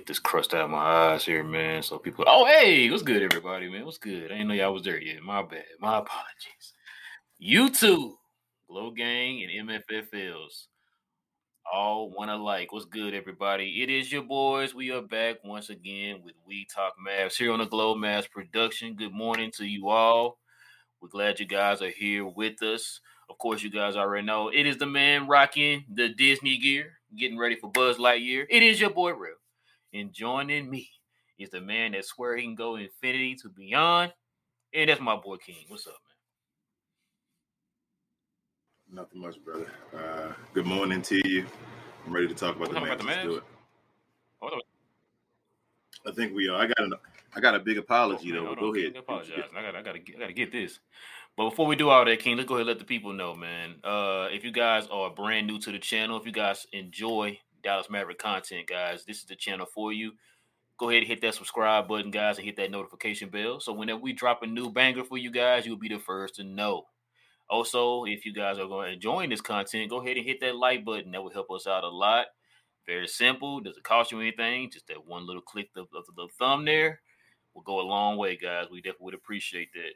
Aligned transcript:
get 0.00 0.06
this 0.06 0.18
crust 0.18 0.54
out 0.54 0.62
of 0.62 0.70
my 0.70 0.78
eyes 0.78 1.26
here, 1.26 1.44
man. 1.44 1.82
So 1.82 1.98
people, 1.98 2.24
oh 2.26 2.46
hey, 2.46 2.90
what's 2.90 3.02
good, 3.02 3.22
everybody, 3.22 3.68
man? 3.68 3.84
What's 3.84 3.98
good? 3.98 4.32
I 4.32 4.36
didn't 4.36 4.48
know 4.48 4.54
y'all 4.54 4.72
was 4.72 4.82
there 4.82 4.98
yet. 4.98 5.22
My 5.22 5.42
bad. 5.42 5.64
My 5.78 5.98
apologies. 5.98 6.72
YouTube, 7.42 8.14
Glow 8.66 8.92
Gang, 8.92 9.42
and 9.42 9.68
MFFLs, 9.68 10.68
all 11.70 12.10
one 12.10 12.30
alike. 12.30 12.72
What's 12.72 12.86
good, 12.86 13.12
everybody? 13.12 13.82
It 13.82 13.90
is 13.90 14.10
your 14.10 14.22
boys. 14.22 14.74
We 14.74 14.90
are 14.90 15.02
back 15.02 15.44
once 15.44 15.68
again 15.68 16.22
with 16.24 16.32
We 16.46 16.66
Talk 16.74 16.94
Mavs 17.06 17.36
here 17.36 17.52
on 17.52 17.58
the 17.58 17.66
Glow 17.66 17.94
Mavs 17.94 18.30
production. 18.30 18.96
Good 18.96 19.12
morning 19.12 19.50
to 19.58 19.66
you 19.66 19.90
all. 19.90 20.38
We're 21.02 21.08
glad 21.08 21.40
you 21.40 21.46
guys 21.46 21.82
are 21.82 21.90
here 21.90 22.26
with 22.26 22.62
us. 22.62 23.00
Of 23.28 23.36
course, 23.36 23.62
you 23.62 23.70
guys 23.70 23.96
already 23.96 24.26
know 24.26 24.48
it 24.48 24.66
is 24.66 24.78
the 24.78 24.86
man 24.86 25.26
rocking 25.26 25.84
the 25.92 26.08
Disney 26.08 26.56
gear 26.56 26.92
getting 27.18 27.36
ready 27.36 27.56
for 27.56 27.70
Buzz 27.70 27.98
Lightyear. 27.98 28.46
It 28.48 28.62
is 28.62 28.80
your 28.80 28.90
boy 28.90 29.12
Real. 29.12 29.34
And 29.92 30.12
joining 30.12 30.70
me 30.70 30.88
is 31.36 31.50
the 31.50 31.60
man 31.60 31.92
that 31.92 32.04
swear 32.04 32.36
he 32.36 32.44
can 32.44 32.54
go 32.54 32.76
infinity 32.76 33.34
to 33.42 33.48
beyond. 33.48 34.12
And 34.72 34.88
that's 34.88 35.00
my 35.00 35.16
boy 35.16 35.36
King. 35.38 35.64
What's 35.66 35.88
up, 35.88 35.94
man? 38.88 39.02
Nothing 39.02 39.20
much, 39.20 39.44
brother. 39.44 39.66
Uh, 39.92 40.32
good 40.54 40.66
morning 40.66 41.02
to 41.02 41.28
you. 41.28 41.44
I'm 42.06 42.12
ready 42.12 42.28
to 42.28 42.34
talk 42.34 42.54
about, 42.54 42.70
the, 42.70 42.76
about 42.76 42.98
the 42.98 43.04
Let's 43.04 43.24
do 43.24 43.36
it. 43.36 43.42
I 46.06 46.12
think 46.12 46.34
we 46.34 46.48
are. 46.48 46.56
I 46.56 46.66
got 46.66 46.78
an, 46.78 46.94
I 47.34 47.40
got 47.40 47.56
a 47.56 47.58
big 47.58 47.78
apology 47.78 48.32
oh, 48.32 48.44
though. 48.44 48.54
Go 48.54 48.74
ahead. 48.74 48.94
Apologize. 48.96 49.44
I 49.56 49.62
got 49.62 49.74
I 49.74 49.82
got 49.82 49.94
to 49.94 50.16
I 50.16 50.18
got 50.20 50.26
to 50.28 50.32
get 50.32 50.52
this. 50.52 50.78
But 51.36 51.50
before 51.50 51.66
we 51.66 51.74
do 51.74 51.90
all 51.90 52.04
that, 52.04 52.20
King, 52.20 52.36
let's 52.36 52.48
go 52.48 52.54
ahead 52.54 52.62
and 52.62 52.68
let 52.68 52.78
the 52.78 52.84
people 52.84 53.12
know, 53.12 53.34
man. 53.34 53.74
Uh, 53.82 54.28
if 54.30 54.44
you 54.44 54.52
guys 54.52 54.86
are 54.90 55.10
brand 55.10 55.48
new 55.48 55.58
to 55.58 55.72
the 55.72 55.78
channel, 55.78 56.16
if 56.16 56.26
you 56.26 56.32
guys 56.32 56.66
enjoy 56.72 57.38
Dallas 57.62 57.90
Maverick 57.90 58.18
content, 58.18 58.66
guys, 58.66 59.04
this 59.04 59.18
is 59.18 59.24
the 59.24 59.36
channel 59.36 59.66
for 59.66 59.92
you. 59.92 60.12
Go 60.78 60.88
ahead 60.88 61.02
and 61.02 61.08
hit 61.08 61.20
that 61.20 61.34
subscribe 61.34 61.88
button, 61.88 62.10
guys, 62.10 62.38
and 62.38 62.46
hit 62.46 62.56
that 62.56 62.70
notification 62.70 63.28
bell. 63.28 63.60
So 63.60 63.72
whenever 63.72 64.00
we 64.00 64.12
drop 64.12 64.42
a 64.42 64.46
new 64.46 64.70
banger 64.70 65.04
for 65.04 65.18
you 65.18 65.30
guys, 65.30 65.66
you'll 65.66 65.76
be 65.76 65.88
the 65.88 65.98
first 65.98 66.36
to 66.36 66.44
know. 66.44 66.84
Also, 67.50 68.04
if 68.04 68.24
you 68.24 68.32
guys 68.32 68.58
are 68.58 68.66
going 68.66 68.86
to 68.86 68.94
enjoy 68.94 69.26
this 69.26 69.40
content, 69.40 69.90
go 69.90 70.00
ahead 70.00 70.16
and 70.16 70.24
hit 70.24 70.40
that 70.40 70.56
like 70.56 70.84
button. 70.84 71.10
That 71.10 71.22
will 71.22 71.32
help 71.32 71.50
us 71.50 71.66
out 71.66 71.84
a 71.84 71.88
lot. 71.88 72.26
Very 72.86 73.08
simple. 73.08 73.60
Doesn't 73.60 73.84
cost 73.84 74.12
you 74.12 74.20
anything. 74.20 74.70
Just 74.70 74.86
that 74.86 75.06
one 75.06 75.26
little 75.26 75.42
click 75.42 75.68
of, 75.76 75.88
of 75.94 76.04
the 76.16 76.28
thumb 76.38 76.64
there 76.64 77.00
will 77.54 77.62
go 77.62 77.80
a 77.80 77.82
long 77.82 78.16
way, 78.16 78.36
guys. 78.36 78.66
We 78.70 78.80
definitely 78.80 79.04
would 79.04 79.14
appreciate 79.14 79.72
that. 79.74 79.92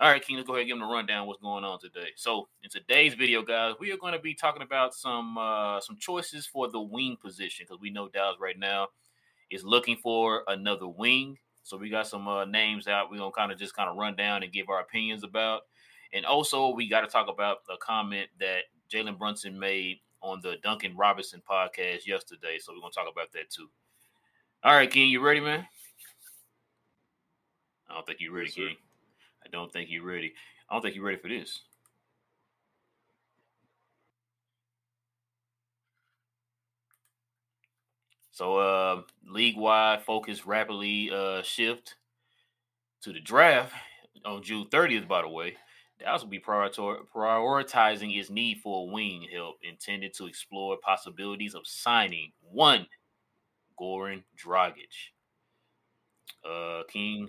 All 0.00 0.08
right, 0.08 0.24
King, 0.24 0.36
let's 0.36 0.46
go 0.46 0.54
ahead 0.54 0.60
and 0.60 0.68
give 0.68 0.78
them 0.78 0.88
a 0.88 0.92
rundown 0.92 1.26
what's 1.26 1.42
going 1.42 1.64
on 1.64 1.80
today. 1.80 2.10
So, 2.14 2.46
in 2.62 2.70
today's 2.70 3.14
video, 3.14 3.42
guys, 3.42 3.74
we 3.80 3.90
are 3.90 3.96
going 3.96 4.12
to 4.12 4.20
be 4.20 4.32
talking 4.32 4.62
about 4.62 4.94
some 4.94 5.36
uh, 5.36 5.80
some 5.80 5.96
choices 5.98 6.46
for 6.46 6.68
the 6.70 6.80
wing 6.80 7.16
position 7.20 7.66
because 7.68 7.80
we 7.80 7.90
know 7.90 8.08
Dallas 8.08 8.36
right 8.40 8.56
now 8.56 8.88
is 9.50 9.64
looking 9.64 9.96
for 9.96 10.44
another 10.46 10.86
wing. 10.86 11.36
So 11.64 11.76
we 11.76 11.90
got 11.90 12.06
some 12.06 12.28
uh, 12.28 12.44
names 12.44 12.86
out. 12.86 13.10
We're 13.10 13.18
gonna 13.18 13.32
kind 13.32 13.50
of 13.50 13.58
just 13.58 13.74
kind 13.74 13.90
of 13.90 13.96
run 13.96 14.14
down 14.14 14.44
and 14.44 14.52
give 14.52 14.68
our 14.68 14.80
opinions 14.80 15.24
about. 15.24 15.62
And 16.12 16.24
also, 16.24 16.70
we 16.70 16.88
got 16.88 17.00
to 17.00 17.08
talk 17.08 17.28
about 17.28 17.58
a 17.68 17.76
comment 17.76 18.28
that 18.38 18.62
Jalen 18.90 19.18
Brunson 19.18 19.58
made 19.58 19.98
on 20.22 20.40
the 20.42 20.56
Duncan 20.62 20.96
Robinson 20.96 21.42
podcast 21.48 22.06
yesterday. 22.06 22.58
So 22.60 22.72
we're 22.72 22.80
gonna 22.80 22.92
talk 22.92 23.10
about 23.10 23.32
that 23.32 23.50
too. 23.50 23.68
All 24.62 24.74
right, 24.74 24.90
King, 24.90 25.10
you 25.10 25.20
ready, 25.20 25.40
man? 25.40 25.66
I 27.90 27.94
don't 27.94 28.06
think 28.06 28.20
you're 28.20 28.32
ready, 28.32 28.46
yes, 28.46 28.54
King. 28.54 28.76
I 29.48 29.56
don't 29.56 29.72
think 29.72 29.88
you're 29.90 30.04
ready. 30.04 30.34
I 30.68 30.74
don't 30.74 30.82
think 30.82 30.94
you're 30.94 31.04
ready 31.04 31.18
for 31.20 31.28
this. 31.28 31.62
So 38.30 38.58
uh 38.58 39.02
league 39.26 39.56
wide 39.56 40.02
focus 40.02 40.46
rapidly 40.46 41.10
uh 41.10 41.42
shift 41.42 41.96
to 43.02 43.12
the 43.12 43.20
draft 43.20 43.72
on 44.24 44.42
June 44.42 44.66
30th, 44.70 45.08
by 45.08 45.22
the 45.22 45.28
way. 45.28 45.56
Dallas 45.98 46.22
will 46.22 46.28
be 46.28 46.38
prioritizing 46.38 48.16
its 48.16 48.30
need 48.30 48.60
for 48.60 48.88
wing 48.88 49.26
help 49.34 49.56
intended 49.62 50.14
to 50.14 50.26
explore 50.26 50.76
possibilities 50.80 51.56
of 51.56 51.66
signing 51.66 52.30
one 52.40 52.86
Goran 53.80 54.22
Dragic. 54.36 55.10
Uh 56.48 56.82
King 56.88 57.28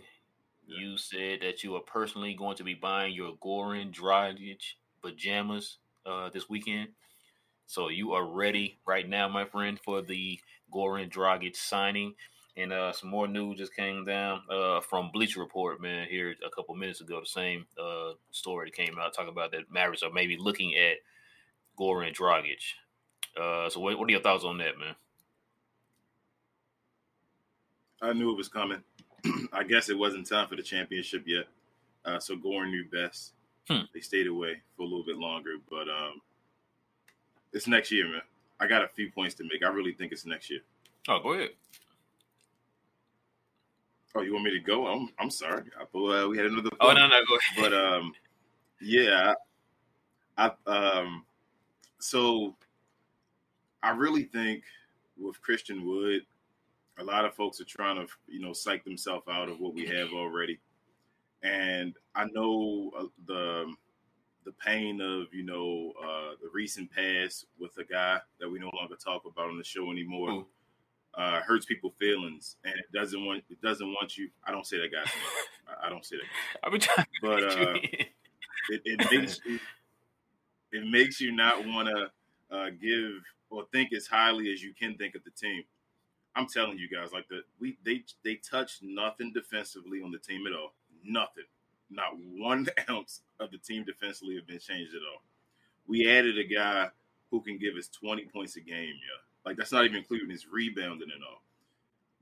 you 0.70 0.98
said 0.98 1.40
that 1.42 1.64
you 1.64 1.76
are 1.76 1.82
personally 1.82 2.34
going 2.34 2.56
to 2.58 2.64
be 2.64 2.74
buying 2.74 3.14
your 3.14 3.34
Goran 3.44 3.94
Dragic 3.94 4.62
pajamas 5.02 5.78
uh, 6.06 6.30
this 6.30 6.50
weekend. 6.50 6.90
So 7.66 7.90
you 7.90 8.14
are 8.14 8.26
ready 8.26 8.80
right 8.86 9.08
now, 9.08 9.28
my 9.28 9.46
friend, 9.46 9.80
for 9.84 10.02
the 10.02 10.40
Goran 10.74 11.12
Dragic 11.12 11.56
signing. 11.56 12.16
And 12.58 12.74
uh, 12.74 12.92
some 12.92 13.10
more 13.10 13.28
news 13.28 13.60
just 13.60 13.76
came 13.76 14.06
down 14.06 14.42
uh, 14.52 14.82
from 14.82 15.12
Bleacher 15.14 15.40
Report, 15.40 15.82
man, 15.82 16.08
here 16.10 16.36
a 16.46 16.50
couple 16.50 16.76
minutes 16.76 17.00
ago. 17.00 17.20
The 17.20 17.26
same 17.26 17.66
uh, 17.82 18.14
story 18.32 18.70
that 18.70 18.76
came 18.76 18.98
out 19.00 19.14
talking 19.14 19.30
about 19.30 19.52
that 19.52 19.72
Mavericks 19.72 20.04
are 20.04 20.12
maybe 20.12 20.36
looking 20.38 20.76
at 20.76 20.98
Goran 21.80 22.14
Dragic. 22.14 22.62
Uh, 23.40 23.70
so, 23.70 23.80
what, 23.80 23.98
what 23.98 24.10
are 24.10 24.12
your 24.12 24.22
thoughts 24.22 24.44
on 24.44 24.58
that, 24.58 24.78
man? 24.78 24.96
I 28.02 28.14
knew 28.14 28.32
it 28.32 28.38
was 28.38 28.50
coming. 28.50 28.82
I 29.54 29.64
guess 29.64 29.90
it 29.90 29.98
wasn't 29.98 30.28
time 30.28 30.48
for 30.48 30.56
the 30.56 30.64
championship 30.64 31.24
yet. 31.26 31.46
Uh, 32.06 32.20
so 32.20 32.36
Goran 32.36 32.70
knew 32.70 32.86
best. 32.92 33.34
Hmm. 33.68 33.84
They 33.94 34.00
stayed 34.00 34.28
away 34.28 34.62
for 34.76 34.84
a 34.84 34.86
little 34.86 35.06
bit 35.06 35.18
longer, 35.18 35.56
but 35.70 35.88
um, 35.90 36.22
it's 37.54 37.68
next 37.68 37.92
year, 37.92 38.08
man. 38.08 38.22
I 38.60 38.68
got 38.68 38.84
a 38.84 38.88
few 38.88 39.12
points 39.12 39.36
to 39.36 39.44
make. 39.44 39.64
I 39.64 39.70
really 39.70 39.94
think 39.94 40.12
it's 40.12 40.26
next 40.26 40.50
year. 40.50 40.62
Oh, 41.08 41.20
go 41.22 41.34
ahead. 41.34 41.52
Oh, 44.16 44.22
you 44.22 44.34
want 44.34 44.46
me 44.46 44.52
to 44.52 44.60
go? 44.60 44.88
I'm 44.88 45.10
I'm 45.20 45.30
sorry. 45.30 45.64
I 45.78 45.84
uh, 45.84 46.28
we 46.28 46.38
had 46.38 46.48
another. 46.48 46.70
Oh 46.80 46.92
no, 46.92 47.08
no, 47.08 47.20
go 47.28 47.38
ahead. 47.38 47.72
But 47.72 47.74
um, 47.74 48.14
yeah, 48.82 49.34
I, 50.38 50.52
I 50.66 51.00
um, 51.00 51.26
so 52.00 52.56
I 53.84 53.92
really 53.92 54.24
think 54.24 54.64
with 55.18 55.42
Christian 55.42 55.86
Wood, 55.86 56.26
a 57.00 57.04
lot 57.04 57.26
of 57.26 57.34
folks 57.34 57.60
are 57.62 57.66
trying 57.66 57.96
to 57.96 58.12
you 58.28 58.40
know 58.40 58.54
psych 58.54 58.84
themselves 58.84 59.28
out 59.30 59.50
of 59.50 59.60
what 59.60 59.74
we 59.74 59.86
have 59.88 60.10
already. 60.14 60.60
And 61.42 61.96
i 62.16 62.26
know 62.26 62.92
uh, 62.98 63.06
the 63.26 63.74
the 64.46 64.52
pain 64.66 65.00
of 65.02 65.34
you 65.34 65.44
know 65.44 65.94
uh, 66.04 66.32
the 66.42 66.50
recent 66.54 66.92
past 66.92 67.46
with 67.60 67.72
a 67.78 67.84
guy 67.84 68.20
that 68.40 68.50
we 68.50 68.60
no 68.60 68.70
longer 68.74 68.96
talk 68.96 69.24
about 69.26 69.50
on 69.50 69.58
the 69.58 69.64
show 69.64 69.92
anymore 69.92 70.46
uh, 71.16 71.42
hurts 71.42 71.66
people's 71.66 71.94
feelings. 72.00 72.56
And 72.64 72.74
it 72.76 72.92
doesn't 72.94 73.26
want 73.26 73.44
it 73.50 73.62
doesn't 73.62 73.88
want 73.88 74.18
you 74.18 74.30
i 74.46 74.52
don't 74.52 74.66
say 74.66 74.78
that 74.78 74.92
guy's 74.92 75.06
name. 75.06 75.78
I, 75.84 75.90
don't 75.90 76.06
say 76.06 76.18
that 76.18 76.26
i've 76.64 76.72
been 76.72 76.82
trying 76.82 77.06
but 77.22 77.44
uh, 77.44 77.74
it, 78.70 78.82
it 78.86 79.12
makes 79.12 79.40
you 79.46 79.60
it 80.72 80.88
makes 80.88 81.22
you 81.22 81.32
not 81.32 81.66
want 81.66 81.88
to 81.88 82.56
uh, 82.56 82.70
give 82.82 83.22
or 83.50 83.66
think 83.72 83.94
as 83.94 84.08
highly 84.08 84.52
as 84.52 84.64
you 84.64 84.74
can 84.74 84.96
think 84.98 85.16
of 85.16 85.24
the 85.24 85.32
team 85.32 85.64
I'm 86.40 86.48
telling 86.48 86.78
you 86.78 86.88
guys, 86.88 87.12
like 87.12 87.28
the 87.28 87.42
we 87.60 87.78
they 87.84 88.02
they 88.24 88.36
touched 88.36 88.82
nothing 88.82 89.34
defensively 89.34 90.02
on 90.02 90.10
the 90.10 90.18
team 90.18 90.48
at 90.48 90.54
all. 90.54 90.74
Nothing. 91.04 91.44
Not 91.90 92.18
one 92.18 92.66
ounce 92.90 93.22
of 93.42 93.52
the 93.52 93.58
team 93.58 93.84
defensively 93.84 94.36
have 94.36 94.48
been 94.48 94.60
changed 94.60 94.94
at 94.96 95.02
all. 95.02 95.22
We 95.86 96.10
added 96.10 96.38
a 96.38 96.46
guy 96.46 96.88
who 97.30 97.42
can 97.42 97.58
give 97.58 97.76
us 97.76 97.90
20 97.90 98.26
points 98.34 98.56
a 98.56 98.62
game, 98.62 98.94
yeah. 98.94 99.20
Like 99.46 99.58
that's 99.58 99.74
not 99.74 99.84
even 99.84 99.98
including 99.98 100.30
his 100.30 100.48
rebounding 100.48 101.10
and 101.14 101.24
all. 101.30 101.42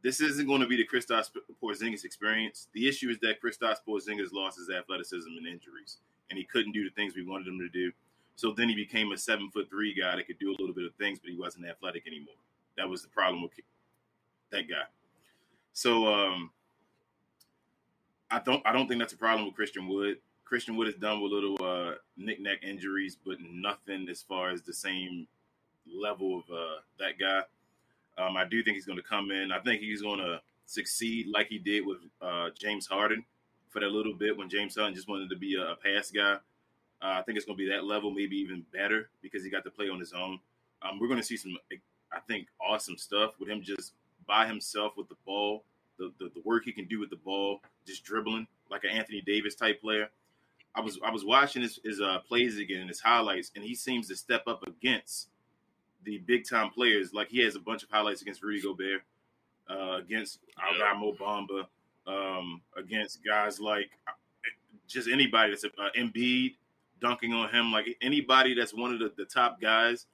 This 0.01 0.19
isn't 0.19 0.47
going 0.47 0.61
to 0.61 0.67
be 0.67 0.77
the 0.77 0.87
Kristaps 0.87 1.29
Porzingis 1.61 2.03
experience. 2.03 2.69
The 2.73 2.87
issue 2.87 3.09
is 3.09 3.19
that 3.19 3.41
Kristaps 3.41 3.77
Porzingis 3.87 4.33
lost 4.33 4.57
his 4.57 4.69
athleticism 4.69 5.29
and 5.29 5.45
injuries, 5.45 5.97
and 6.31 6.39
he 6.39 6.45
couldn't 6.45 6.71
do 6.71 6.83
the 6.83 6.95
things 6.95 7.15
we 7.15 7.23
wanted 7.23 7.47
him 7.47 7.59
to 7.59 7.69
do. 7.69 7.91
So 8.35 8.51
then 8.51 8.69
he 8.69 8.75
became 8.75 9.11
a 9.11 9.17
seven 9.17 9.51
foot 9.51 9.69
three 9.69 9.93
guy 9.93 10.15
that 10.15 10.25
could 10.25 10.39
do 10.39 10.49
a 10.49 10.57
little 10.59 10.73
bit 10.73 10.85
of 10.85 10.95
things, 10.95 11.19
but 11.19 11.29
he 11.29 11.37
wasn't 11.37 11.67
athletic 11.67 12.07
anymore. 12.07 12.35
That 12.77 12.89
was 12.89 13.03
the 13.03 13.09
problem 13.09 13.43
with 13.43 13.51
that 14.51 14.69
guy. 14.69 14.85
So 15.73 16.07
um, 16.07 16.51
I 18.31 18.39
don't 18.39 18.65
I 18.65 18.71
don't 18.71 18.88
think 18.88 18.99
that's 18.99 19.13
a 19.13 19.17
problem 19.17 19.45
with 19.45 19.55
Christian 19.55 19.88
Wood. 19.88 20.17
Christian 20.45 20.75
Wood 20.77 20.88
is 20.88 20.95
done 20.95 21.21
with 21.21 21.31
little 21.33 21.57
uh, 21.61 21.95
knick-knack 22.15 22.63
injuries, 22.63 23.17
but 23.25 23.38
nothing 23.41 24.07
as 24.09 24.21
far 24.21 24.49
as 24.49 24.61
the 24.61 24.73
same 24.73 25.27
level 25.85 26.38
of 26.39 26.44
uh, 26.53 26.79
that 26.99 27.19
guy. 27.19 27.41
Um, 28.17 28.38
I 28.38 28.45
do 28.45 28.63
think 28.63 28.75
he's 28.75 28.85
going 28.85 28.97
to 28.97 29.03
come 29.03 29.29
in. 29.29 29.51
I 29.51 29.59
think 29.59 29.81
he's 29.81 30.01
going 30.01 30.19
to 30.19 30.39
succeed 30.65 31.27
like 31.27 31.47
he 31.47 31.57
did 31.57 31.85
with 31.85 31.97
uh, 32.21 32.49
James 32.57 32.88
Harden 32.88 33.25
for 33.69 33.81
that 33.81 33.91
little 33.91 34.13
bit 34.13 34.38
when 34.38 34.49
James 34.49 34.75
Harden 34.75 34.95
just 34.95 35.09
wanted 35.09 35.29
to 35.29 35.35
be 35.35 35.55
a, 35.55 35.71
a 35.71 35.75
pass 35.75 36.11
guy. 36.11 36.38
Uh, 37.01 37.19
I 37.19 37.21
think 37.23 37.38
it's 37.38 37.45
going 37.45 37.57
to 37.57 37.63
be 37.63 37.69
that 37.69 37.83
level, 37.83 38.09
maybe 38.09 38.38
even 38.38 38.65
better 38.73 39.09
because 39.21 39.44
he 39.44 39.49
got 39.49 39.63
to 39.65 39.69
play 39.69 39.89
on 39.89 39.99
his 39.99 40.13
own. 40.13 40.39
Um, 40.81 40.99
we're 40.99 41.07
going 41.07 41.19
to 41.19 41.25
see 41.25 41.38
some, 41.38 41.57
I 42.11 42.19
think, 42.27 42.47
awesome 42.59 42.97
stuff 42.97 43.33
with 43.39 43.49
him 43.49 43.61
just 43.61 43.94
by 44.27 44.47
himself 44.47 44.94
with 44.97 45.09
the 45.09 45.18
ball, 45.25 45.63
the, 46.00 46.12
the, 46.19 46.31
the 46.35 46.41
work 46.45 46.65
he 46.65 46.74
can 46.74 46.85
do 46.88 47.00
with 47.00 47.09
the 47.09 47.18
ball, 47.18 47.62
just 47.88 48.03
dribbling 48.03 48.47
like 48.71 48.83
an 48.85 48.91
Anthony 48.91 49.21
Davis 49.21 49.56
type 49.56 49.81
player. 49.81 50.09
I 50.75 50.81
was 50.81 51.00
I 51.06 51.12
was 51.12 51.25
watching 51.25 51.63
his, 51.63 51.79
his 51.83 52.01
uh, 52.01 52.19
plays 52.27 52.59
again, 52.59 52.81
and 52.81 52.89
his 52.89 53.01
highlights, 53.01 53.51
and 53.56 53.63
he 53.63 53.75
seems 53.75 54.07
to 54.09 54.15
step 54.15 54.44
up 54.47 54.63
against 54.68 55.29
the 56.03 56.19
big 56.19 56.47
time 56.47 56.69
players. 56.71 57.13
Like 57.13 57.29
he 57.29 57.44
has 57.44 57.56
a 57.56 57.59
bunch 57.59 57.83
of 57.83 57.89
highlights 57.91 58.21
against 58.21 58.44
Rudy 58.44 58.62
Gobert. 58.62 59.01
uh, 59.69 59.97
against 60.00 60.39
our 60.57 60.77
guy 60.80 61.00
Mo 61.00 61.13
Bamba, 61.13 61.65
um, 62.07 62.62
against 62.77 63.23
guys 63.25 63.59
like 63.59 63.89
uh, 64.07 64.12
just 64.88 65.09
anybody 65.09 65.51
that's 65.51 65.65
uh, 65.65 65.89
Embiid 65.97 66.56
dunking 67.01 67.33
on 67.33 67.50
him, 67.50 67.71
like 67.71 67.88
anybody 68.01 68.53
that's 68.53 68.73
one 68.73 68.94
of 68.94 69.00
the, 69.00 69.12
the 69.18 69.25
top 69.25 69.62
guys. 69.62 70.06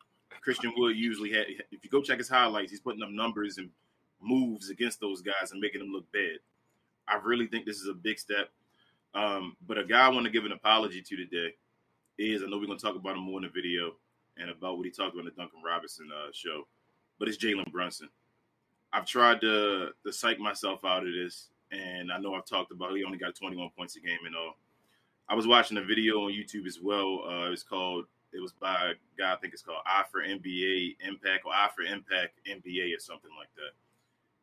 Christian 0.42 0.74
Wood 0.78 0.96
usually 0.98 1.32
had. 1.32 1.46
If 1.72 1.84
you 1.84 1.90
go 1.90 2.02
check 2.02 2.18
his 2.18 2.30
highlights, 2.30 2.72
he's 2.72 2.82
putting 2.82 3.04
up 3.04 3.10
numbers 3.10 3.58
and 3.58 3.70
moves 4.24 4.70
against 4.70 5.00
those 5.00 5.22
guys 5.22 5.52
and 5.52 5.60
making 5.60 5.80
them 5.80 5.92
look 5.92 6.12
bad. 6.12 6.40
I 7.08 7.16
really 7.24 7.48
think 7.48 7.66
this 7.66 7.80
is 7.80 7.88
a 7.88 7.94
big 7.94 8.20
step. 8.20 8.50
Um, 9.14 9.56
but 9.68 9.78
a 9.78 9.84
guy 9.84 10.06
I 10.06 10.10
want 10.10 10.26
to 10.26 10.32
give 10.32 10.46
an 10.46 10.52
apology 10.52 11.02
to 11.02 11.16
today 11.16 11.54
is 12.18 12.42
I 12.42 12.48
know 12.48 12.58
we're 12.58 12.68
going 12.68 12.80
to 12.80 12.86
talk 12.86 12.96
about 12.96 13.16
him 13.16 13.24
more 13.24 13.40
in 13.40 13.44
the 13.44 13.50
video 13.50 13.94
and 14.38 14.50
about 14.50 14.78
what 14.78 14.86
he 14.86 14.92
talked 14.92 15.14
about 15.14 15.20
in 15.20 15.26
the 15.26 15.32
Duncan 15.32 15.62
Robinson 15.64 16.10
uh, 16.12 16.30
show, 16.34 16.68
but 17.20 17.28
it's 17.28 17.38
Jalen 17.38 17.72
Brunson. 17.72 18.10
I've 18.92 19.06
tried 19.06 19.42
to 19.42 19.90
to 20.06 20.14
psych 20.14 20.40
myself 20.40 20.86
out 20.86 21.06
of 21.06 21.14
this, 21.14 21.50
and 21.72 22.12
I 22.12 22.20
know 22.20 22.36
I've 22.36 22.46
talked 22.46 22.72
about 22.72 22.96
he 22.96 23.04
only 23.04 23.18
got 23.18 23.36
21 23.36 23.70
points 23.76 23.96
a 23.96 24.00
game 24.00 24.20
and 24.26 24.36
all. 24.36 24.58
I 25.28 25.36
was 25.36 25.48
watching 25.48 25.78
a 25.78 25.84
video 25.84 26.26
on 26.26 26.32
YouTube 26.32 26.68
as 26.68 26.80
well. 26.82 27.24
Uh, 27.26 27.50
was 27.50 27.64
called 27.64 28.06
it 28.34 28.42
was 28.42 28.52
by 28.52 28.92
a 28.92 28.94
guy 29.18 29.34
I 29.34 29.36
think 29.38 29.54
it's 29.54 29.62
called 29.62 29.84
I 29.86 30.04
for 30.12 30.22
NBA 30.22 30.98
Impact 31.08 31.46
or 31.46 31.54
I 31.54 31.70
for 31.76 31.84
Impact 31.84 32.40
NBA 32.48 32.96
or 32.96 33.00
something 33.00 33.32
like 33.38 33.50
that. 33.56 33.74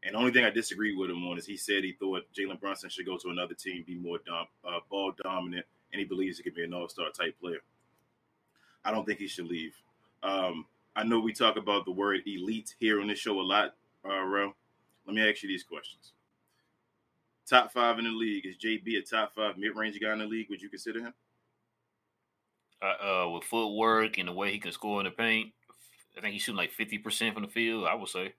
And 0.03 0.15
the 0.15 0.19
only 0.19 0.33
thing 0.33 0.45
I 0.45 0.51
disagree 0.51 0.95
with 0.97 1.11
him 1.11 1.27
on 1.27 1.37
is 1.37 1.47
he 1.47 1.57
said 1.57 1.85
he 1.85 1.93
thought 1.93 2.23
Jalen 2.35 2.61
Brunson 2.61 2.89
should 2.89 3.07
go 3.07 3.19
to 3.19 3.29
another 3.29 3.55
team, 3.55 3.85
be 3.87 3.97
more 3.97 4.19
dom- 4.27 4.47
uh, 4.67 4.81
ball 4.89 5.13
dominant, 5.23 5.67
and 5.93 5.99
he 5.99 6.07
believes 6.07 6.39
he 6.39 6.43
could 6.43 6.55
be 6.55 6.65
an 6.65 6.73
all 6.73 6.89
star 6.89 7.11
type 7.11 7.39
player. 7.41 7.61
I 8.85 8.91
don't 8.91 9.05
think 9.05 9.19
he 9.19 9.29
should 9.29 9.47
leave. 9.47 9.75
Um, 10.23 10.65
I 10.97 11.05
know 11.05 11.21
we 11.21 11.33
talk 11.33 11.57
about 11.57 11.85
the 11.85 11.91
word 11.93 12.21
elite 12.27 12.75
here 12.79 13.01
on 13.01 13.09
this 13.09 13.19
show 13.19 13.39
a 13.41 13.43
lot, 13.43 13.75
uh, 14.05 14.23
Ro. 14.23 14.55
Let 15.07 15.15
me 15.15 15.29
ask 15.29 15.43
you 15.43 15.49
these 15.49 15.63
questions. 15.63 16.13
Top 17.47 17.73
five 17.73 17.99
in 17.99 18.05
the 18.05 18.11
league. 18.11 18.47
Is 18.47 18.57
JB 18.57 18.99
a 18.99 19.03
top 19.03 19.35
five 19.35 19.59
mid 19.59 19.77
range 19.77 19.99
guy 20.01 20.13
in 20.13 20.21
the 20.21 20.27
league? 20.27 20.49
Would 20.51 20.63
you 20.63 20.69
consider 20.69 21.01
him? 21.01 21.15
Uh, 22.83 23.25
uh, 23.25 23.29
with 23.29 23.45
footwork 23.45 24.17
and 24.17 24.29
the 24.29 24.33
way 24.33 24.51
he 24.51 24.59
can 24.59 24.73
score 24.73 25.01
in 25.01 25.05
the 25.05 25.11
paint, 25.11 25.53
I 26.17 26.21
think 26.21 26.33
he's 26.33 26.43
shooting 26.43 26.57
like 26.57 26.73
50% 26.73 27.35
from 27.35 27.43
the 27.43 27.49
field, 27.49 27.87
I 27.87 27.95
would 27.95 28.09
say. 28.09 28.35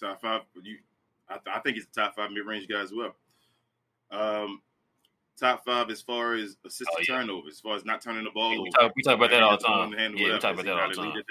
Top 0.00 0.20
five. 0.20 0.42
You, 0.62 0.78
I, 1.28 1.34
th- 1.34 1.56
I 1.56 1.60
think 1.60 1.76
he's 1.76 1.86
a 1.86 2.00
top 2.00 2.16
five 2.16 2.30
mid 2.30 2.44
range 2.46 2.68
guy 2.68 2.80
as 2.80 2.92
well. 2.92 3.14
Um, 4.10 4.60
top 5.38 5.64
five 5.64 5.90
as 5.90 6.00
far 6.00 6.34
as 6.34 6.56
assisted 6.64 6.88
oh, 6.92 7.02
yeah. 7.08 7.14
turnovers, 7.16 7.54
as 7.54 7.60
far 7.60 7.76
as 7.76 7.84
not 7.84 8.00
turning 8.00 8.24
the 8.24 8.30
ball 8.30 8.52
yeah, 8.52 8.58
over. 8.58 8.64
We 8.64 8.70
talk, 8.70 8.92
we 8.96 9.02
talk 9.02 9.16
about 9.16 9.30
that 9.30 9.42
all 9.42 9.56
the 9.56 9.64
time. 9.64 9.94
Yeah, 10.16 10.34
we 10.34 10.38
talk 10.38 10.54
about 10.54 10.64
that 10.64 10.78
all 10.78 10.88
the 10.88 10.94
time. 10.94 11.22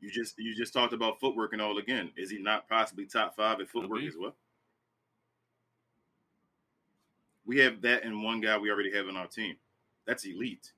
you 0.00 0.10
just 0.10 0.38
you 0.38 0.54
just 0.54 0.72
talked 0.72 0.92
about 0.92 1.20
footwork 1.20 1.52
and 1.52 1.62
all 1.62 1.78
again. 1.78 2.10
Is 2.16 2.30
he 2.30 2.38
not 2.38 2.68
possibly 2.68 3.06
top 3.06 3.36
five 3.36 3.60
at 3.60 3.68
footwork 3.68 4.02
as 4.02 4.14
well? 4.18 4.34
We 7.44 7.58
have 7.58 7.82
that 7.82 8.04
and 8.04 8.22
one 8.22 8.40
guy 8.40 8.56
we 8.56 8.70
already 8.70 8.92
have 8.92 9.08
in 9.08 9.16
our 9.16 9.26
team. 9.26 9.56
That's 10.06 10.24
elite. 10.24 10.72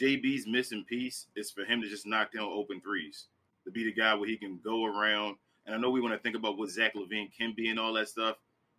JB's 0.00 0.46
missing 0.46 0.84
piece 0.88 1.26
is 1.34 1.50
for 1.50 1.64
him 1.64 1.82
to 1.82 1.88
just 1.88 2.06
knock 2.06 2.32
down 2.32 2.44
open 2.44 2.80
threes 2.80 3.26
to 3.68 3.72
be 3.72 3.84
the 3.84 3.92
guy 3.92 4.14
where 4.14 4.28
he 4.28 4.36
can 4.36 4.58
go 4.64 4.84
around. 4.84 5.36
And 5.66 5.74
I 5.74 5.78
know 5.78 5.90
we 5.90 6.00
want 6.00 6.14
to 6.14 6.18
think 6.18 6.34
about 6.34 6.56
what 6.56 6.70
Zach 6.70 6.94
LaVine 6.94 7.30
can 7.36 7.52
be 7.54 7.68
and 7.68 7.78
all 7.78 7.92
that 7.94 8.08
stuff, 8.08 8.36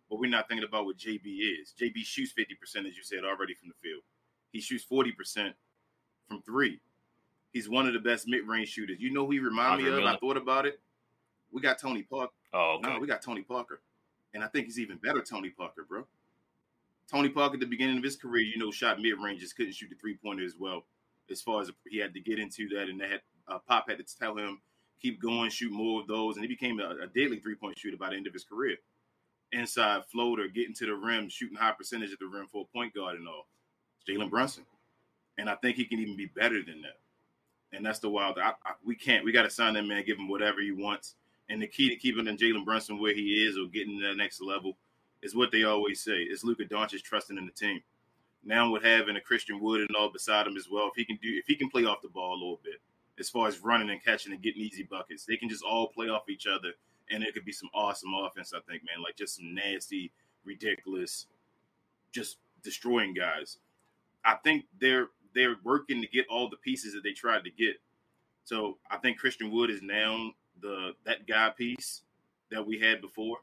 but 0.08 0.18
we're 0.18 0.30
not 0.30 0.48
thinking 0.48 0.66
about 0.66 0.84
what 0.84 0.96
JB 0.96 1.22
is. 1.24 1.72
JB 1.80 2.04
shoots 2.04 2.32
50%, 2.36 2.88
as 2.88 2.96
you 2.96 3.02
said 3.02 3.24
already, 3.24 3.54
from 3.54 3.68
the 3.68 3.74
field. 3.80 4.02
He 4.52 4.60
shoots 4.60 4.84
40% 4.90 5.52
from 6.28 6.42
three. 6.42 6.80
He's 7.52 7.68
one 7.68 7.86
of 7.86 7.94
the 7.94 8.00
best 8.00 8.26
mid 8.26 8.46
range 8.46 8.68
shooters. 8.68 8.98
You 9.00 9.12
know 9.12 9.26
who 9.26 9.32
he 9.32 9.38
remind 9.38 9.82
me 9.82 9.88
of? 9.88 10.04
I 10.04 10.16
thought 10.16 10.36
about 10.36 10.66
it. 10.66 10.80
We 11.52 11.60
got 11.60 11.78
Tony 11.78 12.02
Parker. 12.02 12.32
Oh, 12.52 12.78
okay. 12.78 12.92
No, 12.92 13.00
we 13.00 13.06
got 13.06 13.22
Tony 13.22 13.42
Parker. 13.42 13.80
And 14.34 14.44
I 14.44 14.46
think 14.48 14.66
he's 14.66 14.78
even 14.78 14.96
better 14.98 15.20
Tony 15.20 15.50
Parker, 15.50 15.84
bro. 15.88 16.04
Tony 17.10 17.28
Parker 17.28 17.54
at 17.54 17.60
the 17.60 17.66
beginning 17.66 17.98
of 17.98 18.04
his 18.04 18.16
career, 18.16 18.44
you 18.44 18.56
know, 18.56 18.70
shot 18.70 19.00
mid 19.00 19.14
range, 19.18 19.40
just 19.40 19.56
couldn't 19.56 19.72
shoot 19.72 19.90
the 19.90 19.96
three 19.96 20.16
pointer 20.16 20.44
as 20.44 20.54
well. 20.58 20.84
As 21.28 21.40
far 21.40 21.60
as 21.60 21.70
he 21.88 21.98
had 21.98 22.14
to 22.14 22.20
get 22.20 22.38
into 22.38 22.68
that, 22.70 22.88
and 22.88 23.00
that 23.00 23.10
had, 23.10 23.20
uh, 23.48 23.58
Pop 23.68 23.88
had 23.88 23.98
to 23.98 24.16
tell 24.18 24.36
him 24.36 24.60
keep 25.00 25.20
going, 25.20 25.50
shoot 25.50 25.72
more 25.72 26.00
of 26.00 26.06
those, 26.06 26.36
and 26.36 26.44
he 26.44 26.48
became 26.48 26.80
a, 26.80 26.96
a 27.02 27.06
daily 27.14 27.38
three 27.38 27.54
point 27.54 27.78
shooter 27.78 27.96
by 27.96 28.10
the 28.10 28.16
end 28.16 28.26
of 28.26 28.32
his 28.32 28.44
career. 28.44 28.76
Inside 29.52 30.02
floater, 30.10 30.46
getting 30.48 30.74
to 30.74 30.86
the 30.86 30.94
rim, 30.94 31.28
shooting 31.28 31.56
high 31.56 31.72
percentage 31.72 32.12
at 32.12 32.18
the 32.18 32.26
rim 32.26 32.46
for 32.50 32.62
a 32.62 32.76
point 32.76 32.94
guard 32.94 33.16
and 33.16 33.26
all. 33.26 33.46
Jalen 34.08 34.30
Brunson, 34.30 34.64
and 35.38 35.50
I 35.50 35.56
think 35.56 35.76
he 35.76 35.84
can 35.84 35.98
even 35.98 36.16
be 36.16 36.26
better 36.26 36.62
than 36.62 36.82
that. 36.82 36.98
And 37.72 37.84
that's 37.84 37.98
the 37.98 38.10
wild. 38.10 38.38
I, 38.38 38.50
I, 38.64 38.72
we 38.84 38.94
can't. 38.94 39.24
We 39.24 39.32
got 39.32 39.42
to 39.42 39.50
sign 39.50 39.74
that 39.74 39.84
man, 39.84 40.04
give 40.04 40.18
him 40.18 40.28
whatever 40.28 40.60
he 40.60 40.72
wants. 40.72 41.14
And 41.48 41.60
the 41.60 41.66
key 41.66 41.88
to 41.88 41.96
keeping 41.96 42.24
Jalen 42.24 42.64
Brunson 42.64 43.00
where 43.00 43.14
he 43.14 43.44
is 43.44 43.58
or 43.58 43.68
getting 43.68 43.98
to 43.98 44.06
that 44.06 44.16
next 44.16 44.40
level 44.40 44.76
is 45.22 45.34
what 45.34 45.50
they 45.50 45.64
always 45.64 46.00
say. 46.00 46.18
It's 46.18 46.44
Luka 46.44 46.64
Doncic 46.64 47.02
trusting 47.02 47.36
in 47.36 47.46
the 47.46 47.52
team. 47.52 47.82
Now 48.44 48.70
with 48.70 48.84
having 48.84 49.16
a 49.16 49.20
Christian 49.20 49.60
Wood 49.60 49.80
and 49.80 49.96
all 49.96 50.10
beside 50.10 50.46
him 50.46 50.56
as 50.56 50.68
well, 50.70 50.88
if 50.88 50.94
he 50.96 51.04
can 51.04 51.18
do, 51.20 51.28
if 51.36 51.46
he 51.46 51.56
can 51.56 51.68
play 51.68 51.84
off 51.84 52.02
the 52.02 52.08
ball 52.08 52.32
a 52.32 52.40
little 52.40 52.60
bit, 52.64 52.80
as 53.18 53.28
far 53.28 53.48
as 53.48 53.60
running 53.60 53.90
and 53.90 54.02
catching 54.02 54.32
and 54.32 54.42
getting 54.42 54.62
easy 54.62 54.82
buckets. 54.82 55.24
They 55.24 55.36
can 55.36 55.48
just 55.48 55.64
all 55.64 55.88
play 55.88 56.08
off 56.08 56.28
each 56.28 56.46
other, 56.46 56.72
and 57.10 57.22
it 57.22 57.34
could 57.34 57.44
be 57.44 57.52
some 57.52 57.70
awesome 57.74 58.12
offense. 58.14 58.52
I 58.54 58.60
think, 58.70 58.82
man, 58.84 59.02
like 59.02 59.16
just 59.16 59.36
some 59.36 59.54
nasty, 59.54 60.12
ridiculous, 60.44 61.26
just 62.12 62.38
destroying 62.62 63.14
guys. 63.14 63.58
I 64.24 64.36
think 64.42 64.64
they're 64.80 65.08
they're 65.34 65.56
working 65.62 66.02
to 66.02 66.08
get 66.08 66.26
all 66.28 66.48
the 66.48 66.56
pieces 66.56 66.94
that 66.94 67.02
they 67.02 67.12
tried 67.12 67.44
to 67.44 67.50
get. 67.50 67.76
So 68.44 68.78
I 68.90 68.96
think 68.96 69.18
Christian 69.18 69.50
Wood 69.50 69.70
is 69.70 69.82
now 69.82 70.32
the 70.60 70.92
that 71.04 71.26
guy 71.26 71.50
piece 71.56 72.02
that 72.50 72.66
we 72.66 72.78
had 72.78 73.00
before. 73.00 73.38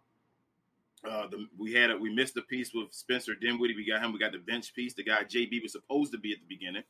Uh, 1.08 1.28
the, 1.28 1.48
we 1.58 1.74
had 1.74 1.92
a, 1.92 1.98
we 1.98 2.14
missed 2.14 2.36
a 2.38 2.42
piece 2.42 2.74
with 2.74 2.92
Spencer 2.92 3.36
Dinwiddie. 3.36 3.76
We 3.76 3.88
got 3.88 4.02
him. 4.02 4.12
We 4.12 4.20
got 4.20 4.32
the 4.32 4.40
bench 4.40 4.74
piece. 4.74 4.96
The 4.96 5.04
guy 5.04 5.24
JB 5.24 5.62
was 5.62 5.72
supposed 5.72 6.12
to 6.12 6.18
be 6.18 6.34
at 6.34 6.40
the 6.40 6.48
beginning 6.48 6.84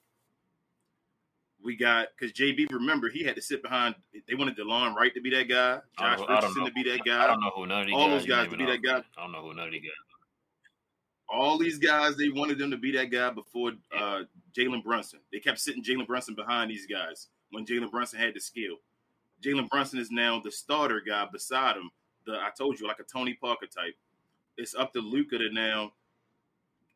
we 1.64 1.76
got 1.76 2.10
because 2.18 2.34
JB. 2.34 2.72
Remember, 2.72 3.10
he 3.10 3.24
had 3.24 3.36
to 3.36 3.42
sit 3.42 3.62
behind. 3.62 3.96
They 4.28 4.36
wanted 4.36 4.58
Delon 4.58 4.96
Wright 4.96 5.14
to 5.14 5.22
be 5.22 5.30
that 5.32 5.50
guy, 5.50 5.80
Josh 6.00 6.20
Richardson 6.28 6.66
to 6.66 6.72
be 6.72 6.84
that 6.84 7.04
guy. 7.06 7.24
I 7.24 7.28
don't 7.28 7.42
know 7.42 7.52
who 7.56 7.66
none 7.66 7.82
of 7.82 7.88
these 7.88 7.96
all 7.96 8.08
guys 8.08 8.20
those 8.20 8.28
guys 8.28 8.50
to 8.50 8.58
be 8.58 8.66
that 8.66 8.82
guy. 8.84 9.04
I 9.18 9.22
don't 9.22 9.32
know 9.32 9.42
who 9.42 9.54
none 9.54 9.68
of 9.68 9.72
these 9.72 9.82
guys. 9.82 9.92
All 11.30 11.58
these 11.58 11.78
guys, 11.78 12.16
they 12.16 12.30
wanted 12.30 12.58
them 12.58 12.72
to 12.72 12.78
be 12.78 12.92
that 12.94 13.12
guy 13.12 13.30
before 13.32 13.74
uh, 13.94 14.22
Jalen 14.58 14.84
Brunson. 14.84 15.20
They 15.32 15.40
kept 15.40 15.60
sitting 15.60 15.84
Jalen 15.84 16.08
Brunson 16.08 16.36
behind 16.36 16.72
these 16.72 16.86
guys 16.86 17.28
when 17.52 17.66
Jalen 17.66 17.92
Brunson 17.92 18.20
had 18.20 18.34
the 18.34 18.40
skill. 18.40 18.78
Jalen 19.44 19.70
Brunson 19.70 20.00
is 20.00 20.10
now 20.10 20.40
the 20.40 20.52
starter 20.52 21.02
guy 21.06 21.26
beside 21.32 21.76
him. 21.76 21.90
The 22.26 22.34
I 22.34 22.50
told 22.58 22.80
you, 22.80 22.88
like 22.88 23.00
a 23.00 23.04
Tony 23.04 23.34
Parker 23.34 23.66
type. 23.66 23.96
It's 24.58 24.74
up 24.74 24.94
to 24.94 25.00
Luka 25.00 25.38
to 25.38 25.52
now 25.52 25.92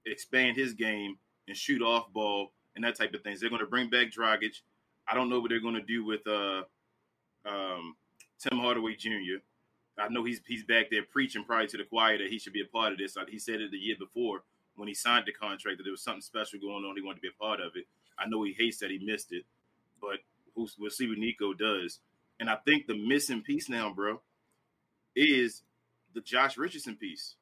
expand 0.05 0.57
his 0.57 0.73
game 0.73 1.17
and 1.47 1.55
shoot 1.55 1.81
off 1.81 2.11
ball 2.13 2.53
and 2.75 2.83
that 2.83 2.97
type 2.97 3.13
of 3.13 3.21
things. 3.21 3.39
They're 3.39 3.49
going 3.49 3.61
to 3.61 3.67
bring 3.67 3.89
back 3.89 4.11
Dragic. 4.11 4.61
I 5.07 5.15
don't 5.15 5.29
know 5.29 5.39
what 5.39 5.49
they're 5.49 5.61
going 5.61 5.75
to 5.75 5.81
do 5.81 6.05
with 6.05 6.25
uh, 6.27 6.63
um, 7.45 7.95
Tim 8.39 8.59
Hardaway 8.59 8.95
Jr. 8.95 9.39
I 9.99 10.07
know 10.09 10.23
he's 10.23 10.41
he's 10.47 10.63
back 10.63 10.89
there 10.89 11.03
preaching 11.03 11.43
probably 11.43 11.67
to 11.67 11.77
the 11.77 11.83
choir 11.83 12.17
that 12.17 12.27
he 12.27 12.39
should 12.39 12.53
be 12.53 12.61
a 12.61 12.65
part 12.65 12.93
of 12.93 12.97
this. 12.97 13.17
He 13.29 13.39
said 13.39 13.61
it 13.61 13.71
the 13.71 13.77
year 13.77 13.95
before 13.99 14.43
when 14.75 14.87
he 14.87 14.93
signed 14.93 15.25
the 15.25 15.33
contract 15.33 15.77
that 15.77 15.83
there 15.83 15.91
was 15.91 16.01
something 16.01 16.21
special 16.21 16.59
going 16.59 16.85
on. 16.85 16.95
He 16.95 17.01
wanted 17.01 17.17
to 17.17 17.21
be 17.21 17.27
a 17.27 17.43
part 17.43 17.59
of 17.59 17.73
it. 17.75 17.85
I 18.17 18.27
know 18.27 18.43
he 18.43 18.53
hates 18.53 18.77
that 18.79 18.91
he 18.91 18.99
missed 18.99 19.31
it, 19.31 19.43
but 19.99 20.19
we'll 20.55 20.89
see 20.89 21.07
what 21.07 21.17
Nico 21.17 21.53
does. 21.53 21.99
And 22.39 22.49
I 22.49 22.55
think 22.65 22.87
the 22.87 22.97
missing 22.97 23.41
piece 23.41 23.69
now, 23.69 23.93
bro, 23.93 24.21
is 25.15 25.61
the 26.13 26.21
Josh 26.21 26.57
Richardson 26.57 26.95
piece. 26.95 27.35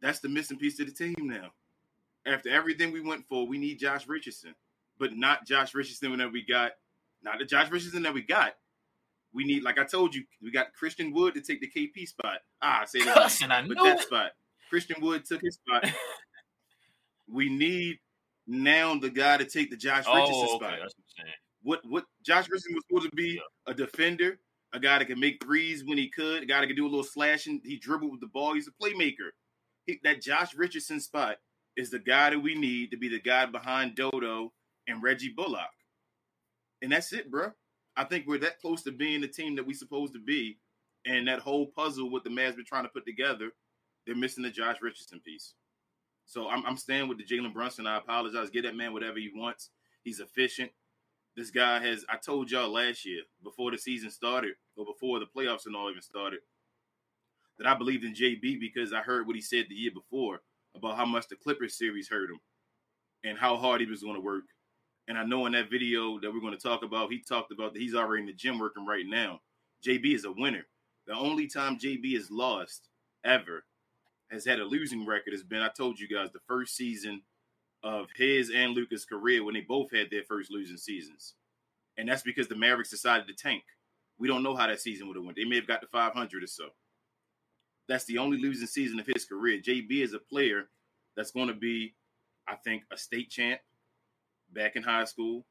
That's 0.00 0.20
the 0.20 0.28
missing 0.28 0.58
piece 0.58 0.76
to 0.76 0.84
the 0.84 0.92
team 0.92 1.16
now 1.20 1.50
after 2.28 2.50
everything 2.50 2.92
we 2.92 3.00
went 3.00 3.26
for, 3.28 3.46
we 3.46 3.58
need 3.58 3.78
Josh 3.78 4.06
Richardson, 4.06 4.54
but 4.98 5.16
not 5.16 5.46
Josh 5.46 5.74
Richardson 5.74 6.16
that 6.18 6.32
we 6.32 6.44
got. 6.44 6.72
Not 7.22 7.38
the 7.38 7.44
Josh 7.44 7.70
Richardson 7.70 8.02
that 8.02 8.14
we 8.14 8.22
got. 8.22 8.54
We 9.32 9.44
need, 9.44 9.62
like 9.62 9.78
I 9.78 9.84
told 9.84 10.14
you, 10.14 10.24
we 10.42 10.50
got 10.50 10.72
Christian 10.72 11.12
Wood 11.12 11.34
to 11.34 11.40
take 11.40 11.60
the 11.60 11.68
KP 11.68 12.06
spot. 12.08 12.38
Ah, 12.62 12.82
I 12.82 12.84
say 12.86 13.04
that, 13.04 13.14
Cussing, 13.14 13.50
I 13.50 13.66
but 13.66 13.76
that 13.82 14.00
spot, 14.00 14.32
Christian 14.70 15.00
Wood 15.00 15.24
took 15.24 15.42
his 15.42 15.56
spot. 15.56 15.90
we 17.28 17.48
need 17.48 17.98
now 18.46 18.98
the 18.98 19.10
guy 19.10 19.36
to 19.36 19.44
take 19.44 19.70
the 19.70 19.76
Josh 19.76 20.04
oh, 20.06 20.14
Richardson 20.14 20.48
okay. 20.56 20.76
spot. 20.76 20.78
What, 21.62 21.84
what, 21.84 21.90
what 21.90 22.04
Josh 22.24 22.48
Richardson 22.48 22.74
was 22.74 22.84
supposed 22.88 23.10
to 23.10 23.16
be 23.16 23.34
yeah. 23.34 23.72
a 23.72 23.74
defender, 23.74 24.38
a 24.72 24.80
guy 24.80 24.98
that 24.98 25.06
can 25.06 25.20
make 25.20 25.42
threes 25.42 25.84
when 25.84 25.98
he 25.98 26.08
could, 26.08 26.42
a 26.42 26.46
guy 26.46 26.60
that 26.60 26.66
can 26.66 26.76
do 26.76 26.86
a 26.86 26.88
little 26.88 27.04
slashing. 27.04 27.60
He 27.64 27.78
dribbled 27.78 28.10
with 28.10 28.20
the 28.20 28.28
ball. 28.28 28.54
He's 28.54 28.68
a 28.68 28.82
playmaker. 28.82 29.30
He, 29.86 30.00
that 30.04 30.22
Josh 30.22 30.54
Richardson 30.54 31.00
spot 31.00 31.36
is 31.78 31.90
the 31.90 31.98
guy 31.98 32.30
that 32.30 32.40
we 32.40 32.56
need 32.56 32.90
to 32.90 32.96
be 32.96 33.08
the 33.08 33.20
guy 33.20 33.46
behind 33.46 33.94
Dodo 33.94 34.52
and 34.88 35.00
Reggie 35.00 35.32
Bullock. 35.34 35.70
And 36.82 36.90
that's 36.90 37.12
it, 37.12 37.30
bro. 37.30 37.52
I 37.96 38.02
think 38.02 38.26
we're 38.26 38.38
that 38.38 38.60
close 38.60 38.82
to 38.82 38.90
being 38.90 39.20
the 39.20 39.28
team 39.28 39.54
that 39.56 39.66
we're 39.66 39.76
supposed 39.76 40.12
to 40.14 40.18
be. 40.18 40.58
And 41.06 41.28
that 41.28 41.38
whole 41.38 41.66
puzzle 41.66 42.10
with 42.10 42.24
the 42.24 42.30
Mavs 42.30 42.56
been 42.56 42.64
trying 42.64 42.82
to 42.82 42.88
put 42.88 43.06
together, 43.06 43.52
they're 44.04 44.16
missing 44.16 44.42
the 44.42 44.50
Josh 44.50 44.78
Richardson 44.82 45.20
piece. 45.24 45.54
So 46.26 46.48
I'm, 46.48 46.66
I'm 46.66 46.76
staying 46.76 47.08
with 47.08 47.18
the 47.18 47.24
Jalen 47.24 47.54
Brunson. 47.54 47.86
I 47.86 47.98
apologize. 47.98 48.50
Get 48.50 48.64
that 48.64 48.76
man 48.76 48.92
whatever 48.92 49.18
he 49.18 49.30
wants. 49.32 49.70
He's 50.02 50.18
efficient. 50.18 50.72
This 51.36 51.50
guy 51.52 51.80
has. 51.80 52.04
I 52.08 52.16
told 52.16 52.50
y'all 52.50 52.72
last 52.72 53.06
year 53.06 53.22
before 53.44 53.70
the 53.70 53.78
season 53.78 54.10
started, 54.10 54.54
or 54.76 54.84
before 54.84 55.20
the 55.20 55.26
playoffs 55.26 55.66
and 55.66 55.76
all 55.76 55.88
even 55.88 56.02
started, 56.02 56.40
that 57.58 57.68
I 57.68 57.74
believed 57.74 58.04
in 58.04 58.14
JB 58.14 58.58
because 58.58 58.92
I 58.92 59.00
heard 59.00 59.28
what 59.28 59.36
he 59.36 59.42
said 59.42 59.66
the 59.68 59.76
year 59.76 59.92
before 59.92 60.40
about 60.78 60.96
how 60.96 61.06
much 61.06 61.28
the 61.28 61.36
Clippers 61.36 61.76
series 61.76 62.08
hurt 62.08 62.30
him 62.30 62.40
and 63.24 63.38
how 63.38 63.56
hard 63.56 63.80
he 63.80 63.86
was 63.86 64.02
going 64.02 64.14
to 64.14 64.20
work. 64.20 64.44
And 65.08 65.18
I 65.18 65.24
know 65.24 65.46
in 65.46 65.52
that 65.52 65.70
video 65.70 66.18
that 66.20 66.32
we're 66.32 66.40
going 66.40 66.56
to 66.56 66.58
talk 66.58 66.82
about, 66.82 67.10
he 67.10 67.20
talked 67.20 67.52
about 67.52 67.72
that 67.72 67.80
he's 67.80 67.94
already 67.94 68.22
in 68.22 68.26
the 68.26 68.32
gym 68.32 68.58
working 68.58 68.86
right 68.86 69.06
now. 69.06 69.40
JB 69.86 70.14
is 70.14 70.24
a 70.24 70.32
winner. 70.32 70.66
The 71.06 71.14
only 71.14 71.46
time 71.46 71.78
JB 71.78 72.14
has 72.14 72.30
lost 72.30 72.88
ever 73.24 73.64
has 74.30 74.44
had 74.44 74.60
a 74.60 74.64
losing 74.64 75.06
record 75.06 75.32
has 75.32 75.42
been, 75.42 75.62
I 75.62 75.68
told 75.68 75.98
you 75.98 76.08
guys, 76.08 76.30
the 76.32 76.40
first 76.46 76.76
season 76.76 77.22
of 77.82 78.08
his 78.16 78.50
and 78.54 78.72
Luka's 78.74 79.06
career 79.06 79.42
when 79.44 79.54
they 79.54 79.62
both 79.62 79.90
had 79.90 80.10
their 80.10 80.24
first 80.24 80.50
losing 80.50 80.76
seasons. 80.76 81.34
And 81.96 82.08
that's 82.08 82.22
because 82.22 82.48
the 82.48 82.56
Mavericks 82.56 82.90
decided 82.90 83.26
to 83.28 83.34
tank. 83.34 83.62
We 84.18 84.28
don't 84.28 84.42
know 84.42 84.54
how 84.54 84.66
that 84.66 84.80
season 84.80 85.08
would 85.08 85.16
have 85.16 85.24
went. 85.24 85.36
They 85.36 85.44
may 85.44 85.56
have 85.56 85.66
got 85.66 85.80
to 85.80 85.86
500 85.86 86.42
or 86.42 86.46
so. 86.46 86.68
That's 87.88 88.04
the 88.04 88.18
only 88.18 88.38
losing 88.38 88.66
season 88.66 89.00
of 89.00 89.06
his 89.06 89.24
career. 89.24 89.60
JB 89.60 90.02
is 90.02 90.12
a 90.12 90.18
player 90.18 90.68
that's 91.16 91.30
going 91.30 91.48
to 91.48 91.54
be, 91.54 91.94
I 92.46 92.54
think, 92.56 92.84
a 92.92 92.96
state 92.96 93.30
champ 93.30 93.60
back 94.52 94.76
in 94.76 94.82
high 94.82 95.04
school, 95.04 95.44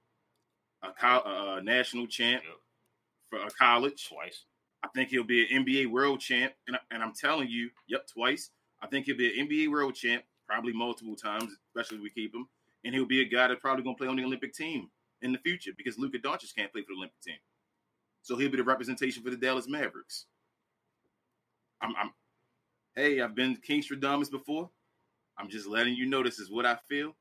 a, 0.83 0.89
co- 0.91 1.57
a 1.57 1.61
national 1.63 2.07
champ 2.07 2.43
yep. 2.45 2.55
for 3.29 3.47
a 3.47 3.51
college 3.51 4.07
twice. 4.07 4.45
I 4.83 4.87
think 4.95 5.09
he'll 5.09 5.23
be 5.23 5.43
an 5.43 5.65
NBA 5.65 5.87
world 5.87 6.19
champ, 6.19 6.53
and, 6.67 6.77
and 6.91 7.01
I'm 7.01 7.13
telling 7.13 7.49
you, 7.49 7.69
yep, 7.87 8.07
twice. 8.07 8.51
I 8.81 8.87
think 8.87 9.07
he'll 9.07 9.17
be 9.17 9.39
an 9.39 9.47
NBA 9.47 9.71
world 9.71 9.95
champ, 9.95 10.23
probably 10.47 10.73
multiple 10.73 11.15
times, 11.15 11.51
especially 11.69 11.97
if 11.97 12.03
we 12.03 12.09
keep 12.11 12.33
him. 12.33 12.47
And 12.85 12.93
he'll 12.93 13.05
be 13.05 13.21
a 13.21 13.25
guy 13.25 13.47
that's 13.47 13.59
probably 13.59 13.83
going 13.83 13.95
to 13.95 13.97
play 13.97 14.07
on 14.07 14.15
the 14.15 14.23
Olympic 14.23 14.53
team 14.53 14.89
in 15.23 15.31
the 15.31 15.39
future 15.39 15.71
because 15.75 15.97
Luka 15.97 16.19
Doncic 16.19 16.55
can't 16.55 16.71
play 16.71 16.83
for 16.83 16.93
the 16.93 16.97
Olympic 16.97 17.19
team. 17.21 17.37
So 18.21 18.37
he'll 18.37 18.51
be 18.51 18.57
the 18.57 18.63
representation 18.63 19.23
for 19.23 19.31
the 19.31 19.37
Dallas 19.37 19.67
Mavericks. 19.67 20.25
I'm, 21.81 21.95
I'm 21.97 22.11
hey, 22.97 23.21
I've 23.21 23.35
been 23.35 23.55
Kingstradamus 23.57 24.29
before. 24.29 24.69
I'm 25.37 25.49
just 25.49 25.67
letting 25.67 25.93
you 25.93 26.07
know 26.07 26.23
this 26.23 26.39
is 26.39 26.49
what 26.49 26.65
I 26.65 26.77
feel. 26.89 27.15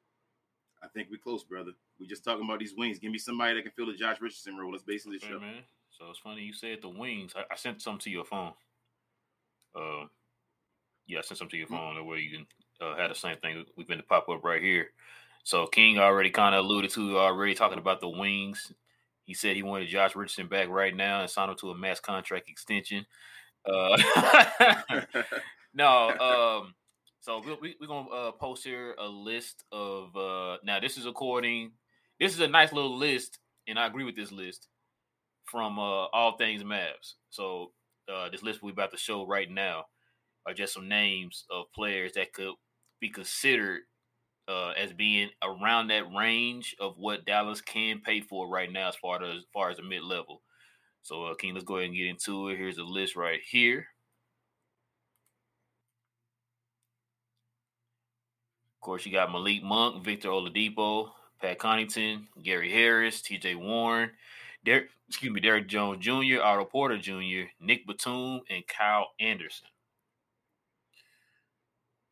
I 0.83 0.89
think 0.89 1.09
we're 1.11 1.19
close, 1.19 1.45
brother. 1.45 1.73
We 2.01 2.07
just 2.07 2.25
talking 2.25 2.45
about 2.45 2.61
these 2.61 2.75
wings. 2.77 2.99
Give 2.99 3.13
me 3.13 3.19
somebody 3.19 3.55
that 3.55 3.63
can 3.63 3.73
fill 3.73 3.87
the 3.87 3.93
Josh 3.93 4.21
Richardson 4.21 4.57
role. 4.57 4.73
That's 4.73 4.83
basically 4.83 5.19
the 5.19 5.27
show. 5.27 5.39
man. 5.39 5.63
So 5.91 6.07
it's 6.11 6.19
funny 6.19 6.43
you 6.43 6.55
said 6.55 6.79
the 6.81 6.89
wings. 6.89 7.35
I, 7.37 7.43
I 7.53 7.57
sent 7.57 7.83
some 7.83 7.99
to 7.99 8.11
your 8.11 8.25
phone. 8.25 8.53
Uh, 9.75 10.07
yeah, 11.07 11.19
I 11.19 11.23
sent 11.23 11.39
some 11.39 11.49
to 11.49 11.57
your 11.57 11.67
phone 11.67 11.97
mm-hmm. 11.97 12.07
where 12.07 12.19
you 12.19 12.31
can 12.39 12.47
uh, 12.81 12.97
have 12.97 13.11
the 13.11 13.15
same 13.15 13.37
thing. 13.37 13.65
We've 13.77 13.87
been 13.87 13.99
to 13.99 14.05
pop 14.05 14.29
up 14.31 14.43
right 14.43 14.63
here. 14.63 14.89
So 15.45 15.67
King 15.67 15.99
already 15.99 16.31
kind 16.31 16.55
of 16.55 16.65
alluded 16.65 16.91
to 16.93 17.19
already 17.19 17.55
talking 17.55 17.79
about 17.79 18.01
the 18.01 18.09
wings. 18.09 18.73
He 19.25 19.35
said 19.35 19.57
he 19.57 19.63
wanted 19.63 19.89
Josh 19.89 20.17
Richardson 20.17 20.49
back 20.49 20.69
right 20.69 20.97
now 20.97 21.21
and 21.21 21.31
signed 21.31 21.51
him 21.51 21.57
to 21.59 21.71
a 21.71 21.77
mass 21.77 22.01
contract 22.01 22.49
extension. 22.49 23.05
Uh, 23.71 23.97
no, 25.77 26.09
um, 26.19 26.75
so 27.21 27.41
we, 27.61 27.77
we, 27.79 27.87
are 27.87 27.89
gonna 27.89 28.09
uh, 28.09 28.33
post 28.33 28.65
here 28.65 28.95
a 28.99 29.07
list 29.07 29.65
of 29.71 30.17
uh, 30.17 30.57
now. 30.65 30.81
This 30.81 30.97
is 30.97 31.07
according. 31.07 31.73
This 32.19 32.33
is 32.33 32.41
a 32.41 32.49
nice 32.49 32.73
little 32.73 32.97
list, 32.97 33.39
and 33.69 33.79
I 33.79 33.87
agree 33.87 34.05
with 34.05 34.17
this 34.17 34.33
list 34.33 34.69
from 35.45 35.79
uh, 35.79 36.07
All 36.07 36.37
Things 36.37 36.63
Mavs. 36.63 37.15
So 37.31 37.73
uh, 38.13 38.31
this 38.31 38.43
list 38.43 38.63
we're 38.63 38.71
about 38.71 38.91
to 38.93 38.97
show 38.97 39.27
right 39.27 39.51
now 39.51 39.85
are 40.47 40.55
just 40.55 40.73
some 40.73 40.89
names 40.89 41.45
of 41.51 41.67
players 41.75 42.13
that 42.15 42.33
could 42.33 42.55
be 43.01 43.11
considered 43.11 43.81
uh, 44.49 44.71
as 44.71 44.93
being 44.93 45.29
around 45.43 45.89
that 45.89 46.05
range 46.17 46.77
of 46.81 46.95
what 46.97 47.27
Dallas 47.27 47.61
can 47.61 48.01
pay 48.01 48.21
for 48.21 48.49
right 48.49 48.71
now, 48.71 48.89
as 48.89 48.97
far 48.97 49.23
as, 49.23 49.39
as 49.39 49.45
far 49.53 49.71
as 49.71 49.77
the 49.77 49.83
mid 49.83 50.03
level. 50.03 50.43
So, 51.03 51.25
uh, 51.27 51.35
King, 51.35 51.55
let's 51.55 51.65
go 51.65 51.77
ahead 51.77 51.89
and 51.89 51.97
get 51.97 52.07
into 52.07 52.49
it. 52.49 52.57
Here's 52.57 52.77
the 52.77 52.85
list 52.85 53.17
right 53.17 53.41
here. 53.49 53.87
Course, 58.87 59.05
you 59.05 59.11
got 59.11 59.33
Malik 59.33 59.65
Monk, 59.65 60.05
Victor 60.05 60.29
Oladipo, 60.29 61.11
Pat 61.43 61.59
Connaughton, 61.59 62.23
Gary 62.43 62.71
Harris, 62.71 63.21
T.J. 63.21 63.57
Warren, 63.57 64.11
Derek, 64.65 64.91
excuse 65.09 65.33
me, 65.33 65.41
Derrick 65.41 65.67
Jones 65.67 65.99
Jr., 66.05 66.41
Otto 66.41 66.65
Porter 66.65 66.97
Jr., 66.97 67.51
Nick 67.61 67.85
Batum, 67.85 68.43
and 68.49 68.65
Kyle 68.67 69.09
Anderson. 69.19 69.67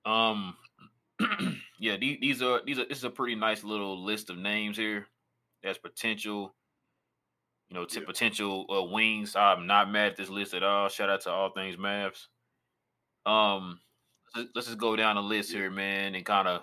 Um, 0.05 0.57
yeah, 1.79 1.97
these, 1.97 2.19
these 2.21 2.43
are 2.43 2.61
these 2.67 2.79
are 2.79 2.87
this 2.87 2.99
is 2.99 3.05
a 3.05 3.11
pretty 3.11 3.37
nice 3.37 3.63
little 3.63 4.05
list 4.05 4.29
of 4.29 4.37
names 4.37 4.77
here. 4.77 5.07
That's 5.63 5.79
potential, 5.79 6.55
you 7.69 7.75
know, 7.75 7.85
to 7.87 8.01
yeah. 8.01 8.07
potential 8.07 8.67
uh, 8.69 8.83
wings. 8.83 9.37
I'm 9.37 9.67
not 9.69 9.91
mad 9.91 10.13
at 10.13 10.17
this 10.17 10.29
list 10.29 10.55
at 10.55 10.65
all. 10.65 10.89
Shout 10.89 11.09
out 11.09 11.23
to 11.23 11.31
all 11.31 11.51
things 11.51 11.77
Mavs. 11.77 12.27
Um, 13.25 13.79
let's 14.55 14.67
just 14.67 14.79
go 14.79 14.97
down 14.97 15.17
the 15.17 15.23
list 15.23 15.53
here, 15.53 15.71
man, 15.71 16.15
and 16.15 16.25
kind 16.25 16.49
of, 16.49 16.63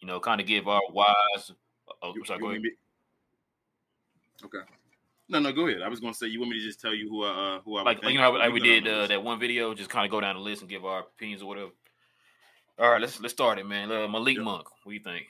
you 0.00 0.06
know, 0.06 0.20
kind 0.20 0.40
of 0.40 0.46
give 0.46 0.68
our 0.68 0.80
wise. 0.90 1.52
Oh, 2.02 2.12
you, 2.14 2.24
sorry, 2.24 2.40
go 2.40 2.50
ahead. 2.50 2.62
Okay. 4.44 4.58
No, 5.28 5.40
no, 5.40 5.52
go 5.52 5.66
ahead. 5.66 5.82
I 5.82 5.88
was 5.88 5.98
going 5.98 6.12
to 6.12 6.18
say 6.18 6.26
you 6.26 6.38
want 6.38 6.52
me 6.52 6.58
to 6.58 6.64
just 6.64 6.80
tell 6.80 6.94
you 6.94 7.08
who 7.08 7.24
I 7.24 7.56
uh, 7.56 7.60
who 7.64 7.76
I 7.76 7.82
like, 7.82 8.02
like 8.02 8.12
you 8.12 8.20
know 8.20 8.30
like 8.30 8.52
we 8.52 8.60
did 8.60 8.86
uh, 8.86 9.06
that 9.08 9.22
one 9.22 9.40
video, 9.40 9.74
just 9.74 9.90
kind 9.90 10.04
of 10.04 10.10
go 10.10 10.20
down 10.20 10.36
the 10.36 10.40
list 10.40 10.62
and 10.62 10.70
give 10.70 10.84
our 10.84 11.00
opinions 11.00 11.42
or 11.42 11.48
whatever. 11.48 11.70
All 12.78 12.90
right, 12.90 13.00
let's 13.00 13.20
let's 13.20 13.32
start 13.32 13.58
it, 13.58 13.66
man. 13.66 13.90
Uh, 13.90 14.06
Malik 14.06 14.36
yep. 14.36 14.44
Monk, 14.44 14.66
what 14.84 14.92
do 14.92 14.92
you 14.92 15.00
think? 15.00 15.26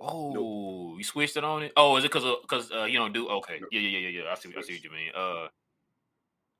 Oh, 0.00 0.32
nope. 0.32 0.98
you 0.98 1.04
switched 1.04 1.36
it 1.36 1.44
on 1.44 1.64
it. 1.64 1.72
Oh, 1.76 1.96
is 1.96 2.04
it 2.04 2.12
because 2.12 2.36
because 2.42 2.70
uh, 2.70 2.84
you 2.84 2.98
don't 2.98 3.12
do 3.12 3.28
okay? 3.28 3.58
Nope. 3.60 3.68
Yeah, 3.72 3.80
yeah, 3.80 3.98
yeah, 3.98 4.08
yeah. 4.08 4.30
I 4.30 4.34
see, 4.36 4.48
I 4.56 4.62
see 4.62 4.74
what 4.74 4.84
you 4.84 4.90
mean. 4.90 5.10
Uh, 5.14 5.48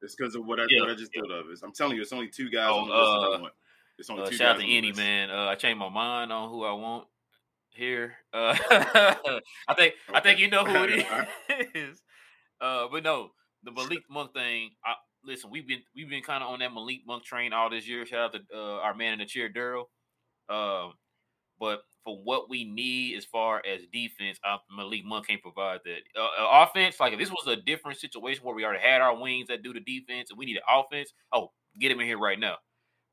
it's 0.02 0.14
because 0.14 0.34
of 0.34 0.46
what 0.46 0.60
I 0.60 0.66
yeah, 0.68 0.80
what 0.80 0.90
I 0.90 0.94
just 0.94 1.10
yeah. 1.14 1.22
thought 1.22 1.32
of. 1.32 1.50
Is 1.50 1.62
I'm 1.62 1.72
telling 1.72 1.96
you, 1.96 2.02
it's 2.02 2.12
only 2.12 2.28
two 2.28 2.50
guys 2.50 2.68
oh, 2.70 2.80
on 2.80 2.88
the 2.88 2.94
list 2.94 3.06
uh, 3.06 3.20
I 3.20 3.40
want. 3.40 3.54
It's 3.98 4.10
only 4.10 4.22
uh, 4.22 4.26
two 4.26 4.36
shout 4.36 4.56
guys 4.56 4.62
out 4.62 4.66
to 4.66 4.76
any 4.76 4.92
man. 4.92 5.30
Uh, 5.30 5.46
I 5.46 5.54
changed 5.54 5.78
my 5.78 5.88
mind 5.88 6.32
on 6.32 6.50
who 6.50 6.64
I 6.64 6.72
want 6.72 7.06
here. 7.70 8.14
Uh, 8.32 8.56
I 8.70 9.74
think 9.76 9.94
okay. 9.94 9.94
I 10.14 10.20
think 10.20 10.38
you 10.38 10.50
know 10.50 10.64
who 10.64 10.84
it 10.84 11.06
is. 11.74 12.02
Uh, 12.60 12.88
but 12.90 13.04
no, 13.04 13.30
the 13.62 13.70
Malik 13.70 14.02
Monk 14.10 14.34
thing. 14.34 14.70
I, 14.84 14.94
listen, 15.24 15.48
we've 15.48 15.68
been 15.68 15.82
we've 15.94 16.10
been 16.10 16.24
kind 16.24 16.42
of 16.42 16.50
on 16.50 16.58
that 16.58 16.74
Malik 16.74 17.02
Monk 17.06 17.22
train 17.22 17.52
all 17.52 17.70
this 17.70 17.86
year. 17.86 18.04
Shout 18.04 18.34
out 18.34 18.40
to 18.40 18.40
uh, 18.52 18.80
our 18.80 18.96
man 18.96 19.12
in 19.12 19.20
the 19.20 19.26
chair, 19.26 19.48
Daryl. 19.48 19.84
Um, 20.48 20.94
but 21.60 21.82
for 22.08 22.16
what 22.24 22.48
we 22.48 22.64
need 22.64 23.18
as 23.18 23.26
far 23.26 23.60
as 23.70 23.82
defense, 23.92 24.38
uh, 24.42 24.56
Malik 24.74 25.04
Monk 25.04 25.26
can't 25.26 25.42
provide 25.42 25.80
that. 25.84 25.98
Uh, 26.16 26.22
uh, 26.24 26.64
offense, 26.66 26.98
like 26.98 27.12
if 27.12 27.18
this 27.18 27.30
was 27.30 27.46
a 27.46 27.60
different 27.60 27.98
situation 27.98 28.42
where 28.42 28.54
we 28.54 28.64
already 28.64 28.80
had 28.80 29.02
our 29.02 29.14
wings 29.14 29.48
that 29.48 29.62
do 29.62 29.74
the 29.74 29.80
defense 29.80 30.30
and 30.30 30.38
we 30.38 30.46
need 30.46 30.56
an 30.56 30.62
offense, 30.66 31.12
oh, 31.34 31.50
get 31.78 31.92
him 31.92 32.00
in 32.00 32.06
here 32.06 32.18
right 32.18 32.40
now. 32.40 32.56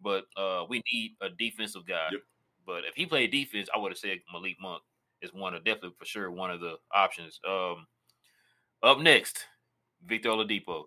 But 0.01 0.23
uh, 0.37 0.63
we 0.69 0.81
need 0.93 1.17
a 1.19 1.27
defensive 1.27 1.85
guy. 1.85 2.07
Yep. 2.09 2.21
But 2.65 2.85
if 2.85 2.95
he 2.95 3.05
played 3.05 3.31
defense, 3.31 3.67
I 3.75 3.79
would 3.79 3.91
have 3.91 3.97
said 3.97 4.19
Malik 4.31 4.55
Monk 4.61 4.81
is 5.21 5.33
one 5.33 5.53
of 5.53 5.65
definitely 5.65 5.95
for 5.99 6.05
sure 6.05 6.31
one 6.31 6.51
of 6.51 6.61
the 6.61 6.75
options. 6.93 7.41
Um, 7.45 7.87
up 8.81 8.99
next, 8.99 9.45
Victor 10.07 10.29
Oladipo. 10.29 10.85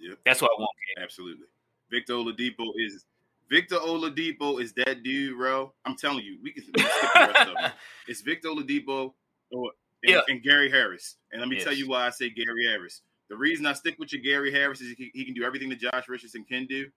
Yep. 0.00 0.18
That's 0.24 0.40
what 0.40 0.50
I 0.56 0.60
want. 0.60 0.70
Absolutely. 1.02 1.44
Victor 1.90 2.14
Oladipo 2.14 2.70
is 2.78 3.04
Victor 3.50 3.76
Oladipo 3.76 4.60
is 4.60 4.72
that 4.74 5.02
dude, 5.02 5.36
bro. 5.36 5.72
I'm 5.84 5.96
telling 5.96 6.24
you, 6.24 6.38
we 6.42 6.52
can, 6.52 6.64
we 6.74 6.82
can 6.82 6.90
skip 6.90 7.12
the 7.12 7.20
rest 7.20 7.48
of 7.50 7.54
them. 7.54 7.72
It's 8.08 8.20
Victor 8.20 8.48
Oladipo 8.48 9.12
or 9.52 9.72
and, 10.02 10.14
yeah. 10.14 10.20
and 10.28 10.42
Gary 10.42 10.70
Harris. 10.70 11.16
And 11.32 11.40
let 11.40 11.48
me 11.48 11.56
yes. 11.56 11.64
tell 11.64 11.72
you 11.72 11.88
why 11.88 12.06
I 12.06 12.10
say 12.10 12.30
Gary 12.30 12.66
Harris. 12.66 13.02
The 13.28 13.36
reason 13.36 13.64
I 13.66 13.72
stick 13.72 13.98
with 13.98 14.12
you, 14.12 14.22
Gary 14.22 14.52
Harris, 14.52 14.80
is 14.80 14.94
he, 14.96 15.10
he 15.14 15.24
can 15.24 15.34
do 15.34 15.44
everything 15.44 15.70
that 15.70 15.80
Josh 15.80 16.08
Richardson 16.08 16.44
can 16.44 16.66
do, 16.66 16.88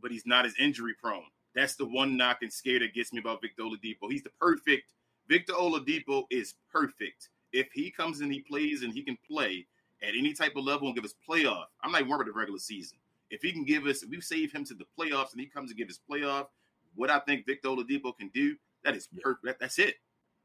but 0.00 0.10
he's 0.10 0.26
not 0.26 0.46
as 0.46 0.54
injury 0.58 0.94
prone. 1.00 1.24
That's 1.54 1.74
the 1.74 1.84
one 1.84 2.16
knock 2.16 2.38
and 2.42 2.52
scare 2.52 2.78
that 2.78 2.94
gets 2.94 3.12
me 3.12 3.20
about 3.20 3.42
Victor 3.42 3.62
Oladipo. 3.62 4.10
He's 4.10 4.22
the 4.22 4.30
perfect. 4.40 4.92
Victor 5.28 5.52
Oladipo 5.52 6.24
is 6.30 6.54
perfect. 6.72 7.28
If 7.52 7.68
he 7.72 7.90
comes 7.90 8.20
and 8.20 8.32
he 8.32 8.40
plays 8.40 8.82
and 8.82 8.92
he 8.92 9.02
can 9.02 9.18
play 9.28 9.66
at 10.02 10.14
any 10.16 10.32
type 10.32 10.56
of 10.56 10.64
level 10.64 10.88
and 10.88 10.94
give 10.94 11.04
us 11.04 11.14
playoff, 11.28 11.64
I'm 11.82 11.92
not 11.92 12.02
even 12.02 12.10
worried 12.10 12.22
about 12.22 12.32
the 12.32 12.38
regular 12.38 12.58
season. 12.58 12.98
If 13.30 13.42
he 13.42 13.52
can 13.52 13.64
give 13.64 13.86
us, 13.86 14.02
if 14.02 14.10
we 14.10 14.20
save 14.20 14.52
him 14.52 14.64
to 14.66 14.74
the 14.74 14.86
playoffs 14.98 15.32
and 15.32 15.40
he 15.40 15.46
comes 15.46 15.70
and 15.70 15.78
give 15.78 15.88
us 15.88 16.00
playoff, 16.10 16.46
what 16.94 17.10
I 17.10 17.20
think 17.20 17.46
Victor 17.46 17.68
Oladipo 17.68 18.16
can 18.16 18.28
do, 18.34 18.56
that 18.84 18.96
is 18.96 19.08
perfect. 19.22 19.44
That, 19.44 19.60
that's 19.60 19.78
it. 19.78 19.94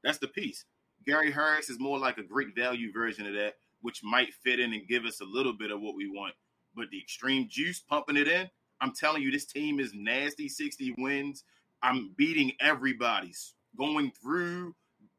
That's 0.03 0.19
the 0.19 0.27
piece. 0.27 0.65
Gary 1.05 1.31
Harris 1.31 1.69
is 1.69 1.79
more 1.79 1.99
like 1.99 2.17
a 2.17 2.23
great 2.23 2.55
value 2.55 2.91
version 2.91 3.25
of 3.27 3.33
that, 3.33 3.55
which 3.81 4.03
might 4.03 4.33
fit 4.33 4.59
in 4.59 4.73
and 4.73 4.87
give 4.87 5.05
us 5.05 5.21
a 5.21 5.25
little 5.25 5.53
bit 5.53 5.71
of 5.71 5.81
what 5.81 5.95
we 5.95 6.07
want. 6.07 6.33
But 6.75 6.89
the 6.91 6.99
extreme 6.99 7.47
juice 7.49 7.79
pumping 7.79 8.17
it 8.17 8.27
in, 8.27 8.49
I'm 8.81 8.93
telling 8.93 9.21
you, 9.21 9.31
this 9.31 9.45
team 9.45 9.79
is 9.79 9.93
nasty. 9.93 10.49
60 10.49 10.95
wins. 10.97 11.43
I'm 11.81 12.13
beating 12.17 12.53
everybody's 12.59 13.53
going 13.77 14.11
through 14.21 14.75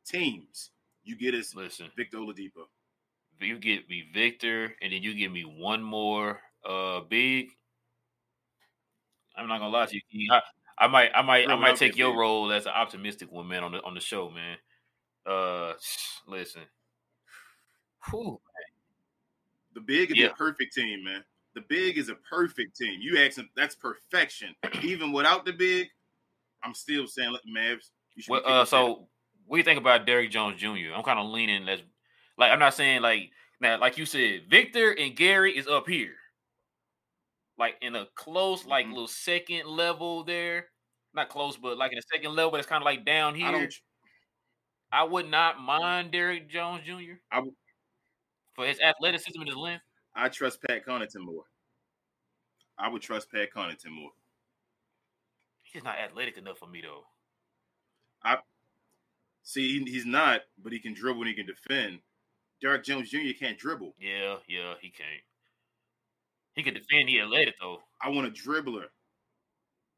teams. 0.06 0.70
You 1.04 1.16
get 1.16 1.35
us 1.35 1.54
listen, 1.54 1.87
Victor 1.96 2.18
Oladipo. 2.18 2.66
You 3.40 3.58
get 3.58 3.88
me 3.88 4.04
Victor, 4.12 4.75
and 4.80 4.92
then 4.92 5.02
you 5.02 5.14
give 5.14 5.30
me 5.30 5.42
one 5.42 5.82
more 5.82 6.40
uh 6.66 7.00
big. 7.00 7.50
I'm 9.37 9.49
not 9.49 9.58
gonna 9.58 9.70
lie 9.70 9.87
to 9.87 10.00
you. 10.11 10.32
I, 10.32 10.40
I 10.78 10.87
might, 10.88 11.11
I 11.14 11.23
might, 11.23 11.49
I 11.49 11.56
might 11.56 11.76
take 11.76 11.96
your 11.96 12.16
role 12.18 12.50
as 12.52 12.66
an 12.66 12.73
optimistic 12.73 13.30
one, 13.30 13.49
man, 13.49 13.62
on 13.64 13.73
the 13.73 13.82
on 13.82 13.94
the 13.94 14.00
show, 14.00 14.30
man. 14.30 14.56
Uh, 15.26 15.73
listen. 16.26 16.62
Whew. 18.11 18.40
The 19.75 19.80
big 19.80 20.11
is 20.12 20.16
Yeah. 20.16 20.26
a 20.26 20.35
perfect 20.35 20.75
team, 20.75 21.04
man. 21.04 21.23
The 21.54 21.61
big 21.62 21.99
is 21.99 22.08
a 22.08 22.14
perfect 22.14 22.76
team. 22.76 22.99
You 23.00 23.18
ask 23.18 23.37
them, 23.37 23.49
that's 23.56 23.75
perfection. 23.75 24.54
Even 24.82 25.12
without 25.12 25.44
the 25.44 25.52
big, 25.52 25.88
I'm 26.62 26.75
still 26.75 27.06
saying, 27.06 27.30
look, 27.30 27.42
Mavs. 27.46 27.90
You 28.14 28.23
should 28.23 28.30
Well, 28.30 28.42
uh, 28.46 28.61
yourself. 28.61 28.68
so 28.68 29.08
what 29.46 29.56
do 29.56 29.58
you 29.58 29.64
think 29.64 29.78
about 29.80 30.06
Derrick 30.06 30.30
Jones 30.30 30.61
Jr.? 30.61 30.92
I'm 30.94 31.02
kind 31.02 31.18
of 31.18 31.26
leaning 31.26 31.68
as 31.68 31.80
like 32.38 32.52
I'm 32.52 32.58
not 32.58 32.75
saying 32.75 33.02
like 33.02 33.30
now, 33.61 33.78
like 33.78 33.99
you 33.99 34.06
said, 34.06 34.42
Victor 34.50 34.92
and 34.92 35.16
Gary 35.16 35.56
is 35.56 35.66
up 35.66 35.88
here, 35.88 36.14
like 37.59 37.77
in 37.81 37.97
a 37.97 38.07
close, 38.15 38.67
like 38.67 38.87
Mhm. 38.87 38.91
little 38.91 39.09
second 39.09 39.67
level 39.67 40.25
there. 40.25 40.71
Not 41.15 41.29
close, 41.31 41.57
but 41.57 41.79
like 41.79 41.93
in 41.93 41.99
a 41.99 42.03
second 42.15 42.35
level 42.35 42.51
but 42.51 42.61
it's 42.61 42.69
kind 42.69 42.83
of 42.83 42.85
like 42.87 43.05
down 43.05 43.35
here. 43.35 43.47
I 43.47 43.71
I, 44.93 45.05
would 45.05 45.29
not 45.29 45.61
mind 45.61 46.11
Derrick 46.13 46.49
Jones 46.49 46.85
Jr. 46.85 47.21
I 47.31 47.43
for 48.55 48.67
his 48.67 48.81
athleticism 48.81 49.41
and 49.41 49.49
his 49.49 49.57
length. 49.57 49.85
I 50.15 50.29
trust 50.29 50.63
Pat 50.63 50.85
Connaughton 50.85 51.21
more. 51.21 51.45
I 52.79 52.89
would 52.89 53.03
trust 53.03 53.31
Pat 53.31 53.51
Connaughton 53.53 53.91
more. 53.91 54.13
He's 55.63 55.83
not 55.85 55.99
athletic 55.99 56.39
enough 56.39 56.57
for 56.59 56.67
me 56.67 56.81
though. 56.81 57.09
I 58.23 58.43
see, 59.43 59.79
he- 59.79 59.91
he's 59.91 60.05
not, 60.07 60.43
but 60.59 60.73
he 60.73 60.79
can 60.81 60.93
dribble 60.93 61.23
and 61.23 61.29
he 61.29 61.35
can 61.35 61.47
defend. 61.47 62.03
Derrick 62.61 62.85
Jones 62.85 63.11
Jr. 63.11 63.35
can't 63.35 63.59
dribble. 63.59 63.97
Yeah, 63.99 64.41
yeah, 64.47 64.75
he 64.81 64.91
can't. 64.91 65.23
He 66.57 66.63
can 66.63 66.75
defend. 66.75 67.09
He 67.09 67.21
athletic 67.21 67.55
though. 67.61 67.79
I 68.03 68.09
want 68.09 68.27
a 68.27 68.31
dribbler. 68.31 68.87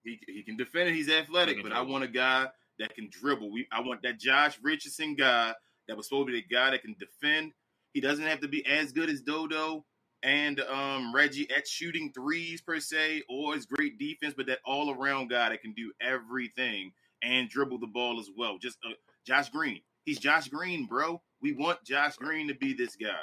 He 0.04 0.20
he 0.26 0.42
can 0.42 0.56
defend. 0.56 0.94
He's 0.94 1.08
athletic, 1.08 1.56
He 1.56 1.62
but 1.62 1.72
I 1.72 1.80
want 1.80 2.04
a 2.04 2.08
guy 2.08 2.48
that 2.78 2.94
can 2.94 3.08
dribble. 3.10 3.50
We 3.50 3.66
I 3.72 3.80
want 3.80 4.02
that 4.02 4.18
Josh 4.18 4.58
Richardson 4.62 5.14
guy 5.14 5.54
that 5.86 5.96
was 5.96 6.08
supposed 6.08 6.28
to 6.28 6.32
be 6.32 6.40
the 6.40 6.54
guy 6.54 6.70
that 6.70 6.82
can 6.82 6.96
defend. 6.98 7.52
He 7.92 8.00
doesn't 8.00 8.26
have 8.26 8.40
to 8.40 8.48
be 8.48 8.66
as 8.66 8.92
good 8.92 9.08
as 9.08 9.22
Dodo 9.22 9.84
and 10.22 10.60
um, 10.60 11.14
Reggie 11.14 11.48
at 11.56 11.66
shooting 11.66 12.12
threes 12.12 12.60
per 12.60 12.80
se, 12.80 13.22
or 13.28 13.54
his 13.54 13.66
great 13.66 13.98
defense, 13.98 14.34
but 14.36 14.46
that 14.46 14.58
all 14.64 14.90
around 14.90 15.28
guy 15.30 15.48
that 15.48 15.62
can 15.62 15.72
do 15.74 15.92
everything 16.00 16.92
and 17.22 17.48
dribble 17.48 17.78
the 17.78 17.86
ball 17.86 18.18
as 18.18 18.30
well. 18.36 18.58
Just 18.58 18.78
uh, 18.84 18.92
Josh 19.24 19.48
Green. 19.50 19.80
He's 20.04 20.18
Josh 20.18 20.48
Green, 20.48 20.86
bro. 20.86 21.22
We 21.40 21.52
want 21.52 21.84
Josh 21.84 22.16
Green 22.16 22.48
to 22.48 22.54
be 22.54 22.74
this 22.74 22.96
guy. 22.96 23.20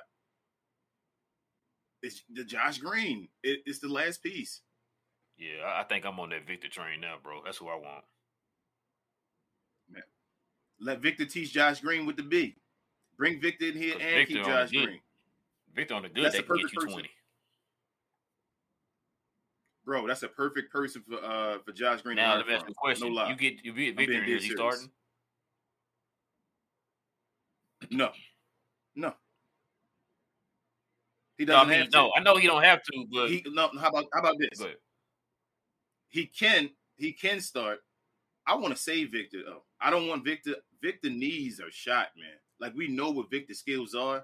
It's 2.06 2.22
the 2.32 2.44
Josh 2.44 2.78
Green. 2.78 3.28
It, 3.42 3.62
it's 3.66 3.80
the 3.80 3.88
last 3.88 4.22
piece. 4.22 4.62
Yeah, 5.40 5.66
I- 5.66 5.84
think 5.84 6.06
I'm 6.06 6.20
on 6.20 6.30
that 6.30 6.46
Victor 6.46 6.68
train 6.70 7.02
now, 7.02 7.16
bro. 7.22 7.42
That's 7.44 7.58
who 7.58 7.68
I 7.68 7.76
want. 7.76 8.06
Let 10.80 11.00
Victor 11.00 11.26
teach 11.26 11.54
Josh 11.54 11.80
Green 11.80 12.06
with 12.06 12.18
the 12.18 12.24
B. 12.24 12.58
Bring 13.18 13.40
Victor 13.42 13.66
in 13.68 13.74
here 13.76 13.94
and 13.94 14.02
Victor 14.02 14.34
keep 14.36 14.46
Josh 14.46 14.72
good- 14.72 14.86
Green. 14.86 15.00
Victor 15.74 15.94
on 15.96 16.04
the 16.04 16.10
good, 16.10 16.26
That's 16.26 16.36
they 16.36 16.40
a 16.40 16.44
can 16.44 16.56
get 16.58 16.62
perfect 16.64 16.74
you 16.74 16.80
person. 16.80 16.92
twenty. 16.94 17.10
Bro, 19.86 20.08
that's 20.08 20.24
a 20.24 20.28
perfect 20.28 20.72
person 20.72 21.02
for 21.08 21.16
uh 21.24 21.60
for 21.60 21.72
Josh 21.72 22.02
Green. 22.02 22.18
Now 22.18 22.36
let 22.36 22.48
me 22.48 22.54
ask 22.54 22.66
you 22.68 22.72
a 22.72 22.76
question. 22.76 23.14
No 23.16 23.28
you 23.28 23.36
get 23.36 23.64
you 23.66 23.72
I'm 23.72 23.78
Victor, 23.78 23.96
being 24.06 24.18
and 24.20 24.28
dead 24.28 24.36
is 24.38 24.44
he 24.44 24.50
serious. 24.50 24.76
starting? 24.76 24.92
No. 27.98 28.12
No. 28.96 29.14
He 31.38 31.46
No, 31.46 31.54
I 31.56 31.58
doesn't 31.60 31.70
mean, 31.70 31.80
have 31.82 31.90
to. 31.90 31.98
no, 31.98 32.12
I 32.16 32.20
know 32.22 32.38
he 32.38 32.48
don't 32.48 32.64
have 32.64 32.82
to, 32.84 33.06
but 33.12 33.30
He 33.30 33.44
no, 33.48 33.70
how 33.80 33.90
about 33.90 34.06
how 34.14 34.20
about 34.22 34.36
this? 34.40 34.62
He 36.10 36.26
can 36.28 36.70
he 36.96 37.12
can 37.12 37.42
start. 37.42 37.80
I 38.48 38.56
want 38.56 38.76
to 38.76 38.82
save 38.82 39.12
Victor 39.12 39.40
though. 39.46 39.64
I 39.82 39.90
don't 39.90 40.08
want 40.08 40.24
Victor. 40.24 40.56
Victor 40.82 41.10
knees 41.10 41.60
a 41.60 41.70
shot, 41.72 42.10
man. 42.18 42.38
Like 42.60 42.74
we 42.76 42.88
know 42.88 43.12
what 43.12 43.30
Victor's 43.32 43.60
skills 43.60 43.94
are. 43.96 44.24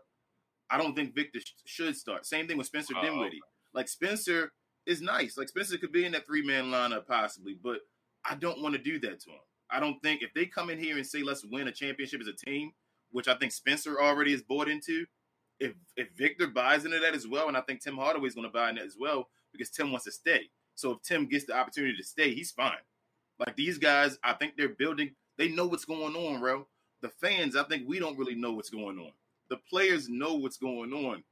I 0.70 0.78
don't 0.78 0.96
think 0.96 1.14
Victor 1.16 1.40
sh- 1.42 1.52
should 1.66 1.98
start. 1.98 2.26
Same 2.26 2.48
thing 2.48 2.58
with 2.58 2.68
Spencer 2.68 2.94
Oh, 2.96 3.02
Dinwiddie. 3.02 3.42
Like 3.74 3.90
Spencer 3.90 4.54
is 4.86 5.02
nice. 5.02 5.38
Like 5.38 5.50
Spencer 5.50 5.78
could 5.78 5.92
be 5.92 6.06
in 6.06 6.14
that 6.14 6.26
three 6.26 6.46
man 6.46 6.66
lineup 6.66 7.08
possibly, 7.08 7.58
but 7.62 7.80
I 8.24 8.36
don't 8.36 8.62
want 8.62 8.76
to 8.76 8.82
do 8.82 9.00
that 9.00 9.20
to 9.22 9.32
him. 9.32 9.40
I 9.70 9.80
don't 9.80 10.02
think 10.02 10.22
if 10.22 10.34
they 10.34 10.46
come 10.46 10.70
in 10.70 10.80
here 10.80 10.98
and 10.98 11.06
say 11.06 11.24
let's 11.24 11.46
win 11.46 11.68
a 11.68 11.72
championship 11.72 12.22
as 12.22 12.28
a 12.28 12.34
team, 12.34 12.72
which 13.12 13.28
I 13.28 13.36
think 13.36 13.52
Spencer 13.52 14.00
already 14.02 14.34
is 14.34 14.44
bought 14.44 14.70
into. 14.70 15.06
If 15.62 15.74
if 15.96 16.10
Victor 16.18 16.48
buys 16.48 16.84
into 16.86 17.00
that 17.00 17.14
as 17.14 17.28
well, 17.28 17.48
and 17.48 17.56
I 17.56 17.62
think 17.62 17.82
Tim 17.82 17.96
Hardaway 17.96 18.28
is 18.28 18.36
going 18.36 18.48
to 18.48 18.52
buy 18.54 18.70
into 18.70 18.82
that 18.82 18.88
as 18.88 18.98
well 19.00 19.30
because 19.54 19.70
Tim 19.70 19.92
wants 19.92 20.06
to 20.06 20.12
stay. 20.12 20.50
So 20.76 20.92
if 20.92 21.02
Tim 21.04 21.28
gets 21.28 21.46
the 21.46 21.56
opportunity 21.56 21.96
to 21.96 22.04
stay, 22.04 22.34
he's 22.34 22.52
fine. 22.52 22.82
Like 23.40 23.56
these 23.56 23.78
guys, 23.78 24.18
I 24.24 24.34
think 24.34 24.56
they're 24.58 24.70
building. 24.70 25.12
They 25.38 25.50
know 25.50 25.68
what's 25.68 25.86
going 25.86 26.16
on, 26.16 26.40
bro. 26.40 26.68
The 27.02 27.10
fans, 27.10 27.56
I 27.56 27.64
think 27.64 27.88
we 27.88 28.00
don't 28.00 28.18
really 28.18 28.36
know 28.36 28.52
what's 28.54 28.70
going 28.70 28.98
on. 29.00 29.12
The 29.50 29.58
players 29.58 30.10
know 30.10 30.34
what's 30.36 30.58
going 30.58 30.94
on. 30.94 31.24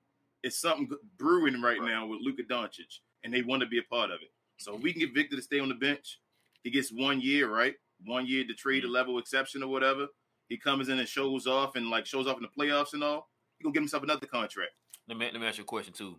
It's 0.44 0.58
something 0.60 0.90
brewing 1.18 1.62
right, 1.62 1.80
Right. 1.80 1.90
now 1.90 2.06
with 2.08 2.22
Luka 2.22 2.44
Doncic, 2.44 3.00
and 3.24 3.34
they 3.34 3.42
want 3.42 3.62
to 3.62 3.68
be 3.68 3.80
a 3.80 3.84
part 3.84 4.12
of 4.12 4.22
it. 4.22 4.32
So 4.58 4.76
if 4.76 4.82
we 4.82 4.92
can 4.94 5.00
get 5.02 5.14
Victor 5.14 5.36
to 5.36 5.42
stay 5.42 5.60
on 5.60 5.70
the 5.70 5.76
bench. 5.76 6.20
He 6.64 6.70
gets 6.72 6.92
one 6.92 7.22
year, 7.22 7.50
right? 7.50 7.76
One 8.06 8.26
year 8.28 8.44
to 8.46 8.54
trade 8.54 8.84
a 8.84 8.88
Mhm. 8.88 8.92
level 8.92 9.18
exception 9.18 9.64
or 9.64 9.70
whatever. 9.70 10.10
He 10.50 10.58
comes 10.58 10.90
in 10.90 11.00
and 11.00 11.08
shows 11.08 11.48
off 11.48 11.76
and 11.78 11.90
like 11.90 12.06
shows 12.06 12.28
off 12.28 12.36
in 12.38 12.44
the 12.44 12.50
playoffs 12.50 12.94
and 12.94 13.02
all. 13.04 13.32
He 13.60 13.64
gonna 13.64 13.74
give 13.74 13.84
himself 13.84 14.04
another 14.04 14.26
contract. 14.26 14.72
Let 15.08 15.18
me 15.18 15.30
let 15.32 15.40
me 15.40 15.48
ask 15.48 15.58
you 15.58 15.64
a 15.64 15.68
question 15.68 15.94
too. 15.94 16.16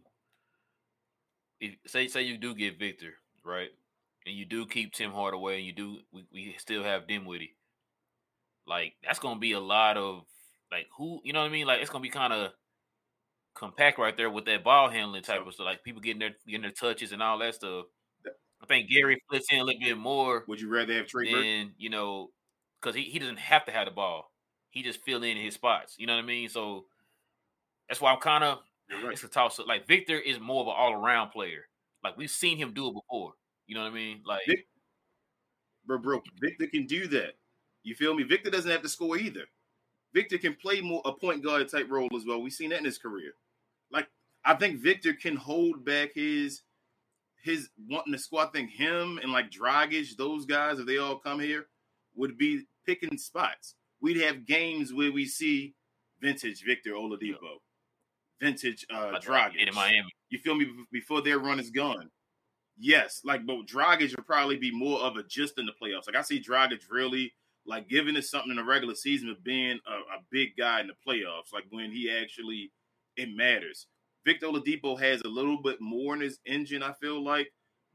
If, 1.61 1.75
say 1.87 2.07
say 2.09 2.23
you 2.23 2.39
do 2.39 2.55
get 2.55 2.79
Victor 2.79 3.15
right, 3.45 3.71
and 4.27 4.35
you 4.35 4.45
do 4.45 4.67
keep 4.67 4.93
Tim 4.93 5.11
Hardaway, 5.13 5.59
and 5.59 5.67
you 5.67 5.73
do 5.73 5.99
we, 6.13 6.25
we 6.33 6.55
still 6.59 6.83
have 6.83 7.07
Dinwiddie. 7.07 7.55
Like 8.67 8.95
that's 9.03 9.19
gonna 9.19 9.41
be 9.41 9.53
a 9.53 9.61
lot 9.61 9.97
of 9.97 10.25
like 10.71 10.87
who 10.97 11.21
you 11.25 11.33
know 11.33 11.41
what 11.41 11.47
I 11.49 11.53
mean. 11.53 11.67
Like 11.67 11.81
it's 11.81 11.91
gonna 11.91 12.03
be 12.03 12.09
kind 12.11 12.33
of 12.33 12.53
compact 13.55 13.99
right 13.99 14.17
there 14.17 14.31
with 14.31 14.45
that 14.47 14.65
ball 14.65 14.89
handling 14.89 15.23
type 15.23 15.41
So- 15.43 15.49
of 15.49 15.55
stuff. 15.55 15.67
Like 15.67 15.83
people 15.85 16.01
getting 16.01 16.21
their 16.21 16.35
getting 16.47 16.63
their 16.63 16.71
touches 16.71 17.13
and 17.13 17.23
all 17.23 17.39
that 17.39 17.55
stuff. 17.55 17.87
I 18.63 18.67
think 18.67 18.91
Gary 18.91 19.19
flips 19.29 19.47
in 19.51 19.59
a 19.59 19.65
little 19.65 19.81
bit 19.81 19.97
more 19.97 20.45
Would 20.47 20.61
you 20.61 20.69
rather 20.69 20.93
have 20.93 21.07
Trey 21.07 21.33
Burke? 21.33 21.43
than 21.43 21.73
you 21.79 21.89
know 21.89 22.29
because 22.81 22.95
he, 22.95 23.03
he 23.05 23.19
doesn't 23.19 23.39
have 23.39 23.65
to 23.67 23.73
have 23.73 23.87
the 23.87 23.91
ball. 23.91 24.31
He 24.71 24.83
just 24.83 25.03
fill 25.03 25.23
in 25.25 25.37
his 25.37 25.55
spots. 25.55 25.97
You 25.99 26.07
know 26.07 26.15
what 26.15 26.23
I 26.23 26.27
mean? 26.27 26.49
So 26.49 26.85
that's 27.91 28.01
why 28.01 28.13
I'm 28.13 28.21
kind 28.21 28.45
of 28.45 28.61
right. 29.03 29.13
it's 29.13 29.25
a 29.25 29.29
toss 29.29 29.59
up. 29.59 29.67
Like 29.67 29.87
Victor 29.87 30.17
is 30.17 30.39
more 30.39 30.63
of 30.63 30.69
an 30.69 30.75
all 30.77 30.93
around 30.95 31.31
player. 31.31 31.67
Like 32.05 32.17
we've 32.17 32.31
seen 32.31 32.57
him 32.57 32.73
do 32.73 32.87
it 32.87 32.95
before. 32.95 33.33
You 33.67 33.75
know 33.75 33.83
what 33.83 33.91
I 33.91 33.95
mean? 33.95 34.23
Like 34.25 34.43
Vic- 34.47 34.67
Bro, 35.87 35.99
bro, 35.99 36.23
Victor 36.41 36.67
can 36.69 36.87
do 36.87 37.09
that. 37.09 37.33
You 37.83 37.97
feel 37.97 38.15
me? 38.15 38.23
Victor 38.23 38.51
doesn't 38.51 38.71
have 38.71 38.83
to 38.83 38.89
score 38.89 39.17
either. 39.19 39.45
Victor 40.15 40.39
can 40.39 40.55
play 40.55 40.81
more 40.81 41.03
a 41.05 41.13
point 41.13 41.43
guard 41.43 41.69
type 41.69 41.91
role 41.91 42.09
as 42.17 42.25
well. 42.25 42.41
We've 42.41 42.53
seen 42.53 42.71
that 42.71 42.79
in 42.79 42.85
his 42.85 42.99
career. 42.99 43.33
Like 43.91 44.07
I 44.45 44.55
think 44.55 44.79
Victor 44.79 45.13
can 45.13 45.35
hold 45.35 45.85
back 45.85 46.11
his 46.15 46.63
his 47.43 47.71
wanting 47.89 48.13
to 48.13 48.19
score. 48.21 48.43
I 48.43 48.47
think 48.47 48.71
him 48.71 49.19
and 49.21 49.33
like 49.33 49.51
Dragic, 49.51 50.17
those 50.17 50.47
guys, 50.47 50.79
if 50.79 50.87
they 50.87 50.99
all 50.99 51.17
come 51.17 51.41
here, 51.41 51.67
would 52.15 52.39
be 52.39 52.67
picking 52.87 53.19
spots. 53.19 53.75
We'd 54.01 54.21
have 54.21 54.47
games 54.47 54.93
where 54.93 55.11
we 55.11 55.27
see 55.27 55.75
vintage 56.21 56.63
Victor 56.65 56.93
Oladipo, 56.93 57.59
vintage 58.41 58.87
uh 58.93 59.19
Dragic. 59.21 59.69
in 59.69 59.75
Miami. 59.75 60.11
You 60.31 60.39
feel 60.39 60.55
me? 60.55 60.67
Before 60.93 61.23
their 61.23 61.39
run 61.39 61.61
is 61.61 61.71
gone. 61.71 62.11
Yes, 62.79 63.21
like 63.25 63.47
but 63.47 63.67
Dragic 63.67 64.17
would 64.17 64.27
probably 64.27 64.57
be 64.57 64.71
more 64.71 65.01
of 65.01 65.17
a 65.17 65.23
just 65.23 65.59
in 65.59 65.67
the 65.67 65.73
playoffs. 65.73 66.07
Like 66.07 66.17
I 66.17 66.23
see 66.23 66.43
Dragic 66.43 66.81
really 66.91 67.33
like 67.67 67.89
giving 67.89 68.17
us 68.17 68.31
something 68.31 68.51
in 68.51 68.57
the 68.57 68.65
regular 68.65 68.95
season 68.95 69.29
of 69.29 69.45
being 69.45 69.79
a, 69.87 69.93
a 69.93 70.23
big 70.31 70.57
guy 70.57 70.81
in 70.81 70.87
the 70.87 70.95
playoffs. 71.07 71.53
Like 71.53 71.65
when 71.71 71.93
he 71.93 72.11
actually 72.11 72.73
it 73.17 73.29
matters. 73.35 73.87
Victor 74.25 74.47
Oladipo 74.47 75.01
has 75.01 75.21
a 75.23 75.29
little 75.29 75.61
bit 75.63 75.81
more 75.81 76.15
in 76.15 76.21
his 76.21 76.39
engine, 76.45 76.83
I 76.83 76.93
feel 76.93 77.23
like, 77.23 77.53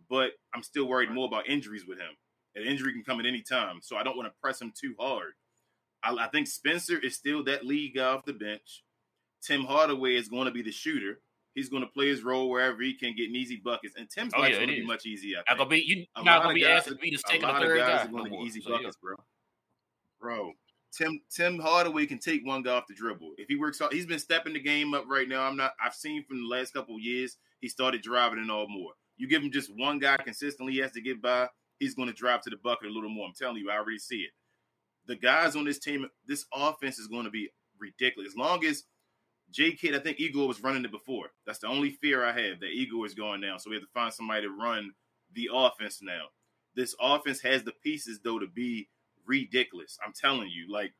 but 0.09 0.31
I'm 0.53 0.63
still 0.63 0.87
worried 0.87 1.11
more 1.11 1.27
about 1.27 1.47
injuries 1.47 1.85
with 1.87 1.99
him. 1.99 2.15
An 2.55 2.63
injury 2.63 2.93
can 2.93 3.03
come 3.03 3.19
at 3.19 3.25
any 3.25 3.41
time, 3.41 3.79
so 3.81 3.95
I 3.95 4.03
don't 4.03 4.17
want 4.17 4.27
to 4.27 4.41
press 4.41 4.61
him 4.61 4.71
too 4.79 4.95
hard. 4.99 5.33
I, 6.03 6.15
I 6.15 6.27
think 6.29 6.47
Spencer 6.47 6.97
is 6.97 7.15
still 7.15 7.43
that 7.45 7.65
lead 7.65 7.95
guy 7.95 8.05
off 8.05 8.25
the 8.25 8.33
bench. 8.33 8.83
Tim 9.45 9.63
Hardaway 9.65 10.15
is 10.15 10.27
going 10.29 10.45
to 10.45 10.51
be 10.51 10.61
the 10.61 10.71
shooter. 10.71 11.19
He's 11.53 11.69
going 11.69 11.83
to 11.83 11.87
play 11.89 12.07
his 12.07 12.21
role 12.23 12.49
wherever 12.49 12.81
he 12.81 12.93
can 12.93 13.15
get 13.15 13.29
easy 13.29 13.57
buckets, 13.63 13.95
and 13.97 14.09
Tim's 14.09 14.33
Oh, 14.35 14.43
yeah, 14.43 14.55
going 14.55 14.67
to 14.67 14.75
be 14.75 14.85
much 14.85 15.05
easier. 15.05 15.37
I 15.47 15.53
Not 15.53 15.57
think. 15.57 15.57
gonna 15.59 15.69
be 15.69 15.83
you 15.85 16.05
A 16.15 16.23
not 16.23 16.25
lot 16.25 16.37
gonna 16.43 16.49
of 16.49 16.55
be 16.55 16.61
guys 16.61 16.77
asked 16.79 16.87
to 16.89 16.95
be 16.95 17.09
the 17.11 17.15
a 17.15 17.19
second 17.19 17.49
or 17.49 17.59
third 17.59 17.77
guys 17.77 17.87
guy. 17.87 18.03
are 18.03 18.07
going 18.07 18.23
to 18.25 18.29
get 18.31 18.39
easy 18.41 18.61
So, 18.61 18.69
yeah. 18.71 18.77
buckets, 18.77 18.97
bro. 19.01 19.15
Bro, 20.19 20.53
Tim 20.91 21.21
Tim 21.29 21.59
Hardaway 21.59 22.05
can 22.07 22.19
take 22.19 22.45
one 22.45 22.63
guy 22.63 22.71
off 22.73 22.87
the 22.87 22.93
dribble 22.95 23.33
if 23.37 23.47
he 23.47 23.55
works 23.55 23.79
hard. 23.79 23.93
He's 23.93 24.05
been 24.05 24.19
stepping 24.19 24.53
the 24.53 24.59
game 24.59 24.93
up 24.93 25.05
right 25.07 25.27
now. 25.29 25.43
I'm 25.43 25.55
not. 25.57 25.73
I've 25.83 25.93
seen 25.93 26.23
from 26.25 26.37
the 26.41 26.47
last 26.47 26.73
couple 26.73 26.95
of 26.95 27.01
years 27.01 27.37
he 27.61 27.67
started 27.69 28.01
driving 28.01 28.39
and 28.39 28.49
all 28.51 28.67
more. 28.67 28.93
You 29.17 29.27
give 29.27 29.41
him 29.43 29.51
just 29.51 29.71
one 29.77 29.99
guy 29.99 30.17
consistently, 30.17 30.73
he 30.73 30.79
has 30.79 30.91
to 30.91 31.01
get 31.01 31.21
by. 31.21 31.47
He's 31.79 31.93
going 31.95 32.07
to 32.07 32.13
drive 32.13 32.41
to 32.41 32.49
the 32.49 32.57
bucket 32.57 32.89
a 32.89 32.93
little 32.93 33.09
more. 33.09 33.27
I'm 33.27 33.33
telling 33.33 33.57
you, 33.57 33.69
I 33.69 33.75
already 33.77 33.99
see 33.99 34.19
it. 34.21 34.31
The 35.07 35.15
guys 35.15 35.55
on 35.55 35.65
this 35.65 35.79
team, 35.79 36.07
this 36.27 36.45
offense 36.53 36.97
is 36.99 37.07
going 37.07 37.25
to 37.25 37.29
be 37.29 37.49
ridiculous. 37.79 38.29
As 38.31 38.35
long 38.37 38.65
as 38.65 38.83
J 39.51 39.73
Kidd, 39.73 39.95
I 39.95 39.99
think 39.99 40.19
Igor 40.19 40.47
was 40.47 40.61
running 40.61 40.85
it 40.85 40.91
before. 40.91 41.27
That's 41.45 41.59
the 41.59 41.67
only 41.67 41.91
fear 41.91 42.23
I 42.25 42.31
have 42.31 42.59
that 42.59 42.71
Igor 42.71 43.05
is 43.05 43.13
going 43.13 43.41
down. 43.41 43.59
So 43.59 43.69
we 43.69 43.75
have 43.75 43.83
to 43.83 43.89
find 43.93 44.13
somebody 44.13 44.41
to 44.41 44.49
run 44.49 44.91
the 45.33 45.49
offense 45.53 45.99
now. 46.01 46.25
This 46.75 46.95
offense 46.99 47.41
has 47.41 47.63
the 47.63 47.73
pieces 47.83 48.19
though 48.23 48.39
to 48.39 48.47
be 48.47 48.89
ridiculous. 49.25 49.97
I'm 50.05 50.13
telling 50.13 50.49
you, 50.49 50.71
like 50.71 50.93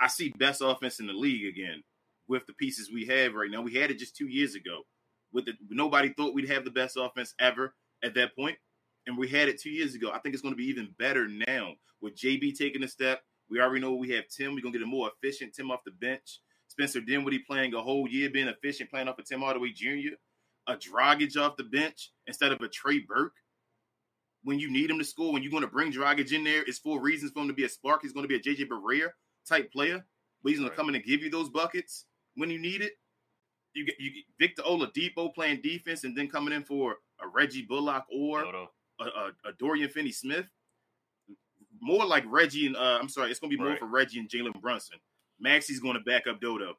I 0.00 0.08
see 0.08 0.32
best 0.38 0.62
offense 0.64 1.00
in 1.00 1.06
the 1.06 1.12
league 1.12 1.46
again 1.46 1.82
with 2.28 2.46
the 2.46 2.54
pieces 2.54 2.90
we 2.92 3.06
have 3.06 3.34
right 3.34 3.50
now. 3.50 3.60
We 3.62 3.74
had 3.74 3.90
it 3.90 3.98
just 3.98 4.16
two 4.16 4.28
years 4.28 4.54
ago. 4.54 4.82
With 5.32 5.44
the 5.46 5.52
nobody 5.68 6.12
thought 6.12 6.34
we'd 6.34 6.48
have 6.48 6.64
the 6.64 6.70
best 6.70 6.96
offense 6.98 7.34
ever 7.38 7.74
at 8.02 8.14
that 8.14 8.34
point, 8.34 8.56
and 9.06 9.16
we 9.16 9.28
had 9.28 9.48
it 9.48 9.60
two 9.60 9.70
years 9.70 9.94
ago. 9.94 10.10
I 10.12 10.18
think 10.18 10.34
it's 10.34 10.42
going 10.42 10.54
to 10.54 10.58
be 10.58 10.66
even 10.68 10.94
better 10.98 11.28
now 11.28 11.74
with 12.00 12.16
JB 12.16 12.56
taking 12.58 12.82
a 12.82 12.88
step. 12.88 13.22
We 13.48 13.60
already 13.60 13.80
know 13.80 13.94
we 13.94 14.10
have 14.10 14.28
Tim. 14.28 14.54
We're 14.54 14.62
gonna 14.62 14.72
get 14.72 14.82
a 14.82 14.86
more 14.86 15.10
efficient 15.10 15.54
Tim 15.54 15.70
off 15.70 15.84
the 15.84 15.90
bench. 15.90 16.40
Spencer 16.80 17.02
Dinwiddie 17.02 17.40
playing 17.40 17.74
a 17.74 17.82
whole 17.82 18.08
year, 18.08 18.30
being 18.30 18.48
efficient, 18.48 18.90
playing 18.90 19.06
off 19.06 19.18
of 19.18 19.26
Tim 19.26 19.40
Hardaway 19.40 19.70
Jr. 19.70 20.14
A 20.66 20.76
Dragic 20.76 21.36
off 21.36 21.58
the 21.58 21.64
bench 21.64 22.10
instead 22.26 22.52
of 22.52 22.60
a 22.62 22.68
Trey 22.68 23.00
Burke. 23.00 23.34
When 24.44 24.58
you 24.58 24.70
need 24.70 24.88
him 24.88 24.98
to 24.98 25.04
score, 25.04 25.30
when 25.30 25.42
you're 25.42 25.50
going 25.50 25.62
to 25.62 25.68
bring 25.68 25.92
Dragic 25.92 26.32
in 26.32 26.42
there, 26.42 26.62
it's 26.62 26.78
for 26.78 26.98
reasons 26.98 27.32
for 27.32 27.40
him 27.40 27.48
to 27.48 27.54
be 27.54 27.64
a 27.64 27.68
spark. 27.68 28.00
He's 28.00 28.14
going 28.14 28.26
to 28.26 28.28
be 28.28 28.36
a 28.36 28.40
JJ 28.40 28.68
Barea 28.68 29.08
type 29.46 29.70
player, 29.70 30.02
but 30.42 30.50
he's 30.50 30.58
going 30.58 30.70
right. 30.70 30.74
to 30.74 30.76
come 30.76 30.88
in 30.88 30.94
and 30.94 31.04
give 31.04 31.22
you 31.22 31.28
those 31.28 31.50
buckets 31.50 32.06
when 32.36 32.48
you 32.48 32.58
need 32.58 32.80
it. 32.80 32.92
You 33.74 33.84
get 33.84 33.96
you 33.98 34.10
get 34.10 34.24
Victor 34.38 34.62
Oladipo 34.62 35.34
playing 35.34 35.60
defense 35.62 36.04
and 36.04 36.16
then 36.16 36.28
coming 36.28 36.54
in 36.54 36.64
for 36.64 36.96
a 37.22 37.28
Reggie 37.28 37.62
Bullock 37.62 38.04
or 38.10 38.44
no, 38.44 38.50
no. 38.50 38.66
A, 39.00 39.04
a, 39.04 39.50
a, 39.50 39.52
Dorian 39.58 39.90
Finney 39.90 40.12
Smith. 40.12 40.46
More 41.80 42.06
like 42.06 42.24
Reggie 42.26 42.66
and 42.66 42.76
uh, 42.76 42.98
I'm 43.00 43.08
sorry, 43.08 43.30
it's 43.30 43.38
going 43.38 43.50
to 43.50 43.56
be 43.56 43.62
more 43.62 43.72
right. 43.72 43.78
for 43.78 43.86
Reggie 43.86 44.18
and 44.18 44.28
Jalen 44.28 44.60
Brunson. 44.60 44.98
Maxi's 45.40 45.80
going 45.80 45.94
to 45.94 46.00
back 46.00 46.26
up 46.26 46.40
Dodo. 46.40 46.74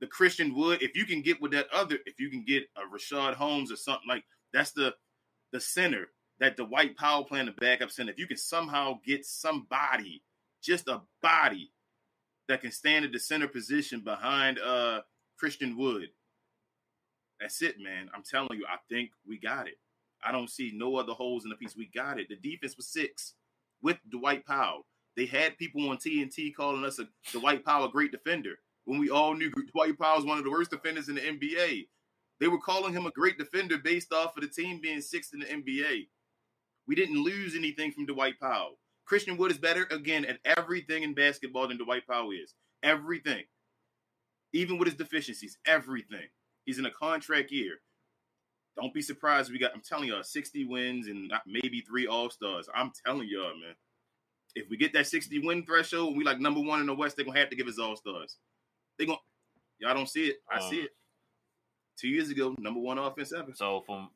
The 0.00 0.06
Christian 0.06 0.54
Wood, 0.54 0.82
if 0.82 0.96
you 0.96 1.04
can 1.04 1.22
get 1.22 1.40
with 1.40 1.52
that 1.52 1.66
other, 1.72 1.98
if 2.06 2.18
you 2.18 2.30
can 2.30 2.44
get 2.44 2.64
a 2.76 2.80
Rashad 2.94 3.34
Holmes 3.34 3.70
or 3.70 3.76
something 3.76 4.08
like 4.08 4.24
that's 4.52 4.72
the 4.72 4.94
the 5.52 5.60
center 5.60 6.08
that 6.38 6.56
the 6.56 6.64
Dwight 6.64 6.96
Powell 6.96 7.24
playing 7.24 7.46
the 7.46 7.52
backup 7.52 7.90
center. 7.90 8.12
If 8.12 8.18
you 8.18 8.26
can 8.26 8.38
somehow 8.38 8.98
get 9.04 9.26
somebody, 9.26 10.22
just 10.62 10.88
a 10.88 11.02
body 11.22 11.72
that 12.48 12.62
can 12.62 12.72
stand 12.72 13.04
at 13.04 13.12
the 13.12 13.18
center 13.18 13.48
position 13.48 14.00
behind 14.00 14.58
uh 14.58 15.02
Christian 15.38 15.76
Wood. 15.76 16.08
That's 17.40 17.62
it, 17.62 17.76
man. 17.78 18.10
I'm 18.14 18.22
telling 18.22 18.58
you, 18.58 18.66
I 18.68 18.76
think 18.88 19.10
we 19.26 19.38
got 19.38 19.66
it. 19.66 19.78
I 20.24 20.32
don't 20.32 20.50
see 20.50 20.72
no 20.74 20.96
other 20.96 21.12
holes 21.12 21.44
in 21.44 21.50
the 21.50 21.56
piece. 21.56 21.76
We 21.76 21.90
got 21.94 22.20
it. 22.20 22.28
The 22.28 22.36
defense 22.36 22.76
was 22.76 22.88
six 22.88 23.34
with 23.82 23.96
Dwight 24.10 24.46
Powell. 24.46 24.86
They 25.16 25.26
had 25.26 25.58
people 25.58 25.88
on 25.90 25.96
TNT 25.98 26.54
calling 26.54 26.84
us 26.84 26.98
a 26.98 27.08
Dwight 27.32 27.64
Powell 27.64 27.86
a 27.86 27.90
great 27.90 28.12
defender 28.12 28.58
when 28.84 28.98
we 28.98 29.10
all 29.10 29.34
knew 29.34 29.50
Dwight 29.72 29.98
Powell 29.98 30.16
was 30.16 30.24
one 30.24 30.38
of 30.38 30.44
the 30.44 30.50
worst 30.50 30.70
defenders 30.70 31.08
in 31.08 31.16
the 31.16 31.20
NBA. 31.20 31.86
They 32.40 32.48
were 32.48 32.58
calling 32.60 32.92
him 32.92 33.06
a 33.06 33.10
great 33.10 33.38
defender 33.38 33.78
based 33.78 34.12
off 34.12 34.36
of 34.36 34.42
the 34.42 34.48
team 34.48 34.80
being 34.80 35.00
sixth 35.00 35.34
in 35.34 35.40
the 35.40 35.46
NBA. 35.46 36.08
We 36.86 36.94
didn't 36.94 37.22
lose 37.22 37.54
anything 37.54 37.92
from 37.92 38.06
Dwight 38.06 38.40
Powell. 38.40 38.78
Christian 39.04 39.36
Wood 39.36 39.50
is 39.50 39.58
better 39.58 39.86
again 39.90 40.24
at 40.24 40.38
everything 40.44 41.02
in 41.02 41.14
basketball 41.14 41.68
than 41.68 41.78
Dwight 41.78 42.06
Powell 42.08 42.30
is. 42.30 42.54
Everything. 42.82 43.44
Even 44.52 44.78
with 44.78 44.88
his 44.88 44.96
deficiencies, 44.96 45.58
everything. 45.66 46.28
He's 46.64 46.78
in 46.78 46.86
a 46.86 46.90
contract 46.90 47.50
year. 47.52 47.80
Don't 48.76 48.94
be 48.94 49.02
surprised. 49.02 49.52
We 49.52 49.58
got, 49.58 49.72
I'm 49.74 49.82
telling 49.82 50.08
y'all, 50.08 50.22
60 50.22 50.64
wins 50.64 51.08
and 51.08 51.32
maybe 51.46 51.80
three 51.80 52.06
All 52.06 52.30
Stars. 52.30 52.68
I'm 52.74 52.92
telling 53.04 53.28
y'all, 53.28 53.52
man. 53.60 53.74
If 54.54 54.68
we 54.68 54.76
get 54.76 54.92
that 54.94 55.06
60 55.06 55.38
win 55.40 55.64
threshold, 55.64 56.16
we 56.16 56.24
like 56.24 56.40
number 56.40 56.60
one 56.60 56.80
in 56.80 56.86
the 56.86 56.94
West, 56.94 57.16
they're 57.16 57.24
gonna 57.24 57.38
have 57.38 57.50
to 57.50 57.56
give 57.56 57.68
us 57.68 57.78
All 57.78 57.96
Stars. 57.96 58.36
They 58.98 59.06
gonna 59.06 59.18
y'all 59.78 59.94
don't 59.94 60.08
see 60.08 60.26
it. 60.26 60.36
I 60.50 60.58
um, 60.58 60.70
see 60.70 60.80
it. 60.80 60.90
Two 61.96 62.08
years 62.08 62.30
ago, 62.30 62.54
number 62.58 62.80
one 62.80 62.98
offense 62.98 63.32
ever. 63.32 63.52
So 63.54 63.82
from 63.86 64.10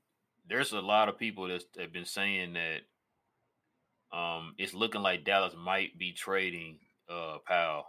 there's 0.49 0.73
a 0.73 0.81
lot 0.81 1.09
of 1.09 1.18
people 1.18 1.49
that 1.49 1.64
have 1.79 1.92
been 1.92 2.05
saying 2.05 2.55
that 2.55 4.16
um, 4.16 4.55
it's 4.59 4.75
looking 4.75 5.03
like 5.03 5.25
Dallas 5.25 5.55
might 5.57 5.99
be 5.99 6.12
trading 6.12 6.79
uh, 7.09 7.38
Powell 7.47 7.87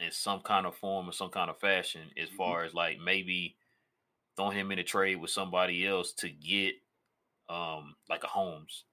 in 0.00 0.10
some 0.10 0.40
kind 0.40 0.66
of 0.66 0.74
form 0.76 1.08
or 1.08 1.12
some 1.12 1.30
kind 1.30 1.50
of 1.50 1.60
fashion, 1.60 2.10
as 2.20 2.28
mm-hmm. 2.28 2.36
far 2.36 2.64
as 2.64 2.74
like 2.74 2.98
maybe 2.98 3.56
throwing 4.36 4.56
him 4.56 4.72
in 4.72 4.78
a 4.78 4.84
trade 4.84 5.16
with 5.16 5.30
somebody 5.30 5.86
else 5.86 6.12
to 6.12 6.28
get 6.28 6.74
um, 7.48 7.94
like 8.08 8.24
a 8.24 8.28
Holmes. 8.28 8.84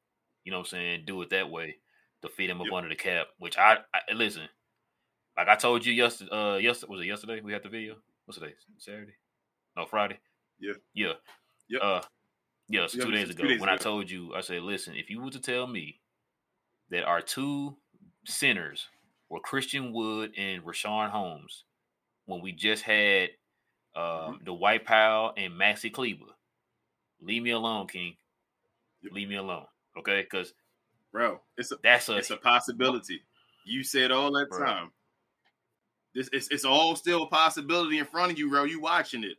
You 0.44 0.52
know 0.52 0.60
what 0.60 0.68
I'm 0.68 0.78
saying? 0.78 1.04
Do 1.06 1.22
it 1.22 1.32
that 1.32 1.50
way 1.50 1.78
to 2.22 2.30
feed 2.30 2.50
him 2.50 2.62
up 2.62 2.68
yep. 2.68 2.76
under 2.76 2.90
the 2.90 2.96
cap. 2.96 3.28
Which 3.40 3.58
I, 3.58 3.78
I, 3.94 4.14
listen, 4.14 4.44
like 5.38 5.48
I 5.48 5.56
told 5.56 5.86
you 5.86 5.94
yesterday. 5.94 6.32
Uh, 6.32 6.56
yesterday 6.58 6.92
was 6.92 7.02
it 7.02 7.08
yesterday? 7.08 7.42
We 7.42 7.54
had 7.54 7.64
the 7.64 7.70
video. 7.70 7.96
What's 8.26 8.40
today? 8.40 8.54
Saturday? 8.78 9.14
No, 9.78 9.86
Friday. 9.86 10.20
Yeah. 10.60 10.74
Yeah. 10.94 11.14
Yeah. 11.70 11.80
Uh, 11.80 12.02
yeah. 12.70 12.88
So 12.88 13.04
two 13.04 13.12
days 13.12 13.30
ago, 13.30 13.44
two 13.44 13.50
days 13.50 13.60
when 13.60 13.70
ago. 13.70 13.76
I 13.76 13.78
told 13.78 14.10
you, 14.10 14.34
I 14.36 14.42
said, 14.42 14.62
listen, 14.64 14.96
if 14.96 15.10
you 15.10 15.22
were 15.22 15.32
to 15.32 15.40
tell 15.40 15.68
me 15.68 16.00
that 16.90 17.04
our 17.04 17.22
two 17.22 17.76
centers 18.26 18.88
were 19.30 19.40
Christian 19.40 19.92
Wood 19.92 20.34
and 20.38 20.64
Richaun 20.64 21.10
Holmes 21.10 21.64
when 22.26 22.42
we 22.42 22.52
just 22.52 22.84
had 22.84 23.30
um, 23.96 24.04
mm-hmm. 24.04 24.34
the 24.40 24.56
Dwight 24.56 24.86
Powell 24.86 25.34
and 25.38 25.54
Maxi 25.54 25.92
Kleber. 25.92 26.32
Leave 27.22 27.44
me 27.44 27.52
alone, 27.52 27.88
King. 27.88 28.16
Yep. 29.02 29.14
Leave 29.14 29.30
me 29.30 29.36
alone, 29.36 29.66
okay? 29.98 30.22
Because, 30.22 30.54
bro, 31.16 31.40
it's 31.58 31.72
a 31.72 31.78
that's 31.84 32.10
a 32.10 32.18
it's 32.18 32.32
a 32.32 32.38
possibility. 32.38 33.22
You 33.66 33.84
said 33.84 34.12
all 34.12 34.32
that 34.34 34.50
bro. 34.50 34.66
time. 34.66 34.92
This 36.14 36.30
it's, 36.32 36.48
it's 36.50 36.66
all 36.66 36.96
still 36.96 37.24
a 37.24 37.28
possibility 37.28 38.00
in 38.00 38.06
front 38.06 38.32
of 38.32 38.40
you, 38.40 38.50
bro. 38.50 38.64
You 38.64 38.80
watching 38.80 39.24
it? 39.24 39.38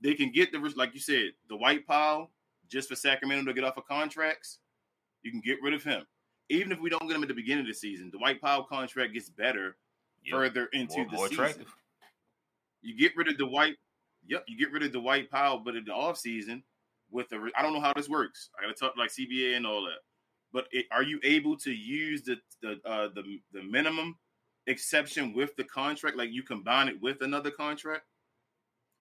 They 0.00 0.14
can 0.14 0.30
get 0.30 0.52
the 0.52 0.58
like 0.76 0.94
you 0.94 1.00
said, 1.00 1.32
the 1.48 1.56
Dwight 1.56 1.86
Powell 1.86 2.30
just 2.68 2.88
for 2.88 2.96
Sacramento 2.96 3.44
to 3.44 3.54
get 3.54 3.64
off 3.64 3.76
of 3.76 3.86
contracts. 3.86 4.58
You 5.22 5.30
can 5.30 5.40
get 5.40 5.62
rid 5.62 5.74
of 5.74 5.82
him 5.82 6.04
even 6.48 6.72
if 6.72 6.80
we 6.80 6.90
don't 6.90 7.06
get 7.06 7.16
him 7.16 7.22
at 7.22 7.28
the 7.28 7.34
beginning 7.34 7.62
of 7.62 7.66
the 7.66 7.74
season, 7.74 8.10
the 8.10 8.18
Dwight 8.18 8.40
Powell 8.40 8.64
contract 8.64 9.12
gets 9.12 9.28
better 9.28 9.76
yep. 10.24 10.32
further 10.32 10.68
into 10.72 10.98
more, 10.98 11.06
the 11.06 11.16
more 11.16 11.28
season. 11.28 11.44
Attractive. 11.44 11.74
You 12.82 12.96
get 12.96 13.16
rid 13.16 13.28
of 13.28 13.36
the 13.36 13.46
Dwight, 13.46 13.76
yep, 14.26 14.44
you 14.46 14.56
get 14.56 14.72
rid 14.72 14.82
of 14.82 14.92
the 14.92 15.00
Dwight 15.00 15.30
Powell, 15.30 15.58
but 15.58 15.74
in 15.74 15.84
the 15.84 15.92
off 15.92 16.18
season, 16.18 16.62
with 17.10 17.28
the 17.28 17.50
I 17.56 17.62
don't 17.62 17.72
know 17.72 17.80
how 17.80 17.92
this 17.94 18.08
works. 18.08 18.50
I 18.58 18.66
got 18.66 18.76
to 18.76 18.80
talk 18.80 18.96
like 18.96 19.10
CBA 19.10 19.56
and 19.56 19.66
all 19.66 19.82
that. 19.84 20.00
But 20.52 20.66
it, 20.70 20.86
are 20.90 21.02
you 21.02 21.20
able 21.24 21.56
to 21.58 21.70
use 21.70 22.22
the 22.22 22.36
the 22.62 22.80
uh, 22.84 23.08
the 23.14 23.40
the 23.52 23.62
minimum 23.62 24.16
exception 24.66 25.34
with 25.34 25.54
the 25.56 25.64
contract? 25.64 26.16
Like 26.16 26.30
you 26.32 26.42
combine 26.42 26.88
it 26.88 27.00
with 27.00 27.22
another 27.22 27.50
contract. 27.50 28.04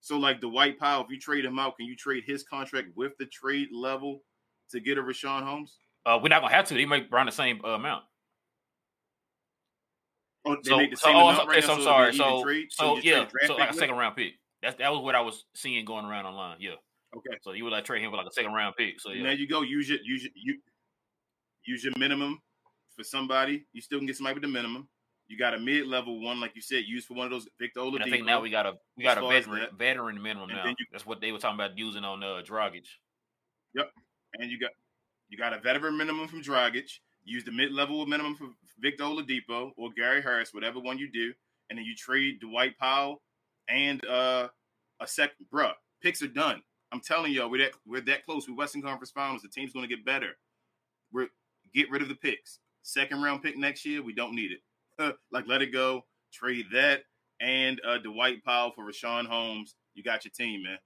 So 0.01 0.17
like 0.17 0.41
the 0.41 0.49
Dwight 0.49 0.79
Powell, 0.79 1.03
if 1.03 1.09
you 1.09 1.19
trade 1.19 1.45
him 1.45 1.57
out, 1.57 1.77
can 1.77 1.87
you 1.87 1.95
trade 1.95 2.23
his 2.27 2.43
contract 2.43 2.89
with 2.95 3.13
the 3.17 3.25
trade 3.25 3.69
level 3.71 4.21
to 4.71 4.79
get 4.79 4.97
a 4.97 5.01
Richaun 5.01 5.43
Holmes? 5.43 5.77
Uh, 6.05 6.19
we're 6.21 6.29
not 6.29 6.41
gonna 6.41 6.53
have 6.53 6.67
to. 6.67 6.75
They 6.75 6.85
make 6.85 7.11
around 7.11 7.25
the 7.25 7.31
same 7.31 7.59
uh, 7.63 7.69
amount. 7.69 8.03
Oh, 10.45 10.57
so, 10.61 10.79
so, 10.93 11.09
oh, 11.11 11.33
so 11.59 11.73
I'm 11.73 11.81
sorry. 11.81 12.15
So, 12.15 12.43
so, 12.45 12.55
so 12.69 12.97
yeah, 12.99 13.25
so 13.47 13.55
like 13.55 13.71
a 13.71 13.73
second 13.73 13.95
round 13.95 14.15
pick. 14.15 14.33
That's 14.61 14.77
that 14.77 14.91
was 14.91 15.01
what 15.01 15.15
I 15.15 15.21
was 15.21 15.45
seeing 15.55 15.83
going 15.85 16.05
around 16.05 16.25
online. 16.25 16.57
Yeah. 16.59 16.75
Okay. 17.17 17.37
So 17.41 17.53
you 17.53 17.63
would 17.63 17.73
like 17.73 17.85
trade 17.85 18.03
him 18.03 18.11
for 18.11 18.17
like 18.17 18.27
a 18.27 18.31
second 18.31 18.53
round 18.53 18.75
pick. 18.77 18.99
So 18.99 19.11
yeah. 19.11 19.23
there 19.23 19.33
you 19.33 19.47
go. 19.47 19.63
Use 19.63 19.89
it. 19.89 20.01
use 20.03 20.25
it. 20.25 20.31
you 20.35 20.59
use 21.65 21.83
your 21.83 21.93
minimum 21.97 22.41
for 22.95 23.03
somebody. 23.03 23.65
You 23.73 23.81
still 23.81 23.99
can 23.99 24.07
get 24.07 24.15
somebody 24.15 24.35
with 24.35 24.43
the 24.43 24.49
minimum. 24.49 24.87
You 25.27 25.37
got 25.37 25.55
a 25.55 25.59
mid 25.59 25.87
level 25.87 26.21
one, 26.21 26.39
like 26.39 26.55
you 26.55 26.61
said, 26.61 26.83
used 26.85 27.07
for 27.07 27.15
one 27.15 27.25
of 27.25 27.31
those 27.31 27.47
Victor 27.59 27.79
Oladipo. 27.79 28.05
I 28.05 28.09
think 28.09 28.25
now 28.25 28.41
we 28.41 28.51
got 28.51 28.65
a 28.65 28.73
we 28.95 29.03
got 29.03 29.17
a 29.17 29.27
veteran 29.27 29.67
veteran 29.77 30.21
minimum 30.21 30.49
and 30.49 30.59
now. 30.59 30.65
You, 30.67 30.85
That's 30.91 31.05
what 31.05 31.19
they 31.19 31.31
were 31.31 31.39
talking 31.39 31.55
about 31.55 31.77
using 31.77 32.03
on 32.03 32.23
uh, 32.23 32.41
Dragic. 32.45 32.85
Yep. 33.73 33.91
And 34.39 34.51
you 34.51 34.59
got 34.59 34.71
you 35.29 35.37
got 35.37 35.53
a 35.53 35.59
veteran 35.59 35.97
minimum 35.97 36.27
from 36.27 36.43
Dragic. 36.43 36.89
Use 37.23 37.43
the 37.43 37.51
mid-level 37.51 38.05
minimum 38.05 38.35
for 38.35 38.49
Victor 38.79 39.03
Oladipo 39.03 39.71
or 39.77 39.89
Gary 39.97 40.21
Harris, 40.21 40.53
whatever 40.53 40.79
one 40.79 40.99
you 40.99 41.09
do, 41.11 41.33
and 41.69 41.79
then 41.79 41.85
you 41.85 41.95
trade 41.95 42.39
Dwight 42.39 42.77
Powell 42.77 43.23
and 43.67 44.05
uh, 44.05 44.47
a 44.99 45.07
second. 45.07 45.47
Bruh, 45.51 45.73
picks 46.03 46.21
are 46.21 46.27
done. 46.27 46.61
I'm 46.91 47.01
telling 47.01 47.33
y'all, 47.33 47.49
we're 47.49 47.63
that 47.63 47.71
we're 47.87 48.01
that 48.01 48.25
close. 48.25 48.47
We're 48.47 48.55
Western 48.55 48.83
Conference 48.83 49.09
Finals. 49.09 49.41
The 49.41 49.49
team's 49.49 49.73
going 49.73 49.89
to 49.89 49.95
get 49.95 50.05
better. 50.05 50.37
We're 51.11 51.29
get 51.75 51.91
rid 51.91 52.01
of 52.01 52.07
the 52.07 52.15
picks. 52.15 52.59
Second 52.83 53.21
round 53.21 53.43
pick 53.43 53.57
next 53.57 53.85
year, 53.85 54.01
we 54.01 54.13
don't 54.13 54.35
need 54.35 54.51
it. 54.51 55.15
like 55.31 55.47
let 55.47 55.61
it 55.61 55.73
go. 55.73 56.05
Trade 56.31 56.65
that 56.73 57.01
and 57.41 57.81
uh, 57.87 57.97
Dwight 57.97 58.43
Powell 58.43 58.71
for 58.71 58.85
Richaun 58.85 59.25
Holmes. 59.25 59.75
You 59.93 60.03
got 60.03 60.25
your 60.25 60.31
team, 60.31 60.63
man. 60.63 60.77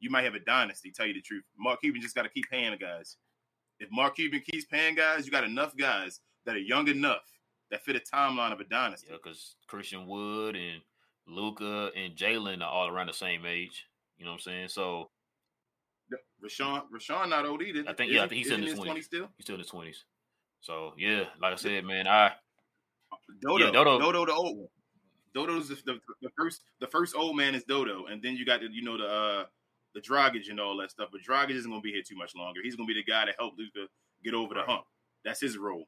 You 0.00 0.10
might 0.10 0.24
have 0.24 0.34
a 0.34 0.40
dynasty. 0.40 0.92
Tell 0.92 1.06
you 1.06 1.14
the 1.14 1.22
truth, 1.22 1.44
Mark 1.58 1.80
Cuban 1.80 2.00
just 2.00 2.14
got 2.14 2.22
to 2.22 2.28
keep 2.28 2.44
paying 2.50 2.70
the 2.70 2.76
guys. 2.76 3.16
If 3.78 3.88
Mark 3.90 4.16
Cuban 4.16 4.40
keeps 4.50 4.64
paying 4.66 4.94
guys, 4.94 5.26
you 5.26 5.32
got 5.32 5.44
enough 5.44 5.76
guys 5.76 6.20
that 6.44 6.54
are 6.54 6.60
young 6.60 6.88
enough 6.88 7.22
that 7.70 7.82
fit 7.82 7.96
a 7.96 8.00
timeline 8.00 8.52
of 8.52 8.60
a 8.60 8.64
dynasty. 8.64 9.08
Yeah, 9.10 9.16
because 9.22 9.56
Christian 9.66 10.06
Wood 10.06 10.56
and 10.56 10.80
Luka 11.26 11.90
and 11.96 12.14
Jalen 12.14 12.62
are 12.62 12.70
all 12.70 12.88
around 12.88 13.08
the 13.08 13.12
same 13.12 13.44
age. 13.44 13.86
You 14.18 14.24
know 14.24 14.32
what 14.32 14.36
I'm 14.36 14.40
saying? 14.40 14.68
So 14.68 15.10
Richaun, 16.44 16.82
Richaun 16.94 17.28
not 17.28 17.46
old 17.46 17.62
either. 17.62 17.84
I 17.86 17.92
think 17.92 18.12
yeah, 18.12 18.24
I 18.24 18.28
think 18.28 18.38
he's 18.44 18.50
in 18.50 18.62
his 18.62 18.78
twenties. 18.78 19.06
Still, 19.06 19.28
he's 19.36 19.44
still 19.44 19.54
in 19.54 19.60
his 19.60 19.70
twenties. 19.70 20.04
So 20.60 20.92
yeah, 20.98 21.24
like 21.40 21.52
I 21.52 21.56
said, 21.56 21.84
man, 21.84 22.06
I 22.08 22.32
Dodo, 23.40 23.66
yeah, 23.66 23.70
Dodo, 23.70 23.98
Dodo, 23.98 24.26
the 24.26 24.32
old 24.32 24.58
one. 24.58 24.68
Dodo's 25.34 25.68
the, 25.68 25.74
the, 25.84 26.00
the, 26.22 26.30
first, 26.36 26.62
the 26.80 26.86
first 26.86 27.14
old 27.14 27.36
man 27.36 27.54
is 27.54 27.62
Dodo, 27.64 28.06
and 28.06 28.22
then 28.22 28.36
you 28.36 28.46
got 28.46 28.60
the, 28.60 28.68
you 28.70 28.82
know, 28.82 28.96
the 28.96 29.06
uh, 29.06 29.44
the 29.94 30.00
Dragic 30.00 30.50
and 30.50 30.58
all 30.58 30.76
that 30.78 30.90
stuff. 30.90 31.08
But 31.12 31.20
Dragic 31.20 31.56
isn't 31.56 31.70
going 31.70 31.80
to 31.80 31.84
be 31.84 31.92
here 31.92 32.02
too 32.06 32.16
much 32.16 32.34
longer. 32.34 32.60
He's 32.62 32.76
going 32.76 32.88
to 32.88 32.94
be 32.94 33.00
the 33.00 33.04
guy 33.04 33.26
to 33.26 33.32
help 33.38 33.54
Luka 33.58 33.88
get 34.24 34.34
over 34.34 34.54
the 34.54 34.62
hump. 34.62 34.84
That's 35.24 35.40
his 35.40 35.58
role, 35.58 35.84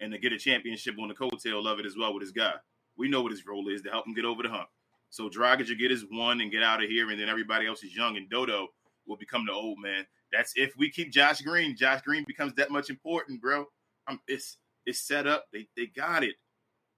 and 0.00 0.12
to 0.12 0.18
get 0.18 0.32
a 0.32 0.38
championship 0.38 0.94
on 1.00 1.08
the 1.08 1.14
coattail 1.14 1.66
of 1.66 1.78
it 1.78 1.86
as 1.86 1.96
well 1.98 2.14
with 2.14 2.22
his 2.22 2.32
guy. 2.32 2.54
We 2.96 3.08
know 3.08 3.22
what 3.22 3.32
his 3.32 3.46
role 3.46 3.68
is 3.68 3.82
to 3.82 3.90
help 3.90 4.06
him 4.06 4.14
get 4.14 4.24
over 4.24 4.42
the 4.42 4.50
hump. 4.50 4.68
So 5.10 5.28
Dragic 5.28 5.68
will 5.68 5.76
get 5.76 5.90
his 5.90 6.04
one 6.10 6.40
and 6.40 6.50
get 6.50 6.62
out 6.62 6.82
of 6.82 6.88
here, 6.88 7.10
and 7.10 7.20
then 7.20 7.28
everybody 7.28 7.66
else 7.66 7.82
is 7.82 7.96
young, 7.96 8.16
and 8.16 8.30
Dodo 8.30 8.68
will 9.06 9.16
become 9.16 9.46
the 9.46 9.52
old 9.52 9.78
man. 9.82 10.06
That's 10.32 10.52
if 10.56 10.72
we 10.76 10.90
keep 10.90 11.10
Josh 11.10 11.40
Green. 11.40 11.76
Josh 11.76 12.02
Green 12.02 12.24
becomes 12.26 12.54
that 12.54 12.70
much 12.70 12.88
important, 12.88 13.40
bro. 13.40 13.66
Um, 14.08 14.20
it's 14.26 14.58
it's 14.86 15.00
set 15.00 15.26
up. 15.26 15.46
They 15.52 15.68
they 15.76 15.86
got 15.86 16.24
it. 16.24 16.34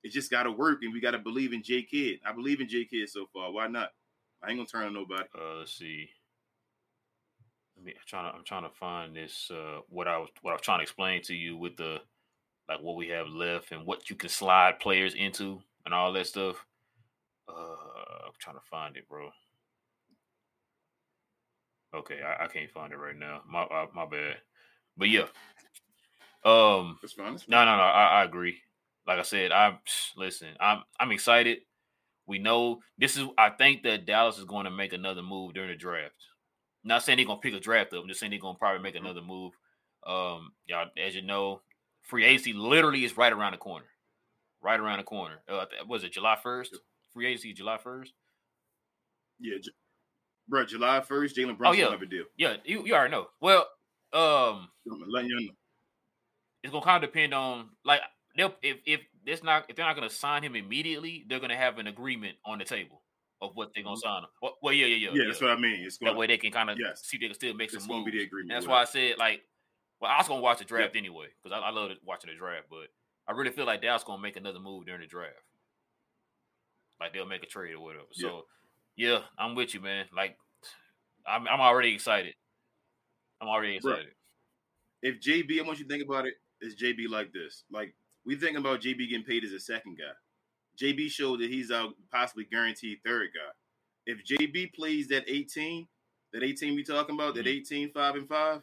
It 0.02 0.12
just 0.12 0.30
got 0.30 0.42
to 0.44 0.52
work, 0.52 0.80
and 0.82 0.92
we 0.92 1.00
got 1.00 1.12
to 1.12 1.18
believe 1.18 1.52
in 1.52 1.62
J 1.62 1.82
Kidd. 1.82 2.20
I 2.26 2.32
believe 2.32 2.60
in 2.60 2.68
J 2.68 2.84
Kidd 2.84 3.08
so 3.08 3.26
far. 3.32 3.52
Why 3.52 3.66
not? 3.66 3.90
I 4.42 4.50
ain't 4.50 4.58
gonna 4.58 4.66
turn 4.66 4.86
on 4.86 4.94
nobody. 4.94 5.24
Uh, 5.34 5.58
let's 5.58 5.72
see. 5.72 6.08
I'm 7.76 7.92
trying 8.06 8.30
to 8.30 8.38
I'm 8.38 8.44
trying 8.44 8.62
to 8.62 8.76
find 8.76 9.16
this 9.16 9.50
uh 9.50 9.80
what 9.88 10.08
I 10.08 10.18
was 10.18 10.28
what 10.42 10.52
I 10.52 10.54
was 10.54 10.62
trying 10.62 10.78
to 10.78 10.82
explain 10.82 11.22
to 11.22 11.34
you 11.34 11.56
with 11.56 11.76
the 11.76 11.98
like 12.68 12.80
what 12.80 12.96
we 12.96 13.08
have 13.08 13.28
left 13.28 13.72
and 13.72 13.86
what 13.86 14.08
you 14.08 14.16
can 14.16 14.28
slide 14.28 14.80
players 14.80 15.14
into 15.14 15.60
and 15.84 15.94
all 15.94 16.12
that 16.12 16.26
stuff. 16.26 16.64
Uh, 17.48 17.52
I'm 18.26 18.32
trying 18.38 18.56
to 18.56 18.62
find 18.70 18.96
it, 18.96 19.08
bro. 19.08 19.30
Okay, 21.94 22.20
I, 22.22 22.44
I 22.44 22.46
can't 22.48 22.70
find 22.70 22.92
it 22.92 22.96
right 22.96 23.16
now. 23.16 23.42
My 23.48 23.62
uh, 23.62 23.86
my 23.94 24.06
bad. 24.06 24.36
But 24.96 25.08
yeah, 25.08 25.26
um, 26.44 26.98
That's 27.02 27.14
fine. 27.14 27.32
That's 27.32 27.44
fine. 27.44 27.52
no, 27.52 27.64
no, 27.64 27.76
no. 27.76 27.82
I, 27.82 28.20
I 28.20 28.24
agree. 28.24 28.58
Like 29.06 29.18
I 29.18 29.22
said, 29.22 29.52
I'm 29.52 29.78
listen. 30.16 30.48
I'm 30.60 30.82
I'm 30.98 31.12
excited. 31.12 31.58
We 32.26 32.38
know 32.38 32.80
this 32.98 33.16
is. 33.16 33.26
I 33.36 33.50
think 33.50 33.82
that 33.82 34.06
Dallas 34.06 34.38
is 34.38 34.44
going 34.44 34.64
to 34.64 34.70
make 34.70 34.92
another 34.92 35.22
move 35.22 35.54
during 35.54 35.70
the 35.70 35.76
draft. 35.76 36.14
Not 36.84 37.02
saying 37.02 37.16
they're 37.16 37.26
gonna 37.26 37.40
pick 37.40 37.54
a 37.54 37.60
draft 37.60 37.92
up. 37.92 38.02
I'm 38.02 38.08
just 38.08 38.20
saying 38.20 38.30
they're 38.30 38.38
gonna 38.38 38.58
probably 38.58 38.82
make 38.82 38.94
another 38.94 39.22
move. 39.22 39.52
Um, 40.06 40.52
y'all, 40.66 40.86
as 41.02 41.14
you 41.14 41.22
know, 41.22 41.62
free 42.02 42.24
agency 42.24 42.52
literally 42.52 43.04
is 43.04 43.16
right 43.16 43.32
around 43.32 43.52
the 43.52 43.58
corner. 43.58 43.86
Right 44.62 44.78
around 44.80 44.98
the 44.98 45.04
corner. 45.04 45.36
Uh, 45.48 45.64
was 45.88 46.04
it 46.04 46.12
July 46.12 46.36
first? 46.42 46.78
Free 47.12 47.26
agency 47.26 47.52
July 47.52 47.78
first. 47.78 48.12
Yeah, 49.40 49.56
J- 49.62 49.70
bro. 50.48 50.64
July 50.64 51.00
first, 51.00 51.36
Jalen 51.36 51.56
Brunson 51.58 51.84
yeah. 51.84 51.90
have 51.90 52.02
a 52.02 52.06
deal. 52.06 52.24
Yeah, 52.36 52.56
you, 52.64 52.84
you 52.86 52.94
already 52.94 53.12
know. 53.12 53.26
Well, 53.40 53.66
um, 54.12 54.68
I'm 54.90 55.00
letting 55.08 55.30
you 55.30 55.36
know. 55.36 55.52
It's 56.64 56.72
gonna 56.72 56.84
kind 56.84 57.04
of 57.04 57.10
depend 57.10 57.34
on 57.34 57.68
like 57.84 58.00
they'll 58.36 58.54
if 58.62 58.78
if 58.86 59.00
it's 59.26 59.42
not 59.44 59.66
if 59.68 59.76
they're 59.76 59.84
not 59.84 59.94
gonna 59.94 60.10
sign 60.10 60.42
him 60.42 60.56
immediately, 60.56 61.24
they're 61.28 61.38
gonna 61.38 61.56
have 61.56 61.78
an 61.78 61.86
agreement 61.86 62.36
on 62.44 62.58
the 62.58 62.64
table 62.64 63.02
of 63.42 63.50
what 63.54 63.70
they're 63.74 63.84
gonna 63.84 63.98
sign 63.98 64.22
him. 64.22 64.30
Well, 64.40 64.56
well 64.62 64.72
yeah, 64.72 64.86
yeah, 64.86 64.96
yeah, 64.96 65.08
Mm-hmm. 65.08 65.16
Yeah, 65.18 65.24
that's 65.26 65.40
what 65.42 65.50
I 65.50 65.56
mean. 65.56 65.84
It's 65.84 65.98
That 65.98 66.16
way 66.16 66.26
they 66.26 66.38
can 66.38 66.50
kind 66.50 66.70
of 66.70 66.78
Yes. 66.80 67.02
see 67.04 67.18
if 67.18 67.20
they 67.20 67.26
can 67.28 67.34
still 67.34 67.54
make 67.54 67.70
some 67.70 67.86
moves. 67.86 68.10
the 68.10 68.22
agreement. 68.22 68.52
And 68.52 68.56
that's 68.56 68.66
why 68.66 68.80
I 68.80 68.84
said 68.86 69.18
like, 69.18 69.42
well, 70.00 70.10
I 70.10 70.16
was 70.16 70.26
gonna 70.26 70.40
watch 70.40 70.58
the 70.58 70.64
draft 70.64 70.96
anyway 70.96 71.26
because 71.42 71.56
I, 71.56 71.66
I 71.66 71.70
love 71.70 71.90
watching 72.02 72.30
the 72.30 72.36
draft, 72.36 72.66
but 72.70 72.88
I 73.28 73.32
really 73.32 73.50
feel 73.50 73.66
like 73.66 73.82
Dallas 73.82 74.02
gonna 74.02 74.22
make 74.22 74.36
another 74.36 74.58
move 74.58 74.86
during 74.86 75.02
the 75.02 75.06
draft. 75.06 75.34
Like 76.98 77.12
they'll 77.12 77.26
make 77.26 77.42
a 77.42 77.46
trade 77.46 77.74
or 77.74 77.80
whatever. 77.80 78.04
Yeah. 78.16 78.28
So 78.28 78.46
yeah, 78.96 79.18
I'm 79.38 79.54
with 79.54 79.74
you, 79.74 79.80
man. 79.80 80.06
Like 80.16 80.38
I'm 81.26 81.46
I'm 81.46 81.60
already 81.60 81.92
excited. 81.92 82.34
I'm 83.40 83.48
already 83.48 83.76
excited. 83.76 84.12
if 85.02 85.20
JB, 85.20 85.58
I 85.58 85.66
want 85.66 85.78
you 85.78 85.84
to 85.84 85.90
think 85.90 86.02
about 86.02 86.26
it, 86.26 86.34
is 86.64 86.76
JB 86.76 87.08
like 87.08 87.32
this? 87.32 87.64
Like 87.70 87.94
we 88.24 88.36
thinking 88.36 88.58
about 88.58 88.80
JB 88.80 89.08
getting 89.10 89.24
paid 89.24 89.44
as 89.44 89.52
a 89.52 89.60
second 89.60 89.98
guy. 89.98 90.12
JB 90.82 91.10
showed 91.10 91.40
that 91.40 91.50
he's 91.50 91.70
out 91.70 91.94
possibly 92.12 92.44
guaranteed 92.44 92.98
third 93.04 93.30
guy. 93.34 93.52
If 94.06 94.24
JB 94.24 94.74
plays 94.74 95.08
that 95.08 95.24
18, 95.28 95.86
that 96.32 96.42
18 96.42 96.74
we 96.74 96.82
talking 96.84 97.14
about, 97.14 97.34
that 97.36 97.46
Mhm. 97.46 97.50
18, 97.60 97.92
5 97.92 98.16
and 98.16 98.28
5, 98.28 98.62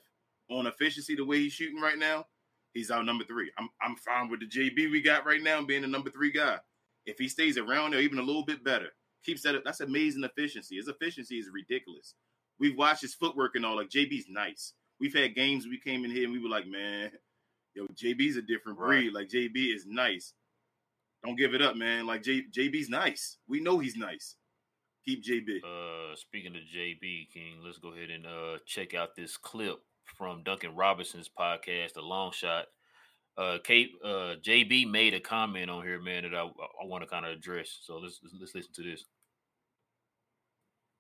on 0.49 0.67
efficiency 0.67 1.15
the 1.15 1.25
way 1.25 1.39
he's 1.39 1.53
shooting 1.53 1.79
right 1.81 1.97
now, 1.97 2.27
he's 2.73 2.91
out 2.91 3.05
number 3.05 3.23
three. 3.23 3.51
I'm 3.57 3.69
I'm 3.81 3.95
fine 3.97 4.29
with 4.29 4.41
the 4.41 4.47
JB 4.47 4.87
we 4.91 5.01
got 5.01 5.25
right 5.25 5.41
now 5.41 5.63
being 5.63 5.81
the 5.83 5.87
number 5.87 6.09
three 6.09 6.31
guy. 6.31 6.59
If 7.05 7.17
he 7.17 7.27
stays 7.29 7.57
around 7.57 7.91
there 7.91 8.01
even 8.01 8.19
a 8.19 8.23
little 8.23 8.45
bit 8.45 8.63
better, 8.63 8.89
keeps 9.23 9.43
that 9.43 9.55
up. 9.55 9.63
that's 9.63 9.79
amazing 9.81 10.23
efficiency. 10.23 10.75
His 10.77 10.87
efficiency 10.87 11.39
is 11.39 11.49
ridiculous. 11.49 12.15
We've 12.59 12.77
watched 12.77 13.01
his 13.01 13.15
footwork 13.15 13.55
and 13.55 13.65
all. 13.65 13.75
Like 13.77 13.89
JB's 13.89 14.27
nice. 14.29 14.73
We've 14.99 15.13
had 15.15 15.33
games 15.35 15.65
we 15.65 15.79
came 15.79 16.05
in 16.05 16.11
here 16.11 16.25
and 16.25 16.33
we 16.33 16.39
were 16.39 16.49
like, 16.49 16.67
man, 16.67 17.11
yo, 17.75 17.88
JB's 17.88 18.38
a 18.38 18.41
different 18.41 18.77
breed. 18.77 19.07
Right. 19.07 19.13
Like 19.13 19.29
JB 19.29 19.75
is 19.75 19.86
nice. 19.86 20.34
Don't 21.23 21.36
give 21.36 21.53
it 21.53 21.62
up, 21.62 21.75
man. 21.75 22.07
Like 22.07 22.23
J, 22.23 22.43
JB's 22.51 22.89
nice. 22.89 23.38
We 23.47 23.60
know 23.60 23.79
he's 23.79 23.95
nice. 23.95 24.36
Keep 25.05 25.23
JB. 25.23 25.63
Uh, 25.63 26.15
speaking 26.15 26.55
of 26.55 26.62
JB 26.75 27.31
King, 27.34 27.60
let's 27.63 27.77
go 27.77 27.93
ahead 27.93 28.10
and 28.10 28.25
uh 28.25 28.57
check 28.65 28.93
out 28.93 29.15
this 29.15 29.38
clip 29.38 29.79
from 30.17 30.43
Duncan 30.43 30.75
Robinson's 30.75 31.29
podcast, 31.29 31.93
The 31.93 32.01
Long 32.01 32.31
Shot. 32.31 32.65
Uh, 33.38 33.57
Kate, 33.63 33.91
uh, 34.03 34.36
JB 34.45 34.91
made 34.91 35.13
a 35.13 35.19
comment 35.19 35.69
on 35.69 35.84
here, 35.84 36.01
man, 36.01 36.23
that 36.23 36.36
I 36.36 36.43
I 36.43 36.86
want 36.86 37.03
to 37.03 37.10
kind 37.10 37.25
of 37.25 37.31
address. 37.31 37.79
So 37.84 37.97
let's 37.97 38.19
let's 38.39 38.53
listen 38.53 38.73
to 38.75 38.84
this. 38.84 39.05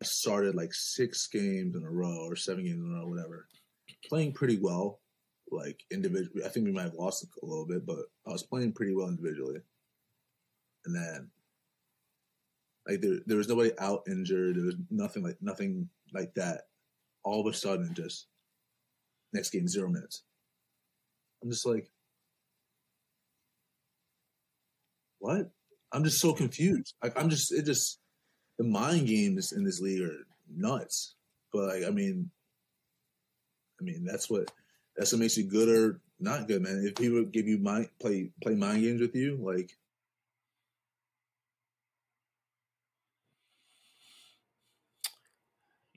I 0.01 0.05
started 0.05 0.55
like 0.55 0.73
six 0.73 1.27
games 1.27 1.75
in 1.75 1.83
a 1.83 1.89
row 1.89 2.25
or 2.27 2.35
seven 2.35 2.63
games 2.63 2.79
in 2.79 2.91
a 2.91 2.99
row, 2.99 3.07
whatever, 3.07 3.47
playing 4.07 4.33
pretty 4.33 4.57
well. 4.59 4.99
Like 5.51 5.83
individually, 5.91 6.45
I 6.45 6.49
think 6.49 6.65
we 6.65 6.71
might 6.71 6.83
have 6.83 6.93
lost 6.93 7.25
a 7.25 7.45
little 7.45 7.65
bit, 7.65 7.85
but 7.85 7.99
I 8.25 8.31
was 8.31 8.43
playing 8.43 8.71
pretty 8.71 8.95
well 8.95 9.09
individually. 9.09 9.59
And 10.85 10.95
then, 10.95 11.29
like 12.87 13.01
there, 13.01 13.19
there 13.25 13.37
was 13.37 13.49
nobody 13.49 13.71
out 13.77 14.03
injured. 14.07 14.55
There 14.55 14.65
was 14.65 14.75
nothing 14.89 15.23
like 15.23 15.37
nothing 15.41 15.89
like 16.13 16.33
that. 16.35 16.61
All 17.23 17.41
of 17.45 17.53
a 17.53 17.55
sudden, 17.55 17.93
just 17.93 18.27
next 19.33 19.49
game 19.49 19.67
zero 19.67 19.89
minutes. 19.89 20.23
I'm 21.43 21.49
just 21.49 21.65
like, 21.65 21.91
what? 25.19 25.51
I'm 25.91 26.05
just 26.05 26.21
so 26.21 26.33
confused. 26.33 26.93
Like 27.03 27.19
I'm 27.19 27.29
just 27.29 27.51
it 27.51 27.65
just 27.65 27.99
the 28.57 28.63
mind 28.63 29.07
games 29.07 29.51
in 29.51 29.65
this 29.65 29.81
league 29.81 30.01
are 30.01 30.25
nuts. 30.49 31.15
But 31.51 31.67
like, 31.67 31.83
I 31.85 31.89
mean, 31.89 32.31
I 33.79 33.83
mean 33.83 34.05
that's 34.05 34.29
what 34.29 34.49
that's 34.95 35.11
what 35.11 35.19
makes 35.19 35.37
you 35.37 35.43
good 35.45 35.69
or 35.69 35.99
not 36.19 36.47
good, 36.47 36.61
man. 36.61 36.83
If 36.85 36.95
people 36.95 37.23
give 37.25 37.47
you 37.47 37.57
mind 37.57 37.89
play 37.99 38.31
play 38.41 38.55
mind 38.55 38.81
games 38.83 39.01
with 39.01 39.15
you, 39.15 39.37
like 39.41 39.71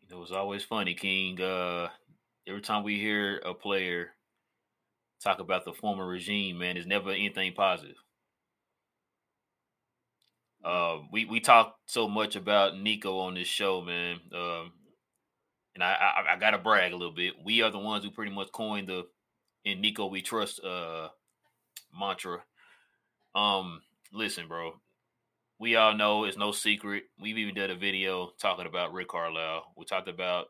You 0.00 0.08
know, 0.16 0.22
it's 0.22 0.30
always 0.32 0.64
funny, 0.64 0.94
King. 0.94 1.40
Uh, 1.40 1.88
every 2.46 2.60
time 2.62 2.84
we 2.84 2.98
hear 2.98 3.38
a 3.38 3.54
player 3.54 4.12
talk 5.20 5.40
about 5.40 5.64
the 5.64 5.72
former 5.72 6.06
regime, 6.06 6.58
man, 6.58 6.76
it's 6.76 6.86
never 6.86 7.10
anything 7.10 7.52
positive. 7.54 7.96
Uh, 10.64 11.00
we 11.12 11.26
we 11.26 11.40
talk 11.40 11.76
so 11.86 12.08
much 12.08 12.36
about 12.36 12.78
Nico 12.78 13.18
on 13.18 13.34
this 13.34 13.48
show, 13.48 13.82
man. 13.82 14.20
Um, 14.34 14.72
and 15.74 15.82
I, 15.82 15.92
I 15.92 16.34
I 16.34 16.38
gotta 16.38 16.58
brag 16.58 16.92
a 16.92 16.96
little 16.96 17.14
bit. 17.14 17.34
We 17.44 17.62
are 17.62 17.70
the 17.70 17.78
ones 17.78 18.04
who 18.04 18.10
pretty 18.10 18.32
much 18.32 18.52
coined 18.52 18.88
the 18.88 19.06
"In 19.64 19.80
Nico 19.80 20.06
We 20.06 20.22
Trust" 20.22 20.62
uh 20.64 21.08
mantra. 21.98 22.42
Um, 23.34 23.82
listen, 24.12 24.48
bro. 24.48 24.74
We 25.58 25.76
all 25.76 25.94
know 25.94 26.24
it's 26.24 26.36
no 26.36 26.52
secret. 26.52 27.04
We've 27.20 27.38
even 27.38 27.54
done 27.54 27.70
a 27.70 27.76
video 27.76 28.32
talking 28.40 28.66
about 28.66 28.92
Rick 28.92 29.08
Carlisle. 29.08 29.72
We 29.76 29.84
talked 29.84 30.08
about 30.08 30.48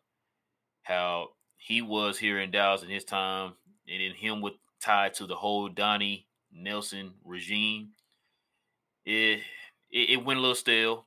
how 0.82 1.28
he 1.56 1.82
was 1.82 2.18
here 2.18 2.40
in 2.40 2.50
Dallas 2.50 2.82
in 2.82 2.88
his 2.88 3.04
time, 3.04 3.54
and 3.88 4.00
then 4.00 4.12
him 4.12 4.40
with 4.40 4.54
tied 4.80 5.14
to 5.14 5.26
the 5.26 5.37
whole 5.37 5.68
Donnie 5.68 6.26
Nelson 6.52 7.14
regime. 7.24 7.90
It 9.04 9.40
it, 9.90 10.10
it 10.10 10.24
went 10.24 10.38
a 10.38 10.42
little 10.42 10.54
stale. 10.54 11.06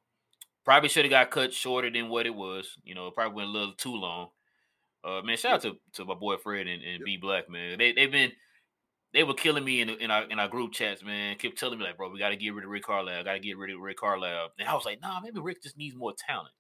Probably 0.68 0.90
should 0.90 1.06
have 1.06 1.10
got 1.12 1.32
cut 1.32 1.54
shorter 1.54 1.90
than 1.90 2.10
what 2.10 2.26
it 2.26 2.36
was. 2.36 2.76
You 2.84 2.94
know, 2.94 3.08
it 3.08 3.16
probably 3.16 3.36
went 3.38 3.48
a 3.48 3.52
little 3.54 3.74
too 3.76 3.96
long. 3.96 4.28
Uh, 5.02 5.22
man, 5.22 5.38
shout 5.38 5.54
out 5.54 5.62
to, 5.62 5.78
to 5.94 6.04
my 6.04 6.14
boy 6.14 6.36
Fred 6.36 6.68
and, 6.68 6.84
and 6.84 7.06
B 7.06 7.16
Black, 7.16 7.50
man. 7.50 7.78
They 7.78 7.94
they've 7.94 8.12
been 8.12 8.34
they 9.14 9.24
were 9.24 9.34
killing 9.34 9.64
me 9.64 9.80
in, 9.80 9.90
in 9.92 10.12
our 10.12 10.24
in 10.24 10.40
our 10.40 10.50
group 10.50 10.74
chats, 10.74 11.06
man. 11.06 11.38
Kept 11.38 11.58
telling 11.58 11.80
me 11.80 11.86
like, 11.86 11.96
bro, 11.96 12.10
we 12.10 12.20
got 12.20 12.32
to 12.32 12.36
get 12.36 12.54
rid 12.54 12.66
of 12.66 12.70
Rick 12.70 12.84
Carlisle. 12.84 13.24
Got 13.24 13.32
to 13.32 13.40
get 13.40 13.58
rid 13.58 13.74
of 13.74 13.80
Rick 13.80 13.96
Carlisle. 13.96 14.50
And 14.60 14.68
I 14.68 14.74
was 14.74 14.84
like, 14.84 15.00
nah, 15.02 15.22
maybe 15.22 15.40
Rick 15.40 15.64
just 15.64 15.78
needs 15.78 15.96
more 15.96 16.14
talent. 16.28 16.54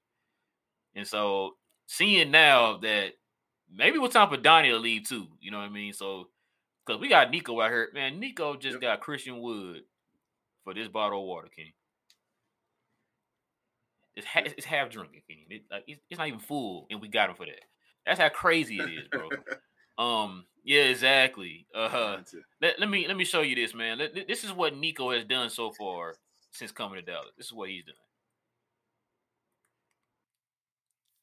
And 0.95 1.05
so 1.05 1.55
seeing 1.87 2.31
now 2.31 2.77
that 2.77 3.11
maybe 3.69 3.99
it's 3.99 4.13
time 4.13 4.29
for 4.29 4.37
Donnie 4.37 4.69
to 4.69 4.77
leave 4.77 5.05
too. 5.05 5.27
You 5.41 5.51
know 5.51 5.57
what 5.57 5.65
I 5.65 5.69
mean? 5.69 5.91
So 5.91 6.29
because 6.85 7.01
we 7.01 7.09
got 7.09 7.29
Nico 7.29 7.59
out 7.59 7.71
here, 7.71 7.89
man. 7.93 8.21
Nico 8.21 8.55
just 8.55 8.75
Yep. 8.75 8.81
got 8.81 9.01
Christian 9.01 9.41
Wood 9.41 9.81
for 10.63 10.73
this 10.73 10.87
bottle 10.87 11.19
of 11.19 11.27
water, 11.27 11.49
King. 11.53 11.73
It's, 14.17 14.25
ha- 14.25 14.41
it's 14.45 14.65
half 14.65 14.89
drunk. 14.89 15.09
It, 15.29 15.61
like, 15.71 15.83
it's, 15.85 16.01
it's 16.09 16.17
not 16.17 16.27
even 16.27 16.39
full, 16.39 16.87
and 16.89 16.99
we 16.99 17.07
got 17.07 17.29
him 17.29 17.35
for 17.35 17.45
that. 17.45 17.61
That's 18.03 18.19
how 18.19 18.29
crazy 18.29 18.79
it 18.79 18.89
is, 18.89 19.07
bro. 19.11 19.29
um, 20.03 20.45
yeah, 20.63 20.85
exactly. 20.85 21.67
Uh, 21.73 22.17
let, 22.59 22.79
let 22.79 22.89
me 22.89 23.07
let 23.07 23.15
me 23.15 23.25
show 23.25 23.41
you 23.41 23.53
this, 23.53 23.75
man. 23.75 23.99
Let- 23.99 24.27
this 24.27 24.43
is 24.43 24.51
what 24.51 24.75
Nico 24.75 25.11
has 25.11 25.23
done 25.23 25.51
so 25.51 25.71
far 25.71 26.15
since 26.51 26.71
coming 26.71 26.95
to 26.99 27.05
Dallas. 27.05 27.29
This 27.37 27.45
is 27.45 27.53
what 27.53 27.69
he's 27.69 27.85
done. 27.85 27.95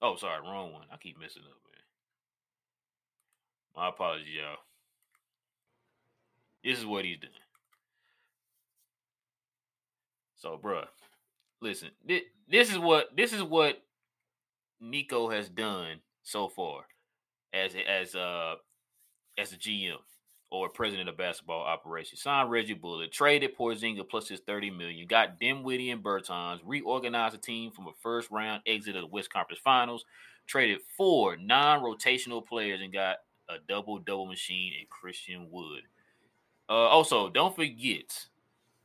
Oh, 0.00 0.14
sorry, 0.14 0.40
wrong 0.40 0.72
one. 0.72 0.86
I 0.92 0.96
keep 0.96 1.18
messing 1.18 1.42
up, 1.42 1.48
man. 1.66 1.82
My 3.74 3.88
apologies, 3.88 4.28
y'all. 4.36 4.58
This 6.62 6.78
is 6.78 6.86
what 6.86 7.04
he's 7.04 7.18
doing. 7.18 7.32
So, 10.36 10.60
bruh, 10.62 10.84
listen, 11.60 11.88
this, 12.06 12.20
this 12.48 12.70
is 12.70 12.78
what 12.78 13.16
this 13.16 13.32
is 13.32 13.42
what 13.42 13.82
Nico 14.80 15.30
has 15.30 15.48
done 15.48 16.00
so 16.22 16.48
far 16.48 16.86
as 17.52 17.74
as 17.88 18.14
uh 18.14 18.54
as 19.38 19.52
a 19.52 19.56
GM 19.56 19.96
or 20.50 20.68
president 20.68 21.08
of 21.08 21.16
basketball 21.16 21.62
operations. 21.62 22.22
Signed 22.22 22.50
Reggie 22.50 22.74
Bullock, 22.74 23.10
traded 23.10 23.56
Porzingis 23.56 24.08
plus 24.08 24.28
his 24.28 24.40
30 24.40 24.70
million, 24.70 25.06
got 25.08 25.40
Dinwiddie 25.40 25.90
and 25.90 26.02
Bertans, 26.02 26.60
reorganized 26.64 27.34
the 27.34 27.38
team 27.38 27.72
from 27.72 27.88
a 27.88 27.92
first 28.00 28.30
round 28.30 28.62
exit 28.64 28.94
of 28.94 29.02
the 29.02 29.08
West 29.08 29.32
Conference 29.32 29.60
Finals, 29.64 30.04
traded 30.46 30.78
four 30.96 31.36
non-rotational 31.36 32.46
players 32.46 32.80
and 32.80 32.92
got 32.92 33.16
a 33.48 33.56
double 33.68 33.98
double 33.98 34.26
machine 34.26 34.72
in 34.78 34.86
Christian 34.88 35.48
Wood. 35.50 35.82
Uh, 36.68 36.72
also, 36.72 37.28
don't 37.28 37.54
forget, 37.54 38.26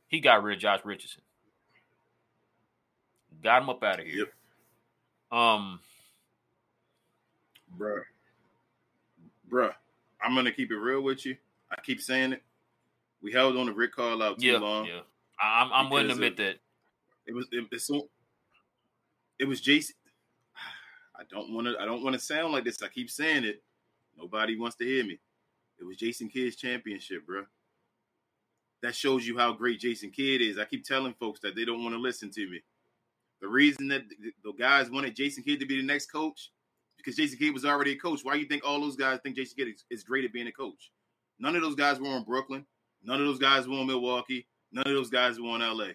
he 0.08 0.20
got 0.20 0.42
rid 0.42 0.56
of 0.56 0.60
Josh 0.60 0.80
Richardson. 0.84 1.22
Got 3.42 3.62
him 3.62 3.70
up 3.70 3.82
out 3.82 4.00
of 4.00 4.06
here. 4.06 4.18
Yep. 4.18 4.32
Um, 5.32 5.80
bruh, 7.78 8.02
bruh, 9.50 9.72
I'm 10.20 10.34
gonna 10.34 10.52
keep 10.52 10.70
it 10.70 10.76
real 10.76 11.02
with 11.02 11.24
you. 11.24 11.36
I 11.70 11.80
keep 11.80 12.00
saying 12.00 12.32
it. 12.32 12.42
We 13.22 13.32
held 13.32 13.56
on 13.56 13.66
to 13.66 13.72
Rick 13.72 13.94
Carlisle 13.94 14.36
too 14.36 14.46
yeah, 14.46 14.58
long. 14.58 14.86
yeah. 14.86 15.00
I'm, 15.40 15.72
I'm 15.72 15.90
willing 15.90 16.08
to 16.08 16.14
admit 16.14 16.32
of- 16.32 16.38
that. 16.38 16.56
It 17.26 17.34
was 17.34 17.46
it, 17.52 17.64
it's 17.70 17.86
so, 17.86 18.08
it 19.38 19.46
was 19.46 19.60
Jason. 19.60 19.94
I 21.16 21.22
don't 21.30 21.52
want 21.54 21.68
to. 21.68 21.78
I 21.78 21.84
don't 21.84 22.02
want 22.02 22.14
to 22.14 22.20
sound 22.20 22.52
like 22.52 22.64
this. 22.64 22.82
I 22.82 22.88
keep 22.88 23.10
saying 23.10 23.44
it. 23.44 23.62
Nobody 24.18 24.58
wants 24.58 24.76
to 24.76 24.84
hear 24.84 25.04
me. 25.04 25.18
It 25.78 25.84
was 25.84 25.96
Jason 25.96 26.28
Kidd's 26.28 26.56
championship, 26.56 27.26
bro. 27.26 27.44
That 28.82 28.94
shows 28.94 29.26
you 29.26 29.38
how 29.38 29.52
great 29.52 29.80
Jason 29.80 30.10
Kidd 30.10 30.42
is. 30.42 30.58
I 30.58 30.64
keep 30.64 30.84
telling 30.84 31.14
folks 31.14 31.40
that 31.40 31.54
they 31.54 31.64
don't 31.64 31.82
want 31.82 31.94
to 31.94 32.00
listen 32.00 32.30
to 32.30 32.50
me. 32.50 32.60
The 33.40 33.48
reason 33.48 33.88
that 33.88 34.08
the- 34.08 34.52
guys 34.52 34.90
wanted 34.90 35.16
Jason 35.16 35.42
Kidd 35.42 35.60
to 35.60 35.66
be 35.66 35.76
the 35.76 35.86
next 35.86 36.06
coach 36.06 36.50
because 36.96 37.16
Jason 37.16 37.38
Kidd 37.38 37.54
was 37.54 37.64
already 37.64 37.92
a 37.92 37.96
coach. 37.96 38.22
Why 38.22 38.34
do 38.34 38.40
you 38.40 38.46
think 38.46 38.62
all 38.64 38.80
those 38.80 38.96
guys 38.96 39.20
think 39.22 39.36
Jason 39.36 39.56
Kidd 39.56 39.68
is, 39.68 39.84
is 39.90 40.04
great 40.04 40.24
at 40.24 40.32
being 40.32 40.48
a 40.48 40.52
coach? 40.52 40.90
None 41.38 41.56
of 41.56 41.62
those 41.62 41.74
guys 41.74 41.98
were 41.98 42.16
in 42.16 42.24
Brooklyn. 42.24 42.66
None 43.02 43.20
of 43.20 43.26
those 43.26 43.38
guys 43.38 43.66
were 43.66 43.78
in 43.78 43.86
Milwaukee. 43.86 44.46
None 44.72 44.86
of 44.86 44.92
those 44.92 45.08
guys 45.08 45.40
were 45.40 45.54
in 45.56 45.62
LA. 45.62 45.92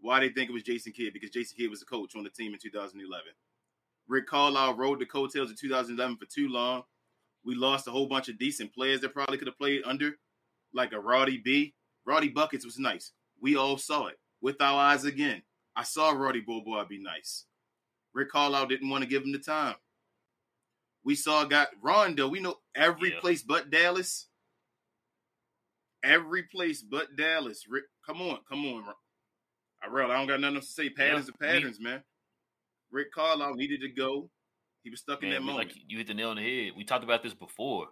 Why 0.00 0.20
they 0.20 0.30
think 0.30 0.48
it 0.48 0.54
was 0.54 0.62
Jason 0.62 0.92
Kidd? 0.92 1.12
Because 1.12 1.30
Jason 1.30 1.56
Kidd 1.58 1.70
was 1.70 1.82
a 1.82 1.86
coach 1.86 2.16
on 2.16 2.24
the 2.24 2.30
team 2.30 2.54
in 2.54 2.58
2011. 2.58 3.32
Rick 4.06 4.26
Carlisle 4.26 4.74
rode 4.74 5.00
the 5.00 5.06
coattails 5.06 5.50
of 5.50 5.58
2011 5.58 6.16
for 6.16 6.24
too 6.24 6.48
long. 6.48 6.84
We 7.44 7.54
lost 7.54 7.86
a 7.86 7.90
whole 7.90 8.06
bunch 8.06 8.28
of 8.28 8.38
decent 8.38 8.72
players 8.72 9.00
that 9.02 9.12
probably 9.12 9.36
could 9.36 9.48
have 9.48 9.58
played 9.58 9.82
under, 9.84 10.18
like 10.72 10.92
a 10.92 11.00
Roddy 11.00 11.38
B. 11.38 11.74
Roddy 12.06 12.28
Buckets 12.28 12.64
was 12.64 12.78
nice. 12.78 13.12
We 13.40 13.56
all 13.56 13.76
saw 13.76 14.06
it 14.06 14.18
with 14.40 14.60
our 14.62 14.80
eyes 14.80 15.04
again. 15.04 15.42
I 15.78 15.84
saw 15.84 16.10
Roddy 16.10 16.40
Beaubois 16.40 16.84
be 16.86 16.98
nice. 16.98 17.44
Rick 18.12 18.30
Carlisle 18.30 18.66
didn't 18.66 18.88
want 18.90 19.04
to 19.04 19.08
give 19.08 19.22
him 19.22 19.30
the 19.30 19.38
time. 19.38 19.76
We 21.04 21.14
saw 21.14 21.44
got 21.44 21.68
Rondo. 21.80 22.26
We 22.28 22.40
know 22.40 22.56
every 22.74 23.12
Yeah. 23.12 23.20
place 23.20 23.44
but 23.44 23.70
Dallas. 23.70 24.26
Every 26.02 26.42
place 26.42 26.82
but 26.82 27.14
Dallas. 27.16 27.66
Rick, 27.68 27.84
come 28.04 28.20
on, 28.20 28.40
come 28.48 28.66
on, 28.66 28.92
I 29.80 29.86
real. 29.86 30.10
I 30.10 30.16
don't 30.16 30.26
got 30.26 30.40
nothing 30.40 30.56
else 30.56 30.66
to 30.66 30.72
say. 30.72 30.90
Patterns 30.90 31.28
Yeah, 31.28 31.34
are 31.34 31.52
patterns, 31.52 31.78
man. 31.78 32.02
Rick 32.90 33.12
Carlisle 33.12 33.54
needed 33.54 33.80
to 33.82 33.88
go. 33.88 34.30
He 34.82 34.90
was 34.90 35.00
stuck 35.00 35.22
in 35.22 35.30
that 35.30 35.42
moment. 35.42 35.68
like 35.68 35.76
you 35.86 35.98
hit 35.98 36.08
the 36.08 36.14
nail 36.14 36.30
on 36.30 36.36
the 36.36 36.42
head. 36.66 36.72
We 36.76 36.84
talked 36.84 37.04
about 37.04 37.22
this 37.22 37.34
before. 37.34 37.88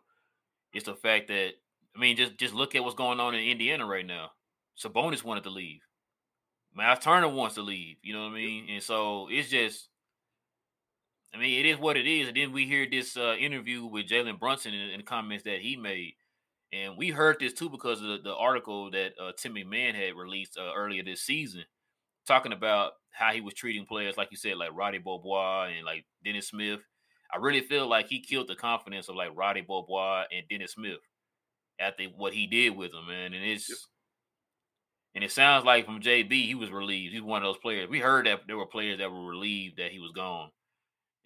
It's 0.73 0.87
the 0.87 0.97
fact 0.97 1.29
that 1.29 1.55
I 1.95 1.99
mean, 1.99 2.17
just 2.17 2.37
just 2.37 2.53
look 2.53 2.75
at 2.75 2.83
what's 2.83 2.97
going 2.97 3.21
on 3.21 3.35
in 3.37 3.43
Indiana 3.47 3.87
right 3.87 4.05
now. 4.05 4.33
Sabonis 4.77 5.23
wanted 5.23 5.45
to 5.45 5.51
leave. 5.51 5.86
Miles 6.77 6.99
Turner 6.99 7.29
wants 7.29 7.55
to 7.55 7.63
leave. 7.63 7.97
You 8.03 8.13
know 8.13 8.25
what 8.25 8.33
I 8.33 8.35
mean? 8.35 8.67
And 8.69 8.83
so 8.83 9.29
it's 9.31 9.49
just, 9.49 9.89
I 11.35 11.39
mean, 11.39 11.59
it 11.59 11.67
is 11.69 11.79
what 11.79 11.97
it 11.97 12.07
is. 12.07 12.29
And 12.29 12.37
then 12.37 12.53
we 12.53 12.67
hear 12.67 12.87
this 12.89 13.17
uh, 13.17 13.35
interview 13.39 13.87
with 13.87 14.09
Jalen 14.09 14.39
Brunson 14.39 14.75
and, 14.75 14.91
and 14.93 15.01
the 15.01 15.05
comments 15.05 15.45
that 15.45 15.61
he 15.61 15.77
made, 15.77 16.13
and 16.73 16.97
we 16.99 17.09
heard 17.11 17.37
this 17.41 17.55
too 17.55 17.71
because 17.71 18.03
of 18.03 18.09
the, 18.09 18.19
the 18.25 18.35
article 18.35 18.91
that 18.91 19.13
uh, 19.21 19.33
Tim 19.39 19.55
McMahon 19.55 19.95
had 19.95 20.15
released 20.15 20.59
uh, 20.59 20.73
earlier 20.77 21.03
this 21.03 21.23
season, 21.23 21.65
talking 22.27 22.53
about 22.53 22.93
how 23.11 23.33
he 23.33 23.41
was 23.41 23.55
treating 23.55 23.87
players, 23.87 24.19
like 24.19 24.29
you 24.31 24.37
said, 24.37 24.59
like 24.59 24.71
Roddy 24.75 24.99
Beaubois 24.99 25.71
and 25.77 25.87
like 25.87 26.05
Dennis 26.25 26.49
Smith. 26.49 26.81
I 27.33 27.39
really 27.39 27.63
feel 27.63 27.89
like 27.89 28.09
he 28.09 28.21
killed 28.21 28.49
the 28.49 28.55
confidence 28.55 29.09
of 29.09 29.17
like 29.17 29.31
Roddy 29.35 29.63
Beaubois 29.63 30.25
and 30.31 30.45
Dennis 30.51 30.73
Smith 30.73 31.01
after 31.81 32.05
what 32.05 32.35
he 32.35 32.47
did 32.47 32.77
with 32.77 32.93
him, 32.93 33.07
man. 33.09 33.33
And 33.33 33.45
it's 33.45 33.69
Yep. 33.71 33.79
And 35.17 35.25
it 35.25 35.33
sounds 35.33 35.67
like 35.67 35.87
from 35.87 36.03
JB, 36.03 36.47
he 36.47 36.57
was 36.57 36.71
relieved. 36.71 37.15
He's 37.15 37.23
one 37.23 37.43
of 37.43 37.49
those 37.49 37.59
players. 37.63 37.91
We 37.91 38.01
heard 38.01 38.27
that 38.29 38.43
there 38.49 38.59
were 38.59 38.67
players 38.67 39.01
that 39.01 39.13
were 39.13 39.27
relieved 39.27 39.79
that 39.79 39.93
he 39.93 40.01
was 40.01 40.13
gone. 40.13 40.51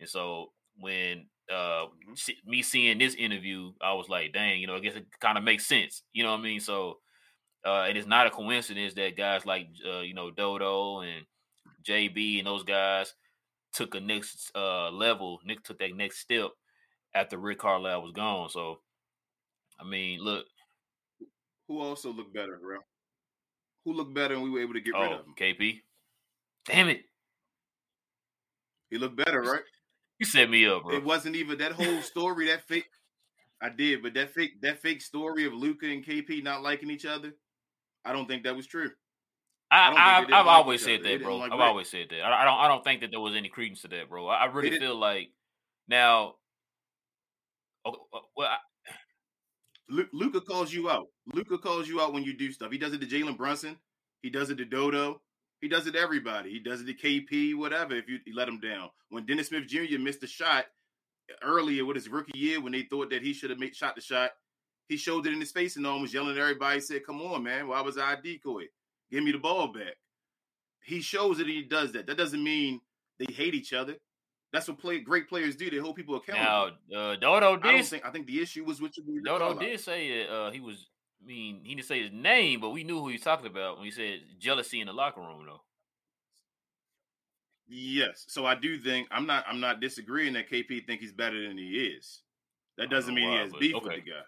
And 0.00 0.08
so 0.08 0.52
when 0.78 1.28
uh 1.52 1.86
Mhm. 2.06 2.16
me 2.46 2.62
seeing 2.62 2.98
this 2.98 3.14
interview, 3.14 3.72
I 3.82 3.94
was 3.94 4.08
like, 4.08 4.32
dang, 4.32 4.60
you 4.60 4.68
know, 4.68 4.76
I 4.76 4.80
guess 4.80 4.96
it 4.96 5.06
kind 5.20 5.38
of 5.38 5.44
makes 5.44 5.66
sense. 5.66 6.04
You 6.14 6.24
know 6.24 6.32
what 6.32 6.40
I 6.40 6.44
mean? 6.44 6.60
So 6.60 7.00
uh 7.64 7.86
it 7.90 7.96
is 7.96 8.06
not 8.06 8.26
a 8.28 8.30
coincidence 8.30 8.94
that 8.94 9.16
guys 9.16 9.46
like 9.46 9.68
uh, 9.86 10.00
you 10.00 10.14
know, 10.14 10.30
Dodo 10.30 11.00
and 11.00 11.26
JB 11.82 12.38
and 12.40 12.46
those 12.48 12.64
guys 12.64 13.14
took 13.74 13.94
a 13.96 14.00
next 14.00 14.52
uh 14.56 14.90
level, 14.90 15.40
Nick 15.44 15.64
took 15.64 15.78
that 15.80 15.94
next 15.96 16.20
step 16.20 16.52
after 17.14 17.38
Rick 17.38 17.60
Carlisle 17.60 18.02
was 18.02 18.12
gone. 18.12 18.50
So 18.50 18.80
I 19.80 19.84
mean, 19.84 20.20
look, 20.20 20.46
Who 21.68 21.80
also 21.80 22.12
looked 22.12 22.34
better, 22.34 22.58
bro? 22.58 22.80
Who 23.84 23.92
looked 23.92 24.14
better 24.14 24.34
and 24.34 24.42
we 24.42 24.50
were 24.50 24.60
able 24.60 24.74
to 24.74 24.80
get 24.80 24.94
rid 24.94 25.10
oh, 25.10 25.14
of 25.14 25.26
him? 25.26 25.34
KP. 25.38 25.80
Damn 26.66 26.88
it. 26.88 27.02
He 28.90 28.98
looked 28.98 29.16
better, 29.16 29.40
right? 29.40 29.62
You 30.18 30.26
set 30.26 30.50
me 30.50 30.66
up, 30.66 30.82
bro. 30.82 30.94
It 30.94 31.04
wasn't 31.04 31.36
even 31.36 31.58
that 31.58 31.72
whole 31.72 32.02
story, 32.02 32.48
that 32.48 32.66
fake. 32.66 32.84
I 33.62 33.68
did, 33.68 34.02
but 34.02 34.14
that 34.14 34.30
fake 34.30 34.60
that 34.62 34.80
fake 34.80 35.02
story 35.02 35.44
of 35.44 35.52
Luka 35.52 35.86
and 35.86 36.04
KP 36.04 36.42
not 36.42 36.62
liking 36.62 36.90
each 36.90 37.06
other, 37.06 37.32
I 38.04 38.12
don't 38.12 38.26
think 38.26 38.44
that 38.44 38.56
was 38.56 38.66
true. 38.66 38.90
I, 39.70 39.90
I 39.90 40.18
I've, 40.18 40.24
I've 40.24 40.30
like 40.30 40.46
always 40.46 40.84
said. 40.84 41.02
That, 41.04 41.22
bro. 41.22 41.36
like 41.36 41.52
I've 41.52 41.60
always 41.60 41.88
said 41.88 42.06
that. 42.10 42.22
I, 42.22 42.42
I 42.42 42.44
don't. 42.44 42.58
I 42.58 42.68
don't 42.68 42.82
think 42.82 43.02
that 43.02 43.10
there 43.10 43.20
was 43.20 43.36
any 43.36 43.48
credence 43.48 43.82
to 43.82 43.88
that, 43.88 44.08
bro. 44.08 44.26
I, 44.26 44.44
I 44.44 44.44
really 44.46 44.78
feel 44.78 44.96
like 44.96 45.28
now. 45.88 46.34
Oh, 47.84 47.92
uh, 48.12 48.18
well, 48.36 48.48
Luka 50.12 50.40
calls 50.40 50.72
you 50.72 50.88
out. 50.88 51.08
Luka 51.34 51.58
calls 51.58 51.88
you 51.88 52.00
out 52.00 52.12
when 52.12 52.22
you 52.22 52.36
do 52.36 52.52
stuff. 52.52 52.70
He 52.70 52.78
does 52.78 52.92
it 52.92 53.00
to 53.00 53.06
Jalen 53.06 53.36
Brunson. 53.36 53.76
He 54.22 54.30
does 54.30 54.50
it 54.50 54.56
to 54.58 54.64
Dodo. 54.64 55.20
He 55.60 55.68
does 55.68 55.86
it 55.86 55.92
to 55.92 55.98
everybody. 55.98 56.50
He 56.50 56.60
does 56.60 56.80
it 56.80 56.86
to 56.86 56.94
KP, 56.94 57.56
whatever, 57.56 57.94
if 57.94 58.08
you, 58.08 58.18
let 58.34 58.48
him 58.48 58.60
down. 58.60 58.88
When 59.10 59.26
Dennis 59.26 59.48
Smith 59.48 59.66
Jr. 59.66 59.98
missed 59.98 60.22
a 60.22 60.26
shot 60.26 60.66
earlier 61.42 61.84
with 61.84 61.96
his 61.96 62.08
rookie 62.08 62.38
year 62.38 62.60
when 62.60 62.72
they 62.72 62.82
thought 62.82 63.10
that 63.10 63.22
he 63.22 63.32
should 63.32 63.50
have 63.50 63.58
made 63.58 63.76
shot 63.76 63.94
the 63.94 64.00
shot, 64.00 64.30
he 64.88 64.96
showed 64.96 65.26
it 65.26 65.32
in 65.32 65.40
his 65.40 65.52
face 65.52 65.76
and 65.76 65.84
was 65.84 66.14
yelling 66.14 66.32
at 66.32 66.38
everybody, 66.38 66.76
He 66.76 66.80
said, 66.80 67.06
Come 67.06 67.20
on, 67.20 67.42
man. 67.42 67.68
Why 67.68 67.80
was 67.80 67.98
I 67.98 68.14
a 68.14 68.20
decoy? 68.20 68.64
Give 69.10 69.22
me 69.22 69.32
the 69.32 69.38
ball 69.38 69.68
back. 69.72 69.96
He 70.84 71.00
shows 71.00 71.38
it 71.38 71.46
and 71.46 71.50
he 71.50 71.62
does 71.62 71.92
that. 71.92 72.06
That 72.06 72.16
doesn't 72.16 72.42
mean 72.42 72.80
they 73.18 73.32
hate 73.32 73.54
each 73.54 73.72
other. 73.72 73.96
That's 74.52 74.66
what 74.66 74.78
play 74.78 74.98
great 74.98 75.28
players 75.28 75.54
do. 75.54 75.70
They 75.70 75.76
hold 75.76 75.96
people 75.96 76.16
accountable. 76.16 76.76
now 76.90 76.98
uh, 76.98 77.16
Dodo 77.16 77.58
I 77.62 77.72
did. 77.72 77.84
think 77.84 78.04
I 78.04 78.10
think 78.10 78.26
the 78.26 78.40
issue 78.40 78.64
was 78.64 78.80
with 78.80 78.96
you. 78.98 79.22
Dodo 79.22 79.58
did 79.58 79.78
say 79.80 80.24
that 80.24 80.32
uh, 80.32 80.50
he 80.50 80.60
was. 80.60 80.88
I 81.22 81.26
mean, 81.26 81.60
he 81.62 81.74
didn't 81.74 81.86
say 81.86 82.02
his 82.02 82.12
name, 82.12 82.60
but 82.60 82.70
we 82.70 82.82
knew 82.82 82.98
who 82.98 83.08
he 83.08 83.14
was 83.14 83.22
talking 83.22 83.46
about 83.46 83.76
when 83.76 83.84
he 83.84 83.90
said 83.90 84.20
jealousy 84.38 84.80
in 84.80 84.86
the 84.86 84.92
locker 84.94 85.20
room, 85.20 85.44
though. 85.46 85.60
Yes. 87.68 88.24
So 88.28 88.46
I 88.46 88.56
do 88.56 88.78
think 88.78 89.06
I'm 89.10 89.26
not 89.26 89.44
I'm 89.48 89.60
not 89.60 89.80
disagreeing 89.80 90.32
that 90.32 90.50
KP 90.50 90.84
think 90.86 91.00
he's 91.00 91.12
better 91.12 91.46
than 91.46 91.56
he 91.56 91.92
is. 91.96 92.22
That 92.78 92.90
doesn't 92.90 93.14
mean 93.14 93.28
why, 93.28 93.34
he 93.36 93.40
has 93.42 93.52
beef 93.52 93.74
with 93.74 93.84
the 93.84 94.00
guy. 94.00 94.22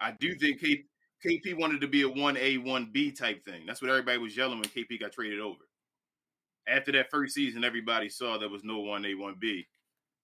I 0.00 0.12
do 0.18 0.34
think 0.34 0.60
K, 0.60 0.84
KP 1.24 1.58
wanted 1.58 1.80
to 1.82 1.88
be 1.88 2.02
a 2.02 2.08
one 2.08 2.36
A 2.38 2.58
one 2.58 2.90
B 2.92 3.12
type 3.12 3.44
thing. 3.44 3.64
That's 3.66 3.80
what 3.80 3.90
everybody 3.90 4.18
was 4.18 4.36
yelling 4.36 4.58
when 4.58 4.68
KP 4.68 4.98
got 4.98 5.12
traded 5.12 5.40
over. 5.40 5.60
After 6.68 6.92
that 6.92 7.10
first 7.10 7.34
season, 7.34 7.64
everybody 7.64 8.08
saw 8.08 8.38
there 8.38 8.48
was 8.48 8.64
no 8.64 8.80
one 8.80 9.04
A 9.06 9.14
one 9.14 9.36
B. 9.38 9.66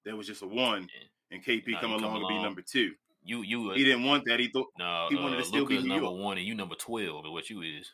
There 0.04 0.16
was 0.16 0.26
just 0.26 0.42
a 0.42 0.46
one, 0.46 0.88
and 1.30 1.44
KP 1.44 1.64
he 1.66 1.76
come 1.76 1.92
along 1.92 2.20
to 2.20 2.26
be 2.26 2.42
number 2.42 2.62
two. 2.62 2.92
You, 3.24 3.42
you, 3.42 3.70
uh, 3.70 3.74
He 3.74 3.84
didn't 3.84 4.04
want 4.04 4.24
that. 4.26 4.40
He 4.40 4.48
thought 4.48 4.66
no, 4.78 5.06
he 5.08 5.14
wanted 5.16 5.36
uh, 5.36 5.42
to 5.42 5.44
still 5.44 5.64
be 5.64 5.74
Luka's 5.74 5.84
New 5.84 5.90
number 5.90 6.06
York. 6.06 6.20
one, 6.20 6.38
and 6.38 6.46
you 6.46 6.54
number 6.54 6.74
twelve, 6.74 7.24
what 7.30 7.48
you 7.48 7.62
is. 7.62 7.90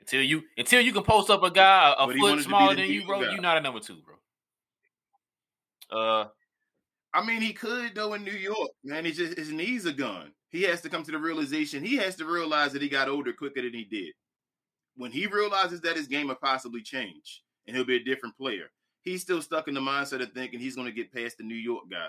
Until 0.00 0.22
you, 0.22 0.42
until 0.56 0.80
you 0.80 0.92
can 0.92 1.02
post 1.04 1.30
up 1.30 1.42
a 1.42 1.50
guy 1.50 1.94
a 1.98 2.06
But 2.06 2.16
foot 2.16 2.42
smaller 2.42 2.74
than 2.74 2.86
you, 2.90 3.04
bro. 3.06 3.22
guy. 3.22 3.34
You 3.34 3.40
not 3.40 3.58
a 3.58 3.60
number 3.60 3.78
two, 3.80 3.98
bro. 4.04 4.16
Uh, 5.90 6.28
I 7.14 7.24
mean, 7.24 7.40
he 7.40 7.52
could 7.52 7.94
though 7.94 8.14
in 8.14 8.24
New 8.24 8.32
York, 8.32 8.70
man. 8.84 9.04
He 9.04 9.12
just 9.12 9.38
his 9.38 9.52
knees 9.52 9.86
are 9.86 9.92
gone. 9.92 10.32
He 10.50 10.62
has 10.62 10.80
to 10.80 10.88
come 10.88 11.04
to 11.04 11.12
the 11.12 11.18
realization. 11.18 11.84
He 11.84 11.96
has 11.96 12.16
to 12.16 12.24
realize 12.24 12.72
that 12.72 12.82
he 12.82 12.88
got 12.88 13.08
older 13.08 13.32
quicker 13.32 13.62
than 13.62 13.74
he 13.74 13.84
did. 13.84 14.12
When 14.96 15.12
he 15.12 15.26
realizes 15.26 15.80
that 15.82 15.96
his 15.96 16.08
game 16.08 16.28
will 16.28 16.34
possibly 16.34 16.82
change 16.82 17.42
and 17.68 17.76
he'll 17.76 17.84
be 17.84 17.96
a 17.96 18.02
different 18.02 18.36
player, 18.36 18.70
he's 19.02 19.22
still 19.22 19.40
stuck 19.40 19.68
in 19.68 19.74
the 19.74 19.80
mindset 19.80 20.20
of 20.22 20.32
thinking 20.32 20.58
he's 20.58 20.74
going 20.74 20.88
to 20.88 20.92
get 20.92 21.12
past 21.12 21.38
the 21.38 21.44
New 21.44 21.54
York 21.54 21.84
guy, 21.88 22.08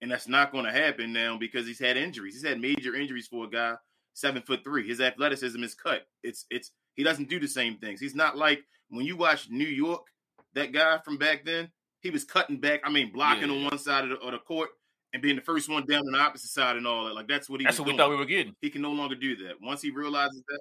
and 0.00 0.10
that's 0.10 0.28
not 0.28 0.52
going 0.52 0.64
to 0.64 0.72
happen 0.72 1.12
now 1.12 1.36
because 1.36 1.66
he's 1.66 1.78
had 1.78 1.98
injuries. 1.98 2.34
He's 2.34 2.48
had 2.48 2.58
major 2.60 2.94
injuries 2.94 3.26
for 3.26 3.44
a 3.44 3.50
guy 3.50 3.74
seven 4.14 4.42
foot 4.42 4.64
three. 4.64 4.86
His 4.88 5.00
athleticism 5.00 5.62
is 5.62 5.74
cut. 5.74 6.06
It's 6.22 6.46
it's 6.50 6.70
He 6.94 7.02
doesn't 7.02 7.28
do 7.28 7.38
the 7.38 7.48
same 7.48 7.76
things. 7.76 8.00
He's 8.00 8.14
not 8.14 8.36
like 8.38 8.64
when 8.88 9.04
you 9.04 9.16
watch 9.16 9.50
New 9.50 9.66
York, 9.66 10.06
that 10.54 10.72
guy 10.72 10.98
from 11.04 11.18
back 11.18 11.44
then, 11.44 11.70
he 12.00 12.10
was 12.10 12.24
cutting 12.24 12.58
back, 12.58 12.80
I 12.84 12.90
mean, 12.90 13.12
blocking 13.12 13.48
Yeah. 13.50 13.56
on 13.56 13.64
one 13.64 13.78
side 13.78 14.04
of 14.04 14.10
the, 14.10 14.18
of 14.18 14.32
the 14.32 14.38
court 14.38 14.70
and 15.12 15.22
being 15.22 15.36
the 15.36 15.42
first 15.42 15.68
one 15.68 15.84
down 15.86 16.06
on 16.06 16.12
the 16.12 16.18
opposite 16.18 16.50
side 16.50 16.76
and 16.76 16.86
all 16.86 17.06
that. 17.06 17.14
Like 17.14 17.28
that's 17.28 17.50
what 17.50 17.60
he 17.60 17.64
That's 17.64 17.78
what 17.78 17.88
we 17.88 17.96
thought 17.96 18.10
we 18.10 18.16
were 18.16 18.24
getting. 18.24 18.54
He 18.60 18.70
can 18.70 18.82
no 18.82 18.92
longer 18.92 19.16
do 19.16 19.36
that. 19.44 19.54
Once 19.60 19.82
he 19.82 19.90
realizes 19.90 20.42
that, 20.48 20.60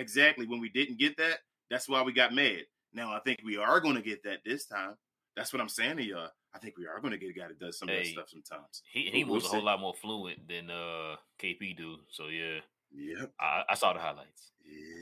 exactly 0.00 0.46
when 0.46 0.60
we 0.60 0.68
didn't 0.68 0.98
get 0.98 1.16
that, 1.16 1.38
that's 1.70 1.88
why 1.88 2.02
we 2.02 2.12
got 2.12 2.32
mad. 2.32 2.62
Now 2.96 3.12
I 3.14 3.20
think 3.20 3.40
we 3.44 3.58
are 3.58 3.78
going 3.78 3.94
to 3.94 4.02
get 4.02 4.24
that 4.24 4.38
this 4.44 4.64
time. 4.66 4.94
That's 5.36 5.52
what 5.52 5.60
I'm 5.60 5.68
saying 5.68 5.98
to 5.98 6.02
y'all. 6.02 6.30
I 6.54 6.58
think 6.58 6.78
we 6.78 6.86
are 6.86 6.98
going 6.98 7.10
to 7.12 7.18
get 7.18 7.28
a 7.28 7.34
guy 7.38 7.46
that 7.48 7.60
does 7.60 7.78
some 7.78 7.90
of 7.90 7.94
that 7.94 8.06
stuff 8.06 8.30
sometimes. 8.30 8.82
He 8.90 9.10
he 9.12 9.22
We'll 9.22 9.34
moves 9.34 9.44
a 9.44 9.48
whole 9.50 9.62
lot 9.62 9.78
more 9.80 9.92
fluent 10.00 10.48
than 10.48 10.70
uh 10.70 11.16
KP 11.38 11.76
do. 11.76 11.96
So 12.10 12.28
yeah, 12.28 12.60
Yep. 12.96 13.32
I, 13.38 13.62
I 13.68 13.74
saw 13.74 13.92
the 13.92 13.98
highlights. 14.00 14.50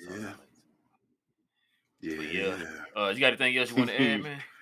Saw 0.07 0.12
the 0.12 0.18
Yeah. 0.20 0.26
highlights. 0.26 0.40
Yeah. 2.01 2.16
But 2.16 2.34
yeah. 2.34 3.03
Uh, 3.03 3.09
you 3.11 3.20
got 3.20 3.28
anything 3.28 3.57
else 3.57 3.70
you 3.70 3.76
want 3.76 3.90
to 3.90 4.01
add, 4.01 4.22
man? 4.22 4.42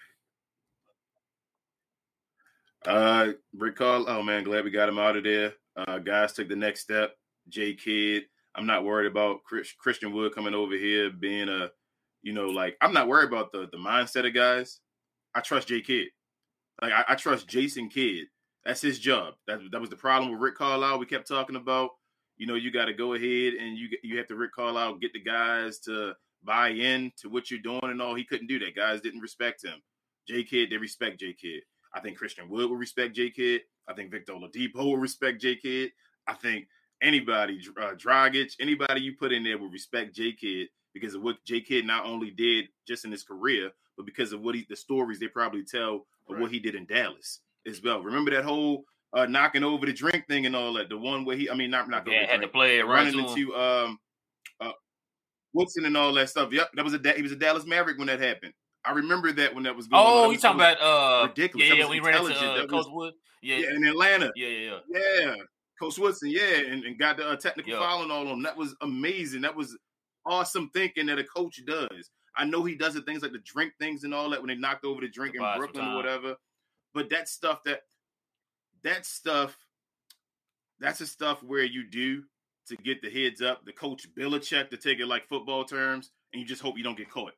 Uh, 2.84 3.28
Rick 3.56 3.76
Carl. 3.76 4.06
Oh 4.08 4.24
man, 4.24 4.42
glad 4.42 4.64
we 4.64 4.72
got 4.72 4.88
him 4.88 4.98
out 4.98 5.16
of 5.16 5.22
there. 5.22 5.52
Uh, 5.76 5.98
guys 5.98 6.32
took 6.32 6.48
the 6.48 6.56
next 6.56 6.80
step. 6.80 7.14
J 7.48 7.74
Kidd. 7.74 8.24
I'm 8.56 8.66
not 8.66 8.84
worried 8.84 9.06
about 9.06 9.44
Chris, 9.44 9.70
Christian 9.78 10.12
Wood 10.12 10.34
coming 10.34 10.52
over 10.52 10.76
here 10.76 11.08
being 11.08 11.48
a, 11.48 11.70
you 12.22 12.32
know, 12.32 12.46
like 12.46 12.76
I'm 12.80 12.92
not 12.92 13.08
worried 13.08 13.28
about 13.28 13.52
the 13.52 13.68
the 13.70 13.78
mindset 13.78 14.26
of 14.26 14.34
guys. 14.34 14.80
I 15.34 15.40
trust 15.40 15.68
J 15.68 15.80
Kidd. 15.80 16.08
Like 16.80 16.92
I, 16.92 17.04
I 17.08 17.14
trust 17.14 17.48
Jason 17.48 17.88
Kidd. 17.88 18.26
That's 18.64 18.80
his 18.80 18.98
job. 18.98 19.34
That 19.46 19.60
that 19.72 19.80
was 19.80 19.90
the 19.90 19.96
problem 19.96 20.30
with 20.30 20.40
Rick 20.40 20.56
Carlisle. 20.56 20.98
We 20.98 21.06
kept 21.06 21.28
talking 21.28 21.56
about. 21.56 21.90
You 22.38 22.46
know, 22.46 22.54
you 22.54 22.72
got 22.72 22.86
to 22.86 22.94
go 22.94 23.12
ahead 23.12 23.54
and 23.54 23.76
you 23.76 23.88
you 24.02 24.16
have 24.16 24.26
to 24.28 24.36
Rick 24.36 24.52
Carlisle 24.52 24.96
get 24.96 25.12
the 25.12 25.20
guys 25.20 25.78
to 25.80 26.14
buy 26.42 26.70
in 26.70 27.12
to 27.18 27.28
what 27.28 27.50
you're 27.50 27.60
doing 27.60 27.80
and 27.84 28.00
all. 28.02 28.14
He 28.14 28.24
couldn't 28.24 28.48
do 28.48 28.58
that. 28.60 28.74
Guys 28.74 29.00
didn't 29.00 29.20
respect 29.20 29.64
him. 29.64 29.80
J 30.26 30.42
Kidd, 30.42 30.70
they 30.70 30.76
respect 30.76 31.20
J 31.20 31.34
Kidd. 31.34 31.62
I 31.94 32.00
think 32.00 32.16
Christian 32.16 32.48
Wood 32.48 32.70
will 32.70 32.76
respect 32.76 33.14
J 33.14 33.30
Kidd. 33.30 33.62
I 33.86 33.92
think 33.92 34.10
Victor 34.10 34.32
Oladipo 34.32 34.76
will 34.76 34.96
respect 34.96 35.42
J 35.42 35.56
Kidd. 35.56 35.90
I 36.26 36.34
think 36.34 36.66
anybody, 37.02 37.60
uh, 37.80 37.94
Dragic, 37.94 38.54
anybody 38.60 39.02
you 39.02 39.14
put 39.16 39.32
in 39.32 39.44
there 39.44 39.58
will 39.58 39.68
respect 39.68 40.14
J 40.14 40.32
Kidd 40.32 40.68
because 40.94 41.14
of 41.14 41.22
what 41.22 41.42
J 41.44 41.60
Kidd 41.60 41.84
not 41.86 42.04
only 42.06 42.30
did 42.30 42.68
just 42.86 43.04
in 43.04 43.10
his 43.10 43.22
career, 43.22 43.70
but 43.96 44.06
because 44.06 44.32
of 44.32 44.40
what 44.40 44.54
he, 44.54 44.66
the 44.68 44.76
stories 44.76 45.18
they 45.18 45.28
probably 45.28 45.64
tell 45.64 45.94
of 46.28 46.34
Right. 46.34 46.40
what 46.42 46.50
he 46.52 46.58
did 46.60 46.74
in 46.74 46.86
Dallas 46.86 47.40
as 47.66 47.82
well. 47.82 48.00
Remember 48.02 48.30
that 48.30 48.44
whole 48.44 48.84
uh, 49.12 49.26
knocking 49.26 49.62
over 49.64 49.84
the 49.86 49.92
drink 49.92 50.26
thing 50.28 50.46
and 50.46 50.54
all 50.56 50.72
that. 50.74 50.88
The 50.88 50.96
one 50.96 51.24
where 51.24 51.36
he, 51.36 51.50
I 51.50 51.54
mean, 51.54 51.70
not 51.70 51.88
knocking 51.90 52.12
Yeah, 52.12 52.20
over 52.20 52.26
the 52.28 52.32
had 52.32 52.40
to 52.42 52.48
play 52.48 52.78
it 52.78 52.86
right 52.86 53.04
running 53.04 53.18
him. 53.18 53.26
into 53.26 53.54
um, 53.56 53.98
uh, 54.60 54.70
Woodson 55.52 55.84
and 55.84 55.96
all 55.96 56.12
that 56.14 56.30
stuff. 56.30 56.52
Yep, 56.52 56.70
that 56.74 56.84
was 56.84 56.94
a 56.94 57.12
he 57.14 57.22
was 57.22 57.32
a 57.32 57.36
Dallas 57.36 57.66
Maverick 57.66 57.98
when 57.98 58.06
that 58.06 58.20
happened. 58.20 58.52
I 58.84 58.92
remember 58.92 59.30
that 59.32 59.54
when 59.54 59.64
that 59.64 59.76
was 59.76 59.86
going. 59.86 60.02
on. 60.02 60.26
Oh, 60.26 60.30
you 60.30 60.38
talking 60.38 60.60
about 60.60 60.80
uh 60.80 61.26
ridiculous. 61.28 61.68
Yeah, 61.68 61.74
yeah, 61.74 61.88
we 61.88 62.00
ran 62.00 62.24
into 62.24 62.34
uh, 62.38 62.60
Coach 62.66 62.70
was- 62.72 62.88
Wood. 62.90 63.14
Yeah, 63.42 63.56
yeah, 63.56 63.70
in 63.74 63.84
Atlanta. 63.84 64.30
yeah, 64.36 64.48
yeah, 64.48 64.70
yeah. 64.88 65.00
Yeah, 65.20 65.34
Coach 65.80 65.98
Woodson, 65.98 66.30
yeah, 66.30 66.58
and, 66.70 66.84
and 66.84 66.96
got 66.98 67.16
the 67.16 67.28
uh, 67.28 67.36
technical 67.36 67.72
Yeah. 67.72 67.80
foul 67.80 68.02
and 68.04 68.12
all 68.12 68.28
on. 68.28 68.40
That 68.42 68.56
was 68.56 68.74
amazing. 68.80 69.40
That 69.42 69.56
was 69.56 69.76
awesome 70.26 70.70
thinking 70.72 71.06
that 71.06 71.18
a 71.18 71.24
coach 71.24 71.60
does. 71.66 72.10
I 72.36 72.44
know 72.44 72.64
he 72.64 72.74
does 72.74 72.94
the 72.94 73.02
things 73.02 73.22
like 73.22 73.32
the 73.32 73.42
drink 73.44 73.74
things 73.78 74.04
and 74.04 74.14
all 74.14 74.30
that 74.30 74.40
when 74.40 74.48
they 74.48 74.54
knocked 74.54 74.84
over 74.84 75.00
the 75.00 75.08
drink 75.08 75.34
To 75.34 75.42
in 75.42 75.58
Brooklyn 75.58 75.86
or 75.86 75.96
whatever. 75.96 76.36
But 76.94 77.10
that 77.10 77.28
stuff 77.28 77.62
that 77.64 77.82
that 78.82 79.06
stuff 79.06 79.56
that's 80.80 80.98
the 80.98 81.06
stuff 81.06 81.42
where 81.42 81.64
you 81.64 81.88
do 81.88 82.24
to 82.68 82.76
get 82.76 83.02
the 83.02 83.10
heads 83.10 83.40
up, 83.42 83.64
the 83.64 83.72
coach 83.72 84.06
Belichick 84.14 84.70
to 84.70 84.76
take 84.76 84.98
it 84.98 85.06
like 85.06 85.28
football 85.28 85.64
terms, 85.64 86.10
and 86.32 86.40
you 86.40 86.46
just 86.46 86.62
hope 86.62 86.76
you 86.76 86.84
don't 86.84 86.96
get 86.96 87.10
caught. 87.10 87.32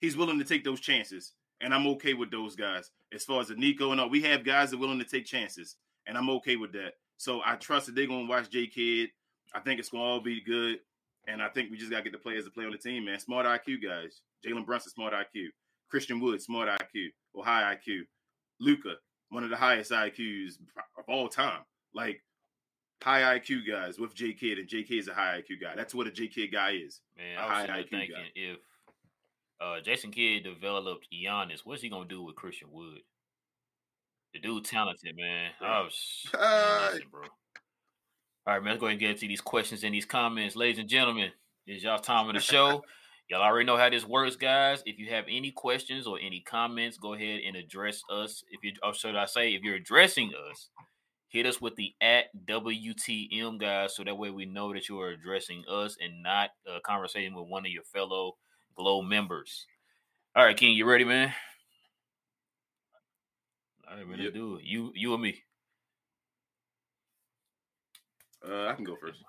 He's 0.00 0.16
willing 0.16 0.38
to 0.38 0.44
take 0.44 0.64
those 0.64 0.80
chances, 0.80 1.32
and 1.60 1.74
I'm 1.74 1.86
okay 1.88 2.14
with 2.14 2.30
those 2.30 2.56
guys. 2.56 2.90
As 3.12 3.24
far 3.24 3.40
as 3.40 3.48
the 3.48 3.54
Nico 3.54 3.92
and 3.92 4.00
all, 4.00 4.10
we 4.10 4.22
have 4.22 4.44
guys 4.44 4.70
that 4.70 4.76
are 4.76 4.80
willing 4.80 4.98
to 4.98 5.04
take 5.04 5.24
chances, 5.26 5.76
and 6.06 6.16
I'm 6.16 6.30
okay 6.30 6.56
with 6.56 6.72
that. 6.72 6.94
So 7.16 7.40
I 7.44 7.56
trust 7.56 7.86
that 7.86 7.94
they're 7.94 8.06
gonna 8.06 8.28
watch 8.28 8.50
J 8.50 8.66
Kidd. 8.66 9.10
I 9.54 9.60
think 9.60 9.78
it's 9.78 9.90
gonna 9.90 10.04
all 10.04 10.20
be 10.20 10.40
good, 10.40 10.78
and 11.28 11.42
I 11.42 11.48
think 11.48 11.70
we 11.70 11.76
just 11.76 11.90
gotta 11.90 12.02
get 12.02 12.12
the 12.12 12.18
players 12.18 12.44
to 12.44 12.50
play 12.50 12.64
on 12.64 12.72
the 12.72 12.78
team, 12.78 13.04
man. 13.04 13.18
Smart 13.20 13.46
IQ 13.46 13.82
guys. 13.82 14.20
Jalen 14.46 14.66
Brunson, 14.66 14.90
smart 14.92 15.12
IQ. 15.14 15.46
Christian 15.90 16.20
Wood, 16.20 16.42
smart 16.42 16.68
IQ 16.68 17.08
or 17.32 17.44
high 17.44 17.74
IQ. 17.76 18.00
Luka, 18.60 18.94
one 19.30 19.44
of 19.44 19.50
the 19.50 19.56
highest 19.56 19.90
IQs 19.90 20.54
of 20.98 21.04
all 21.08 21.28
time. 21.28 21.60
Like 21.94 22.22
high 23.02 23.38
IQ 23.38 23.68
guys 23.68 23.98
with 23.98 24.14
J 24.14 24.32
Kidd, 24.32 24.58
and 24.58 24.68
J 24.68 24.82
Kidd 24.82 24.98
is 24.98 25.08
a 25.08 25.14
high 25.14 25.40
IQ 25.40 25.60
guy. 25.60 25.74
That's 25.76 25.94
what 25.94 26.06
a 26.06 26.10
J 26.10 26.28
Kidd 26.28 26.52
guy 26.52 26.72
is. 26.72 27.00
Man, 27.16 27.38
I 27.38 27.42
was 27.60 27.70
high 27.70 27.78
IQ 27.82 27.90
thinking 27.90 28.10
guy. 28.14 28.30
if 28.34 28.58
uh, 29.60 29.80
Jason 29.82 30.10
Kidd 30.10 30.44
developed 30.44 31.06
Giannis, 31.12 31.60
what's 31.64 31.82
he 31.82 31.88
gonna 31.88 32.08
do 32.08 32.22
with 32.22 32.34
Christian 32.36 32.68
Wood? 32.72 33.00
The 34.32 34.40
dude 34.40 34.64
talented, 34.64 35.14
man. 35.16 35.50
Oh, 35.60 35.86
sh- 35.90 36.26
man, 36.32 36.42
Uh, 36.42 36.88
listen, 36.92 37.08
bro. 37.10 37.22
All 38.46 38.52
right, 38.54 38.62
man. 38.62 38.72
Let's 38.72 38.80
go 38.80 38.86
ahead 38.86 38.92
and 38.94 39.00
get 39.00 39.10
into 39.10 39.26
these 39.26 39.40
questions 39.40 39.84
and 39.84 39.94
these 39.94 40.04
comments, 40.04 40.54
ladies 40.54 40.78
and 40.78 40.88
gentlemen. 40.88 41.30
It's 41.66 41.82
y'all 41.82 41.98
time 41.98 42.28
of 42.28 42.34
the 42.34 42.40
show. 42.40 42.84
Y'all 43.30 43.40
already 43.40 43.64
know 43.64 43.78
how 43.78 43.88
this 43.88 44.06
works, 44.06 44.36
guys. 44.36 44.82
If 44.84 44.98
you 44.98 45.08
have 45.08 45.24
any 45.30 45.50
questions 45.50 46.06
or 46.06 46.18
any 46.22 46.40
comments, 46.40 46.98
go 46.98 47.14
ahead 47.14 47.40
and 47.46 47.56
address 47.56 48.02
us. 48.10 48.44
If 48.50 48.62
you, 48.62 48.72
or 48.82 48.92
should 48.92 49.16
I 49.16 49.24
say, 49.24 49.54
if 49.54 49.62
you're 49.62 49.76
addressing 49.76 50.32
us, 50.50 50.68
hit 51.28 51.46
us 51.46 51.58
with 51.58 51.74
the 51.76 51.94
at 52.02 52.26
WTM 52.46 53.58
guys, 53.58 53.96
so 53.96 54.04
that 54.04 54.18
way 54.18 54.28
we 54.28 54.44
know 54.44 54.74
that 54.74 54.90
you 54.90 55.00
are 55.00 55.08
addressing 55.08 55.64
us 55.70 55.96
and 56.02 56.22
not 56.22 56.50
uh, 56.70 56.80
conversating 56.84 57.34
with 57.34 57.48
one 57.48 57.64
of 57.64 57.72
your 57.72 57.82
fellow 57.84 58.36
Glow 58.76 59.00
members. 59.00 59.64
All 60.36 60.44
right, 60.44 60.56
King, 60.56 60.76
you 60.76 60.84
ready, 60.84 61.04
man? 61.04 61.32
All 63.90 63.96
right, 63.96 64.06
man, 64.06 64.18
Yep. 64.18 64.34
do 64.34 64.56
it. 64.56 64.64
You, 64.64 64.92
you 64.94 65.14
and 65.14 65.22
me. 65.22 65.42
Uh, 68.46 68.66
I 68.66 68.74
can 68.74 68.84
go 68.84 68.96
first. 68.96 69.20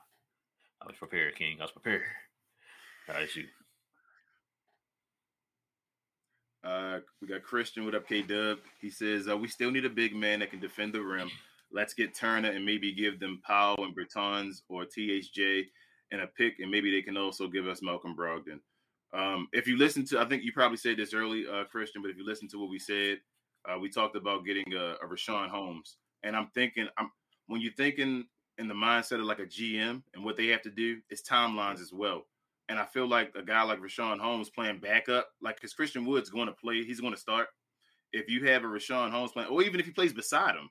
I 0.82 0.88
was 0.88 0.96
prepared, 0.98 1.36
King. 1.36 1.58
I 1.60 1.64
was 1.64 1.72
prepared. 1.72 2.04
All 3.10 3.16
right, 3.16 3.30
shoot. 3.30 3.46
Uh, 6.64 7.00
we 7.22 7.28
got 7.28 7.44
Christian. 7.44 7.86
with 7.86 7.96
up, 7.96 8.08
K 8.08 8.24
Dub? 8.24 8.58
He 8.82 8.90
says 8.90 9.30
uh, 9.30 9.38
we 9.38 9.48
still 9.48 9.72
need 9.72 9.86
a 9.86 9.90
big 9.90 10.16
man 10.16 10.40
that 10.40 10.50
can 10.50 10.60
defend 10.60 10.94
the 10.94 11.02
rim. 11.02 11.30
Let's 11.72 11.94
get 11.94 12.16
Turner 12.16 12.52
and 12.52 12.66
maybe 12.66 12.94
give 12.94 13.20
them 13.20 13.42
Powell 13.46 13.86
and 13.86 13.96
Bertans 13.96 14.62
or 14.70 14.86
THJ 14.86 15.64
and 16.12 16.22
a 16.22 16.28
pick, 16.28 16.60
and 16.60 16.72
maybe 16.72 16.92
they 16.92 17.02
can 17.02 17.18
also 17.18 17.48
give 17.48 17.68
us 17.68 17.82
Malcolm 17.82 18.16
Brogdon. 18.18 18.60
Um, 19.14 19.48
if 19.54 19.68
you 19.68 19.78
listen 19.78 20.06
to, 20.08 20.20
I 20.20 20.26
think 20.26 20.44
you 20.44 20.52
probably 20.52 20.78
said 20.78 20.98
this 20.98 21.14
early, 21.14 21.46
uh, 21.48 21.66
Christian, 21.66 22.02
but 22.02 22.12
if 22.12 22.18
you 22.18 22.26
listen 22.26 22.48
to 22.50 22.60
what 22.60 22.70
we 22.70 22.80
said, 22.80 23.20
uh, 23.68 23.78
we 23.80 23.90
talked 23.90 24.16
about 24.16 24.46
getting 24.46 24.74
a, 24.74 24.96
a 25.04 25.08
Richaun 25.08 25.50
Holmes, 25.50 25.98
and 26.24 26.36
I'm 26.36 26.50
thinking, 26.54 26.88
I'm 26.98 27.12
when 27.48 27.62
you're 27.62 27.74
thinking 27.74 28.26
in 28.58 28.68
the 28.68 28.74
mindset 28.74 29.20
of 29.20 29.26
like 29.26 29.40
a 29.40 29.46
GM 29.46 30.02
and 30.14 30.24
what 30.24 30.38
they 30.38 30.48
have 30.48 30.62
to 30.64 30.70
do, 30.70 31.00
it's 31.10 31.22
timelines 31.22 31.82
as 31.82 31.92
well. 31.94 32.24
And 32.70 32.80
I 32.80 32.86
feel 32.86 33.08
like 33.08 33.32
a 33.36 33.44
guy 33.44 33.62
like 33.64 33.80
Richaun 33.80 34.20
Holmes 34.20 34.50
playing 34.50 34.80
backup, 34.80 35.30
like 35.42 35.56
because 35.56 35.74
Christian 35.74 36.06
Wood's 36.06 36.30
going 36.30 36.48
to 36.48 36.54
play, 36.54 36.84
he's 36.84 37.02
going 37.02 37.14
to 37.14 37.20
start. 37.20 37.48
If 38.12 38.30
you 38.30 38.46
have 38.46 38.64
a 38.64 38.68
Richaun 38.68 39.12
Holmes 39.12 39.32
playing, 39.34 39.50
or 39.50 39.62
even 39.62 39.80
if 39.80 39.86
he 39.86 39.92
plays 39.92 40.14
beside 40.14 40.56
him, 40.56 40.70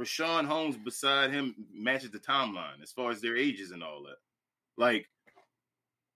Richaun 0.00 0.46
Holmes 0.46 0.76
beside 0.76 1.30
him 1.30 1.54
matches 1.72 2.10
the 2.10 2.18
timeline 2.18 2.82
as 2.82 2.90
far 2.90 3.10
as 3.10 3.20
their 3.20 3.36
ages 3.36 3.70
and 3.70 3.82
all 3.82 4.02
that. 4.04 4.16
Like, 4.76 5.06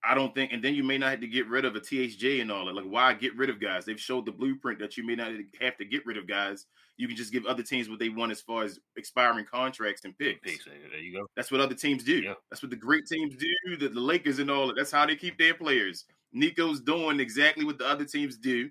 I 0.03 0.15
don't 0.15 0.33
think, 0.33 0.53
and 0.53 0.63
then 0.63 0.75
you 0.75 0.83
may 0.83 0.97
not 0.97 1.11
have 1.11 1.19
to 1.19 1.27
get 1.27 1.47
rid 1.47 1.65
of 1.65 1.75
a 1.75 1.79
THJ 1.79 2.41
and 2.41 2.51
all 2.51 2.65
that. 2.65 2.75
Like, 2.75 2.85
why 2.85 3.13
get 3.13 3.35
rid 3.35 3.49
of 3.49 3.59
guys? 3.59 3.83
They've 3.83 3.99
showed 3.99 4.25
the 4.25 4.31
blueprint 4.31 4.79
that 4.79 4.95
you 4.95 5.05
may 5.05 5.15
not 5.15 5.31
have 5.59 5.77
to 5.77 5.85
get 5.85 6.05
rid 6.05 6.17
of 6.17 6.25
guys. 6.25 6.67
You 6.95 7.07
can 7.07 7.17
just 7.17 7.33
give 7.33 7.45
other 7.45 7.63
teams 7.63 7.89
what 7.89 7.99
they 7.99 8.09
want 8.09 8.31
as 8.31 8.39
far 8.39 8.63
as 8.63 8.79
expiring 8.95 9.45
contracts 9.45 10.05
and 10.05 10.17
picks. 10.17 10.39
Picks. 10.41 10.65
There 10.65 10.99
you 10.99 11.13
go. 11.13 11.27
That's 11.35 11.51
what 11.51 11.59
other 11.59 11.75
teams 11.75 12.03
do. 12.03 12.21
Yeah. 12.21 12.33
That's 12.49 12.61
what 12.61 12.69
the 12.69 12.77
great 12.77 13.07
teams 13.07 13.35
do. 13.35 13.77
The, 13.77 13.89
the 13.89 13.99
Lakers 13.99 14.39
and 14.39 14.49
all 14.49 14.67
that. 14.67 14.77
That's 14.77 14.91
how 14.91 15.05
they 15.05 15.15
keep 15.17 15.37
their 15.37 15.53
players. 15.53 16.05
Nico's 16.31 16.79
doing 16.79 17.19
exactly 17.19 17.65
what 17.65 17.77
the 17.77 17.87
other 17.87 18.05
teams 18.05 18.37
do, 18.37 18.69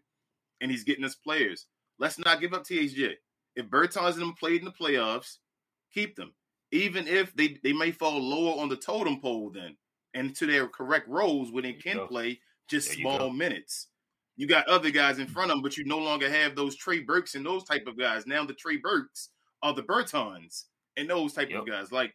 and 0.60 0.70
he's 0.70 0.84
getting 0.84 1.04
us 1.04 1.14
players. 1.14 1.66
Let's 1.98 2.18
not 2.18 2.40
give 2.40 2.54
up 2.54 2.64
THJ. 2.64 3.14
If 3.56 3.66
Bertans 3.66 4.12
and 4.12 4.22
them 4.22 4.34
played 4.34 4.60
in 4.60 4.64
the 4.64 4.72
playoffs, 4.72 5.38
keep 5.92 6.16
them. 6.16 6.32
Even 6.70 7.06
if 7.06 7.34
they, 7.34 7.58
they 7.62 7.72
may 7.72 7.90
fall 7.90 8.20
lower 8.20 8.60
on 8.60 8.68
the 8.68 8.76
totem 8.76 9.20
pole 9.20 9.50
then 9.50 9.76
and 10.18 10.34
to 10.36 10.46
their 10.46 10.66
correct 10.68 11.08
roles 11.08 11.50
where 11.52 11.62
they 11.62 11.72
can 11.72 12.06
play 12.06 12.40
just 12.68 12.90
small 12.92 13.18
go. 13.18 13.30
minutes. 13.30 13.88
You 14.36 14.46
got 14.46 14.68
other 14.68 14.90
guys 14.90 15.18
in 15.18 15.26
front 15.26 15.50
of 15.50 15.56
them, 15.56 15.62
but 15.62 15.76
you 15.76 15.84
no 15.84 15.98
longer 15.98 16.30
have 16.30 16.54
those 16.54 16.76
Trey 16.76 17.00
Burkes 17.00 17.34
and 17.34 17.44
those 17.44 17.64
type 17.64 17.86
of 17.86 17.98
guys. 17.98 18.26
Now 18.26 18.44
the 18.44 18.54
Trey 18.54 18.76
Burkes 18.76 19.30
are 19.62 19.74
the 19.74 19.82
Bertans 19.82 20.64
and 20.96 21.08
those 21.10 21.32
type 21.32 21.50
Yep. 21.50 21.60
of 21.62 21.66
guys. 21.66 21.92
Like 21.92 22.14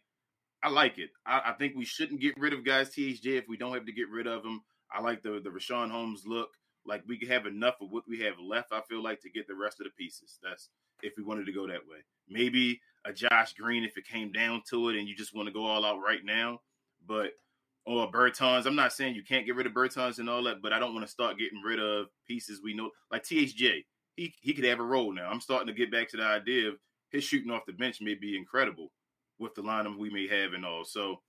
I 0.62 0.68
like 0.70 0.98
it. 0.98 1.10
I, 1.26 1.42
I 1.50 1.52
think 1.52 1.74
we 1.76 1.84
shouldn't 1.84 2.20
get 2.22 2.38
rid 2.38 2.54
of 2.54 2.64
guys 2.64 2.88
THJ 2.90 3.26
if 3.38 3.48
we 3.48 3.56
don't 3.58 3.74
have 3.74 3.84
to 3.86 3.92
get 3.92 4.08
rid 4.08 4.26
of 4.26 4.42
them. 4.42 4.62
I 4.90 5.00
like 5.02 5.22
the 5.22 5.40
the 5.42 5.50
Richaun 5.50 5.90
Holmes 5.90 6.22
look. 6.26 6.48
Like 6.86 7.02
we 7.06 7.18
can 7.18 7.28
have 7.28 7.46
enough 7.46 7.76
of 7.82 7.90
what 7.90 8.04
we 8.08 8.20
have 8.20 8.38
left. 8.38 8.72
I 8.72 8.80
feel 8.88 9.02
like 9.02 9.20
to 9.22 9.30
get 9.30 9.46
the 9.46 9.54
rest 9.54 9.80
of 9.80 9.84
the 9.84 9.90
pieces. 9.90 10.38
That's 10.42 10.68
if 11.02 11.12
we 11.18 11.22
wanted 11.24 11.44
to 11.46 11.52
go 11.52 11.66
that 11.66 11.86
way. 11.88 11.98
Maybe 12.28 12.80
a 13.04 13.12
Josh 13.12 13.52
Green 13.54 13.84
if 13.84 13.98
it 13.98 14.06
came 14.06 14.32
down 14.32 14.62
to 14.70 14.88
it, 14.88 14.96
and 14.96 15.06
you 15.08 15.14
just 15.14 15.34
want 15.34 15.46
to 15.48 15.52
go 15.52 15.66
all 15.66 15.84
out 15.84 15.98
right 16.00 16.24
now. 16.24 16.60
But 17.06 17.32
or 17.86 18.10
Bertans. 18.10 18.66
I'm 18.66 18.76
not 18.76 18.92
saying 18.92 19.14
you 19.14 19.24
can't 19.24 19.46
get 19.46 19.56
rid 19.56 19.66
of 19.66 19.72
Bertans 19.74 20.18
and 20.18 20.28
all 20.28 20.42
that, 20.44 20.62
but 20.62 20.72
I 20.72 20.78
don't 20.78 20.94
want 20.94 21.06
to 21.06 21.12
start 21.12 21.38
getting 21.38 21.60
rid 21.60 21.78
of 21.78 22.06
pieces 22.26 22.60
we 22.62 22.74
know 22.74 22.90
like 23.10 23.24
THJ. 23.24 23.84
He 24.16 24.34
he 24.40 24.54
could 24.54 24.64
have 24.64 24.80
a 24.80 24.84
role 24.84 25.12
now. 25.12 25.28
I'm 25.28 25.40
starting 25.40 25.66
to 25.66 25.72
get 25.72 25.90
back 25.90 26.08
to 26.10 26.16
the 26.16 26.24
idea 26.24 26.68
of 26.68 26.76
his 27.10 27.24
shooting 27.24 27.50
off 27.50 27.66
the 27.66 27.72
bench 27.72 28.00
may 28.00 28.14
be 28.14 28.36
incredible 28.36 28.90
with 29.38 29.54
the 29.54 29.62
lineup 29.62 29.98
we 29.98 30.10
may 30.10 30.26
have 30.28 30.52
and 30.52 30.64
all. 30.64 30.84
So 30.84 31.20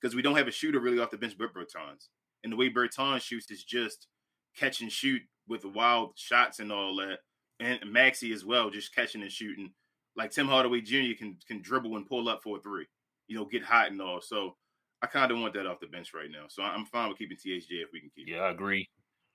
because 0.00 0.14
we 0.14 0.22
don't 0.22 0.36
have 0.36 0.48
a 0.48 0.52
shooter 0.52 0.80
really 0.80 0.98
off 0.98 1.10
the 1.10 1.18
bench 1.18 1.36
but 1.38 1.54
Bertans. 1.54 2.08
And 2.42 2.52
the 2.52 2.56
way 2.56 2.70
Bertans 2.70 3.22
shoots 3.22 3.50
is 3.50 3.64
just 3.64 4.08
catch 4.56 4.80
and 4.80 4.90
shoot 4.90 5.22
with 5.48 5.64
wild 5.64 6.12
shots 6.16 6.58
and 6.58 6.72
all 6.72 6.96
that. 6.96 7.18
And 7.60 7.80
Maxi 7.82 8.32
as 8.34 8.44
well, 8.44 8.70
just 8.70 8.94
catching 8.94 9.22
and 9.22 9.30
shooting. 9.30 9.72
Like 10.16 10.32
Tim 10.32 10.48
Hardaway 10.48 10.80
Jr. 10.80 11.16
can 11.16 11.36
can 11.46 11.62
dribble 11.62 11.96
and 11.96 12.06
pull 12.06 12.28
up 12.28 12.42
for 12.42 12.58
a 12.58 12.60
three, 12.60 12.86
you 13.28 13.36
know, 13.36 13.46
get 13.46 13.62
hot 13.62 13.90
and 13.90 14.02
all. 14.02 14.20
So 14.20 14.56
I 15.02 15.06
kind 15.08 15.30
of 15.32 15.38
want 15.38 15.54
that 15.54 15.66
off 15.66 15.80
the 15.80 15.86
bench 15.88 16.14
right 16.14 16.30
now. 16.30 16.46
So 16.48 16.62
I'm 16.62 16.86
fine 16.86 17.08
with 17.08 17.18
keeping 17.18 17.36
THJ 17.36 17.76
if 17.82 17.90
we 17.92 18.00
can 18.00 18.10
keep 18.10 18.32
it. 18.32 18.32
Yeah, 18.32 18.42
I 18.42 18.50
agree. 18.50 18.88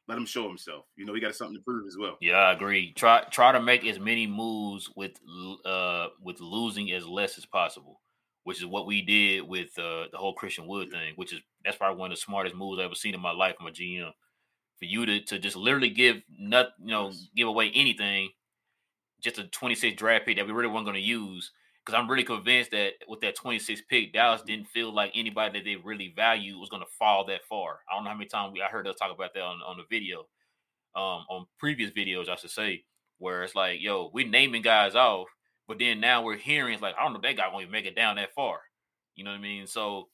Let 0.08 0.18
him 0.18 0.26
show 0.26 0.48
himself. 0.48 0.86
You 0.96 1.06
know, 1.06 1.14
he 1.14 1.22
got 1.22 1.36
something 1.36 1.56
to 1.58 1.64
prove 1.64 1.88
as 1.88 1.98
well. 1.98 2.20
Yeah, 2.20 2.36
I 2.38 2.54
agree. 2.54 2.94
Try 2.94 3.24
try 3.32 3.52
to 3.52 3.62
make 3.62 3.86
as 3.86 4.00
many 4.00 4.26
moves 4.26 4.90
with 4.96 5.20
uh 5.66 6.10
with 6.20 6.40
losing 6.40 6.92
as 6.92 7.08
less 7.08 7.38
as 7.38 7.46
possible, 7.46 8.02
which 8.44 8.58
is 8.60 8.66
what 8.66 8.88
we 8.88 9.04
did 9.04 9.48
with 9.48 9.78
uh 9.78 10.08
the 10.12 10.18
whole 10.18 10.34
Christian 10.34 10.66
Wood 10.68 10.90
thing, 10.90 11.14
which 11.16 11.32
is 11.32 11.42
that's 11.64 11.78
probably 11.78 12.00
one 12.00 12.12
of 12.12 12.18
the 12.18 12.22
smartest 12.22 12.56
moves 12.56 12.80
I've 12.80 12.86
ever 12.86 12.96
seen 12.96 13.14
in 13.14 13.22
my 13.22 13.32
life 13.32 13.58
from 13.58 13.68
a 13.68 13.72
GM. 13.72 14.14
For 14.80 14.86
you 14.86 15.06
to 15.06 15.22
to 15.26 15.38
just 15.40 15.56
literally 15.56 15.92
give 15.92 16.24
not 16.28 16.70
you 16.80 16.88
know 16.88 17.10
Yes. 17.10 17.30
give 17.36 17.48
away 17.48 17.72
anything, 17.72 18.32
just 19.22 19.40
a 19.40 19.48
26 19.48 19.98
draft 19.98 20.26
pick 20.26 20.38
that 20.38 20.46
we 20.48 20.54
really 20.54 20.74
weren't 20.74 20.86
going 20.86 20.96
to 20.96 21.02
use. 21.02 21.52
Because 21.88 22.02
I'm 22.02 22.10
really 22.12 22.26
convinced 22.26 22.72
that 22.72 22.96
with 23.08 23.22
that 23.22 23.36
26 23.36 23.84
pick, 23.90 24.12
Dallas 24.12 24.42
didn't 24.42 24.68
feel 24.68 24.94
like 24.94 25.14
anybody 25.16 25.58
that 25.58 25.64
they 25.64 25.78
really 25.78 26.12
value 26.14 26.60
was 26.60 26.68
going 26.68 26.82
to 26.82 26.92
fall 27.00 27.26
that 27.28 27.46
far. 27.46 27.80
I 27.90 27.96
don't 27.96 28.04
know 28.04 28.10
how 28.10 28.18
many 28.18 28.28
times 28.28 28.52
we 28.52 28.62
I 28.62 28.68
heard 28.68 28.86
us 28.90 28.98
talk 29.00 29.16
about 29.16 29.34
that 29.34 29.42
on, 29.42 29.62
on 29.66 29.78
the 29.78 29.86
video, 29.90 30.28
um, 30.98 31.24
on 31.30 31.46
previous 31.58 31.92
videos, 31.92 32.28
I 32.28 32.36
should 32.36 32.50
say, 32.50 32.84
where 33.20 33.42
it's 33.42 33.56
like, 33.56 33.80
yo, 33.80 34.12
we're 34.14 34.28
naming 34.28 34.64
guys 34.64 34.96
off, 34.96 35.28
but 35.66 35.80
then 35.80 36.02
now 36.02 36.24
we're 36.24 36.36
hearing 36.36 36.74
it's 36.74 36.82
like, 36.82 36.96
I 37.00 37.04
don't 37.04 37.14
know, 37.14 37.22
that 37.24 37.38
guy 37.38 37.48
won't 37.48 37.62
even 37.62 37.72
make 37.72 37.86
it 37.86 37.96
down 37.96 38.18
that 38.18 38.34
far. 38.34 38.60
You 39.16 39.24
know 39.24 39.32
what 39.32 39.38
I 39.38 39.44
mean? 39.44 39.66
So 39.66 40.10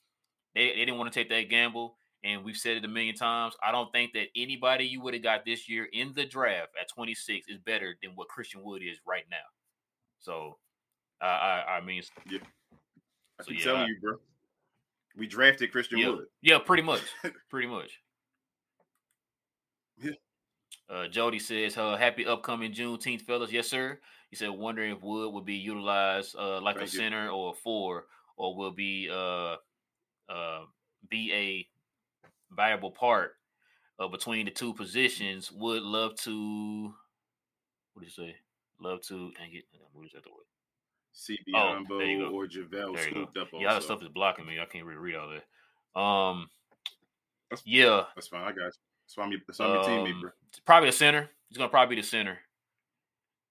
they, 0.53 0.67
they 0.67 0.86
didn't 0.86 0.99
want 0.99 1.11
to 1.11 1.19
take 1.19 1.30
that 1.30 1.49
gamble. 1.49 1.97
And 2.24 2.45
we've 2.45 2.55
said 2.55 2.78
it 2.78 2.86
a 2.86 2.88
million 2.88 3.15
times. 3.15 3.55
I 3.65 3.71
don't 3.71 3.91
think 3.91 4.13
that 4.13 4.28
anybody 4.36 4.86
you 4.86 5.01
would 5.01 5.15
have 5.15 5.24
got 5.24 5.43
this 5.43 5.67
year 5.67 5.88
in 5.91 6.13
the 6.13 6.26
draft 6.26 6.69
at 6.80 6.88
26 6.93 7.47
is 7.47 7.57
better 7.65 7.95
than 8.03 8.11
what 8.13 8.28
Christian 8.28 8.63
Wood 8.63 8.84
is 8.84 8.99
right 9.07 9.26
now. 9.32 9.38
So, 10.19 10.59
I 11.24 11.63
I, 11.67 11.78
I 11.78 11.82
mean, 11.82 12.01
I 12.28 12.34
So, 13.41 13.49
keep 13.49 13.59
yeah, 13.59 13.63
telling 13.65 13.82
I- 13.82 13.88
you, 13.88 13.97
bro. 14.01 14.17
We 15.15 15.28
drafted 15.28 15.71
Christian 15.71 15.99
yeah, 15.99 16.09
Wood. 16.09 16.26
yeah, 16.41 16.57
pretty 16.57 16.82
much, 16.82 17.01
pretty 17.49 17.67
much. 17.67 17.99
Yeah. 20.01 20.11
Uh, 20.89 21.07
Jody 21.07 21.38
says, 21.39 21.78
uh, 21.78 21.95
"Happy 21.97 22.26
upcoming 22.26 22.74
Juneteenth, 22.74 23.21
fellas." 23.21 23.51
Yes, 23.51 23.67
sir. 23.67 23.99
He 24.32 24.36
said, 24.36 24.49
"Wondering 24.49 24.91
if 24.91 25.03
Wood 25.03 25.32
would 25.34 25.45
be 25.45 25.53
utilized 25.55 26.36
uh, 26.36 26.59
like 26.61 26.78
Thank 26.78 26.89
a 26.89 26.91
you. 26.93 26.97
center 26.99 27.30
or 27.30 27.51
a 27.51 27.55
four, 27.55 28.07
or 28.38 28.55
will 28.55 28.71
be 28.71 29.07
uh, 29.11 29.57
uh, 30.30 30.61
be 31.09 31.32
a 31.32 31.67
viable 32.55 32.91
part 32.91 33.36
uh, 33.99 34.07
between 34.07 34.45
the 34.45 34.51
two 34.51 34.74
positions. 34.74 35.51
Would 35.51 35.84
love 35.84 36.15
to. 36.21 36.93
What 37.93 38.01
do 38.01 38.05
you 38.07 38.11
say? 38.11 38.36
Love 38.80 39.01
to 39.03 39.32
and 39.41 39.51
get. 39.51 39.63
What 39.93 40.07
is 40.07 40.11
that 40.13 40.24
the 40.24 40.32
word? 40.32 40.45
C. 41.14 41.38
Oh, 41.55 41.80
there 41.97 42.05
you 42.07 42.18
Biyombo 42.20 42.30
go. 42.30 42.36
or 42.36 42.47
JaVale 42.47 42.99
scooped 42.99 43.38
up. 43.38 43.47
Yeah, 43.53 43.74
that 43.74 43.84
stuff 43.84 44.01
is 44.01 44.09
blocking 44.09 44.45
me. 44.45 44.59
I 44.59 44.66
can't 44.66 44.86
really 44.86 44.97
read 44.99 45.16
all 45.16 45.30
that. 45.30 45.99
Um, 45.99 46.49
That's- 47.49 47.64
yeah, 47.66 48.05
That's 48.16 48.28
fine. 48.28 48.41
I 48.41 48.47
got 48.51 48.55
you. 48.66 48.72
That's 49.05 49.18
why 49.18 49.24
I'm 49.26 49.32
your, 49.32 49.41
that's 49.47 49.59
why 49.59 49.66
I'm 49.68 49.74
your 49.76 49.84
teammate, 49.84 50.14
um, 50.14 50.22
bro. 50.22 50.30
it's 50.49 50.59
probably 50.59 50.89
the 50.89 50.95
center. 50.95 51.30
He's 51.49 51.57
gonna 51.57 51.70
probably 51.70 51.95
be 51.95 52.01
the 52.01 52.07
center. 52.07 52.39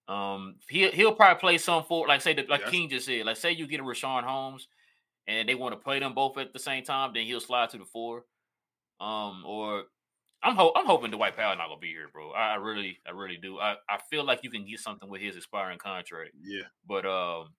Um, 0.09 0.57
he 0.69 0.89
he'll 0.91 1.15
probably 1.15 1.39
play 1.41 1.59
some 1.59 1.85
for 1.85 2.09
like 2.09 2.21
say 2.21 2.35
the, 2.35 2.45
like 2.49 2.63
Yes. 2.63 2.71
King 2.71 2.89
just 2.89 3.07
said. 3.07 3.25
Like 3.25 3.37
say 3.37 3.53
you 3.53 3.67
get 3.67 3.81
a 3.81 3.85
Richaun 3.85 4.25
Holmes, 4.25 4.67
and 5.29 5.49
they 5.49 5.55
want 5.55 5.73
to 5.73 5.77
play 5.83 6.01
them 6.01 6.15
both 6.15 6.37
at 6.39 6.53
the 6.53 6.59
same 6.59 6.83
time, 6.85 7.13
then 7.15 7.25
he'll 7.27 7.41
slide 7.41 7.71
to 7.71 7.79
the 7.79 7.85
four. 7.85 8.25
Um, 9.01 9.45
or 9.47 9.85
I'm 10.43 10.57
ho- 10.57 10.73
I'm 10.75 10.87
hoping 10.87 11.11
Dwight 11.13 11.37
Powell 11.37 11.57
not 11.57 11.69
gonna 11.69 11.81
be 11.81 11.89
here, 11.89 12.09
bro. 12.13 12.31
I, 12.33 12.53
I 12.53 12.55
really 12.57 12.99
I 13.07 13.13
really 13.13 13.37
do. 13.37 13.59
I, 13.59 13.77
I 13.89 13.99
feel 14.11 14.25
like 14.25 14.41
you 14.43 14.51
can 14.51 14.67
get 14.67 14.81
something 14.81 15.09
with 15.09 15.21
his 15.21 15.37
expiring 15.37 15.79
contract. 15.79 16.33
Yeah. 16.43 16.65
But 16.87 17.07
um, 17.07 17.51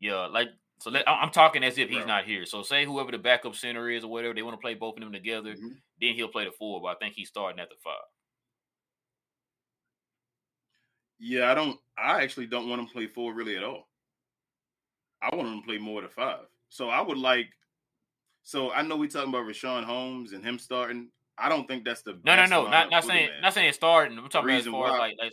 yeah, 0.00 0.26
like 0.26 0.48
so. 0.80 0.90
Let, 0.90 1.08
I'm 1.08 1.30
talking 1.30 1.62
as 1.64 1.76
if 1.76 1.88
he's 1.88 1.98
Right. 1.98 2.06
not 2.06 2.24
here. 2.24 2.46
So 2.46 2.62
say 2.62 2.84
whoever 2.86 3.10
the 3.10 3.18
backup 3.18 3.54
center 3.56 3.90
is 3.90 4.04
or 4.04 4.10
whatever, 4.10 4.32
they 4.34 4.42
want 4.42 4.56
to 4.56 4.60
play 4.62 4.74
both 4.74 4.96
of 4.96 5.02
them 5.02 5.12
together. 5.12 5.54
Mhm. 5.54 5.76
Then 6.00 6.14
he'll 6.14 6.28
play 6.28 6.44
the 6.46 6.52
four. 6.52 6.80
But 6.80 6.88
I 6.88 6.94
think 6.94 7.14
he's 7.14 7.28
starting 7.28 7.60
at 7.60 7.68
the 7.68 7.74
five. 7.84 7.94
Yeah, 11.18 11.50
I 11.50 11.54
don't. 11.54 11.78
I 11.96 12.22
actually 12.22 12.46
don't 12.46 12.68
want 12.68 12.80
him 12.80 12.86
to 12.86 12.92
play 12.92 13.06
four 13.06 13.34
really 13.34 13.56
at 13.56 13.64
all. 13.64 13.88
I 15.20 15.34
want 15.34 15.48
him 15.48 15.60
to 15.60 15.66
play 15.66 15.78
more 15.78 16.00
to 16.00 16.08
five. 16.08 16.46
So 16.68 16.88
I 16.88 17.00
would 17.00 17.18
like. 17.18 17.48
So 18.44 18.70
I 18.72 18.82
know 18.82 18.96
we're 18.96 19.08
talking 19.08 19.28
about 19.30 19.46
Richaun 19.46 19.84
Holmes 19.84 20.32
and 20.32 20.44
him 20.44 20.58
starting. 20.58 21.10
I 21.40 21.48
don't 21.48 21.66
think 21.66 21.84
that's 21.84 22.02
the 22.02 22.18
No, 22.24 22.36
no, 22.36 22.46
no, 22.46 22.68
not 22.68 22.90
not 22.90 23.04
saying 23.04 23.30
not 23.42 23.54
saying 23.54 23.72
starting. 23.72 24.18
I'm 24.18 24.28
talking 24.28 24.50
about 24.50 24.58
as 24.58 24.66
Reason 24.66 24.72
far 24.72 24.94
as 24.94 24.98
like, 24.98 25.16
like 25.18 25.32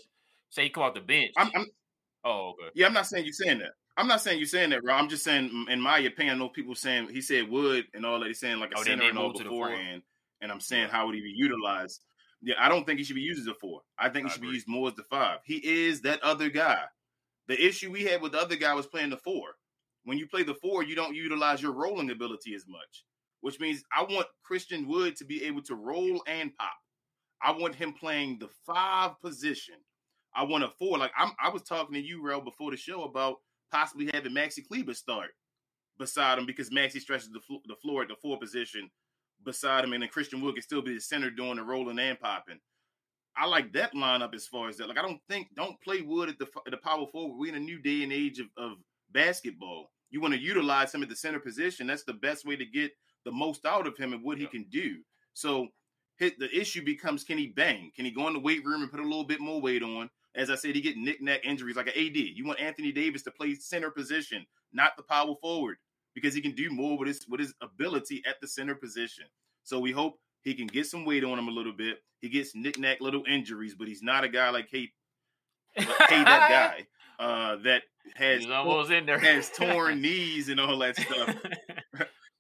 say 0.50 0.64
he 0.64 0.70
come 0.70 0.84
off 0.84 0.94
the 0.94 1.02
bench. 1.02 1.32
I'm, 1.38 1.50
I'm 1.56 1.66
oh, 2.24 2.50
okay. 2.52 2.70
yeah, 2.76 2.88
I'm 2.88 2.94
not 2.94 3.08
saying 3.08 3.26
you're 3.26 3.34
saying 3.34 3.60
that. 3.60 3.72
I'm 3.98 4.08
not 4.08 4.22
saying 4.22 4.40
you're 4.40 4.48
saying 4.48 4.72
that, 4.72 4.84
bro. 4.84 4.94
I'm 4.94 5.08
just 5.08 5.24
saying, 5.24 5.68
in 5.70 5.80
my 5.80 6.00
opinion, 6.00 6.36
I 6.36 6.40
know 6.40 6.50
people 6.50 6.76
saying 6.76 7.10
he 7.10 7.22
said 7.22 7.50
would 7.50 7.86
and 7.94 8.06
all 8.06 8.20
that. 8.20 8.28
He's 8.28 8.40
saying 8.40 8.60
like 8.60 8.72
a 8.72 8.80
Oh, 8.80 8.84
center 8.84 9.08
and 9.08 9.18
all 9.18 9.28
move 9.28 9.38
to 9.38 9.44
the 9.44 9.50
four. 9.50 9.70
beforehand. 9.70 10.02
And 10.42 10.52
I'm 10.52 10.60
saying 10.60 10.90
how 10.90 11.06
would 11.06 11.16
he 11.16 11.22
be 11.22 11.34
utilized? 11.36 12.02
Yeah, 12.42 12.56
I 12.60 12.68
don't 12.70 12.86
think 12.86 13.00
he 13.00 13.06
should 13.06 13.16
be 13.16 13.22
used 13.22 13.40
as 13.40 13.48
a 13.48 13.54
four. 13.56 13.82
I 13.98 14.10
think 14.10 14.28
he 14.28 14.30
I 14.30 14.34
should 14.34 14.42
agree. 14.42 14.50
be 14.52 14.56
used 14.56 14.68
more 14.68 14.90
as 14.90 14.96
the 14.96 15.04
five. 15.04 15.40
He 15.46 15.56
is 15.88 16.02
that 16.02 16.22
other 16.22 16.50
guy. 16.50 16.82
The 17.48 17.64
issue 17.66 17.92
we 17.92 18.04
had 18.04 18.22
with 18.22 18.34
the 18.34 18.40
other 18.42 18.56
guy 18.56 18.74
was 18.74 18.86
playing 18.86 19.12
the 19.12 19.18
four. 19.18 19.56
When 20.04 20.18
you 20.18 20.28
play 20.28 20.44
the 20.44 20.56
four, 20.56 20.84
you 20.84 20.96
don't 20.96 21.16
utilize 21.16 21.62
your 21.62 21.72
rolling 21.72 22.12
ability 22.12 22.54
as 22.54 22.66
much, 22.68 23.04
which 23.46 23.60
means 23.60 23.84
I 23.96 24.02
want 24.02 24.26
Christian 24.42 24.88
Wood 24.88 25.16
to 25.18 25.24
be 25.24 25.44
able 25.44 25.62
to 25.66 25.76
roll 25.76 26.24
and 26.26 26.52
pop. 26.58 26.74
I 27.44 27.52
want 27.52 27.76
him 27.76 27.94
playing 27.94 28.40
the 28.40 28.50
five 28.66 29.22
position. 29.22 29.76
I 30.36 30.42
want 30.42 30.64
a 30.64 30.70
four. 30.80 30.98
Like 30.98 31.12
I'm, 31.16 31.32
I 31.40 31.50
was 31.50 31.62
talking 31.62 31.94
to 31.94 32.02
you, 32.02 32.26
Rel, 32.26 32.42
before 32.42 32.72
the 32.72 32.78
show 32.78 33.04
about 33.04 33.36
possibly 33.72 34.10
having 34.12 34.32
Maxi 34.34 34.68
Kleber 34.68 34.96
start 34.96 35.30
beside 36.00 36.40
him 36.40 36.48
because 36.48 36.72
Maxi 36.72 37.00
stretches 37.00 37.30
the, 37.30 37.40
the 37.68 37.76
floor 37.76 38.02
at 38.02 38.08
the 38.08 38.16
four 38.20 38.40
position 38.40 38.90
beside 39.44 39.84
him, 39.84 39.94
and 39.94 40.02
then 40.02 40.10
Christian 40.10 40.42
Wood 40.42 40.56
can 40.56 40.64
still 40.64 40.82
be 40.82 40.96
the 40.96 41.00
center 41.00 41.30
doing 41.30 41.58
the 41.58 41.64
rolling 41.64 42.00
and 42.00 42.20
popping. 42.20 42.58
I 43.38 43.46
like 43.46 43.72
that 43.74 43.94
lineup 43.94 44.34
as 44.34 44.48
far 44.48 44.70
as 44.70 44.78
that. 44.78 44.90
Like 44.90 44.98
I 44.98 45.04
don't 45.04 45.22
think 45.30 45.50
don't 45.56 45.80
play 45.84 46.02
Wood 46.02 46.30
at 46.30 46.40
the 46.40 46.48
at 46.66 46.72
the 46.72 46.78
power 46.78 47.06
forward. 47.12 47.38
We're 47.38 47.54
in 47.54 47.62
a 47.62 47.64
new 47.64 47.78
day 47.78 48.02
and 48.02 48.12
age 48.12 48.40
of, 48.40 48.48
of 48.58 48.72
basketball. 49.12 49.92
You 50.10 50.20
want 50.20 50.34
to 50.34 50.40
utilize 50.40 50.96
him 50.96 51.04
at 51.04 51.10
the 51.10 51.16
center 51.16 51.40
position. 51.40 51.86
That's 51.86 52.06
the 52.06 52.14
best 52.14 52.44
way 52.44 52.56
to 52.56 52.66
get 52.66 52.92
the 53.26 53.32
most 53.32 53.66
out 53.66 53.88
of 53.88 53.98
him 53.98 54.14
and 54.14 54.24
what 54.24 54.38
Yeah. 54.38 54.44
he 54.46 54.60
can 54.60 54.70
do. 54.70 54.98
So 55.34 55.70
hit 56.18 56.40
the 56.40 56.50
issue 56.58 56.84
becomes 56.86 57.24
can 57.26 57.38
he 57.38 57.48
bang? 57.48 57.92
Can 57.96 58.06
he 58.06 58.12
go 58.12 58.28
in 58.28 58.34
the 58.34 58.40
weight 58.40 58.64
room 58.64 58.82
and 58.82 58.90
put 58.92 59.02
a 59.02 59.04
little 59.04 59.26
bit 59.26 59.42
more 59.42 59.60
weight 59.60 59.84
on? 59.84 60.10
As 60.36 60.50
I 60.50 60.56
said, 60.56 60.76
he 60.76 60.82
get 60.82 60.98
knick-knack 60.98 61.46
injuries 61.46 61.76
like 61.78 61.88
an 61.88 61.94
AD. 61.98 62.16
You 62.18 62.46
want 62.46 62.60
Anthony 62.60 62.92
Davis 62.92 63.24
to 63.24 63.32
play 63.32 63.56
center 63.56 63.90
position, 63.90 64.46
not 64.74 64.96
the 64.98 65.04
power 65.04 65.34
forward, 65.42 65.78
because 66.14 66.34
he 66.34 66.42
can 66.42 66.52
do 66.52 66.70
more 66.70 66.98
with 66.98 67.08
his 67.08 67.26
with 67.28 67.40
his 67.40 67.54
ability 67.62 68.22
at 68.28 68.40
the 68.42 68.48
center 68.48 68.76
position. 68.76 69.26
So 69.64 69.80
we 69.80 69.92
hope 69.92 70.20
he 70.44 70.54
can 70.54 70.68
get 70.68 70.88
some 70.88 71.06
weight 71.06 71.24
on 71.24 71.40
him 71.40 71.48
a 71.48 71.52
little 71.52 71.74
bit. 71.74 72.00
He 72.22 72.30
gets 72.30 72.54
knick-knack 72.56 73.02
little 73.02 73.24
injuries, 73.28 73.76
but 73.76 73.88
he's 73.88 74.04
not 74.04 74.24
a 74.24 74.30
guy 74.30 74.50
like 74.50 74.70
hey, 74.70 74.92
hey 75.76 75.86
that 76.24 76.78
guy 77.20 77.24
uh, 77.24 77.56
that 77.64 77.84
has 78.16 78.42
He's 78.44 78.52
almost 78.52 78.92
in 78.92 79.06
there. 79.06 79.20
has 79.20 79.50
torn 79.50 80.02
knees 80.02 80.50
and 80.50 80.60
all 80.60 80.78
that 80.80 80.96
stuff 80.98 81.36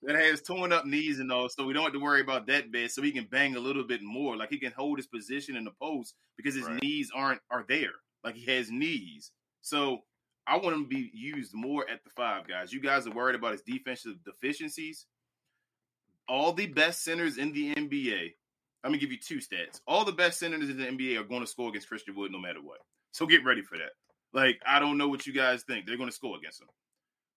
that 0.05 0.15
has 0.15 0.41
torn 0.41 0.71
up 0.71 0.85
knees 0.85 1.19
and 1.19 1.31
all, 1.31 1.49
so 1.49 1.65
we 1.65 1.73
don't 1.73 1.83
have 1.83 1.93
to 1.93 1.99
worry 1.99 2.21
about 2.21 2.47
that 2.47 2.71
bad. 2.71 2.91
So 2.91 3.01
he 3.01 3.11
can 3.11 3.25
bang 3.25 3.55
a 3.55 3.59
little 3.59 3.83
bit 3.83 4.01
more, 4.03 4.35
like 4.37 4.49
he 4.49 4.59
can 4.59 4.71
hold 4.71 4.97
his 4.99 5.07
position 5.07 5.55
in 5.55 5.63
the 5.63 5.71
post 5.71 6.15
because 6.37 6.55
his 6.55 6.65
Right. 6.65 6.81
knees 6.81 7.11
aren't 7.13 7.41
are 7.49 7.65
there, 7.67 7.93
like 8.23 8.35
he 8.35 8.45
has 8.51 8.69
knees. 8.71 9.31
So 9.61 10.03
I 10.47 10.57
want 10.57 10.75
him 10.75 10.83
to 10.83 10.89
be 10.89 11.09
used 11.13 11.53
more 11.53 11.89
at 11.89 12.03
the 12.03 12.11
five 12.11 12.47
guys. 12.47 12.71
You 12.71 12.79
guys 12.79 13.07
are 13.07 13.11
worried 13.11 13.35
about 13.35 13.53
his 13.53 13.63
defensive 13.63 14.23
deficiencies. 14.23 15.07
All 16.27 16.53
the 16.53 16.67
best 16.67 17.03
centers 17.03 17.37
in 17.37 17.51
the 17.51 17.73
NBA. 17.75 18.35
Let 18.83 18.91
me 18.91 18.99
give 18.99 19.11
you 19.11 19.17
two 19.17 19.37
stats. 19.37 19.81
All 19.87 20.05
the 20.05 20.11
best 20.11 20.39
centers 20.39 20.69
in 20.69 20.77
the 20.77 20.85
NBA 20.85 21.19
are 21.19 21.23
going 21.23 21.41
to 21.41 21.47
score 21.47 21.69
against 21.69 21.87
Christian 21.87 22.15
Wood 22.15 22.31
no 22.31 22.39
matter 22.39 22.61
what. 22.61 22.79
So 23.11 23.25
get 23.25 23.43
ready 23.43 23.61
for 23.63 23.77
that. 23.77 23.91
Like 24.33 24.59
I 24.65 24.79
don't 24.79 24.97
know 24.97 25.07
what 25.07 25.25
you 25.25 25.33
guys 25.33 25.63
think. 25.63 25.85
They're 25.85 25.97
going 25.97 26.09
to 26.09 26.15
score 26.15 26.37
against 26.37 26.61
him. 26.61 26.67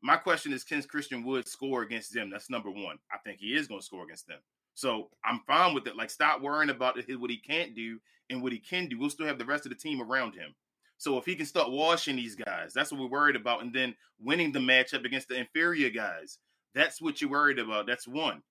My 0.00 0.16
question 0.16 0.52
is, 0.52 0.64
can 0.64 0.82
Christian 0.82 1.24
Wood 1.24 1.48
score 1.48 1.82
against 1.82 2.14
them? 2.14 2.30
That's 2.30 2.50
number 2.50 2.70
one. 2.70 2.98
I 3.12 3.18
think 3.18 3.38
he 3.40 3.56
is 3.56 3.66
going 3.66 3.80
to 3.80 3.86
score 3.86 4.04
against 4.04 4.28
them. 4.28 4.38
So 4.74 5.10
I'm 5.24 5.40
fine 5.46 5.74
with 5.74 5.86
it. 5.88 5.96
Like, 5.96 6.10
stop 6.10 6.40
worrying 6.40 6.70
about 6.70 6.96
what 7.18 7.30
he 7.30 7.36
can't 7.36 7.74
do 7.74 7.98
and 8.30 8.42
what 8.42 8.52
he 8.52 8.58
can 8.58 8.86
do. 8.86 8.98
We'll 8.98 9.10
still 9.10 9.26
have 9.26 9.38
the 9.38 9.44
rest 9.44 9.66
of 9.66 9.70
the 9.70 9.76
team 9.76 10.00
around 10.00 10.34
him. 10.34 10.54
So 10.98 11.18
if 11.18 11.24
he 11.26 11.34
can 11.34 11.46
start 11.46 11.70
washing 11.70 12.16
these 12.16 12.36
guys, 12.36 12.72
that's 12.74 12.92
what 12.92 13.00
we're 13.00 13.08
worried 13.08 13.36
about. 13.36 13.62
And 13.62 13.72
then 13.72 13.94
winning 14.20 14.52
the 14.52 14.58
matchup 14.58 15.04
against 15.04 15.28
the 15.28 15.36
inferior 15.36 15.90
guys, 15.90 16.38
that's 16.74 17.00
what 17.00 17.20
you're 17.20 17.30
worried 17.30 17.58
about. 17.58 17.86
That's 17.86 18.06
one. 18.06 18.42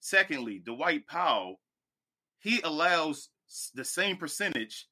Secondly, 0.00 0.60
Dwight 0.64 1.06
Powell, 1.06 1.60
he 2.38 2.60
allows 2.62 3.28
the 3.74 3.84
same 3.84 4.16
percentage 4.16 4.86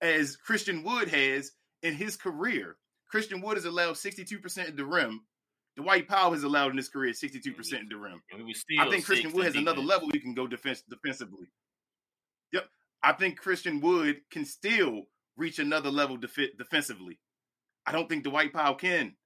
as 0.00 0.36
Christian 0.36 0.82
Wood 0.82 1.08
has 1.08 1.52
in 1.82 1.94
his 1.94 2.16
career. 2.16 2.76
Christian 3.08 3.40
Wood 3.40 3.56
has 3.56 3.64
allowed 3.64 3.94
62% 3.94 4.58
at 4.58 4.76
the 4.76 4.84
rim. 4.84 5.22
Dwight 5.76 6.08
Powell 6.08 6.32
has 6.32 6.42
allowed 6.42 6.72
in 6.72 6.76
his 6.76 6.88
career 6.88 7.12
62% 7.12 7.72
at 7.74 7.88
the 7.88 7.96
rim. 7.96 8.20
I 8.78 8.88
think 8.88 9.04
Christian 9.04 9.32
Wood 9.32 9.46
has 9.46 9.56
another 9.56 9.80
level 9.80 10.08
he 10.12 10.20
can 10.20 10.34
go 10.34 10.46
defense 10.46 10.82
defensively. 10.88 11.46
Yep. 12.52 12.66
I 13.02 13.12
think 13.12 13.38
Christian 13.38 13.80
Wood 13.80 14.20
can 14.30 14.44
still 14.44 15.04
reach 15.36 15.58
another 15.58 15.90
level 15.90 16.16
def- 16.16 16.56
defensively. 16.58 17.18
I 17.86 17.92
don't 17.92 18.08
think 18.08 18.24
Dwight 18.24 18.52
Powell 18.52 18.74
can. 18.74 19.16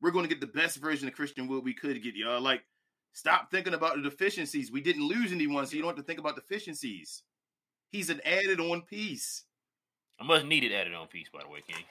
We're 0.00 0.12
going 0.12 0.24
to 0.24 0.28
get 0.28 0.40
the 0.40 0.46
best 0.46 0.78
version 0.78 1.08
of 1.08 1.14
Christian 1.14 1.48
Wood 1.48 1.64
we 1.64 1.74
could 1.74 2.02
get, 2.02 2.14
y'all. 2.14 2.40
Like, 2.40 2.62
stop 3.12 3.50
thinking 3.50 3.74
about 3.74 3.96
the 3.96 4.02
deficiencies. 4.02 4.70
We 4.70 4.80
didn't 4.80 5.06
lose 5.06 5.32
anyone, 5.32 5.66
so 5.66 5.76
you 5.76 5.82
don't 5.82 5.90
have 5.90 5.96
to 5.96 6.02
think 6.02 6.20
about 6.20 6.36
deficiencies. 6.36 7.22
He's 7.90 8.10
an 8.10 8.20
added 8.24 8.60
on 8.60 8.82
piece. 8.82 9.44
A 10.20 10.24
much 10.24 10.44
needed 10.44 10.72
added 10.72 10.94
on 10.94 11.08
piece, 11.08 11.28
by 11.32 11.42
the 11.42 11.48
way, 11.48 11.60
King. 11.66 11.84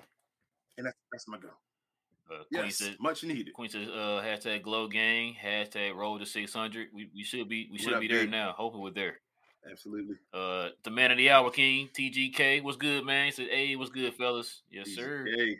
And 0.78 0.88
that's, 0.88 0.98
that's 1.12 1.28
my 1.28 1.38
go. 1.38 1.50
Uh, 2.30 2.44
Queen 2.54 2.66
yes, 2.66 2.78
says, 2.78 2.96
much 3.00 3.24
needed. 3.24 3.54
Queen 3.54 3.70
says, 3.70 3.88
uh, 3.88 4.22
hashtag 4.24 4.62
glow 4.62 4.88
gang, 4.88 5.36
hashtag 5.44 5.96
roll 5.96 6.20
to 6.20 6.26
600. 6.26 6.90
We, 6.94 7.10
we 7.16 7.24
should 7.24 7.50
be, 7.50 7.68
we 7.72 7.80
should 7.80 7.94
what 7.94 8.02
be 8.02 8.08
there 8.08 8.28
now. 8.28 8.54
Hoping 8.56 8.82
we're 8.82 8.92
there. 8.92 9.16
Absolutely. 9.70 10.16
Uh, 10.34 10.70
the 10.84 10.92
man 10.92 11.12
of 11.12 11.18
the 11.18 11.30
hour, 11.30 11.50
King, 11.50 11.90
TGK. 11.92 12.64
What's 12.64 12.78
good, 12.78 13.04
man? 13.06 13.26
He 13.26 13.32
said, 13.32 13.48
hey, 13.50 13.76
what's 13.76 13.90
good, 13.90 14.14
fellas? 14.14 14.62
Yes, 14.70 14.90
TGK. 14.90 14.96
sir. 14.96 15.26
Hey. 15.36 15.58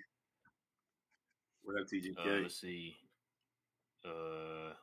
What 1.64 1.82
up, 1.82 1.88
TGK? 1.88 2.20
Uh, 2.20 2.42
let's 2.44 2.62
see. 2.62 2.96
Uh, 4.06 4.74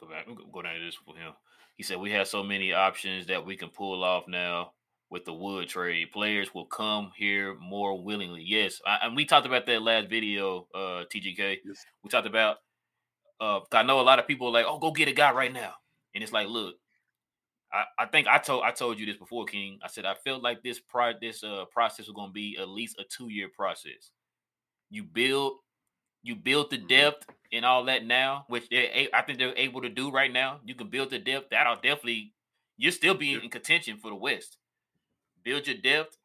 go 0.00 0.06
back, 0.08 0.26
go 0.26 0.62
down 0.62 0.74
to 0.74 0.84
this 0.84 0.96
for 1.04 1.16
him. 1.16 1.32
He 1.76 1.82
said, 1.82 1.98
we 1.98 2.12
have 2.12 2.28
so 2.28 2.44
many 2.44 2.72
options 2.72 3.26
that 3.26 3.44
we 3.44 3.56
can 3.56 3.70
pull 3.70 4.04
off 4.04 4.28
now 4.28 4.73
with 5.10 5.24
the 5.24 5.32
Wood 5.32 5.68
trade. 5.68 6.10
Players 6.12 6.54
will 6.54 6.66
come 6.66 7.12
here 7.16 7.56
more 7.60 8.02
willingly. 8.02 8.42
Yes, 8.44 8.80
I, 8.86 8.98
and 9.02 9.16
we 9.16 9.24
talked 9.24 9.46
about 9.46 9.66
that 9.66 9.82
last 9.82 10.08
video, 10.08 10.66
uh, 10.74 11.04
TGK. 11.12 11.58
Yes. 11.64 11.84
We 12.02 12.10
talked 12.10 12.26
about. 12.26 12.58
Uh, 13.40 13.60
I 13.72 13.82
know 13.82 14.00
a 14.00 14.02
lot 14.02 14.18
of 14.18 14.26
people 14.26 14.52
like, 14.52 14.64
oh, 14.68 14.78
go 14.78 14.92
get 14.92 15.08
a 15.08 15.12
guy 15.12 15.32
right 15.32 15.52
now, 15.52 15.72
and 16.14 16.22
it's 16.22 16.32
like, 16.32 16.48
look, 16.48 16.76
I, 17.74 17.84
I 17.98 18.06
think 18.06 18.28
I 18.28 18.38
told 18.38 18.62
I 18.62 18.70
told 18.70 18.98
you 18.98 19.06
this 19.06 19.16
before, 19.16 19.44
King. 19.44 19.78
I 19.82 19.88
said 19.88 20.04
I 20.04 20.14
felt 20.14 20.42
like 20.42 20.62
this 20.62 20.78
pro 20.78 21.12
this 21.20 21.42
uh 21.42 21.64
process 21.72 22.06
was 22.06 22.14
going 22.14 22.30
to 22.30 22.32
be 22.32 22.56
at 22.60 22.68
least 22.68 22.98
a 22.98 23.04
two 23.04 23.28
year 23.28 23.48
process. 23.54 24.12
You 24.90 25.02
build, 25.02 25.54
you 26.22 26.36
build 26.36 26.70
the 26.70 26.78
mm-hmm. 26.78 26.86
depth 26.86 27.26
and 27.52 27.64
all 27.64 27.84
that 27.86 28.06
now, 28.06 28.44
which 28.48 28.68
they 28.68 29.08
I 29.12 29.22
think 29.22 29.38
they're 29.38 29.56
able 29.56 29.82
to 29.82 29.88
do 29.88 30.10
right 30.10 30.32
now. 30.32 30.60
You 30.64 30.76
can 30.76 30.88
build 30.88 31.10
the 31.10 31.18
depth. 31.18 31.50
That'll 31.50 31.74
definitely 31.74 32.32
you'll 32.76 32.92
still 32.92 33.14
be 33.14 33.34
in 33.34 33.50
contention 33.50 33.98
for 33.98 34.10
the 34.10 34.16
West 34.16 34.56
build 35.44 35.66
your 35.66 35.76
depth. 35.76 36.16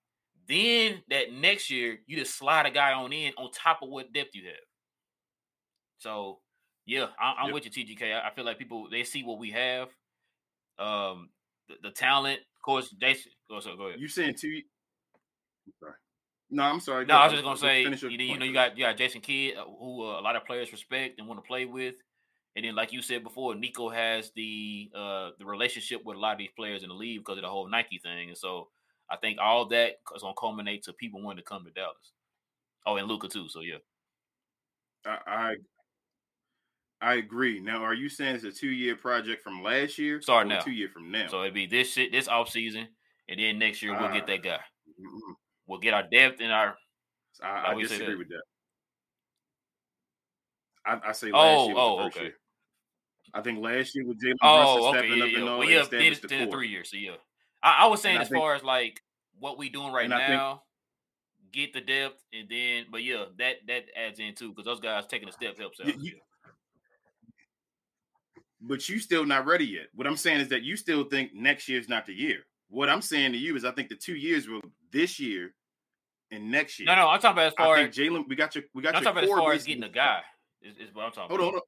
Then 0.48 1.04
that 1.10 1.32
next 1.32 1.70
year, 1.70 2.00
you 2.08 2.18
just 2.18 2.38
slide 2.38 2.66
a 2.66 2.72
guy 2.72 2.94
on 2.94 3.14
in 3.14 3.34
on 3.38 3.52
top 3.52 3.80
of 3.84 3.90
what 3.90 4.12
depth 4.14 4.34
you 4.34 4.46
have. 4.46 4.56
So 6.00 6.40
yeah, 6.86 7.08
I, 7.20 7.44
am 7.44 7.48
yep. 7.48 7.54
with 7.54 7.78
you, 7.78 7.86
TGK. 7.86 8.16
I, 8.16 8.30
I, 8.30 8.34
feel 8.34 8.46
like 8.46 8.58
people 8.58 8.88
they 8.90 9.04
see 9.04 9.24
what 9.24 9.38
we 9.38 9.52
have, 9.52 9.90
um, 10.80 11.30
the, 11.68 11.76
the 11.84 11.92
talent. 11.92 12.40
Of 12.40 12.62
course, 12.64 12.96
they. 13.00 13.16
Oh, 13.52 13.60
so 13.60 13.76
go 13.76 13.88
ahead. 13.88 14.00
You 14.00 14.08
saying 14.08 14.36
two? 14.40 14.62
sorry. 15.80 15.94
No, 16.50 16.64
I'm 16.64 16.80
sorry. 16.80 17.06
No, 17.06 17.16
I 17.16 17.26
was 17.26 17.34
just 17.34 17.44
gonna 17.44 17.58
say, 17.58 17.84
you, 17.84 18.10
you, 18.10 18.40
know, 18.40 18.46
you 18.46 18.54
got 18.54 18.76
you 18.76 18.86
got 18.86 18.98
Jason 18.98 19.22
Kidd, 19.22 19.56
uh, 19.56 19.66
who 19.66 20.04
uh, 20.04 20.20
a 20.20 20.22
lot 20.22 20.36
of 20.36 20.46
players 20.46 20.72
respect 20.72 21.20
and 21.20 21.28
want 21.28 21.38
to 21.40 21.48
play 21.48 21.66
with, 21.66 21.96
and 22.56 22.66
then 22.66 22.76
like 22.76 22.92
you 22.92 23.04
said 23.04 23.24
before, 23.24 23.54
Nico 23.54 23.90
has 23.90 24.32
the 24.36 24.90
uh 24.96 25.30
the 25.38 25.46
relationship 25.46 26.04
with 26.04 26.18
a 26.18 26.20
lot 26.20 26.32
of 26.32 26.40
these 26.40 26.50
players 26.58 26.82
in 26.82 26.90
the 26.90 26.96
league 26.96 27.20
because 27.20 27.38
of 27.38 27.44
the 27.44 27.50
whole 27.50 27.70
Nike 27.70 28.00
thing, 28.00 28.30
and 28.30 28.38
so 28.38 28.70
I 29.12 29.18
think 29.18 29.40
all 29.40 29.66
that 29.70 30.00
is 30.16 30.22
gonna 30.22 30.34
culminate 30.38 30.84
to 30.84 30.94
people 30.94 31.22
wanting 31.22 31.44
to 31.44 31.50
come 31.50 31.66
to 31.66 31.72
Dallas. 31.72 32.14
Oh, 32.86 32.96
and 32.98 33.08
Luka 33.08 33.28
too. 33.28 33.50
So 33.50 33.62
yeah. 33.62 33.78
I, 35.06 35.18
I 35.28 35.56
I 37.02 37.14
agree. 37.16 37.60
Now, 37.60 37.84
are 37.84 37.94
you 37.94 38.10
saying 38.10 38.36
it's 38.36 38.44
a 38.44 38.52
two 38.52 38.70
year 38.70 38.96
project 38.96 39.42
from 39.44 39.64
last 39.64 39.98
year? 39.98 40.22
Start 40.22 40.48
now. 40.48 40.60
Two 40.60 40.72
year 40.72 40.90
from 40.90 41.12
now. 41.12 41.28
So 41.28 41.42
it'd 41.42 41.54
be 41.54 41.66
this 41.66 41.94
shit 41.94 42.12
this 42.12 42.28
off 42.28 42.50
season, 42.50 42.88
and 43.30 43.40
then 43.40 43.58
next 43.58 43.82
year 43.82 43.94
we'll 43.94 44.10
uh, 44.10 44.14
get 44.14 44.28
that 44.28 44.44
guy. 44.44 44.60
Mm-hmm. 45.00 45.34
We'll 45.68 45.80
get 45.80 45.94
our 45.94 46.04
depth 46.04 46.42
and 46.42 46.52
our. 46.52 46.76
I, 47.42 47.72
I 47.72 47.74
disagree 47.76 48.08
that? 48.08 48.18
with 48.18 48.28
that. 48.30 48.42
I, 50.86 51.10
I 51.10 51.12
say 51.14 51.32
last 51.32 51.36
oh, 51.36 51.68
year 51.68 51.76
oh, 51.78 52.06
okay. 52.08 52.22
Year. 52.22 52.34
I 53.34 53.42
think 53.42 53.64
last 53.64 53.96
year 53.96 54.06
with 54.06 54.22
Jalen 54.22 54.36
oh, 54.42 54.64
Brunson 54.64 54.90
okay, 54.90 54.98
stepping 54.98 55.18
yeah, 55.18 55.24
up 55.24 55.32
yeah. 55.32 55.40
and 55.40 55.50
all, 55.50 55.60
well, 55.60 55.70
yeah, 55.70 55.86
then, 55.90 56.16
then 56.28 56.52
three 56.52 56.68
years. 56.68 56.92
So 56.92 56.98
yeah, 56.98 57.12
I, 57.62 57.84
I 57.84 57.88
was 57.88 58.02
saying 58.02 58.16
and 58.16 58.24
as 58.24 58.30
think, 58.30 58.42
far 58.42 58.56
as 58.56 58.64
like 58.64 59.02
what 59.40 59.58
we 59.58 59.70
doing 59.70 59.94
right 59.94 60.10
now, 60.10 60.62
think, 61.52 61.74
get 61.74 61.74
the 61.74 61.82
depth, 61.82 62.24
and 62.34 62.48
then 62.50 62.86
but 62.92 63.04
yeah, 63.04 63.26
that 63.38 63.56
that 63.68 63.86
adds 63.96 64.20
in 64.20 64.36
too 64.36 64.50
because 64.50 64.66
those 64.66 64.80
guys 64.80 65.06
taking 65.08 65.30
a 65.30 65.32
step 65.32 65.58
helps 65.58 65.80
out. 65.80 65.88
You, 65.88 65.94
you, 66.00 66.14
but 68.62 68.88
you 68.90 69.00
still 69.00 69.26
not 69.26 69.46
ready 69.46 69.66
yet. 69.66 69.88
What 69.94 70.08
I'm 70.08 70.18
saying 70.18 70.42
is 70.42 70.50
that 70.50 70.64
you 70.64 70.76
still 70.76 71.06
think 71.06 71.34
next 71.34 71.68
year 71.68 71.80
is 71.80 71.90
not 71.90 72.06
the 72.06 72.14
year. 72.14 72.40
What 72.70 72.90
I'm 72.90 73.02
saying 73.02 73.32
to 73.32 73.38
you 73.38 73.56
is 73.56 73.66
I 73.66 73.72
think 73.72 73.90
the 73.90 73.96
two 73.96 74.16
years 74.16 74.48
will 74.48 74.62
this 74.92 75.20
year 75.20 75.54
and 76.32 76.52
next 76.52 76.80
year. 76.80 76.86
No, 76.86 76.96
no, 76.96 77.08
I'm 77.08 77.20
talking 77.20 77.38
about 77.38 77.48
as 77.48 77.54
far 77.54 77.78
as 77.78 77.96
Jalen. 77.96 78.28
We 78.28 78.36
got 78.36 78.56
your 78.56 78.66
we 78.74 78.84
got 78.84 78.96
I'm 78.96 79.04
your 79.04 79.14
talking 79.14 79.30
about 79.30 79.38
as 79.38 79.44
far 79.44 79.54
as 79.54 79.64
getting 79.66 79.84
a 79.84 79.90
guy. 79.90 80.22
Is, 80.62 80.76
is 80.76 80.94
what 80.94 81.06
I'm 81.06 81.12
talking. 81.12 81.30
Hold 81.30 81.40
about. 81.40 81.48
on, 81.48 81.52
hold 81.54 81.56
on. 81.56 81.62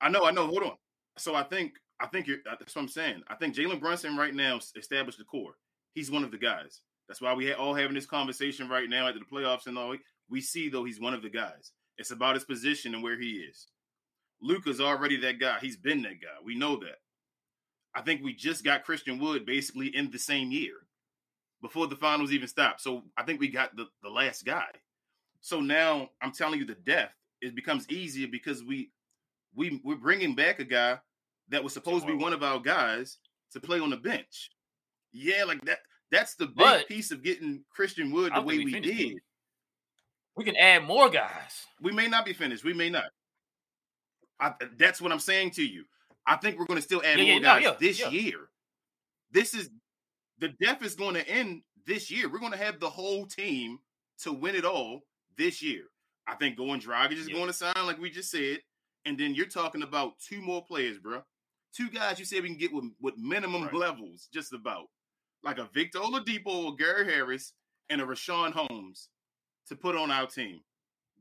I 0.00 0.08
know, 0.08 0.24
I 0.26 0.30
know. 0.32 0.46
Hold 0.46 0.64
on. 0.64 0.76
So 1.16 1.34
I 1.34 1.44
think 1.44 1.74
I 2.02 2.08
think 2.08 2.26
you're. 2.26 2.38
That's 2.44 2.74
what 2.74 2.82
I'm 2.82 2.88
saying. 2.88 3.22
I 3.28 3.36
think 3.36 3.54
Jalen 3.54 3.80
Brunson 3.80 4.16
right 4.16 4.34
now 4.34 4.58
established 4.76 5.18
the 5.18 5.24
core. 5.24 5.54
He's 5.94 6.10
one 6.10 6.24
of 6.24 6.32
the 6.32 6.38
guys. 6.38 6.80
That's 7.08 7.20
why 7.20 7.32
we 7.32 7.52
all 7.52 7.74
having 7.74 7.94
this 7.94 8.06
conversation 8.06 8.68
right 8.68 8.88
now 8.88 9.06
after 9.06 9.20
the 9.20 9.24
playoffs 9.24 9.66
and 9.66 9.78
all. 9.78 9.96
We 10.28 10.40
see 10.40 10.68
though 10.68 10.84
he's 10.84 11.00
one 11.00 11.14
of 11.14 11.22
the 11.22 11.30
guys. 11.30 11.72
It's 11.98 12.10
about 12.10 12.34
his 12.34 12.44
position 12.44 12.94
and 12.94 13.02
where 13.02 13.18
he 13.18 13.32
is. 13.32 13.68
Luka's 14.40 14.80
already 14.80 15.16
that 15.18 15.38
guy. 15.38 15.58
He's 15.60 15.76
been 15.76 16.02
that 16.02 16.20
guy. 16.20 16.38
We 16.44 16.56
know 16.56 16.76
that. 16.76 16.98
I 17.94 18.00
think 18.00 18.22
we 18.22 18.34
just 18.34 18.64
got 18.64 18.84
Christian 18.84 19.18
Wood 19.18 19.46
basically 19.46 19.94
in 19.94 20.10
the 20.10 20.18
same 20.18 20.50
year 20.50 20.86
before 21.60 21.86
the 21.86 21.96
finals 21.96 22.32
even 22.32 22.48
stopped. 22.48 22.80
So 22.80 23.04
I 23.16 23.22
think 23.22 23.38
we 23.38 23.48
got 23.48 23.76
the, 23.76 23.86
the 24.02 24.08
last 24.08 24.44
guy. 24.44 24.66
So 25.40 25.60
now 25.60 26.08
I'm 26.20 26.32
telling 26.32 26.58
you 26.58 26.64
the 26.64 26.74
depth 26.74 27.14
it 27.40 27.54
becomes 27.54 27.88
easier 27.88 28.28
because 28.28 28.64
we 28.64 28.90
we 29.54 29.80
we're 29.84 29.96
bringing 29.96 30.34
back 30.34 30.58
a 30.58 30.64
guy 30.64 30.98
that 31.48 31.62
was 31.62 31.72
supposed 31.72 32.06
to 32.06 32.12
be 32.12 32.22
one 32.22 32.32
of 32.32 32.42
our 32.42 32.60
guys 32.60 33.18
to 33.52 33.60
play 33.60 33.80
on 33.80 33.90
the 33.90 33.96
bench. 33.96 34.50
Yeah, 35.12 35.44
like 35.44 35.64
that. 35.64 35.78
That's 36.10 36.34
the 36.34 36.46
big 36.46 36.56
but, 36.56 36.88
piece 36.88 37.10
of 37.10 37.22
getting 37.22 37.64
Christian 37.70 38.10
Wood 38.10 38.32
the 38.34 38.42
way 38.42 38.58
we, 38.58 38.66
we 38.66 38.80
did. 38.80 39.14
We 40.36 40.44
can 40.44 40.56
add 40.56 40.84
more 40.84 41.08
guys. 41.10 41.66
We 41.80 41.92
may 41.92 42.06
not 42.06 42.24
be 42.24 42.32
finished. 42.32 42.64
We 42.64 42.74
may 42.74 42.90
not. 42.90 43.04
I, 44.40 44.48
uh, 44.48 44.52
that's 44.78 45.00
what 45.00 45.12
I'm 45.12 45.20
saying 45.20 45.52
to 45.52 45.64
you. 45.64 45.84
I 46.26 46.36
think 46.36 46.58
we're 46.58 46.66
going 46.66 46.78
to 46.78 46.84
still 46.84 47.02
add 47.04 47.18
yeah, 47.18 47.24
more 47.24 47.34
yeah, 47.34 47.40
guys 47.40 47.64
no, 47.64 47.70
yeah, 47.70 47.76
this 47.78 48.12
year. 48.12 48.48
This 49.30 49.54
is 49.54 49.70
the 50.38 50.48
depth 50.60 50.84
is 50.84 50.94
going 50.94 51.14
to 51.14 51.28
end 51.28 51.62
this 51.86 52.10
year. 52.10 52.30
We're 52.30 52.38
going 52.38 52.52
to 52.52 52.58
have 52.58 52.80
the 52.80 52.90
whole 52.90 53.26
team 53.26 53.78
to 54.20 54.32
win 54.32 54.54
it 54.54 54.64
all 54.64 55.02
this 55.36 55.62
year. 55.62 55.84
I 56.26 56.34
think 56.34 56.56
going 56.56 56.80
Dragic 56.80 57.12
is 57.16 57.28
going 57.28 57.46
to 57.46 57.52
sign, 57.52 57.72
like 57.84 57.98
we 57.98 58.10
just 58.10 58.30
said, 58.30 58.58
and 59.04 59.18
then 59.18 59.34
you're 59.34 59.46
talking 59.46 59.82
about 59.82 60.18
two 60.18 60.40
more 60.40 60.64
players, 60.64 60.98
bro. 60.98 61.22
Two 61.74 61.88
guys 61.90 62.18
you 62.18 62.24
said 62.24 62.42
we 62.42 62.48
can 62.48 62.58
get 62.58 62.72
with, 62.72 62.84
with 63.00 63.16
minimum 63.16 63.64
right. 63.64 63.74
levels, 63.74 64.28
just 64.32 64.52
about 64.52 64.86
like 65.42 65.58
a 65.58 65.68
Victor 65.74 65.98
Oladipo 65.98 66.64
or 66.64 66.76
Gary 66.76 67.04
Harris 67.04 67.54
and 67.90 68.00
a 68.00 68.04
Richaun 68.04 68.52
Holmes 68.52 69.08
to 69.68 69.76
put 69.76 69.96
on 69.96 70.10
our 70.10 70.26
team, 70.26 70.60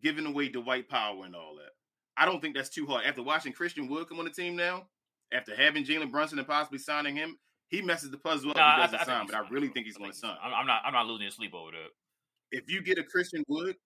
giving 0.04 0.26
away 0.26 0.50
Dwight 0.50 0.90
Powell 0.90 1.24
and 1.24 1.36
all 1.36 1.56
that. 1.56 1.72
I 2.18 2.26
don't 2.26 2.42
think 2.42 2.56
that's 2.56 2.70
too 2.70 2.86
hard. 2.86 3.06
After 3.06 3.24
watching 3.24 3.54
Christian 3.54 3.88
Wood 3.88 4.10
come 4.10 4.20
on 4.20 4.26
the 4.26 4.32
team 4.32 4.56
now, 4.56 4.88
after 5.34 5.56
having 5.56 5.86
Jalen 5.86 6.12
Brunson 6.12 6.38
and 6.38 6.48
possibly 6.48 6.78
signing 6.78 7.16
him, 7.16 7.38
he 7.70 7.82
messes 7.82 8.12
the 8.12 8.18
puzzle 8.18 8.52
up. 8.52 8.58
No, 8.58 8.64
he 8.64 8.82
doesn't 8.82 9.00
I, 9.00 9.02
I 9.02 9.06
sign, 9.06 9.26
but 9.26 9.36
I 9.36 9.48
really 9.50 9.70
think 9.70 9.86
he's 9.86 9.98
going 9.98 10.12
to 10.12 10.18
sign. 10.18 10.36
I'm 10.44 10.68
not. 10.68 10.82
I'm 10.86 10.94
not 10.94 11.08
losing 11.08 11.30
sleep 11.32 11.54
over 11.54 11.72
that. 11.72 11.90
If 12.52 12.70
you 12.70 12.82
get 12.82 12.98
a 12.98 13.04
Christian 13.04 13.44
Wood, 13.48 13.78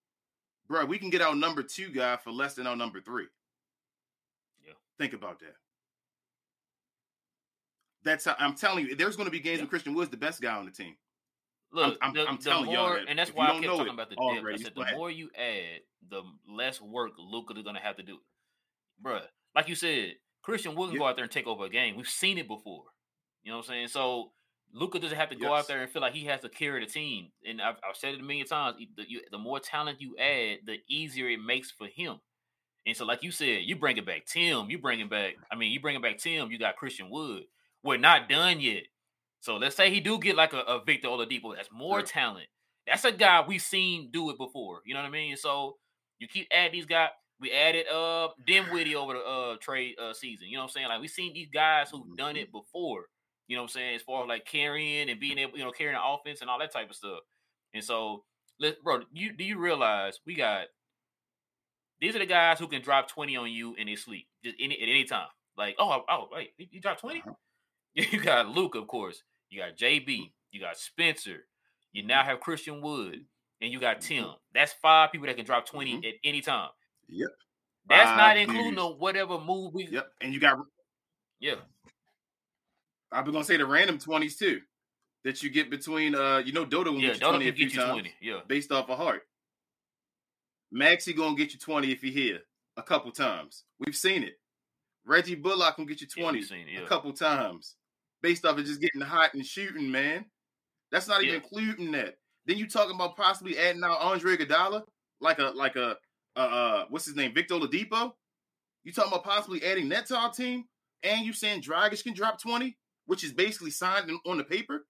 bro, 0.68 0.84
we 0.84 0.98
can 0.98 1.08
get 1.08 1.22
our 1.22 1.36
number 1.36 1.62
two 1.62 1.90
guy 1.90 2.16
for 2.16 2.32
less 2.32 2.54
than 2.54 2.66
our 2.66 2.74
number 2.74 3.00
three. 3.00 3.26
Yeah. 4.66 4.72
Think 4.98 5.12
about 5.12 5.38
that. 5.38 5.54
That's 8.06 8.24
how 8.24 8.36
I'm 8.38 8.54
telling 8.54 8.86
you. 8.86 8.96
There's 8.96 9.16
going 9.16 9.26
to 9.26 9.32
be 9.32 9.40
games 9.40 9.58
yeah. 9.58 9.64
with 9.64 9.70
Christian 9.70 9.94
Woods, 9.94 10.10
the 10.10 10.16
best 10.16 10.40
guy 10.40 10.56
on 10.56 10.64
the 10.64 10.70
team. 10.70 10.94
Look, 11.72 11.98
I'm, 12.00 12.14
the, 12.14 12.26
I'm 12.26 12.38
telling 12.38 12.70
y'all 12.70 12.94
that. 12.94 13.06
And 13.08 13.18
that's 13.18 13.34
why 13.34 13.48
I 13.48 13.54
kept 13.54 13.64
talking 13.64 13.92
about 13.92 14.08
the 14.08 14.16
depth. 14.16 14.46
I 14.46 14.56
said 14.56 14.72
the 14.74 14.96
more 14.96 15.10
you 15.10 15.28
add, 15.36 15.80
the 16.08 16.22
less 16.48 16.80
work 16.80 17.12
Luka 17.18 17.54
is 17.54 17.62
going 17.64 17.74
to 17.74 17.82
have 17.82 17.96
to 17.96 18.02
do. 18.02 18.18
Bruh, 19.04 19.22
like 19.54 19.68
you 19.68 19.74
said, 19.74 20.14
Christian 20.42 20.74
Wood 20.76 20.90
can 20.90 20.94
yeah. 20.94 21.00
go 21.00 21.06
out 21.06 21.16
there 21.16 21.24
and 21.24 21.32
take 21.32 21.46
over 21.46 21.64
a 21.64 21.68
game. 21.68 21.96
We've 21.96 22.08
seen 22.08 22.38
it 22.38 22.46
before. 22.46 22.84
You 23.42 23.50
know 23.50 23.58
what 23.58 23.66
I'm 23.66 23.68
saying? 23.68 23.88
So 23.88 24.30
Luka 24.72 25.00
doesn't 25.00 25.18
have 25.18 25.30
to 25.30 25.36
go 25.36 25.50
yes. 25.50 25.60
out 25.60 25.68
there 25.68 25.82
and 25.82 25.90
feel 25.90 26.02
like 26.02 26.14
he 26.14 26.24
has 26.26 26.40
to 26.40 26.48
carry 26.48 26.84
the 26.84 26.90
team. 26.90 27.28
And 27.46 27.60
I've, 27.60 27.76
I've 27.86 27.96
said 27.96 28.14
it 28.14 28.20
a 28.20 28.22
million 28.22 28.46
times. 28.46 28.76
The, 28.96 29.04
you, 29.08 29.20
the 29.30 29.38
more 29.38 29.58
talent 29.58 30.00
you 30.00 30.16
add, 30.18 30.60
the 30.66 30.78
easier 30.88 31.28
it 31.28 31.40
makes 31.44 31.70
for 31.72 31.88
him. 31.88 32.20
And 32.86 32.96
so, 32.96 33.04
like 33.04 33.24
you 33.24 33.32
said, 33.32 33.62
you 33.64 33.74
bring 33.74 33.96
it 33.96 34.06
back 34.06 34.26
Tim. 34.26 34.70
You 34.70 34.78
bring 34.78 35.00
it 35.00 35.10
back. 35.10 35.34
I 35.50 35.56
mean, 35.56 35.72
you 35.72 35.80
bring 35.80 35.96
it 35.96 36.02
back 36.02 36.18
Tim. 36.18 36.50
You 36.50 36.58
got 36.58 36.76
Christian 36.76 37.10
Wood. 37.10 37.42
We're 37.86 37.98
not 37.98 38.28
done 38.28 38.60
yet. 38.60 38.84
So 39.40 39.56
let's 39.56 39.76
say 39.76 39.90
he 39.90 40.00
do 40.00 40.18
get 40.18 40.36
like 40.36 40.52
a, 40.52 40.60
a 40.60 40.84
Victor 40.84 41.08
Oladipo 41.08 41.54
that's 41.54 41.68
more 41.72 41.98
Right. 41.98 42.06
talent. 42.06 42.46
That's 42.86 43.04
a 43.04 43.12
guy 43.12 43.44
we've 43.46 43.62
seen 43.62 44.10
do 44.12 44.30
it 44.30 44.38
before. 44.38 44.80
You 44.84 44.94
know 44.94 45.00
what 45.00 45.08
I 45.08 45.10
mean? 45.10 45.36
So 45.36 45.76
you 46.18 46.28
keep 46.28 46.48
adding 46.52 46.72
these 46.72 46.86
guys. 46.86 47.10
We 47.38 47.52
added 47.52 47.86
uh 47.88 48.28
Dinwiddie 48.46 48.96
over 48.96 49.12
the 49.12 49.20
uh 49.20 49.56
trade 49.60 49.94
uh 50.02 50.14
season. 50.14 50.48
You 50.48 50.54
know 50.54 50.62
what 50.62 50.70
I'm 50.70 50.70
saying? 50.70 50.88
Like 50.88 51.00
we 51.00 51.08
seen 51.08 51.34
these 51.34 51.50
guys 51.52 51.90
who've 51.90 52.16
done 52.16 52.36
it 52.36 52.50
before. 52.50 53.06
You 53.46 53.56
know 53.56 53.62
what 53.62 53.70
I'm 53.70 53.74
saying? 53.74 53.94
As 53.96 54.02
far 54.02 54.22
as 54.24 54.28
like 54.28 54.46
carrying 54.46 55.08
and 55.10 55.20
being 55.20 55.38
able, 55.38 55.56
you 55.58 55.64
know, 55.64 55.70
carrying 55.70 55.96
the 55.96 56.04
offense 56.04 56.40
and 56.40 56.50
all 56.50 56.58
that 56.58 56.72
type 56.72 56.90
of 56.90 56.96
stuff. 56.96 57.20
And 57.74 57.84
so, 57.84 58.24
let 58.58 58.82
bro, 58.82 59.00
you 59.12 59.32
do 59.36 59.44
you 59.44 59.58
realize 59.58 60.18
we 60.26 60.34
got 60.34 60.66
these 62.00 62.16
are 62.16 62.18
the 62.18 62.26
guys 62.26 62.58
who 62.58 62.68
can 62.68 62.82
drop 62.82 63.08
20 63.08 63.36
on 63.36 63.50
you 63.50 63.74
in 63.74 63.86
their 63.86 63.96
sleep 63.96 64.26
just 64.44 64.56
any 64.60 64.74
at 64.80 64.88
any 64.88 65.04
time. 65.04 65.28
Like, 65.56 65.76
oh, 65.78 66.02
oh, 66.10 66.28
wait, 66.32 66.50
he, 66.58 66.68
he 66.70 66.80
dropped 66.80 67.00
20? 67.00 67.22
You 67.96 68.20
got 68.20 68.48
Luke, 68.48 68.74
of 68.74 68.86
course. 68.86 69.22
You 69.48 69.60
got 69.60 69.76
JB. 69.76 70.30
You 70.52 70.60
got 70.60 70.76
Spencer. 70.76 71.46
You 71.92 72.04
now 72.04 72.22
have 72.22 72.40
Christian 72.40 72.82
Wood, 72.82 73.24
and 73.62 73.72
you 73.72 73.80
got 73.80 74.02
Tim. 74.02 74.26
That's 74.52 74.74
five 74.74 75.12
people 75.12 75.26
that 75.28 75.36
can 75.36 75.46
drop 75.46 75.64
20 75.66 75.94
Mhm. 75.94 76.06
at 76.08 76.14
any 76.22 76.42
time. 76.42 76.68
Yep. 77.08 77.30
That's 77.88 78.10
Five 78.10 78.16
not 78.18 78.36
including 78.36 78.74
dudes. 78.74 78.98
whatever 78.98 79.38
move 79.40 79.72
we. 79.72 79.86
Yep. 79.86 80.12
And 80.20 80.34
you 80.34 80.40
got 80.40 80.58
Yeah. 81.40 81.54
I 83.12 83.20
was 83.22 83.32
gonna 83.32 83.44
say 83.44 83.56
the 83.56 83.64
random 83.66 83.98
twenties 83.98 84.36
too. 84.36 84.60
That 85.24 85.42
you 85.42 85.48
get 85.50 85.70
between 85.70 86.14
uh 86.14 86.38
you 86.38 86.52
know 86.52 86.64
Dodo 86.66 86.92
will 86.92 87.00
Yeah. 87.00 87.08
get 87.08 87.14
you 87.16 87.20
Dodo 87.20 87.30
20 87.38 87.44
can 87.46 87.54
a 87.54 87.56
few 87.56 87.66
get 87.66 87.74
you 87.74 87.80
times 87.80 87.92
20. 87.92 88.14
Yeah. 88.20 88.40
based 88.46 88.72
off 88.72 88.88
a 88.90 88.96
heart. 88.96 89.26
Maxi 90.74 91.14
gonna 91.16 91.36
get 91.36 91.52
you 91.52 91.58
20 91.58 91.92
if 91.92 92.02
he 92.02 92.10
here 92.10 92.42
a 92.76 92.82
couple 92.82 93.10
times. 93.12 93.64
We've 93.78 93.96
seen 93.96 94.22
it. 94.24 94.40
Reggie 95.04 95.36
Bullock 95.36 95.76
gonna 95.76 95.88
get 95.88 96.00
you 96.00 96.08
20 96.08 96.38
we've 96.40 96.48
seen 96.48 96.68
it, 96.68 96.72
yeah. 96.72 96.80
a 96.80 96.86
couple 96.88 97.12
times. 97.12 97.76
Based 98.26 98.44
off 98.44 98.58
of 98.58 98.64
just 98.64 98.80
getting 98.80 99.00
hot 99.00 99.34
and 99.34 99.46
shooting, 99.46 99.88
man. 99.88 100.24
That's 100.90 101.06
not 101.06 101.22
even 101.22 101.36
Yeah. 101.36 101.40
including 101.44 101.92
that. 101.92 102.18
Then 102.44 102.58
you 102.58 102.66
talking 102.66 102.96
about 102.96 103.16
possibly 103.16 103.56
adding 103.56 103.84
out 103.84 104.00
Andre 104.00 104.36
Iguodala, 104.36 104.82
like 105.20 105.38
a 105.38 105.52
like 105.54 105.76
a 105.76 105.96
uh, 106.34 106.38
uh 106.40 106.86
what's 106.88 107.04
his 107.04 107.14
name, 107.14 107.32
Victor 107.32 107.54
Oladipo. 107.54 108.14
You 108.82 108.92
talking 108.92 109.12
about 109.12 109.22
possibly 109.22 109.62
adding 109.62 109.88
that 109.90 110.06
to 110.06 110.16
our 110.16 110.32
team, 110.32 110.64
and 111.04 111.24
you 111.24 111.32
saying 111.32 111.62
Dragic 111.62 112.02
can 112.02 112.14
drop 112.14 112.42
twenty, 112.42 112.76
which 113.04 113.22
is 113.22 113.32
basically 113.32 113.70
signed 113.70 114.10
on 114.26 114.38
the 114.38 114.44
paper. 114.44 114.88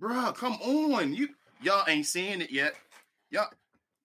Bruh, 0.00 0.34
come 0.34 0.54
on, 0.62 1.12
you 1.12 1.28
y'all 1.60 1.84
ain't 1.86 2.06
seeing 2.06 2.40
it 2.40 2.50
yet. 2.50 2.74
Y'all, 3.28 3.50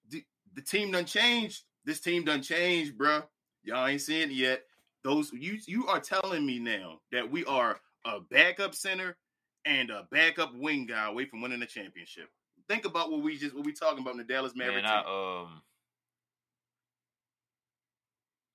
the, 0.10 0.26
the 0.56 0.62
team 0.62 0.92
done 0.92 1.06
changed. 1.06 1.64
This 1.86 2.02
team 2.02 2.26
done 2.26 2.42
changed, 2.42 2.98
bruh. 2.98 3.24
Y'all 3.64 3.88
ain't 3.88 4.02
seeing 4.02 4.30
it 4.30 4.36
yet. 4.36 4.64
Those 5.06 5.32
you 5.32 5.60
you 5.68 5.86
are 5.86 6.00
telling 6.00 6.44
me 6.48 6.58
now 6.58 7.00
that 7.12 7.30
we 7.30 7.46
are 7.46 7.80
a 8.06 8.22
backup 8.32 8.74
center 8.74 9.16
and 9.64 9.92
a 9.92 10.08
backup 10.12 10.52
wing 10.56 10.88
guy 10.88 11.08
away 11.08 11.26
from 11.26 11.42
winning 11.44 11.60
the 11.60 11.68
championship. 11.68 12.28
Think 12.68 12.86
about 12.86 13.12
what 13.12 13.22
we 13.22 13.38
just 13.38 13.56
what 13.56 13.66
we 13.66 13.72
talking 13.72 14.00
about 14.00 14.14
in 14.14 14.18
the 14.18 14.24
Dallas 14.24 14.54
Mavericks. 14.56 14.82
Man, 14.82 15.04
I 15.06 15.42
um, 15.44 15.62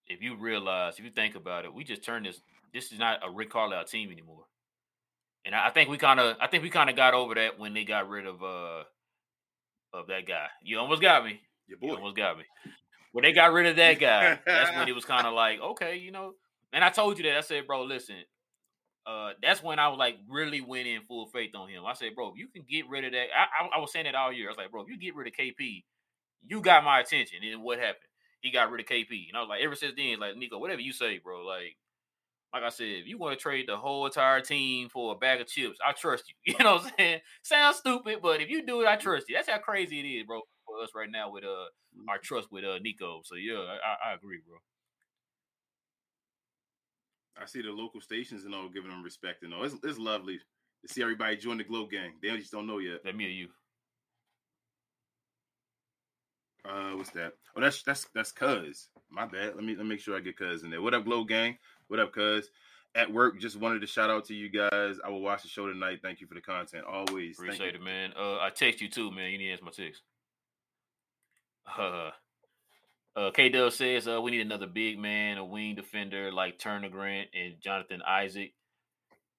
if 0.09 0.21
you 0.21 0.35
realize, 0.35 0.99
if 0.99 1.05
you 1.05 1.13
think 1.13 1.37
about 1.37 1.65
it, 1.65 1.73
we 1.73 1.85
just 1.85 2.03
turned 2.03 2.27
this. 2.27 2.41
This 2.75 2.91
is 2.91 2.99
not 2.99 3.21
a 3.25 3.31
Rick 3.31 3.51
Carlisle 3.51 3.85
team 3.85 4.11
anymore, 4.11 4.45
and 5.45 5.55
I 5.55 5.69
I 5.69 5.71
think 5.71 5.89
we 5.89 5.99
kind 5.99 6.19
of, 6.19 6.37
I 6.41 6.49
think 6.49 6.65
we 6.65 6.71
kind 6.71 6.91
of 6.91 6.97
got 6.97 7.15
over 7.15 7.37
that 7.37 7.61
when 7.61 7.75
they 7.75 7.85
got 7.85 8.09
rid 8.09 8.27
of 8.27 8.43
uh, 8.43 8.83
of 9.93 10.09
that 10.09 10.27
guy. 10.27 10.49
You 10.65 10.81
almost 10.81 11.01
got 11.01 11.25
me. 11.25 11.41
Your 11.69 11.79
You 11.81 11.91
boy. 11.91 11.95
almost 11.95 12.17
got 12.17 12.39
me. 12.39 12.45
When 13.13 13.25
they 13.25 13.33
got 13.33 13.53
rid 13.53 13.67
of 13.67 13.77
that 13.77 13.99
guy, 13.99 14.39
that's 14.47 14.71
when 14.77 14.89
it 14.89 14.95
was 14.95 15.05
kind 15.07 15.27
of 15.27 15.35
like, 15.35 15.61
okay, 15.61 15.97
you 15.97 16.13
know. 16.13 16.33
And 16.73 16.85
I 16.85 16.91
told 16.91 17.19
you 17.19 17.25
that. 17.25 17.37
I 17.37 17.41
said, 17.41 17.67
bro, 17.67 17.83
listen. 17.83 18.17
Uh, 19.07 19.31
that's 19.43 19.63
when 19.63 19.79
I 19.79 19.89
was 19.89 19.99
like 19.99 20.19
really 20.29 20.61
went 20.61 20.87
in 20.87 21.03
full 21.03 21.27
faith 21.27 21.55
on 21.57 21.69
him. 21.69 21.85
I 21.87 21.95
said, 21.95 22.15
bro, 22.15 22.29
if 22.29 22.39
you 22.39 22.49
can 22.49 22.65
get 22.69 22.89
rid 22.89 23.05
of 23.05 23.13
that. 23.13 23.27
I, 23.37 23.65
I, 23.65 23.79
I 23.79 23.81
was 23.81 23.93
saying 23.93 24.05
that 24.05 24.15
all 24.15 24.33
year. 24.33 24.47
I 24.47 24.51
was 24.51 24.59
like, 24.59 24.71
bro, 24.71 24.83
if 24.83 24.89
you 24.89 24.99
get 24.99 25.17
rid 25.17 25.27
of 25.27 25.33
KP, 25.33 25.83
you 26.47 26.61
got 26.61 26.85
my 26.85 27.01
attention. 27.01 27.39
And 27.43 27.63
what 27.63 27.79
happened? 27.79 27.97
He 28.41 28.51
got 28.51 28.71
rid 28.71 28.81
of 28.81 28.87
KP, 28.87 29.29
and 29.29 29.37
I 29.37 29.41
was 29.41 29.49
like, 29.51 29.61
ever 29.63 29.75
since 29.75 29.93
then, 29.97 30.19
like 30.19 30.37
Nico, 30.37 30.59
whatever 30.59 30.81
you 30.81 30.93
say, 30.93 31.19
bro. 31.19 31.45
Like, 31.45 31.77
like 32.55 32.63
I 32.63 32.71
said, 32.71 32.87
if 32.87 33.07
you 33.07 33.19
want 33.19 33.39
to 33.39 33.43
trade 33.43 33.67
the 33.69 33.77
whole 33.77 34.07
entire 34.07 34.41
team 34.41 34.89
for 34.89 35.13
a 35.13 35.17
bag 35.17 35.41
of 35.41 35.47
chips, 35.47 35.79
I 35.87 35.93
trust 35.93 36.25
you. 36.29 36.35
You 36.59 36.65
know 36.65 36.75
what 36.77 36.85
I'm 36.85 36.93
saying? 36.97 37.21
Sounds 37.43 37.77
stupid, 37.77 38.19
but 38.23 38.41
if 38.41 38.49
you 38.49 38.65
do 38.67 38.81
it, 38.83 38.89
I 38.89 38.97
trust 38.97 39.29
you. 39.29 39.37
That's 39.37 39.49
how 39.49 39.59
crazy 39.59 40.01
it 40.01 40.05
is, 40.05 40.25
bro, 40.27 40.41
for 40.71 40.83
us 40.83 40.91
right 40.95 41.11
now 41.11 41.31
with 41.31 41.45
uh 41.45 41.67
our 42.09 42.19
trust 42.19 42.51
with 42.53 42.65
uh 42.65 42.79
Nico. 42.79 43.23
So 43.25 43.35
yeah, 43.35 43.59
I, 43.59 44.11
I- 44.11 44.15
agree, 44.15 44.41
bro. 44.47 44.59
I 47.41 47.47
see 47.47 47.63
the 47.63 47.71
local 47.71 48.01
stations 48.01 48.45
and 48.45 48.55
all 48.55 48.69
giving 48.69 48.91
them 48.91 49.03
respect 49.03 49.43
and 49.45 49.55
all. 49.55 49.65
It's, 49.65 49.75
it's 49.83 49.99
lovely 49.99 50.39
to 50.83 50.93
see 50.93 51.01
everybody 51.03 51.37
join 51.37 51.57
the 51.57 51.65
Glow 51.65 51.87
Gang. 51.87 52.13
They 52.21 52.37
just 52.37 52.53
don't 52.53 52.67
know 52.67 52.79
yet. 52.79 53.03
That 53.03 53.17
me 53.17 53.25
or 53.25 53.29
you. 53.29 53.49
Uh, 56.69 56.97
what's 56.97 57.11
that? 57.11 57.33
Oh, 57.57 57.61
that's 57.61 57.83
that's 57.83 58.07
that's 58.15 58.33
Cuz. 58.33 58.89
My 59.11 59.27
bad. 59.27 59.55
Let 59.55 59.65
me 59.65 59.75
let 59.75 59.85
me 59.85 59.91
make 59.91 60.01
sure 60.01 60.17
I 60.17 60.21
get 60.21 60.37
Cuz 60.37 60.63
in 60.63 60.71
there. 60.71 60.83
What 60.83 60.95
up, 60.95 61.05
Glow 61.05 61.25
Gang? 61.25 61.57
What 61.89 62.01
up, 62.01 62.13
Cuz? 62.13 62.51
At 62.97 63.11
work, 63.11 63.39
just 63.41 63.57
wanted 63.59 63.81
to 63.81 63.87
shout 63.87 64.11
out 64.11 64.25
to 64.27 64.35
you 64.35 64.49
guys. 64.51 64.97
I 65.05 65.09
will 65.09 65.23
watch 65.23 65.43
the 65.43 65.49
show 65.49 65.69
tonight. 65.69 66.01
Thank 66.03 66.21
you 66.21 66.27
for 66.27 66.35
the 66.35 66.41
content. 66.41 66.85
Always. 66.85 67.39
Appreciate 67.39 67.77
it, 67.77 67.81
man. 67.81 68.13
Uh, 68.19 68.39
I 68.39 68.51
text 68.51 68.81
you 68.81 68.91
too, 68.91 69.13
man. 69.13 69.31
You 69.31 69.39
need 69.39 69.47
to 69.47 69.53
answer 69.53 69.65
my 69.65 69.71
text. 69.71 70.03
Uh, 71.79 72.11
uh, 73.17 73.31
K 73.33 73.49
Dub 73.49 73.73
says 73.73 74.07
uh, 74.07 74.21
we 74.21 74.31
need 74.31 74.41
another 74.41 74.67
big 74.67 74.99
man, 74.99 75.39
a 75.39 75.45
wing 75.45 75.75
defender 75.75 76.31
like 76.33 76.59
Turner 76.59 76.89
Grant 76.89 77.29
and 77.35 77.55
Jonathan 77.63 78.03
Isaac. 78.07 78.53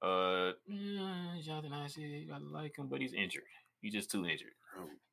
Uh, 0.02 0.54
mm, 0.70 1.42
Jonathan 1.42 1.74
Isaac, 1.74 2.28
I 2.34 2.38
like 2.40 2.78
him, 2.78 2.88
but 2.88 3.02
he's 3.02 3.14
injured. 3.14 3.44
He's 3.82 3.94
just 3.94 4.12
too 4.12 4.26
injured. 4.26 4.52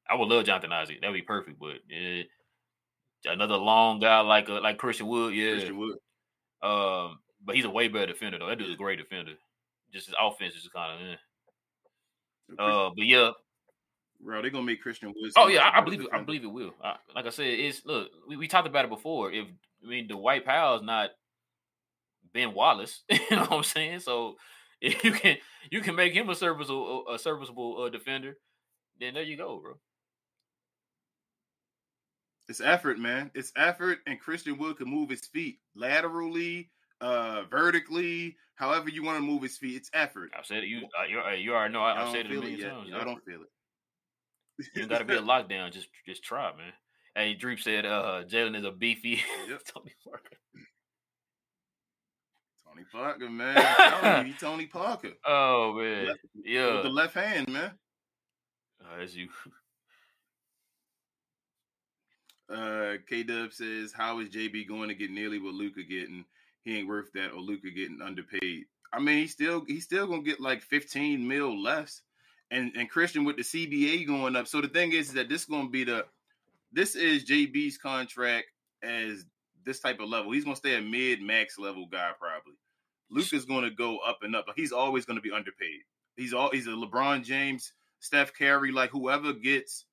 I 0.08 0.14
would 0.14 0.28
love 0.28 0.44
Jonathan 0.44 0.72
Isaac. 0.72 1.00
That'd 1.00 1.14
be 1.14 1.22
perfect, 1.22 1.58
but 1.58 1.76
uh, 1.92 2.22
another 3.26 3.56
long 3.56 4.00
guy 4.00 4.20
like 4.20 4.48
uh, 4.48 4.60
like 4.60 4.78
Christian 4.78 5.06
Wood, 5.06 5.34
yeah. 5.34 5.52
Christian 5.52 5.78
Wood. 5.78 5.98
Um, 6.62 7.18
but 7.44 7.54
he's 7.54 7.64
a 7.64 7.70
way 7.70 7.88
better 7.88 8.06
defender 8.06 8.38
though. 8.38 8.48
That 8.48 8.58
dude's 8.58 8.72
a 8.72 8.76
great 8.76 8.98
defender. 8.98 9.32
Just 9.92 10.06
his 10.06 10.14
offense 10.20 10.54
is 10.54 10.68
kind 10.74 10.92
of. 11.02 11.08
Eh. 11.08 12.62
Uh, 12.62 12.90
but 12.96 13.06
yeah, 13.06 13.30
Bro, 14.20 14.42
they're 14.42 14.50
gonna 14.50 14.64
make 14.64 14.82
Christian 14.82 15.14
Woods. 15.16 15.34
Oh 15.36 15.48
yeah, 15.48 15.60
I, 15.60 15.78
I 15.78 15.80
believe 15.80 16.00
it. 16.00 16.08
I 16.12 16.20
believe 16.22 16.42
it 16.42 16.52
will. 16.52 16.74
I, 16.82 16.96
like 17.14 17.26
I 17.26 17.30
said, 17.30 17.46
it's 17.46 17.84
look. 17.86 18.08
We, 18.26 18.36
we 18.36 18.48
talked 18.48 18.66
about 18.66 18.84
it 18.84 18.90
before. 18.90 19.30
If 19.30 19.46
I 19.84 19.88
mean 19.88 20.08
the 20.08 20.14
Dwight 20.14 20.44
Powell's 20.44 20.82
not 20.82 21.10
Ben 22.34 22.52
Wallace, 22.52 23.02
you 23.08 23.18
know 23.30 23.42
what 23.42 23.52
I'm 23.52 23.62
saying. 23.62 24.00
So 24.00 24.36
if 24.80 25.04
you 25.04 25.12
can 25.12 25.36
you 25.70 25.80
can 25.80 25.94
make 25.94 26.12
him 26.12 26.28
a 26.28 26.34
serviceable 26.34 27.04
a 27.08 27.18
serviceable 27.18 27.82
uh, 27.82 27.88
defender, 27.90 28.36
then 28.98 29.14
there 29.14 29.22
you 29.22 29.36
go, 29.36 29.60
bro. 29.62 29.74
It's 32.48 32.60
effort, 32.60 32.98
man. 32.98 33.30
It's 33.34 33.52
effort, 33.56 33.98
and 34.06 34.18
Christian 34.18 34.58
Wood 34.58 34.78
can 34.78 34.88
move 34.88 35.10
his 35.10 35.26
feet 35.26 35.58
laterally, 35.76 36.70
uh, 37.00 37.42
vertically, 37.50 38.36
however 38.54 38.88
you 38.88 39.04
want 39.04 39.18
to 39.18 39.22
move 39.22 39.42
his 39.42 39.58
feet. 39.58 39.76
It's 39.76 39.90
effort. 39.92 40.30
I 40.36 40.42
said 40.42 40.64
it. 40.64 40.68
You 40.68 40.88
uh, 40.98 41.04
you, 41.04 41.18
uh, 41.20 41.54
already 41.54 41.72
know. 41.72 41.82
I, 41.82 41.94
Y'all 41.94 42.06
I've 42.06 42.12
said 42.12 42.26
it 42.26 42.32
a 42.32 42.40
million 42.40 42.68
times. 42.68 42.88
Y'all 42.88 43.04
don't 43.04 43.24
feel 43.24 43.42
it. 43.42 43.48
You 44.74 44.86
got 44.88 44.98
to 44.98 45.04
be 45.04 45.14
a 45.14 45.20
lockdown. 45.22 45.72
Just 45.72 45.88
just 46.06 46.22
try, 46.22 46.50
man. 46.56 46.72
Hey, 47.14 47.34
Dreep 47.34 47.60
said 47.60 47.86
uh 47.86 48.22
Jalen 48.24 48.56
is 48.56 48.64
a 48.64 48.70
beefy 48.72 49.20
Yep. 49.48 49.62
Tony 49.74 49.94
Parker. 50.04 50.36
Tony 52.64 52.84
Parker, 52.92 53.28
man. 53.30 54.26
You, 54.26 54.34
Tony 54.40 54.66
Parker. 54.66 55.12
Oh 55.26 55.74
man, 55.74 56.06
Left- 56.08 56.20
yeah. 56.44 56.74
With 56.74 56.82
the 56.84 56.90
left 56.90 57.14
hand, 57.14 57.48
man. 57.48 57.72
Uh, 58.80 58.98
that's 59.00 59.14
you. 59.14 59.28
Uh, 62.52 62.94
K 63.08 63.22
Dub 63.24 63.52
says, 63.52 63.92
"How 63.92 64.20
is 64.20 64.30
JB 64.30 64.66
going 64.68 64.88
to 64.88 64.94
get 64.94 65.10
nearly 65.10 65.38
what 65.38 65.54
Luka 65.54 65.82
getting? 65.82 66.24
He 66.64 66.78
ain't 66.78 66.88
worth 66.88 67.12
that, 67.14 67.32
or 67.32 67.40
Luka 67.40 67.70
getting 67.70 68.00
underpaid. 68.00 68.64
I 68.92 69.00
mean, 69.00 69.18
he's 69.18 69.32
still 69.32 69.64
he's 69.66 69.84
still 69.84 70.06
gonna 70.06 70.22
get 70.22 70.40
like 70.40 70.62
fifteen 70.62 71.26
mil 71.28 71.60
less, 71.60 72.00
and 72.50 72.72
and 72.76 72.88
Christian 72.88 73.24
with 73.24 73.36
the 73.36 73.42
CBA 73.42 74.06
going 74.06 74.36
up. 74.36 74.46
So 74.46 74.60
the 74.60 74.68
thing 74.68 74.92
is, 74.92 75.12
that 75.12 75.28
this 75.28 75.42
is 75.42 75.46
gonna 75.46 75.68
be 75.68 75.84
the 75.84 76.06
this 76.72 76.96
is 76.96 77.24
JB's 77.24 77.78
contract 77.78 78.46
as 78.82 79.24
this 79.64 79.80
type 79.80 80.00
of 80.00 80.08
level. 80.08 80.32
He's 80.32 80.44
gonna 80.44 80.56
stay 80.56 80.76
a 80.76 80.80
mid 80.80 81.22
max 81.22 81.58
level 81.58 81.86
guy 81.86 82.10
probably. 82.18 82.54
Luke 83.10 83.32
is 83.32 83.44
gonna 83.44 83.70
go 83.70 83.98
up 83.98 84.18
and 84.22 84.36
up. 84.36 84.46
Like 84.46 84.56
he's 84.56 84.72
always 84.72 85.04
gonna 85.04 85.20
be 85.20 85.32
underpaid. 85.32 85.80
He's 86.16 86.34
all 86.34 86.50
he's 86.50 86.66
a 86.66 86.70
LeBron 86.70 87.24
James, 87.24 87.72
Steph 88.00 88.32
Curry, 88.34 88.72
like 88.72 88.90
whoever 88.90 89.32
gets 89.32 89.84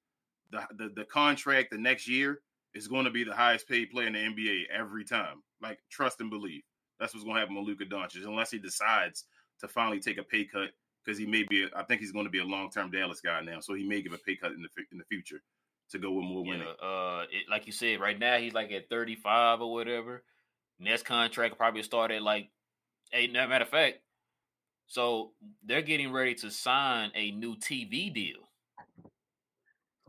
the, 0.52 0.66
the 0.78 0.90
the 0.96 1.06
contract 1.06 1.72
the 1.72 1.78
next 1.78 2.08
year 2.08 2.42
is 2.76 2.88
going 2.88 3.06
to 3.06 3.12
be 3.12 3.24
the 3.24 3.34
highest 3.34 3.68
paid 3.68 3.90
player 3.90 4.08
in 4.08 4.14
the 4.14 4.20
NBA 4.20 4.64
every 4.78 5.06
time. 5.06 5.42
Like 5.62 5.80
trust 5.90 6.20
and 6.20 6.30
believe. 6.30 6.62
That's 7.00 7.14
what's 7.14 7.24
going 7.24 7.36
to 7.36 7.40
happen 7.40 7.56
with 7.56 7.66
Luka 7.66 7.86
Doncic, 7.86 8.26
unless 8.26 8.52
he 8.52 8.60
decides 8.60 9.26
to 9.62 9.68
finally 9.68 10.00
take 10.00 10.18
a 10.18 10.24
pay 10.24 10.46
cut 10.46 10.70
because 11.06 11.18
he 11.20 11.26
may 11.26 11.44
be. 11.48 11.68
I 11.76 11.84
think 11.84 12.02
he's 12.02 12.12
going 12.12 12.26
to 12.26 12.32
be 12.32 12.40
a 12.40 12.46
long 12.46 12.70
term 12.72 12.90
Dallas 12.92 13.22
guy 13.22 13.42
now, 13.42 13.60
so 13.60 13.74
he 13.76 13.84
may 13.84 14.02
give 14.02 14.14
a 14.14 14.18
pay 14.18 14.36
cut 14.36 14.52
in 14.54 14.62
the 14.62 14.70
in 14.92 14.98
the 14.98 15.04
future. 15.06 15.42
to 15.92 16.00
go 16.00 16.12
with 16.12 16.26
more 16.26 16.44
winning. 16.44 16.68
Yeah, 16.82 16.88
uh, 16.88 17.26
it, 17.32 17.46
like 17.50 17.68
you 17.68 17.72
said, 17.74 18.00
right 18.00 18.18
now 18.18 18.38
he's 18.38 18.54
like 18.56 18.72
at 18.72 18.90
35 18.90 19.62
or 19.62 19.72
whatever. 19.72 20.24
Next 20.80 21.04
contract 21.04 21.58
probably 21.58 21.84
start 21.84 22.10
at 22.12 22.22
like 22.24 22.50
eight. 23.14 23.32
Matter 23.32 23.64
of 23.64 23.70
fact, 23.70 24.00
so 24.88 25.32
they're 25.64 25.82
getting 25.84 26.12
ready 26.12 26.34
to 26.36 26.50
sign 26.50 27.12
a 27.16 27.32
new 27.32 27.56
TV 27.56 28.12
deal. 28.14 28.40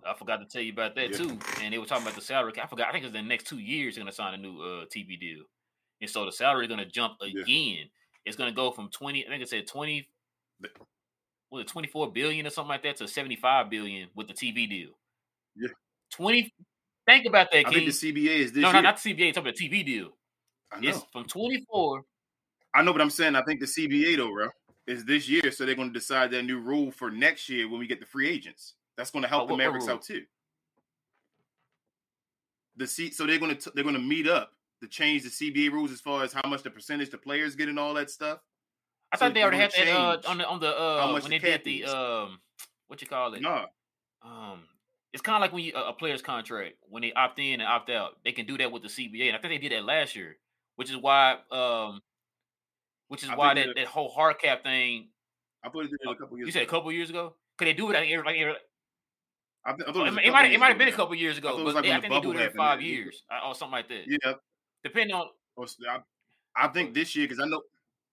I 0.04 0.14
forgot 0.14 0.36
to 0.38 0.46
tell 0.46 0.62
you 0.62 0.72
about 0.72 0.94
that 0.94 1.10
Yeah. 1.10 1.16
too. 1.16 1.38
And 1.60 1.74
they 1.74 1.78
were 1.78 1.84
talking 1.86 2.04
about 2.04 2.14
the 2.14 2.20
salary. 2.22 2.52
I 2.62 2.66
forgot. 2.66 2.88
I 2.88 2.92
think 2.92 3.04
it's 3.04 3.12
the 3.12 3.22
next 3.22 3.46
two 3.46 3.58
years 3.58 3.94
they're 3.96 4.04
going 4.04 4.10
to 4.10 4.16
sign 4.16 4.34
a 4.34 4.36
new 4.38 4.58
uh, 4.60 4.84
TV 4.86 5.18
deal, 5.18 5.42
and 6.00 6.08
so 6.08 6.24
the 6.24 6.32
salary 6.32 6.64
is 6.64 6.68
going 6.68 6.78
to 6.84 6.90
jump 6.90 7.14
Yeah. 7.22 7.42
again. 7.42 7.90
It's 8.24 8.36
going 8.36 8.50
to 8.50 8.56
go 8.56 8.70
from 8.70 8.88
twenty. 8.90 9.26
I 9.26 9.28
think 9.28 9.42
it 9.42 9.48
said 9.48 9.66
twenty. 9.66 10.08
Was 11.50 11.62
it 11.62 11.68
twenty 11.68 11.88
four 11.88 12.10
billion 12.12 12.46
or 12.46 12.50
something 12.50 12.68
like 12.70 12.82
that 12.82 12.96
to 12.96 13.08
seventy 13.08 13.36
five 13.36 13.70
billion 13.70 14.08
with 14.14 14.28
the 14.28 14.34
TV 14.34 14.68
deal? 14.68 14.90
Yeah. 15.56 15.68
Twenty. 16.10 16.52
Think 17.06 17.26
about 17.26 17.52
that, 17.52 17.60
I 17.66 17.70
King. 17.70 17.86
think 17.86 18.00
the 18.00 18.12
CBA 18.26 18.36
is 18.38 18.52
this 18.52 18.62
no, 18.62 18.72
year. 18.72 18.82
not 18.82 19.00
the 19.00 19.14
CBA. 19.14 19.32
Talking 19.32 19.42
about 19.48 19.56
the 19.56 19.68
TV 19.68 19.86
deal. 19.86 20.08
I 20.72 20.80
know. 20.80 20.88
It's 20.88 21.04
from 21.12 21.24
twenty 21.26 21.64
four. 21.70 22.02
I 22.74 22.82
know, 22.82 22.92
but 22.92 23.00
I'm 23.00 23.10
saying 23.10 23.36
I 23.36 23.42
think 23.42 23.60
the 23.60 23.66
CBA 23.66 24.16
though, 24.16 24.32
bro, 24.32 24.48
is 24.86 25.04
this 25.04 25.28
year, 25.28 25.50
so 25.52 25.64
they're 25.64 25.76
going 25.76 25.88
to 25.92 25.94
decide 25.98 26.30
that 26.32 26.42
new 26.42 26.58
rule 26.58 26.90
for 26.90 27.10
next 27.10 27.48
year 27.48 27.68
when 27.70 27.78
we 27.78 27.86
get 27.86 28.00
the 28.00 28.06
free 28.06 28.28
agents. 28.28 28.74
That's 28.96 29.10
going 29.10 29.22
to 29.22 29.28
help 29.28 29.44
Oh, 29.44 29.46
the 29.46 29.52
what- 29.52 29.58
what 29.58 29.64
Mavericks 29.64 29.88
out 29.88 30.02
too. 30.02 30.24
The 32.76 32.86
C, 32.86 33.10
so 33.10 33.24
they're 33.24 33.38
going 33.38 33.56
to 33.56 33.70
they're 33.70 33.84
going 33.84 33.94
to 33.96 34.00
meet 34.02 34.26
up 34.28 34.52
to 34.82 34.88
change 34.88 35.22
the 35.22 35.30
CBA 35.30 35.70
rules 35.72 35.90
as 35.92 36.00
far 36.00 36.22
as 36.24 36.32
how 36.32 36.42
much 36.48 36.62
the 36.62 36.70
percentage 36.70 37.10
the 37.10 37.16
players 37.18 37.56
get 37.56 37.68
and 37.68 37.78
all 37.78 37.94
that 37.94 38.10
stuff. 38.10 38.40
I 39.16 39.18
thought 39.18 39.34
they 39.34 39.42
already 39.42 39.58
had 39.58 39.72
that 39.72 39.88
uh, 39.88 40.20
on 40.28 40.38
the 40.38 40.46
on 40.46 40.60
the 40.60 40.78
uh, 40.78 41.12
when 41.12 41.22
the 41.22 41.28
they 41.30 41.38
did 41.38 41.64
the 41.64 41.82
is. 41.82 41.92
um 41.92 42.40
what 42.88 43.00
you 43.00 43.08
call 43.08 43.34
it? 43.34 43.42
No, 43.42 43.66
um 44.22 44.64
it's 45.12 45.22
kind 45.22 45.36
of 45.36 45.40
like 45.40 45.52
when 45.52 45.64
you 45.64 45.72
a 45.74 45.92
player's 45.92 46.22
contract 46.22 46.74
when 46.88 47.02
they 47.02 47.12
opt 47.12 47.38
in 47.38 47.60
and 47.60 47.62
opt 47.62 47.90
out 47.90 48.18
they 48.24 48.32
can 48.32 48.46
do 48.46 48.58
that 48.58 48.70
with 48.70 48.82
the 48.82 48.88
CBA 48.88 49.28
and 49.28 49.36
I 49.36 49.40
think 49.40 49.52
they 49.54 49.68
did 49.68 49.72
that 49.72 49.84
last 49.84 50.14
year 50.14 50.36
which 50.76 50.90
is 50.90 50.96
why 50.96 51.38
um 51.50 52.02
which 53.08 53.22
is 53.22 53.30
I 53.30 53.36
why 53.36 53.54
that, 53.54 53.68
that- 53.74 53.86
whole 53.86 54.10
hard 54.10 54.38
cap 54.38 54.62
thing 54.62 55.08
I 55.64 55.68
did 55.68 55.92
it 55.92 56.00
a 56.06 56.14
couple 56.14 56.36
years. 56.38 56.46
you 56.46 56.52
said 56.52 56.62
a 56.62 56.66
couple 56.66 56.92
years 56.92 57.10
ago? 57.10 57.34
Could 57.56 57.66
they 57.66 57.72
do 57.72 57.90
it 57.90 57.94
like 57.94 58.08
every, 58.08 58.24
like 58.24 58.36
every, 58.36 58.54
I, 59.64 59.72
th- 59.72 59.88
I 59.88 59.92
thought 59.92 60.06
it, 60.06 60.24
it, 60.26 60.32
might 60.32 60.52
it 60.52 60.60
might 60.60 60.68
have 60.68 60.78
been 60.78 60.88
a 60.88 60.92
couple 60.92 61.14
years 61.16 61.38
ago 61.38 61.58
it 61.58 61.64
but 61.64 61.74
like 61.74 61.84
they, 61.84 61.92
I 61.92 62.00
think 62.00 62.12
they 62.12 62.20
do 62.20 62.30
it 62.32 62.36
every 62.36 62.56
five 62.56 62.80
years 62.80 63.24
uh, 63.30 63.48
or 63.48 63.54
something 63.54 63.72
like 63.72 63.88
that. 63.88 64.04
Yeah, 64.06 64.34
depending 64.84 65.14
on 65.16 65.26
I, 65.58 65.64
I, 65.88 65.98
I 66.64 66.68
think 66.68 66.94
this 66.94 67.16
year 67.16 67.26
because 67.26 67.42
I 67.42 67.48
know 67.48 67.62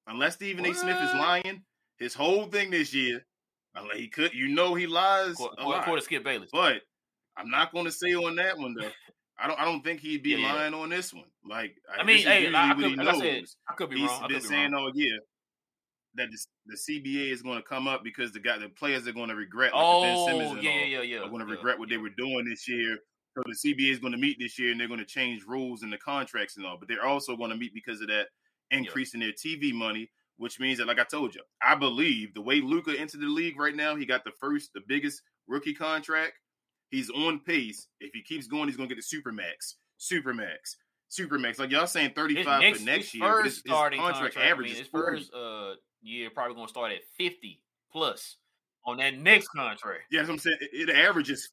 unless 0.08 0.36
Stephen 0.36 0.66
A. 0.66 0.74
Smith 0.74 0.98
is 1.02 1.14
lying, 1.14 1.64
his 1.98 2.14
whole 2.14 2.46
thing 2.48 2.72
this 2.72 2.94
year, 2.94 3.26
unless 3.76 3.98
he 3.98 4.08
could, 4.08 4.34
you 4.34 4.50
know, 4.50 4.74
he 4.76 4.88
lies 4.88 5.36
Quarter, 5.36 5.56
a 5.58 5.68
lot. 5.68 5.86
quarter 5.86 6.02
Skip 6.02 6.24
Bayless 6.24 6.50
But 6.52 6.82
I'm 7.38 7.50
not 7.50 7.72
going 7.72 7.86
to 7.86 7.92
say 7.92 8.14
on 8.14 8.36
that 8.36 8.58
one 8.58 8.76
though. 8.80 8.90
I 9.40 9.48
don't. 9.48 9.60
I 9.60 9.66
don't 9.66 9.84
think 9.84 10.00
he'd 10.00 10.22
be 10.22 10.32
Yeah, 10.32 10.54
lying 10.54 10.74
on 10.74 10.90
this 10.90 11.12
one. 11.14 11.26
Like 11.44 11.76
I 11.92 12.04
mean 12.04 12.20
hey 12.20 12.54
I, 12.54 12.72
I 12.72 12.74
could, 12.76 12.86
he 12.86 12.96
like 12.96 13.08
I 13.08 13.20
said 13.20 13.44
I 13.68 13.74
could 13.74 13.90
be 13.90 13.98
He's 13.98 14.10
wrong 14.10 14.24
I 14.24 14.28
been 14.28 14.38
be 14.38 14.44
saying 14.44 14.72
wrong 14.72 14.84
all 14.84 14.92
year 14.94 15.20
that 16.16 16.30
the, 16.30 16.38
the 16.68 16.76
CBA 16.76 17.32
is 17.32 17.42
going 17.42 17.58
to 17.58 17.64
come 17.64 17.88
up 17.88 18.04
because 18.04 18.32
the 18.32 18.40
guy, 18.40 18.58
the 18.58 18.70
players 18.70 19.08
are 19.08 19.12
going 19.12 19.30
to 19.30 19.36
regret, 19.36 19.74
like 19.74 19.84
oh 19.84 20.02
Ben 20.02 20.18
Simmons 20.28 20.52
oh, 20.52 20.56
and 20.56 20.64
yeah 20.64 20.72
yeah 20.72 20.86
yeah 20.86 21.02
yeah 21.02 21.18
are 21.20 21.30
going 21.30 21.40
to 21.40 21.52
regret 21.52 21.80
what 21.80 21.90
they 21.90 21.98
were 21.98 22.10
doing 22.10 22.46
this 22.48 22.68
year. 22.68 22.98
So 23.36 23.42
the 23.46 23.74
CBA 23.74 23.92
is 23.92 24.00
going 24.00 24.14
to 24.14 24.20
meet 24.20 24.38
this 24.40 24.60
year, 24.60 24.72
and 24.72 24.80
they're 24.80 24.88
going 24.88 25.00
to 25.00 25.06
change 25.06 25.44
rules 25.48 25.82
and 25.82 25.92
the 25.92 25.98
contracts 25.98 26.58
and 26.58 26.66
all. 26.66 26.78
But 26.78 26.88
they're 26.88 27.06
also 27.06 27.36
going 27.36 27.50
to 27.50 27.58
meet 27.58 27.74
because 27.74 28.00
of 28.02 28.08
that 28.08 28.28
increase 28.72 29.14
in 29.14 29.20
their 29.20 29.32
TV 29.32 29.74
money, 29.74 30.10
which 30.38 30.60
means 30.60 30.80
that, 30.80 30.88
like 30.88 31.00
I 31.00 31.04
told 31.04 31.36
you, 31.36 31.42
I 31.62 31.76
believe 31.76 32.34
the 32.34 32.42
way 32.42 32.62
Luka 32.62 32.94
entered 32.98 33.22
the 33.22 33.28
league 33.28 33.60
right 33.60 33.76
now, 33.76 33.96
he 33.96 34.06
got 34.06 34.24
the 34.24 34.32
first, 34.40 34.72
the 34.74 34.82
biggest 34.88 35.22
rookie 35.48 35.74
contract. 35.74 36.34
He's 36.90 37.10
on 37.10 37.40
pace. 37.40 37.88
If 38.00 38.12
he 38.14 38.22
keeps 38.22 38.48
going, 38.48 38.68
he's 38.68 38.78
going 38.78 38.90
to 38.90 38.96
get 38.96 39.04
the 39.04 39.18
supermax, 39.18 39.76
supermax, 40.00 40.76
supermax. 41.12 41.60
Like 41.60 41.72
y'all 41.72 41.88
saying, 41.88 42.12
thirty-five 42.16 42.62
next, 42.62 42.80
for 42.80 42.86
next 42.86 43.14
year. 43.16 43.24
First 43.24 43.46
his, 43.46 43.54
his 43.56 43.64
starting 43.64 44.00
contract, 44.00 44.36
contract, 44.36 44.52
average 44.52 44.68
I 44.68 44.74
mean, 44.74 44.74
is 44.74 44.80
his 44.80 44.88
40. 44.90 45.18
first 45.18 45.34
uh, 45.34 45.74
year 46.02 46.30
probably 46.30 46.56
going 46.56 46.68
to 46.68 46.72
start 46.72 46.92
at 46.92 47.00
fifty 47.18 47.62
plus 47.92 48.38
on 48.86 48.98
that 48.98 49.18
next 49.18 49.48
contract. 49.48 50.04
Yeah, 50.12 50.20
that's 50.20 50.30
what 50.30 50.34
I'm 50.36 50.40
saying. 50.40 50.58
It, 50.62 50.90
it 50.90 50.96
averages. 50.96 51.50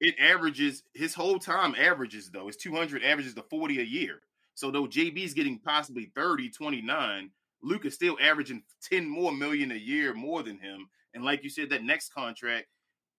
It 0.00 0.14
averages 0.20 0.82
his 0.94 1.14
whole 1.14 1.38
time 1.38 1.74
averages 1.76 2.30
though. 2.30 2.48
It's 2.48 2.56
200 2.56 3.02
averages 3.02 3.34
to 3.34 3.42
40 3.42 3.80
a 3.80 3.82
year. 3.82 4.20
So 4.58 4.72
though 4.72 4.88
JB's 4.88 5.34
getting 5.34 5.60
possibly 5.60 6.10
30, 6.16 6.50
29, 6.50 7.30
Luke 7.62 7.84
is 7.84 7.94
still 7.94 8.16
averaging 8.20 8.64
10 8.90 9.08
more 9.08 9.30
million 9.30 9.70
a 9.70 9.76
year 9.76 10.12
more 10.14 10.42
than 10.42 10.58
him. 10.58 10.88
And 11.14 11.24
like 11.24 11.44
you 11.44 11.48
said, 11.48 11.70
that 11.70 11.84
next 11.84 12.12
contract, 12.12 12.66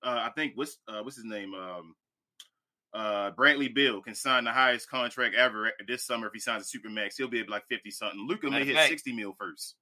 uh, 0.03 0.27
I 0.27 0.31
think 0.35 0.51
what's 0.55 0.79
uh, 0.89 0.99
what's 1.01 1.15
his 1.15 1.23
name? 1.23 1.53
Um, 1.53 1.95
uh, 2.93 3.31
Bradley 3.31 3.69
Beal 3.69 4.01
can 4.01 4.15
sign 4.15 4.43
the 4.43 4.51
highest 4.51 4.89
contract 4.89 5.33
ever 5.33 5.71
this 5.87 6.05
summer 6.05 6.27
if 6.27 6.33
he 6.33 6.41
signs 6.41 6.69
a 6.73 6.77
supermax. 6.77 7.13
He'll 7.15 7.29
be 7.29 7.39
at 7.39 7.49
like 7.49 7.63
50 7.69 7.89
something. 7.89 8.27
Luka 8.27 8.49
may 8.49 8.65
hit 8.65 8.75
fact, 8.75 8.89
60 8.89 9.13
mil 9.13 9.33
first 9.39 9.75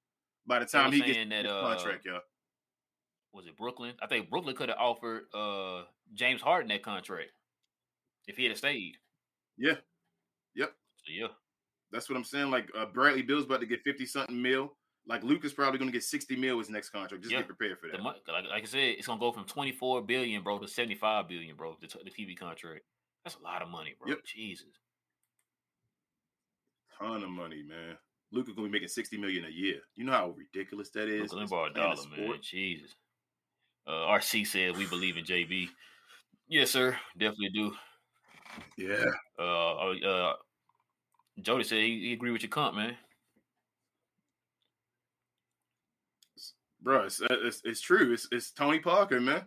by 0.46 0.60
the 0.60 0.66
time 0.68 0.92
he 0.92 1.02
gets 1.02 1.28
that, 1.28 1.48
uh, 1.48 1.62
contract, 1.62 2.06
y'all. 2.06 2.20
Was 3.34 3.48
it 3.48 3.58
Brooklyn? 3.58 3.96
I 4.00 4.06
think 4.06 4.30
Brooklyn 4.30 4.56
could 4.56 4.70
have 4.70 4.78
offered 4.78 5.24
uh, 5.34 5.86
James 6.14 6.40
Harden 6.40 6.70
that 6.70 6.84
contract 6.84 7.32
if 8.28 8.38
he 8.38 8.46
had 8.46 8.58
stayed. 8.58 8.98
Yeah. 9.58 9.78
Yep. 10.54 10.72
So 11.08 11.14
yeah, 11.14 11.28
That's 11.92 12.10
what 12.10 12.18
I'm 12.18 12.24
saying. 12.24 12.52
Like 12.52 12.70
uh, 12.78 12.86
Bradley 12.86 13.22
Beal's 13.22 13.46
about 13.46 13.62
to 13.62 13.66
get 13.66 13.82
50 13.84 14.06
something 14.06 14.42
mil. 14.42 14.74
Like 15.08 15.24
Luke 15.24 15.46
is 15.46 15.54
probably 15.54 15.80
going 15.80 15.90
to 15.90 15.94
get 15.94 16.04
60 16.04 16.36
mil 16.36 16.60
his 16.60 16.70
next 16.70 16.90
contract. 16.90 17.24
Just 17.24 17.34
get 17.34 17.48
prepared 17.48 17.80
for 17.80 17.88
that. 17.88 18.04
like, 18.04 18.18
like 18.28 18.64
I 18.64 18.66
said, 18.66 18.96
it's 18.98 19.08
gonna 19.08 19.20
go 19.20 19.32
from 19.32 19.46
twenty 19.46 19.72
four 19.72 20.02
billion, 20.02 20.44
bro, 20.44 20.60
to 20.60 20.68
seventy 20.68 20.96
five 20.96 21.30
billion, 21.30 21.56
bro. 21.56 21.78
The, 21.80 21.88
the 22.04 22.12
TV 22.12 22.38
contract. 22.38 22.82
That's 23.24 23.38
a 23.38 23.44
lot 23.44 23.62
of 23.62 23.70
money, 23.70 23.96
bro. 24.00 24.10
Yep. 24.10 24.20
Jesus. 24.26 24.68
Ton 27.00 27.24
of 27.24 27.30
money, 27.30 27.64
man. 27.64 27.98
Luke 28.32 28.50
is 28.50 28.56
going 28.56 28.68
to 28.68 28.72
be 28.72 28.76
making 28.78 28.90
60 28.90 29.18
million 29.18 29.46
a 29.46 29.50
year. 29.50 29.80
You 29.96 30.06
know 30.06 30.12
how 30.12 30.36
ridiculous 30.38 30.90
that 30.92 31.08
is? 31.08 31.34
Bar 31.34 31.48
playing 31.48 31.72
a 31.72 31.74
dollar, 31.74 32.10
man. 32.16 32.34
Jesus. 32.42 32.96
Uh, 33.86 33.92
RC 33.92 34.46
said 34.48 34.78
we 34.78 34.86
believe 34.86 35.18
in 35.18 35.24
JB. 35.24 35.70
Yes, 36.50 36.72
sir. 36.72 36.98
Definitely 37.18 37.50
do. 37.54 37.74
Yeah. 38.78 39.06
Uh, 39.38 39.76
uh 39.92 40.34
Jody 41.42 41.64
said 41.64 41.80
he, 41.80 42.00
he 42.08 42.14
agree 42.14 42.32
with 42.32 42.42
your 42.42 42.50
comp, 42.50 42.76
man. 42.76 42.96
Bro, 46.82 47.06
it's, 47.06 47.22
uh, 47.22 47.28
it's, 47.30 47.62
it's 47.66 47.82
true. 47.82 48.14
It's, 48.14 48.28
it's 48.32 48.52
Tony 48.52 48.80
Parker, 48.80 49.20
man. 49.20 49.44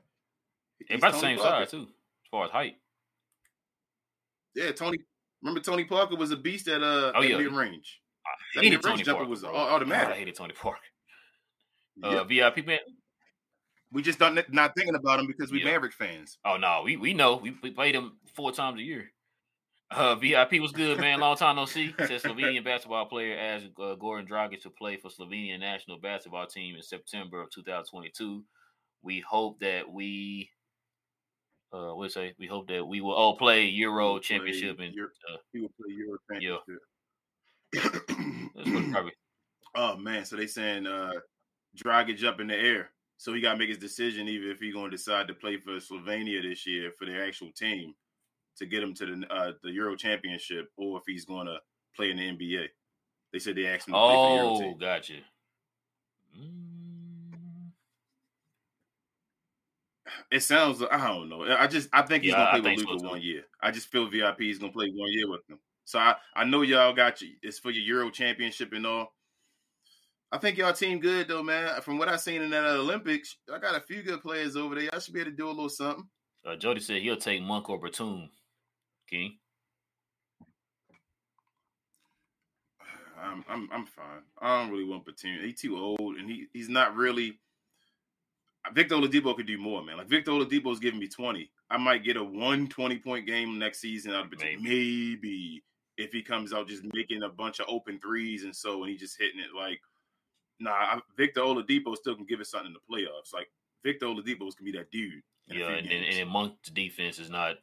About 0.90 1.12
the 1.12 1.18
same 1.18 1.38
Parker. 1.38 1.64
size 1.64 1.70
too, 1.70 1.82
as 1.82 2.28
far 2.30 2.44
as 2.46 2.50
height. 2.50 2.76
Yeah, 4.54 4.72
Tony. 4.72 4.98
Remember 5.42 5.60
Tony 5.60 5.84
Parker 5.84 6.16
was 6.16 6.30
a 6.32 6.36
beast 6.36 6.68
at 6.68 6.82
uh 6.82 7.12
Oh, 7.14 7.22
at 7.22 7.28
yeah. 7.28 7.36
mid 7.38 7.52
range. 7.52 8.00
I 8.26 8.30
That 8.56 8.60
mid-range 8.64 8.82
Tony 8.84 9.02
jumper 9.02 9.18
Parker. 9.20 9.30
was 9.30 9.40
bro. 9.40 9.52
au- 9.52 9.56
automatic. 9.56 10.08
God, 10.08 10.14
I 10.14 10.18
hated 10.18 10.34
Tony 10.34 10.52
Parker. 10.54 10.80
Yep. 12.02 12.12
Uh, 12.12 12.24
VIP 12.24 12.66
man. 12.66 12.78
We 13.92 14.02
just 14.02 14.18
don't 14.18 14.38
not 14.52 14.74
thinking 14.76 14.94
about 14.94 15.20
him 15.20 15.26
because 15.26 15.50
we 15.52 15.60
Yeah. 15.60 15.66
Maverick 15.66 15.92
fans. 15.92 16.38
Oh 16.44 16.56
no, 16.56 16.82
we 16.84 16.96
we 16.96 17.14
know 17.14 17.36
we, 17.36 17.54
we 17.62 17.70
played 17.70 17.94
him 17.94 18.16
four 18.34 18.52
times 18.52 18.80
a 18.80 18.82
year. 18.82 19.10
Uh, 19.90 20.14
VIP 20.14 20.60
was 20.60 20.70
good, 20.70 21.00
man. 21.00 21.18
Long 21.18 21.36
time 21.36 21.56
no 21.56 21.64
see. 21.64 21.92
Said 21.98 22.10
Slovenian 22.22 22.64
basketball 22.64 23.06
player 23.06 23.36
asked 23.36 23.66
uh, 23.78 23.96
Goran 23.96 24.28
Dragic 24.28 24.60
to 24.62 24.70
play 24.70 24.96
for 24.96 25.08
Slovenian 25.10 25.58
national 25.60 25.98
basketball 25.98 26.46
team 26.46 26.76
in 26.76 26.82
September 26.82 27.42
of 27.42 27.50
2022. 27.50 28.44
We 29.02 29.20
hope 29.20 29.58
that 29.60 29.90
we, 29.90 30.48
uh, 31.72 31.92
what 31.94 32.12
say? 32.12 32.34
We 32.38 32.46
hope 32.46 32.68
that 32.68 32.86
we 32.86 33.00
will 33.00 33.14
all 33.14 33.36
play 33.36 33.64
Euro 33.64 34.12
Play 34.12 34.20
championship 34.20 34.78
and 34.78 34.94
Euro- 34.94 35.10
uh, 35.32 35.38
He 35.52 35.60
will 35.60 35.72
play 35.80 35.94
Euro 35.94 36.18
Yeah. 36.40 36.58
that's 38.54 38.70
what 38.70 38.90
probably. 38.92 39.12
Oh 39.76 39.96
man, 39.96 40.24
so 40.24 40.34
they 40.34 40.48
saying 40.48 40.88
uh 40.88 41.12
Dragic 41.76 42.24
up 42.24 42.40
in 42.40 42.48
the 42.48 42.56
air. 42.56 42.90
So 43.18 43.32
he 43.32 43.40
gotta 43.40 43.56
make 43.56 43.68
his 43.68 43.78
decision 43.78 44.26
even 44.26 44.50
if 44.50 44.58
he's 44.58 44.74
gonna 44.74 44.90
decide 44.90 45.28
to 45.28 45.34
play 45.34 45.58
for 45.58 45.76
Slovenia 45.76 46.42
this 46.42 46.66
year 46.66 46.90
for 46.98 47.06
their 47.06 47.24
actual 47.24 47.52
team 47.52 47.94
to 48.60 48.66
get 48.66 48.82
him 48.82 48.94
to 48.94 49.06
the 49.06 49.26
uh 49.32 49.52
the 49.62 49.70
Euro 49.72 49.96
championship 49.96 50.70
or 50.76 50.98
if 50.98 51.04
he's 51.06 51.24
gonna 51.24 51.58
play 51.96 52.10
in 52.10 52.16
the 52.16 52.28
NBA. 52.28 52.66
They 53.32 53.38
said 53.38 53.56
they 53.56 53.66
asked 53.66 53.88
him 53.88 53.94
to 53.94 54.00
play 54.00 54.16
for 54.16 54.28
Euro 54.28 54.52
Oh, 54.72 54.74
gotcha. 54.74 55.14
Mm, 56.38 57.72
It 60.30 60.40
sounds 60.40 60.82
I 60.90 61.08
don't 61.08 61.28
know. 61.28 61.42
I 61.44 61.66
just 61.66 61.88
I 61.92 62.02
think 62.02 62.22
he's 62.24 62.32
Yeah, 62.32 62.52
gonna 62.52 62.62
play 62.62 62.72
think 62.72 62.78
with 62.78 62.86
so, 62.86 62.92
Luka 62.92 63.02
too. 63.02 63.08
one 63.10 63.22
year. 63.22 63.44
I 63.62 63.70
just 63.70 63.88
feel 63.88 64.08
VIP 64.08 64.42
is 64.42 64.58
gonna 64.58 64.72
play 64.72 64.90
one 64.94 65.12
year 65.12 65.28
with 65.28 65.40
him. 65.48 65.58
So 65.84 65.98
I, 65.98 66.16
I 66.36 66.44
know 66.44 66.62
y'all 66.62 66.92
got 66.92 67.20
you 67.20 67.34
it's 67.42 67.58
for 67.58 67.70
your 67.70 67.82
Euro 67.98 68.10
championship 68.10 68.72
and 68.72 68.86
all. 68.86 69.12
I 70.32 70.38
think 70.38 70.58
y'all 70.58 70.72
team 70.72 71.00
good 71.00 71.26
though, 71.28 71.42
man. 71.42 71.80
From 71.82 71.98
what 71.98 72.08
I 72.08 72.16
seen 72.16 72.42
in 72.42 72.50
that 72.50 72.64
Olympics, 72.64 73.36
I 73.52 73.58
got 73.58 73.74
a 73.74 73.80
few 73.80 74.02
good 74.02 74.20
players 74.22 74.54
over 74.56 74.74
there. 74.76 74.84
Y'all 74.84 75.00
should 75.00 75.14
be 75.14 75.20
able 75.20 75.30
to 75.32 75.36
do 75.36 75.46
a 75.46 75.50
little 75.50 75.68
something. 75.68 76.08
Uh, 76.44 76.56
Jody 76.56 76.80
said 76.80 77.02
he'll 77.02 77.16
take 77.16 77.42
Monk 77.42 77.68
or 77.68 77.78
Batum. 77.78 78.30
King. 79.10 79.36
I'm 83.22 83.44
I'm 83.48 83.68
I'm 83.72 83.86
fine. 83.86 84.22
I 84.40 84.60
don't 84.60 84.70
really 84.70 84.84
want 84.84 85.04
Batum. 85.04 85.38
He's 85.42 85.60
too 85.60 85.76
old 85.76 86.16
and 86.16 86.28
he 86.30 86.46
he's 86.52 86.68
not 86.68 86.96
really 86.96 87.38
Victor 88.72 88.96
Oladipo 88.96 89.34
could 89.36 89.46
do 89.46 89.58
more, 89.58 89.82
man. 89.82 89.98
Like 89.98 90.08
Victor 90.08 90.32
Oladipo 90.32 90.72
is 90.72 90.78
giving 90.78 91.00
me 91.00 91.08
20. 91.08 91.50
I 91.70 91.78
might 91.78 92.04
get 92.04 92.16
a 92.16 92.24
one 92.24 92.68
20 92.68 92.98
point 92.98 93.26
game 93.26 93.58
next 93.58 93.80
season 93.80 94.12
out 94.12 94.26
of 94.26 94.32
it. 94.32 94.40
Maybe. 94.40 94.62
Maybe 94.62 95.62
if 95.96 96.12
he 96.12 96.22
comes 96.22 96.52
out 96.52 96.68
just 96.68 96.84
making 96.94 97.22
a 97.22 97.28
bunch 97.28 97.60
of 97.60 97.66
open 97.68 97.98
threes 98.00 98.44
and 98.44 98.54
so 98.56 98.82
and 98.82 98.90
he 98.90 98.96
just 98.96 99.18
hitting 99.18 99.40
it 99.40 99.54
like 99.56 99.80
nah, 100.60 100.70
I, 100.70 101.00
Victor 101.16 101.40
Oladipo 101.40 101.96
still 101.96 102.14
can 102.14 102.26
give 102.26 102.40
us 102.40 102.50
something 102.50 102.68
in 102.68 102.74
the 102.74 102.80
playoffs. 102.94 103.34
Like 103.34 103.50
Victor 103.82 104.06
Oladipo 104.06 104.54
can 104.56 104.64
be 104.64 104.72
that 104.72 104.90
dude. 104.90 105.22
Yeah, 105.48 105.68
and, 105.68 105.90
and, 105.90 106.04
and 106.04 106.20
amongst 106.20 106.64
the 106.66 106.70
defense 106.70 107.18
is 107.18 107.30
not 107.30 107.56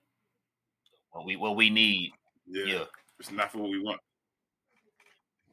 what 1.11 1.25
we 1.25 1.35
what 1.35 1.55
we 1.55 1.69
need. 1.69 2.11
yeah, 2.47 2.65
Yeah, 2.65 2.83
it's 3.19 3.31
not 3.31 3.51
for 3.51 3.59
what 3.59 3.71
we 3.71 3.81
want. 3.81 3.99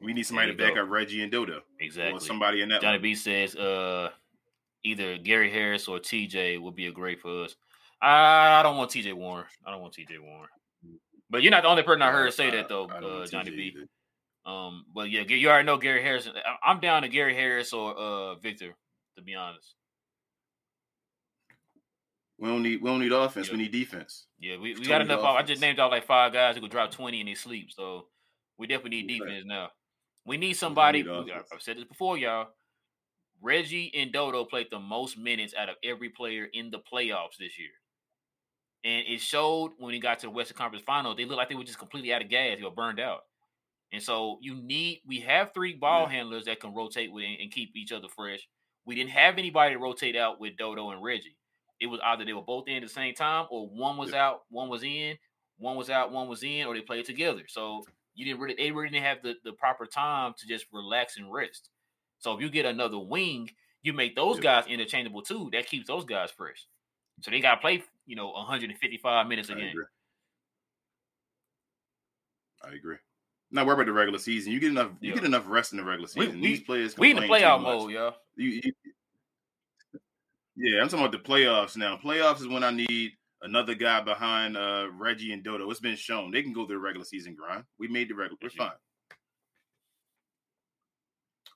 We 0.01 0.13
need 0.13 0.23
somebody 0.23 0.51
to 0.51 0.57
back 0.57 0.75
go. 0.75 0.83
up 0.83 0.89
Reggie 0.89 1.23
and 1.23 1.31
Dodo 1.31 1.61
exactly. 1.79 2.17
or 2.17 2.19
somebody 2.19 2.61
in 2.61 2.69
that. 2.69 2.81
Johnny 2.81 2.93
line. 2.93 3.01
B 3.01 3.15
says 3.15 3.55
uh 3.55 4.09
either 4.83 5.17
Gary 5.17 5.49
Harris 5.49 5.87
or 5.87 5.99
TJ 5.99 6.61
would 6.61 6.75
be 6.75 6.87
a 6.87 6.91
great 6.91 7.19
for 7.21 7.45
us. 7.45 7.55
I 8.01 8.61
don't 8.61 8.77
want 8.77 8.91
TJ 8.91 9.13
Warren. 9.13 9.45
I 9.65 9.71
don't 9.71 9.81
want 9.81 9.95
TJ 9.95 10.19
Warren. 10.21 10.49
But 11.29 11.41
you're 11.41 11.51
not 11.51 11.63
the 11.63 11.69
only 11.69 11.83
person 11.83 12.01
I 12.01 12.11
heard 12.11 12.33
say 12.33 12.51
that 12.51 12.69
though, 12.69 12.85
uh, 12.85 13.25
Johnny 13.25 13.51
B. 13.51 13.73
either. 13.73 13.87
Um, 14.45 14.85
but 14.93 15.09
yeah, 15.09 15.21
you 15.21 15.49
already 15.49 15.65
know 15.65 15.77
Gary 15.77 16.03
Harris. 16.03 16.29
I'm 16.63 16.79
down 16.79 17.01
to 17.01 17.07
Gary 17.07 17.33
Harris 17.33 17.73
or 17.73 17.97
uh 17.97 18.35
Victor, 18.35 18.75
to 19.17 19.23
be 19.23 19.33
honest. 19.33 19.73
We 22.37 22.49
don't 22.49 22.61
need 22.61 22.81
we 22.81 22.89
don't 22.89 22.99
need 22.99 23.11
offense. 23.11 23.47
Yeah. 23.47 23.53
We 23.53 23.63
need 23.63 23.71
defense. 23.71 24.24
Yeah, 24.45 24.57
we, 24.57 24.75
we 24.75 24.85
got 24.85 25.01
enough. 25.01 25.23
I 25.23 25.41
just 25.41 25.59
named 25.61 25.79
out 25.79 25.89
like 25.89 26.05
five 26.05 26.31
guys 26.31 26.55
who 26.55 26.61
could 26.61 26.69
drop 26.71 26.91
20 26.91 27.19
in 27.19 27.25
their 27.25 27.35
sleep. 27.35 27.71
So 27.71 28.07
we 28.59 28.67
definitely 28.67 29.01
need 29.03 29.19
Right. 29.21 29.27
defense 29.29 29.45
now. 29.47 29.69
We 30.25 30.37
need 30.37 30.53
somebody. 30.53 31.01
we-. 31.01 31.31
I've 31.31 31.61
said 31.61 31.77
this 31.77 31.85
before, 31.85 32.17
y'all. 32.17 32.49
Reggie 33.41 33.91
and 33.95 34.11
Dodo 34.11 34.45
played 34.45 34.67
the 34.71 34.79
most 34.79 35.17
minutes 35.17 35.53
out 35.57 35.69
of 35.69 35.75
every 35.83 36.09
player 36.09 36.47
in 36.53 36.69
the 36.69 36.79
playoffs 36.79 37.37
this 37.39 37.57
year. 37.59 37.69
And 38.83 39.03
it 39.07 39.19
showed 39.19 39.71
when 39.77 39.93
he 39.95 39.99
got 39.99 40.19
to 40.19 40.27
the 40.27 40.31
Western 40.31 40.57
Conference 40.57 40.85
Final, 40.85 41.15
they 41.15 41.25
looked 41.25 41.37
like 41.37 41.49
they 41.49 41.55
were 41.55 41.63
just 41.63 41.79
completely 41.79 42.13
out 42.13 42.21
of 42.21 42.29
gas. 42.29 42.57
They 42.57 42.63
were 42.63 42.69
burned 42.71 42.99
out. 42.99 43.21
And 43.91 44.01
so 44.01 44.37
you 44.41 44.55
need, 44.55 45.01
we 45.07 45.19
have 45.21 45.53
three 45.53 45.73
ball 45.73 46.03
Yeah. 46.03 46.09
handlers 46.17 46.45
that 46.45 46.59
can 46.59 46.73
rotate 46.73 47.11
with 47.11 47.25
and 47.39 47.51
keep 47.51 47.75
each 47.75 47.91
other 47.91 48.07
fresh. 48.15 48.47
We 48.85 48.93
didn't 48.95 49.11
have 49.11 49.37
anybody 49.39 49.73
to 49.73 49.79
rotate 49.79 50.15
out 50.15 50.39
with 50.39 50.55
Dodo 50.57 50.91
and 50.91 51.01
Reggie. 51.01 51.35
It 51.79 51.87
was 51.87 51.99
either 52.03 52.23
they 52.25 52.33
were 52.33 52.41
both 52.41 52.67
in 52.67 52.75
at 52.77 52.81
the 52.83 52.87
same 52.89 53.13
time, 53.13 53.47
or 53.49 53.67
one 53.67 53.97
was 53.97 54.13
out, 54.13 54.41
one 54.49 54.69
was 54.69 54.83
in, 54.83 55.17
one 55.57 55.75
was 55.75 55.89
out, 55.89 56.11
one 56.11 56.27
was 56.29 56.43
in, 56.43 56.65
or 56.65 56.73
they 56.73 56.81
played 56.81 57.05
together. 57.05 57.43
So 57.47 57.83
you 58.15 58.23
didn't 58.25 58.39
really, 58.39 58.55
they 58.55 58.71
really 58.71 58.89
didn't 58.89 59.03
have 59.05 59.21
the, 59.23 59.35
the 59.43 59.51
proper 59.53 59.85
time 59.85 60.33
to 60.37 60.47
just 60.47 60.65
relax 60.71 61.17
and 61.17 61.31
rest. 61.31 61.69
So 62.19 62.33
if 62.33 62.41
you 62.41 62.49
get 62.49 62.65
another 62.65 62.97
wing, 62.97 63.49
you 63.83 63.91
make 63.93 64.15
those 64.15 64.37
Yeah. 64.37 64.61
guys 64.61 64.67
interchangeable 64.67 65.21
too. 65.21 65.49
That 65.51 65.67
keeps 65.67 65.87
those 65.87 66.05
guys 66.05 66.31
fresh. 66.31 66.65
So 67.21 67.29
they 67.31 67.39
got 67.41 67.55
to 67.55 67.61
play, 67.61 67.83
you 68.05 68.15
know, 68.15 68.29
155 68.31 69.27
minutes 69.27 69.49
a 69.49 69.53
I 69.53 69.55
game. 69.55 69.69
agree. 69.69 69.85
I 72.63 72.69
agree. 72.69 72.97
Not 73.51 73.65
worry 73.67 73.75
about 73.75 73.85
the 73.85 73.93
regular 73.93 74.19
season. 74.19 74.51
You 74.51 74.59
get 74.59 74.71
enough. 74.71 74.91
You 74.99 75.13
get 75.13 75.23
enough 75.23 75.43
rest 75.47 75.71
in 75.71 75.77
the 75.77 75.83
regular 75.83 76.07
season. 76.07 76.41
we- 76.41 76.47
These 76.47 76.61
players 76.61 76.97
We 76.97 77.11
in 77.11 77.17
the 77.17 77.21
playoff 77.23 77.61
mode, 77.61 77.91
y'all. 77.91 78.15
You, 78.35 78.49
you, 78.63 78.73
yeah, 80.55 80.81
I'm 80.81 80.87
talking 80.89 81.05
about 81.05 81.11
the 81.11 81.29
playoffs 81.29 81.75
now. 81.77 81.97
Playoffs 81.97 82.41
is 82.41 82.47
when 82.47 82.63
I 82.63 82.71
need 82.71 83.11
another 83.41 83.75
guy 83.75 84.01
behind 84.01 84.57
uh, 84.57 84.87
Reggie 84.93 85.33
and 85.33 85.43
Dodo. 85.43 85.69
It's 85.69 85.79
been 85.79 85.95
shown 85.95 86.31
they 86.31 86.41
can 86.43 86.53
go 86.53 86.65
through 86.65 86.77
the 86.77 86.81
regular 86.81 87.05
season 87.05 87.35
grind. 87.35 87.63
We 87.79 87.87
made 87.87 88.09
the 88.09 88.15
regular. 88.15 88.37
We're 88.41 88.49
fine. 88.49 88.71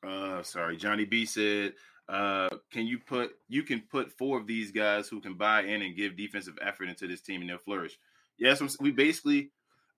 Uh, 0.03 0.43
sorry, 0.43 0.77
Johnny 0.77 1.05
B 1.05 1.25
said, 1.25 1.73
uh, 2.07 2.49
"Can 2.71 2.87
you 2.87 2.99
put 2.99 3.31
you 3.47 3.63
can 3.63 3.81
put 3.81 4.11
four 4.17 4.37
of 4.39 4.47
these 4.47 4.71
guys 4.71 5.09
who 5.09 5.19
can 5.19 5.33
buy 5.33 5.63
in 5.63 5.81
and 5.81 5.95
give 5.95 6.15
defensive 6.15 6.57
effort 6.61 6.89
into 6.89 7.07
this 7.07 7.21
team 7.21 7.41
and 7.41 7.49
they'll 7.49 7.57
flourish." 7.57 7.97
Yes, 8.37 8.61
I'm- 8.61 8.69
we 8.79 8.91
basically. 8.91 9.51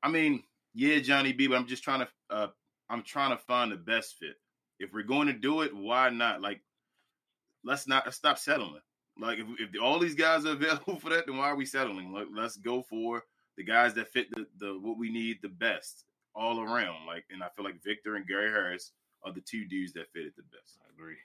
I 0.04 0.10
mean, 0.10 0.44
yeah, 0.74 1.00
Johnny 1.00 1.32
B, 1.34 1.48
but 1.48 1.58
I'm 1.58 1.68
just 1.68 1.84
trying 1.84 2.00
to. 2.00 2.08
Uh, 2.30 2.48
I'm 2.90 3.04
trying 3.04 3.32
to 3.32 3.38
find 3.38 3.72
the 3.72 3.78
best 3.78 4.18
fit. 4.18 4.36
If 4.80 4.92
we're 4.94 5.04
going 5.04 5.28
to 5.28 5.34
do 5.34 5.62
it, 5.62 5.76
why 5.76 6.10
not? 6.10 6.42
Like, 6.42 6.62
let's 7.64 7.88
not 7.88 8.06
let's 8.06 8.18
stop 8.18 8.40
settling. 8.40 8.82
Like, 9.22 9.40
if, 9.40 9.46
if 9.60 9.82
all 9.82 10.00
these 10.00 10.16
guys 10.16 10.46
are 10.46 10.52
available 10.60 11.00
for 11.00 11.10
that, 11.12 11.26
then 11.28 11.38
why 11.38 11.46
are 11.46 11.56
we 11.56 11.66
settling? 11.66 12.12
Like, 12.12 12.28
let's 12.36 12.58
go 12.58 12.82
for 12.82 13.24
the 13.58 13.64
guys 13.64 13.94
that 13.94 14.10
fit 14.12 14.28
the, 14.32 14.46
the 14.58 14.74
what 14.80 14.98
we 14.98 15.12
need 15.12 15.38
the 15.42 15.50
best 15.50 16.06
all 16.36 16.60
around. 16.62 17.06
Like, 17.06 17.26
and 17.30 17.44
I 17.44 17.48
feel 17.56 17.64
like 17.66 17.82
Victor 17.84 18.16
and 18.16 18.28
Gary 18.28 18.50
Harris 18.50 18.92
are 19.24 19.32
the 19.32 19.42
two 19.42 19.66
dudes 19.66 19.94
that 19.94 20.12
fit 20.12 20.26
it 20.26 20.36
the 20.36 20.44
best. 20.44 20.80
I 20.86 20.92
agree. 20.94 21.16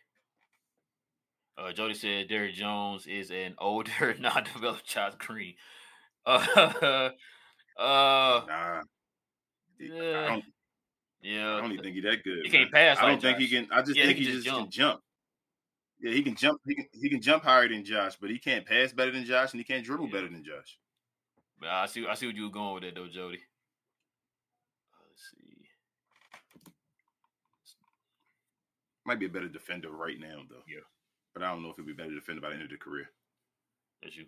Uh, 1.59 1.73
Jody 1.73 1.95
said 1.95 2.29
Derrick 2.29 2.53
Jones 2.55 3.07
is 3.07 3.31
an 3.31 3.55
older, 3.59 4.15
non-developed 4.21 4.87
Josh 4.87 5.15
Green. 5.19 5.55
Uh, 6.27 7.11
uh, 7.79 8.41
Nah, 8.49 8.83
Yeah. 9.79 10.21
I 10.21 10.29
don't. 10.29 10.45
yeah. 11.23 11.55
I 11.57 11.61
don't 11.61 11.73
even 11.73 11.85
think 11.85 11.95
he's 11.95 12.05
that 12.05 12.25
good. 12.25 12.39
He 12.45 12.51
man. 12.51 12.63
can't 12.63 12.73
pass 12.73 12.99
I 12.99 13.03
don't 13.03 13.11
like 13.13 13.21
think 13.23 13.39
he 13.39 13.49
can. 13.49 13.69
I 13.71 13.83
just 13.83 13.97
Yeah, 13.97 14.07
think 14.07 14.19
he 14.19 14.25
just 14.25 14.45
just 14.45 14.57
can 14.57 14.71
jump. 14.71 15.01
Yeah, 16.01 16.13
he 16.13 16.23
can 16.23 16.35
jump. 16.35 16.61
He 16.67 16.75
can 16.75 16.87
he 16.93 17.09
can 17.09 17.21
jump 17.23 17.43
higher 17.45 17.69
than 17.69 17.85
Josh, 17.85 18.17
but 18.21 18.31
he 18.31 18.39
can't 18.39 18.67
pass 18.67 18.93
better 18.93 19.11
than 19.11 19.25
Josh, 19.25 19.53
and 19.53 19.61
he 19.61 19.65
can't 19.65 19.85
dribble 19.85 20.07
Yeah. 20.07 20.13
better 20.13 20.29
than 20.29 20.45
Josh. 20.45 20.79
But 21.59 21.71
I 21.71 21.87
see. 21.87 22.07
I 22.07 22.15
see 22.15 22.27
what 22.27 22.37
you 22.37 22.45
were 22.45 22.51
going 22.51 22.75
with 22.75 22.83
that, 22.83 22.95
though, 22.95 23.09
Jody. 23.09 23.39
Uh, 24.93 25.03
Let's 25.09 25.31
see. 25.31 25.69
Might 29.07 29.19
be 29.19 29.27
a 29.27 29.31
better 29.31 29.49
defender 29.49 29.91
right 29.91 30.19
now, 30.21 30.43
though. 30.51 30.63
Yeah. 30.69 30.81
But 31.33 31.43
I 31.43 31.51
don't 31.51 31.63
know 31.63 31.71
if 31.71 31.77
he'll 31.77 31.87
be 31.87 31.93
better 31.93 32.15
defender 32.15 32.41
by 32.43 32.49
the 32.51 32.55
end 32.55 32.65
of 32.65 32.71
the 32.71 32.77
career. 32.77 33.09
That's 34.03 34.17
you. 34.17 34.27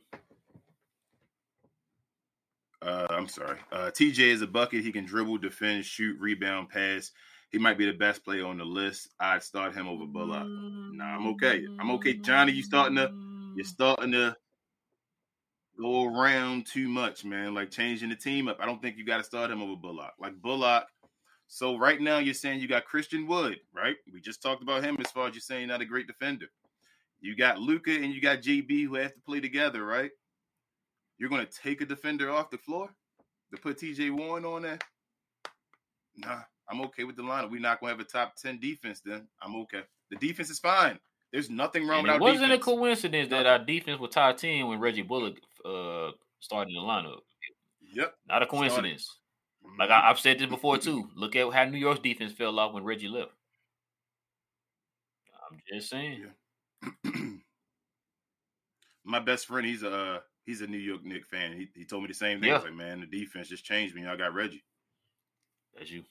Uh, 2.81 3.07
I'm 3.11 3.27
sorry. 3.29 3.59
Uh, 3.73 3.91
TJ 3.91 4.21
is 4.21 4.41
a 4.41 4.47
bucket. 4.47 4.85
He 4.85 4.93
can 4.93 5.05
dribble, 5.05 5.39
defend, 5.39 5.85
shoot, 5.85 6.19
rebound, 6.21 6.69
pass. 6.71 7.11
He 7.51 7.59
might 7.59 7.79
be 7.79 7.87
the 7.87 7.97
best 7.97 8.25
player 8.25 8.47
on 8.47 8.59
the 8.59 8.65
list. 8.65 9.09
I'd 9.21 9.43
start 9.43 9.75
him 9.75 9.89
over 9.89 10.05
Bullock. 10.05 10.47
Nah, 10.47 11.17
I'm 11.17 11.27
okay. 11.29 11.65
I'm 11.81 11.91
okay. 11.93 12.15
Johnny, 12.15 12.53
you 12.53 12.63
starting 12.63 12.97
to 12.97 13.03
you're 13.03 13.11
mm-hmm. 13.11 13.63
starting 13.63 14.13
to 14.13 14.37
go 15.81 16.05
around 16.05 16.67
too 16.67 16.89
much, 16.89 17.25
man. 17.25 17.55
Like 17.55 17.71
changing 17.71 18.11
the 18.11 18.17
team 18.17 18.49
up. 18.49 18.59
I 18.61 18.67
don't 18.67 18.83
think 18.83 18.99
you 18.99 19.07
got 19.07 19.19
to 19.19 19.25
start 19.25 19.51
him 19.51 19.63
over 19.63 19.77
Bullock. 19.77 20.13
Like 20.19 20.35
Bullock. 20.43 20.87
So 21.47 21.79
right 21.79 22.01
now 22.01 22.19
you're 22.19 22.35
saying 22.35 22.61
you 22.61 22.69
got 22.69 22.85
Christian 22.85 23.27
Wood, 23.27 23.57
right? 23.75 23.97
We 24.13 24.21
just 24.21 24.43
talked 24.43 24.63
about 24.63 24.85
him 24.85 24.99
as 25.01 25.11
far 25.11 25.29
as 25.29 25.35
you're 25.35 25.41
saying 25.41 25.69
not 25.69 25.81
a 25.81 25.87
great 25.87 26.07
defender. 26.07 26.47
You 27.21 27.35
got 27.35 27.59
Luka 27.59 27.91
and 27.91 28.13
you 28.13 28.21
got 28.21 28.43
JB 28.43 28.87
who 28.87 28.97
have 28.97 29.15
to 29.15 29.21
play 29.21 29.41
together, 29.41 29.85
right? 29.85 30.11
You're 31.17 31.31
gonna 31.31 31.47
take 31.47 31.81
a 31.81 31.87
defender 31.87 32.31
off 32.31 32.51
the 32.51 32.59
floor 32.59 32.91
to 33.53 33.61
put 33.61 33.79
TJ 33.79 34.11
Warren 34.11 34.45
on 34.45 34.63
there? 34.63 34.79
Nah, 36.17 36.43
I'm 36.71 36.81
okay 36.83 37.05
with 37.05 37.17
the 37.17 37.23
lineup. 37.23 37.51
We're 37.51 37.61
not 37.61 37.81
gonna 37.81 37.93
have 37.93 38.01
a 38.01 38.05
top 38.05 38.37
ten 38.37 38.59
defense 38.61 39.01
then. 39.05 39.27
I'm 39.43 39.57
okay. 39.63 39.83
The 40.11 40.17
defense 40.17 40.51
is 40.51 40.59
fine. 40.59 40.99
There's 41.33 41.51
nothing 41.51 41.87
wrong 41.87 41.99
And 42.01 42.07
with 42.09 42.15
it 42.17 42.21
wasn't 42.21 42.49
defense. 42.51 42.63
a 42.63 42.65
coincidence 42.65 43.29
that 43.31 43.47
our 43.47 43.59
defense 43.59 44.01
was 44.01 44.11
top 44.11 44.37
ten 44.37 44.67
when 44.67 44.81
Reggie 44.81 45.03
Bullock 45.03 45.37
uh, 45.65 46.11
started 46.41 46.75
the 46.75 46.81
lineup. 46.81 47.21
Yep. 47.95 48.15
Not 48.29 48.43
a 48.43 48.47
coincidence. 48.47 49.19
Like 49.79 49.91
I, 49.91 50.09
I've 50.11 50.19
said 50.19 50.39
this 50.39 50.49
before 50.49 50.79
too. 50.79 51.09
Look 51.15 51.37
at 51.37 51.53
how 51.53 51.65
New 51.65 51.79
York's 51.79 52.01
defense 52.01 52.33
fell 52.33 52.59
off 52.59 52.73
when 52.73 52.85
Reggie 52.85 53.09
left. 53.09 53.33
I'm 55.51 55.59
just 55.73 55.91
saying. 55.91 56.25
Yeah. 57.05 57.11
My 59.05 59.21
best 59.21 59.47
friend, 59.47 59.67
he's 59.67 59.83
a 59.83 59.91
uh, 59.93 60.19
he's 60.45 60.61
a 60.61 60.67
New 60.67 60.79
York 60.79 61.05
Knicks 61.05 61.27
fan. 61.29 61.53
He, 61.57 61.69
he 61.75 61.85
told 61.85 62.03
me 62.03 62.09
the 62.09 62.15
same 62.15 62.41
thing. 62.41 62.51
Yeah. 62.51 62.59
Like, 62.59 62.75
man, 62.75 63.01
the 63.01 63.07
defense 63.07 63.49
just 63.49 63.65
changed 63.65 63.95
me. 63.95 64.07
I 64.07 64.17
got 64.17 64.35
Reggie. 64.35 64.65
That's 65.77 65.91
you. 65.91 66.03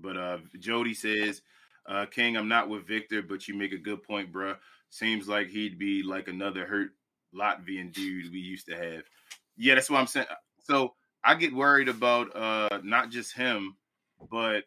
But 0.00 0.16
uh 0.16 0.38
Jody 0.58 0.94
says, 0.94 1.42
uh, 1.86 2.06
King, 2.06 2.36
I'm 2.36 2.48
not 2.48 2.68
with 2.68 2.86
Victor, 2.86 3.22
but 3.22 3.48
you 3.48 3.54
make 3.54 3.72
a 3.72 3.78
good 3.78 4.02
point, 4.02 4.32
bruh. 4.32 4.56
Seems 4.90 5.28
like 5.28 5.48
he'd 5.48 5.78
be 5.78 6.02
like 6.02 6.28
another 6.28 6.66
hurt 6.66 6.90
Latvian 7.34 7.92
dude 7.92 8.32
we 8.32 8.38
used 8.38 8.66
to 8.66 8.76
have. 8.76 9.02
Yeah, 9.56 9.74
that's 9.74 9.90
what 9.90 10.00
I'm 10.00 10.06
saying. 10.06 10.26
So 10.64 10.94
I 11.24 11.34
get 11.34 11.54
worried 11.54 11.88
about 11.88 12.34
uh 12.36 12.80
not 12.82 13.10
just 13.10 13.34
him, 13.34 13.76
but 14.30 14.64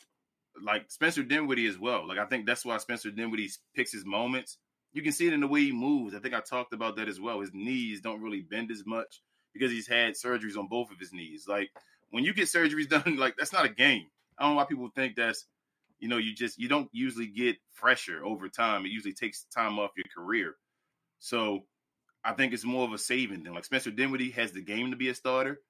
like 0.61 0.91
Spencer 0.91 1.23
Dinwiddie 1.23 1.67
as 1.67 1.77
well. 1.79 2.07
Like 2.07 2.17
I 2.17 2.25
think 2.25 2.45
that's 2.45 2.65
why 2.65 2.77
Spencer 2.77 3.11
Dinwiddie 3.11 3.49
picks 3.75 3.91
his 3.91 4.05
moments. 4.05 4.57
You 4.93 5.01
can 5.01 5.13
see 5.13 5.27
it 5.27 5.33
in 5.33 5.39
the 5.39 5.47
way 5.47 5.61
he 5.61 5.71
moves. 5.71 6.13
I 6.13 6.19
think 6.19 6.33
I 6.33 6.41
talked 6.41 6.73
about 6.73 6.97
that 6.97 7.07
as 7.07 7.19
well. 7.19 7.39
His 7.39 7.53
knees 7.53 8.01
don't 8.01 8.21
really 8.21 8.41
bend 8.41 8.71
as 8.71 8.85
much 8.85 9.21
because 9.53 9.71
he's 9.71 9.87
had 9.87 10.13
surgeries 10.13 10.57
on 10.57 10.67
both 10.67 10.91
of 10.91 10.99
his 10.99 11.13
knees. 11.13 11.47
Like 11.47 11.69
when 12.09 12.23
you 12.23 12.33
get 12.33 12.45
surgeries 12.45 12.89
done, 13.03 13.17
like 13.17 13.35
that's 13.37 13.53
not 13.53 13.65
a 13.65 13.69
game. 13.69 14.07
I 14.37 14.43
don't 14.43 14.53
know 14.53 14.57
why 14.57 14.65
people 14.65 14.89
think 14.95 15.15
that's 15.15 15.45
you 16.01 16.07
know, 16.07 16.17
you 16.17 16.33
just 16.33 16.59
you 16.59 16.67
don't 16.67 16.89
usually 16.91 17.27
get 17.27 17.57
fresher 17.71 18.25
over 18.25 18.49
time. 18.49 18.85
It 18.85 18.91
usually 18.91 19.13
takes 19.13 19.45
time 19.45 19.79
off 19.79 19.91
your 19.95 20.07
career. 20.13 20.55
So 21.19 21.61
I 22.25 22.33
think 22.33 22.53
it's 22.53 22.65
more 22.65 22.83
of 22.83 22.91
a 22.91 22.97
saving 22.97 23.43
thing. 23.43 23.53
Like 23.53 23.65
Spencer 23.65 23.91
Dinwiddie 23.91 24.31
has 24.31 24.51
the 24.51 24.61
game 24.61 24.89
to 24.89 24.97
be 24.97 25.09
a 25.09 25.15
starter, 25.15 25.61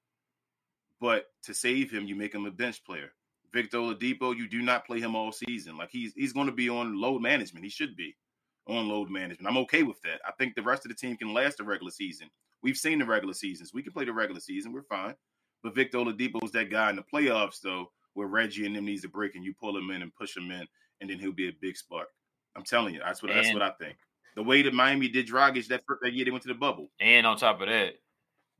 but 1.01 1.25
to 1.43 1.53
save 1.53 1.91
him, 1.91 2.05
you 2.05 2.15
make 2.15 2.33
him 2.33 2.45
a 2.45 2.51
bench 2.51 2.83
player. 2.85 3.11
Victor 3.53 3.79
Oladipo, 3.79 4.35
you 4.35 4.47
do 4.47 4.61
not 4.61 4.85
play 4.87 5.01
him 5.01 5.15
all 5.15 5.33
season. 5.33 5.77
Like 5.77 5.89
he's 5.91 6.13
he's 6.15 6.31
going 6.31 6.47
to 6.47 6.53
be 6.53 6.69
on 6.69 6.99
load 6.99 7.21
management. 7.21 7.65
He 7.65 7.69
should 7.69 7.97
be 7.97 8.15
on 8.67 8.87
load 8.87 9.09
management. 9.09 9.49
I'm 9.49 9.61
okay 9.63 9.83
with 9.83 10.01
that. 10.03 10.21
I 10.25 10.31
think 10.39 10.55
the 10.55 10.61
rest 10.61 10.85
of 10.85 10.89
the 10.89 10.95
team 10.95 11.17
can 11.17 11.33
last 11.33 11.57
the 11.57 11.65
regular 11.65 11.91
season. 11.91 12.29
We've 12.63 12.77
seen 12.77 12.99
the 12.99 13.05
regular 13.05 13.33
seasons. 13.33 13.73
We 13.73 13.83
can 13.83 13.91
play 13.91 14.05
the 14.05 14.13
regular 14.13 14.39
season. 14.39 14.71
We're 14.71 14.83
fine. 14.83 15.15
But 15.61 15.75
Victor 15.75 15.97
Oladipo 15.97 16.41
is 16.43 16.51
that 16.51 16.69
guy 16.69 16.89
in 16.89 16.95
the 16.95 17.03
playoffs, 17.03 17.59
though, 17.61 17.91
where 18.13 18.27
Reggie 18.27 18.65
and 18.65 18.75
them 18.75 18.85
needs 18.85 19.03
a 19.03 19.09
break, 19.09 19.35
and 19.35 19.43
you 19.43 19.53
pull 19.53 19.77
him 19.77 19.91
in 19.91 20.01
and 20.01 20.15
push 20.15 20.35
him 20.35 20.51
in, 20.51 20.67
and 20.99 21.09
then 21.09 21.19
he'll 21.19 21.31
be 21.31 21.49
a 21.49 21.53
big 21.61 21.77
spark. 21.77 22.07
I'm 22.55 22.63
telling 22.63 22.93
you, 22.93 23.01
that's 23.03 23.21
what 23.21 23.31
and, 23.31 23.39
that's 23.39 23.53
what 23.53 23.63
I 23.63 23.71
think. 23.79 23.97
The 24.35 24.43
way 24.43 24.61
that 24.61 24.73
Miami 24.73 25.07
did 25.07 25.27
Dragic 25.27 25.67
that 25.67 25.83
that 26.01 26.13
year 26.13 26.25
they 26.25 26.31
went 26.31 26.43
to 26.43 26.49
the 26.49 26.55
bubble, 26.55 26.89
and 26.99 27.25
on 27.25 27.37
top 27.37 27.61
of 27.61 27.67
that, 27.67 27.93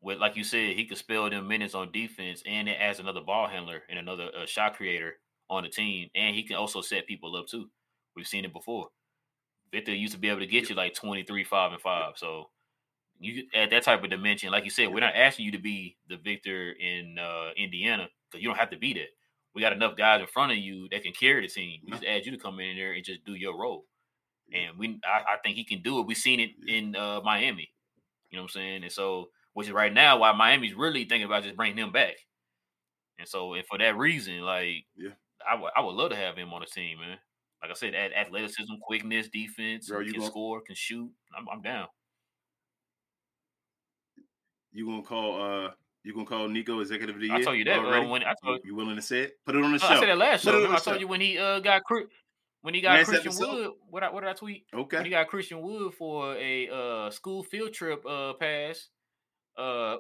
with 0.02 0.20
like 0.20 0.36
you 0.36 0.44
said, 0.44 0.76
he 0.76 0.86
could 0.86 0.98
spell 0.98 1.30
them 1.30 1.48
minutes 1.48 1.76
on 1.76 1.92
defense, 1.92 2.44
and 2.46 2.68
it 2.68 2.78
adds 2.80 3.00
another 3.00 3.22
ball 3.22 3.48
handler 3.48 3.84
and 3.90 4.00
another 4.00 4.30
uh, 4.38 4.46
shot 4.46 4.76
creator 4.76 5.14
on 5.50 5.64
the 5.64 5.70
team, 5.70 6.10
and 6.16 6.36
he 6.36 6.44
can 6.44 6.56
also 6.56 6.82
set 6.82 7.08
people 7.08 7.36
up 7.36 7.48
too. 7.48 7.70
We've 8.16 8.28
seen 8.28 8.46
it 8.46 8.54
before. 8.54 8.88
Victor 9.72 9.94
used 9.94 10.14
to 10.14 10.20
be 10.20 10.30
able 10.30 10.40
to 10.40 10.48
get 10.48 10.70
you 10.70 10.76
like 10.76 10.94
23, 10.94 11.46
5, 11.46 11.72
and 11.72 11.82
5. 11.82 12.14
So 12.18 12.50
you 13.20 13.44
at 13.54 13.70
that 13.70 13.84
type 13.84 14.04
of 14.04 14.10
dimension, 14.10 14.52
like 14.52 14.66
you 14.66 14.70
said, 14.70 14.92
we're 14.92 15.00
not 15.00 15.16
asking 15.16 15.46
you 15.46 15.52
to 15.54 15.60
be 15.60 15.98
the 16.10 16.18
Victor 16.18 16.72
in 16.72 17.18
uh, 17.20 17.52
Indiana 17.56 18.10
because 18.30 18.42
you 18.42 18.50
don't 18.50 18.58
have 18.58 18.72
to 18.72 18.78
be 18.78 18.94
that. 18.94 19.10
We 19.54 19.62
got 19.62 19.74
enough 19.74 19.98
guys 19.98 20.22
in 20.22 20.28
front 20.28 20.52
of 20.52 20.58
you 20.58 20.88
that 20.92 21.04
can 21.04 21.14
carry 21.14 21.42
the 21.42 21.48
team. 21.48 21.82
We 21.84 21.92
just 21.92 22.06
ask 22.06 22.26
you 22.26 22.32
to 22.32 22.38
come 22.38 22.60
in 22.60 22.78
there 22.78 22.94
and 22.94 23.04
just 23.04 23.26
do 23.26 23.34
your 23.34 23.58
role. 23.58 23.86
And 24.54 24.78
we, 24.78 25.00
I, 25.06 25.34
I 25.34 25.38
think 25.44 25.56
he 25.56 25.64
can 25.64 25.82
do 25.82 26.00
it. 26.00 26.08
We've 26.08 26.18
seen 26.18 26.40
it 26.40 26.52
in 26.68 26.96
uh, 26.96 27.22
Miami. 27.24 27.70
You 28.30 28.38
know 28.38 28.44
what 28.44 28.52
I'm 28.52 28.62
saying? 28.62 28.84
And 28.84 28.92
so, 28.92 29.30
which 29.54 29.68
is 29.68 29.74
right 29.74 29.94
now 29.94 30.18
why 30.18 30.32
Miami's 30.32 30.74
really 30.74 31.04
thinking 31.06 31.26
about 31.26 31.44
just 31.44 31.58
bringing 31.58 31.78
him 31.78 31.92
back. 31.92 32.16
And 33.20 33.28
so, 33.28 33.54
and 33.54 33.66
for 33.68 33.78
that 33.78 33.98
reason, 33.98 34.40
like, 34.42 34.86
yeah, 34.96 35.12
I 35.50 35.60
would, 35.60 35.72
I 35.76 35.82
would 35.82 35.96
love 35.96 36.12
to 36.12 36.16
have 36.16 36.38
him 36.38 36.54
on 36.54 36.62
the 36.62 36.68
team, 36.68 37.00
man. 37.00 37.18
Like 37.62 37.72
I 37.72 37.74
said, 37.76 37.94
athleticism, 37.94 38.74
quickness, 38.82 39.30
defense, 39.30 39.90
Bro, 39.90 40.00
you 40.00 40.12
can 40.14 40.22
gonna, 40.22 40.32
score, 40.32 40.62
can 40.62 40.76
shoot. 40.76 41.12
I'm, 41.38 41.46
I'm 41.52 41.62
down. 41.62 41.88
You 44.72 44.86
gonna 44.86 45.04
call? 45.04 45.42
uh 45.42 45.72
You 46.04 46.14
gonna 46.14 46.26
call 46.26 46.48
Nico 46.48 46.80
executive 46.80 47.16
of 47.16 47.22
the 47.22 47.28
year? 47.28 47.36
I 47.38 47.42
told 47.44 47.58
you 47.58 47.66
that 47.66 47.80
uh, 47.80 48.08
when 48.08 48.24
I 48.24 48.34
told 48.44 48.62
you, 48.64 48.72
you 48.72 48.76
willing 48.76 48.96
to 48.96 49.02
say 49.02 49.22
it? 49.22 49.34
Put 49.46 49.56
it 49.56 49.64
on 49.64 49.72
the 49.72 49.78
show. 49.78 49.88
I 49.88 50.00
said 50.00 50.10
that 50.10 50.18
last 50.18 50.44
show. 50.44 50.64
I 50.64 50.78
told 50.78 50.84
show. 50.84 50.94
you 50.96 51.08
when 51.08 51.22
he 51.22 51.38
uh 51.38 51.60
got 51.60 51.84
when 52.62 52.74
he 52.74 52.82
got 52.82 52.94
Man, 52.94 53.06
Christian 53.06 53.34
Wood. 53.38 53.72
What 53.90 54.04
I, 54.04 54.12
what 54.12 54.22
did 54.22 54.30
I 54.30 54.34
tweet? 54.34 54.66
Okay. 54.74 54.98
When 54.98 55.06
he 55.06 55.12
got 55.12 55.28
Christian 55.28 55.62
Wood 55.62 55.94
for 55.94 56.36
a 56.38 56.70
uh 56.70 57.12
school 57.12 57.44
field 57.44 57.74
trip 57.74 58.04
uh 58.06 58.34
pass. 58.34 58.88
Uh, 59.58 59.98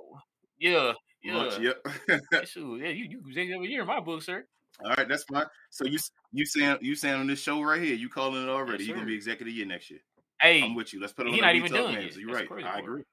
yeah, 0.59 0.93
yeah, 1.23 1.35
Lunch, 1.35 1.59
yep. 1.59 1.85
Shoot, 2.45 2.81
yeah, 2.81 2.89
you 2.89 3.05
you 3.09 3.21
executive 3.27 3.57
of 3.57 3.63
the 3.63 3.69
year 3.69 3.81
in 3.81 3.87
my 3.87 3.99
book, 3.99 4.23
sir. 4.23 4.45
All 4.83 4.93
right, 4.97 5.07
that's 5.07 5.23
fine. 5.23 5.45
So 5.69 5.85
you 5.85 5.99
you 6.31 6.45
saying 6.45 6.77
you 6.81 6.95
saying 6.95 7.15
on 7.15 7.27
this 7.27 7.41
show 7.41 7.61
right 7.61 7.81
here, 7.81 7.93
you 7.93 8.09
calling 8.09 8.41
it 8.41 8.49
already? 8.49 8.79
Yes, 8.79 8.87
You're 8.87 8.95
gonna 8.95 9.07
be 9.07 9.15
executive 9.15 9.53
year 9.53 9.65
next 9.65 9.91
year. 9.91 9.99
Hey, 10.39 10.63
I'm 10.63 10.73
with 10.73 10.93
you. 10.93 10.99
Let's 10.99 11.13
put 11.13 11.27
it 11.27 11.29
on. 11.29 11.33
He's 11.33 11.41
not 11.41 11.55
even 11.55 11.71
done 11.71 11.93
yet. 11.93 12.15
You're 12.15 12.33
right. 12.33 12.47
I 12.65 12.79
agree. 12.79 13.03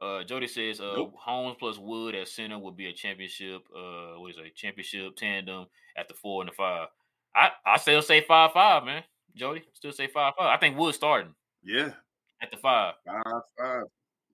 Uh, 0.00 0.22
Jody 0.24 0.46
says 0.46 0.80
uh, 0.80 0.92
nope. 0.94 1.14
Holmes 1.18 1.56
plus 1.58 1.78
Wood 1.78 2.14
at 2.14 2.28
center 2.28 2.58
would 2.58 2.76
be 2.76 2.88
a 2.88 2.92
championship. 2.92 3.62
Uh, 3.74 4.20
what 4.20 4.30
is 4.30 4.36
it? 4.38 4.54
Championship 4.54 5.16
tandem 5.16 5.66
at 5.96 6.08
the 6.08 6.14
four 6.14 6.42
and 6.42 6.50
the 6.50 6.54
five. 6.54 6.88
I 7.34 7.50
I 7.64 7.78
still 7.78 8.02
say 8.02 8.20
five 8.20 8.52
five, 8.52 8.84
man. 8.84 9.02
Jody 9.34 9.62
still 9.72 9.92
say 9.92 10.06
five 10.06 10.34
five. 10.38 10.54
I 10.54 10.58
think 10.58 10.76
Wood 10.78 10.94
starting. 10.94 11.34
Yeah. 11.62 11.90
At 12.42 12.50
the 12.50 12.58
five. 12.58 12.94
Five 13.06 13.42
five. 13.58 13.84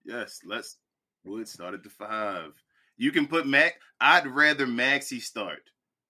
Yes. 0.04 0.40
Let's 0.44 0.78
Wood 1.24 1.46
start 1.46 1.74
at 1.74 1.82
the 1.82 1.90
five. 1.90 2.52
You 2.96 3.12
can 3.12 3.26
put 3.26 3.46
Mac. 3.46 3.74
I'd 4.00 4.26
rather 4.26 4.66
Maxi 4.66 5.20
start 5.20 5.62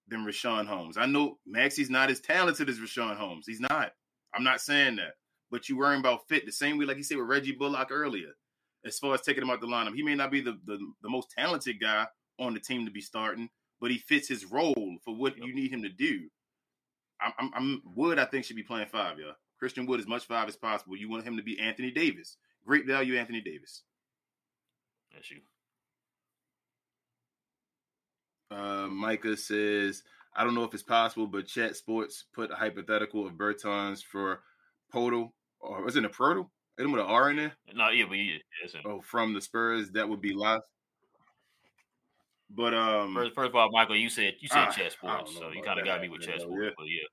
than 0.09 0.25
Richaun 0.25 0.67
Holmes. 0.67 0.97
I 0.97 1.07
know 1.07 1.39
Maxi's 1.49 1.91
not 1.91 2.11
as 2.11 2.21
talented 2.21 2.69
as 2.69 2.79
Richaun 2.79 3.17
Holmes. 3.17 3.47
He's 3.47 3.61
not. 3.61 3.93
I'm 4.35 4.45
not 4.45 4.61
saying 4.61 4.97
that. 4.97 5.15
But 5.51 5.69
you 5.69 5.77
worrying 5.77 6.01
about 6.01 6.27
fit 6.29 6.47
the 6.47 6.53
same 6.53 6.79
way, 6.79 6.87
like 6.87 6.97
you 6.97 7.03
said 7.03 7.19
with 7.19 7.29
Reggie 7.29 7.53
Bullock 7.53 7.89
earlier, 7.91 8.31
as 8.85 8.99
far 8.99 9.15
as 9.15 9.21
taking 9.21 9.43
him 9.43 9.51
out 9.51 9.61
the 9.61 9.67
lineup. 9.67 9.95
He 9.95 10.03
may 10.03 10.15
not 10.15 10.31
be 10.31 10.41
the, 10.41 10.59
the, 10.67 10.79
the 11.03 11.09
most 11.09 11.31
talented 11.37 11.81
guy 11.81 12.07
on 12.39 12.55
the 12.55 12.61
team 12.61 12.85
to 12.85 12.91
be 12.91 13.01
starting, 13.01 13.49
but 13.81 13.91
he 13.91 13.99
fits 13.99 14.29
his 14.29 14.45
role 14.45 14.97
for 15.05 15.15
what 15.15 15.37
you 15.39 15.55
need 15.55 15.73
him 15.73 15.83
to 15.83 15.89
do. 15.89 16.29
I'm, 17.21 17.33
I'm, 17.39 17.51
I'm 17.55 17.83
Wood. 17.95 18.19
I 18.19 18.25
think 18.25 18.45
should 18.45 18.57
be 18.57 18.63
playing 18.63 18.89
five, 18.89 19.19
y'all. 19.19 19.35
Christian 19.59 19.87
Wood 19.87 20.01
as 20.01 20.09
much 20.09 20.27
five 20.27 20.49
as 20.49 20.57
possible. 20.57 20.97
You 20.97 21.09
want 21.09 21.25
him 21.25 21.37
to 21.37 21.43
be 21.43 21.61
Anthony 21.61 21.93
Davis. 21.93 22.37
Great 22.67 22.87
value, 22.87 23.17
Anthony 23.17 23.41
Davis. 23.41 23.83
That's 25.15 25.31
you. 25.31 25.41
Uh, 28.51 28.89
Micah 28.89 29.37
says, 29.37 30.03
I 30.35 30.45
don't 30.45 30.55
know 30.55 30.65
if 30.65 30.75
it's 30.75 30.83
possible, 30.83 31.27
but 31.27 31.47
Chat 31.47 31.77
Sports 31.77 32.25
put 32.35 32.51
a 32.51 32.55
hypothetical 32.55 33.27
of 33.27 33.35
Bertans 33.35 34.03
for 34.03 34.41
Poeltl, 34.93 35.31
or 35.61 35.85
was 35.85 35.97
it 35.97 36.05
a 36.05 36.09
Poeltl? 36.09 36.49
Hit 36.83 36.87
him 36.87 36.93
with 36.95 37.03
an 37.03 37.07
R 37.07 37.31
in 37.31 37.37
there? 37.37 37.53
No, 37.73 37.91
yeah, 37.91 38.07
but 38.09 38.15
yeah, 38.15 38.39
Oh, 38.85 39.01
from 39.03 39.35
the 39.35 39.41
Spurs, 39.41 39.93
that 39.93 40.09
would 40.09 40.21
be 40.21 40.35
live. 40.35 40.63
But 42.51 42.75
um, 42.75 43.15
first, 43.15 43.37
first 43.37 43.51
of 43.51 43.55
all, 43.55 43.71
Michael, 43.71 43.95
you 43.95 44.09
said 44.09 44.35
you 44.41 44.49
said 44.49 44.71
Chat 44.71 44.91
Sports, 44.91 45.33
so 45.33 45.53
you 45.53 45.63
kind 45.63 45.79
of 45.79 45.87
got 45.87 46.01
me 46.01 46.09
with 46.09 46.23
Chat 46.23 46.41
Sports, 46.41 46.59
yeah. 46.61 46.71
but 46.77 46.87
yeah. 46.87 47.07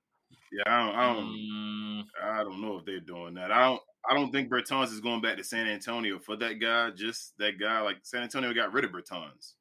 Yeah, 0.50 0.62
I 0.66 0.84
don't, 0.84 0.96
I 0.96 1.14
don't, 1.14 1.26
mm. 1.28 2.04
I 2.20 2.42
don't 2.42 2.60
know 2.60 2.78
if 2.78 2.84
they're 2.84 2.98
doing 2.98 3.34
that. 3.34 3.52
I 3.52 3.62
don't, 3.68 3.80
I 4.10 4.14
don't 4.14 4.32
think 4.32 4.50
Bertans 4.50 4.92
is 4.92 5.00
going 5.00 5.20
back 5.20 5.36
to 5.36 5.44
San 5.44 5.68
Antonio 5.68 6.18
for 6.18 6.34
that 6.34 6.54
guy. 6.54 6.90
Just 6.90 7.34
that 7.38 7.60
guy, 7.60 7.80
like 7.80 7.98
San 8.02 8.24
Antonio 8.24 8.52
got 8.52 8.72
rid 8.72 8.84
of 8.84 8.90
Bertans, 8.90 9.52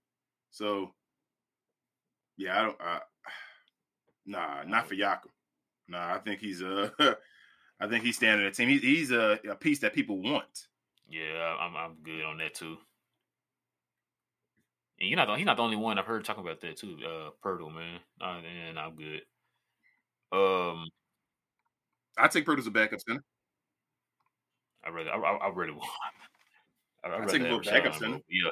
so 0.49 0.91
yeah, 2.35 2.59
I 2.59 2.63
don't. 2.63 2.81
I, 2.81 2.99
nah, 4.25 4.63
not 4.63 4.87
for 4.87 4.95
Jakob. 4.95 5.29
Nah, 5.87 6.15
I 6.15 6.17
think 6.17 6.39
he's 6.39 6.63
uh, 6.63 6.89
I 7.79 7.87
think 7.87 8.03
he's 8.03 8.17
standing 8.17 8.45
a 8.45 8.51
team. 8.51 8.69
He's, 8.69 8.81
he's 8.81 9.11
a, 9.11 9.39
a 9.49 9.55
piece 9.55 9.79
that 9.79 9.93
people 9.93 10.21
want. 10.21 10.67
Yeah, 11.09 11.55
I'm 11.59 11.75
I'm 11.75 11.95
good 12.03 12.23
on 12.23 12.37
that 12.37 12.53
too. 12.53 12.77
And 14.99 15.09
you're 15.09 15.17
not 15.17 15.27
the, 15.27 15.35
he's 15.35 15.45
not 15.45 15.57
the 15.57 15.63
only 15.63 15.77
one 15.77 15.97
I've 15.97 16.05
heard 16.05 16.25
talking 16.25 16.43
about 16.43 16.61
that 16.61 16.77
too. 16.77 16.97
Uh, 17.03 17.29
Poeltl, 17.43 17.73
man, 17.73 17.99
uh, 18.21 18.41
and 18.67 18.77
I'm 18.77 18.95
good. 18.95 19.21
Um, 20.31 20.87
I 22.17 22.27
take 22.27 22.45
Poeltl 22.45 22.59
as 22.59 22.67
a 22.67 22.71
backup 22.71 22.99
center. 23.07 23.23
I 24.85 24.89
really, 24.89 25.09
I, 25.09 25.15
I, 25.15 25.35
I 25.47 25.49
really 25.49 25.71
want. 25.71 25.89
I, 27.03 27.15
I 27.15 27.25
take 27.25 27.41
him 27.41 27.63
for 27.63 27.69
backup 27.69 27.95
center. 27.95 28.19
Yeah, 28.29 28.49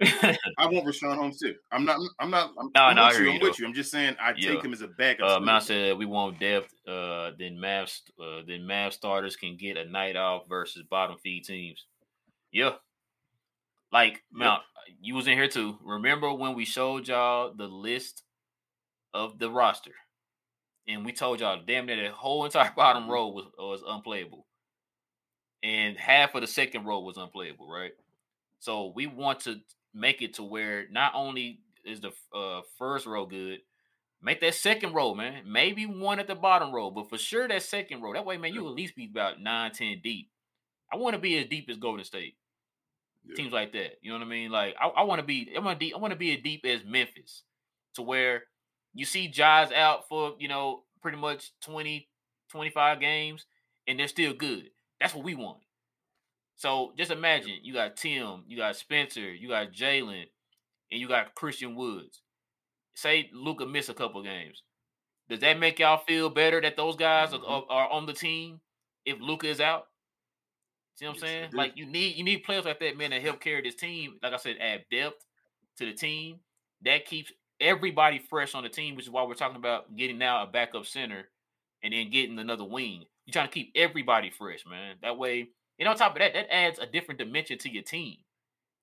I 0.58 0.66
want 0.66 0.86
Richaun 0.86 1.16
Holmes 1.16 1.38
too. 1.38 1.56
I'm 1.72 1.84
not. 1.84 1.98
I'm 2.20 2.30
not. 2.30 2.52
I'm, 2.58 2.70
no, 2.74 2.82
I'm 2.82 2.96
no, 2.96 3.06
with 3.08 3.18
you. 3.18 3.30
I'm 3.30 3.40
with 3.40 3.58
you. 3.58 3.66
I'm 3.66 3.74
just 3.74 3.90
saying 3.90 4.16
I 4.20 4.32
yeah. 4.36 4.52
take 4.52 4.64
him 4.64 4.72
as 4.72 4.80
a 4.80 4.88
backup. 4.88 5.28
Uh, 5.28 5.40
Mount 5.40 5.64
said 5.64 5.98
we 5.98 6.06
want 6.06 6.38
depth. 6.38 6.72
Uh, 6.86 7.32
then 7.38 7.56
Mavs. 7.56 8.02
Uh, 8.20 8.42
then 8.46 8.60
Mavs 8.60 8.92
starters 8.92 9.36
can 9.36 9.56
get 9.56 9.76
a 9.76 9.84
night 9.84 10.14
off 10.14 10.42
versus 10.48 10.84
bottom 10.88 11.16
feed 11.18 11.44
teams. 11.44 11.84
Yeah. 12.52 12.74
Like 13.90 14.22
Mount, 14.30 14.62
yep. 14.86 14.96
you 15.00 15.14
was 15.14 15.26
in 15.26 15.36
here 15.36 15.48
too. 15.48 15.78
Remember 15.82 16.32
when 16.32 16.54
we 16.54 16.64
showed 16.64 17.08
y'all 17.08 17.52
the 17.54 17.66
list 17.66 18.22
of 19.14 19.38
the 19.38 19.50
roster, 19.50 19.94
and 20.86 21.04
we 21.04 21.12
told 21.12 21.40
y'all, 21.40 21.60
damn 21.66 21.86
near 21.86 22.08
the 22.08 22.14
whole 22.14 22.44
entire 22.44 22.72
bottom 22.76 23.04
mm-hmm. 23.04 23.12
row 23.12 23.28
was 23.28 23.46
was 23.58 23.82
unplayable, 23.86 24.46
and 25.62 25.96
half 25.96 26.34
of 26.34 26.42
the 26.42 26.46
second 26.46 26.84
row 26.84 27.00
was 27.00 27.16
unplayable, 27.16 27.68
right? 27.68 27.92
So 28.60 28.92
we 28.94 29.06
want 29.06 29.40
to 29.40 29.60
make 29.98 30.22
it 30.22 30.34
to 30.34 30.42
where 30.42 30.86
not 30.90 31.12
only 31.14 31.60
is 31.84 32.00
the 32.00 32.12
uh, 32.34 32.62
first 32.78 33.06
row 33.06 33.26
good, 33.26 33.60
make 34.22 34.40
that 34.40 34.54
second 34.54 34.94
row, 34.94 35.14
man. 35.14 35.42
Maybe 35.46 35.86
one 35.86 36.18
at 36.18 36.26
the 36.26 36.34
bottom 36.34 36.72
row, 36.72 36.90
but 36.90 37.08
for 37.08 37.18
sure 37.18 37.48
that 37.48 37.62
second 37.62 38.02
row. 38.02 38.12
That 38.12 38.26
way, 38.26 38.36
man, 38.36 38.54
you 38.54 38.66
at 38.66 38.74
least 38.74 38.96
be 38.96 39.08
about 39.10 39.40
nine, 39.40 39.72
ten 39.72 40.00
deep. 40.02 40.30
I 40.92 40.96
want 40.96 41.14
to 41.14 41.20
be 41.20 41.38
as 41.38 41.46
deep 41.46 41.68
as 41.68 41.76
Golden 41.76 42.04
State. 42.04 42.36
Yeah. 43.24 43.34
Teams 43.34 43.52
like 43.52 43.72
that. 43.72 43.98
You 44.00 44.10
know 44.10 44.18
what 44.18 44.26
I 44.26 44.30
mean? 44.30 44.50
Like 44.50 44.74
I, 44.80 44.88
I 44.88 45.02
want 45.02 45.20
to 45.20 45.26
be 45.26 45.50
I 45.54 45.60
want 45.60 45.78
to 45.78 45.92
I 45.92 45.98
want 45.98 46.12
to 46.12 46.18
be 46.18 46.34
as 46.34 46.42
deep 46.42 46.64
as 46.64 46.80
Memphis 46.84 47.42
to 47.94 48.02
where 48.02 48.44
you 48.94 49.04
see 49.04 49.28
Ja's 49.28 49.72
out 49.72 50.08
for, 50.08 50.34
you 50.38 50.48
know, 50.48 50.84
pretty 51.02 51.18
much 51.18 51.52
20, 51.62 52.08
25 52.50 53.00
games 53.00 53.46
and 53.86 53.98
they're 53.98 54.08
still 54.08 54.32
good. 54.32 54.70
That's 55.00 55.14
what 55.14 55.24
we 55.24 55.34
want. 55.34 55.58
So 56.58 56.92
just 56.98 57.12
imagine 57.12 57.60
you 57.62 57.72
got 57.72 57.96
Tim, 57.96 58.42
you 58.48 58.56
got 58.56 58.74
Spencer, 58.74 59.32
you 59.32 59.48
got 59.48 59.72
Jalen, 59.72 60.24
and 60.90 61.00
you 61.00 61.06
got 61.06 61.36
Christian 61.36 61.76
Woods. 61.76 62.20
Say 62.94 63.30
Luka 63.32 63.64
miss 63.64 63.88
a 63.88 63.94
couple 63.94 64.20
games. 64.24 64.64
Does 65.28 65.38
that 65.40 65.60
make 65.60 65.78
y'all 65.78 66.02
feel 66.04 66.28
better 66.28 66.60
that 66.60 66.76
those 66.76 66.96
guys 66.96 67.30
mm-hmm. 67.30 67.44
are, 67.44 67.62
are, 67.70 67.88
on 67.90 68.06
the 68.06 68.12
team 68.12 68.60
if 69.04 69.20
Luka 69.20 69.46
is 69.46 69.60
out? 69.60 69.86
See 70.96 71.06
what 71.06 71.10
I'm 71.10 71.14
yes, 71.14 71.22
saying? 71.22 71.50
Like 71.52 71.76
you 71.76 71.86
need 71.86 72.16
you 72.16 72.24
need 72.24 72.38
players 72.38 72.64
like 72.64 72.80
that, 72.80 72.98
man, 72.98 73.10
to 73.10 73.20
help 73.20 73.40
carry 73.40 73.62
this 73.62 73.76
team. 73.76 74.18
Like 74.20 74.32
I 74.32 74.36
said, 74.36 74.56
add 74.60 74.84
depth 74.90 75.24
to 75.76 75.86
the 75.86 75.92
team. 75.92 76.40
That 76.82 77.06
keeps 77.06 77.32
everybody 77.60 78.18
fresh 78.18 78.56
on 78.56 78.64
the 78.64 78.68
team, 78.68 78.96
which 78.96 79.04
is 79.04 79.12
why 79.12 79.22
we're 79.22 79.34
talking 79.34 79.56
about 79.56 79.94
getting 79.94 80.18
now 80.18 80.42
a 80.42 80.46
backup 80.48 80.86
center 80.86 81.28
and 81.84 81.92
then 81.92 82.10
getting 82.10 82.40
another 82.40 82.64
wing. 82.64 83.04
You're 83.26 83.32
trying 83.32 83.46
to 83.46 83.54
keep 83.54 83.70
everybody 83.76 84.30
fresh, 84.30 84.64
man. 84.68 84.96
That 85.02 85.18
way 85.18 85.50
and 85.78 85.88
on 85.88 85.96
top 85.96 86.12
of 86.12 86.18
that, 86.20 86.34
that 86.34 86.54
adds 86.54 86.78
a 86.78 86.86
different 86.86 87.18
dimension 87.20 87.58
to 87.58 87.70
your 87.70 87.82
team. 87.82 88.18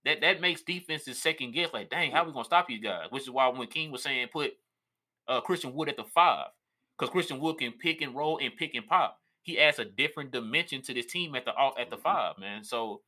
That 0.06 0.22
that 0.22 0.42
makes 0.42 0.62
defenses 0.64 1.22
second 1.22 1.52
guess. 1.54 1.74
Like, 1.74 1.90
dang, 1.90 2.12
how 2.12 2.24
are 2.24 2.28
we 2.28 2.34
gonna 2.34 2.46
stop 2.46 2.68
these 2.68 2.84
guys? 2.84 3.08
Which 3.10 3.24
is 3.24 3.30
why 3.32 3.48
when 3.50 3.68
King 3.68 3.92
was 3.92 4.04
saying 4.04 4.30
put 4.32 4.54
uh, 5.28 5.42
Christian 5.42 5.74
Wood 5.74 5.90
at 5.90 5.98
the 5.98 6.04
five, 6.04 6.48
because 6.98 7.12
Christian 7.12 7.40
Wood 7.40 7.58
can 7.60 7.74
pick 7.74 8.02
and 8.02 8.16
roll 8.16 8.40
and 8.40 8.56
pick 8.56 8.76
and 8.76 8.88
pop. 8.88 9.20
He 9.44 9.60
adds 9.60 9.80
a 9.80 9.86
different 9.86 10.32
dimension 10.32 10.82
to 10.84 10.94
this 10.94 11.06
team 11.08 11.36
at 11.36 11.46
the 11.46 11.54
at 11.80 11.90
the 11.90 11.98
five, 11.98 12.38
man. 12.40 12.64
So 12.64 13.02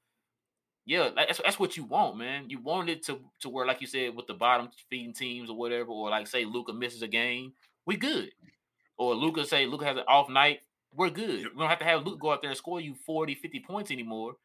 Yeah, 0.86 1.10
that's 1.16 1.40
that's 1.44 1.60
what 1.60 1.76
you 1.76 1.84
want, 1.84 2.18
man. 2.18 2.50
You 2.50 2.62
want 2.62 2.90
it 2.90 3.04
to 3.08 3.20
to 3.42 3.50
where, 3.50 3.66
like 3.66 3.82
you 3.82 3.88
said, 3.88 4.16
with 4.16 4.28
the 4.28 4.34
bottom 4.34 4.70
feeding 4.90 5.14
teams 5.14 5.50
or 5.50 5.58
whatever, 5.58 5.90
or 5.92 6.10
like 6.10 6.28
say 6.28 6.46
Luka 6.46 6.72
misses 6.74 7.02
a 7.02 7.08
game, 7.08 7.54
we 7.86 7.98
good. 7.98 8.32
Or 8.98 9.16
Luka 9.16 9.46
say 9.46 9.66
Luka 9.66 9.86
has 9.86 9.98
an 9.98 10.04
off 10.08 10.30
night, 10.30 10.62
we're 10.94 11.10
good. 11.10 11.46
We 11.54 11.60
don't 11.60 11.70
have 11.70 11.80
to 11.80 11.86
have 11.86 12.06
Luke 12.06 12.20
go 12.20 12.32
out 12.32 12.42
there 12.42 12.52
and 12.52 12.58
score 12.58 12.80
you 12.80 12.96
40, 13.06 13.36
50 13.36 13.60
points 13.62 13.92
anymore. 13.92 14.36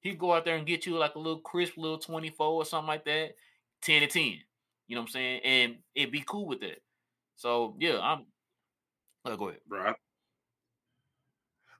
He'd 0.00 0.18
go 0.18 0.32
out 0.32 0.44
there 0.44 0.56
and 0.56 0.66
get 0.66 0.84
you 0.84 0.96
like 0.98 1.14
a 1.14 1.18
little 1.18 1.40
crisp 1.40 1.76
little 1.76 1.98
24 1.98 2.46
or 2.46 2.64
something 2.64 2.88
like 2.88 3.04
that, 3.04 3.30
10 3.82 4.00
to 4.00 4.06
10. 4.08 4.22
You 4.88 4.96
know 4.96 5.02
what 5.02 5.06
I'm 5.06 5.12
saying? 5.12 5.40
And 5.44 5.76
it'd 5.94 6.12
be 6.12 6.24
cool 6.26 6.46
with 6.46 6.60
that. 6.60 6.82
So 7.36 7.76
yeah, 7.78 7.98
I'm 8.00 8.26
oh, 9.24 9.36
go 9.36 9.48
ahead. 9.48 9.60
Bro, 9.66 9.94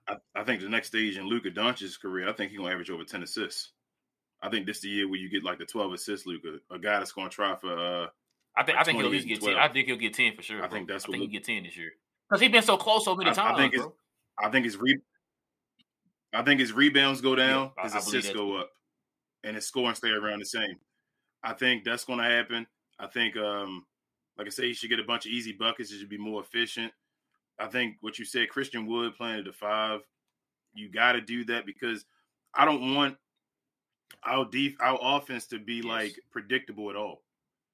I, 0.07 0.15
I 0.35 0.43
think 0.43 0.61
the 0.61 0.69
next 0.69 0.87
stage 0.87 1.17
in 1.17 1.27
Luka 1.27 1.51
Doncic's 1.51 1.97
career, 1.97 2.29
I 2.29 2.33
think 2.33 2.51
he's 2.51 2.59
gonna 2.59 2.71
average 2.71 2.89
over 2.89 3.03
10 3.03 3.23
assists. 3.23 3.71
I 4.41 4.49
think 4.49 4.65
this 4.65 4.81
the 4.81 4.89
year 4.89 5.07
where 5.07 5.19
you 5.19 5.29
get 5.29 5.43
like 5.43 5.59
the 5.59 5.65
12 5.65 5.93
assists, 5.93 6.25
Luka, 6.25 6.57
a 6.71 6.79
guy 6.79 6.99
that's 6.99 7.11
gonna 7.11 7.29
try 7.29 7.55
for 7.55 7.77
uh 7.77 8.07
I 8.55 8.63
think 8.63 8.77
like 8.77 8.77
I 8.77 8.83
think 8.83 8.97
he'll 8.97 9.05
at 9.07 9.11
least 9.11 9.27
get 9.27 9.41
10. 9.41 9.55
I 9.55 9.67
think 9.67 9.87
he'll 9.87 9.97
get 9.97 10.13
10 10.13 10.35
for 10.35 10.41
sure. 10.43 10.63
I 10.63 10.67
think 10.67 10.87
that's 10.87 11.05
I 11.05 11.11
think 11.11 11.21
he'll 11.23 11.31
get 11.31 11.43
10 11.43 11.63
this 11.63 11.77
year. 11.77 11.91
Because 12.29 12.41
he's 12.41 12.51
been 12.51 12.63
so 12.63 12.77
close 12.77 13.05
so 13.05 13.15
many 13.15 13.29
I, 13.29 13.33
times. 13.33 13.57
I 13.57 13.61
think 13.61 13.75
bro. 13.75 13.93
I 14.39 14.49
think 14.49 14.65
his 14.65 14.77
re 14.77 14.99
I 16.33 16.41
think 16.43 16.59
his 16.59 16.73
rebounds 16.73 17.21
go 17.21 17.35
down, 17.35 17.71
Yeah, 17.77 17.83
his 17.83 17.93
I 17.95 17.99
assists 17.99 18.31
go 18.31 18.57
up, 18.57 18.71
and 19.43 19.55
his 19.55 19.67
scoring 19.67 19.95
stay 19.95 20.09
around 20.09 20.39
the 20.39 20.45
same. 20.45 20.79
I 21.43 21.53
think 21.53 21.83
that's 21.83 22.05
going 22.05 22.19
to 22.19 22.25
happen. 22.25 22.67
I 22.99 23.07
think, 23.07 23.35
um, 23.37 23.85
like 24.37 24.47
I 24.47 24.49
say, 24.49 24.67
he 24.67 24.73
should 24.73 24.89
get 24.89 24.99
a 24.99 25.03
bunch 25.03 25.25
of 25.25 25.31
easy 25.31 25.51
buckets. 25.51 25.91
It 25.91 25.99
should 25.99 26.09
be 26.09 26.17
more 26.17 26.41
efficient. 26.41 26.91
I 27.59 27.67
think 27.67 27.97
what 28.01 28.17
you 28.17 28.25
said, 28.25 28.49
Christian 28.49 28.87
Wood 28.87 29.15
playing 29.15 29.39
at 29.39 29.45
the 29.45 29.53
five, 29.53 30.01
you 30.73 30.89
got 30.89 31.13
to 31.13 31.21
do 31.21 31.45
that 31.45 31.65
because 31.65 32.05
I 32.53 32.65
don't 32.65 32.95
want 32.95 33.17
our 34.25 34.45
def- 34.45 34.79
our 34.79 34.97
offense 35.01 35.47
to 35.47 35.59
be 35.59 35.81
Yes. 35.83 35.85
like 35.85 36.19
predictable 36.31 36.89
at 36.89 36.95
all. 36.95 37.23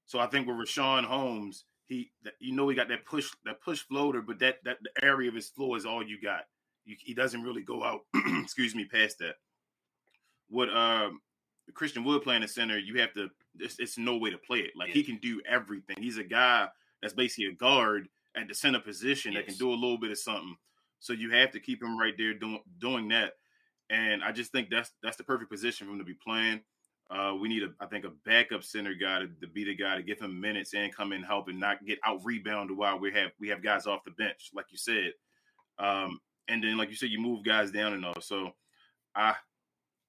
So 0.06 0.19
I 0.19 0.27
think 0.27 0.48
with 0.48 0.57
Richaun 0.57 1.06
Holmes, 1.06 1.65
he 1.90 2.11
that- 2.24 2.36
you 2.40 2.53
know 2.56 2.70
he 2.70 2.76
got 2.76 2.88
that 2.88 3.06
push 3.06 3.30
that 3.45 3.61
push 3.61 3.82
floater, 3.82 4.22
but 4.22 4.40
that 4.40 4.64
that 4.64 4.78
the 4.82 5.03
area 5.03 5.28
of 5.28 5.36
his 5.36 5.49
floor 5.49 5.76
is 5.76 5.86
all 5.86 6.03
you 6.03 6.22
got. 6.22 6.45
You, 6.86 6.95
he 6.98 7.14
doesn't 7.14 7.44
really 7.44 7.64
go 7.64 7.84
out. 7.84 8.02
excuse 8.41 8.74
me, 8.76 8.86
past 8.86 9.18
that. 9.20 9.36
What 10.49 10.70
um 10.76 11.20
Christian 11.74 12.03
Wood 12.03 12.24
playing 12.24 12.41
the 12.41 12.48
center, 12.48 12.78
you 12.78 12.99
have 12.99 13.14
to. 13.14 13.30
It's, 13.60 13.80
it's 13.80 13.98
no 13.98 14.18
way 14.18 14.30
to 14.30 14.38
play 14.38 14.60
it. 14.60 14.72
Like 14.76 14.90
he 14.90 15.03
can 15.03 15.18
do 15.18 15.41
everything. 15.48 15.98
He's 15.99 16.18
a 16.18 16.24
guy 16.24 16.68
that's 17.02 17.14
basically 17.14 17.45
a 17.45 17.53
guard 17.56 18.07
at 18.36 18.48
the 18.48 18.53
center 18.56 18.80
position 18.80 19.34
that 19.34 19.45
can 19.48 19.56
do 19.56 19.72
a 19.72 19.76
little 19.76 19.98
bit 19.98 20.11
of 20.11 20.18
something. 20.20 20.56
So 20.99 21.14
you 21.14 21.32
have 21.32 21.52
to 21.52 21.60
keep 21.60 21.82
him 21.82 21.98
right 21.99 22.14
there 22.18 22.34
doing 22.34 22.61
doing 22.78 23.10
that. 23.10 23.34
And 23.90 24.24
I 24.24 24.32
just 24.32 24.52
think 24.52 24.70
that's 24.70 24.91
that's 25.02 25.18
the 25.18 25.24
perfect 25.24 25.52
position 25.52 25.88
for 25.88 25.94
him 25.94 25.99
to 25.99 26.06
be 26.06 26.14
playing. 26.14 26.61
Uh, 27.10 27.34
we 27.40 27.48
need 27.48 27.64
a, 27.64 27.69
I 27.80 27.88
think, 27.88 28.06
a 28.06 28.11
backup 28.23 28.64
center 28.64 28.94
guy 28.94 29.19
to, 29.19 29.27
to 29.41 29.48
be 29.48 29.64
the 29.64 29.76
guy 29.76 29.95
to 29.95 30.03
give 30.03 30.19
him 30.19 30.40
minutes 30.40 30.76
and 30.76 30.95
come 30.95 31.11
in 31.11 31.19
and 31.19 31.26
help 31.26 31.48
and 31.48 31.60
not 31.60 31.84
get 31.86 31.98
out 32.06 32.23
rebounded 32.23 32.77
while 32.77 32.99
we 32.99 33.11
have 33.14 33.31
we 33.40 33.49
have 33.49 33.64
guys 33.64 33.88
off 33.88 34.03
the 34.03 34.11
bench, 34.11 34.52
like 34.53 34.65
you 34.69 34.77
said. 34.77 35.14
Um, 35.80 36.19
and 36.48 36.64
then, 36.64 36.77
like 36.77 36.90
you 36.90 36.95
said, 36.95 37.10
you 37.10 37.19
move 37.19 37.44
guys 37.44 37.72
down 37.72 37.94
and 37.94 38.06
all. 38.06 38.22
So, 38.22 38.52
I 39.15 39.34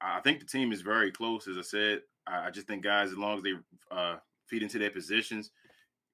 I 0.01 0.20
think 0.20 0.40
the 0.40 0.47
team 0.47 0.72
is 0.72 0.82
very 0.82 1.10
close. 1.10 1.48
As 1.48 1.56
I 1.56 1.62
said, 1.62 2.01
I, 2.27 2.48
I 2.48 2.51
just 2.51 2.66
think 2.66 2.85
guys, 2.85 3.12
as 3.12 3.18
long 3.18 3.39
as 3.39 3.44
they 3.44 3.52
uh, 3.90 4.16
feed 4.47 4.62
into 4.62 4.78
their 4.78 4.90
positions, 4.90 5.51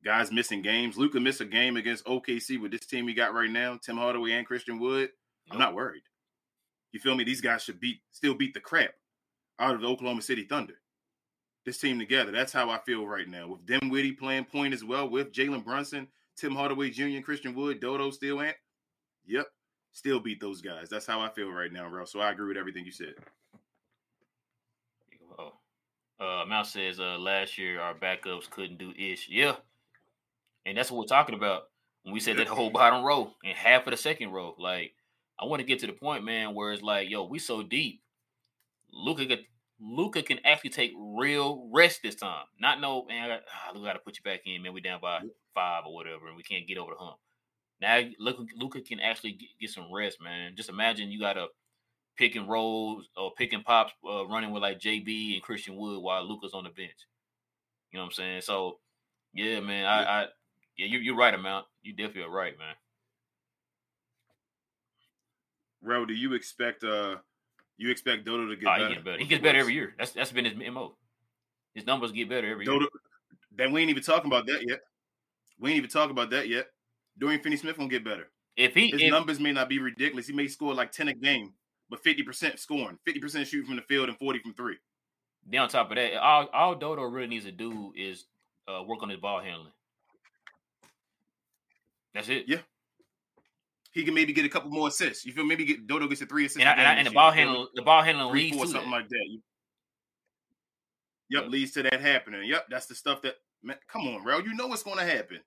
guys 0.05 0.31
missing 0.31 0.63
games. 0.63 0.97
Luka 0.97 1.19
missed 1.19 1.41
a 1.41 1.47
game 1.47 1.77
against 1.77 2.07
OKC 2.07 2.61
with 2.61 2.71
this 2.71 2.87
team 2.87 3.09
he 3.09 3.15
got 3.15 3.35
right 3.35 3.51
now, 3.51 3.77
Tim 3.83 3.97
Hardaway 3.97 4.33
and 4.33 4.47
Christian 4.47 4.79
Wood. 4.79 5.11
I'm 5.51 5.59
not 5.59 5.75
worried. 5.75 6.03
You 6.93 7.01
feel 7.01 7.17
me? 7.17 7.25
These 7.25 7.41
guys 7.41 7.63
should 7.63 7.81
beat 7.81 7.99
still 8.13 8.35
beat 8.35 8.55
the 8.55 8.61
crap 8.61 8.91
out 9.59 9.75
of 9.75 9.81
the 9.81 9.87
Oklahoma 9.87 10.23
City 10.23 10.45
Thunder. 10.45 10.75
This 11.65 11.79
team 11.79 11.99
together. 11.99 12.31
That's 12.31 12.53
how 12.53 12.71
I 12.71 12.79
feel 12.79 13.07
right 13.07 13.29
now. 13.29 13.49
With 13.49 13.67
Dinwiddie 13.67 14.13
playing 14.13 14.45
point 14.45 14.73
as 14.73 14.85
well, 14.85 15.09
with 15.09 15.33
Jalen 15.33 15.65
Brunson, 15.65 16.07
Tim 16.37 16.55
Hardaway 16.55 16.91
Jr., 16.91 17.21
Christian 17.25 17.55
Wood, 17.55 17.81
Dodo 17.81 18.11
still 18.11 18.41
ant. 18.41 18.57
Yep. 19.27 19.47
Still 19.93 20.21
beat 20.21 20.41
those 20.41 20.61
guys. 20.61 20.89
That's 20.89 21.07
how 21.07 21.21
I 21.21 21.31
feel 21.31 21.51
right 21.51 21.73
now, 21.73 21.89
bro. 21.89 22.05
So 22.05 22.21
I 22.21 22.31
agree 22.31 22.49
with 22.49 22.57
everything 22.57 22.85
you 22.85 22.93
said. 22.93 23.15
Oh. 25.39 25.53
Uh, 26.21 26.45
Mount 26.47 26.67
says 26.67 27.01
uh, 27.01 27.19
last 27.19 27.59
year 27.59 27.81
our 27.81 27.95
backups 27.95 28.49
couldn't 28.49 28.79
do 28.79 28.93
ish. 28.97 29.29
Yeah. 29.29 29.57
And 30.67 30.77
that's 30.77 30.91
what 30.91 30.99
we're 30.99 31.07
talking 31.07 31.35
about 31.35 31.65
when 32.03 32.13
we 32.13 32.21
said 32.21 32.37
that 32.37 32.47
whole 32.47 32.71
bottom 32.71 33.05
row 33.05 33.33
and 33.45 33.57
half 33.57 33.87
of 33.87 33.91
the 33.91 33.97
second 33.97 34.31
row. 34.31 34.55
Like, 34.59 34.93
I 35.39 35.47
want 35.47 35.61
to 35.61 35.67
get 35.67 35.81
to 35.81 35.87
the 35.87 35.93
point, 35.93 36.25
man, 36.25 36.55
where 36.55 36.73
it's 36.73 36.83
like, 36.83 37.11
yo, 37.11 37.25
we 37.25 37.39
so 37.39 37.63
deep. 37.63 38.03
Luka 38.93 39.27
could, 39.27 39.45
Luka 39.81 40.23
can 40.23 40.39
actually 40.45 40.71
take 40.71 40.93
real 40.97 41.69
rest 41.73 42.03
this 42.03 42.15
time. 42.15 42.45
Not 42.61 42.81
no, 42.81 43.05
man, 43.07 43.25
I 43.25 43.35
got, 43.35 43.43
ah, 43.53 43.73
Luka 43.75 43.87
got 43.87 43.93
to 43.95 43.99
put 44.01 44.17
you 44.17 44.23
back 44.23 44.41
in, 44.47 44.63
man. 44.63 44.73
We 44.73 44.81
down 44.81 45.01
by 45.01 45.21
five 45.55 45.85
or 45.87 45.95
whatever, 45.95 46.29
and 46.29 46.37
we 46.37 46.43
can't 46.43 46.67
get 46.67 46.79
over 46.79 46.93
the 46.93 47.05
hump. 47.05 47.17
Now, 47.81 48.01
Luka, 48.19 48.45
Luka 48.57 48.81
can 48.81 49.01
actually 49.01 49.33
get, 49.33 49.49
get 49.61 49.71
some 49.71 49.93
rest, 49.93 50.19
man. 50.23 50.55
Just 50.57 50.71
imagine 50.71 51.11
you 51.11 51.21
got 51.21 51.35
to 51.35 51.47
pick 52.17 52.35
and 52.37 52.49
rolls 52.49 53.09
or 53.17 53.33
pick 53.35 53.53
and 53.53 53.65
pops 53.65 53.93
uh, 54.09 54.27
running 54.27 54.51
with 54.51 54.63
like 54.63 54.81
JB 54.81 55.35
and 55.35 55.43
Christian 55.43 55.77
Wood 55.77 56.03
while 56.03 56.27
Luka's 56.27 56.55
on 56.55 56.65
the 56.65 56.71
bench. 56.71 57.07
You 57.93 57.99
know 57.99 58.05
what 58.05 58.11
I'm 58.11 58.13
saying? 58.13 58.41
So, 58.43 58.79
yeah, 59.35 59.61
man, 59.61 59.85
I. 59.85 60.23
I 60.23 60.27
yeah, 60.77 60.87
you, 60.87 60.99
you're 60.99 61.17
right, 61.17 61.33
Amount. 61.33 61.67
You 61.83 61.93
definitely 61.95 62.25
are 62.25 62.31
right, 62.31 62.57
man. 62.59 62.75
Ro, 65.83 66.05
do 66.05 66.15
you 66.15 66.35
expect 66.35 66.85
uh 66.85 67.17
you 67.79 67.91
expect 67.91 68.25
Dodo 68.25 68.49
to 68.49 68.57
get 68.57 68.67
Oh, 68.69 68.77
better? 68.77 68.89
he 68.89 68.95
gets 68.95 69.05
better. 69.05 69.19
He 69.19 69.25
gets 69.27 69.43
better 69.43 69.59
every 69.59 69.75
year. 69.75 69.95
That's 69.99 70.13
that's 70.13 70.33
been 70.33 70.45
his 70.45 70.55
mo. 70.73 70.97
His 71.75 71.87
numbers 71.87 72.13
get 72.13 72.29
better 72.29 72.51
every 72.51 72.65
year. 72.65 72.75
Dodo 72.75 72.87
then 73.51 73.73
we 73.73 73.81
ain't 73.81 73.91
even 73.91 74.03
talking 74.03 74.31
about 74.31 74.47
that 74.47 74.67
yet. 74.69 74.81
We 75.59 75.71
ain't 75.71 75.79
even 75.79 75.91
talking 75.91 76.11
about 76.11 76.31
that 76.31 76.49
yet. 76.49 76.67
Dorian 77.19 77.41
Finney 77.43 77.57
Smith 77.57 77.79
won't 77.79 77.91
get 77.91 78.05
better. 78.05 78.29
If 78.57 78.75
he 78.75 78.91
His 78.91 79.03
if, 79.03 79.11
numbers 79.11 79.41
may 79.41 79.53
not 79.53 79.69
be 79.69 79.79
ridiculous. 79.79 80.27
He 80.27 80.35
may 80.35 80.47
score 80.49 80.75
like 80.75 80.93
10 80.93 81.09
a 81.09 81.15
game, 81.15 81.55
but 81.89 82.03
50% 82.03 82.59
scoring, 82.59 82.99
50% 83.07 83.47
shooting 83.47 83.67
from 83.67 83.77
the 83.77 83.83
field 83.83 84.09
and 84.11 84.19
40 84.19 84.39
from 84.41 84.55
three. 84.55 84.77
then 85.47 85.61
on 85.63 85.69
top 85.69 85.91
of 85.91 85.97
that, 85.97 86.17
all 86.17 86.47
all 86.53 86.75
Dodo 86.75 87.03
really 87.03 87.29
needs 87.29 87.45
to 87.47 87.53
do 87.53 87.93
is 87.97 88.27
uh, 88.69 88.83
work 88.83 89.03
on 89.03 89.09
his 89.09 89.21
ball 89.21 89.41
handling. 89.41 89.73
That's 92.15 92.29
it. 92.29 92.45
Yeah. 92.49 92.59
He 93.97 94.05
can 94.05 94.13
maybe 94.13 94.35
get 94.35 94.45
a 94.45 94.49
couple 94.51 94.71
more 94.71 94.89
assists. 94.89 95.25
You 95.25 95.33
feel 95.33 95.47
maybe 95.47 95.65
get 95.65 95.87
Dodo 95.87 96.07
gets 96.07 96.21
a 96.21 96.27
three 96.27 96.45
assists. 96.45 96.61
And, 96.61 96.69
I, 96.69 96.73
and, 96.73 96.83
I, 96.83 96.93
and 96.97 97.07
the 97.07 97.13
ball 97.13 97.31
You 97.31 97.37
feel 97.37 97.45
me? 97.45 97.49
handling 97.49 97.69
the 97.75 97.83
ball 97.83 98.03
handling 98.03 98.31
three, 98.31 98.43
leads 98.43 98.57
four, 98.57 98.67
to 98.67 98.71
something 98.73 98.91
that. 98.91 98.97
like 98.97 99.09
that. 99.09 99.39
Yep, 101.31 101.45
leads 101.49 101.73
to 101.73 101.83
that 101.83 102.01
happening. 102.03 102.43
Yep, 102.45 102.67
that's 102.69 102.85
the 102.85 102.95
stuff 102.95 103.23
that 103.23 103.37
man, 103.63 103.79
come 103.89 104.03
on, 104.03 104.23
bro. 104.23 104.41
You 104.41 104.55
know 104.55 104.67
what's 104.67 104.83
gonna 104.83 105.07
happen. 105.07 105.41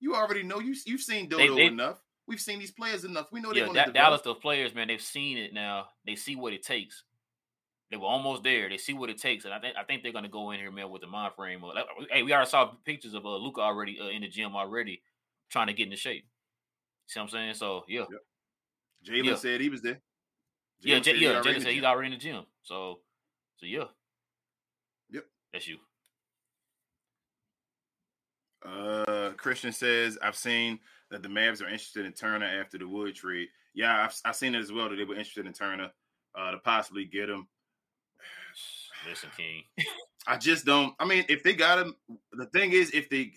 You 0.00 0.14
already 0.14 0.42
know 0.42 0.60
you 0.60 0.74
you've 0.84 1.00
seen 1.00 1.30
Dodo 1.30 1.54
they- 1.54 1.64
enough. 1.64 1.98
We've 2.26 2.40
seen 2.40 2.58
these 2.58 2.72
players 2.72 3.04
enough. 3.04 3.28
We 3.32 3.40
know 3.40 3.54
they're 3.54 3.64
gonna 3.64 3.78
that. 3.78 3.94
Dallas, 3.94 4.20
those 4.20 4.36
players, 4.36 4.74
man, 4.74 4.88
they've 4.88 5.00
seen 5.00 5.38
it 5.38 5.54
now. 5.54 5.86
They 6.04 6.14
see 6.14 6.36
what 6.36 6.52
it 6.52 6.62
takes. 6.62 7.04
They 7.90 7.96
were 7.96 8.06
almost 8.06 8.42
there. 8.42 8.68
They 8.68 8.76
see 8.76 8.92
what 8.92 9.08
it 9.08 9.18
takes, 9.18 9.46
and 9.46 9.54
I 9.54 9.60
think 9.60 9.76
I 9.78 9.84
think 9.84 10.02
they're 10.02 10.12
gonna 10.12 10.28
go 10.28 10.50
in 10.50 10.60
here, 10.60 10.70
man, 10.70 10.90
with 10.90 11.00
the 11.00 11.06
mind 11.06 11.32
frame. 11.36 11.64
Of, 11.64 11.74
like, 11.74 11.86
hey, 12.10 12.22
we 12.22 12.34
already 12.34 12.50
saw 12.50 12.66
pictures 12.84 13.14
of 13.14 13.24
uh, 13.24 13.36
Luka 13.36 13.62
already 13.62 13.98
uh, 13.98 14.08
in 14.08 14.20
the 14.20 14.28
gym 14.28 14.54
already, 14.54 15.00
trying 15.48 15.68
to 15.68 15.72
get 15.72 15.84
into 15.84 15.96
shape. 15.96 16.26
See 17.06 17.20
what 17.20 17.24
I'm 17.24 17.28
saying? 17.30 17.54
So 17.54 17.84
yeah, 17.88 18.04
Yep. 18.10 18.20
Jalen 19.06 19.24
yeah. 19.26 19.34
said 19.36 19.60
he 19.60 19.68
was 19.68 19.82
there. 19.82 20.00
yeah, 20.80 20.98
J- 20.98 21.16
yeah. 21.16 21.40
Jalen 21.42 21.62
said 21.62 21.72
he's 21.72 21.84
already 21.84 22.06
in 22.08 22.12
the 22.14 22.18
gym. 22.18 22.44
So, 22.62 23.00
so 23.58 23.66
yeah. 23.66 23.84
Yep. 25.10 25.24
That's 25.52 25.68
you. 25.68 25.76
Uh, 28.64 29.30
Christian 29.36 29.72
says, 29.72 30.18
I've 30.22 30.36
seen 30.36 30.78
that 31.10 31.22
the 31.22 31.28
Mavs 31.28 31.60
are 31.60 31.66
interested 31.68 32.06
in 32.06 32.12
Turner 32.12 32.46
after 32.46 32.78
the 32.78 32.88
Wood 32.88 33.14
trade. 33.14 33.48
Yeah, 33.74 34.04
I've, 34.04 34.16
I've 34.24 34.36
seen 34.36 34.54
it 34.54 34.60
as 34.60 34.72
well 34.72 34.88
that 34.88 34.96
they 34.96 35.04
were 35.04 35.14
interested 35.16 35.46
in 35.46 35.52
Turner 35.52 35.90
uh, 36.34 36.52
to 36.52 36.58
possibly 36.58 37.04
get 37.04 37.28
him. 37.28 37.46
Listen, 39.06 39.28
King. 39.36 39.64
I 40.26 40.38
just 40.38 40.64
don't. 40.64 40.94
I 40.98 41.04
mean, 41.04 41.26
if 41.28 41.42
they 41.42 41.52
got 41.52 41.78
him, 41.78 41.94
the 42.32 42.46
thing 42.46 42.72
is, 42.72 42.90
if 42.92 43.10
they 43.10 43.32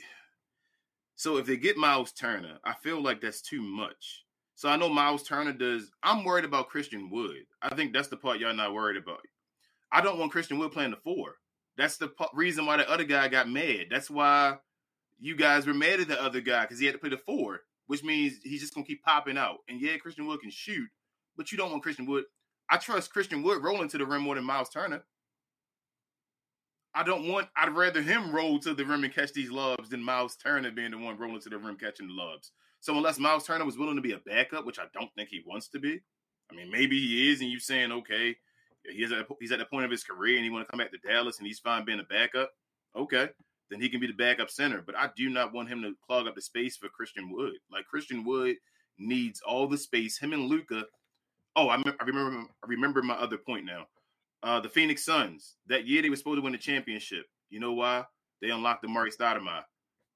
so 1.18 1.38
if 1.38 1.48
they 1.48 1.58
get 1.58 1.78
Miles 1.78 2.12
Turner, 2.12 2.60
I 2.64 2.76
feel 2.76 3.02
like 3.02 3.22
that's 3.22 3.42
too 3.42 3.62
much. 3.62 4.24
So 4.54 4.70
I 4.70 4.76
know 4.78 4.88
Miles 4.88 5.24
Turner 5.24 5.52
does. 5.52 5.90
I'm 6.04 6.24
worried 6.24 6.46
about 6.46 6.70
Christian 6.70 7.10
Wood. 7.10 7.46
I 7.60 7.74
think 7.76 7.92
that's 7.92 8.08
the 8.08 8.18
part 8.18 8.40
y'all 8.40 8.54
not 8.54 8.74
worried 8.74 8.98
about. 8.98 9.22
I 9.92 10.02
don't 10.02 10.20
want 10.20 10.32
Christian 10.32 10.60
Wood 10.60 10.72
playing 10.72 10.92
the 10.92 10.98
four. 10.98 11.38
That's 11.76 11.98
the 11.98 12.12
reason 12.36 12.68
why 12.68 12.78
the 12.78 12.90
other 12.90 13.04
guy 13.04 13.30
got 13.30 13.50
mad. 13.50 13.88
That's 13.90 14.12
why 14.12 14.58
you 15.20 15.36
guys 15.36 15.66
were 15.66 15.74
mad 15.74 16.00
at 16.00 16.08
the 16.08 16.22
other 16.22 16.40
guy 16.40 16.62
because 16.62 16.80
he 16.80 16.86
had 16.86 16.94
to 16.94 17.00
play 17.00 17.10
the 17.10 17.18
four, 17.18 17.62
which 17.88 18.04
means 18.04 18.36
he's 18.44 18.62
just 18.62 18.76
gonna 18.76 18.86
keep 18.86 19.04
popping 19.04 19.40
out. 19.40 19.58
And 19.68 19.82
yeah, 19.82 19.98
Christian 19.98 20.28
Wood 20.28 20.42
can 20.42 20.52
shoot, 20.52 20.88
but 21.36 21.52
you 21.52 21.58
don't 21.58 21.72
want 21.72 21.82
Christian 21.82 22.06
Wood. 22.06 22.26
I 22.70 22.78
trust 22.78 23.12
Christian 23.12 23.42
Wood 23.42 23.64
rolling 23.64 23.90
to 23.90 23.98
the 23.98 24.06
rim 24.06 24.22
more 24.22 24.36
than 24.36 24.44
Miles 24.44 24.70
Turner. 24.70 25.04
I 26.98 27.04
don't 27.04 27.28
want. 27.28 27.48
I'd 27.56 27.76
rather 27.76 28.02
him 28.02 28.32
roll 28.32 28.60
to 28.60 28.74
the 28.74 28.86
rim 28.86 29.04
and 29.04 29.14
catch 29.14 29.34
these 29.34 29.52
lobs 29.52 29.90
than 29.90 30.04
Miles 30.04 30.36
Turner 30.36 30.72
being 30.72 30.92
the 30.92 30.98
one 30.98 31.18
rolling 31.18 31.42
to 31.42 31.50
the 31.50 31.58
rim 31.58 31.78
catching 31.78 32.08
the 32.08 32.14
lobs. 32.14 32.52
So 32.80 32.96
unless 32.96 33.20
Miles 33.20 33.46
Turner 33.46 33.66
was 33.66 33.78
willing 33.78 33.96
to 33.96 34.02
be 34.02 34.14
a 34.14 34.20
backup, 34.20 34.66
which 34.66 34.80
I 34.80 34.86
don't 34.94 35.14
think 35.16 35.30
he 35.30 35.44
wants 35.46 35.68
to 35.70 35.80
be, 35.80 36.00
I 36.52 36.56
mean 36.56 36.72
maybe 36.72 37.00
he 37.00 37.32
is, 37.32 37.42
and 37.42 37.50
you 37.50 37.60
saying 37.60 37.92
okay, 37.92 38.36
He's 38.90 39.12
at 39.12 39.28
he's 39.40 39.52
at 39.52 39.60
the 39.60 39.66
point 39.66 39.86
of 39.86 39.92
his 39.92 40.04
career 40.04 40.36
and 40.36 40.44
he 40.44 40.50
want 40.50 40.66
to 40.66 40.72
come 40.72 40.80
back 40.80 40.92
to 40.92 40.98
Dallas 40.98 41.40
and 41.40 41.48
he's 41.48 41.60
fine 41.60 41.86
being 41.86 42.00
a 42.00 42.04
backup. 42.04 42.52
Okay, 42.96 43.30
then 43.70 43.82
he 43.82 43.90
can 43.90 44.00
be 44.00 44.08
the 44.08 44.14
backup 44.14 44.50
center. 44.50 44.82
But 44.82 44.96
I 44.96 45.10
do 45.16 45.30
not 45.30 45.54
want 45.54 45.70
him 45.70 45.82
to 45.82 45.94
clog 46.06 46.28
up 46.28 46.36
the 46.36 46.42
space 46.42 46.78
for 46.78 46.90
Christian 46.90 47.30
Wood. 47.30 47.56
Like 47.72 47.86
Christian 47.86 48.24
Wood 48.24 48.56
needs 48.98 49.42
all 49.46 49.68
the 49.68 49.78
space. 49.78 50.18
Him 50.18 50.34
and 50.34 50.46
Luka. 50.46 50.86
Oh, 51.56 51.70
I, 51.70 51.76
I 51.76 52.06
remember. 52.06 52.50
I 52.64 52.68
remember 52.68 53.02
my 53.02 53.16
other 53.16 53.38
point 53.38 53.66
now. 53.66 53.88
Uh, 54.44 54.60
the 54.60 54.70
Phoenix 54.70 55.04
Suns 55.04 55.56
that 55.68 55.88
year 55.88 56.02
they 56.02 56.10
were 56.10 56.16
supposed 56.16 56.38
to 56.38 56.42
win 56.42 56.54
the 56.54 56.60
championship. 56.60 57.26
You 57.50 57.60
know 57.60 57.74
why? 57.74 58.06
They 58.42 58.50
unlocked 58.50 58.86
Amar'e 58.86 59.10
Stoudemire. 59.16 59.64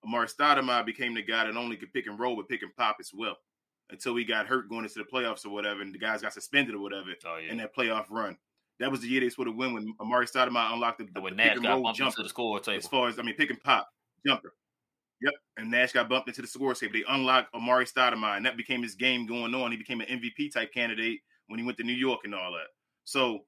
Amar'e 0.06 0.34
Stoudemire 0.34 0.85
became 0.85 1.14
the 1.14 1.22
guy 1.23 1.45
that 1.45 1.56
only 1.57 1.76
could 1.76 1.91
pick 1.93 2.07
and 2.07 2.19
roll, 2.19 2.35
but 2.35 2.48
pick 2.48 2.61
and 2.61 2.76
pop 2.76 2.98
as 2.99 3.11
well. 3.14 3.38
Until 3.89 4.15
he 4.15 4.23
got 4.23 4.48
hurt 4.48 4.69
going 4.69 4.84
into 4.85 4.99
the 4.99 5.06
playoffs 5.06 5.45
or 5.45 5.49
whatever, 5.49 5.81
and 5.81 5.93
the 5.93 5.99
guys 5.99 6.22
got 6.22 6.34
suspended 6.34 6.76
or 6.76 6.80
whatever 6.80 7.07
Oh 7.26 7.38
yeah. 7.43 7.52
in 7.52 7.57
that 7.57 7.76
playoff 7.76 8.06
run. 8.10 8.38
That 8.80 8.89
was 8.89 9.02
the 9.02 9.07
year 9.07 9.22
they 9.22 9.30
supposed 9.30 9.48
to 9.48 9.52
win 9.52 9.73
when 9.73 9.93
Amar'e 9.99 10.31
Stoudemire 10.31 10.72
unlocked 10.73 10.99
the, 10.99 11.07
the, 11.14 11.22
when 11.22 11.34
the 11.34 11.38
Nash 11.38 11.48
pick 11.49 11.56
and 11.57 11.64
got 11.65 11.73
roll 11.73 11.84
bumped 11.84 11.99
into 11.99 12.11
jumper. 12.11 12.23
the 12.23 12.30
score 12.30 12.60
table. 12.60 12.77
As 12.77 12.88
far 12.88 13.07
as 13.10 13.19
I 13.19 13.23
mean, 13.23 13.35
pick 13.35 13.49
and 13.49 13.61
pop 13.61 13.88
jumper. 14.26 14.53
Yep, 15.22 15.34
and 15.57 15.69
Nash 15.69 15.91
got 15.91 16.10
bumped 16.10 16.30
into 16.30 16.41
the 16.41 16.48
score 16.48 16.73
table. 16.73 16.93
They 16.93 17.03
unlocked 17.07 17.53
Amar'e 17.53 17.91
Stoudemire, 17.91 18.38
and 18.38 18.45
that 18.45 18.57
became 18.57 18.81
his 18.81 18.95
game 18.95 19.26
going 19.27 19.53
on. 19.53 19.72
He 19.72 19.77
became 19.77 20.02
an 20.02 20.07
MVP 20.07 20.52
type 20.53 20.73
candidate 20.73 21.19
when 21.48 21.60
he 21.60 21.65
went 21.65 21.77
to 21.77 21.84
New 21.84 21.93
York 21.93 22.22
and 22.23 22.34
all 22.34 22.52
that. 22.53 22.68
So 23.03 23.41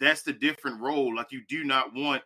that's 0.00 0.22
the 0.22 0.32
different 0.32 0.80
role. 0.80 1.14
Like 1.14 1.32
you 1.32 1.42
do 1.48 1.64
not 1.64 1.94
want 1.94 2.22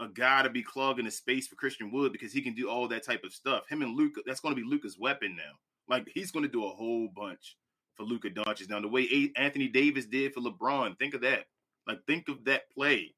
a 0.00 0.08
guy 0.08 0.42
to 0.42 0.50
be 0.50 0.62
clogging 0.62 1.04
the 1.04 1.10
space 1.10 1.48
for 1.48 1.56
Christian 1.56 1.90
Wood 1.90 2.12
because 2.12 2.32
he 2.32 2.40
can 2.40 2.54
do 2.54 2.70
all 2.70 2.88
that 2.88 3.04
type 3.04 3.24
of 3.24 3.32
stuff. 3.32 3.68
Him 3.68 3.82
and 3.82 3.96
Luka, 3.96 4.20
that's 4.24 4.40
going 4.40 4.54
to 4.54 4.60
be 4.60 4.66
Luka's 4.66 4.98
weapon 4.98 5.36
now. 5.36 5.58
Like 5.88 6.08
he's 6.14 6.30
going 6.30 6.44
to 6.44 6.50
do 6.50 6.64
a 6.66 6.70
whole 6.70 7.08
bunch 7.14 7.56
for 7.94 8.04
Luka 8.04 8.30
Doncic 8.30 8.68
now. 8.68 8.80
The 8.80 8.88
way 8.88 9.32
Anthony 9.36 9.68
Davis 9.68 10.06
did 10.06 10.32
for 10.32 10.40
LeBron, 10.40 10.98
think 10.98 11.14
of 11.14 11.22
that. 11.22 11.46
Like 11.86 11.98
think 12.06 12.28
of 12.28 12.44
that 12.44 12.70
play. 12.70 13.14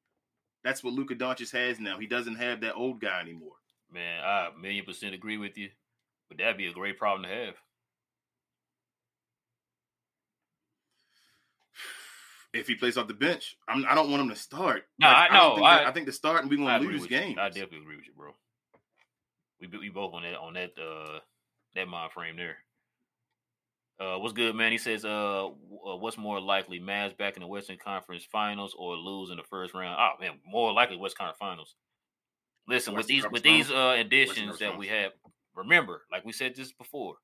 That's 0.63 0.83
what 0.83 0.93
Luka 0.93 1.15
Doncic 1.15 1.51
has 1.51 1.79
now. 1.79 1.99
He 1.99 2.07
doesn't 2.07 2.35
have 2.35 2.61
that 2.61 2.75
old 2.75 3.01
guy 3.01 3.19
anymore. 3.19 3.53
Man, 3.91 4.23
I 4.23 4.47
a 4.47 4.59
million 4.59 4.85
percent 4.85 5.13
agree 5.13 5.37
with 5.37 5.57
you. 5.57 5.69
But 6.29 6.37
that'd 6.37 6.57
be 6.57 6.67
a 6.67 6.73
great 6.73 6.97
problem 6.97 7.29
to 7.29 7.35
have. 7.35 7.55
If 12.53 12.67
he 12.67 12.75
plays 12.75 12.97
off 12.97 13.07
the 13.07 13.13
bench, 13.13 13.55
I'm, 13.67 13.85
I 13.87 13.95
don't 13.95 14.09
want 14.11 14.23
him 14.23 14.29
to 14.29 14.35
start. 14.35 14.83
No, 14.99 15.07
I 15.07 15.29
know. 15.33 15.55
think 15.55 15.67
I- 15.67 15.85
I 15.85 15.91
think 15.91 16.05
the 16.05 16.11
start 16.11 16.41
and 16.41 16.49
we're 16.49 16.57
going 16.57 16.67
to 16.67 16.75
agree 16.75 16.93
lose 16.93 17.01
with 17.03 17.11
you. 17.11 17.17
I 17.17 17.47
definitely 17.47 17.79
agree 17.79 17.95
with 17.95 18.07
you, 18.07 18.13
bro. 18.15 18.35
We 19.61 19.67
we 19.77 19.89
both 19.89 20.13
on 20.13 20.23
that 20.23 20.35
on 20.37 20.53
that 20.55 20.71
uh 20.77 21.19
that 21.75 21.87
mind 21.87 22.11
frame 22.11 22.35
there. 22.35 22.57
Uh, 23.99 24.17
what's 24.17 24.33
good, 24.33 24.55
man? 24.55 24.71
He 24.71 24.79
says, 24.79 25.05
uh, 25.05 25.45
uh, 25.45 25.49
what's 25.97 26.17
more 26.17 26.41
likely, 26.41 26.79
Mavs 26.79 27.15
back 27.15 27.35
in 27.35 27.41
the 27.41 27.47
Western 27.47 27.77
Conference 27.77 28.25
Finals 28.25 28.75
or 28.75 28.95
lose 28.95 29.29
in 29.29 29.37
the 29.37 29.43
first 29.43 29.75
round? 29.75 29.95
Oh 29.99 30.19
man, 30.19 30.39
more 30.43 30.73
likely 30.73 30.97
West 30.97 31.15
Conference 31.15 31.37
Finals. 31.37 31.75
Listen, 32.67 32.95
with 32.95 33.05
these 33.05 33.21
Conference 33.21 33.43
with 33.43 33.43
these 33.43 33.71
uh 33.71 33.95
additions 33.99 34.57
that 34.57 34.75
we 34.77 34.87
have, 34.87 35.11
remember, 35.55 36.01
like 36.11 36.25
we 36.25 36.31
said 36.31 36.55
this 36.55 36.71
before. 36.71 37.15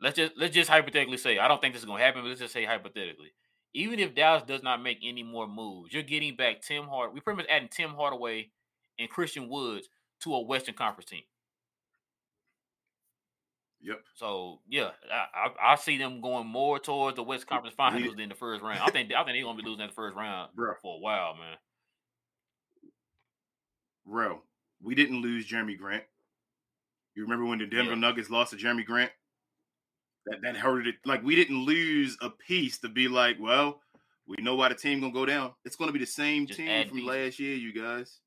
Let's 0.00 0.16
just 0.16 0.32
let's 0.36 0.54
just 0.54 0.70
hypothetically 0.70 1.16
say, 1.16 1.38
I 1.38 1.48
don't 1.48 1.60
think 1.60 1.74
this 1.74 1.82
is 1.82 1.86
gonna 1.86 2.02
happen, 2.02 2.22
but 2.22 2.28
let's 2.28 2.40
just 2.40 2.52
say 2.52 2.64
hypothetically. 2.64 3.32
Even 3.74 3.98
if 3.98 4.14
Dallas 4.14 4.42
does 4.46 4.62
not 4.62 4.82
make 4.82 4.98
any 5.02 5.22
more 5.22 5.48
moves, 5.48 5.92
you're 5.94 6.02
getting 6.02 6.36
back 6.36 6.60
Tim 6.60 6.84
Hard. 6.84 7.14
We 7.14 7.20
pretty 7.20 7.38
much 7.38 7.46
adding 7.48 7.68
Tim 7.70 7.90
Hardaway 7.90 8.50
and 8.98 9.08
Christian 9.08 9.48
Woods 9.48 9.88
to 10.20 10.34
a 10.34 10.42
Western 10.42 10.74
Conference 10.74 11.08
team. 11.08 11.22
Yep. 13.80 14.00
So 14.14 14.60
yeah, 14.68 14.90
I, 15.12 15.48
I, 15.48 15.72
I 15.72 15.74
see 15.76 15.98
them 15.98 16.20
going 16.20 16.46
more 16.46 16.78
towards 16.78 17.16
the 17.16 17.22
West 17.24 17.46
Conference 17.48 17.74
Finals 17.74 18.14
than 18.16 18.28
the 18.28 18.34
first 18.34 18.62
round. 18.62 18.78
I 18.78 18.90
think 18.90 19.12
I 19.12 19.24
think 19.24 19.34
they're 19.34 19.42
gonna 19.42 19.60
be 19.60 19.68
losing 19.68 19.80
in 19.82 19.88
the 19.88 19.92
first 19.94 20.14
round 20.16 20.50
Bro. 20.54 20.74
for 20.80 20.96
a 20.96 21.00
while, 21.00 21.34
man. 21.34 21.56
Bro, 24.06 24.42
we 24.80 24.94
didn't 24.94 25.22
lose 25.22 25.48
Jerami 25.48 25.76
Grant. 25.76 26.04
You 27.14 27.22
remember 27.24 27.44
when 27.44 27.58
the 27.58 27.66
Denver 27.66 27.92
Yeah. 27.92 27.98
Nuggets 27.98 28.30
lost 28.30 28.52
to 28.52 28.56
Jerami 28.56 28.84
Grant? 28.84 29.10
That 30.26 30.40
that 30.42 30.56
hurted 30.56 30.86
it. 30.86 30.94
Like 31.04 31.22
we 31.22 31.34
didn't 31.34 31.64
lose 31.64 32.16
a 32.20 32.30
piece 32.30 32.78
to 32.78 32.88
be 32.88 33.08
like, 33.08 33.36
well, 33.40 33.80
we 34.26 34.36
know 34.40 34.54
why 34.54 34.68
the 34.68 34.74
team 34.74 35.00
gonna 35.00 35.12
go 35.12 35.26
down. 35.26 35.52
It's 35.64 35.76
gonna 35.76 35.92
be 35.92 35.98
the 35.98 36.06
same 36.06 36.46
Just 36.46 36.58
team 36.58 36.88
from 36.88 36.96
pieces. 36.98 37.08
last 37.08 37.38
year, 37.40 37.56
you 37.56 37.72
guys. 37.72 38.20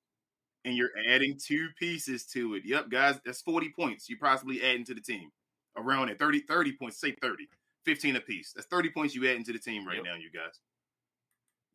And 0.65 0.75
you're 0.75 0.89
adding 1.09 1.37
two 1.41 1.69
pieces 1.79 2.25
to 2.27 2.55
it. 2.55 2.63
Yep, 2.65 2.89
guys, 2.89 3.19
that's 3.23 3.41
40 3.41 3.69
points 3.69 4.09
you 4.09 4.17
possibly 4.17 4.61
adding 4.63 4.83
to 4.85 4.93
the 4.95 5.01
team. 5.01 5.29
Around 5.77 6.09
it. 6.09 6.17
30, 6.19 6.39
30 6.41 6.71
points, 6.73 6.97
say 6.99 7.11
30. 7.21 7.47
15 7.85 8.15
apiece. 8.15 8.51
That's 8.53 8.67
30 8.67 8.89
points 8.89 9.13
you 9.13 9.27
adding 9.29 9.43
to 9.43 9.53
the 9.53 9.59
team 9.59 9.85
right 9.87 9.97
Yep. 9.97 10.05
now, 10.05 10.15
you 10.15 10.31
guys. 10.31 10.59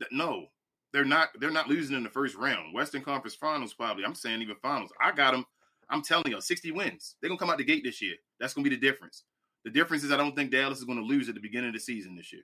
That- 0.00 0.10
No, 0.12 0.48
they're 0.92 1.04
not 1.04 1.28
they're 1.38 1.50
not 1.50 1.68
losing 1.68 1.96
in 1.96 2.02
the 2.02 2.10
first 2.10 2.34
round. 2.34 2.74
Western 2.74 3.02
Conference 3.02 3.34
Finals 3.36 3.72
probably. 3.74 4.04
I'm 4.04 4.14
saying 4.14 4.42
even 4.42 4.56
finals. 4.56 4.92
I 5.00 5.12
got 5.12 5.32
them. 5.32 5.46
I'm 5.88 6.02
telling 6.02 6.30
you, 6.32 6.40
60 6.40 6.72
wins. 6.72 7.16
They're 7.20 7.28
gonna 7.28 7.38
come 7.38 7.50
out 7.50 7.58
the 7.58 7.64
gate 7.64 7.84
this 7.84 8.02
year. 8.02 8.16
That's 8.38 8.52
gonna 8.54 8.68
be 8.68 8.74
the 8.74 8.80
difference. 8.80 9.24
The 9.64 9.70
difference 9.70 10.04
is 10.04 10.10
I 10.12 10.16
don't 10.16 10.34
think 10.34 10.50
Dallas 10.50 10.78
is 10.78 10.84
gonna 10.84 11.02
lose 11.02 11.28
at 11.28 11.34
the 11.34 11.40
beginning 11.40 11.68
of 11.68 11.74
the 11.74 11.80
season 11.80 12.14
this 12.16 12.32
year. 12.32 12.42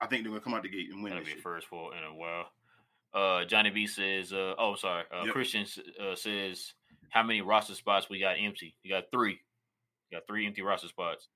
I 0.00 0.06
think 0.06 0.22
they're 0.22 0.30
gonna 0.30 0.40
come 0.42 0.54
out 0.54 0.62
the 0.62 0.68
gate 0.68 0.90
and 0.92 1.02
win 1.02 1.10
That'll 1.10 1.24
be 1.24 1.30
year. 1.32 1.40
first 1.40 1.66
for 1.68 1.94
in 1.96 2.04
a 2.04 2.14
while. 2.14 2.46
Uh, 3.14 3.44
Johnny 3.46 3.70
B 3.70 3.86
says, 3.86 4.32
uh, 4.32 4.54
"Oh, 4.58 4.74
sorry." 4.76 5.04
Uh, 5.10 5.24
Yep. 5.24 5.32
Christian 5.32 5.66
uh, 6.00 6.14
says, 6.14 6.74
"How 7.10 7.22
many 7.22 7.40
roster 7.40 7.74
spots 7.74 8.08
we 8.10 8.20
got 8.20 8.36
empty? 8.38 8.76
You 8.82 8.90
got 8.90 9.10
three. 9.10 9.40
You 10.10 10.18
got 10.18 10.26
three 10.26 10.46
empty 10.46 10.62
roster 10.62 10.88
spots. 10.88 11.28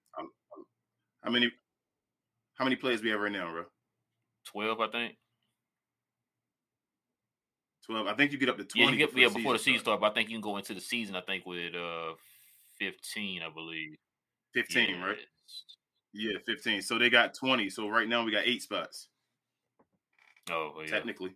How 1.23 1.31
many 1.31 1.51
how 2.55 2.65
many 2.65 2.77
players 2.77 3.03
we 3.03 3.11
have 3.11 3.21
right 3.21 3.33
now, 3.33 3.51
bro? 3.51 3.65
Twelve, 4.45 4.81
I 4.81 4.89
think. 4.89 5.17
12. 7.87 8.07
I 8.07 8.15
think 8.15 8.31
you 8.31 8.39
get 8.39 8.49
up 8.49 8.57
to 8.59 8.67
Yeah, 8.75 8.85
20 8.85 8.99
you 8.99 9.07
get, 9.07 9.17
yeah, 9.19 9.29
the 9.29 9.35
before 9.35 9.55
the 9.55 9.59
season 9.59 9.81
starts. 9.81 9.85
starts. 9.85 10.01
But 10.01 10.11
I 10.13 10.15
think 10.15 10.29
you 10.29 10.37
can 10.37 10.43
go 10.43 10.57
into 10.59 10.75
the 10.75 10.81
season. 10.81 11.17
I 11.17 11.23
think 11.23 11.45
with 11.47 11.75
uh 11.75 12.13
fifteen, 12.79 13.43
I 13.43 13.49
believe. 13.51 13.97
15, 14.55 15.01
right? 15.01 15.17
Yeah. 16.13 16.33
Yeah, 16.33 16.39
15. 16.47 16.83
So 16.83 16.99
they 16.99 17.09
got 17.11 17.35
20. 17.35 17.71
So 17.71 17.89
right 17.89 18.09
now 18.09 18.25
we 18.25 18.33
got 18.33 18.47
eight 18.47 18.63
spots, 18.63 19.09
Oh, 20.51 20.73
yeah. 20.81 20.91
technically. 20.91 21.35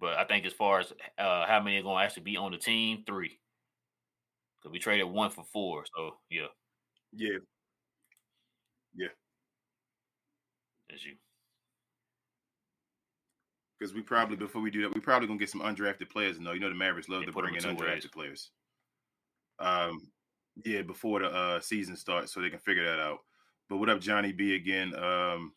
But 0.00 0.14
I 0.18 0.24
think 0.24 0.46
as 0.46 0.52
far 0.52 0.80
as 0.80 0.92
uh, 1.18 1.46
how 1.46 1.60
many 1.62 1.76
are 1.78 1.82
going 1.82 1.98
to 1.98 2.04
actually 2.04 2.24
be 2.24 2.36
on 2.36 2.50
the 2.52 2.58
team, 2.58 3.04
three. 3.06 3.38
Because 4.58 4.72
we 4.72 4.78
traded 4.78 5.06
one 5.06 5.30
for 5.30 5.44
four. 5.52 5.84
So, 5.94 6.16
yeah, 6.28 6.46
Yeah. 7.14 7.38
Yeah. 8.96 9.08
That's 10.88 11.04
you. 11.04 11.14
Because 13.78 13.94
we 13.94 14.02
probably 14.02 14.36
before 14.36 14.60
we 14.60 14.70
do 14.70 14.82
that, 14.82 14.92
we 14.94 15.00
probably 15.00 15.26
gonna 15.28 15.38
get 15.38 15.48
some 15.48 15.62
undrafted 15.62 16.10
players. 16.10 16.38
No, 16.38 16.52
you 16.52 16.60
know 16.60 16.68
the 16.68 16.74
Mavericks 16.74 17.08
love 17.08 17.24
to 17.24 17.32
bring 17.32 17.54
in 17.54 17.62
two 17.62 17.68
ways. 17.68 17.78
undrafted 18.04 18.12
players. 18.12 18.50
Um, 19.58 20.10
yeah, 20.64 20.82
before 20.82 21.20
the 21.20 21.26
uh, 21.26 21.60
season 21.60 21.96
starts, 21.96 22.32
so 22.32 22.40
they 22.40 22.50
can 22.50 22.58
figure 22.58 22.84
that 22.84 23.00
out. 23.00 23.18
But 23.68 23.78
what 23.78 23.88
up, 23.88 24.00
Johnny 24.00 24.32
B 24.32 24.54
again? 24.54 24.94
Um, 24.94 25.52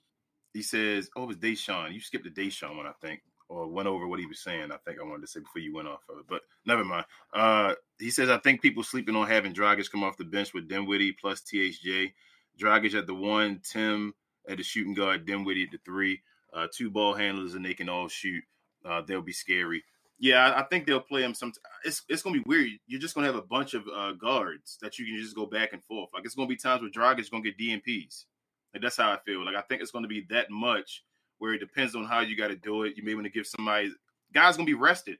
he 0.53 0.61
says, 0.61 1.09
"Oh, 1.15 1.23
it 1.23 1.27
was 1.27 1.37
Deshaun. 1.37 1.93
You 1.93 1.99
skipped 1.99 2.23
the 2.25 2.29
Deshaun 2.29 2.77
one, 2.77 2.85
I 2.85 2.93
think, 3.01 3.21
or 3.49 3.67
went 3.67 3.87
over 3.87 4.07
what 4.07 4.19
he 4.19 4.25
was 4.25 4.39
saying. 4.39 4.71
I 4.71 4.77
think 4.85 4.99
I 4.99 5.03
wanted 5.03 5.21
to 5.21 5.27
say 5.27 5.39
before 5.39 5.61
you 5.61 5.73
went 5.73 5.87
off 5.87 6.03
of 6.09 6.19
it, 6.19 6.25
but 6.27 6.41
never 6.65 6.83
mind." 6.83 7.05
Uh, 7.33 7.75
he 7.99 8.09
says, 8.11 8.29
"I 8.29 8.37
think 8.37 8.61
people 8.61 8.83
sleeping 8.83 9.15
on 9.15 9.27
having 9.27 9.53
Dragic 9.53 9.91
come 9.91 10.03
off 10.03 10.17
the 10.17 10.25
bench 10.25 10.53
with 10.53 10.69
Dinwiddie 10.69 11.13
plus 11.13 11.41
THJ, 11.41 12.13
Dragic 12.59 12.93
at 12.93 13.07
the 13.07 13.15
one, 13.15 13.61
Tim 13.63 14.13
at 14.47 14.57
the 14.57 14.63
shooting 14.63 14.93
guard, 14.93 15.25
Dinwiddie 15.25 15.63
at 15.63 15.71
the 15.71 15.79
three." 15.85 16.21
uh, 16.53 16.67
two 16.71 16.89
ball 16.89 17.13
handlers 17.13 17.55
and 17.55 17.65
they 17.65 17.73
can 17.73 17.89
all 17.89 18.07
shoot. 18.07 18.43
Uh, 18.85 19.01
they'll 19.01 19.21
be 19.21 19.33
scary. 19.33 19.83
Yeah, 20.23 20.53
I, 20.55 20.63
think 20.63 20.87
they'll 20.87 21.01
play 21.01 21.21
him. 21.21 21.33
some. 21.33 21.51
It's 21.83 22.03
it's 22.07 22.21
gonna 22.21 22.39
be 22.39 22.45
weird. 22.45 22.69
You're 22.87 23.01
just 23.01 23.13
gonna 23.13 23.27
have 23.27 23.35
a 23.35 23.41
bunch 23.41 23.73
of 23.73 23.83
uh, 23.93 24.13
guards 24.13 24.77
that 24.81 24.97
you 24.97 25.05
can 25.05 25.17
just 25.21 25.35
go 25.35 25.45
back 25.45 25.73
and 25.73 25.83
forth. 25.83 26.11
Like 26.13 26.23
it's 26.23 26.33
gonna 26.33 26.47
be 26.47 26.55
times 26.55 26.81
where 26.81 26.89
Dragic's 26.89 27.27
gonna 27.27 27.43
get 27.43 27.57
DNPs. 27.57 28.23
Like 28.73 28.81
that's 28.81 28.95
how 28.95 29.11
I 29.11 29.17
feel. 29.25 29.43
Like 29.43 29.57
I 29.57 29.61
think 29.63 29.81
it's 29.81 29.91
gonna 29.91 30.07
be 30.07 30.25
that 30.29 30.49
much 30.49 31.03
where 31.39 31.53
it 31.53 31.59
depends 31.59 31.93
on 31.93 32.05
how 32.05 32.21
you 32.21 32.37
got 32.37 32.47
to 32.47 32.55
do 32.55 32.83
it. 32.83 32.95
You 32.95 33.03
may 33.03 33.15
want 33.15 33.25
to 33.25 33.31
give 33.33 33.45
somebody 33.45 33.91
guys 34.33 34.55
gonna 34.55 34.65
be 34.65 34.75
rested. 34.75 35.17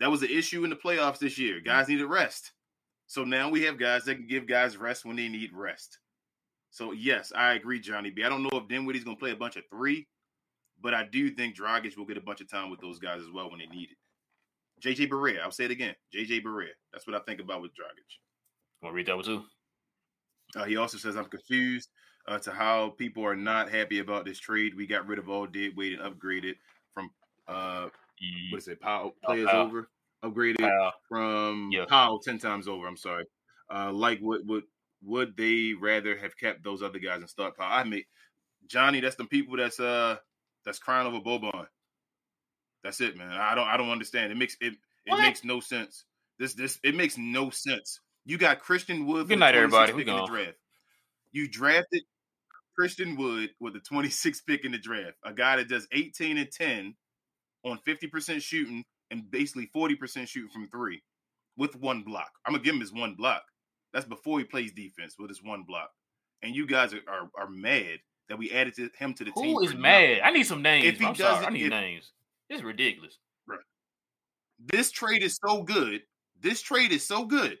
That 0.00 0.10
was 0.10 0.20
the 0.20 0.36
issue 0.36 0.64
in 0.64 0.70
the 0.70 0.74
playoffs 0.74 1.20
this 1.20 1.38
year. 1.38 1.60
Guys 1.60 1.86
needed 1.86 2.06
rest. 2.06 2.50
So 3.06 3.22
now 3.22 3.50
we 3.50 3.62
have 3.62 3.78
guys 3.78 4.04
that 4.06 4.16
can 4.16 4.26
give 4.26 4.48
guys 4.48 4.76
rest 4.76 5.04
when 5.04 5.14
they 5.14 5.28
need 5.28 5.52
rest. 5.52 6.00
So 6.70 6.90
yes, 6.90 7.32
I 7.36 7.54
agree, 7.54 7.78
Johnny 7.78 8.10
B. 8.10 8.24
I 8.24 8.28
don't 8.28 8.42
know 8.42 8.58
if 8.58 8.66
Dinwiddie's 8.66 9.04
gonna 9.04 9.16
play 9.16 9.30
a 9.30 9.36
bunch 9.36 9.54
of 9.54 9.62
three, 9.70 10.08
but 10.82 10.92
I 10.92 11.04
do 11.04 11.30
think 11.30 11.56
Dragic 11.56 11.96
will 11.96 12.04
get 12.04 12.16
a 12.16 12.20
bunch 12.20 12.40
of 12.40 12.50
time 12.50 12.68
with 12.68 12.80
those 12.80 12.98
guys 12.98 13.20
as 13.20 13.30
well 13.32 13.48
when 13.48 13.60
they 13.60 13.66
need 13.66 13.90
it. 13.92 13.96
JJ 14.84 15.10
Barea, 15.10 15.40
I'll 15.42 15.50
say 15.50 15.64
it 15.64 15.70
again. 15.70 15.94
JJ 16.14 16.42
Barea. 16.44 16.68
That's 16.92 17.06
what 17.06 17.16
I 17.16 17.20
think 17.20 17.40
about 17.40 17.62
with 17.62 17.70
Dragic. 17.70 18.18
Want 18.82 18.92
to 18.92 18.96
read 18.96 19.06
that 19.06 19.16
one 19.16 19.24
too? 19.24 19.42
Uh, 20.54 20.64
he 20.64 20.76
also 20.76 20.98
says, 20.98 21.16
I'm 21.16 21.24
confused 21.24 21.88
uh, 22.28 22.38
to 22.40 22.52
how 22.52 22.90
people 22.98 23.24
are 23.24 23.34
not 23.36 23.70
happy 23.70 23.98
about 24.00 24.24
this 24.24 24.38
trade. 24.38 24.74
We 24.76 24.86
got 24.86 25.06
rid 25.06 25.18
of 25.18 25.28
all 25.28 25.46
dead 25.46 25.72
weight 25.76 25.98
and 25.98 26.02
upgraded 26.02 26.54
from, 26.92 27.10
uh, 27.48 27.88
what 28.50 28.58
is 28.58 28.68
it, 28.68 28.80
Powell, 28.80 29.14
players 29.24 29.48
Powell. 29.48 29.66
over, 29.66 29.88
upgraded 30.24 30.58
Powell. 30.58 30.92
from 31.08 31.70
Yeah. 31.72 31.86
Powell 31.88 32.18
10 32.20 32.38
times 32.38 32.68
over. 32.68 32.86
I'm 32.86 32.96
sorry. 32.96 33.24
Uh, 33.74 33.90
like, 33.90 34.20
would, 34.20 34.46
would, 34.46 34.64
would 35.02 35.36
they 35.36 35.72
rather 35.80 36.16
have 36.16 36.36
kept 36.36 36.62
those 36.62 36.82
other 36.82 36.98
guys 36.98 37.20
and 37.20 37.28
start 37.28 37.56
Powell? 37.56 37.72
I 37.72 37.84
mean, 37.84 38.04
Johnny, 38.66 39.00
that's 39.00 39.16
the 39.16 39.24
people 39.24 39.56
that's, 39.56 39.80
uh, 39.80 40.16
that's 40.64 40.78
crying 40.78 41.06
over 41.06 41.18
Boban. 41.20 41.66
That's 42.84 43.00
it, 43.00 43.16
man. 43.16 43.30
I 43.32 43.54
don't 43.54 43.66
I 43.66 43.76
don't 43.76 43.90
understand. 43.90 44.30
It 44.30 44.36
makes 44.36 44.56
it 44.60 44.74
it 45.06 45.10
What? 45.10 45.22
makes 45.22 45.42
no 45.42 45.58
sense. 45.58 46.04
This 46.38 46.54
this 46.54 46.78
it 46.84 46.94
makes 46.94 47.16
no 47.18 47.50
sense. 47.50 48.00
You 48.26 48.38
got 48.38 48.60
Christian 48.60 49.06
Wood 49.06 49.28
Good 49.28 49.38
night, 49.38 49.54
everybody. 49.54 49.92
We 49.92 50.04
pick 50.04 50.08
in 50.08 50.16
the 50.16 50.26
draft. 50.26 50.56
You 51.32 51.48
drafted 51.48 52.02
Christian 52.76 53.16
Wood 53.16 53.50
with 53.60 53.72
the 53.74 53.80
26th 53.80 54.46
pick 54.46 54.64
in 54.64 54.72
the 54.72 54.78
draft, 54.78 55.16
a 55.24 55.32
guy 55.32 55.56
that 55.56 55.68
does 55.68 55.86
18 55.92 56.38
and 56.38 56.50
10 56.50 56.94
on 57.64 57.78
50% 57.86 58.40
shooting 58.42 58.84
and 59.10 59.30
basically 59.30 59.70
40% 59.74 60.28
shooting 60.28 60.50
from 60.50 60.68
three 60.68 61.02
with 61.56 61.76
one 61.76 62.02
block. 62.02 62.30
I'm 62.44 62.52
gonna 62.52 62.62
give 62.62 62.74
him 62.74 62.80
his 62.80 62.92
one 62.92 63.14
block. 63.14 63.42
That's 63.92 64.06
before 64.06 64.38
he 64.38 64.44
plays 64.44 64.72
defense 64.72 65.16
with 65.18 65.30
his 65.30 65.42
one 65.42 65.62
block. 65.66 65.90
And 66.42 66.54
you 66.54 66.66
guys 66.66 66.92
are 66.92 67.00
are, 67.08 67.30
are 67.38 67.48
mad 67.48 67.98
that 68.28 68.38
we 68.38 68.50
added 68.52 68.74
to 68.76 68.90
him 68.98 69.14
to 69.14 69.24
the 69.24 69.30
team. 69.32 69.54
Who 69.54 69.60
is 69.62 69.74
mad? 69.74 70.08
nothing. 70.08 70.20
I 70.24 70.30
need 70.30 70.44
some 70.46 70.62
names. 70.62 70.86
If 70.86 70.98
he 70.98 71.06
I'm 71.06 71.14
sorry. 71.14 71.46
I 71.46 71.50
need 71.50 71.64
if- 71.64 71.70
names. 71.70 72.12
It's 72.54 72.62
ridiculous. 72.62 73.18
Right. 73.46 73.58
This 74.64 74.90
trade 74.92 75.22
is 75.22 75.38
so 75.44 75.62
good. 75.62 76.02
This 76.40 76.62
trade 76.62 76.92
is 76.92 77.06
so 77.06 77.24
good. 77.24 77.58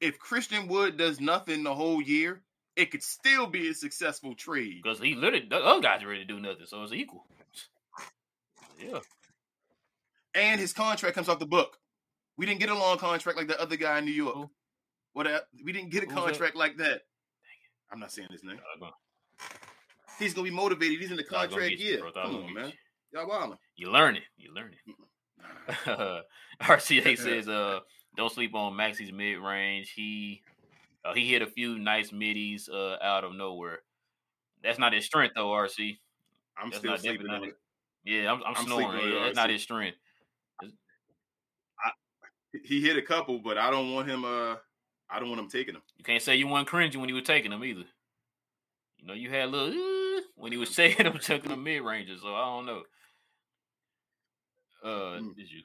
If 0.00 0.18
Christian 0.18 0.68
Wood 0.68 0.96
does 0.96 1.20
nothing 1.20 1.62
the 1.62 1.74
whole 1.74 2.02
year, 2.02 2.42
it 2.76 2.90
could 2.90 3.02
still 3.02 3.46
be 3.46 3.68
a 3.68 3.74
successful 3.74 4.34
trade. 4.34 4.80
Because 4.82 5.00
he 5.00 5.14
literally 5.14 5.46
the 5.48 5.56
other 5.56 5.80
guys 5.80 6.04
ready 6.04 6.20
to 6.20 6.24
do 6.24 6.38
nothing, 6.38 6.66
so 6.66 6.82
it's 6.82 6.92
equal. 6.92 7.24
Yeah. 8.78 9.00
And 10.34 10.60
his 10.60 10.72
contract 10.72 11.14
comes 11.14 11.28
off 11.28 11.38
the 11.38 11.46
book. 11.46 11.78
We 12.36 12.46
didn't 12.46 12.60
get 12.60 12.68
a 12.68 12.74
long 12.74 12.98
contract 12.98 13.36
like 13.36 13.48
the 13.48 13.60
other 13.60 13.76
guy 13.76 13.98
in 13.98 14.04
New 14.04 14.12
York. 14.12 14.34
Who? 14.34 14.50
What? 15.14 15.48
We 15.64 15.72
didn't 15.72 15.90
get 15.90 16.04
a 16.04 16.06
Who's 16.06 16.14
that? 16.14 16.20
contract 16.20 16.54
like 16.54 16.76
that. 16.76 17.00
I'm 17.90 17.98
not 17.98 18.12
saying 18.12 18.28
his 18.30 18.44
name. 18.44 18.60
He's 20.18 20.34
gonna 20.34 20.44
be 20.44 20.54
motivated. 20.54 21.00
He's 21.00 21.10
in 21.10 21.16
the 21.16 21.24
contract 21.24 21.72
year. 21.80 22.00
Come 22.14 22.36
on, 22.36 22.54
man. 22.54 22.72
You. 23.12 23.18
Y'all 23.18 23.28
wildin'. 23.28 23.58
You 23.76 23.90
learn 23.90 24.16
it. 24.16 24.22
You 24.36 24.54
learn 24.54 24.72
it. 24.72 26.24
RCA 26.62 27.16
says, 27.16 27.48
uh, 27.48 27.80
don't 28.16 28.32
sleep 28.32 28.54
on 28.54 28.74
Maxi's 28.74 29.12
mid 29.12 29.38
range. 29.38 29.92
He 29.94 30.42
uh, 31.04 31.14
he 31.14 31.30
hit 31.30 31.42
a 31.42 31.46
few 31.46 31.78
nice 31.78 32.12
middies 32.12 32.68
uh, 32.68 32.96
out 33.02 33.24
of 33.24 33.34
nowhere. 33.34 33.80
That's 34.62 34.78
not 34.78 34.92
his 34.92 35.04
strength 35.04 35.34
though, 35.36 35.48
RC. 35.48 35.98
I'm 36.60 36.70
That's 36.70 36.78
still 36.78 36.90
not 36.90 37.00
sleeping 37.00 37.28
on 37.28 37.44
it. 37.44 37.54
Yeah, 38.04 38.32
I'm, 38.32 38.42
I'm, 38.44 38.56
I'm 38.56 38.64
snoring. 38.64 39.12
Yeah, 39.12 39.24
that's 39.24 39.36
not 39.36 39.50
his 39.50 39.62
strength. 39.62 39.98
He 42.64 42.80
hit 42.80 42.96
a 42.96 43.02
couple, 43.02 43.38
but 43.38 43.58
I 43.58 43.70
don't 43.70 43.92
want 43.92 44.08
him. 44.08 44.24
Uh, 44.24 44.56
I 45.10 45.20
don't 45.20 45.28
want 45.28 45.40
him 45.40 45.48
taking 45.48 45.74
them. 45.74 45.82
You 45.96 46.04
can't 46.04 46.22
say 46.22 46.36
you 46.36 46.48
weren't 46.48 46.68
cringy 46.68 46.96
when 46.96 47.08
he 47.08 47.14
was 47.14 47.24
taking 47.24 47.50
them 47.50 47.62
either. 47.62 47.84
You 48.98 49.06
know, 49.06 49.14
you 49.14 49.30
had 49.30 49.44
a 49.44 49.46
little 49.46 49.68
when 50.38 50.52
he 50.52 50.58
was 50.58 50.70
taking 50.76 51.04
them, 51.04 51.18
taking 51.20 51.50
the 51.50 51.56
mid 51.56 51.82
ranges. 51.82 52.22
So 52.22 52.34
I 52.34 52.44
don't 52.44 52.66
know. 52.66 52.82
Uh, 54.82 55.18
Mm. 55.20 55.36
did 55.36 55.50
you? 55.50 55.62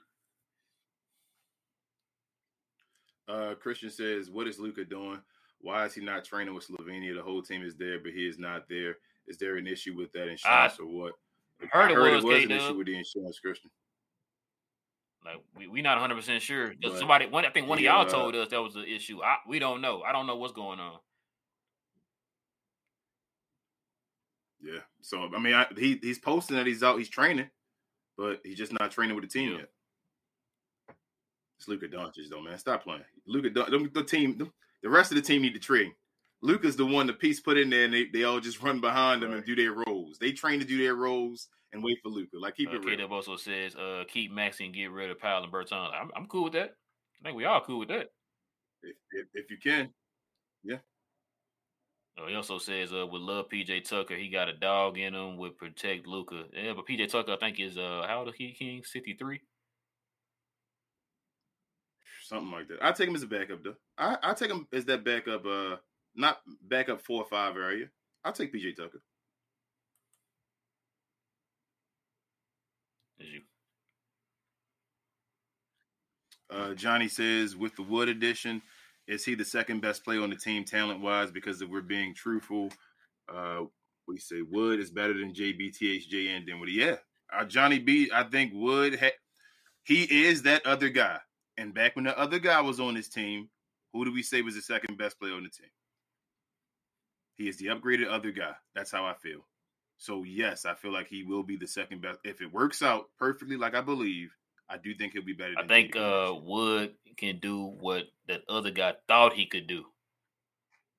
Uh, 3.28 3.56
Christian 3.56 3.90
says, 3.90 4.30
"What 4.30 4.48
is 4.48 4.60
Luka 4.60 4.84
doing? 4.84 5.22
Why 5.62 5.86
is 5.86 5.94
he 5.94 6.04
not 6.04 6.26
training 6.26 6.54
with 6.54 6.68
Slovenia? 6.68 7.16
The 7.16 7.22
whole 7.24 7.42
team 7.42 7.64
is 7.64 7.76
there, 7.76 8.00
but 8.00 8.12
he 8.12 8.28
is 8.28 8.38
not 8.38 8.68
there. 8.68 8.98
Is 9.28 9.38
there 9.38 9.56
an 9.56 9.68
issue 9.68 9.96
with 9.96 10.12
that 10.14 10.28
insurance 10.28 10.80
or 10.80 10.88
what?" 10.88 11.14
heard 11.72 11.92
it 11.92 11.98
was, 11.98 12.24
an 12.24 12.30
K-Dub. 12.30 12.58
issue 12.58 12.78
with 12.78 12.88
the 12.88 12.98
insurance, 12.98 13.40
Christian. 13.40 13.72
Like 15.24 15.38
we 15.56 15.68
we 15.68 15.82
not 15.82 15.96
100 15.96 16.16
percent 16.16 16.42
sure. 16.42 16.74
But 16.82 16.98
Somebody, 16.98 17.28
one, 17.28 17.46
I 17.46 17.50
think 17.50 17.68
one 17.70 17.78
he, 17.78 17.88
of 17.88 17.94
y'all 17.94 18.06
told 18.06 18.36
us 18.36 18.50
that 18.50 18.62
was 18.62 18.74
the 18.74 18.84
issue. 18.84 19.24
I, 19.24 19.38
we 19.48 19.60
don't 19.60 19.80
know. 19.80 20.02
I 20.02 20.12
don't 20.12 20.28
know 20.28 20.36
what's 20.36 20.54
going 20.54 20.80
on. 20.82 21.00
Yeah. 24.64 24.80
So 25.02 25.30
I 25.36 25.40
mean, 25.40 25.54
I, 25.54 25.68
he 25.78 26.00
he's 26.02 26.20
posting 26.20 26.56
that 26.58 26.66
he's 26.66 26.84
out, 26.84 26.98
he's 26.98 27.10
training, 27.10 27.50
but 28.18 28.40
he's 28.44 28.58
just 28.58 28.72
not 28.74 28.92
training 28.92 29.16
with 29.16 29.26
the 29.26 29.30
team 29.30 29.52
Yeah. 29.52 29.58
yet. 29.60 29.70
It's 31.60 31.68
Luka 31.68 31.88
Doncic 31.88 32.30
though, 32.30 32.42
man. 32.42 32.58
Stop 32.58 32.84
playing. 32.84 33.04
Luka, 33.28 33.50
the, 33.50 33.90
the 33.94 34.04
team, 34.04 34.38
the, 34.38 34.50
the 34.82 34.90
rest 34.90 35.12
of 35.12 35.16
the 35.16 35.22
team 35.22 35.42
need 35.42 35.54
to 35.54 35.60
train. 35.60 35.94
Luka's 36.42 36.76
the 36.76 36.86
one 36.86 37.08
the 37.08 37.14
piece 37.14 37.40
put 37.40 37.58
in 37.58 37.70
there, 37.70 37.86
and 37.86 37.94
they, 37.94 38.06
they 38.06 38.24
all 38.24 38.40
just 38.42 38.62
run 38.62 38.82
behind 38.82 39.24
him 39.24 39.32
and 39.32 39.46
do 39.46 39.56
their 39.56 39.72
roles. 39.72 40.18
They 40.18 40.34
train 40.34 40.60
to 40.60 40.66
do 40.66 40.78
their 40.78 40.96
roles 40.96 41.48
and 41.72 41.82
wait 41.82 42.00
for 42.04 42.10
Luka. 42.10 42.38
Like 42.38 42.58
keep 42.58 42.70
Uh, 42.70 42.74
it 42.74 42.80
real. 42.84 42.98
K-Dub 42.98 43.12
also 43.14 43.38
says, 43.38 43.76
uh, 43.76 44.04
keep 44.10 44.32
Maxi 44.34 44.66
and 44.66 44.74
get 44.74 44.92
rid 44.92 45.10
of 45.10 45.20
Powell 45.20 45.44
and 45.44 45.52
Berton. 45.52 45.78
I'm, 45.78 46.12
I'm 46.16 46.26
cool 46.28 46.44
with 46.46 46.54
that. 46.54 46.76
I 47.22 47.24
think 47.24 47.38
we 47.38 47.46
all 47.46 47.62
cool 47.62 47.80
with 47.80 47.88
that. 47.90 48.10
If, 48.82 48.96
if, 49.12 49.28
if 49.34 49.52
you 49.52 49.58
can. 49.58 49.90
Uh, 52.18 52.28
he 52.28 52.36
also 52.36 52.60
says, 52.60 52.94
uh, 52.94 53.08
would 53.08 53.22
love 53.22 53.50
PJ 53.50 53.88
Tucker. 53.90 54.16
He 54.16 54.30
got 54.30 54.48
a 54.48 54.54
dog 54.54 54.98
in 54.98 55.16
him. 55.16 55.38
Would 55.38 55.58
protect 55.58 56.06
Luka. 56.06 56.44
Yeah, 56.54 56.74
but 56.76 56.86
PJ 56.88 57.10
Tucker, 57.10 57.34
I 57.34 57.38
think 57.38 57.60
is 57.60 57.78
uh, 57.78 58.06
how 58.08 58.20
old 58.20 58.30
is 58.30 58.36
he? 58.36 58.52
King 58.52 58.84
sixty 58.84 59.16
three. 59.16 59.42
Something 62.24 62.52
like 62.52 62.68
that. 62.68 62.78
I 62.82 62.92
take 62.92 63.10
him 63.10 63.16
as 63.16 63.24
a 63.24 63.28
backup 63.28 63.64
though. 63.64 63.76
I 63.98 64.18
I 64.22 64.34
take 64.34 64.52
him 64.52 64.68
as 64.72 64.86
that 64.86 65.04
backup. 65.04 65.46
Uh, 65.46 65.78
not 66.16 66.42
backup 66.68 67.02
four 67.02 67.24
or 67.24 67.28
five 67.28 67.56
area. 67.58 67.88
I'll 68.24 68.32
take 68.32 68.54
PJ 68.54 68.76
Tucker. 68.76 69.02
Is 73.20 73.28
you? 73.30 73.42
Uh, 76.50 76.74
Johnny 76.76 77.08
says 77.08 77.56
with 77.56 77.76
the 77.76 77.82
Wood 77.82 78.10
addition, 78.10 78.62
is 79.08 79.26
he 79.26 79.36
the 79.36 79.46
second 79.46 79.82
best 79.82 80.04
player 80.04 80.22
on 80.22 80.30
the 80.30 80.36
team 80.36 80.64
talent 80.64 81.02
wise? 81.02 81.32
Because 81.32 81.62
if 81.62 81.70
we're 81.70 81.82
being 81.82 82.14
truthful, 82.14 82.70
uh, 83.34 83.62
we 84.08 84.18
say 84.18 84.42
Wood 84.42 84.80
is 84.80 84.92
better 84.92 85.14
than 85.14 85.34
JB, 85.34 85.78
THJ, 85.78 86.36
and 86.36 86.46
Dinwiddie. 86.46 86.74
Yeah, 86.74 86.96
uh, 87.32 87.46
Johnny 87.46 87.80
B. 87.80 88.10
I 88.14 88.24
think 88.24 88.52
Wood 88.54 89.00
ha- 89.00 89.18
he 89.84 90.04
is 90.26 90.44
that 90.44 90.66
other 90.66 90.90
guy. 90.90 91.20
And 91.58 91.74
back 91.74 91.96
when 91.96 92.06
the 92.06 92.18
other 92.18 92.40
guy 92.40 92.62
was 92.62 92.80
on 92.80 92.96
his 92.96 93.10
team, 93.10 93.50
who 93.94 94.06
do 94.06 94.12
we 94.12 94.24
say 94.24 94.42
was 94.42 94.56
the 94.56 94.62
second 94.62 94.98
best 94.98 95.20
player 95.20 95.34
on 95.34 95.44
the 95.44 95.50
team? 95.50 95.70
He 97.36 97.48
is 97.48 97.58
the 97.58 97.68
upgraded 97.68 98.10
other 98.10 98.32
guy. 98.32 98.54
That's 98.76 98.92
how 98.92 99.06
I 99.06 99.14
feel. 99.14 99.46
So 99.98 100.24
yes, 100.24 100.66
I 100.66 100.74
feel 100.74 100.92
like 100.92 101.08
he 101.08 101.24
will 101.24 101.44
be 101.44 101.56
the 101.56 101.68
second 101.68 102.02
best. 102.02 102.20
If 102.24 102.42
it 102.42 102.52
works 102.52 102.82
out 102.82 103.06
perfectly, 103.18 103.56
like 103.56 103.76
I 103.76 103.82
believe, 103.82 104.36
I 104.70 104.78
do 104.78 104.94
think 104.96 105.14
he'll 105.14 105.24
be 105.26 105.34
better. 105.34 105.54
I 105.58 105.68
think 105.68 105.96
uh, 105.96 106.34
Wood 106.42 106.94
can 107.18 107.40
do 107.40 107.66
what 107.80 108.06
that 108.28 108.42
other 108.50 108.72
guy 108.72 108.94
thought 109.08 109.34
he 109.34 109.46
could 109.46 109.68
do. 109.68 109.86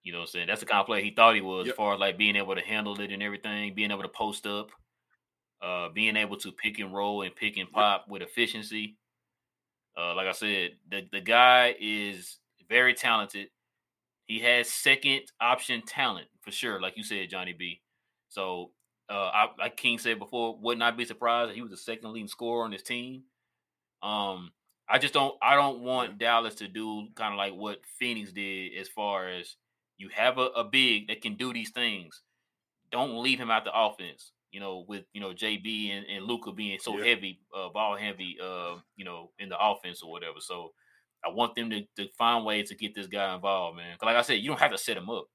You 0.03 0.13
know 0.13 0.19
what 0.19 0.25
I'm 0.25 0.31
saying? 0.33 0.47
That's 0.49 0.61
the 0.61 0.67
kind 0.67 0.81
of 0.81 0.87
player 0.87 1.03
he 1.03 1.11
thought 1.11 1.35
he 1.35 1.41
was, 1.41 1.67
Yep. 1.67 1.73
as 1.73 1.77
far 1.77 1.95
as 1.95 2.01
like 2.01 2.19
being 2.19 2.37
able 2.37 2.55
to 2.55 2.61
handle 2.61 3.01
it 3.01 3.11
and 3.11 3.23
everything, 3.23 3.75
being 3.75 3.91
able 3.91 4.03
to 4.03 4.09
post 4.09 4.47
up, 4.47 4.71
uh, 5.63 5.89
being 5.89 6.17
able 6.17 6.37
to 6.37 6.53
pick 6.53 6.79
and 6.79 6.93
roll 6.95 7.23
and 7.23 7.35
pick 7.35 7.57
and 7.57 7.71
pop 7.73 8.07
with 8.09 8.21
efficiency. 8.23 8.97
Uh, 9.99 10.15
like 10.15 10.27
I 10.27 10.33
said, 10.33 10.73
the, 10.91 11.09
the 11.11 11.21
guy 11.21 11.75
is 11.81 12.39
very 12.69 12.93
talented. 12.95 13.49
He 14.27 14.41
has 14.41 14.69
second 14.69 15.23
option 15.41 15.83
talent 15.87 16.27
for 16.43 16.51
sure, 16.51 16.81
like 16.81 16.97
you 16.97 17.05
said, 17.05 17.31
Johnny 17.31 17.55
B. 17.55 17.81
So, 18.29 18.73
uh, 19.09 19.31
I, 19.33 19.49
like 19.59 19.77
King 19.77 19.99
said 19.99 20.19
before, 20.19 20.59
would 20.61 20.79
not 20.79 20.97
be 20.97 21.05
surprised 21.05 21.51
if 21.51 21.57
he 21.57 21.63
was 21.63 21.71
the 21.71 21.77
second 21.77 22.13
leading 22.13 22.29
scorer 22.29 22.65
on 22.65 22.73
his 22.73 22.83
team. 22.83 23.23
Um, 24.05 24.53
I 24.89 24.99
just 24.99 25.15
don't 25.15 25.37
I 25.43 25.57
don't 25.57 25.81
want 25.83 26.19
Dallas 26.19 26.57
to 26.57 26.69
do 26.69 27.09
kind 27.17 27.35
of 27.35 27.39
like 27.39 27.55
what 27.55 27.87
Phoenix 27.99 28.33
did 28.33 28.77
as 28.79 28.89
far 28.89 29.29
as 29.29 29.57
you 29.99 30.11
have 30.11 30.39
a, 30.39 30.49
a 30.57 30.65
big 30.65 31.09
that 31.09 31.23
can 31.23 31.37
do 31.37 31.53
these 31.55 31.71
things. 31.71 32.23
Don't 32.91 33.23
leave 33.23 33.39
him 33.41 33.51
out 33.51 33.65
the 33.65 33.77
offense. 33.79 34.33
You 34.53 34.61
know, 34.61 34.85
with 34.89 35.07
you 35.13 35.21
know 35.21 35.33
JB 35.35 35.91
and, 35.91 36.07
and 36.07 36.27
Luka 36.27 36.53
being 36.53 36.79
so 36.79 36.97
Yeah. 36.99 37.07
heavy, 37.07 37.41
uh, 37.55 37.71
ball 37.71 37.97
heavy, 37.97 38.39
uh, 38.41 38.77
you 38.97 39.05
know, 39.05 39.33
in 39.39 39.49
the 39.49 39.59
offense 39.59 40.03
or 40.03 40.11
whatever. 40.13 40.41
So 40.41 40.75
I 41.25 41.31
want 41.31 41.57
them 41.57 41.71
to, 41.71 41.83
to 41.97 42.09
find 42.19 42.45
ways 42.45 42.69
to 42.69 42.77
get 42.77 42.95
this 42.95 43.09
guy 43.09 43.35
involved, 43.35 43.79
man. 43.79 43.97
'Cause 43.99 44.07
like 44.07 44.17
I 44.17 44.23
said, 44.23 44.35
you 44.41 44.49
don't 44.49 44.61
have 44.61 44.71
to 44.73 44.79
set 44.79 44.97
him 44.97 45.11
up. 45.11 45.27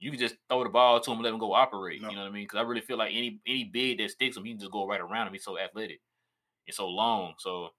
You 0.00 0.10
can 0.10 0.20
just 0.20 0.36
throw 0.48 0.62
the 0.64 0.70
ball 0.70 1.00
to 1.00 1.10
him 1.10 1.18
and 1.18 1.24
let 1.24 1.32
him 1.34 1.40
go 1.40 1.52
operate. 1.54 2.00
No. 2.00 2.10
You 2.10 2.16
know 2.16 2.22
what 2.22 2.28
I 2.28 2.32
mean? 2.32 2.44
Because 2.44 2.58
I 2.58 2.62
really 2.62 2.80
feel 2.82 2.96
like 2.98 3.12
any 3.12 3.40
any 3.46 3.64
big 3.64 3.98
that 3.98 4.10
sticks 4.10 4.36
him, 4.36 4.44
he 4.44 4.52
can 4.52 4.60
just 4.60 4.72
go 4.72 4.86
right 4.86 5.00
around 5.00 5.26
him. 5.26 5.32
He's 5.34 5.44
so 5.44 5.58
athletic 5.58 6.00
and 6.66 6.74
so 6.74 6.88
long. 6.88 7.34
So, 7.38 7.70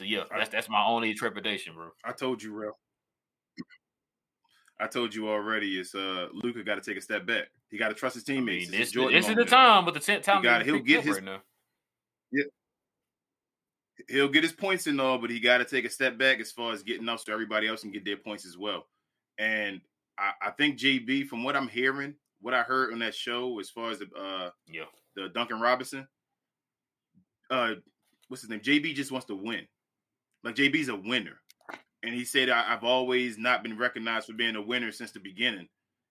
so 0.00 0.04
yeah, 0.06 0.24
I- 0.32 0.38
that's 0.38 0.50
that's 0.50 0.68
my 0.70 0.82
only 0.84 1.12
trepidation, 1.14 1.74
bro. 1.74 1.90
I 2.04 2.12
told 2.12 2.42
you, 2.42 2.54
Rel. 2.54 2.78
I 4.80 4.86
told 4.86 5.14
you 5.14 5.28
already. 5.28 5.78
It's 5.78 5.94
uh, 5.94 6.28
Luka 6.32 6.64
got 6.64 6.76
to 6.76 6.80
take 6.80 6.96
a 6.96 7.02
step 7.02 7.26
back. 7.26 7.48
He 7.70 7.76
got 7.76 7.88
to 7.88 7.94
trust 7.94 8.14
his 8.14 8.24
I 8.26 8.32
mean, 8.32 8.46
teammates. 8.46 8.70
This, 8.70 8.92
this 8.92 9.28
is 9.28 9.36
the 9.36 9.44
time, 9.44 9.84
but 9.84 9.92
the 9.92 10.00
t- 10.00 10.18
time 10.20 10.42
got- 10.42 10.64
he'll 10.64 10.78
get 10.78 11.04
his- 11.04 11.16
right 11.16 11.24
now. 11.24 11.42
He'll 14.08 14.28
get 14.28 14.42
his 14.42 14.52
points 14.54 14.86
and 14.86 14.98
all, 14.98 15.18
but 15.18 15.28
he 15.28 15.38
got 15.38 15.58
to 15.58 15.64
take 15.66 15.84
a 15.84 15.90
step 15.90 16.16
back 16.16 16.40
as 16.40 16.50
far 16.50 16.72
as 16.72 16.82
getting 16.82 17.06
up 17.08 17.20
so 17.20 17.32
everybody 17.34 17.68
else 17.68 17.82
can 17.82 17.90
get 17.92 18.04
their 18.06 18.16
points 18.16 18.46
as 18.46 18.56
well. 18.56 18.86
And 19.38 19.82
I, 20.18 20.32
I 20.40 20.50
think 20.52 20.78
JB, 20.78 21.26
from 21.26 21.44
what 21.44 21.54
I'm 21.54 21.68
hearing, 21.68 22.14
what 22.40 22.54
I 22.54 22.62
heard 22.62 22.94
on 22.94 23.00
that 23.00 23.14
show, 23.14 23.60
as 23.60 23.68
far 23.68 23.90
as 23.90 23.98
the 23.98 24.06
uh, 24.18 24.50
Yeah, 24.66 24.84
the 25.14 25.28
Duncan 25.28 25.60
Robinson, 25.60 26.08
uh, 27.50 27.74
what's 28.28 28.40
his 28.42 28.48
name? 28.48 28.60
JB 28.60 28.94
just 28.94 29.12
wants 29.12 29.26
to 29.26 29.34
win. 29.36 29.66
Like 30.44 30.56
JB's 30.56 30.88
a 30.88 30.96
winner, 30.96 31.40
and 32.02 32.14
he 32.14 32.24
said 32.24 32.48
I've 32.50 32.84
always 32.84 33.38
not 33.38 33.62
been 33.62 33.78
recognized 33.78 34.26
for 34.26 34.32
being 34.34 34.56
a 34.56 34.62
winner 34.62 34.92
since 34.92 35.12
the 35.12 35.20
beginning, 35.20 35.68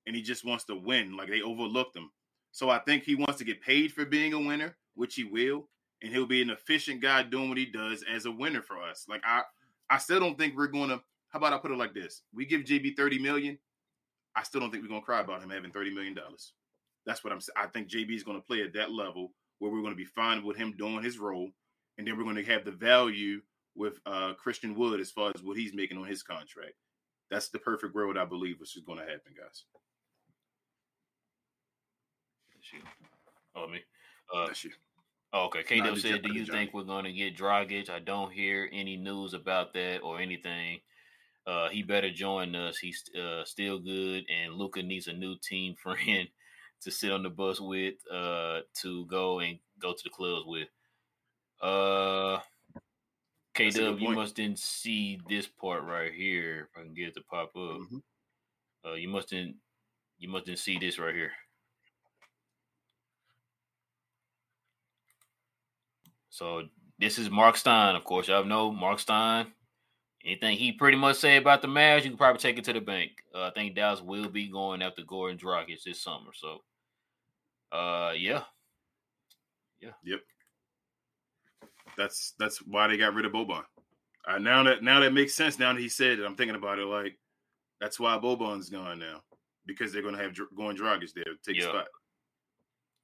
and 0.08 0.16
he 0.16 0.22
just 0.22 0.46
wants 0.46 0.66
to 0.66 0.76
win. 0.76 1.18
Like 1.18 1.30
they 1.30 1.42
overlooked 1.42 1.96
him, 1.96 2.12
so 2.52 2.70
I 2.70 2.80
think 2.80 3.04
he 3.04 3.16
wants 3.16 3.38
to 3.40 3.44
get 3.46 3.62
paid 3.62 3.92
for 3.94 4.06
being 4.06 4.34
a 4.34 4.40
winner, 4.40 4.76
which 4.96 5.16
he 5.16 5.24
will. 5.24 5.68
and 6.02 6.12
he'll 6.14 6.26
be 6.26 6.42
an 6.42 6.50
efficient 6.50 7.02
guy 7.02 7.24
doing 7.24 7.50
what 7.50 7.58
he 7.58 7.66
does 7.66 8.04
as 8.12 8.26
a 8.26 8.32
winner 8.32 8.62
for 8.62 8.82
us. 8.82 9.06
Like 9.10 9.22
I, 9.26 9.42
I 9.90 9.98
still 9.98 10.20
don't 10.20 10.38
think 10.38 10.56
we're 10.56 10.68
going 10.68 10.90
to. 10.90 11.02
How 11.30 11.38
about 11.40 11.54
I 11.54 11.58
put 11.58 11.72
it 11.72 11.78
like 11.78 11.94
this? 11.94 12.22
We 12.34 12.46
give 12.46 12.62
JB 12.62 12.96
thirty 12.96 13.20
million. 13.20 13.58
I 14.36 14.44
still 14.44 14.62
don't 14.62 14.72
think 14.72 14.84
we're 14.84 14.90
going 14.90 15.02
to 15.02 15.06
cry 15.06 15.20
about 15.22 15.42
him 15.42 15.50
having 15.50 15.72
thirty 15.72 15.94
million 15.94 16.14
dollars. 16.14 16.54
That's 17.06 17.24
what 17.24 17.34
I'm 17.34 17.42
saying. 17.42 17.56
I 17.58 17.68
think 17.68 17.90
JB 17.90 18.16
is 18.16 18.24
going 18.24 18.38
to 18.40 18.46
play 18.46 18.62
at 18.62 18.74
that 18.74 18.92
level 18.92 19.32
where 19.60 19.72
we're 19.72 19.82
going 19.82 19.94
to 19.94 19.98
be 19.98 20.06
fine 20.06 20.44
with 20.44 20.58
him 20.58 20.76
doing 20.78 21.04
his 21.04 21.18
role, 21.18 21.50
and 21.98 22.08
then 22.08 22.18
we're 22.18 22.24
going 22.24 22.36
to 22.36 22.44
have 22.44 22.66
the 22.66 22.72
value 22.72 23.42
with 23.80 24.00
uh, 24.06 24.34
Christian 24.34 24.76
Wood 24.76 25.00
as 25.00 25.10
far 25.10 25.32
as 25.34 25.42
what 25.42 25.58
he's 25.58 25.74
making 25.74 25.98
on 25.98 26.06
his 26.06 26.22
contract. 26.22 26.74
That's 27.32 27.50
the 27.50 27.60
perfect 27.60 27.96
world 27.96 28.18
I 28.18 28.26
believe 28.26 28.60
which 28.60 28.76
is 28.76 28.84
going 28.84 29.00
to 29.00 29.06
happen, 29.06 29.34
guys. 29.36 29.64
Oh 33.56 33.68
me. 33.68 33.80
Uh, 34.34 34.48
That's 34.48 34.64
you. 34.64 34.72
Oh, 35.34 35.46
okay. 35.46 35.64
K 35.64 35.80
Dub 35.80 35.98
said, 35.98 36.22
"Do 36.22 36.34
you 36.34 36.44
Johnny." 36.44 36.60
think 36.60 36.74
we're 36.74 36.84
going 36.84 37.06
to 37.06 37.12
get 37.12 37.38
Dragic? 37.38 37.90
I 37.90 38.00
don't 38.00 38.32
hear 38.32 38.70
any 38.72 38.98
news 38.98 39.34
about 39.34 39.74
that 39.74 40.00
or 40.00 40.20
anything. 40.20 40.80
Uh, 41.48 41.70
he 41.70 41.82
better 41.82 42.12
join 42.12 42.56
us. 42.56 42.78
He's 42.78 43.04
uh, 43.20 43.44
still 43.44 43.80
good, 43.80 44.26
and 44.30 44.54
Luka 44.54 44.84
needs 44.84 45.08
a 45.08 45.14
new 45.14 45.36
team 45.38 45.76
friend 45.82 46.28
to 46.82 46.92
sit 46.92 47.12
on 47.12 47.24
the 47.24 47.30
bus 47.30 47.60
with, 47.60 47.96
uh, 48.12 48.60
to 48.82 49.06
go 49.06 49.40
and 49.40 49.58
go 49.80 49.94
to 49.94 50.04
the 50.04 50.10
clubs 50.10 50.46
with." 50.46 50.68
Uh, 51.62 52.40
K 53.60 53.66
That's 53.66 53.76
a 53.76 53.80
good 53.80 53.92
Dub, 53.92 54.00
you 54.00 54.10
must 54.12 54.36
didn't 54.36 54.60
see 54.60 55.20
this 55.28 55.46
part 55.46 55.84
right 55.84 56.14
here. 56.14 56.70
If 56.72 56.78
I 56.80 56.84
can 56.84 56.94
get 56.94 57.10
it 57.10 57.16
to 57.16 57.22
pop 57.24 57.50
up, 57.58 57.82
Mhm. 57.82 58.04
uh, 58.86 58.94
you 58.94 59.10
must 59.10 59.30
didn't. 59.30 59.62
You 60.18 60.30
must 60.30 60.46
didn't 60.46 60.60
see 60.60 60.78
this 60.78 60.98
right 60.98 61.14
here. 61.14 61.34
So 66.30 66.70
this 66.98 67.18
is 67.18 67.30
Mark 67.30 67.58
Stein, 67.58 67.96
of 67.96 68.06
course. 68.06 68.30
Y'all 68.30 68.46
know 68.46 68.72
Mark 68.72 69.00
Stein. 69.00 69.54
Anything 70.24 70.58
he 70.58 70.72
pretty 70.72 70.98
much 70.98 71.18
say 71.18 71.38
about 71.38 71.62
the 71.62 71.68
Mavs, 71.68 72.04
you 72.04 72.10
can 72.12 72.18
probably 72.18 72.40
take 72.40 72.58
it 72.58 72.64
to 72.66 72.74
the 72.74 72.82
bank. 72.82 73.12
Uh, 73.34 73.48
I 73.48 73.52
think 73.52 73.76
Dallas 73.76 74.02
will 74.02 74.30
be 74.30 74.48
going 74.48 74.82
after 74.82 75.02
Goran 75.04 75.38
Dragic 75.40 75.84
this 75.84 76.02
summer. 76.02 76.32
So, 76.34 76.64
uh, 77.72 78.14
yeah, 78.16 78.46
yeah, 79.82 79.94
Yep. 80.04 80.20
That's 82.00 82.34
that's 82.40 82.60
why 82.60 82.88
they 82.88 82.96
got 82.96 83.14
rid 83.14 83.26
of 83.26 83.34
Boban. 83.34 83.64
Uh, 84.26 84.38
now 84.38 84.64
that 84.64 84.82
now 84.82 85.02
that 85.02 85.12
makes 85.12 85.36
sense. 85.36 85.60
Now 85.60 85.74
that 85.74 85.82
he 85.82 85.90
said 85.90 86.20
it, 86.20 86.26
I'm 86.26 86.36
thinking 86.36 86.56
about 86.56 86.80
it. 86.80 86.86
Like 86.86 87.18
that's 87.82 88.00
why 88.00 88.18
Boban's 88.18 88.70
gone 88.70 89.00
now 89.00 89.22
because 89.66 89.92
they're 89.92 90.02
going 90.02 90.16
to 90.16 90.24
have 90.24 90.34
Dr- 90.34 90.56
going 90.56 90.78
Dragic 90.78 91.14
there 91.14 91.26
to 91.26 91.36
take 91.46 91.58
Yeah. 91.58 91.68
spot, 91.68 91.88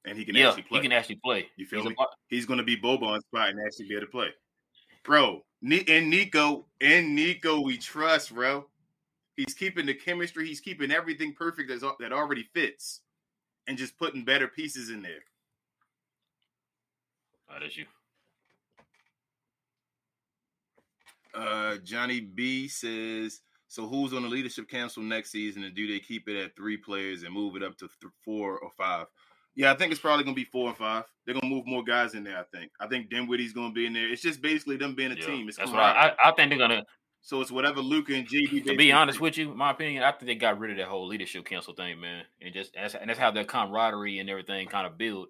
and 0.06 0.16
he 0.16 0.24
can 0.24 0.34
yeah, 0.34 0.48
actually 0.48 0.62
play. 0.62 0.78
he 0.78 0.82
can 0.82 0.92
actually 0.92 1.20
play. 1.22 1.46
You 1.56 1.66
feel 1.66 1.82
He's 1.82 1.90
me? 1.90 1.96
He's 2.28 2.46
going 2.46 2.56
to 2.58 2.64
be 2.64 2.74
Boban's 2.74 3.24
spot 3.26 3.50
and 3.50 3.60
actually 3.60 3.86
be 3.88 3.96
able 3.96 4.06
to 4.06 4.10
play, 4.10 4.28
bro. 5.04 5.42
And 5.62 6.10
Nico 6.10 6.66
and 6.80 7.14
Nico, 7.14 7.60
we 7.60 7.76
trust, 7.76 8.34
bro. 8.34 8.66
He's 9.36 9.52
keeping 9.52 9.84
the 9.84 9.94
chemistry. 9.94 10.46
He's 10.48 10.60
keeping 10.60 10.90
everything 10.90 11.34
perfect 11.34 11.68
that's, 11.68 11.84
that 12.00 12.12
already 12.12 12.48
fits, 12.54 13.02
and 13.66 13.76
just 13.76 13.98
putting 13.98 14.24
better 14.24 14.48
pieces 14.48 14.88
in 14.88 15.02
there. 15.02 15.24
Oh, 17.50 17.58
that's 17.60 17.76
you. 17.76 17.84
Uh, 21.36 21.76
Johnny 21.84 22.20
B 22.20 22.66
says, 22.68 23.40
so 23.68 23.86
who's 23.86 24.12
on 24.12 24.22
the 24.22 24.28
leadership 24.28 24.68
council 24.68 25.02
next 25.02 25.30
season, 25.32 25.64
and 25.64 25.74
do 25.74 25.86
they 25.86 25.98
keep 25.98 26.28
it 26.28 26.42
at 26.42 26.56
three 26.56 26.76
players 26.76 27.22
and 27.24 27.34
move 27.34 27.56
it 27.56 27.62
up 27.62 27.76
to 27.78 27.88
th- 28.00 28.12
four 28.24 28.58
or 28.58 28.70
five? 28.76 29.06
Yeah, 29.54 29.72
I 29.72 29.76
think 29.76 29.90
it's 29.90 30.00
probably 30.00 30.24
gonna 30.24 30.34
be 30.34 30.44
four 30.44 30.68
and 30.68 30.76
five. 30.76 31.04
They're 31.24 31.34
gonna 31.34 31.48
move 31.52 31.66
more 31.66 31.82
guys 31.82 32.14
in 32.14 32.24
there. 32.24 32.38
I 32.38 32.44
think. 32.56 32.70
I 32.78 32.86
think 32.86 33.08
Dinwiddie's 33.10 33.52
gonna 33.52 33.72
be 33.72 33.86
in 33.86 33.92
there. 33.94 34.08
It's 34.10 34.22
just 34.22 34.40
basically 34.42 34.76
them 34.76 34.94
being 34.94 35.12
a 35.12 35.14
Yeah, 35.14 35.26
team. 35.26 35.48
It's 35.48 35.56
that's 35.58 35.70
what 35.70 35.80
I. 35.80 36.14
I, 36.22 36.32
think 36.32 36.50
they're 36.50 36.58
gonna. 36.58 36.84
so 37.22 37.40
it's 37.40 37.50
whatever 37.50 37.80
Luka 37.80 38.14
and 38.14 38.28
JB. 38.28 38.64
To 38.66 38.76
be 38.76 38.92
honest 38.92 39.18
with 39.20 39.36
you, 39.38 39.54
my 39.54 39.70
opinion, 39.70 40.02
I 40.02 40.12
think 40.12 40.26
they 40.26 40.34
got 40.34 40.58
rid 40.58 40.72
of 40.72 40.76
that 40.76 40.88
whole 40.88 41.06
leadership 41.06 41.46
council 41.46 41.74
thing, 41.74 41.98
man, 42.00 42.24
and 42.42 42.52
just 42.52 42.74
that's, 42.74 42.94
and 42.94 43.08
that's 43.08 43.18
how 43.18 43.30
their 43.30 43.44
camaraderie 43.44 44.18
and 44.18 44.28
everything 44.28 44.68
kind 44.68 44.86
of 44.86 44.98
build. 44.98 45.28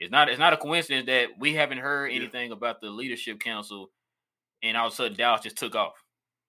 It's 0.00 0.10
not 0.10 0.28
it's 0.28 0.40
not 0.40 0.52
a 0.52 0.56
coincidence 0.56 1.06
that 1.06 1.38
we 1.38 1.54
haven't 1.54 1.78
heard 1.78 2.10
Yeah. 2.10 2.18
anything 2.18 2.50
about 2.52 2.80
the 2.80 2.90
leadership 2.90 3.38
council, 3.40 3.90
and 4.62 4.76
all 4.76 4.86
of 4.86 4.92
a 4.92 4.96
sudden 4.96 5.16
Dallas 5.16 5.42
just 5.42 5.56
took 5.56 5.74
off. 5.74 5.94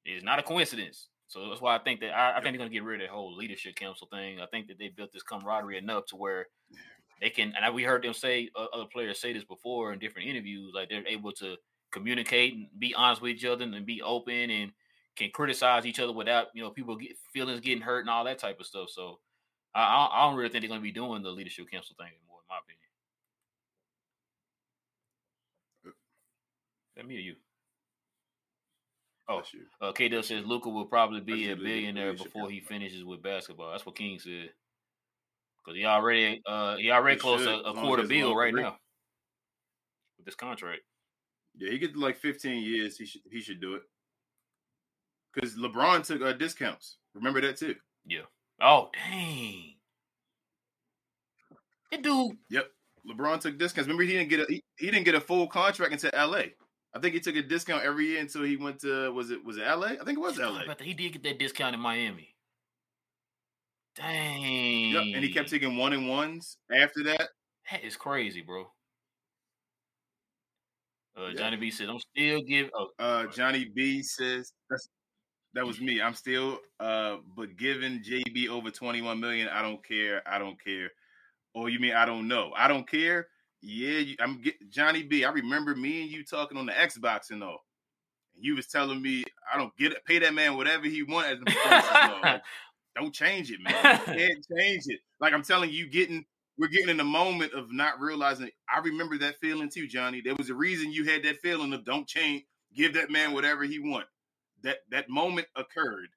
It's 0.06 0.24
not 0.24 0.40
a 0.40 0.44
coincidence. 0.44 1.10
So 1.28 1.48
that's 1.48 1.62
why 1.62 1.76
I 1.76 1.80
think 1.80 2.00
that 2.00 2.12
I, 2.12 2.32
I 2.32 2.42
think 2.42 2.54
they're 2.54 2.58
gonna 2.58 2.70
get 2.70 2.84
rid 2.84 3.02
of 3.02 3.08
that 3.08 3.14
whole 3.14 3.36
leadership 3.36 3.76
council 3.76 4.08
thing. 4.12 4.40
I 4.40 4.48
think 4.48 4.68
that 4.68 4.80
they 4.80 4.90
built 4.90 5.14
this 5.14 5.24
camaraderie 5.24 5.78
enough 5.78 6.06
to 6.08 6.16
where 6.16 6.48
they 7.22 7.30
can. 7.30 7.54
And 7.60 7.76
we 7.76 7.84
heard 7.84 8.04
them 8.04 8.14
say 8.14 8.50
uh, 8.56 8.66
other 8.74 8.88
players 8.92 9.20
say 9.20 9.34
this 9.34 9.44
before 9.44 9.94
in 9.94 10.00
different 10.00 10.28
interviews, 10.28 10.72
like 10.74 10.90
they're 10.90 11.06
able 11.06 11.32
to 11.34 11.56
communicate 11.92 12.54
and 12.54 12.68
be 12.80 12.96
honest 12.96 13.22
with 13.22 13.32
each 13.32 13.46
other 13.46 13.64
and 13.64 13.86
be 13.86 14.02
open 14.02 14.50
and 14.50 14.72
can 15.16 15.30
criticize 15.32 15.86
each 15.86 16.00
other 16.00 16.14
without 16.14 16.48
you 16.54 16.64
know 16.64 16.70
people 16.70 16.96
get 16.96 17.18
feelings 17.34 17.60
getting 17.60 17.82
hurt 17.82 18.02
and 18.02 18.10
all 18.10 18.24
that 18.24 18.40
type 18.40 18.60
of 18.60 18.66
stuff. 18.66 18.90
So 18.90 19.20
I, 19.76 19.82
I, 19.82 20.10
I 20.12 20.28
don't 20.28 20.38
really 20.38 20.50
think 20.50 20.64
they're 20.64 20.70
going 20.70 20.82
to 20.82 20.84
be 20.84 20.92
doing 20.92 21.22
the 21.22 21.30
leadership 21.30 21.70
council 21.70 21.96
thing 21.98 22.08
anymore, 22.08 22.40
in 22.42 22.48
my 22.50 22.58
opinion. 22.64 22.80
That 26.96 27.08
me 27.08 27.18
or 27.18 27.20
you? 27.20 27.36
Oh, 29.32 29.44
you. 29.54 29.62
uh, 29.80 29.92
K 29.92 30.10
Dub 30.10 30.26
says 30.26 30.44
Luka 30.46 30.70
will 30.70 30.86
probably 30.86 31.22
be 31.22 31.52
a 31.52 31.56
billionaire 31.56 32.14
before 32.14 32.50
he 32.50 32.60
finishes 32.62 33.04
with 33.06 33.22
basketball. 33.22 33.72
That's 33.72 33.86
what 33.86 33.96
King 33.96 34.18
said. 34.18 34.50
Because 35.64 35.78
he 35.78 35.86
already 35.86 36.42
uh 36.48 36.78
he 36.78 36.90
already 36.90 37.16
He 37.16 37.22
close 37.22 37.46
a, 37.46 37.52
a 37.70 37.74
quarter 37.74 38.02
he 38.08 38.08
has 38.18 38.24
a 38.24 38.28
bill 38.28 38.36
right 38.36 38.52
career. 38.52 38.64
now 38.66 38.78
with 40.18 40.26
this 40.26 40.36
contract. 40.36 40.82
Yeah, 41.58 41.70
he 41.72 41.78
gets 41.78 41.96
like 41.96 42.18
15 42.18 42.64
years. 42.64 42.98
He 42.98 43.06
should 43.06 43.22
he 43.32 43.40
should 43.42 43.62
do 43.62 43.76
it. 43.76 43.84
Because 45.34 45.56
LeBron 45.58 46.04
took 46.04 46.22
uh, 46.24 46.34
discounts. 46.34 46.98
Remember 47.14 47.40
that 47.42 47.58
too. 47.58 47.76
Yeah. 48.08 48.22
Oh 48.62 48.90
dang. 48.94 49.76
That 51.92 52.02
dude. 52.02 52.38
Yep. 52.50 52.68
LeBron 53.12 53.40
took 53.42 53.58
discounts. 53.60 53.88
Remember 53.88 54.04
he 54.04 54.14
didn't 54.14 54.30
get 54.30 54.40
a 54.40 54.46
he, 54.50 54.64
he 54.78 54.88
didn't 54.88 55.06
get 55.06 55.16
a 55.16 55.22
full 55.22 55.46
contract 55.48 55.94
into 55.94 56.10
LA. 56.16 56.44
I 56.94 57.00
think 57.00 57.14
he 57.14 57.20
took 57.20 57.36
a 57.36 57.44
discount 57.44 57.84
every 57.84 58.08
year 58.08 58.20
until 58.22 58.44
he 58.44 58.58
went 58.58 58.80
to 58.82 59.12
was 59.12 59.30
it 59.32 59.44
was 59.46 59.58
it 59.58 59.64
LA? 59.68 59.88
I 59.88 60.04
think 60.04 60.18
it 60.18 60.22
was 60.22 60.40
LA. 60.40 60.66
that. 60.66 60.82
He 60.82 60.94
did 60.94 61.14
get 61.14 61.24
that 61.24 61.40
discount 61.40 61.76
in 61.76 61.80
Miami. 61.82 62.36
Dang. 63.96 64.92
Yep. 64.92 65.04
And 65.16 65.24
he 65.24 65.32
kept 65.34 65.50
taking 65.50 65.76
one 65.78 65.94
and 65.94 66.08
ones 66.08 66.58
after 66.74 67.04
that. 67.04 67.30
That 67.72 67.84
is 67.84 67.96
crazy, 67.96 68.42
bro. 68.42 68.72
Uh, 71.18 71.28
Yeah. 71.28 71.34
Johnny 71.34 71.58
B 71.58 71.70
says, 71.72 71.90
"I'm 71.90 72.00
still 72.00 72.42
give." 72.42 72.70
Oh, 72.74 72.90
Uh 72.98 73.26
Johnny 73.28 73.66
B 73.76 74.02
says 74.02 74.54
that's 74.70 74.88
that 75.54 75.66
was 75.66 75.80
me. 75.82 76.02
I'm 76.02 76.14
still 76.14 76.60
uh 76.80 77.18
but 77.36 77.58
giving 77.58 78.02
JB 78.04 78.48
over 78.50 78.72
21 78.72 79.20
million, 79.20 79.48
I 79.50 79.62
don't 79.62 79.84
care. 79.86 80.22
I 80.28 80.40
don't 80.40 80.64
care. 80.64 80.90
Or 81.54 81.70
you 81.70 81.80
mean 81.80 81.94
I 81.94 82.06
don't 82.06 82.28
know? 82.28 82.54
I 82.56 82.68
don't 82.68 82.88
care. 82.90 83.28
Yeah, 83.62 84.00
you, 84.00 84.16
I'm 84.20 84.42
get, 84.42 84.56
Johnny 84.70 85.04
B. 85.04 85.26
I 85.26 85.32
remember 85.32 85.76
me 85.76 86.04
and 86.04 86.12
you 86.12 86.24
talking 86.24 86.58
on 86.58 86.66
the 86.66 86.72
Xbox 86.74 87.32
and 87.32 87.44
all. 87.44 87.66
And 88.36 88.46
you 88.46 88.56
was 88.56 88.68
telling 88.68 89.02
me 89.02 89.24
I 89.54 89.58
don't 89.58 89.76
get 89.78 89.94
it, 89.94 90.06
pay 90.06 90.20
that 90.20 90.34
man 90.34 90.58
whatever 90.58 90.88
he 90.88 91.04
want 91.04 91.28
as 91.28 91.40
the 91.40 91.46
performances 91.46 91.92
and 92.02 92.12
all. 92.14 92.22
Like, 92.22 92.42
don't 92.96 93.14
change 93.14 93.52
it, 93.52 93.60
man. 93.62 94.02
You 94.08 94.14
can't 94.14 94.46
change 94.58 94.84
it. 94.88 95.00
Like 95.20 95.34
I'm 95.34 95.44
telling 95.44 95.72
you, 95.72 95.90
getting 95.90 96.26
we're 96.58 96.68
getting 96.68 96.90
in 96.90 96.98
the 96.98 97.04
moment 97.04 97.54
of 97.54 97.72
not 97.72 98.00
realizing. 98.00 98.50
I 98.74 98.80
remember 98.80 99.18
that 99.20 99.38
feeling 99.40 99.70
too, 99.70 99.88
Johnny. 99.88 100.22
There 100.22 100.36
was 100.36 100.50
a 100.50 100.56
reason 100.56 100.92
you 100.92 101.06
had 101.06 101.24
that 101.24 101.40
feeling 101.42 101.74
of 101.74 101.86
don't 101.86 102.08
change, 102.08 102.44
give 102.76 102.94
that 102.96 103.10
man 103.12 103.34
whatever 103.34 103.64
he 103.64 103.80
want. 103.80 104.06
That 104.64 104.80
that 104.92 105.10
moment 105.10 105.48
occurred. 105.56 106.10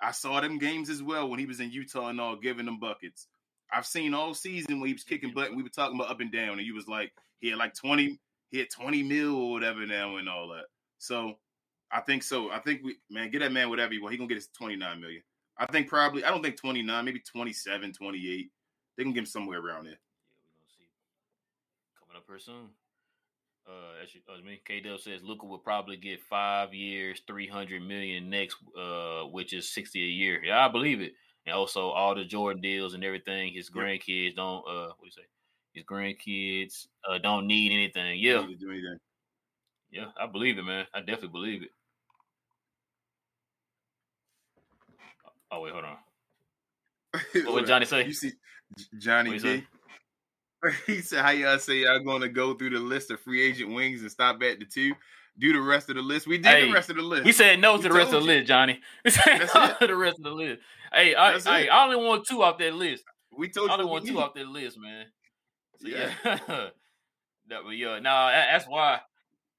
I 0.00 0.12
saw 0.12 0.40
them 0.40 0.58
games 0.58 0.90
as 0.90 1.02
well 1.02 1.28
when 1.28 1.38
he 1.38 1.46
was 1.46 1.60
in 1.60 1.70
Utah 1.70 2.08
and 2.08 2.20
all, 2.20 2.36
giving 2.36 2.66
them 2.66 2.80
buckets. 2.80 3.26
I've 3.72 3.86
seen 3.86 4.14
all 4.14 4.34
season 4.34 4.80
when 4.80 4.88
he 4.88 4.94
was 4.94 5.04
kicking 5.04 5.32
butt. 5.32 5.48
And 5.48 5.56
we 5.56 5.62
were 5.62 5.68
talking 5.68 5.96
about 5.96 6.10
up 6.10 6.20
and 6.20 6.32
down, 6.32 6.52
and 6.52 6.60
he 6.60 6.72
was 6.72 6.88
like, 6.88 7.12
he 7.40 7.48
had 7.48 7.58
like 7.58 7.74
twenty, 7.74 8.18
he 8.50 8.58
had 8.58 8.70
twenty 8.70 9.02
mil 9.02 9.34
or 9.34 9.52
whatever 9.52 9.86
now 9.86 10.16
and 10.16 10.28
all 10.28 10.48
that. 10.48 10.66
So 10.98 11.36
I 11.92 12.00
think 12.00 12.22
so. 12.22 12.50
I 12.50 12.58
think 12.60 12.82
we 12.84 12.96
man, 13.10 13.30
get 13.30 13.40
that 13.40 13.52
man 13.52 13.70
whatever 13.70 13.92
he 13.92 13.98
want. 13.98 14.12
He 14.12 14.18
gonna 14.18 14.28
get 14.28 14.36
his 14.36 14.48
twenty 14.48 14.76
nine 14.76 15.00
million. 15.00 15.22
I 15.58 15.66
think 15.66 15.88
probably. 15.88 16.24
I 16.24 16.30
don't 16.30 16.42
think 16.42 16.56
twenty 16.56 16.82
nine, 16.82 17.04
maybe 17.04 17.20
27, 17.20 17.92
28. 17.92 18.50
They 18.96 19.02
can 19.02 19.12
get 19.12 19.20
him 19.20 19.26
somewhere 19.26 19.58
around 19.58 19.84
there. 19.84 19.98
Yeah, 20.28 20.38
we're 20.46 20.58
gonna 20.58 20.70
see. 20.76 20.88
Coming 21.98 22.16
up 22.16 22.24
here 22.26 22.38
soon. 22.38 22.68
Uh, 23.68 24.02
as, 24.02 24.14
you, 24.14 24.20
as 24.36 24.42
me, 24.42 24.60
K 24.64 24.80
Dub 24.80 24.98
says 25.00 25.22
Luka 25.22 25.46
will 25.46 25.58
probably 25.58 25.96
get 25.96 26.20
five 26.22 26.74
years, 26.74 27.22
three 27.26 27.46
hundred 27.46 27.82
million 27.82 28.28
next, 28.28 28.56
uh, 28.78 29.22
which 29.24 29.52
is 29.52 29.68
sixty 29.68 30.02
a 30.02 30.10
year. 30.10 30.42
Yeah, 30.44 30.64
I 30.64 30.68
believe 30.68 31.00
it. 31.00 31.12
And 31.46 31.54
also 31.54 31.88
all 31.90 32.14
the 32.14 32.24
Jordan 32.24 32.60
deals 32.60 32.94
and 32.94 33.02
everything. 33.02 33.52
His 33.54 33.70
grandkids 33.70 34.36
don't. 34.36 34.58
Uh, 34.66 34.88
what 34.88 35.00
do 35.00 35.06
you 35.06 35.10
say? 35.12 35.22
His 35.72 35.84
grandkids 35.84 36.86
uh 37.08 37.18
don't 37.18 37.46
need 37.46 37.72
anything. 37.72 38.18
Yeah, 38.18 38.44
Need 38.46 38.60
do 38.60 38.70
anything. 38.70 38.98
yeah, 39.90 40.06
I 40.20 40.26
believe 40.26 40.58
it, 40.58 40.62
man. 40.64 40.86
I 40.94 40.98
definitely 41.00 41.28
believe 41.28 41.62
it. 41.62 41.70
Oh 45.50 45.60
wait, 45.62 45.72
hold 45.72 45.84
on. 45.84 45.96
What 47.44 47.54
would 47.54 47.66
Johnny 47.66 47.86
say? 47.86 48.04
You 48.06 48.12
see 48.12 48.32
Johnny 48.98 49.38
D. 49.38 49.64
he 50.86 50.92
he 50.94 51.00
said, 51.00 51.22
"How 51.22 51.30
y'all 51.30 51.58
say 51.58 51.78
y'all 51.78 51.98
going 52.04 52.20
to 52.22 52.28
go 52.28 52.54
through 52.54 52.70
the 52.70 52.78
list 52.78 53.10
of 53.10 53.20
free 53.20 53.42
agent 53.42 53.74
wings 53.74 54.02
and 54.02 54.10
stop 54.10 54.42
at 54.42 54.58
the 54.60 54.64
two? 54.66 54.92
Do 55.38 55.52
the 55.52 55.60
rest 55.60 55.88
of 55.88 55.96
the 55.96 56.02
list. 56.02 56.26
We 56.26 56.36
did 56.38 56.46
Hey, 56.46 56.66
the 56.66 56.72
rest 56.72 56.90
of 56.90 56.96
the 56.96 57.02
list. 57.02 57.24
We 57.24 57.32
said 57.32 57.60
no 57.60 57.76
to 57.76 57.82
the 57.82 57.92
rest 57.94 58.12
of 58.12 58.20
the 58.22 58.26
list, 58.26 58.46
Johnny. 58.48 58.80
We 59.04 59.10
said 59.10 59.38
That's 59.40 59.54
no 59.54 59.64
it. 59.64 59.78
to 59.80 59.86
the 59.86 59.96
rest 59.96 60.18
of 60.18 60.24
the 60.24 60.30
list. 60.32 60.60
Hey, 60.92 61.14
I, 61.14 61.34
it. 61.36 61.46
I 61.46 61.84
only 61.84 61.96
want 61.96 62.26
two 62.26 62.42
off 62.42 62.58
that 62.58 62.74
list. 62.74 63.04
we 63.36 63.48
told 63.48 63.68
you. 63.68 63.72
I 63.74 63.78
only 63.78 63.90
want 63.90 64.04
two 64.06 64.12
need. 64.14 64.18
off 64.20 64.34
that 64.34 64.46
list, 64.48 64.78
man. 64.78 65.06
So, 65.78 65.88
Yeah. 65.88 66.12
yeah. 66.24 66.38
that, 67.48 67.60
but 67.64 67.70
yeah, 67.70 67.98
no, 68.00 68.02
that, 68.02 68.48
that's 68.52 68.66
why. 68.66 69.00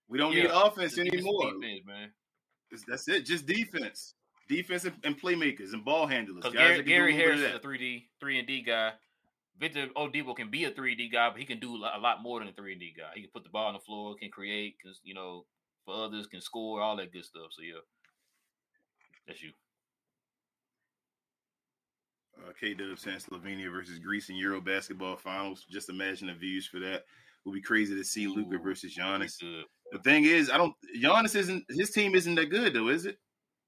We 0.07 0.17
don't 0.17 0.33
yeah, 0.33 0.43
need 0.43 0.51
offense 0.51 0.93
just 0.93 0.97
give 0.97 1.05
me 1.13 1.19
anymore. 1.19 1.53
defense, 1.53 1.85
man. 1.87 2.11
It's- 2.71 2.83
That's 2.87 3.07
it. 3.07 3.25
Just 3.25 3.45
defense, 3.45 4.13
defense, 4.49 4.85
and, 4.85 4.95
and 5.03 5.19
playmakers 5.19 5.73
and 5.73 5.83
ball 5.83 6.05
handlers. 6.05 6.37
Because 6.37 6.53
Guys 6.53 6.81
Gary, 6.81 6.83
Gary 6.83 7.11
do 7.13 7.17
a 7.17 7.19
little 7.19 7.37
Harris 7.37 7.49
is 7.49 7.55
a 7.55 7.59
three 7.59 7.77
D, 7.77 8.09
three 8.19 8.37
and 8.39 8.47
D 8.47 8.61
guy. 8.61 8.91
Victor 9.59 9.87
Oladipo 9.95 10.35
can 10.35 10.49
be 10.49 10.65
a 10.65 10.71
three 10.71 10.95
D 10.95 11.09
guy, 11.09 11.29
but 11.29 11.39
he 11.39 11.45
can 11.45 11.59
do 11.59 11.75
a 11.75 11.99
lot 11.99 12.21
more 12.21 12.39
than 12.39 12.49
a 12.49 12.51
three 12.53 12.73
and 12.73 12.81
D 12.81 12.93
guy. 12.97 13.11
He 13.15 13.21
can 13.21 13.29
put 13.33 13.43
the 13.43 13.49
ball 13.49 13.67
on 13.67 13.73
the 13.73 13.79
floor, 13.79 14.15
can 14.15 14.29
create, 14.31 14.75
can 14.81 14.93
you 15.03 15.13
know, 15.13 15.45
for 15.85 15.95
others, 16.05 16.27
can 16.27 16.41
score, 16.41 16.81
all 16.81 16.95
that 16.97 17.11
good 17.13 17.25
stuff. 17.25 17.51
So 17.51 17.61
yeah, 17.63 17.79
that's 19.27 19.41
you. 19.41 19.51
Uh, 22.37 22.51
K 22.59 22.73
Dub 22.73 22.97
saying 22.97 23.19
Slovenia 23.19 23.71
versus 23.71 23.99
Greece 23.99 24.29
in 24.29 24.35
Euro 24.37 24.61
basketball 24.61 25.15
finals. 25.17 25.65
Just 25.69 25.89
imagine 25.89 26.27
the 26.27 26.33
views 26.33 26.65
for 26.67 26.79
that. 26.79 27.03
Would 27.45 27.53
be 27.53 27.61
crazy 27.61 27.95
to 27.95 28.03
see 28.03 28.27
Luka 28.27 28.59
versus 28.59 28.95
Giannis. 28.95 29.37
The 29.91 29.99
thing 29.99 30.25
is, 30.25 30.49
I 30.49 30.57
don't. 30.57 30.73
Giannis 31.01 31.35
isn't. 31.35 31.65
His 31.69 31.89
team 31.89 32.13
isn't 32.15 32.35
that 32.35 32.49
good 32.51 32.73
though, 32.73 32.89
is 32.89 33.05
it? 33.05 33.17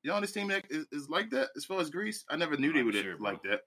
Giannis 0.06 0.34
team 0.34 0.48
that 0.50 0.66
is, 0.70 0.86
is 0.92 1.10
like 1.10 1.30
that 1.32 1.50
as 1.56 1.66
far 1.66 1.80
as 1.80 1.90
Greece. 1.90 2.24
I 2.30 2.36
never 2.36 2.56
knew 2.58 2.70
I'm 2.70 2.76
they 2.76 2.84
were 2.84 2.92
sure, 2.94 3.18
like 3.20 3.42
that. 3.44 3.62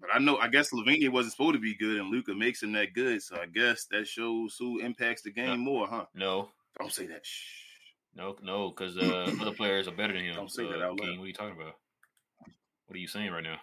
But 0.00 0.10
I 0.14 0.18
know. 0.18 0.38
I 0.38 0.48
guess 0.48 0.70
Slovenia 0.72 1.10
wasn't 1.10 1.32
supposed 1.32 1.54
to 1.54 1.60
be 1.60 1.74
good, 1.76 1.98
and 2.00 2.10
Luka 2.10 2.34
makes 2.34 2.62
him 2.62 2.72
that 2.72 2.94
good. 2.94 3.22
So 3.22 3.36
I 3.36 3.46
guess 3.46 3.86
that 3.90 4.06
shows 4.06 4.56
who 4.58 4.80
impacts 4.80 5.22
the 5.22 5.32
game 5.32 5.48
Yeah. 5.48 5.56
more, 5.56 5.86
huh? 5.86 6.06
No, 6.14 6.50
Don't 6.78 6.92
say 6.92 7.06
that. 7.06 7.24
Shh. 7.26 7.44
no, 8.14 8.36
no, 8.42 8.70
because 8.70 8.96
uh, 8.96 9.30
other 9.40 9.52
players 9.52 9.88
are 9.88 9.94
better 9.94 10.12
than 10.12 10.24
him. 10.24 10.34
Don't 10.34 10.50
say 10.50 10.64
that 10.64 10.80
uh, 10.80 10.84
out 10.86 10.90
loud. 10.90 11.00
King, 11.00 11.18
what 11.18 11.24
are 11.24 11.28
you 11.28 11.34
talking 11.34 11.56
about? 11.60 11.74
What 12.86 12.94
are 12.96 12.98
you 12.98 13.08
saying 13.08 13.30
right 13.32 13.42
now? 13.42 13.56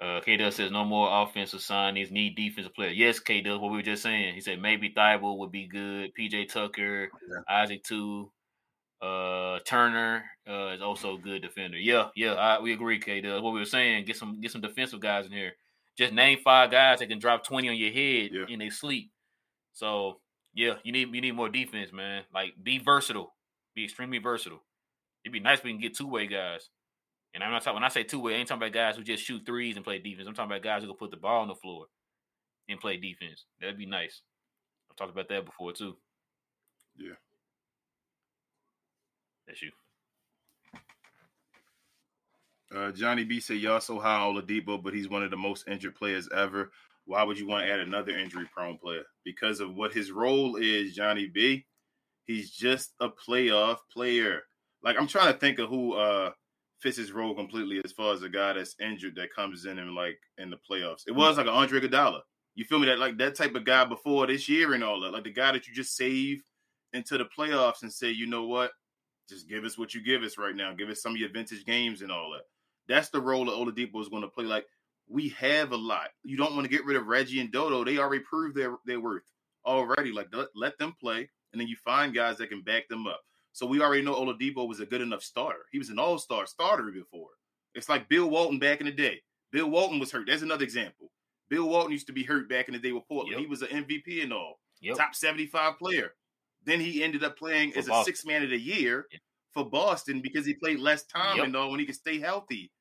Uh, 0.00 0.20
K 0.20 0.36
Dub 0.36 0.52
says 0.52 0.70
no 0.70 0.84
more 0.84 1.08
offensive 1.22 1.60
signings, 1.60 2.10
need 2.12 2.36
defensive 2.36 2.74
players. 2.74 2.96
Yes, 2.96 3.18
K 3.18 3.40
Dub, 3.40 3.60
what 3.60 3.70
we 3.72 3.78
were 3.78 3.82
just 3.82 4.02
saying. 4.02 4.34
He 4.34 4.40
said 4.40 4.60
maybe 4.60 4.90
Thybulle 4.96 5.38
would 5.38 5.50
be 5.50 5.66
good. 5.66 6.10
PJ 6.18 6.48
Tucker, 6.52 7.08
Isaac 7.48 7.82
too. 7.82 8.30
Uh, 9.02 9.58
Turner 9.66 10.24
uh, 10.48 10.68
is 10.68 10.80
also 10.82 11.16
a 11.16 11.18
good 11.18 11.42
defender. 11.42 11.76
Yeah, 11.78 12.08
yeah, 12.16 12.32
I, 12.34 12.60
we 12.60 12.72
agree, 12.72 12.98
K 13.00 13.20
Dub. 13.20 13.42
What 13.42 13.52
we 13.54 13.58
were 13.60 13.64
saying, 13.66 14.04
get 14.04 14.16
some 14.16 14.40
get 14.40 14.52
some 14.52 14.60
defensive 14.60 15.00
guys 15.00 15.26
in 15.26 15.32
here. 15.32 15.52
Just 15.98 16.12
name 16.12 16.38
five 16.44 16.70
guys 16.70 17.00
that 17.00 17.08
can 17.08 17.18
drop 17.18 17.44
twenty 17.44 17.68
on 17.68 17.76
your 17.76 17.90
head 17.92 18.30
Yeah. 18.32 18.44
in 18.48 18.58
their 18.60 18.70
sleep. 18.70 19.10
So 19.72 20.20
yeah, 20.56 20.76
you 20.82 20.90
need 20.90 21.14
you 21.14 21.20
need 21.20 21.34
more 21.36 21.50
defense, 21.50 21.92
man. 21.92 22.24
Like 22.34 22.54
be 22.60 22.78
versatile, 22.78 23.34
be 23.74 23.84
extremely 23.84 24.18
versatile. 24.18 24.62
It'd 25.22 25.32
be 25.32 25.38
nice 25.38 25.58
if 25.58 25.64
we 25.64 25.72
can 25.72 25.80
get 25.80 25.94
two 25.94 26.08
way 26.08 26.26
guys. 26.26 26.70
And 27.34 27.44
I'm 27.44 27.50
not 27.50 27.62
talking 27.62 27.74
when 27.74 27.84
I 27.84 27.88
say 27.88 28.04
two 28.04 28.20
way, 28.20 28.34
I 28.34 28.38
ain't 28.38 28.48
talking 28.48 28.62
about 28.62 28.72
guys 28.72 28.96
who 28.96 29.02
just 29.02 29.22
shoot 29.22 29.44
threes 29.44 29.76
and 29.76 29.84
play 29.84 29.98
defense. 29.98 30.26
I'm 30.26 30.34
talking 30.34 30.50
about 30.50 30.62
guys 30.62 30.80
who 30.80 30.88
can 30.88 30.96
put 30.96 31.10
the 31.10 31.18
ball 31.18 31.42
on 31.42 31.48
the 31.48 31.54
floor 31.54 31.86
and 32.70 32.80
play 32.80 32.96
defense. 32.96 33.44
That'd 33.60 33.76
be 33.76 33.84
nice. 33.84 34.22
I've 34.90 34.96
talked 34.96 35.12
about 35.12 35.28
that 35.28 35.44
before 35.44 35.72
too. 35.72 35.94
Yeah. 36.96 37.12
That's 39.46 39.60
you. 39.60 39.72
Uh, 42.74 42.92
Johnny 42.92 43.24
B 43.24 43.40
said 43.40 43.58
y'all 43.58 43.80
so 43.80 43.98
high 43.98 44.20
on 44.20 44.34
Oladipo, 44.34 44.82
but 44.82 44.94
he's 44.94 45.08
one 45.08 45.22
of 45.22 45.30
the 45.30 45.36
most 45.36 45.68
injured 45.68 45.94
players 45.94 46.28
ever. 46.34 46.72
Why 47.06 47.22
would 47.22 47.38
you 47.38 47.46
want 47.46 47.64
to 47.64 47.72
add 47.72 47.80
another 47.80 48.16
injury 48.18 48.48
prone 48.52 48.78
player? 48.78 49.02
Because 49.24 49.60
of 49.60 49.74
what 49.74 49.92
his 49.92 50.10
role 50.10 50.56
is, 50.56 50.94
Johnny 50.94 51.28
B. 51.32 51.64
He's 52.24 52.50
just 52.50 52.92
a 53.00 53.08
playoff 53.08 53.78
player. 53.92 54.42
Like 54.82 54.96
I'm 54.98 55.06
trying 55.06 55.32
to 55.32 55.38
think 55.38 55.58
of 55.58 55.68
who 55.68 55.94
uh 55.94 56.30
fits 56.80 56.96
his 56.96 57.12
role 57.12 57.34
completely 57.34 57.80
as 57.84 57.92
far 57.92 58.12
as 58.12 58.22
a 58.22 58.28
guy 58.28 58.52
that's 58.52 58.76
injured 58.80 59.14
that 59.16 59.34
comes 59.34 59.64
in 59.64 59.78
and 59.78 59.94
like 59.94 60.18
in 60.38 60.50
the 60.50 60.58
playoffs. 60.70 61.04
It 61.06 61.14
was 61.14 61.36
like 61.36 61.46
an 61.46 61.52
Andre 61.52 61.80
Iguodala. 61.80 62.20
You 62.54 62.64
feel 62.64 62.78
me? 62.78 62.86
That 62.86 62.98
like 62.98 63.18
that 63.18 63.34
type 63.34 63.54
of 63.54 63.64
guy 63.64 63.84
before 63.84 64.26
this 64.26 64.48
year 64.48 64.74
and 64.74 64.82
all 64.82 65.00
that. 65.00 65.12
Like 65.12 65.24
the 65.24 65.32
guy 65.32 65.52
that 65.52 65.66
you 65.66 65.74
just 65.74 65.96
save 65.96 66.42
into 66.92 67.18
the 67.18 67.26
playoffs 67.38 67.82
and 67.82 67.92
say, 67.92 68.10
you 68.10 68.26
know 68.26 68.46
what? 68.46 68.72
Just 69.28 69.48
give 69.48 69.64
us 69.64 69.76
what 69.78 69.94
you 69.94 70.02
give 70.02 70.22
us 70.22 70.38
right 70.38 70.54
now. 70.54 70.72
Give 70.72 70.88
us 70.88 71.02
some 71.02 71.12
of 71.12 71.18
your 71.18 71.30
vintage 71.30 71.64
games 71.64 72.02
and 72.02 72.10
all 72.10 72.30
that. 72.32 72.44
That's 72.88 73.10
the 73.10 73.20
role 73.20 73.44
that 73.46 73.52
Oladipo 73.52 74.00
is 74.00 74.08
going 74.08 74.22
to 74.22 74.28
play. 74.28 74.44
Like 74.44 74.66
we 75.08 75.28
have 75.30 75.72
a 75.72 75.76
lot. 75.76 76.08
You 76.24 76.36
don't 76.36 76.54
want 76.54 76.64
to 76.64 76.70
get 76.70 76.84
rid 76.84 76.96
of 76.96 77.06
Reggie 77.06 77.40
and 77.40 77.50
Dodo. 77.52 77.84
They 77.84 77.98
already 77.98 78.24
proved 78.24 78.56
their 78.56 78.76
their 78.84 79.00
worth 79.00 79.24
already. 79.64 80.12
Like 80.12 80.28
let, 80.32 80.48
let 80.54 80.78
them 80.78 80.94
play, 81.00 81.28
and 81.52 81.60
then 81.60 81.68
you 81.68 81.76
find 81.84 82.14
guys 82.14 82.38
that 82.38 82.48
can 82.48 82.62
back 82.62 82.88
them 82.88 83.06
up. 83.06 83.20
So 83.52 83.66
we 83.66 83.80
already 83.80 84.02
know 84.02 84.14
Oladipo 84.14 84.68
was 84.68 84.80
a 84.80 84.86
good 84.86 85.00
enough 85.00 85.22
starter. 85.22 85.64
He 85.72 85.78
was 85.78 85.88
an 85.90 85.98
all 85.98 86.18
star 86.18 86.46
starter 86.46 86.90
before. 86.92 87.30
It's 87.74 87.88
like 87.88 88.08
Bill 88.08 88.28
Walton 88.28 88.58
back 88.58 88.80
in 88.80 88.86
the 88.86 88.92
day. 88.92 89.20
Bill 89.52 89.68
Walton 89.70 89.98
was 89.98 90.10
hurt. 90.12 90.26
That's 90.26 90.42
another 90.42 90.64
example. 90.64 91.10
Bill 91.48 91.68
Walton 91.68 91.92
used 91.92 92.08
to 92.08 92.12
be 92.12 92.24
hurt 92.24 92.48
back 92.48 92.68
in 92.68 92.74
the 92.74 92.80
day 92.80 92.92
with 92.92 93.06
Portland. 93.08 93.32
Yep. 93.32 93.40
He 93.40 93.46
was 93.46 93.62
an 93.62 93.68
MVP 93.84 94.22
and 94.22 94.32
all 94.32 94.60
Yep. 94.80 94.96
top 94.96 95.14
75 95.14 95.78
player. 95.78 96.12
Then 96.64 96.80
he 96.80 97.02
ended 97.02 97.22
up 97.24 97.38
playing 97.38 97.72
For 97.72 97.78
as 97.78 97.88
a 97.88 98.02
six 98.04 98.24
man 98.26 98.42
of 98.42 98.50
the 98.50 98.58
year 98.58 99.06
Yeah. 99.12 99.18
for 99.54 99.64
Boston 99.70 100.20
because 100.20 100.44
he 100.44 100.52
played 100.54 100.80
less 100.80 101.04
time 101.04 101.36
Yep. 101.36 101.46
and 101.46 101.56
all 101.56 101.70
when 101.70 101.80
he 101.80 101.86
could 101.86 101.94
stay 101.94 102.18
healthy. 102.18 102.72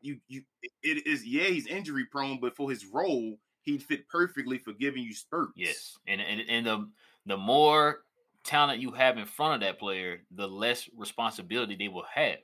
You 0.00 0.18
you 0.28 0.42
it 0.82 1.06
is 1.06 1.24
yeah, 1.24 1.44
he's 1.44 1.66
injury 1.66 2.06
prone, 2.06 2.40
but 2.40 2.56
for 2.56 2.70
his 2.70 2.86
role, 2.86 3.38
he'd 3.62 3.82
fit 3.82 4.08
perfectly 4.08 4.58
for 4.58 4.72
giving 4.72 5.02
you 5.02 5.14
spurts. 5.14 5.52
Yes, 5.56 5.98
and 6.06 6.20
and 6.20 6.42
and 6.48 6.66
the 6.66 6.88
the 7.26 7.36
more 7.36 8.00
talent 8.44 8.80
you 8.80 8.92
have 8.92 9.18
in 9.18 9.26
front 9.26 9.54
of 9.54 9.60
that 9.60 9.78
player, 9.78 10.20
the 10.34 10.48
less 10.48 10.88
responsibility 10.96 11.76
they 11.76 11.88
will 11.88 12.06
have, 12.14 12.38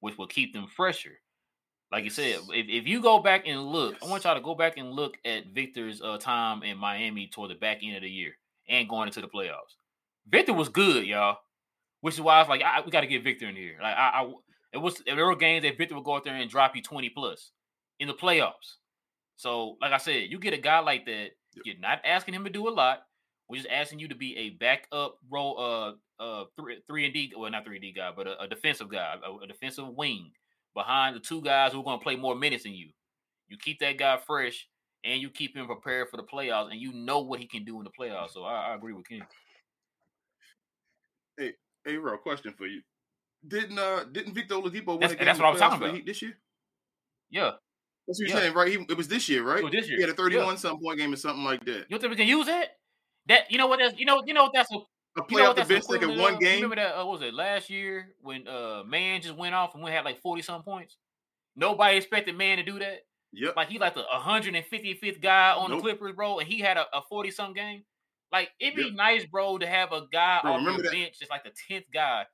which 0.00 0.16
will 0.16 0.26
keep 0.26 0.52
them 0.52 0.66
fresher. 0.66 1.18
Like 1.92 2.04
you 2.04 2.10
said, 2.10 2.38
if, 2.50 2.66
if 2.68 2.86
you 2.86 3.02
go 3.02 3.18
back 3.18 3.46
and 3.46 3.66
look, 3.66 3.96
I 4.02 4.06
want 4.06 4.24
y'all 4.24 4.36
to 4.36 4.40
go 4.40 4.54
back 4.54 4.78
and 4.78 4.92
look 4.92 5.18
at 5.24 5.48
Victor's 5.48 6.00
uh, 6.00 6.18
time 6.18 6.62
in 6.62 6.78
Miami 6.78 7.26
toward 7.26 7.50
the 7.50 7.56
back 7.56 7.78
end 7.82 7.96
of 7.96 8.02
the 8.02 8.08
year 8.08 8.32
and 8.68 8.88
going 8.88 9.08
into 9.08 9.20
the 9.20 9.28
playoffs. 9.28 9.74
Victor 10.28 10.52
was 10.52 10.68
good, 10.68 11.04
y'all, 11.04 11.38
which 12.00 12.14
is 12.14 12.20
why 12.20 12.36
I 12.36 12.38
was 12.38 12.48
like, 12.48 12.62
I, 12.62 12.80
we 12.82 12.92
got 12.92 13.00
to 13.00 13.08
get 13.08 13.24
Victor 13.24 13.48
in 13.48 13.56
here. 13.56 13.76
Like 13.82 13.96
I, 13.96 14.22
I, 14.22 14.32
it 14.72 14.78
was 14.78 15.02
there 15.04 15.26
were 15.26 15.36
games 15.36 15.64
that 15.64 15.76
Victor 15.78 15.94
would 15.94 16.04
go 16.04 16.16
out 16.16 16.24
there 16.24 16.34
and 16.34 16.50
drop 16.50 16.76
you 16.76 16.82
twenty 16.82 17.08
plus 17.08 17.52
in 17.98 18.08
the 18.08 18.14
playoffs. 18.14 18.76
So, 19.36 19.76
like 19.80 19.92
I 19.92 19.98
said, 19.98 20.30
you 20.30 20.38
get 20.38 20.52
a 20.52 20.58
guy 20.58 20.80
like 20.80 21.06
that, 21.06 21.30
Yep. 21.54 21.66
you're 21.66 21.78
not 21.78 22.00
asking 22.04 22.34
him 22.34 22.44
to 22.44 22.50
do 22.50 22.68
a 22.68 22.70
lot. 22.70 23.02
We're 23.48 23.56
just 23.56 23.68
asking 23.70 23.98
you 23.98 24.08
to 24.08 24.14
be 24.14 24.36
a 24.36 24.50
backup 24.50 25.16
role, 25.28 25.58
uh, 25.58 26.22
uh, 26.22 26.44
three, 26.56 26.78
three 26.86 27.04
and 27.04 27.12
D, 27.14 27.32
well, 27.36 27.50
not 27.50 27.64
three 27.64 27.76
and 27.76 27.82
D 27.82 27.92
guy, 27.92 28.12
but 28.14 28.28
a, 28.28 28.42
a 28.42 28.46
defensive 28.48 28.88
guy, 28.88 29.16
a, 29.24 29.44
a 29.44 29.46
defensive 29.46 29.88
wing 29.88 30.30
behind 30.74 31.16
the 31.16 31.20
two 31.20 31.42
guys 31.42 31.72
who 31.72 31.80
are 31.80 31.84
going 31.84 31.98
to 31.98 32.02
play 32.02 32.14
more 32.14 32.36
minutes 32.36 32.62
than 32.62 32.74
you. 32.74 32.90
You 33.48 33.56
keep 33.58 33.80
that 33.80 33.98
guy 33.98 34.18
fresh, 34.24 34.68
and 35.02 35.20
you 35.20 35.30
keep 35.30 35.56
him 35.56 35.66
prepared 35.66 36.08
for 36.10 36.18
the 36.18 36.22
playoffs, 36.22 36.70
and 36.70 36.80
you 36.80 36.92
know 36.92 37.20
what 37.20 37.40
he 37.40 37.46
can 37.46 37.64
do 37.64 37.78
in 37.78 37.84
the 37.84 37.90
playoffs. 37.90 38.34
So 38.34 38.44
I, 38.44 38.68
I 38.70 38.74
agree 38.76 38.92
with 38.92 39.08
Ken. 39.08 39.26
Hey, 41.84 41.96
Ro, 41.96 42.18
question 42.18 42.54
for 42.56 42.66
you. 42.66 42.82
Didn't 43.46 43.78
uh 43.78 44.04
didn't 44.04 44.34
Victor 44.34 44.54
Oladipo 44.56 44.86
win 44.88 45.00
That's- 45.00 45.12
a 45.12 45.16
game 45.16 45.26
that's 45.26 45.38
what 45.38 45.46
I 45.46 45.50
was 45.50 45.60
talking 45.60 45.82
about. 45.88 46.04
This 46.06 46.20
year? 46.22 46.38
Yeah, 47.30 47.52
That's 48.06 48.18
what 48.20 48.28
you're 48.28 48.28
Yeah. 48.28 48.42
saying, 48.42 48.54
right? 48.54 48.68
He, 48.68 48.74
it 48.88 48.96
was 48.96 49.08
this 49.08 49.28
year, 49.28 49.42
right? 49.44 49.64
this 49.70 49.86
He 49.86 49.92
year. 49.92 50.00
had 50.00 50.08
a 50.08 50.12
Yeah. 50.12 50.16
31 50.16 50.56
something 50.58 50.84
point 50.84 50.98
game 50.98 51.12
or 51.12 51.16
something 51.16 51.44
like 51.44 51.64
that. 51.64 51.86
you 51.88 51.98
think 51.98 52.10
we 52.10 52.16
can 52.16 52.26
use 52.26 52.48
it? 52.48 52.70
That 53.26 53.50
you 53.50 53.56
know 53.58 53.66
what? 53.68 53.78
That's 53.78 53.98
you 53.98 54.04
know 54.04 54.22
you 54.26 54.34
know 54.34 54.44
what 54.44 54.52
that's 54.54 54.70
a 54.72 54.76
A 54.76 54.80
You 55.18 55.22
play 55.24 55.42
know 55.42 55.50
off 55.50 55.56
the 55.56 55.64
bench 55.64 55.84
like 55.88 56.02
in 56.02 56.18
one? 56.18 56.34
You 56.34 56.40
game. 56.40 56.54
Remember 56.56 56.76
that? 56.76 56.94
Uh, 57.00 57.04
what 57.06 57.20
was 57.20 57.22
it 57.28 57.34
last 57.34 57.70
year 57.70 58.14
when 58.20 58.46
uh 58.48 58.82
man 58.84 59.20
just 59.22 59.34
went 59.36 59.54
off 59.54 59.74
and 59.74 59.82
we 59.82 59.90
had 59.90 60.04
like 60.04 60.20
forty 60.20 60.42
some 60.42 60.62
points? 60.62 60.96
Nobody 61.56 61.96
expected 61.96 62.36
man 62.36 62.58
to 62.58 62.62
do 62.62 62.78
that. 62.78 63.00
Yep. 63.32 63.54
Like 63.56 63.68
he 63.68 63.78
like 63.78 63.94
the 63.94 64.02
155th 64.12 65.20
guy 65.20 65.52
on 65.52 65.70
Nope. 65.70 65.78
the 65.78 65.82
Clippers, 65.82 66.14
bro, 66.16 66.38
and 66.40 66.48
he 66.48 66.58
had 66.58 66.76
a, 66.76 66.86
a 66.96 67.02
40 67.08 67.30
some 67.30 67.52
game. 67.54 67.84
Like 68.32 68.50
it'd 68.60 68.74
be 68.76 68.84
Yep. 68.84 68.92
nice, 68.94 69.24
bro, 69.24 69.58
to 69.58 69.66
have 69.66 69.92
a 69.92 70.06
guy 70.12 70.40
Bro, 70.42 70.56
remember 70.56 70.82
your 70.82 70.90
that- 70.90 70.92
bench 70.92 71.18
just 71.18 71.30
like 71.30 71.44
the 71.44 71.50
10th 71.68 71.84
guy 71.92 72.26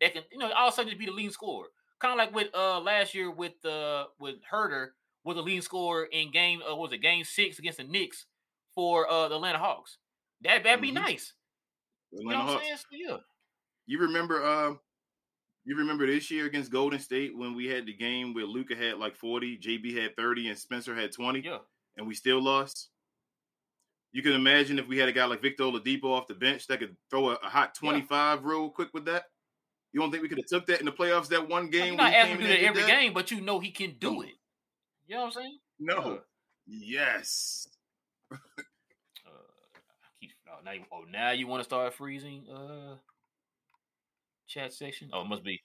that 0.00 0.12
can, 0.14 0.22
you 0.32 0.38
know, 0.38 0.50
all 0.52 0.68
of 0.68 0.72
a 0.74 0.76
sudden 0.76 0.90
just 0.90 0.98
be 0.98 1.06
the 1.06 1.12
leading 1.12 1.30
scorer. 1.32 1.68
Kind 2.00 2.12
of 2.12 2.18
like 2.18 2.34
with 2.34 2.54
uh 2.54 2.80
last 2.80 3.14
year 3.14 3.30
with 3.30 3.64
uh 3.64 4.06
with 4.18 4.36
Huerter 4.52 4.88
was 5.24 5.36
the 5.36 5.42
leading 5.42 5.62
scorer 5.62 6.04
in 6.04 6.30
game 6.30 6.60
uh 6.68 6.74
was 6.76 6.92
it 6.92 6.98
game 6.98 7.24
six 7.24 7.58
against 7.58 7.78
the 7.78 7.84
Knicks 7.84 8.26
for 8.74 9.10
uh 9.10 9.28
the 9.28 9.34
Atlanta 9.36 9.58
Hawks. 9.58 9.98
That 10.42 10.62
that'd 10.64 10.80
be 10.80 10.90
Mhm. 10.90 10.94
nice. 10.94 11.32
You 12.12 12.24
know 12.24 12.30
Atlanta 12.30 12.38
what 12.38 12.42
I'm 12.42 12.52
Hawks. 12.54 12.84
saying? 12.90 13.04
So, 13.06 13.12
yeah. 13.12 13.16
You 13.86 13.98
remember 14.00 14.44
uh 14.44 14.74
you 15.64 15.76
remember 15.76 16.06
this 16.06 16.30
year 16.30 16.46
against 16.46 16.70
Golden 16.70 16.98
State 16.98 17.36
when 17.36 17.54
we 17.54 17.66
had 17.66 17.84
the 17.84 17.92
game 17.92 18.32
where 18.32 18.46
Luka 18.46 18.74
had 18.74 18.96
like 18.98 19.14
40, 19.16 19.58
JB 19.58 20.00
had 20.00 20.16
30, 20.16 20.48
and 20.48 20.58
Spencer 20.58 20.94
had 20.94 21.12
20, 21.12 21.40
Yeah. 21.40 21.58
and 21.98 22.06
we 22.06 22.14
still 22.14 22.40
lost? 22.40 22.88
You 24.12 24.22
can 24.22 24.32
imagine 24.32 24.78
if 24.78 24.86
we 24.88 24.96
had 24.96 25.10
a 25.10 25.12
guy 25.12 25.26
like 25.26 25.42
Victor 25.42 25.64
Oladipo 25.64 26.04
off 26.04 26.26
the 26.26 26.34
bench 26.34 26.66
that 26.68 26.78
could 26.78 26.96
throw 27.10 27.30
a, 27.30 27.34
a 27.34 27.48
hot 27.50 27.74
25 27.74 28.44
real 28.46 28.70
quick 28.70 28.88
with 28.94 29.04
that. 29.04 29.24
You 29.92 30.00
don't 30.00 30.10
think 30.10 30.22
we 30.22 30.28
could 30.28 30.38
have 30.38 30.46
took 30.46 30.66
that 30.66 30.80
in 30.80 30.86
the 30.86 30.92
playoffs 30.92 31.28
that 31.28 31.48
one 31.48 31.64
Like, 31.64 31.72
game? 31.72 31.86
you're 31.86 31.96
not 31.96 32.12
asking 32.12 32.36
him 32.36 32.40
to 32.40 32.46
do 32.46 32.52
and 32.52 32.52
that 32.52 32.58
did 32.58 32.68
every 32.68 32.86
game, 32.86 33.12
but 33.14 33.30
you 33.30 33.40
know 33.40 33.58
he 33.58 33.70
can 33.70 33.96
do 33.98 34.22
it. 34.22 34.34
You 35.06 35.14
know 35.16 35.22
what 35.22 35.26
I'm 35.28 35.32
saying? 35.32 35.58
No. 35.78 36.20
Yes. 36.66 37.68
now 40.64 40.72
you, 40.72 40.84
oh 40.92 41.04
now 41.10 41.30
you 41.30 41.46
want 41.46 41.60
to 41.60 41.64
start 41.64 41.94
freezing 41.94 42.44
uh 42.50 42.96
chat 44.46 44.72
section? 44.72 45.08
Oh, 45.12 45.22
it 45.22 45.28
must 45.28 45.44
be. 45.44 45.62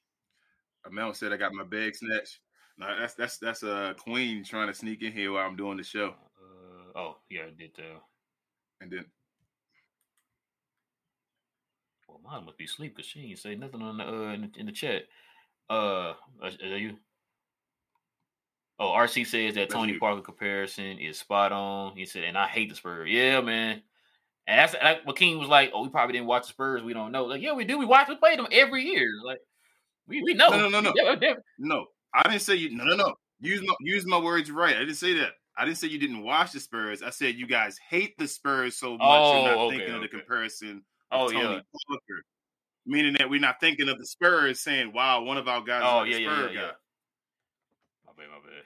Amel 0.85 1.13
said 1.13 1.33
I 1.33 1.37
got 1.37 1.53
my 1.53 1.63
bag 1.63 1.95
snatched. 1.95 2.39
No, 2.77 2.87
that's 2.99 3.13
that's 3.15 3.37
that's 3.37 3.63
a 3.63 3.75
uh, 3.75 3.93
queen 3.93 4.43
trying 4.43 4.67
to 4.67 4.73
sneak 4.73 5.01
in 5.01 5.11
here 5.11 5.31
while 5.31 5.45
I'm 5.45 5.55
doing 5.55 5.77
the 5.77 5.83
show. 5.83 6.13
Uh, 6.41 6.97
oh 6.99 7.17
yeah, 7.29 7.41
I 7.47 7.51
did. 7.57 7.71
Uh, 7.77 7.99
And 8.81 8.91
then 8.91 9.05
well, 12.13 12.33
mine 12.33 12.45
must 12.45 12.57
be 12.57 12.65
asleep 12.65 12.95
because 12.95 13.09
she 13.09 13.21
ain't 13.21 13.39
say 13.39 13.55
nothing 13.55 13.81
on 13.81 13.97
the 13.97 14.03
uh 14.05 14.33
in 14.33 14.41
the, 14.41 14.59
in 14.59 14.65
the 14.67 14.71
chat. 14.71 15.03
Uh, 15.69 16.13
is 16.45 16.57
that 16.57 16.79
you? 16.79 16.97
Oh, 18.79 18.89
RC 18.89 19.25
says 19.27 19.55
that 19.55 19.69
Tony. 19.69 19.97
Parker 19.97 20.21
comparison 20.21 20.99
is 20.99 21.17
spot 21.17 21.51
on. 21.51 21.95
He 21.95 22.05
said, 22.05 22.23
and 22.23 22.37
I 22.37 22.47
hate 22.47 22.69
the 22.69 22.75
Spurs. 22.75 23.09
Yeah, 23.09 23.41
man. 23.41 23.81
And 24.45 24.59
that's 24.59 24.73
like 24.73 25.05
what 25.05 25.15
King 25.15 25.39
was 25.39 25.47
like. 25.47 25.71
Oh, 25.73 25.83
we 25.83 25.89
probably 25.89 26.13
didn't 26.13 26.27
watch 26.27 26.43
the 26.43 26.49
Spurs. 26.49 26.83
We 26.83 26.93
don't 26.93 27.11
know. 27.11 27.25
Like, 27.25 27.41
yeah, 27.41 27.53
we 27.53 27.63
do. 27.63 27.77
We 27.77 27.85
watch. 27.85 28.09
We 28.09 28.17
play 28.17 28.35
them 28.35 28.47
every 28.51 28.83
year. 28.83 29.09
Like, 29.23 29.39
we 30.07 30.21
we 30.21 30.33
know. 30.33 30.49
No, 30.49 30.67
no, 30.67 30.81
no, 30.81 30.91
no. 30.91 31.35
No, 31.59 31.85
I 32.13 32.23
didn't 32.23 32.41
say 32.41 32.55
you. 32.55 32.75
No, 32.75 32.83
no, 32.83 32.95
no. 32.95 33.13
Use 33.39 33.61
my 33.65 33.73
use 33.81 34.05
my 34.05 34.17
words 34.17 34.51
right. 34.51 34.75
I 34.75 34.79
didn't 34.79 34.95
say 34.95 35.13
that. 35.15 35.31
I 35.57 35.65
didn't 35.65 35.77
say 35.77 35.87
you 35.87 35.99
didn't 35.99 36.23
watch 36.23 36.51
the 36.51 36.59
Spurs. 36.59 37.01
I 37.03 37.11
said 37.11 37.35
you 37.35 37.47
guys 37.47 37.77
hate 37.89 38.17
the 38.17 38.27
Spurs 38.27 38.75
so 38.75 38.93
much 38.93 38.99
Oh, 39.01 39.33
you're 39.33 39.43
not 39.43 39.57
okay, 39.59 39.77
thinking 39.77 39.95
of 39.95 40.01
the 40.01 40.07
comparison. 40.07 40.83
Oh 41.13 41.29
Tony 41.29 41.39
yeah. 41.55 41.61
Parker. 41.87 42.23
Meaning 42.85 43.15
that 43.19 43.29
we're 43.29 43.39
not 43.39 43.59
thinking 43.61 43.87
of 43.87 43.97
the 43.97 44.05
Spurs 44.05 44.59
saying, 44.59 44.91
"Wow, 44.93 45.23
one 45.23 45.37
of 45.37 45.47
our 45.47 45.61
guys 45.61 45.81
Oh 45.85 46.03
is 46.03 46.09
yeah, 46.11 46.15
a 46.17 46.19
yeah, 46.19 46.27
Spurs 46.35 46.51
yeah, 46.53 46.61
guy." 46.61 46.67
yeah. 46.67 46.71
My 48.05 48.11
bad, 48.17 48.27
my 48.29 48.49
bad. 48.49 48.65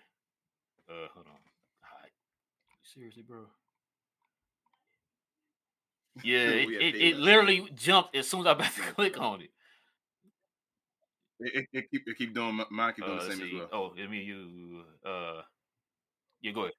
Uh, 0.90 1.07
hold 1.14 1.28
on. 1.28 1.34
Alright. 1.94 2.11
Seriously, 2.84 3.24
bro. 3.28 3.41
Yeah, 6.24 6.38
it, 6.48 6.69
it, 6.69 6.95
it 6.95 7.18
literally 7.18 7.69
jumped 7.76 8.15
as 8.15 8.28
soon 8.28 8.41
as 8.41 8.48
I 8.48 8.52
about 8.53 8.74
to 8.74 8.82
click 8.95 9.19
on 9.19 9.41
it. 9.41 9.49
It, 11.40 11.53
it, 11.56 11.65
it 11.74 11.91
keep 11.91 12.02
it 12.07 12.18
keep 12.18 12.34
doing 12.34 12.56
my- 12.56 12.65
mine 12.72 12.94
keep 12.95 13.06
doing 13.06 13.19
Uh, 13.19 13.22
the 13.22 13.28
let's 13.30 13.40
same 13.40 13.48
as 13.48 13.53
well. 13.53 13.69
Oh, 13.72 13.94
I 14.03 14.07
mean 14.07 14.26
you. 14.26 14.84
Uh, 15.07 15.41
yeah, 16.41 16.52
go 16.52 16.61
ahead. 16.61 16.74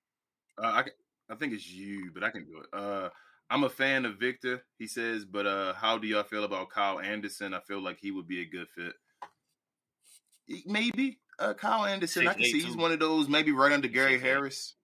Uh, 0.60 0.66
I, 0.66 0.84
I 1.32 1.36
think 1.36 1.52
it's 1.52 1.68
you, 1.70 2.10
but 2.12 2.24
I 2.24 2.30
can 2.30 2.44
do 2.44 2.58
it. 2.60 2.66
Uh, 2.72 3.10
I'm 3.50 3.64
a 3.64 3.70
fan 3.70 4.04
of 4.04 4.18
Victor, 4.18 4.64
he 4.78 4.86
says, 4.86 5.24
but 5.24 5.46
uh, 5.46 5.72
how 5.72 5.96
do 5.96 6.06
y'all 6.06 6.22
feel 6.22 6.44
about 6.44 6.70
Kyle 6.70 7.00
Anderson? 7.00 7.54
I 7.54 7.60
feel 7.60 7.82
like 7.82 7.98
he 7.98 8.10
would 8.10 8.28
be 8.28 8.42
a 8.42 8.46
good 8.46 8.68
fit. 8.68 8.92
Maybe 10.66 11.18
uh, 11.38 11.54
Kyle 11.54 11.86
Anderson. 11.86 12.28
I 12.28 12.34
can 12.34 12.42
Six, 12.42 12.52
see 12.52 12.58
eight, 12.58 12.64
he's 12.66 12.76
one 12.76 12.92
of 12.92 13.00
those 13.00 13.28
maybe 13.28 13.52
right 13.52 13.72
under 13.72 13.88
Gary 13.88 14.12
six, 14.12 14.22
eight. 14.22 14.26
Harris. 14.26 14.74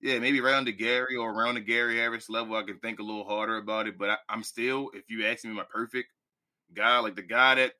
Yeah, 0.00 0.18
maybe 0.18 0.40
right 0.40 0.54
under 0.54 0.72
Gary 0.72 1.16
or 1.16 1.32
around 1.32 1.54
the 1.54 1.60
Gary 1.60 1.96
Harris 1.96 2.28
level. 2.28 2.56
I 2.56 2.64
can 2.64 2.78
think 2.78 2.98
a 2.98 3.02
little 3.02 3.24
harder 3.24 3.56
about 3.56 3.86
it, 3.86 3.96
but 3.96 4.10
I, 4.10 4.16
I'm 4.28 4.42
still, 4.42 4.90
if 4.92 5.08
you 5.08 5.24
ask 5.26 5.44
me, 5.44 5.52
my 5.52 5.64
perfect 5.64 6.08
guy, 6.74 6.98
like 6.98 7.16
the 7.16 7.22
guy 7.22 7.54
that 7.54 7.72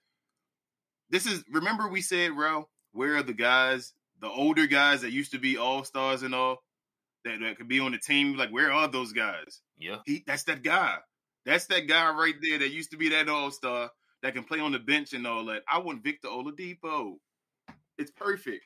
this 1.10 1.26
is. 1.26 1.44
Remember, 1.50 1.88
we 1.88 2.00
said, 2.00 2.32
Ro, 2.32 2.68
where 2.92 3.16
are 3.16 3.22
the 3.22 3.34
guys, 3.34 3.92
the 4.20 4.28
older 4.28 4.66
guys 4.66 5.02
that 5.02 5.12
used 5.12 5.32
to 5.32 5.38
be 5.38 5.58
all 5.58 5.84
stars 5.84 6.22
and 6.22 6.34
all? 6.34 6.62
That, 7.26 7.40
that 7.40 7.56
could 7.58 7.68
be 7.68 7.80
on 7.80 7.92
the 7.92 7.98
team. 7.98 8.36
Like, 8.36 8.50
where 8.50 8.72
are 8.72 8.88
those 8.88 9.12
guys? 9.12 9.60
Yeah. 9.78 9.98
He 10.06 10.24
that's 10.26 10.44
that 10.44 10.62
guy. 10.62 10.96
That's 11.44 11.66
that 11.66 11.86
guy 11.86 12.10
right 12.10 12.34
there 12.40 12.58
that 12.58 12.70
used 12.70 12.90
to 12.92 12.96
be 12.96 13.08
that 13.10 13.28
all 13.28 13.50
star 13.50 13.90
that 14.22 14.34
can 14.34 14.44
play 14.44 14.60
on 14.60 14.72
the 14.72 14.78
bench 14.78 15.12
and 15.12 15.26
all 15.26 15.44
that. 15.46 15.62
I 15.70 15.78
want 15.78 16.02
Victor 16.02 16.28
Oladipo. 16.28 17.14
It's 17.98 18.10
perfect. 18.10 18.64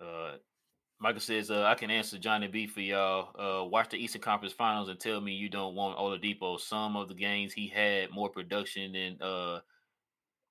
Uh, 0.00 0.32
Michael 1.00 1.20
says, 1.20 1.50
uh, 1.50 1.64
I 1.64 1.74
can 1.74 1.90
answer 1.90 2.18
Johnny 2.18 2.48
B 2.48 2.66
for 2.66 2.80
y'all. 2.80 3.30
Uh, 3.38 3.64
watch 3.64 3.90
the 3.90 3.96
Eastern 3.96 4.22
Conference 4.22 4.52
Finals 4.52 4.88
and 4.88 4.98
tell 4.98 5.20
me 5.20 5.32
you 5.32 5.48
don't 5.48 5.74
want 5.74 5.98
Oladipo. 5.98 6.58
Some 6.60 6.96
of 6.96 7.08
the 7.08 7.14
games 7.14 7.52
he 7.52 7.68
had 7.68 8.10
more 8.10 8.28
production 8.28 8.92
than 8.92 9.18
uh, 9.20 9.60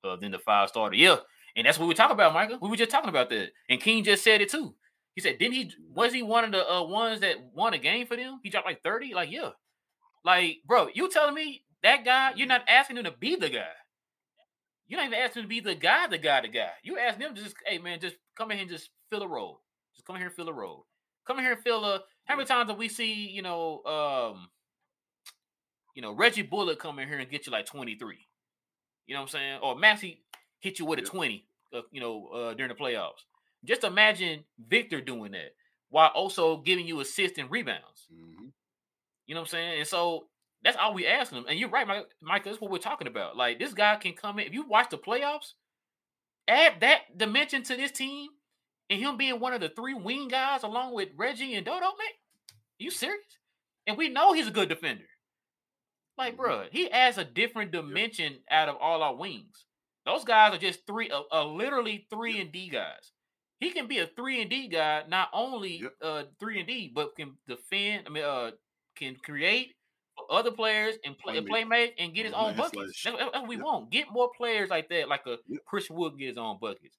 uh 0.03 0.15
than 0.17 0.31
the 0.31 0.39
five 0.39 0.69
starter. 0.69 0.95
Yeah, 0.95 1.17
and 1.55 1.65
that's 1.65 1.79
what 1.79 1.87
we 1.87 1.93
talk 1.93 2.11
about, 2.11 2.33
Michael. 2.33 2.59
We 2.61 2.69
were 2.69 2.75
just 2.75 2.91
talking 2.91 3.09
about 3.09 3.29
that, 3.29 3.49
and 3.69 3.79
King 3.79 4.03
just 4.03 4.23
said 4.23 4.41
it 4.41 4.49
too. 4.49 4.73
He 5.15 5.21
said, 5.21 5.37
didn't 5.39 5.53
he? 5.53 5.71
Was 5.93 6.13
he 6.13 6.23
one 6.23 6.45
of 6.45 6.51
the 6.51 6.69
uh, 6.71 6.83
ones 6.83 7.19
that 7.21 7.35
won 7.53 7.73
a 7.73 7.77
game 7.77 8.07
for 8.07 8.15
them? 8.15 8.39
He 8.43 8.49
dropped 8.49 8.65
like 8.65 8.81
thirty. 8.81 9.13
Like, 9.13 9.31
yeah, 9.31 9.51
like, 10.23 10.57
bro, 10.65 10.87
you 10.93 11.09
telling 11.09 11.35
me 11.35 11.63
that 11.83 12.05
guy? 12.05 12.33
You're 12.35 12.47
not 12.47 12.63
asking 12.67 12.97
him 12.97 13.03
to 13.05 13.11
be 13.11 13.35
the 13.35 13.49
guy. 13.49 13.73
You're 14.87 14.99
not 14.99 15.07
even 15.07 15.19
asking 15.19 15.41
him 15.41 15.45
to 15.45 15.49
be 15.49 15.59
the 15.59 15.75
guy, 15.75 16.07
the 16.07 16.17
guy, 16.17 16.41
the 16.41 16.47
guy. 16.47 16.71
You 16.83 16.97
asking 16.97 17.27
him 17.27 17.35
to 17.35 17.43
just, 17.43 17.55
hey 17.65 17.77
man, 17.77 17.99
just 17.99 18.17
come 18.37 18.51
in 18.51 18.57
here 18.57 18.63
and 18.63 18.71
just 18.71 18.89
fill 19.09 19.23
a 19.23 19.27
role. 19.27 19.61
Just 19.95 20.05
come 20.05 20.15
in 20.15 20.21
here 20.21 20.27
and 20.27 20.35
fill 20.35 20.49
a 20.49 20.53
role. 20.53 20.85
Come 21.25 21.37
in 21.39 21.45
here 21.45 21.53
and 21.53 21.63
fill 21.63 21.85
a. 21.85 22.01
How 22.25 22.35
many 22.35 22.47
times 22.47 22.69
have 22.69 22.77
we 22.77 22.89
see, 22.89 23.29
you 23.29 23.41
know, 23.41 23.81
um, 23.85 24.49
you 25.95 26.01
know, 26.01 26.13
Reggie 26.13 26.43
Bullock 26.43 26.79
come 26.79 26.99
in 26.99 27.07
here 27.07 27.19
and 27.19 27.29
get 27.29 27.45
you 27.45 27.51
like 27.51 27.65
23? 27.65 28.17
You 29.07 29.15
know 29.15 29.21
what 29.21 29.23
I'm 29.23 29.29
saying? 29.29 29.59
Or 29.61 29.75
Maxi 29.75 30.19
hit 30.59 30.79
you 30.79 30.85
with 30.85 30.99
a. 30.99 31.03
20, 31.03 31.45
uh, 31.73 31.81
you 31.91 31.99
know, 31.99 32.27
uh, 32.27 32.53
during 32.53 32.69
the 32.69 32.75
playoffs. 32.75 33.23
Just 33.63 33.83
imagine 33.83 34.43
Victor 34.59 35.01
doing 35.01 35.31
that 35.33 35.55
while 35.89 36.09
also 36.09 36.57
giving 36.57 36.87
you 36.87 36.99
assists 36.99 37.37
and 37.37 37.51
rebounds. 37.51 38.07
Mhm. 38.11 38.51
You 39.27 39.35
know 39.35 39.41
what 39.41 39.47
I'm 39.49 39.51
saying? 39.51 39.79
And 39.79 39.87
so 39.87 40.29
that's 40.63 40.77
all 40.77 40.93
we 40.93 41.05
asking 41.07 41.39
him. 41.39 41.45
And 41.47 41.59
you're 41.59 41.69
right, 41.69 41.87
Mike. 42.21 42.43
That's 42.43 42.59
what 42.59 42.71
we're 42.71 42.77
talking 42.79 43.07
about. 43.07 43.35
Like 43.37 43.59
this 43.59 43.73
guy 43.73 43.95
can 43.97 44.13
come 44.13 44.39
in. 44.39 44.47
If 44.47 44.53
you 44.53 44.63
watch 44.67 44.89
the 44.89 44.97
playoffs, 44.97 45.53
add 46.47 46.79
that 46.81 47.17
dimension 47.17 47.63
to 47.63 47.75
this 47.75 47.91
team, 47.91 48.29
and 48.89 48.99
him 48.99 49.17
being 49.17 49.39
one 49.39 49.53
of 49.53 49.61
the 49.61 49.69
three 49.69 49.93
wing 49.93 50.27
guys 50.27 50.63
along 50.63 50.93
with 50.93 51.09
Reggie 51.15 51.55
and 51.55 51.65
Dodo, 51.65 51.85
man. 51.85 52.13
You 52.77 52.91
serious? 52.91 53.37
And 53.87 53.97
we 53.97 54.09
know 54.09 54.33
he's 54.33 54.47
a 54.47 54.51
good 54.51 54.69
defender. 54.69 55.07
Like, 56.17 56.33
Mhm. 56.33 56.37
bro, 56.37 56.69
he 56.71 56.89
adds 56.91 57.17
a 57.17 57.23
different 57.25 57.71
dimension 57.71 58.43
out 58.49 58.69
of 58.69 58.75
all 58.77 59.01
our 59.01 59.15
wings. 59.15 59.65
Those 60.05 60.23
guys 60.23 60.53
are 60.53 60.57
just 60.57 60.85
three, 60.85 61.09
uh, 61.09 61.23
uh, 61.31 61.45
literally 61.45 62.07
three 62.09 62.33
Yep. 62.33 62.41
and 62.41 62.51
D 62.51 62.69
guys. 62.69 63.13
He 63.61 63.69
can 63.71 63.87
be 63.87 63.99
a 63.99 64.07
three 64.07 64.41
and 64.41 64.49
D 64.49 64.67
guy, 64.67 65.03
not 65.07 65.29
only 65.33 65.81
Yep. 65.83 65.93
uh 66.01 66.23
three 66.39 66.59
and 66.59 66.67
D, 66.67 66.91
but 66.93 67.15
can 67.15 67.37
defend. 67.47 68.07
I 68.07 68.09
mean, 68.09 68.23
uh, 68.23 68.51
can 68.95 69.15
create 69.23 69.73
for 70.17 70.25
other 70.31 70.51
players 70.51 70.95
and 71.05 71.17
play, 71.17 71.39
Playmaker. 71.39 71.47
playmate 71.47 71.93
and 71.99 72.13
get 72.13 72.25
his 72.25 72.33
Mhm, 72.33 72.39
own 72.41 72.57
buckets. 72.57 73.03
That's, 73.03 73.17
that's 73.17 73.31
what 73.33 73.47
we 73.47 73.55
Yep. 73.55 73.65
want. 73.65 73.91
Get 73.91 74.11
more 74.11 74.31
players 74.35 74.69
like 74.69 74.89
that, 74.89 75.07
like 75.07 75.25
a 75.27 75.37
Yep. 75.47 75.61
Chris 75.65 75.89
Wood 75.89 76.17
get 76.17 76.27
his 76.29 76.37
own 76.37 76.57
buckets. 76.59 76.97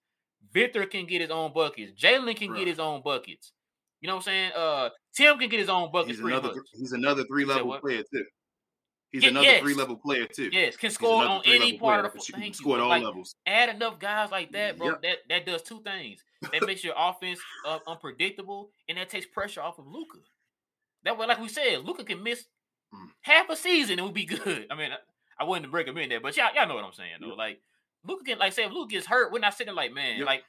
Victor 0.53 0.87
can 0.87 1.07
get 1.07 1.21
his 1.21 1.31
own 1.31 1.53
buckets. 1.53 1.93
Jalen 2.01 2.37
can 2.37 2.51
Bruh. 2.53 2.59
get 2.59 2.69
his 2.69 2.79
own 2.79 3.03
buckets. 3.03 3.53
You 4.01 4.07
know 4.09 4.15
what 4.15 4.21
I'm 4.21 4.25
saying? 4.25 4.53
Uh, 4.57 4.91
Tim 5.15 5.39
can 5.39 5.49
get 5.49 5.61
his 5.61 5.69
own 5.69 5.93
buckets. 5.93 6.19
He's 6.19 6.27
another 6.27 6.55
he's 6.75 6.93
another 6.93 7.25
three 7.25 7.45
level 7.45 7.79
player 7.81 8.03
too. 8.13 8.25
He's 9.13 9.23
Ye- 9.25 9.29
another 9.29 9.45
yes. 9.47 9.61
three 9.61 9.75
level 9.75 9.97
player 9.97 10.27
too. 10.27 10.49
Yes, 10.53 10.77
can 10.77 10.91
score 10.91 11.23
on 11.23 11.43
any 11.45 11.79
part 11.79 12.05
of 12.07 12.13
the. 12.13 12.19
that 12.19 12.25
fl- 12.25 12.33
can 12.33 12.41
Thank 12.41 12.55
score 12.55 12.77
you. 12.77 12.81
at 12.81 12.85
all 12.85 12.89
Like, 12.89 13.03
levels. 13.05 13.35
add 13.47 13.69
enough 13.69 13.99
guys 13.99 14.31
like 14.31 14.53
that, 14.53 14.79
bro. 14.79 14.89
Yep. 14.89 15.03
That 15.03 15.17
that 15.29 15.47
does 15.47 15.63
two 15.63 15.83
things. 15.83 16.25
That 16.51 16.63
makes 16.67 16.83
your 16.83 16.95
offense 16.97 17.39
uh, 17.67 17.79
unpredictable, 17.87 18.71
and 18.89 18.97
that 18.99 19.11
takes 19.11 19.27
pressure 19.27 19.61
off 19.61 19.79
of 19.79 19.87
Luka. 19.87 20.19
That 21.05 21.19
way, 21.19 21.27
like 21.27 21.41
we 21.41 21.49
said, 21.49 21.85
Luka 21.85 22.05
can 22.05 22.23
miss 22.23 22.45
Mm. 22.95 23.09
half 23.23 23.49
a 23.49 23.57
season 23.57 23.93
and 23.93 24.01
it 24.01 24.03
would 24.05 24.13
be 24.13 24.25
good. 24.45 24.67
I 24.71 24.75
mean, 24.75 24.91
I, 24.93 24.97
I 25.43 25.45
wouldn't 25.45 25.73
recommend 25.73 26.13
that, 26.13 26.23
but 26.23 26.37
y'all, 26.37 26.55
y'all 26.55 26.69
know 26.69 26.75
what 26.75 26.85
I'm 26.85 26.93
saying 26.93 27.15
though. 27.23 27.29
Yep. 27.29 27.39
Like 27.39 27.61
Luka 28.05 28.23
can, 28.25 28.39
like, 28.39 28.53
say 28.53 28.65
if 28.65 28.71
Luka 28.73 28.91
gets 28.93 29.07
hurt, 29.07 29.33
we're 29.33 29.39
not 29.39 29.55
sitting 29.55 29.75
like, 29.75 29.95
man, 29.95 30.19
Yep. 30.19 30.27
like 30.27 30.45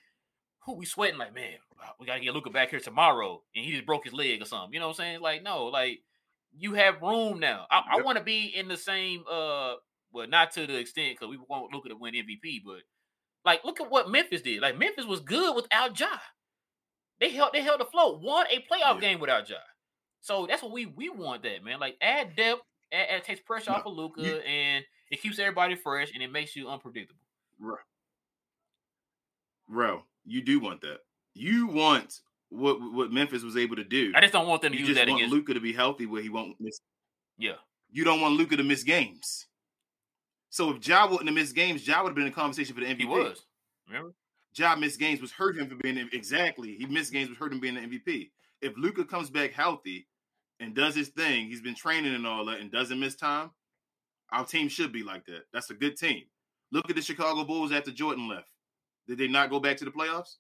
who 0.65 0.73
we 0.75 0.85
sweating 0.85 1.17
like, 1.17 1.33
man, 1.33 1.53
we 2.01 2.05
gotta 2.05 2.19
get 2.19 2.33
Luka 2.33 2.49
back 2.49 2.69
here 2.69 2.81
tomorrow, 2.81 3.41
and 3.55 3.63
he 3.63 3.71
just 3.71 3.85
broke 3.85 4.03
his 4.03 4.11
leg 4.11 4.41
or 4.41 4.45
something. 4.45 4.73
You 4.73 4.81
know 4.81 4.87
what 4.87 4.99
I'm 4.99 5.05
saying? 5.05 5.21
Like, 5.21 5.41
no, 5.41 5.67
like 5.67 6.01
you 6.57 6.73
have 6.73 7.01
room 7.01 7.39
now. 7.39 7.65
I, 7.71 7.83
I 7.93 8.01
want 8.01 8.17
to 8.17 8.23
be 8.23 8.45
in 8.55 8.67
the 8.67 8.77
same, 8.77 9.23
uh, 9.29 9.75
well, 10.11 10.27
not 10.27 10.51
to 10.53 10.67
the 10.67 10.77
extent 10.77 11.17
because 11.19 11.29
we 11.29 11.37
want 11.49 11.73
Luka 11.73 11.89
to 11.89 11.95
win 11.95 12.13
MVP, 12.13 12.61
but 12.65 12.81
like, 13.45 13.63
look 13.65 13.81
at 13.81 13.89
what 13.89 14.09
Memphis 14.09 14.41
did. 14.41 14.61
Like, 14.61 14.77
Memphis 14.77 15.05
was 15.05 15.19
good 15.19 15.55
without 15.55 15.99
Ja. 15.99 16.07
They 17.19 17.29
held 17.31 17.51
they 17.53 17.61
held 17.61 17.81
afloat, 17.81 18.21
won 18.21 18.45
a 18.51 18.57
playoff 18.59 18.95
Yeah. 18.95 18.99
game 19.01 19.19
without 19.19 19.49
Ja. 19.49 19.57
So 20.21 20.45
that's 20.45 20.61
what 20.63 20.71
we 20.71 20.85
we 20.85 21.09
want 21.09 21.43
that 21.43 21.63
man. 21.63 21.79
Like, 21.79 21.97
add 22.01 22.35
depth, 22.35 22.61
add, 22.91 23.07
add- 23.09 23.17
it 23.19 23.23
takes 23.25 23.39
pressure 23.41 23.71
No, 23.71 23.77
off 23.77 23.85
of 23.85 23.93
Luka, 23.93 24.21
you- 24.21 24.37
and 24.37 24.83
it 25.09 25.21
keeps 25.21 25.39
everybody 25.39 25.75
fresh, 25.75 26.11
and 26.13 26.21
it 26.23 26.31
makes 26.31 26.55
you 26.55 26.69
unpredictable. 26.69 27.19
Bro, 27.59 27.77
bro, 29.67 30.03
you 30.25 30.41
do 30.41 30.59
want 30.59 30.81
that. 30.81 30.99
You 31.33 31.67
want 31.67 32.21
what 32.53 32.79
what 32.93 33.11
Memphis 33.11 33.43
was 33.43 33.57
able 33.57 33.75
to 33.75 33.83
do. 33.83 34.11
I 34.15 34.21
just 34.21 34.33
don't 34.33 34.47
want 34.47 34.61
them 34.61 34.71
to 34.71 34.77
you 34.77 34.85
use 34.85 34.95
just 34.95 34.99
that 34.99 35.09
want 35.09 35.21
against. 35.21 35.33
Luka 35.33 35.53
to 35.53 35.59
be 35.59 35.73
healthy 35.73 36.05
where 36.05 36.21
he 36.21 36.29
won't 36.29 36.55
miss. 36.59 36.79
Yeah, 37.37 37.55
You 37.91 38.03
don't 38.03 38.21
want 38.21 38.35
Luka 38.35 38.57
to 38.57 38.63
miss 38.63 38.83
games. 38.83 39.47
So 40.49 40.69
if 40.69 40.87
Ja 40.87 41.07
wouldn't 41.07 41.27
have 41.27 41.35
missed 41.35 41.55
games, 41.55 41.87
Ja 41.87 42.03
would 42.03 42.09
have 42.09 42.15
been 42.15 42.25
in 42.25 42.31
the 42.31 42.35
conversation 42.35 42.75
for 42.75 42.81
the 42.81 42.87
MVP. 42.87 42.99
he 42.99 43.05
was. 43.05 43.45
Remember? 43.87 44.13
Ja 44.55 44.75
missed 44.75 44.99
games 44.99 45.19
was 45.19 45.31
hurt 45.31 45.57
him 45.57 45.67
for 45.67 45.75
being 45.75 45.97
exactly. 46.13 46.75
He 46.75 46.85
missed 46.85 47.11
games 47.11 47.29
was 47.29 47.39
hurt 47.39 47.51
him 47.51 47.59
being 47.59 47.73
the 47.75 47.81
MVP. 47.81 48.29
If 48.61 48.73
Luka 48.77 49.03
comes 49.03 49.31
back 49.31 49.51
healthy 49.51 50.07
and 50.59 50.75
does 50.75 50.95
his 50.95 51.09
thing, 51.09 51.47
he's 51.47 51.61
been 51.61 51.73
training 51.75 52.13
and 52.13 52.27
all 52.27 52.45
that, 52.45 52.59
and 52.59 52.71
doesn't 52.71 52.99
miss 52.99 53.15
time. 53.15 53.49
Our 54.31 54.45
team 54.45 54.67
should 54.69 54.91
be 54.91 55.03
like 55.03 55.25
that. 55.25 55.43
That's 55.51 55.69
a 55.71 55.73
good 55.73 55.97
team. 55.97 56.23
Look 56.71 56.89
at 56.89 56.95
the 56.95 57.01
Chicago 57.01 57.43
Bulls 57.43 57.71
after 57.71 57.91
Jordan 57.91 58.27
left. 58.27 58.49
Did 59.07 59.17
they 59.17 59.27
not 59.27 59.49
go 59.49 59.59
back 59.59 59.77
to 59.77 59.85
the 59.85 59.91
playoffs? 59.91 60.35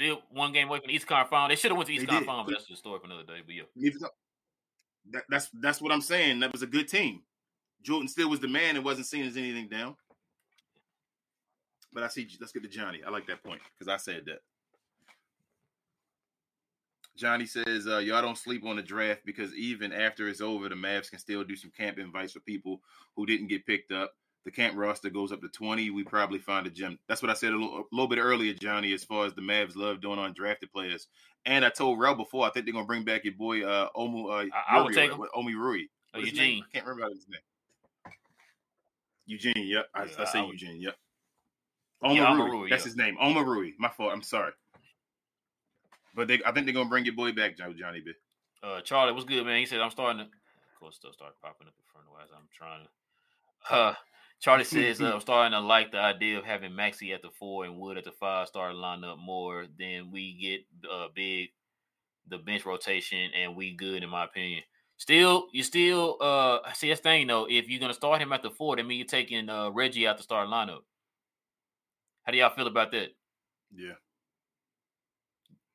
Still 0.00 0.22
one 0.30 0.52
game 0.52 0.68
away 0.68 0.78
from 0.78 0.86
the 0.86 0.94
East 0.94 1.08
Conference 1.08 1.30
Final. 1.30 1.48
They 1.48 1.56
should 1.56 1.72
have 1.72 1.76
went 1.76 1.88
to 1.88 1.94
East 1.94 2.06
Conference. 2.06 2.26
Final, 2.26 2.44
but 2.44 2.52
that's 2.52 2.66
the 2.68 2.76
story 2.76 3.00
for 3.00 3.06
another 3.06 3.24
day. 3.24 3.40
But 3.44 3.52
yeah, 3.52 3.90
that, 5.10 5.24
that's 5.28 5.50
that's 5.54 5.82
what 5.82 5.90
I'm 5.90 6.00
saying. 6.00 6.38
That 6.38 6.52
was 6.52 6.62
a 6.62 6.68
good 6.68 6.86
team. 6.86 7.22
Jordan 7.82 8.06
still 8.06 8.30
was 8.30 8.38
the 8.38 8.46
man 8.46 8.76
and 8.76 8.84
wasn't 8.84 9.08
seen 9.08 9.26
as 9.26 9.36
anything 9.36 9.68
down. 9.68 9.96
But 11.92 12.04
I 12.04 12.08
see. 12.08 12.28
Let's 12.40 12.52
get 12.52 12.62
to 12.62 12.68
Johnny. 12.68 13.00
I 13.04 13.10
like 13.10 13.26
that 13.26 13.42
point 13.42 13.60
because 13.74 13.92
I 13.92 13.96
said 13.96 14.22
that. 14.26 14.38
Johnny 17.16 17.46
says, 17.46 17.88
uh, 17.88 17.98
"Y'all 17.98 18.22
don't 18.22 18.38
sleep 18.38 18.64
on 18.64 18.76
the 18.76 18.82
draft 18.82 19.22
because 19.24 19.52
even 19.56 19.92
after 19.92 20.28
it's 20.28 20.40
over, 20.40 20.68
the 20.68 20.76
Mavs 20.76 21.10
can 21.10 21.18
still 21.18 21.42
do 21.42 21.56
some 21.56 21.72
camp 21.76 21.98
invites 21.98 22.34
for 22.34 22.40
people 22.40 22.82
who 23.16 23.26
didn't 23.26 23.48
get 23.48 23.66
picked 23.66 23.90
up. 23.90 24.14
The 24.44 24.50
camp 24.50 24.76
roster 24.76 25.10
goes 25.10 25.30
up 25.32 25.40
to 25.42 25.48
twenty. 25.48 25.90
We 25.90 26.04
probably 26.04 26.38
find 26.38 26.66
a 26.66 26.70
gem. 26.70 26.98
That's 27.06 27.20
what 27.20 27.30
I 27.30 27.34
said 27.34 27.52
a 27.52 27.56
little, 27.56 27.80
a 27.80 27.84
little 27.92 28.08
bit 28.08 28.18
earlier, 28.18 28.54
Johnny. 28.54 28.94
As 28.94 29.04
far 29.04 29.26
as 29.26 29.34
the 29.34 29.42
Mavs 29.42 29.76
love 29.76 30.00
doing 30.00 30.18
undrafted 30.18 30.72
players, 30.72 31.06
and 31.44 31.64
I 31.64 31.68
told 31.70 31.98
Rel 32.00 32.14
before, 32.14 32.46
I 32.46 32.50
think 32.50 32.64
they're 32.64 32.72
gonna 32.72 32.86
bring 32.86 33.04
back 33.04 33.24
your 33.24 33.34
boy 33.34 33.62
uh, 33.64 33.88
Omu. 33.96 34.30
Uh, 34.30 34.48
I, 34.54 34.78
I 34.78 34.82
would 34.82 34.94
take 34.94 35.10
him. 35.12 35.20
Omoruyi. 35.36 35.88
Uh, 36.14 36.20
Eugene. 36.20 36.62
I 36.66 36.72
can't 36.72 36.86
remember 36.86 37.14
his 37.14 37.26
name. 37.28 38.12
Eugene. 39.26 39.52
Yep. 39.56 39.86
I, 39.94 40.04
Yeah, 40.04 40.10
I 40.18 40.24
say 40.24 40.38
I 40.38 40.42
would- 40.42 40.52
Eugene. 40.52 40.80
Yep. 40.80 40.94
Yeah, 42.04 42.10
Omoruyi. 42.26 42.50
Rui, 42.50 42.70
That's 42.70 42.84
yeah. 42.84 42.88
his 42.88 42.96
name. 42.96 43.16
Omoruyi. 43.20 43.72
My 43.78 43.88
fault. 43.88 44.12
I'm 44.12 44.22
sorry. 44.22 44.52
But 46.14 46.28
they, 46.28 46.40
I 46.46 46.52
think 46.52 46.66
they're 46.66 46.74
gonna 46.74 46.88
bring 46.88 47.04
your 47.04 47.14
boy 47.14 47.32
back, 47.32 47.56
Johnny 47.58 48.00
B. 48.00 48.12
Uh, 48.62 48.80
Charlie, 48.80 49.12
what's 49.12 49.24
good, 49.26 49.44
man? 49.44 49.58
He 49.58 49.66
said 49.66 49.80
I'm 49.80 49.90
starting 49.90 50.18
to. 50.18 50.24
Of 50.24 50.80
course, 50.80 50.96
stuff 50.96 51.14
started 51.14 51.34
popping 51.42 51.66
up 51.66 51.74
in 51.76 51.84
front 51.92 52.06
of 52.10 52.20
us. 52.22 52.30
I'm 52.34 52.48
trying 52.56 52.84
to. 52.84 52.88
Uh, 53.70 53.92
Charlie 54.40 54.64
says 54.64 55.00
I'm 55.00 55.20
starting 55.20 55.52
to 55.52 55.60
like 55.60 55.92
the 55.92 55.98
idea 55.98 56.38
of 56.38 56.44
having 56.44 56.72
Maxi 56.72 57.14
at 57.14 57.22
the 57.22 57.30
four 57.38 57.64
and 57.64 57.78
Wood 57.78 57.98
at 57.98 58.04
the 58.04 58.12
five 58.12 58.48
starting 58.48 58.78
lineup 58.78 59.18
more. 59.18 59.66
Then 59.78 60.10
we 60.10 60.34
get 60.34 60.90
uh, 60.90 61.08
big 61.14 61.50
the 62.28 62.38
bench 62.38 62.66
rotation 62.66 63.30
and 63.34 63.56
we 63.56 63.74
good 63.74 64.02
in 64.02 64.10
my 64.10 64.24
opinion. 64.24 64.62
Still, 64.98 65.46
you 65.52 65.62
still 65.62 66.16
uh 66.20 66.58
see 66.74 66.88
that's 66.88 67.00
the 67.00 67.04
thing 67.04 67.26
though. 67.26 67.46
If 67.48 67.68
you're 67.68 67.80
gonna 67.80 67.94
start 67.94 68.20
him 68.20 68.32
at 68.32 68.42
the 68.42 68.50
four, 68.50 68.76
that 68.76 68.84
means 68.84 68.98
you're 68.98 69.20
taking 69.20 69.48
uh, 69.48 69.70
Reggie 69.70 70.06
out 70.06 70.16
the 70.16 70.22
starting 70.22 70.52
lineup. 70.52 70.80
How 72.24 72.32
do 72.32 72.38
y'all 72.38 72.50
feel 72.50 72.66
about 72.66 72.92
that? 72.92 73.08
Yeah. 73.74 73.94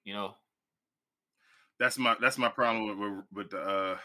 You 0.04 0.14
know, 0.14 0.36
That's 1.80 1.98
my 1.98 2.16
that's 2.20 2.38
my 2.38 2.50
problem 2.50 2.88
with 2.88 2.98
with, 2.98 3.24
with 3.34 3.50
the. 3.52 3.60
Uh, 3.60 3.98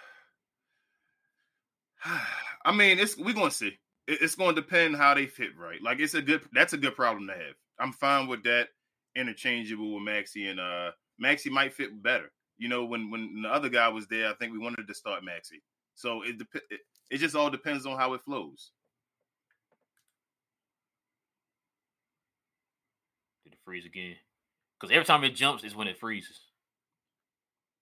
I 2.64 2.72
mean, 2.72 2.98
it's 2.98 3.16
we're 3.16 3.34
gonna 3.34 3.50
see. 3.50 3.76
It, 4.08 4.22
it's 4.22 4.34
gonna 4.34 4.54
depend 4.54 4.96
how 4.96 5.14
they 5.14 5.26
fit 5.26 5.56
right. 5.56 5.80
Like 5.80 6.00
it's 6.00 6.14
a 6.14 6.22
good 6.22 6.42
that's 6.52 6.72
a 6.72 6.78
good 6.78 6.96
problem 6.96 7.28
to 7.28 7.34
have. 7.34 7.54
I'm 7.78 7.92
fine 7.92 8.26
with 8.26 8.42
that. 8.44 8.68
Interchangeable 9.14 9.94
with 9.94 10.02
Maxi 10.02 10.50
and 10.50 10.58
uh 10.58 10.90
Maxi 11.22 11.50
might 11.50 11.74
fit 11.74 12.02
better. 12.02 12.32
You 12.56 12.68
know, 12.68 12.84
when 12.84 13.10
when 13.10 13.42
the 13.42 13.48
other 13.48 13.68
guy 13.68 13.88
was 13.88 14.06
there, 14.08 14.28
I 14.28 14.34
think 14.34 14.52
we 14.52 14.58
wanted 14.58 14.88
to 14.88 14.94
start 14.94 15.22
Maxi. 15.22 15.60
So 15.94 16.22
it 16.22 16.38
dep- 16.38 16.62
it, 16.70 16.80
it 17.10 17.18
just 17.18 17.36
all 17.36 17.50
depends 17.50 17.86
on 17.86 17.96
how 17.96 18.14
it 18.14 18.22
flows. 18.22 18.72
did 23.44 23.52
it 23.54 23.58
freeze 23.64 23.86
again? 23.86 24.16
Because 24.78 24.94
every 24.94 25.04
time 25.04 25.24
it 25.24 25.34
jumps 25.34 25.64
is 25.64 25.74
when 25.74 25.88
it 25.88 25.98
freezes. 25.98 26.40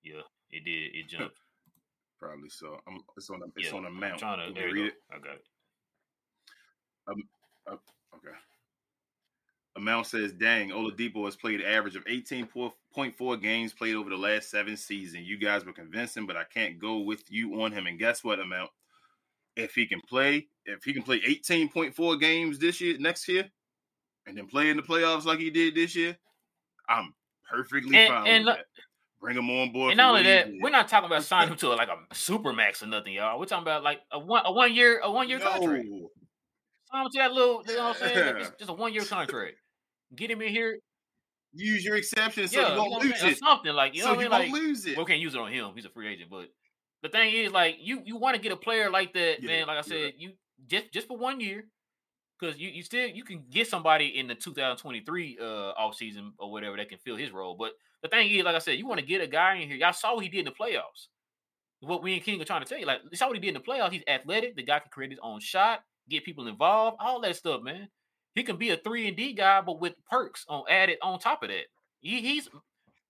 Yeah, 0.02 0.22
it 0.50 0.64
did. 0.64 0.94
It 0.94 1.08
jumped. 1.08 1.36
Probably 2.20 2.48
so. 2.48 2.78
I'm, 2.88 3.00
it's 3.16 3.28
on 3.28 3.42
a, 3.42 3.46
it's 3.56 3.70
yeah, 3.70 3.76
on 3.76 3.84
a 3.84 3.88
I'm 3.88 4.00
mount. 4.00 4.18
trying 4.18 4.48
to 4.48 4.54
there 4.54 4.68
you 4.68 4.76
you 4.76 4.82
read 4.84 4.92
go. 4.92 5.14
it? 5.14 5.16
I 5.16 5.18
got 5.18 5.34
it. 5.34 5.44
Um, 7.08 7.22
uh, 7.66 7.76
okay. 8.14 8.36
Amount 9.76 10.06
says, 10.06 10.32
dang, 10.32 10.70
Oladipo 10.70 11.24
has 11.26 11.36
played 11.36 11.60
average 11.60 11.96
of 11.96 12.04
18.4 12.06 13.42
games 13.42 13.72
played 13.74 13.94
over 13.94 14.08
the 14.10 14.16
last 14.16 14.50
seven 14.50 14.76
seasons. 14.76 15.26
You 15.26 15.36
guys 15.38 15.64
were 15.64 15.72
convincing, 15.72 16.26
but 16.26 16.36
I 16.36 16.44
can't 16.44 16.78
go 16.78 16.98
with 17.00 17.22
you 17.30 17.62
on 17.62 17.72
him. 17.72 17.86
And 17.86 17.98
guess 17.98 18.24
what, 18.24 18.40
Amount? 18.40 18.70
If 19.54 19.74
he 19.74 19.86
can 19.86 20.00
play, 20.00 20.48
if 20.64 20.84
he 20.84 20.92
can 20.92 21.02
play 21.02 21.20
18.4 21.20 22.20
games 22.20 22.58
this 22.58 22.80
year, 22.80 22.96
next 22.98 23.26
year, 23.28 23.44
and 24.26 24.36
then 24.36 24.46
play 24.46 24.70
in 24.70 24.76
the 24.76 24.82
playoffs 24.82 25.24
like 25.24 25.38
he 25.38 25.50
did 25.50 25.74
this 25.74 25.94
year, 25.96 26.16
I'm 26.88 27.14
perfectly 27.50 27.96
And- 27.96 28.08
fine 28.08 28.26
and 28.26 28.44
with 28.44 28.56
look- 28.56 28.56
that. 28.58 28.66
Bring 29.18 29.38
him 29.38 29.48
on 29.48 29.72
board. 29.72 29.92
And 29.92 29.96
not 29.96 30.10
only 30.10 30.24
that, 30.24 30.48
we're 30.60 30.68
not 30.68 30.88
talking 30.88 31.06
about 31.06 31.24
signing 31.24 31.48
him 31.48 31.56
to 31.56 31.70
like 31.70 31.88
a 31.88 32.14
super 32.14 32.52
max 32.52 32.82
or 32.82 32.86
nothing, 32.86 33.14
y'all. 33.14 33.38
We're 33.40 33.46
talking 33.46 33.62
about 33.62 33.82
like 33.82 34.02
a 34.12 34.18
one 34.18 34.42
a 34.44 34.52
one 34.52 34.74
year 34.74 35.00
a 35.00 35.10
one 35.10 35.26
year 35.30 35.40
contract. 35.40 35.88
Sign 36.92 37.04
to 37.04 37.18
that 37.18 37.32
little, 37.32 37.62
you 37.66 37.76
know 37.76 37.84
what 37.88 38.02
I'm 38.02 38.08
saying? 38.08 38.36
Yeah. 38.38 38.48
Just, 38.58 38.70
a 38.70 38.72
one 38.72 38.92
year 38.92 39.04
contract. 39.04 39.56
Get 40.14 40.30
him 40.30 40.40
in 40.42 40.48
here, 40.48 40.78
Use 41.52 41.84
your 41.84 41.96
exception 41.96 42.48
so 42.48 42.60
yeah, 42.60 42.68
you 42.68 42.74
you 42.74 42.78
won't 42.80 42.90
know 42.90 42.96
what 42.96 43.02
I'm 43.04 43.10
lose? 43.10 43.22
It. 43.22 43.38
something 43.38 43.72
like 43.72 43.94
you 43.94 44.02
know 44.02 44.08
so 44.08 44.14
what 44.16 44.18
I 44.32 44.44
you 44.44 44.52
mean? 44.52 44.52
Like, 44.52 44.62
lose 44.62 44.86
it. 44.86 44.96
well, 44.96 45.06
we 45.06 45.10
can't 45.10 45.20
use 45.22 45.34
it 45.34 45.40
on 45.40 45.50
him. 45.50 45.72
He's 45.74 45.86
a 45.86 45.90
free 45.90 46.06
agent, 46.08 46.30
but 46.30 46.48
the 47.02 47.08
thing 47.08 47.32
is, 47.34 47.52
like, 47.52 47.76
you 47.80 48.02
you 48.04 48.16
want 48.16 48.36
to 48.36 48.42
get 48.42 48.52
a 48.52 48.56
player 48.56 48.90
like 48.90 49.14
that, 49.14 49.42
Yeah, 49.42 49.46
man. 49.46 49.66
Like 49.66 49.74
I 49.76 49.76
yeah. 49.76 49.82
said, 49.82 50.12
you 50.18 50.32
just 50.66 50.92
just 50.92 51.08
for 51.08 51.16
one 51.16 51.40
year, 51.40 51.64
because 52.38 52.58
you 52.58 52.68
you 52.68 52.82
still 52.82 53.08
you 53.08 53.24
can 53.24 53.44
get 53.50 53.68
somebody 53.68 54.18
in 54.18 54.26
the 54.26 54.34
2023 54.34 55.38
uh 55.40 55.44
off 55.78 55.94
season 55.94 56.32
or 56.38 56.50
whatever 56.52 56.76
that 56.76 56.88
can 56.90 56.98
fill 56.98 57.16
his 57.16 57.30
role. 57.32 57.56
But 57.58 57.72
the 58.02 58.08
thing 58.08 58.30
is, 58.30 58.44
like 58.44 58.54
I 58.54 58.58
said, 58.58 58.78
you 58.78 58.86
want 58.86 59.00
to 59.00 59.06
get 59.06 59.22
a 59.22 59.26
guy 59.26 59.54
in 59.56 59.68
here. 59.68 59.76
Y'all 59.78 59.92
saw 59.94 60.14
what 60.14 60.24
he 60.24 60.28
did 60.28 60.40
in 60.40 60.44
the 60.46 60.50
playoffs. 60.52 61.08
What 61.80 62.02
we 62.02 62.14
and 62.14 62.22
King 62.22 62.40
are 62.40 62.44
trying 62.44 62.62
to 62.62 62.68
tell 62.68 62.78
you, 62.78 62.86
like, 62.86 63.00
you 63.10 63.16
saw 63.16 63.26
what 63.28 63.36
he 63.36 63.40
did 63.40 63.48
in 63.48 63.54
the 63.54 63.60
playoffs. 63.60 63.92
He's 63.92 64.02
athletic. 64.08 64.56
The 64.56 64.62
guy 64.62 64.78
can 64.80 64.90
create 64.90 65.10
his 65.10 65.20
own 65.22 65.40
shot, 65.40 65.80
get 66.08 66.24
people 66.24 66.48
involved, 66.48 66.98
all 67.00 67.20
that 67.22 67.36
stuff, 67.36 67.62
man. 67.62 67.88
He 68.34 68.42
can 68.42 68.56
be 68.56 68.70
a 68.70 68.76
three 68.76 69.08
and 69.08 69.16
D 69.16 69.32
guy, 69.32 69.60
but 69.62 69.80
with 69.80 69.94
perks 70.10 70.44
on 70.48 70.64
added 70.68 70.98
on 71.02 71.18
top 71.18 71.42
of 71.42 71.48
that. 71.48 71.66
He, 72.00 72.20
he's 72.20 72.48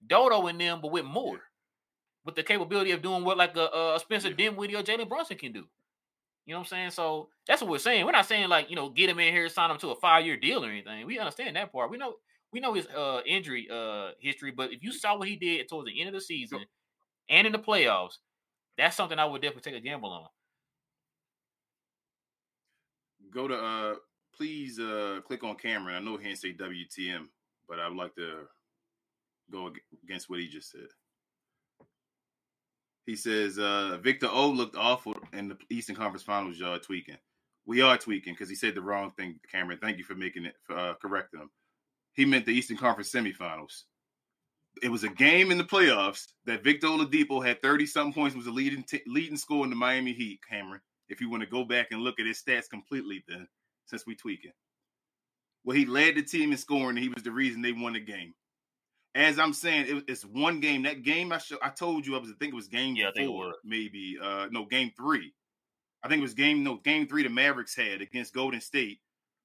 Dodo 0.06 0.46
in 0.46 0.58
them, 0.58 0.80
but 0.80 0.92
with 0.92 1.04
more, 1.04 1.40
with 2.24 2.34
the 2.36 2.42
capability 2.42 2.92
of 2.92 3.02
doing 3.02 3.24
what 3.24 3.36
like 3.36 3.56
a, 3.56 3.94
a 3.96 4.00
Spencer 4.00 4.30
Yeah. 4.30 4.36
Dinwiddie 4.36 4.76
or 4.76 4.82
Jalen 4.82 5.08
Brunson 5.08 5.36
can 5.36 5.52
do. 5.52 5.64
You 6.46 6.54
know 6.54 6.60
what 6.60 6.66
I'm 6.66 6.68
saying? 6.68 6.90
So 6.92 7.28
that's 7.46 7.60
what 7.60 7.70
we're 7.70 7.78
saying. 7.78 8.06
We're 8.06 8.12
not 8.12 8.26
saying 8.26 8.48
like 8.48 8.70
you 8.70 8.76
know 8.76 8.88
get 8.88 9.10
him 9.10 9.18
in 9.18 9.32
here, 9.32 9.48
sign 9.48 9.70
him 9.70 9.78
to 9.78 9.90
a 9.90 9.96
five 9.96 10.24
year 10.24 10.36
deal 10.36 10.64
or 10.64 10.68
anything. 10.70 11.06
We 11.06 11.18
understand 11.18 11.56
that 11.56 11.72
part. 11.72 11.90
We 11.90 11.98
know 11.98 12.14
we 12.52 12.60
know 12.60 12.74
his 12.74 12.86
uh 12.86 13.20
injury 13.26 13.68
uh 13.70 14.10
history, 14.20 14.52
but 14.52 14.72
if 14.72 14.82
you 14.82 14.92
saw 14.92 15.18
what 15.18 15.28
he 15.28 15.36
did 15.36 15.68
towards 15.68 15.88
the 15.88 16.00
end 16.00 16.08
of 16.08 16.14
the 16.14 16.20
season 16.20 16.60
and 17.28 17.46
in 17.46 17.52
the 17.52 17.58
playoffs, 17.58 18.18
that's 18.78 18.96
something 18.96 19.18
I 19.18 19.24
would 19.24 19.42
definitely 19.42 19.72
take 19.72 19.80
a 19.80 19.84
gamble 19.84 20.10
on. 20.10 20.28
Go 23.36 23.46
to 23.46 23.54
uh 23.54 23.94
please 24.36 24.80
uh 24.80 25.20
click 25.26 25.44
on 25.44 25.56
Cameron. 25.56 25.96
I 25.96 26.00
know 26.00 26.16
he 26.16 26.24
didn't 26.24 26.40
say 26.40 26.54
WTM, 26.54 27.26
but 27.68 27.78
I 27.78 27.88
would 27.88 27.98
like 27.98 28.14
to 28.16 28.46
go 29.52 29.70
against 30.04 30.30
what 30.30 30.40
he 30.40 30.48
just 30.48 30.72
said. 30.72 30.88
He 33.04 33.14
says 33.14 33.58
uh 33.58 33.98
Victor 34.02 34.28
O 34.30 34.48
looked 34.48 34.76
awful 34.76 35.14
in 35.32 35.48
the 35.48 35.58
Eastern 35.70 35.96
Conference 35.96 36.24
Finals. 36.24 36.58
Y'all 36.58 36.78
tweaking. 36.80 37.18
We 37.66 37.82
are 37.82 37.98
tweaking 37.98 38.34
because 38.34 38.48
he 38.48 38.54
said 38.54 38.74
the 38.74 38.82
wrong 38.82 39.12
thing. 39.18 39.38
Cameron, 39.52 39.78
thank 39.82 39.98
you 39.98 40.04
for 40.04 40.14
making 40.14 40.46
it 40.46 40.54
for 40.64 40.78
uh, 40.78 40.94
correcting 41.02 41.40
him. 41.40 41.50
He 42.14 42.24
meant 42.24 42.46
the 42.46 42.52
Eastern 42.52 42.76
Conference 42.76 43.10
semifinals. 43.12 43.82
It 44.82 44.88
was 44.88 45.04
a 45.04 45.08
game 45.08 45.50
in 45.50 45.58
the 45.58 45.64
playoffs 45.64 46.26
that 46.46 46.62
Victor 46.64 46.86
Oladipo 46.86 47.44
had 47.44 47.60
thirty 47.62 47.86
something 47.86 48.14
points, 48.14 48.36
was 48.36 48.46
the 48.46 48.52
leading 48.52 48.84
t- 48.84 49.02
leading 49.06 49.36
scorer 49.36 49.64
in 49.64 49.70
the 49.70 49.76
Miami 49.76 50.12
Heat. 50.12 50.40
Cameron, 50.48 50.80
if 51.08 51.20
you 51.20 51.30
want 51.30 51.42
to 51.42 51.48
go 51.48 51.64
back 51.64 51.88
and 51.90 52.02
look 52.02 52.18
at 52.20 52.26
his 52.26 52.42
stats 52.42 52.68
completely, 52.68 53.24
then 53.28 53.46
since 53.86 54.06
we 54.06 54.14
tweaking. 54.14 54.52
Well, 55.64 55.76
he 55.76 55.84
led 55.84 56.14
the 56.14 56.22
team 56.22 56.52
in 56.52 56.58
scoring, 56.58 56.96
and 56.96 56.98
he 56.98 57.08
was 57.08 57.22
the 57.22 57.32
reason 57.32 57.62
they 57.62 57.72
won 57.72 57.94
the 57.94 58.00
game. 58.00 58.34
As 59.14 59.38
I'm 59.38 59.52
saying, 59.52 59.86
it, 59.88 60.04
it's 60.08 60.24
one 60.24 60.60
game. 60.60 60.82
That 60.82 61.02
game 61.02 61.32
I 61.32 61.38
show, 61.38 61.56
I 61.62 61.70
told 61.70 62.06
you 62.06 62.14
I 62.16 62.20
was. 62.20 62.30
I 62.30 62.34
think 62.38 62.52
it 62.52 62.56
was 62.56 62.68
game 62.68 62.94
Yeah, 62.94 63.08
I 63.08 63.12
think 63.12 63.24
it 63.24 63.32
four, 63.32 63.54
maybe. 63.64 64.16
Uh, 64.22 64.46
no, 64.50 64.64
game 64.64 64.92
three. 64.96 65.32
I 66.04 66.08
think 66.08 66.20
it 66.20 66.22
was 66.22 66.34
game 66.34 66.62
no 66.62 66.76
game 66.76 67.08
three. 67.08 67.22
The 67.22 67.30
Mavericks 67.30 67.74
had 67.74 68.00
against 68.00 68.34
Golden 68.34 68.60
State, 68.60 69.00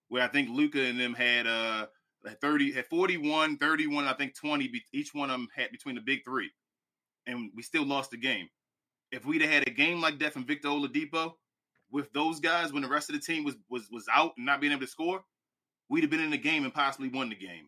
where 0.10 0.24
I 0.24 0.28
think 0.28 0.50
Luka 0.50 0.82
and 0.82 1.00
them 1.00 1.14
had 1.14 1.48
uh 1.48 1.88
had 2.26 2.40
30 2.42 2.74
had 2.74 2.86
41, 2.86 3.58
31, 3.58 4.06
I 4.06 4.14
think 4.14 4.36
20. 4.36 4.72
Each 4.94 5.14
one 5.14 5.30
of 5.30 5.34
them 5.34 5.48
had 5.56 5.72
between 5.72 5.96
the 5.96 6.02
big 6.02 6.24
three, 6.24 6.52
and 7.26 7.50
we 7.56 7.64
still 7.64 7.86
lost 7.86 8.12
the 8.12 8.18
game. 8.18 8.48
If 9.12 9.26
we'd 9.26 9.42
have 9.42 9.52
had 9.52 9.68
a 9.68 9.72
game 9.72 10.02
like 10.02 10.20
that 10.20 10.34
from 10.34 10.46
Victor 10.46 10.68
Oladipo, 10.68 11.34
with 11.92 12.12
those 12.14 12.40
guys 12.40 12.72
when 12.74 12.84
the 12.84 12.90
rest 12.90 13.10
of 13.10 13.16
the 13.16 13.22
team 13.22 13.44
was 13.44 13.56
was 13.70 13.90
was 13.92 14.06
out 14.14 14.34
and 14.38 14.46
not 14.46 14.62
being 14.62 14.72
able 14.72 14.82
to 14.82 14.88
score, 14.88 15.24
we'd 15.90 16.04
have 16.04 16.10
been 16.10 16.20
in 16.20 16.32
the 16.32 16.38
game 16.38 16.64
and 16.64 16.74
possibly 16.74 17.10
won 17.10 17.30
the 17.30 17.36
game. 17.36 17.68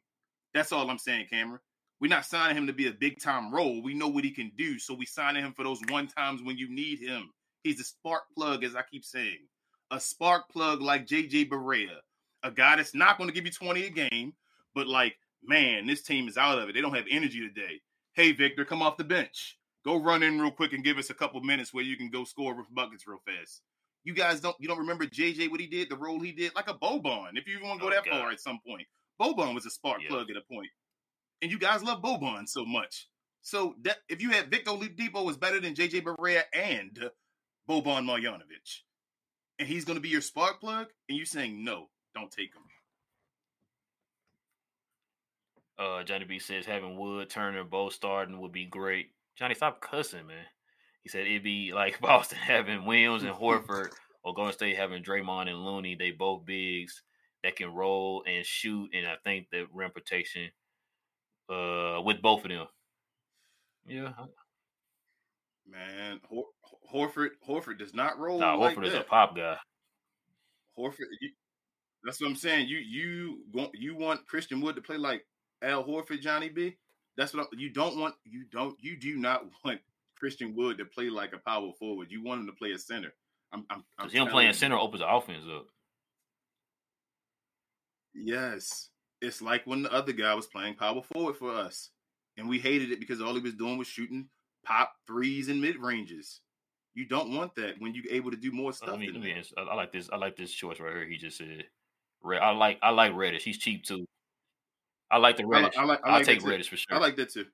That's 0.53 0.71
all 0.71 0.89
I'm 0.89 0.97
saying, 0.97 1.27
Cameron. 1.29 1.59
We're 1.99 2.09
not 2.09 2.25
signing 2.25 2.57
him 2.57 2.67
to 2.67 2.73
be 2.73 2.87
a 2.87 2.91
big 2.91 3.21
time 3.21 3.53
role. 3.53 3.81
We 3.81 3.93
know 3.93 4.09
what 4.09 4.25
he 4.25 4.31
can 4.31 4.51
do, 4.57 4.77
so 4.77 4.93
we 4.93 5.05
signing 5.05 5.43
him 5.43 5.53
for 5.53 5.63
those 5.63 5.79
one 5.89 6.07
times 6.07 6.41
when 6.43 6.57
you 6.57 6.69
need 6.69 6.99
him. 6.99 7.29
He's 7.63 7.79
a 7.79 7.83
spark 7.85 8.23
plug, 8.35 8.63
as 8.63 8.75
I 8.75 8.81
keep 8.81 9.05
saying, 9.05 9.47
a 9.89 9.99
spark 9.99 10.49
plug 10.49 10.81
like 10.81 11.07
JJ 11.07 11.49
Barea, 11.49 11.95
a 12.43 12.51
guy 12.51 12.75
that's 12.75 12.93
not 12.93 13.17
going 13.17 13.29
to 13.29 13.33
give 13.33 13.45
you 13.45 13.51
20 13.51 13.85
a 13.85 13.89
game, 13.89 14.33
but 14.75 14.87
like, 14.87 15.15
man, 15.41 15.87
this 15.87 16.01
team 16.01 16.27
is 16.27 16.37
out 16.37 16.59
of 16.59 16.67
it. 16.67 16.73
They 16.73 16.81
don't 16.81 16.95
have 16.95 17.05
energy 17.09 17.39
today. 17.39 17.79
Hey, 18.13 18.33
Victor, 18.33 18.65
come 18.65 18.81
off 18.81 18.97
the 18.97 19.05
bench. 19.05 19.57
Go 19.85 19.95
run 19.97 20.23
in 20.23 20.41
real 20.41 20.51
quick 20.51 20.73
and 20.73 20.83
give 20.83 20.97
us 20.97 21.09
a 21.09 21.13
couple 21.13 21.39
minutes 21.41 21.73
where 21.73 21.83
you 21.83 21.95
can 21.95 22.09
go 22.09 22.25
score 22.25 22.53
with 22.53 22.73
buckets 22.73 23.07
real 23.07 23.21
fast. 23.25 23.61
You 24.03 24.13
guys 24.13 24.39
don't 24.41 24.55
you 24.59 24.67
don't 24.67 24.79
remember 24.79 25.05
JJ 25.05 25.49
what 25.49 25.59
he 25.61 25.67
did, 25.67 25.89
the 25.89 25.95
role 25.95 26.19
he 26.19 26.31
did, 26.31 26.53
like 26.55 26.69
a 26.69 26.73
Boban. 26.73 27.31
If 27.35 27.47
you 27.47 27.55
even 27.55 27.67
want 27.67 27.79
to 27.79 27.85
go 27.85 27.91
Oh, 27.91 27.93
that 27.95 28.05
God. 28.05 28.19
far 28.19 28.31
at 28.31 28.39
some 28.41 28.59
point, 28.67 28.85
Boban 29.21 29.53
was 29.55 29.65
a 29.65 29.69
spark 29.69 30.01
Yeah. 30.01 30.09
plug 30.09 30.29
at 30.29 30.37
a 30.37 30.41
point, 30.41 30.69
and 31.41 31.49
you 31.51 31.57
guys 31.57 31.81
love 31.83 32.01
Boban 32.01 32.47
so 32.47 32.65
much. 32.65 33.07
So 33.41 33.75
that 33.81 33.97
if 34.09 34.21
you 34.21 34.31
had 34.31 34.49
Victor 34.49 34.71
Depot 34.95 35.23
was 35.23 35.37
better 35.37 35.59
than 35.59 35.73
JJ 35.75 36.01
Barea 36.01 36.43
and 36.53 37.09
Boban 37.69 38.05
Marjanovic, 38.05 38.81
and 39.59 39.67
he's 39.67 39.85
going 39.85 39.95
to 39.95 40.01
be 40.01 40.09
your 40.09 40.21
spark 40.21 40.59
plug, 40.59 40.87
and 41.07 41.17
you're 41.17 41.25
saying 41.25 41.63
no, 41.63 41.89
don't 42.15 42.31
take 42.31 42.53
him. 42.53 42.63
Uh, 45.77 46.03
Johnny 46.03 46.25
B 46.25 46.39
says 46.39 46.65
having 46.65 46.97
Wood, 46.97 47.29
Turner 47.29 47.63
both 47.63 47.93
starting 47.93 48.39
would 48.41 48.51
be 48.51 48.65
great. 48.65 49.11
Johnny, 49.35 49.55
stop 49.55 49.81
cussing, 49.81 50.27
man. 50.27 50.45
He 51.03 51.09
said 51.09 51.21
it'd 51.27 51.43
be 51.43 51.73
like 51.73 51.99
Boston 52.01 52.37
having 52.37 52.85
Williams 52.85 53.23
and 53.23 53.33
Horford, 53.35 53.89
or 54.23 54.33
Golden 54.33 54.53
State 54.53 54.77
having 54.77 55.03
Draymond 55.03 55.49
and 55.49 55.65
Looney. 55.65 55.95
They 55.95 56.11
both 56.11 56.45
bigs 56.45 57.01
that 57.43 57.55
can 57.55 57.73
roll 57.73 58.23
and 58.25 58.45
shoot, 58.45 58.89
and 58.93 59.05
I 59.05 59.15
think 59.23 59.47
the 59.51 59.65
rim 59.73 59.91
protection 59.91 60.49
uh, 61.49 62.01
with 62.03 62.21
both 62.21 62.43
of 62.43 62.49
them. 62.49 62.67
Yeah, 63.85 64.13
Man, 65.69 66.19
Hor- 66.29 66.45
Horford 66.93 67.29
Horford 67.47 67.79
does 67.79 67.93
not 67.93 68.17
roll. 68.19 68.39
nah, 68.39 68.55
like 68.55 68.77
Horford 68.77 68.85
is 68.87 68.93
that. 68.93 69.01
a 69.01 69.05
pop 69.05 69.35
guy. 69.35 69.57
Horford. 70.77 71.07
You, 71.21 71.29
that's 72.03 72.21
what 72.21 72.27
I'm 72.29 72.35
saying. 72.35 72.67
You 72.67 72.77
you 72.77 73.43
want 73.53 73.71
you 73.73 73.95
want 73.95 74.27
Christian 74.27 74.61
Wood 74.61 74.75
to 74.75 74.81
play 74.81 74.97
like 74.97 75.25
Al 75.61 75.83
Horford, 75.83 76.21
Johnny 76.21 76.49
B. 76.49 76.77
That's 77.17 77.33
what 77.33 77.47
I'm, 77.51 77.59
you 77.59 77.69
don't 77.69 77.97
want. 77.97 78.15
You 78.25 78.45
don't. 78.51 78.75
You 78.79 78.97
do 78.97 79.15
not 79.17 79.43
want 79.65 79.79
Christian 80.23 80.55
Wood 80.55 80.77
to 80.77 80.85
play 80.85 81.09
like 81.09 81.33
a 81.33 81.37
power 81.49 81.69
forward. 81.77 82.07
You 82.09 82.23
want 82.23 82.39
him 82.39 82.47
to 82.47 82.53
play 82.53 82.71
a 82.71 82.79
center. 82.79 83.13
I'm. 83.51 83.65
I'm, 83.69 83.83
I'm 83.99 84.09
him 84.09 84.27
playing 84.29 84.47
you. 84.47 84.53
center 84.53 84.77
opens 84.77 85.01
the 85.01 85.13
offense 85.13 85.43
up. 85.53 85.65
Yes, 88.15 88.89
it's 89.21 89.41
like 89.41 89.67
when 89.67 89.83
the 89.83 89.91
other 89.91 90.13
guy 90.13 90.33
was 90.33 90.47
playing 90.47 90.75
power 90.75 91.01
forward 91.01 91.35
for 91.35 91.51
us, 91.53 91.89
and 92.37 92.47
we 92.47 92.57
hated 92.57 92.89
it 92.89 93.01
because 93.01 93.21
all 93.21 93.33
he 93.35 93.41
was 93.41 93.53
doing 93.55 93.77
was 93.77 93.87
shooting 93.87 94.29
pop 94.65 94.93
threes 95.05 95.49
and 95.49 95.59
mid 95.59 95.75
ranges. 95.77 96.39
You 96.93 97.05
don't 97.05 97.33
want 97.35 97.53
that 97.55 97.73
when 97.79 97.93
you're 97.93 98.05
able 98.09 98.31
to 98.31 98.37
do 98.37 98.53
more 98.53 98.71
stuff. 98.71 98.91
Let 98.91 98.99
me, 98.99 99.07
than 99.07 99.15
let 99.15 99.23
me 99.23 99.31
that. 99.31 99.37
answer. 99.39 99.55
I, 99.57 99.63
I 99.63 99.75
like 99.75 99.91
this. 99.91 100.09
I 100.13 100.15
like 100.15 100.37
this 100.37 100.53
choice 100.53 100.79
right 100.79 100.93
here. 100.93 101.05
He 101.05 101.17
just 101.17 101.37
said, 101.37 101.65
Red. 102.23 102.41
I 102.41 102.51
like. 102.51 102.79
I 102.81 102.91
like 102.91 103.13
Reddish. 103.13 103.43
He's 103.43 103.57
cheap 103.57 103.83
too. 103.83 104.05
I 105.11 105.17
like 105.17 105.35
the 105.35 105.43
I 105.43 105.47
like- 105.47 105.61
Reddish. 105.63 105.77
I 105.77 105.83
like- 105.83 105.99
I 106.05 106.11
like 106.13 106.25
take. 106.25 106.45
Reddish 106.45 106.69
for 106.69 106.77
sure. 106.77 106.95
I 106.95 106.99
like 106.99 107.17
that 107.17 107.33
too. 107.33 107.45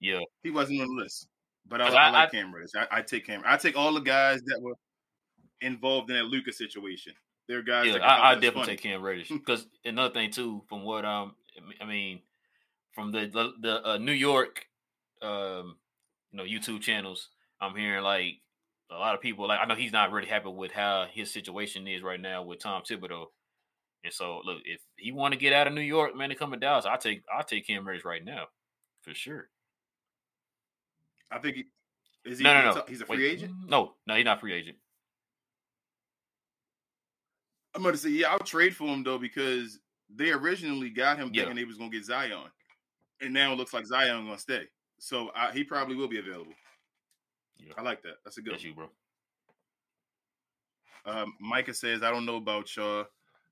yeah, 0.00 0.20
He 0.42 0.50
wasn't 0.50 0.82
on 0.82 0.88
the 0.88 1.02
list, 1.02 1.28
but 1.68 1.80
I, 1.80 1.88
I, 1.88 2.08
I- 2.08 2.10
like 2.10 2.28
I- 2.28 2.30
Cam 2.32 2.54
Reddish. 2.54 2.70
I, 2.76 2.98
I 2.98 3.02
take 3.02 3.26
Cam. 3.26 3.42
I 3.44 3.56
take 3.56 3.76
all 3.76 3.92
the 3.94 4.00
guys 4.00 4.40
that 4.46 4.60
were 4.60 4.74
involved 5.60 6.10
in 6.10 6.16
that 6.16 6.24
Luka 6.24 6.52
situation. 6.52 7.12
They're 7.48 7.62
guys. 7.62 7.86
yeah. 7.86 7.92
that 7.94 8.00
can 8.00 8.08
I, 8.08 8.30
I 8.30 8.34
definitely 8.34 8.60
funny. 8.62 8.66
take 8.76 8.82
Cam 8.82 9.02
Reddish 9.02 9.28
because 9.30 9.66
another 9.84 10.12
thing 10.12 10.30
too, 10.30 10.62
from 10.68 10.84
what 10.84 11.04
um, 11.04 11.34
I 11.80 11.84
mean, 11.86 12.20
from 12.92 13.12
the 13.12 13.26
the, 13.26 13.52
the 13.60 13.88
uh, 13.88 13.98
New 13.98 14.12
York, 14.12 14.66
um, 15.22 15.76
you 16.30 16.36
know, 16.38 16.44
YouTube 16.44 16.80
channels, 16.80 17.28
I'm 17.60 17.74
hearing 17.76 18.02
like 18.04 18.34
a 18.90 18.96
lot 18.96 19.14
of 19.14 19.20
people 19.20 19.48
like 19.48 19.60
I 19.62 19.66
know 19.66 19.74
he's 19.74 19.92
not 19.92 20.12
really 20.12 20.28
happy 20.28 20.48
with 20.48 20.72
how 20.72 21.06
his 21.10 21.32
situation 21.32 21.86
is 21.88 22.02
right 22.02 22.20
now 22.20 22.42
with 22.42 22.60
Tom 22.60 22.82
Thibodeau. 22.82 23.26
And 24.04 24.12
so, 24.12 24.40
look, 24.44 24.58
if 24.64 24.80
he 24.96 25.10
want 25.10 25.34
to 25.34 25.40
get 25.40 25.52
out 25.52 25.66
of 25.66 25.72
New 25.72 25.80
York, 25.80 26.14
man, 26.16 26.28
to 26.28 26.36
come 26.36 26.52
to 26.52 26.56
Dallas, 26.56 26.86
I 26.86 26.96
take 26.96 27.22
I 27.34 27.42
take 27.42 27.66
Cam 27.66 27.86
Reddish 27.86 28.04
right 28.04 28.24
now, 28.24 28.44
for 29.02 29.12
sure. 29.12 29.48
I 31.30 31.38
think 31.38 31.56
he 31.56 31.64
is 32.24 32.38
he. 32.38 32.44
no, 32.44 32.54
no, 32.62 32.74
no. 32.74 32.82
He's 32.88 33.00
a 33.00 33.06
Wait, 33.08 33.16
free 33.16 33.28
agent. 33.30 33.52
No, 33.66 33.94
no, 34.06 34.14
he's 34.14 34.24
not 34.24 34.40
free 34.40 34.52
agent. 34.52 34.76
I'm 37.74 37.82
going 37.82 37.94
to 37.94 38.00
say, 38.00 38.10
yeah, 38.10 38.28
I'll 38.30 38.38
trade 38.40 38.74
for 38.74 38.88
him 38.88 39.02
though 39.04 39.18
because 39.18 39.78
they 40.14 40.30
originally 40.30 40.90
got 40.90 41.18
him 41.18 41.30
Yeah. 41.32 41.42
thinking 41.44 41.56
they 41.56 41.64
was 41.64 41.76
going 41.76 41.90
to 41.90 41.96
get 41.96 42.06
Zion, 42.06 42.50
and 43.20 43.32
now 43.34 43.52
it 43.52 43.56
looks 43.56 43.74
like 43.74 43.86
Zion 43.86 44.24
going 44.24 44.36
to 44.36 44.40
stay. 44.42 44.62
So 44.98 45.30
I, 45.34 45.52
he 45.52 45.62
probably 45.64 45.94
will 45.94 46.08
be 46.08 46.18
available. 46.18 46.54
Yeah. 47.58 47.74
I 47.76 47.82
like 47.82 48.02
that. 48.02 48.14
That's 48.24 48.38
a 48.38 48.42
good. 48.42 48.54
That's 48.54 48.64
you, 48.64 48.74
bro. 48.74 48.88
Um, 51.04 51.34
Micah 51.40 51.74
says, 51.74 52.02
I 52.02 52.10
don't 52.10 52.26
know 52.26 52.36
about 52.36 52.74
y'all, 52.76 53.06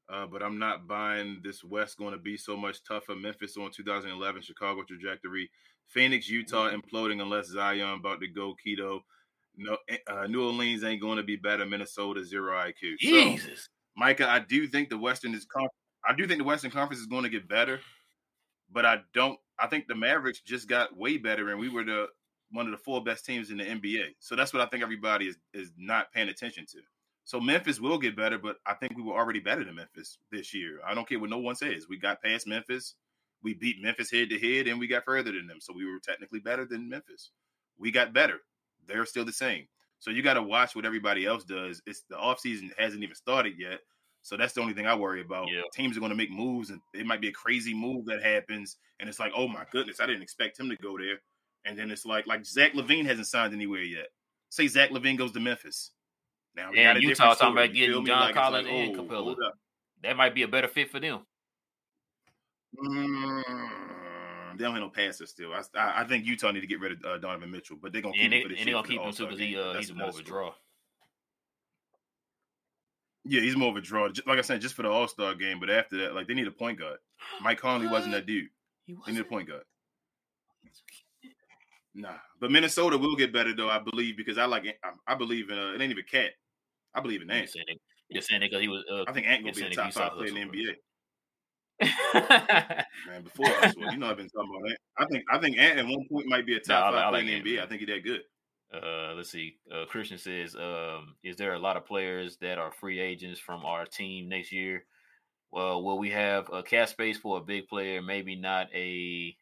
uh, 0.08 0.26
but 0.26 0.42
I'm 0.42 0.58
not 0.58 0.86
buying 0.86 1.40
this 1.42 1.64
West 1.64 1.96
going 1.96 2.12
to 2.12 2.18
be 2.18 2.36
so 2.36 2.56
much 2.56 2.82
tougher. 2.84 3.14
Memphis 3.14 3.56
on 3.56 3.70
2011, 3.70 4.42
Chicago 4.42 4.82
trajectory, 4.82 5.50
Phoenix, 5.88 6.28
Utah 6.28 6.70
imploding 6.70 7.22
unless 7.22 7.46
Zion 7.46 7.98
about 7.98 8.20
to 8.20 8.28
go 8.28 8.54
keto. 8.64 9.00
No, 9.56 9.78
uh, 10.06 10.26
New 10.26 10.44
Orleans 10.44 10.84
ain't 10.84 11.00
going 11.00 11.16
to 11.16 11.22
be 11.22 11.36
better. 11.36 11.64
Minnesota 11.64 12.24
zero 12.24 12.52
IQ. 12.52 12.96
So, 13.00 13.08
Jesus. 13.08 13.68
Micah, 13.96 14.28
I 14.28 14.40
do 14.40 14.66
think 14.66 14.90
the 14.90 14.98
Western 14.98 15.34
is 15.34 15.46
con- 15.46 15.68
I 16.06 16.14
do 16.14 16.26
think 16.26 16.38
the 16.38 16.44
Western 16.44 16.70
Conference 16.70 17.00
is 17.00 17.06
going 17.06 17.24
to 17.24 17.30
get 17.30 17.48
better, 17.48 17.80
but 18.70 18.84
I 18.84 18.98
don't. 19.14 19.38
I 19.58 19.66
think 19.66 19.88
the 19.88 19.94
Mavericks 19.94 20.40
just 20.40 20.68
got 20.68 20.96
way 20.96 21.16
better, 21.16 21.50
and 21.50 21.58
we 21.58 21.70
were 21.70 21.84
the 21.84 22.08
one 22.50 22.66
of 22.66 22.72
the 22.72 22.78
four 22.78 23.02
best 23.02 23.24
teams 23.24 23.50
in 23.50 23.56
the 23.56 23.64
NBA. 23.64 24.14
So 24.20 24.36
that's 24.36 24.52
what 24.52 24.62
I 24.62 24.66
think 24.66 24.82
everybody 24.82 25.26
is 25.26 25.36
is 25.54 25.72
not 25.78 26.12
paying 26.12 26.28
attention 26.28 26.66
to. 26.72 26.78
So 27.24 27.40
Memphis 27.40 27.80
will 27.80 27.98
get 27.98 28.16
better, 28.16 28.38
but 28.38 28.58
I 28.66 28.74
think 28.74 28.96
we 28.96 29.02
were 29.02 29.14
already 29.14 29.40
better 29.40 29.64
than 29.64 29.74
Memphis 29.74 30.18
this 30.30 30.54
year. 30.54 30.78
I 30.86 30.94
don't 30.94 31.08
care 31.08 31.18
what 31.18 31.30
no 31.30 31.38
one 31.38 31.56
says. 31.56 31.86
We 31.88 31.98
got 31.98 32.22
past 32.22 32.46
Memphis. 32.46 32.94
We 33.42 33.54
beat 33.54 33.82
Memphis 33.82 34.10
head 34.10 34.30
to 34.30 34.38
head, 34.38 34.66
and 34.66 34.78
we 34.78 34.86
got 34.86 35.04
further 35.04 35.32
than 35.32 35.46
them. 35.46 35.60
So 35.60 35.72
we 35.72 35.84
were 35.84 35.98
technically 35.98 36.40
better 36.40 36.64
than 36.64 36.88
Memphis. 36.88 37.30
We 37.78 37.90
got 37.90 38.12
better. 38.12 38.40
They're 38.86 39.06
still 39.06 39.24
the 39.24 39.32
same. 39.32 39.66
So 39.98 40.10
you 40.10 40.22
got 40.22 40.34
to 40.34 40.42
watch 40.42 40.74
what 40.74 40.84
everybody 40.84 41.26
else 41.26 41.44
does. 41.44 41.82
It's 41.86 42.02
the 42.08 42.16
offseason 42.16 42.70
hasn't 42.78 43.02
even 43.02 43.14
started 43.14 43.54
yet. 43.58 43.80
So 44.22 44.36
that's 44.36 44.52
the 44.52 44.60
only 44.60 44.74
thing 44.74 44.86
I 44.86 44.94
worry 44.94 45.20
about. 45.20 45.48
Yeah. 45.48 45.62
Teams 45.72 45.96
are 45.96 46.00
going 46.00 46.10
to 46.10 46.16
make 46.16 46.30
moves, 46.30 46.70
and 46.70 46.80
it 46.92 47.06
might 47.06 47.20
be 47.20 47.28
a 47.28 47.32
crazy 47.32 47.72
move 47.72 48.06
that 48.06 48.22
happens, 48.22 48.76
and 48.98 49.08
it's 49.08 49.20
like, 49.20 49.32
oh 49.36 49.46
my 49.46 49.64
goodness, 49.70 50.00
I 50.00 50.06
didn't 50.06 50.22
expect 50.22 50.58
him 50.58 50.68
to 50.68 50.76
go 50.76 50.98
there. 50.98 51.20
And 51.64 51.78
then 51.78 51.90
it's 51.90 52.04
like, 52.04 52.26
like 52.26 52.44
Zach 52.44 52.72
LaVine 52.72 53.06
hasn't 53.06 53.28
signed 53.28 53.54
anywhere 53.54 53.82
yet. 53.82 54.08
Say 54.48 54.66
Zach 54.66 54.90
LaVine 54.90 55.16
goes 55.18 55.32
to 55.32 55.40
Memphis. 55.40 55.92
Now 56.56 56.70
we 56.70 56.78
Yeah, 56.78 56.94
got 56.94 56.96
a 56.96 57.02
Utah 57.02 57.34
talking 57.34 57.52
about 57.52 57.72
getting? 57.72 58.04
John 58.04 58.20
Like, 58.20 58.34
Collins 58.34 58.66
like, 58.66 58.74
and 58.74 58.98
oh, 58.98 59.02
Capela. 59.02 59.36
That 60.02 60.16
might 60.16 60.34
be 60.34 60.42
a 60.42 60.48
better 60.48 60.68
fit 60.68 60.90
for 60.90 61.00
them. 61.00 61.20
Mm, 62.78 64.58
they 64.58 64.64
don't 64.64 64.74
have 64.74 64.82
no 64.82 64.88
passer 64.90 65.26
still. 65.26 65.52
I, 65.52 65.62
I, 65.78 66.02
I 66.02 66.04
think 66.04 66.24
Utah 66.24 66.50
need 66.50 66.60
to 66.60 66.66
get 66.66 66.80
rid 66.80 66.92
of 66.92 67.04
uh, 67.04 67.18
Donovan 67.18 67.50
Mitchell, 67.50 67.76
but 67.80 67.92
they're 67.92 68.02
gonna 68.02 68.14
keep 68.14 68.22
And 68.24 68.32
they, 68.32 68.36
him 68.38 68.42
for 68.42 68.48
this 68.48 68.58
and 68.60 68.68
they 68.68 68.72
gonna 68.72 68.82
the 68.82 68.88
keep 68.88 69.00
him 69.00 69.12
too 69.12 69.24
because 69.24 69.38
he 69.38 69.56
uh, 69.56 69.74
he's 69.74 69.94
more 69.94 70.08
of 70.08 70.16
a 70.18 70.22
draw. 70.22 70.52
Yeah, 73.24 73.40
he's 73.40 73.56
more 73.56 73.70
of 73.70 73.76
a 73.76 73.80
draw. 73.80 74.08
Just, 74.08 74.26
like 74.28 74.38
I 74.38 74.42
said, 74.42 74.60
just 74.60 74.74
for 74.74 74.82
the 74.82 74.88
All 74.88 75.08
Star 75.08 75.34
game. 75.34 75.58
But 75.58 75.68
after 75.70 75.98
that, 75.98 76.14
like 76.14 76.28
they 76.28 76.34
need 76.34 76.46
a 76.46 76.52
point 76.52 76.78
guard. 76.78 76.98
Mike 77.42 77.58
Conley 77.58 77.88
wasn't 77.88 78.12
that 78.12 78.26
dude. 78.26 78.48
He 78.86 78.96
They 79.06 79.12
need 79.12 79.20
a 79.20 79.24
point 79.24 79.48
guard. 79.48 79.62
Nah, 81.94 82.12
but 82.40 82.50
Minnesota 82.50 82.98
will 82.98 83.16
get 83.16 83.32
better 83.32 83.54
though. 83.54 83.70
I 83.70 83.78
believe 83.78 84.16
because 84.16 84.36
I 84.38 84.44
like 84.44 84.66
I, 84.84 85.12
I 85.12 85.14
believe 85.14 85.50
in 85.50 85.58
uh, 85.58 85.72
it 85.72 85.80
ain't 85.80 85.90
even 85.90 86.04
cat. 86.10 86.32
I 86.94 87.00
believe 87.00 87.22
in 87.22 87.28
You're 87.28 87.38
Ant. 87.38 87.50
saying 87.50 87.64
it- 87.68 87.80
You're 88.08 88.22
saying 88.22 88.42
it 88.42 88.50
because 88.50 88.60
he 88.62 88.68
was. 88.68 88.84
Uh, 88.90 89.04
I 89.08 89.12
think 89.12 89.26
Ant 89.26 89.42
gonna 89.44 89.54
be 89.54 89.62
a 89.62 89.70
top 89.70 89.92
five 89.92 90.12
player 90.12 90.28
in 90.28 90.34
the 90.34 90.40
NBA. 90.40 90.74
Man, 92.14 93.22
before 93.22 93.46
us, 93.48 93.74
well, 93.76 93.92
you 93.92 93.98
know 93.98 94.08
I've 94.10 94.16
been 94.16 94.28
talking 94.28 94.50
about 94.50 94.70
Ant. 94.70 94.78
I 94.98 95.06
think 95.06 95.24
I 95.30 95.38
think 95.38 95.58
Ant 95.58 95.78
at 95.78 95.84
one 95.86 96.06
point 96.10 96.26
might 96.26 96.46
be 96.46 96.56
a 96.56 96.60
top 96.60 96.92
like- 96.92 97.02
five 97.02 97.14
I 97.14 97.22
player 97.22 97.36
in 97.36 97.42
NBA. 97.44 97.62
I 97.62 97.66
think 97.66 97.80
he 97.80 97.86
that 97.86 98.04
good. 98.04 98.22
Uh, 98.72 99.14
let's 99.14 99.30
see. 99.30 99.58
Uh, 99.70 99.84
Christian 99.86 100.18
says, 100.18 100.56
um, 100.56 101.14
"Is 101.22 101.36
there 101.36 101.54
a 101.54 101.58
lot 101.58 101.76
of 101.76 101.84
players 101.86 102.36
that 102.38 102.58
are 102.58 102.72
free 102.72 102.98
agents 102.98 103.38
from 103.38 103.64
our 103.64 103.84
team 103.86 104.28
next 104.28 104.52
year? 104.52 104.84
Well, 105.52 105.82
will 105.84 105.98
we 105.98 106.10
have 106.10 106.48
a 106.52 106.62
cap 106.62 106.88
space 106.88 107.18
for 107.18 107.38
a 107.38 107.42
big 107.42 107.68
player? 107.68 108.02
Maybe 108.02 108.36
not 108.36 108.68
a. 108.74 109.36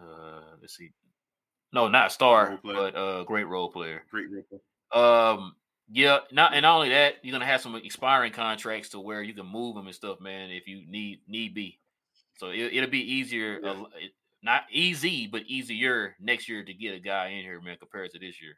Uh, 0.00 0.56
let's 0.60 0.76
see. 0.76 0.90
No, 1.72 1.88
not 1.88 2.08
a 2.08 2.10
star, 2.10 2.58
but 2.62 2.94
a 2.96 3.24
great 3.26 3.46
role 3.46 3.70
player. 3.70 4.04
Great 4.10 4.26
rookie. 4.30 4.62
Um, 4.92 5.54
yeah, 5.90 6.18
not 6.32 6.54
and 6.54 6.62
not 6.62 6.76
only 6.76 6.90
that, 6.90 7.16
you're 7.22 7.32
gonna 7.32 7.46
have 7.46 7.60
some 7.60 7.74
expiring 7.76 8.32
contracts 8.32 8.90
to 8.90 9.00
where 9.00 9.22
you 9.22 9.34
can 9.34 9.46
move 9.46 9.74
them 9.74 9.86
and 9.86 9.94
stuff, 9.94 10.20
man. 10.20 10.50
If 10.50 10.66
you 10.66 10.82
need 10.88 11.20
need 11.26 11.54
be, 11.54 11.78
so 12.36 12.50
it, 12.50 12.72
it'll 12.72 12.90
be 12.90 13.12
easier. 13.12 13.58
Yeah. 13.62 13.70
Uh, 13.70 13.84
not 14.42 14.62
easy, 14.72 15.26
but 15.26 15.42
easier 15.46 16.16
next 16.18 16.48
year 16.48 16.64
to 16.64 16.72
get 16.72 16.94
a 16.94 17.00
guy 17.00 17.28
in 17.28 17.42
here, 17.42 17.60
man, 17.60 17.76
compared 17.78 18.10
to 18.12 18.18
this 18.18 18.40
year. 18.40 18.54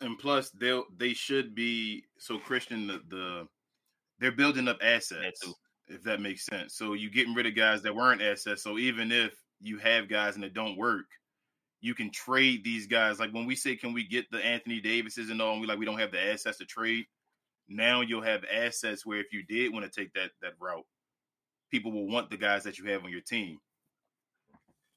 and 0.00 0.18
plus 0.18 0.50
they'll 0.50 0.84
they 0.96 1.12
should 1.12 1.54
be 1.54 2.04
so 2.18 2.38
Christian 2.38 2.86
the, 2.86 3.00
the 3.08 3.48
they're 4.20 4.32
building 4.32 4.68
up 4.68 4.78
assets 4.82 5.44
if 5.88 6.02
that 6.04 6.20
makes 6.20 6.46
sense. 6.46 6.74
So 6.74 6.94
you're 6.94 7.10
getting 7.10 7.34
rid 7.34 7.46
of 7.46 7.54
guys 7.54 7.82
that 7.82 7.94
weren't 7.94 8.22
assets. 8.22 8.62
So 8.62 8.78
even 8.78 9.12
if 9.12 9.34
you 9.60 9.78
have 9.78 10.08
guys 10.08 10.36
and 10.36 10.44
it 10.44 10.54
don't 10.54 10.76
work, 10.76 11.06
you 11.82 11.94
can 11.94 12.10
trade 12.10 12.64
these 12.64 12.86
guys. 12.86 13.18
Like 13.18 13.32
when 13.32 13.44
we 13.44 13.56
say, 13.56 13.76
can 13.76 13.92
we 13.92 14.06
get 14.06 14.30
the 14.30 14.38
Anthony 14.38 14.80
Davises 14.80 15.30
and 15.30 15.42
all, 15.42 15.52
and 15.52 15.60
we 15.60 15.66
like 15.66 15.78
we 15.78 15.84
don't 15.84 15.98
have 15.98 16.12
the 16.12 16.32
assets 16.32 16.58
to 16.58 16.64
trade. 16.64 17.04
Now 17.68 18.00
you'll 18.00 18.22
have 18.22 18.44
assets 18.50 19.04
where 19.04 19.18
if 19.18 19.32
you 19.32 19.42
did 19.44 19.72
want 19.72 19.84
to 19.84 20.00
take 20.00 20.12
that 20.14 20.30
that 20.40 20.52
route, 20.60 20.86
people 21.70 21.92
will 21.92 22.06
want 22.06 22.30
the 22.30 22.36
guys 22.36 22.62
that 22.64 22.78
you 22.78 22.86
have 22.90 23.04
on 23.04 23.10
your 23.10 23.20
team 23.20 23.58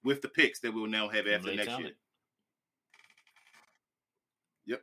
with 0.03 0.21
the 0.21 0.29
picks 0.29 0.59
that 0.59 0.73
we'll 0.73 0.87
now 0.87 1.09
have 1.09 1.25
after 1.27 1.53
next 1.55 1.79
year. 1.79 1.91
Yep. 4.67 4.81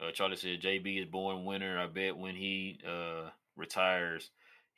Uh, 0.00 0.10
Charlie 0.12 0.36
said 0.36 0.62
JB 0.62 1.02
is 1.02 1.06
born 1.06 1.44
winner. 1.44 1.78
I 1.78 1.88
bet 1.88 2.16
when 2.16 2.36
he 2.36 2.78
uh, 2.86 3.30
retires, 3.56 4.30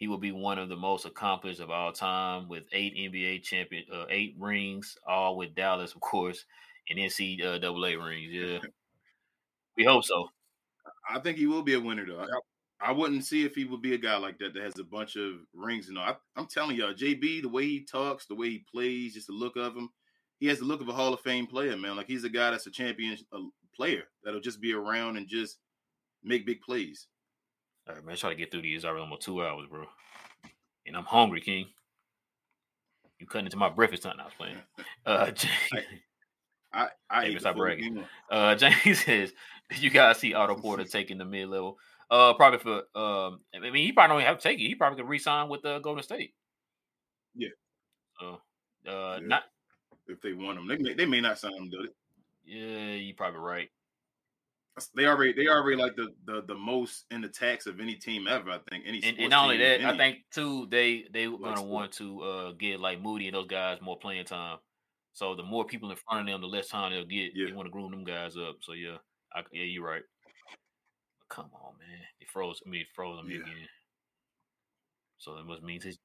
he 0.03 0.09
will 0.09 0.19
be 0.19 0.33
one 0.33 0.59
of 0.59 0.69
the 0.69 0.75
most 0.75 1.05
accomplished 1.05 1.61
of 1.61 1.71
all 1.71 1.93
time 1.93 2.49
with 2.49 2.65
eight 2.73 2.97
NBA 2.97 3.41
champion, 3.45 3.85
uh, 3.95 4.05
eight 4.11 4.35
rings, 4.37 4.99
all 5.07 5.37
with 5.37 5.55
Dallas, 5.55 5.95
of 5.95 6.01
course, 6.01 6.45
and 6.91 6.99
NCAA 6.99 8.05
rings. 8.05 8.33
Yeah, 8.33 8.59
we 9.77 9.85
hope 9.85 10.03
so. 10.03 10.27
I 11.09 11.21
think 11.21 11.39
he 11.39 11.47
will 11.47 11.63
be 11.63 11.75
a 11.75 11.81
winner 11.81 12.05
though. 12.05 12.19
I, 12.19 12.89
I, 12.89 12.91
wouldn't 12.91 13.25
see 13.25 13.45
if 13.45 13.55
he 13.55 13.65
would 13.65 13.81
be 13.81 13.95
a 13.95 13.99
guy 13.99 14.17
like 14.17 14.41
that 14.41 14.55
that 14.55 14.63
has 14.65 14.77
a 14.81 14.83
bunch 14.83 15.15
of 15.15 15.35
rings 15.55 15.89
and 15.89 15.97
all. 15.97 16.05
I, 16.09 16.17
I'm 16.35 16.49
telling 16.49 16.77
y'all, 16.77 16.93
JB, 16.93 17.43
the 17.43 17.49
way 17.49 17.63
he 17.69 17.85
talks, 17.85 18.27
the 18.27 18.35
way 18.35 18.51
he 18.51 18.65
plays, 18.73 19.15
just 19.15 19.29
the 19.29 19.33
look 19.33 19.55
of 19.55 19.77
him, 19.77 19.89
he 20.41 20.49
has 20.49 20.59
the 20.59 20.65
look 20.65 20.81
of 20.81 20.89
a 20.89 20.93
Hall 20.93 21.15
of 21.15 21.21
Fame 21.21 21.47
player, 21.47 21.77
man. 21.77 21.97
Like 21.97 22.09
he's 22.09 22.25
a 22.25 22.29
guy 22.29 22.51
that's 22.51 22.67
a 22.67 22.73
champion 22.73 23.17
a 23.33 23.39
player 23.73 24.03
that'll 24.25 24.41
just 24.41 24.61
be 24.61 24.73
around 24.73 25.17
and 25.17 25.29
just 25.29 25.59
make 26.25 26.45
big 26.45 26.61
plays. 26.61 27.07
All 27.89 27.95
right, 27.95 28.05
man. 28.05 28.17
Try 28.17 28.31
to 28.31 28.37
get 28.37 28.51
through 28.51 28.63
these 28.63 28.85
I 28.85 28.89
already 28.89 29.03
almost 29.03 29.23
two 29.23 29.45
hours, 29.45 29.67
bro. 29.69 29.87
And 30.87 30.97
I'm 30.97 31.05
hungry, 31.05 31.41
King. 31.41 31.67
You 33.19 33.27
cutting 33.27 33.47
into 33.47 33.57
my 33.57 33.69
breakfast 33.69 34.03
time. 34.03 34.17
I 34.21 34.25
was 34.25 34.33
playing. 34.37 34.57
Uh, 35.07 35.31
James, 35.31 35.87
I, 36.73 36.89
I, 37.11 37.27
I 37.27 37.37
stop 37.37 37.57
bragging. 37.57 38.05
Uh, 38.31 38.55
James 38.57 39.05
says, 39.05 39.33
"Did 39.71 39.83
you 39.83 39.91
guys 39.91 40.19
see 40.19 40.35
Otto 40.35 40.57
Porter 40.57 40.85
taking 40.85 41.19
the 41.19 41.25
mid 41.25 41.49
level? 41.49 41.79
Uh, 42.11 42.35
probably 42.35 42.59
for. 42.59 42.99
Um, 42.99 43.41
I 43.55 43.61
mean, 43.61 43.87
he 43.87 43.93
probably 43.93 44.15
don't 44.15 44.21
even 44.21 44.29
have 44.29 44.39
to 44.39 44.49
take 44.49 44.59
it. 44.59 44.67
He 44.67 44.75
probably 44.75 45.01
could 45.01 45.09
resign 45.09 45.49
with 45.49 45.65
uh, 45.65 45.79
Golden 45.79 46.03
State. 46.03 46.35
Yeah. 47.35 47.49
So, 48.19 48.41
uh, 48.89 49.19
yeah. 49.21 49.27
not 49.27 49.43
if 50.09 50.21
they 50.21 50.33
want 50.33 50.59
him, 50.59 50.69
they 50.69 50.77
may, 50.77 50.95
they 50.95 51.07
may 51.07 51.21
not 51.21 51.39
sign 51.39 51.55
him, 51.55 51.71
do 51.71 51.83
it. 51.83 51.95
Yeah, 52.45 52.95
you're 52.95 53.17
probably 53.17 53.41
right. 53.41 53.71
They 54.97 55.07
already 55.07 55.35
they 55.35 55.49
already 55.49 55.77
like 55.77 55.97
the 55.97 56.15
the, 56.25 56.43
the 56.47 56.55
most 56.55 57.05
in 57.11 57.21
the 57.21 57.29
tax 57.29 57.67
of 57.67 57.79
any 57.79 57.95
team 57.95 58.27
ever. 58.27 58.51
I 58.51 58.59
think 58.71 58.85
any 58.87 59.03
and, 59.05 59.19
and 59.19 59.31
not 59.31 59.45
only 59.45 59.59
that, 59.59 59.81
any. 59.81 59.85
I 59.85 59.97
think 59.97 60.19
too 60.31 60.67
they 60.71 61.05
they 61.13 61.29
were 61.29 61.39
gonna 61.39 61.63
want 61.63 61.93
to 61.93 62.23
uh, 62.23 62.53
get 62.53 62.81
like 62.81 63.03
Moody 63.03 63.29
and 63.29 63.37
those 63.37 63.49
guys 63.49 63.83
more 63.83 63.99
playing 63.99 64.25
time. 64.25 64.59
So 65.13 65.35
the 65.35 65.43
more 65.43 65.67
people 65.67 65.91
in 65.91 65.97
front 65.97 66.27
of 66.27 66.33
them, 66.33 66.41
the 66.41 66.47
less 66.47 66.69
time 66.69 66.91
they'll 66.91 67.05
get. 67.05 67.33
Yeah. 67.35 67.49
They 67.49 67.53
want 67.53 67.67
to 67.67 67.71
groom 67.71 67.91
them 67.91 68.05
guys 68.05 68.37
up. 68.39 68.57
So 68.61 68.73
yeah, 68.73 68.97
I, 69.35 69.43
yeah, 69.53 69.65
you're 69.65 69.85
right. 69.85 70.03
But 71.19 71.29
come 71.29 71.51
on, 71.53 71.75
man, 71.79 72.01
it 72.21 72.29
froze. 72.31 72.63
I 72.67 72.71
mean, 72.71 72.81
it 72.81 72.87
froze 72.95 73.19
on 73.19 73.29
me 73.29 73.35
yeah. 73.35 73.41
again. 73.43 73.69
So 75.19 75.37
it 75.37 75.45
must 75.45 75.63
mean 75.63 75.83
his. 75.83 75.99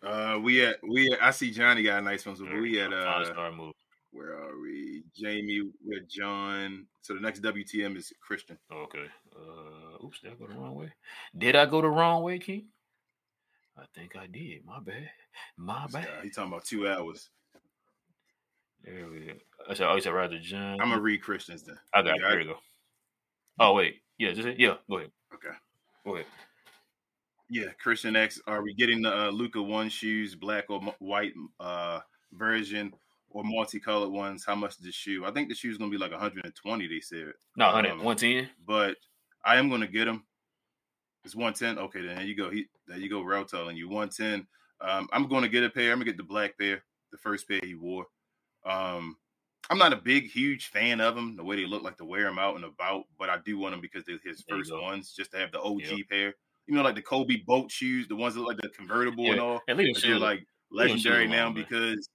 Uh, 0.00 0.38
we 0.40 0.64
at 0.64 0.76
we 0.88 1.16
I 1.20 1.32
see 1.32 1.50
Johnny 1.50 1.82
got 1.82 1.98
a 1.98 2.02
nice 2.02 2.24
one. 2.24 2.36
So 2.36 2.44
we 2.44 2.76
had 2.76 2.92
uh, 2.92 3.50
move. 3.56 3.74
Where 4.12 4.34
are 4.34 4.60
we? 4.60 5.04
Jamie 5.16 5.70
with 5.84 6.08
John. 6.08 6.86
So 7.00 7.14
the 7.14 7.20
next 7.20 7.40
WTM 7.40 7.96
is 7.96 8.12
Christian. 8.20 8.58
Okay. 8.70 9.06
Uh, 9.34 10.04
oops, 10.04 10.20
did 10.20 10.32
I 10.32 10.34
go 10.34 10.46
the 10.46 10.58
wrong 10.58 10.74
way? 10.74 10.92
Did 11.36 11.56
I 11.56 11.66
go 11.66 11.80
the 11.80 11.88
wrong 11.88 12.22
way, 12.22 12.38
King? 12.38 12.66
I 13.78 13.84
think 13.94 14.14
I 14.16 14.26
did. 14.26 14.66
My 14.66 14.80
bad. 14.80 15.10
My 15.56 15.86
bad. 15.86 16.08
He 16.22 16.30
talking 16.30 16.52
about 16.52 16.64
two 16.64 16.86
hours. 16.86 17.30
There 18.84 19.08
we 19.10 19.20
go. 19.20 19.32
I 19.68 19.74
said, 19.74 19.86
oh, 19.88 19.98
said 19.98 20.12
rather 20.12 20.38
John. 20.38 20.80
I'm 20.80 20.90
gonna 20.90 21.00
read 21.00 21.22
Christians 21.22 21.62
then. 21.62 21.78
I 21.94 22.02
got 22.02 22.16
it. 22.16 22.20
There 22.20 22.40
you 22.40 22.48
go. 22.48 22.56
Oh 23.60 23.74
wait, 23.74 24.02
yeah, 24.18 24.32
just 24.32 24.58
yeah. 24.58 24.74
Go 24.90 24.98
ahead. 24.98 25.10
Okay. 25.34 25.54
Go 26.04 26.14
ahead. 26.16 26.26
Yeah, 27.48 27.68
Christian 27.80 28.16
X. 28.16 28.40
Are 28.46 28.62
we 28.62 28.74
getting 28.74 29.02
the 29.02 29.26
uh, 29.26 29.30
Luka 29.30 29.62
one 29.62 29.88
shoes, 29.88 30.34
black 30.34 30.64
or 30.68 30.80
white 30.98 31.32
uh, 31.60 32.00
version? 32.32 32.92
Or 33.32 33.42
multicolored 33.44 34.10
ones, 34.10 34.44
how 34.44 34.54
much 34.54 34.72
is 34.72 34.84
the 34.84 34.92
shoe? 34.92 35.24
I 35.24 35.30
think 35.30 35.48
the 35.48 35.54
shoe 35.54 35.70
is 35.70 35.78
gonna 35.78 35.90
be 35.90 35.98
like 35.98 36.10
120. 36.10 36.86
They 36.86 37.00
said 37.00 37.32
no, 37.56 37.66
100, 37.66 37.92
um, 37.92 38.04
110. 38.04 38.48
But 38.66 38.96
I 39.44 39.56
am 39.56 39.68
gonna 39.68 39.86
get 39.86 40.04
them. 40.04 40.24
It's 41.24 41.34
110. 41.34 41.82
Okay, 41.84 42.02
then 42.02 42.16
there 42.16 42.24
you 42.24 42.36
go. 42.36 42.50
He, 42.50 42.66
there 42.86 42.98
you 42.98 43.08
go. 43.08 43.22
Rel 43.22 43.44
telling 43.44 43.76
you 43.76 43.88
110. 43.88 44.46
Um, 44.80 45.08
I'm 45.12 45.28
gonna 45.28 45.48
get 45.48 45.64
a 45.64 45.70
pair. 45.70 45.92
I'm 45.92 45.98
gonna 45.98 46.06
get 46.06 46.16
the 46.16 46.22
black 46.22 46.58
pair, 46.58 46.82
the 47.10 47.18
first 47.18 47.48
pair 47.48 47.60
he 47.62 47.74
wore. 47.74 48.06
Um, 48.64 49.16
I'm 49.70 49.78
not 49.78 49.92
a 49.92 49.96
big, 49.96 50.28
huge 50.28 50.68
fan 50.68 51.00
of 51.00 51.14
them, 51.14 51.36
the 51.36 51.44
way 51.44 51.56
they 51.56 51.66
look 51.66 51.82
like 51.82 51.96
to 51.98 52.04
wear 52.04 52.24
them 52.24 52.38
out 52.38 52.56
and 52.56 52.64
about, 52.64 53.04
but 53.18 53.30
I 53.30 53.38
do 53.44 53.58
want 53.58 53.72
them 53.72 53.80
because 53.80 54.04
they're 54.04 54.18
his 54.24 54.44
there 54.48 54.58
first 54.58 54.72
ones, 54.72 55.14
just 55.16 55.30
to 55.32 55.38
have 55.38 55.52
the 55.52 55.60
OG 55.60 55.82
yep. 55.82 56.08
pair. 56.10 56.34
You 56.66 56.74
know, 56.74 56.82
like 56.82 56.94
the 56.94 57.02
Kobe 57.02 57.36
boat 57.46 57.70
shoes, 57.70 58.08
the 58.08 58.16
ones 58.16 58.34
that 58.34 58.40
look 58.40 58.48
like 58.48 58.60
the 58.60 58.68
convertible 58.68 59.24
yeah. 59.24 59.32
and 59.32 59.40
all. 59.40 59.60
At 59.68 59.76
least 59.76 60.02
they're 60.02 60.18
like 60.18 60.44
legendary 60.70 61.28
now 61.28 61.50
because 61.50 62.08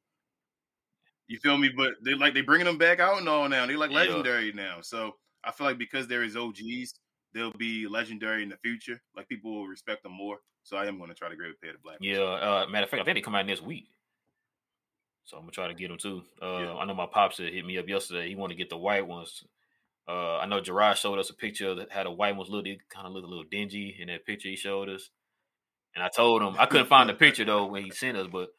you 1.28 1.40
feel 1.40 1.58
me? 1.58 1.70
But 1.76 1.94
they 2.04 2.14
like 2.14 2.34
they 2.34 2.42
bringing 2.42 2.66
them 2.66 2.78
back 2.78 3.00
out 3.00 3.20
and 3.20 3.30
all 3.30 3.48
now. 3.50 3.66
They 3.66 3.76
like 3.76 3.92
legendary 3.92 4.48
yeah. 4.48 4.56
now. 4.56 4.78
So 4.82 5.16
I 5.44 5.52
feel 5.52 5.68
like 5.68 5.78
because 5.78 6.08
there 6.08 6.24
is 6.24 6.36
OGs, 6.36 6.94
they'll 7.34 7.52
be 7.54 7.88
legendary 7.88 8.44
in 8.44 8.50
the 8.50 8.58
future. 8.58 9.02
Like 9.16 9.28
people 9.28 9.54
will 9.54 9.68
respect 9.68 10.04
them 10.04 10.14
more. 10.14 10.38
So 10.64 10.78
I 10.78 10.86
am 10.86 10.98
going 10.98 11.10
to 11.10 11.16
try 11.16 11.30
to 11.30 11.36
grab 11.36 11.52
a 11.52 11.66
pair 11.66 11.76
of 11.76 11.84
black. 11.84 11.98
Yeah. 12.02 12.20
Uh, 12.20 12.66
matter 12.70 12.84
of 12.84 12.90
fact, 12.90 13.02
I 13.02 13.06
think 13.06 13.16
they 13.16 13.22
come 13.22 13.36
out 13.36 13.46
next 13.46 13.64
week. 13.64 13.86
So 15.28 15.36
I'm 15.36 15.44
gonna 15.44 15.52
try 15.52 15.68
to 15.68 15.74
get 15.74 15.90
them 15.90 15.98
too. 15.98 16.24
Uh, 16.42 16.60
yeah. 16.60 16.74
I 16.76 16.86
know 16.86 16.94
my 16.94 17.06
pops 17.06 17.38
hit 17.38 17.66
me 17.66 17.78
up 17.78 17.90
yesterday. 17.90 18.30
He 18.30 18.36
wanted 18.36 18.54
to 18.54 18.58
get 18.58 18.70
the 18.70 18.78
white 18.78 19.06
ones. 19.06 19.44
Uh, 20.08 20.38
I 20.38 20.46
know 20.46 20.62
Gerard 20.62 20.98
showed 20.98 21.20
us 21.20 21.30
a 21.30 21.34
picture 21.34 21.76
that 21.76 21.92
had 21.92 22.06
a 22.06 22.12
white 22.12 22.38
ones. 22.38 22.50
Look, 22.50 22.66
kind 22.66 23.06
of 23.06 23.12
looked 23.12 23.26
a 23.26 23.30
little 23.30 23.44
dingy 23.44 23.98
in 24.00 24.08
that 24.08 24.26
picture 24.26 24.48
he 24.48 24.56
showed 24.56 24.88
us. 24.88 25.10
And 25.94 26.04
I 26.04 26.08
told 26.08 26.42
him 26.42 26.56
I 26.58 26.66
couldn't 26.66 26.88
find 26.88 27.10
the 27.10 27.14
picture 27.14 27.44
though 27.44 27.66
when 27.66 27.84
he 27.84 27.92
sent 27.92 28.16
us, 28.16 28.28
but 28.32 28.50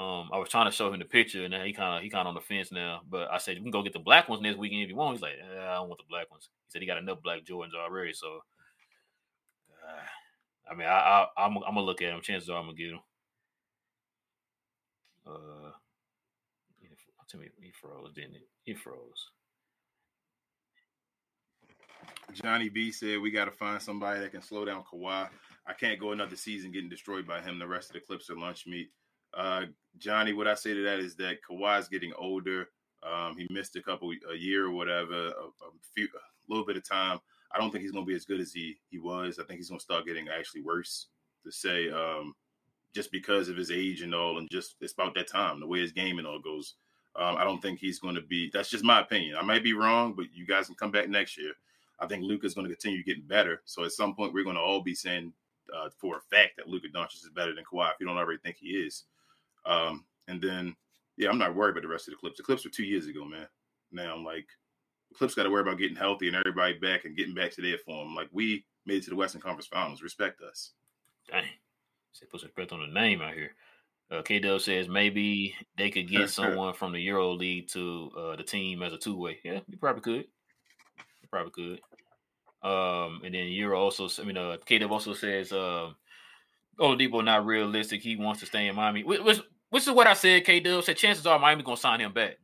um, 0.00 0.30
I 0.32 0.38
was 0.38 0.48
trying 0.48 0.64
to 0.64 0.74
show 0.74 0.90
him 0.90 0.98
the 0.98 1.04
picture, 1.04 1.44
and 1.44 1.52
he 1.52 1.74
kind 1.74 1.98
of 1.98 2.02
he 2.02 2.08
kind 2.08 2.22
of 2.22 2.28
on 2.28 2.34
the 2.34 2.40
fence 2.40 2.72
now. 2.72 3.02
But 3.10 3.30
I 3.30 3.36
said 3.36 3.58
we 3.58 3.64
can 3.64 3.70
go 3.70 3.82
get 3.82 3.92
the 3.92 3.98
black 3.98 4.30
ones 4.30 4.40
next 4.40 4.56
weekend 4.56 4.82
if 4.82 4.88
you 4.88 4.96
want. 4.96 5.16
He's 5.16 5.22
like, 5.22 5.34
eh, 5.34 5.60
I 5.60 5.74
don't 5.74 5.88
want 5.88 5.98
the 5.98 6.08
black 6.08 6.30
ones. 6.30 6.48
He 6.64 6.70
said 6.70 6.80
he 6.80 6.86
got 6.86 6.96
enough 6.96 7.22
black 7.22 7.44
Jordans 7.44 7.74
already. 7.74 8.14
So, 8.14 8.40
uh, 9.86 10.72
I 10.72 10.74
mean, 10.74 10.86
I, 10.86 11.26
I 11.36 11.44
am 11.44 11.58
I'm, 11.58 11.64
I'm 11.64 11.74
gonna 11.74 11.82
look 11.82 12.00
at 12.00 12.14
him. 12.14 12.22
Chances 12.22 12.48
are 12.48 12.56
I'm 12.56 12.64
gonna 12.64 12.78
get 12.78 12.92
him. 12.92 13.00
Uh, 15.26 15.72
tell 17.28 17.40
me 17.40 17.48
he 17.60 17.70
froze, 17.70 18.14
didn't 18.14 18.36
it? 18.36 18.48
He 18.62 18.72
froze. 18.72 19.28
Johnny 22.32 22.70
B 22.70 22.90
said 22.90 23.20
we 23.20 23.30
got 23.30 23.46
to 23.46 23.50
find 23.50 23.82
somebody 23.82 24.20
that 24.20 24.32
can 24.32 24.40
slow 24.40 24.64
down 24.64 24.82
Kawhi. 24.90 25.28
I 25.66 25.72
can't 25.74 26.00
go 26.00 26.12
another 26.12 26.36
season 26.36 26.72
getting 26.72 26.88
destroyed 26.88 27.26
by 27.26 27.42
him. 27.42 27.58
The 27.58 27.66
rest 27.66 27.90
of 27.90 27.94
the 27.94 28.00
clips 28.00 28.30
are 28.30 28.38
lunch 28.38 28.66
meat. 28.66 28.88
Uh, 29.34 29.66
Johnny, 29.98 30.32
what 30.32 30.48
I 30.48 30.54
say 30.54 30.74
to 30.74 30.82
that 30.82 30.98
is 30.98 31.14
that 31.16 31.38
Kawhi's 31.48 31.88
getting 31.88 32.12
older. 32.18 32.68
Um, 33.02 33.36
he 33.36 33.46
missed 33.50 33.76
a 33.76 33.82
couple 33.82 34.12
a 34.30 34.36
year 34.36 34.66
or 34.66 34.70
whatever, 34.70 35.28
a, 35.28 35.30
a, 35.30 35.70
few, 35.94 36.04
a 36.04 36.52
little 36.52 36.66
bit 36.66 36.76
of 36.76 36.88
time. 36.88 37.18
I 37.52 37.58
don't 37.58 37.70
think 37.70 37.82
he's 37.82 37.92
going 37.92 38.04
to 38.04 38.08
be 38.08 38.14
as 38.14 38.24
good 38.24 38.40
as 38.40 38.52
he 38.52 38.78
he 38.90 38.98
was. 38.98 39.38
I 39.38 39.44
think 39.44 39.58
he's 39.58 39.68
going 39.68 39.78
to 39.78 39.84
start 39.84 40.06
getting 40.06 40.28
actually 40.28 40.62
worse. 40.62 41.06
To 41.44 41.50
say, 41.50 41.88
um, 41.88 42.34
just 42.94 43.10
because 43.10 43.48
of 43.48 43.56
his 43.56 43.70
age 43.70 44.02
and 44.02 44.14
all, 44.14 44.36
and 44.38 44.48
just 44.50 44.74
it's 44.80 44.92
about 44.92 45.14
that 45.14 45.26
time, 45.26 45.58
the 45.58 45.66
way 45.66 45.80
his 45.80 45.92
game 45.92 46.18
and 46.18 46.26
all 46.26 46.38
goes. 46.38 46.74
Um, 47.16 47.36
I 47.36 47.44
don't 47.44 47.60
think 47.60 47.78
he's 47.78 47.98
going 47.98 48.14
to 48.14 48.20
be. 48.20 48.50
That's 48.52 48.70
just 48.70 48.84
my 48.84 49.00
opinion. 49.00 49.36
I 49.36 49.42
might 49.42 49.64
be 49.64 49.72
wrong, 49.72 50.12
but 50.12 50.26
you 50.34 50.46
guys 50.46 50.66
can 50.66 50.76
come 50.76 50.90
back 50.90 51.08
next 51.08 51.38
year. 51.38 51.52
I 51.98 52.06
think 52.06 52.22
Luka's 52.22 52.54
going 52.54 52.68
to 52.68 52.74
continue 52.74 53.02
getting 53.02 53.26
better. 53.26 53.62
So 53.64 53.84
at 53.84 53.92
some 53.92 54.14
point, 54.14 54.32
we're 54.32 54.44
going 54.44 54.56
to 54.56 54.62
all 54.62 54.82
be 54.82 54.94
saying 54.94 55.32
uh, 55.74 55.88
for 55.98 56.18
a 56.18 56.20
fact 56.20 56.56
that 56.56 56.68
Luka 56.68 56.88
Doncic 56.88 57.14
is 57.14 57.30
better 57.34 57.54
than 57.54 57.64
Kawhi. 57.64 57.90
If 57.90 57.96
you 58.00 58.06
don't 58.06 58.16
already 58.16 58.40
think 58.40 58.56
he 58.58 58.68
is, 58.68 59.04
um, 59.70 60.04
and 60.28 60.42
then, 60.42 60.74
yeah, 61.16 61.28
I'm 61.28 61.38
not 61.38 61.54
worried 61.54 61.72
about 61.72 61.82
the 61.82 61.88
rest 61.88 62.08
of 62.08 62.12
the 62.12 62.18
clips. 62.18 62.36
The 62.36 62.42
clips 62.42 62.64
were 62.64 62.70
two 62.70 62.84
years 62.84 63.06
ago, 63.06 63.24
man. 63.24 63.46
Now 63.92 64.14
I'm 64.14 64.24
like, 64.24 64.46
the 65.10 65.16
clips 65.16 65.34
got 65.34 65.44
to 65.44 65.50
worry 65.50 65.62
about 65.62 65.78
getting 65.78 65.96
healthy 65.96 66.26
and 66.26 66.36
everybody 66.36 66.74
back 66.74 67.04
and 67.04 67.16
getting 67.16 67.34
back 67.34 67.52
to 67.52 67.62
their 67.62 67.78
form. 67.78 68.14
Like 68.14 68.28
we 68.32 68.64
made 68.86 68.96
it 68.96 69.04
to 69.04 69.10
the 69.10 69.16
Western 69.16 69.40
Conference 69.40 69.66
Finals. 69.66 70.02
Respect 70.02 70.40
us. 70.42 70.72
Dang, 71.30 71.44
say 72.12 72.26
put 72.30 72.40
some 72.40 72.48
respect 72.48 72.72
on 72.72 72.80
the 72.80 73.00
name 73.00 73.20
out 73.22 73.34
here. 73.34 73.52
Uh, 74.10 74.22
K 74.22 74.40
Dub 74.40 74.60
says 74.60 74.88
maybe 74.88 75.54
they 75.76 75.90
could 75.90 76.08
get 76.08 76.30
someone 76.30 76.74
from 76.74 76.92
the 76.92 77.00
Euro 77.00 77.32
League 77.32 77.68
to 77.68 78.10
uh, 78.18 78.36
the 78.36 78.42
team 78.42 78.82
as 78.82 78.92
a 78.92 78.98
two 78.98 79.16
way. 79.16 79.38
Yeah, 79.44 79.60
you 79.68 79.78
probably 79.78 80.02
could. 80.02 80.26
You 81.22 81.28
probably 81.30 81.52
could. 81.52 81.80
Um, 82.62 83.22
and 83.24 83.34
then 83.34 83.46
Euro 83.48 83.80
also, 83.80 84.08
I 84.20 84.26
mean, 84.26 84.36
uh, 84.36 84.56
K 84.66 84.78
Dub 84.78 84.92
also 84.92 85.14
says, 85.14 85.52
um, 85.52 85.96
Oladipo 86.78 87.24
not 87.24 87.46
realistic. 87.46 88.02
He 88.02 88.16
wants 88.16 88.40
to 88.40 88.46
stay 88.46 88.66
in 88.66 88.74
Miami. 88.74 89.04
Which, 89.04 89.20
which 89.20 89.40
is 89.72 89.90
what 89.90 90.06
I 90.06 90.14
said. 90.14 90.44
K 90.44 90.60
Dub 90.60 90.84
said 90.84 90.96
chances 90.96 91.26
are 91.26 91.38
Miami 91.38 91.62
gonna 91.62 91.76
sign 91.76 92.00
him 92.00 92.12
back. 92.12 92.36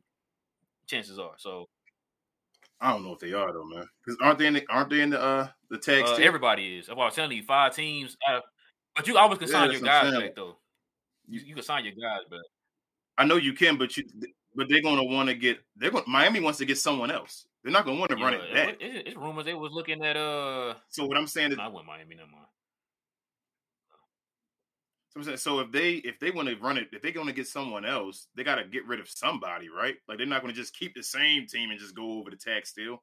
Chances 0.87 1.19
are. 1.19 1.33
So 1.37 1.69
I 2.81 2.93
don't 2.93 3.05
know 3.05 3.13
if 3.13 3.19
they 3.19 3.33
are 3.33 3.53
though, 3.53 3.65
man. 3.65 3.87
Because 4.05 4.19
aren't 4.21 4.39
they 4.39 4.47
in 4.47 4.55
the 4.55 4.65
aren't 4.69 4.91
they 4.91 5.01
in 5.01 5.11
the 5.11 5.21
uh 5.21 5.49
the 5.71 5.79
text? 5.79 6.15
Uh, 6.15 6.17
everybody 6.17 6.79
is. 6.79 6.87
That's 6.87 6.97
what 6.97 7.05
I 7.05 7.07
was 7.07 7.15
telling 7.15 7.37
you. 7.37 7.43
Five 7.43 7.75
teams. 7.75 8.17
Uh, 8.29 8.41
but 8.95 9.07
you 9.07 9.17
always 9.19 9.39
can 9.39 9.49
sign 9.49 9.71
yeah, 9.71 9.79
your 9.79 9.87
guys 9.87 10.13
back 10.13 10.35
though. 10.37 10.57
You 11.29 11.41
you 11.41 11.55
can 11.55 11.65
sign 11.65 11.85
your 11.85 11.95
guys 11.95 12.25
back. 12.31 12.41
I 13.19 13.25
know 13.25 13.37
you 13.37 13.53
can, 13.55 13.77
but 13.77 13.97
you 13.97 14.05
but 14.55 14.69
they're 14.69 14.83
gonna 14.83 15.05
want 15.05 15.29
to 15.29 15.35
get 15.35 15.59
they're 15.77 15.91
going 15.91 16.05
Miami 16.07 16.41
wants 16.41 16.59
to 16.59 16.65
get 16.65 16.79
someone 16.79 17.11
else. 17.11 17.47
They're 17.63 17.73
not 17.73 17.85
gonna 17.85 17.99
want 17.99 18.11
to 18.13 18.19
yeah, 18.19 18.25
run 18.25 18.35
it 18.35 18.55
back. 18.55 18.77
It, 18.81 19.09
it's 19.09 19.17
rumors 19.17 19.45
they 19.45 19.55
was 19.55 19.73
looking 19.73 20.05
at 20.05 20.17
uh. 20.17 20.75
So 20.89 21.07
what 21.07 21.17
I'm 21.17 21.27
saying 21.27 21.53
is, 21.53 21.59
I 21.59 21.69
went 21.69 21.87
Miami. 21.87 22.15
Never 22.15 22.31
mind. 22.31 22.47
So 25.37 25.61
if 25.61 25.73
they 25.73 25.95
if 25.95 26.19
they 26.19 26.31
want 26.31 26.49
to 26.49 26.57
run 26.57 26.77
it, 26.77 26.89
if 26.93 27.01
they're 27.01 27.11
going 27.13 27.27
to 27.27 27.33
get 27.33 27.47
someone 27.47 27.85
else, 27.85 28.29
they 28.35 28.45
got 28.45 28.57
to 28.57 28.65
get 28.65 28.87
rid 28.87 29.01
of 29.01 29.09
somebody, 29.09 29.69
right? 29.69 29.95
Like 30.09 30.19
they're 30.19 30.27
not 30.27 30.43
going 30.43 30.53
to 30.55 30.61
just 30.61 30.77
keep 30.77 30.95
the 30.95 31.03
same 31.03 31.47
team 31.47 31.71
and 31.71 31.81
just 31.81 31.95
go 31.97 32.19
over 32.19 32.31
the 32.31 32.37
tax 32.37 32.71
still. 32.71 33.03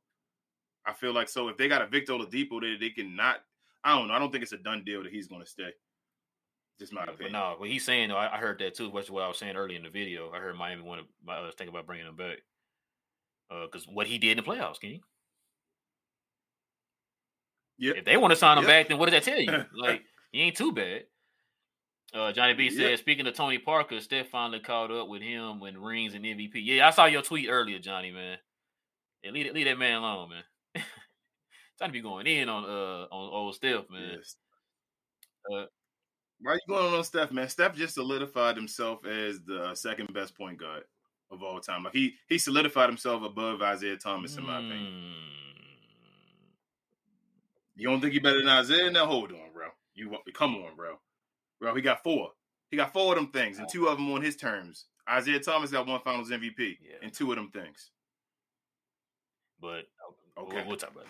I 0.86 0.94
feel 0.94 1.14
like 1.14 1.30
so 1.30 1.48
if 1.48 1.58
they 1.58 1.68
got 1.68 1.82
a 1.82 1.88
Victor 1.88 2.14
Oladipo 2.14 2.62
that 2.62 2.78
they 2.80 2.90
can 2.90 3.16
not, 3.16 3.38
I 3.84 3.98
don't 3.98 4.08
know. 4.08 4.14
I 4.14 4.20
don't 4.20 4.32
think 4.32 4.44
it's 4.44 4.52
a 4.52 4.58
done 4.58 4.84
deal 4.86 5.04
that 5.04 5.12
he's 5.12 5.28
going 5.28 5.42
to 5.42 5.50
stay. 5.50 5.72
Just 6.80 6.94
my 6.94 7.06
but 7.06 7.16
opinion. 7.16 7.34
no, 7.34 7.56
what 7.58 7.70
he's 7.70 7.86
saying 7.86 8.10
though, 8.10 8.18
I, 8.18 8.36
I 8.36 8.38
heard 8.38 8.60
that 8.60 8.76
too. 8.76 8.90
Which 8.90 9.06
is 9.06 9.12
what 9.12 9.24
I 9.24 9.28
was 9.28 9.38
saying 9.38 9.56
earlier 9.56 9.78
in 9.78 9.84
the 9.84 9.90
video. 9.90 10.32
I 10.32 10.40
heard 10.40 10.56
Miami 10.56 10.82
want 10.84 11.02
to 11.26 11.32
uh, 11.32 11.52
think 11.58 11.70
about 11.70 11.86
bringing 11.86 12.08
him 12.08 12.16
back 12.16 12.38
because 13.50 13.88
what 13.88 14.08
he 14.08 14.18
did 14.18 14.38
in 14.38 14.44
the 14.44 14.52
playoffs, 14.52 14.80
can 14.80 14.90
you? 14.92 15.00
Yeah. 17.78 17.94
If 17.98 18.06
they 18.06 18.18
want 18.18 18.32
to 18.32 18.36
sign 18.36 18.58
him 18.58 18.64
Yep. 18.64 18.70
back, 18.70 18.88
then 18.90 18.98
what 18.98 19.10
does 19.10 19.24
that 19.24 19.30
tell 19.32 19.40
you? 19.40 19.66
Like 19.76 20.04
he 20.32 20.42
ain't 20.42 20.58
too 20.58 20.72
bad. 20.72 21.04
Uh, 22.14 22.32
Johnny 22.32 22.54
B 22.54 22.66
Yep. 22.66 22.74
said, 22.74 23.00
speaking 23.00 23.26
of 23.26 23.34
Tony 23.34 23.58
Parker, 23.58 24.00
Steph 24.00 24.28
finally 24.30 24.60
caught 24.60 24.92
up 24.92 25.08
with 25.08 25.22
him 25.24 25.60
when 25.60 25.82
rings 25.82 26.14
and 26.14 26.24
MVP. 26.24 26.52
Yeah, 26.56 26.88
I 26.88 26.92
saw 26.92 27.06
your 27.06 27.24
tweet 27.24 27.50
earlier, 27.50 27.80
Johnny 27.80 28.12
man. 28.12 28.38
Yeah, 29.24 29.32
leave, 29.32 29.46
that- 29.48 29.56
leave 29.56 29.66
that 29.66 29.80
man 29.80 29.98
alone, 29.98 30.30
man. 30.30 30.44
Trying 31.78 31.90
to 31.90 31.94
be 31.94 32.02
going 32.02 32.28
in 32.28 32.50
on 32.50 32.66
uh 32.66 33.08
on 33.12 33.34
old 33.34 33.56
Steph, 33.56 33.90
man. 33.90 34.18
Yes. 34.18 34.36
Uh, 35.52 35.66
Why 36.40 36.52
are 36.52 36.56
you 36.56 36.60
going 36.68 36.94
on 36.94 37.04
Steph, 37.04 37.32
man? 37.32 37.50
Steph 37.50 37.76
just 37.76 37.96
solidified 37.96 38.56
himself 38.58 39.06
as 39.06 39.42
the 39.42 39.64
uh, 39.70 39.76
second 39.76 40.14
best 40.14 40.38
point 40.38 40.60
guard 40.60 40.84
of 41.32 41.42
all 41.42 41.60
time. 41.60 41.84
Like 41.84 41.94
he 41.94 42.14
he 42.30 42.38
solidified 42.38 42.90
himself 42.90 43.24
above 43.24 43.62
Isiah 43.64 43.98
Thomas, 43.98 44.38
in 44.38 44.46
my 44.46 44.58
opinion. 44.60 44.94
mm, 44.94 45.14
You 47.76 47.88
don't 47.90 48.02
think 48.02 48.14
he 48.14 48.20
better 48.20 48.44
than 48.44 48.60
Isiah? 48.60 48.92
Now 48.92 49.08
hold 49.08 49.32
on, 49.32 49.52
bro. 49.52 49.70
You 49.96 50.16
come 50.34 50.56
on, 50.56 50.76
bro. 50.76 51.00
Bro, 51.64 51.76
he 51.76 51.82
got 51.82 52.04
four. 52.04 52.32
He 52.72 52.76
got 52.76 52.92
four 52.92 53.14
of 53.14 53.16
them 53.16 53.32
things, 53.32 53.58
and 53.58 53.70
two 53.72 53.88
of 53.88 53.98
them 53.98 54.12
on 54.12 54.22
his 54.22 54.36
terms. 54.36 54.88
Isiah 55.18 55.40
Thomas 55.40 55.72
got 55.72 55.88
one 55.88 56.02
Finals 56.02 56.30
MVP, 56.30 56.78
Yeah. 56.82 56.98
and 57.02 57.14
two 57.14 57.32
of 57.32 57.38
them 57.38 57.52
things. 57.52 57.90
But 59.62 59.86
Okay. 60.38 60.58
we'll, 60.58 60.68
we'll 60.68 60.76
talk 60.78 60.92
about 60.92 61.06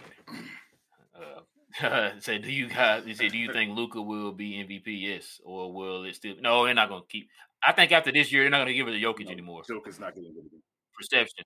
that. 1.80 1.84
Uh, 1.84 2.20
say, 2.20 2.38
do 2.38 2.52
you 2.52 2.68
guys? 2.70 3.04
He 3.04 3.16
said, 3.16 3.32
do 3.32 3.40
you 3.40 3.52
think 3.52 3.76
Luka 3.76 4.00
will 4.00 4.32
be 4.32 4.52
MVP? 4.64 4.84
Yes, 5.02 5.42
or 5.44 5.74
will 5.74 6.04
it 6.04 6.16
still? 6.16 6.36
No, 6.40 6.66
they're 6.66 6.76
not 6.76 6.90
going 6.90 7.02
to 7.02 7.08
keep. 7.08 7.30
I 7.66 7.72
think 7.72 7.92
after 7.92 8.12
this 8.12 8.32
year, 8.32 8.44
they're 8.44 8.52
not 8.52 8.58
going 8.58 8.68
to 8.68 8.74
give 8.76 8.88
it 8.88 8.92
to 8.92 9.00
Jokic 9.04 9.32
anymore. 9.32 9.64
Joker's 9.68 10.00
not 10.00 10.14
getting 10.14 10.36
it 10.38 10.62
Perception, 10.96 11.46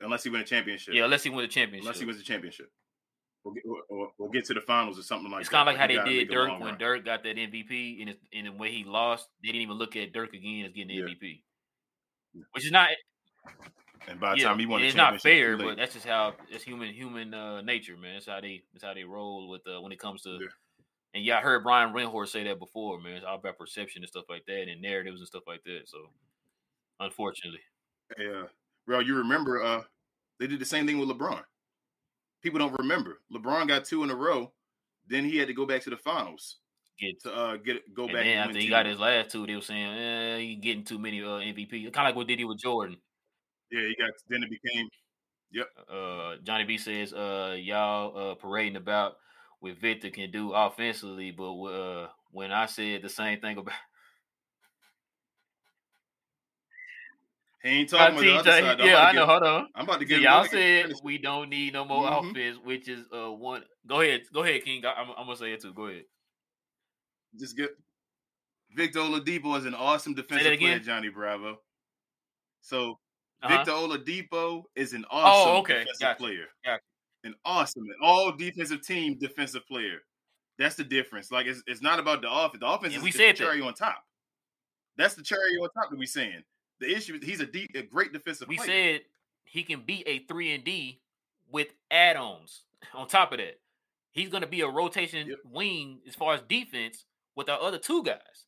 unless 0.00 0.22
he 0.24 0.30
win 0.30 0.40
a 0.40 0.44
championship. 0.44 0.94
yeah. 0.94 1.04
Unless 1.04 1.24
he 1.24 1.28
win 1.28 1.42
the 1.42 1.48
championship. 1.48 1.82
unless 1.84 2.00
he 2.00 2.06
wins 2.06 2.18
a 2.18 2.24
championship. 2.24 2.70
We'll 3.42 3.54
get, 3.54 3.64
or, 3.88 4.10
or 4.18 4.30
get 4.30 4.44
to 4.46 4.54
the 4.54 4.60
finals 4.60 4.98
or 4.98 5.02
something 5.02 5.30
like 5.30 5.40
it's 5.40 5.48
that. 5.48 5.56
It's 5.56 5.64
kind 5.64 5.68
of 5.68 5.72
like 5.72 6.04
how 6.04 6.04
they 6.04 6.10
did 6.10 6.30
Dirk 6.30 6.50
when 6.60 6.60
run. 6.60 6.78
Dirk 6.78 7.04
got 7.06 7.22
that 7.22 7.36
MVP, 7.36 8.02
and 8.02 8.14
and 8.34 8.46
the 8.46 8.52
way 8.52 8.70
he 8.70 8.84
lost, 8.84 9.28
they 9.42 9.48
didn't 9.48 9.62
even 9.62 9.76
look 9.76 9.96
at 9.96 10.12
Dirk 10.12 10.34
again 10.34 10.66
as 10.66 10.72
getting 10.72 10.88
the 10.88 10.94
Yeah. 10.94 11.04
MVP, 11.04 11.42
which 12.52 12.66
is 12.66 12.72
not. 12.72 12.88
And 14.08 14.20
by 14.20 14.34
the 14.34 14.40
yeah, 14.40 14.48
time 14.48 14.58
he 14.58 14.66
won, 14.66 14.82
it's 14.82 14.94
not 14.94 15.20
fair, 15.20 15.56
but 15.56 15.76
that's 15.76 15.94
just 15.94 16.06
how 16.06 16.34
it's 16.50 16.64
human 16.64 16.92
human 16.92 17.32
uh, 17.32 17.62
nature, 17.62 17.96
man. 17.96 18.14
That's 18.14 18.26
how 18.26 18.40
they 18.40 18.62
that's 18.72 18.84
how 18.84 18.92
they 18.92 19.04
roll 19.04 19.48
with 19.48 19.62
uh, 19.66 19.80
when 19.80 19.92
it 19.92 19.98
comes 19.98 20.22
to. 20.22 20.30
Yeah. 20.30 20.46
And 21.14 21.24
yeah, 21.24 21.38
I 21.38 21.40
heard 21.40 21.64
Brian 21.64 21.92
Windhorst 21.92 22.28
say 22.28 22.44
that 22.44 22.58
before, 22.58 23.00
man. 23.00 23.14
It's 23.14 23.24
all 23.24 23.36
about 23.36 23.58
perception 23.58 24.02
and 24.02 24.08
stuff 24.08 24.26
like 24.28 24.44
that, 24.46 24.68
and 24.68 24.80
narratives 24.80 25.20
and 25.20 25.26
stuff 25.26 25.42
like 25.46 25.62
that. 25.64 25.82
So, 25.86 25.98
unfortunately, 27.00 27.60
Yeah, 28.18 28.44
bro, 28.86 29.00
you 29.00 29.16
remember? 29.16 29.62
Uh, 29.62 29.82
they 30.38 30.46
did 30.46 30.60
the 30.60 30.64
same 30.64 30.86
thing 30.86 30.98
with 30.98 31.08
LeBron. 31.08 31.42
People 32.42 32.58
don't 32.58 32.78
remember. 32.78 33.20
LeBron 33.32 33.68
got 33.68 33.84
two 33.84 34.02
in 34.04 34.10
a 34.10 34.14
row. 34.14 34.52
Then 35.06 35.24
he 35.24 35.36
had 35.36 35.48
to 35.48 35.54
go 35.54 35.66
back 35.66 35.82
to 35.82 35.90
the 35.90 35.96
finals 35.96 36.56
get 37.00 37.22
to 37.22 37.32
uh 37.34 37.56
get 37.56 37.94
go 37.94 38.04
and 38.04 38.12
back. 38.12 38.24
then 38.24 38.36
after 38.38 38.58
he 38.58 38.64
two. 38.66 38.70
got 38.70 38.86
his 38.86 38.98
last 38.98 39.30
two, 39.30 39.46
they 39.46 39.54
were 39.54 39.60
saying, 39.62 39.98
eh, 39.98 40.38
he 40.38 40.56
getting 40.56 40.84
too 40.84 40.98
many 40.98 41.22
uh, 41.22 41.40
MVP. 41.40 41.70
Kind 41.70 41.86
of 41.88 42.04
like 42.04 42.14
what 42.14 42.26
did 42.28 42.38
he 42.38 42.44
with 42.44 42.58
Jordan. 42.58 42.96
yeah, 43.70 43.80
he 43.80 43.96
got. 43.98 44.10
Then 44.28 44.42
it 44.42 44.50
became 44.50 44.88
Yep. 45.52 45.66
Uh, 45.90 46.36
Johnny 46.44 46.64
B 46.64 46.78
says, 46.78 47.12
uh, 47.12 47.56
y'all 47.58 48.16
uh, 48.30 48.34
parading 48.36 48.76
about 48.76 49.16
what 49.58 49.76
Victor 49.78 50.10
can 50.10 50.30
do 50.30 50.52
offensively, 50.52 51.32
but 51.32 51.52
uh, 51.64 52.08
when 52.30 52.52
I 52.52 52.66
said 52.66 53.02
the 53.02 53.08
same 53.08 53.40
thing 53.40 53.58
about 53.58 53.74
he 57.62 57.68
ain't 57.68 57.88
talking 57.90 58.14
about 58.16 58.20
the 58.24 58.34
other 58.36 58.50
TJ, 58.50 58.60
side. 58.60 58.78
though. 58.78 58.84
Yeah, 58.84 58.96
I 59.02 59.12
know. 59.12 59.20
give- 59.22 59.28
Hold 59.28 59.42
on. 59.42 59.68
I'm 59.74 59.84
about 59.84 60.00
to 60.00 60.04
get. 60.06 60.20
y'all 60.20 60.44
said 60.46 60.92
we 61.02 61.18
don't 61.18 61.48
need 61.50 61.72
no 61.74 61.84
more 61.84 62.04
Mhm. 62.10 62.30
offense, 62.30 62.58
which 62.64 62.88
is 62.88 63.04
uh 63.12 63.30
one. 63.30 63.64
Go 63.86 64.00
ahead, 64.00 64.22
go 64.32 64.42
ahead, 64.42 64.64
King. 64.64 64.84
I, 64.84 65.00
am 65.02 65.10
I'm 65.10 65.26
gonna 65.26 65.36
say 65.36 65.52
it 65.52 65.60
too. 65.60 65.72
Go 65.74 65.86
ahead. 65.86 66.04
just 67.38 67.56
get 67.56 67.70
Victor 68.74 69.00
Oladipo 69.00 69.56
is 69.58 69.64
an 69.66 69.74
awesome 69.74 70.14
defensive 70.14 70.58
player. 70.58 70.78
Johnny 70.80 71.08
Bravo. 71.10 71.60
So 72.60 72.98
Uh-huh. 73.42 73.56
Victor 73.56 73.72
Oladipo 73.72 74.64
is 74.74 74.92
an 74.92 75.04
awesome 75.10 75.56
okay. 75.58 75.78
defensive 75.80 76.00
Gotcha. 76.00 76.18
player. 76.18 76.46
Gotcha. 76.64 76.82
An 77.24 77.34
awesome, 77.44 77.84
an 77.84 77.96
all 78.02 78.32
defensive 78.32 78.82
team 78.82 79.18
defensive 79.18 79.66
player. 79.66 80.00
That's 80.58 80.74
the 80.76 80.84
difference. 80.84 81.30
Like 81.30 81.46
it's, 81.46 81.62
it's 81.66 81.80
not 81.82 81.98
about 81.98 82.20
the 82.22 82.30
offense. 82.30 82.60
The 82.60 82.66
offense 82.66 82.92
Yeah, 82.94 82.98
is, 82.98 83.04
we 83.04 83.10
said 83.12 83.36
the 83.36 83.44
that. 83.44 83.50
cherry 83.50 83.60
on 83.62 83.74
top. 83.74 84.02
That's 84.96 85.14
the 85.14 85.22
cherry 85.22 85.56
on 85.60 85.68
top 85.70 85.90
that 85.90 85.98
we 85.98 86.06
saying. 86.06 86.42
The 86.80 86.94
issue 86.94 87.14
is 87.14 87.24
he's 87.24 87.40
a 87.40 87.46
deep, 87.46 87.70
a 87.74 87.82
great 87.82 88.12
defensive 88.12 88.48
We 88.48 88.56
player. 88.56 88.66
said 88.68 89.00
he 89.44 89.62
can 89.62 89.82
be 89.82 90.02
a 90.06 90.20
three 90.20 90.52
and 90.54 90.64
D 90.64 91.00
with 91.50 91.68
add-ons. 91.90 92.62
On 92.94 93.06
top 93.06 93.32
of 93.32 93.38
that, 93.38 93.60
he's 94.12 94.28
gonna 94.30 94.46
be 94.46 94.62
a 94.62 94.68
rotation 94.68 95.28
Yep. 95.28 95.38
wing 95.44 96.00
as 96.08 96.14
far 96.14 96.34
as 96.34 96.40
defense 96.48 97.04
with 97.36 97.48
our 97.48 97.60
other 97.60 97.78
two 97.78 98.02
guys. 98.02 98.46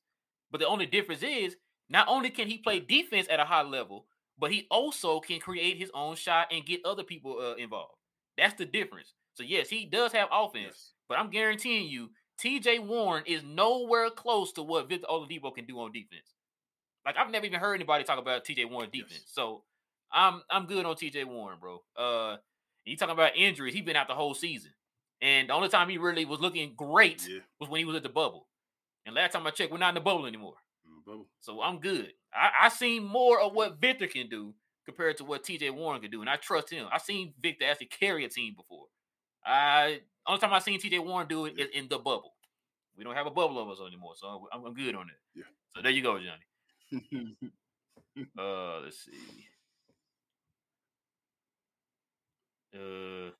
But 0.50 0.58
the 0.58 0.66
only 0.66 0.86
difference 0.86 1.22
is 1.22 1.56
not 1.88 2.08
only 2.08 2.30
can 2.30 2.48
he 2.48 2.58
play 2.58 2.80
defense 2.80 3.26
at 3.30 3.40
a 3.40 3.44
high 3.44 3.62
level, 3.62 4.06
but 4.38 4.50
he 4.50 4.66
also 4.70 5.20
can 5.20 5.38
create 5.40 5.76
his 5.76 5.90
own 5.94 6.16
shot 6.16 6.48
and 6.50 6.64
get 6.64 6.84
other 6.84 7.02
people 7.04 7.38
uh, 7.38 7.54
involved. 7.54 7.94
That's 8.38 8.54
the 8.54 8.64
difference. 8.64 9.12
So 9.34 9.42
yes, 9.42 9.68
he 9.68 9.84
does 9.84 10.12
have 10.12 10.28
offense, 10.32 10.64
Yes. 10.64 10.92
but 11.08 11.18
I'm 11.18 11.30
guaranteeing 11.30 11.88
you, 11.88 12.10
T.J. 12.38 12.78
Warren 12.80 13.24
is 13.26 13.42
nowhere 13.44 14.10
close 14.10 14.52
to 14.52 14.62
what 14.62 14.88
Victor 14.88 15.06
Oladipo 15.08 15.54
can 15.54 15.64
do 15.66 15.78
on 15.80 15.92
defense. 15.92 16.31
Like 17.04 17.16
I've 17.16 17.30
never 17.30 17.46
even 17.46 17.60
heard 17.60 17.74
anybody 17.74 18.04
talk 18.04 18.18
about 18.18 18.44
T.J. 18.44 18.64
Warren 18.66 18.90
Yes. 18.92 19.04
defense. 19.08 19.24
So 19.26 19.62
I'm 20.12 20.42
I'm 20.50 20.66
good 20.66 20.84
on 20.86 20.96
T.J. 20.96 21.24
Warren, 21.24 21.58
bro. 21.60 21.82
Uh, 21.96 22.36
you 22.84 22.96
talking 22.96 23.12
about 23.14 23.36
injuries? 23.36 23.74
He's 23.74 23.84
been 23.84 23.96
out 23.96 24.08
the 24.08 24.14
whole 24.14 24.34
season, 24.34 24.72
and 25.20 25.48
the 25.48 25.54
only 25.54 25.68
time 25.68 25.88
he 25.88 25.98
really 25.98 26.24
was 26.24 26.40
looking 26.40 26.74
great 26.76 27.26
Yeah. 27.28 27.40
was 27.60 27.68
when 27.68 27.78
he 27.78 27.84
was 27.84 27.96
at 27.96 28.02
the 28.02 28.08
bubble. 28.08 28.48
And 29.06 29.14
last 29.14 29.32
time 29.32 29.46
I 29.46 29.50
checked, 29.50 29.72
we're 29.72 29.78
not 29.78 29.90
in 29.90 29.94
the 29.96 30.00
bubble 30.00 30.26
anymore. 30.26 30.54
Bubble. 31.06 31.26
So 31.40 31.60
I'm 31.60 31.80
good. 31.80 32.12
I, 32.32 32.50
I 32.62 32.68
seen 32.68 33.02
more 33.04 33.40
of 33.40 33.52
what 33.54 33.80
Victor 33.80 34.06
can 34.06 34.28
do 34.28 34.54
compared 34.84 35.16
to 35.16 35.24
what 35.24 35.42
TJ 35.44 35.72
Warren 35.74 36.00
can 36.00 36.10
do, 36.10 36.20
and 36.20 36.30
I 36.30 36.36
trust 36.36 36.70
him. 36.70 36.86
I 36.92 36.98
seen 36.98 37.34
Victor 37.42 37.64
actually 37.68 37.86
carry 37.88 38.24
a 38.24 38.28
team 38.28 38.54
before. 38.56 38.86
I 39.44 40.00
only 40.26 40.40
time 40.40 40.52
I 40.52 40.60
seen 40.60 40.78
TJ 40.80 41.04
Warren 41.04 41.26
do 41.26 41.46
it 41.46 41.54
Yeah. 41.56 41.64
is 41.64 41.70
in 41.74 41.88
the 41.88 41.98
bubble. 41.98 42.34
We 42.96 43.02
don't 43.04 43.14
have 43.14 43.26
a 43.26 43.30
bubble 43.30 43.58
of 43.60 43.68
us 43.70 43.78
anymore, 43.86 44.12
so 44.16 44.46
I'm, 44.52 44.64
I'm 44.64 44.74
good 44.74 44.94
on 44.94 45.08
it. 45.08 45.16
Yeah. 45.34 45.44
So 45.74 45.82
there 45.82 45.90
you 45.90 46.02
go, 46.02 46.18
Johnny. 46.18 46.42
Uh, 48.38 48.80
let's 48.80 49.06
see. 49.06 49.46
Uh, 52.74 53.30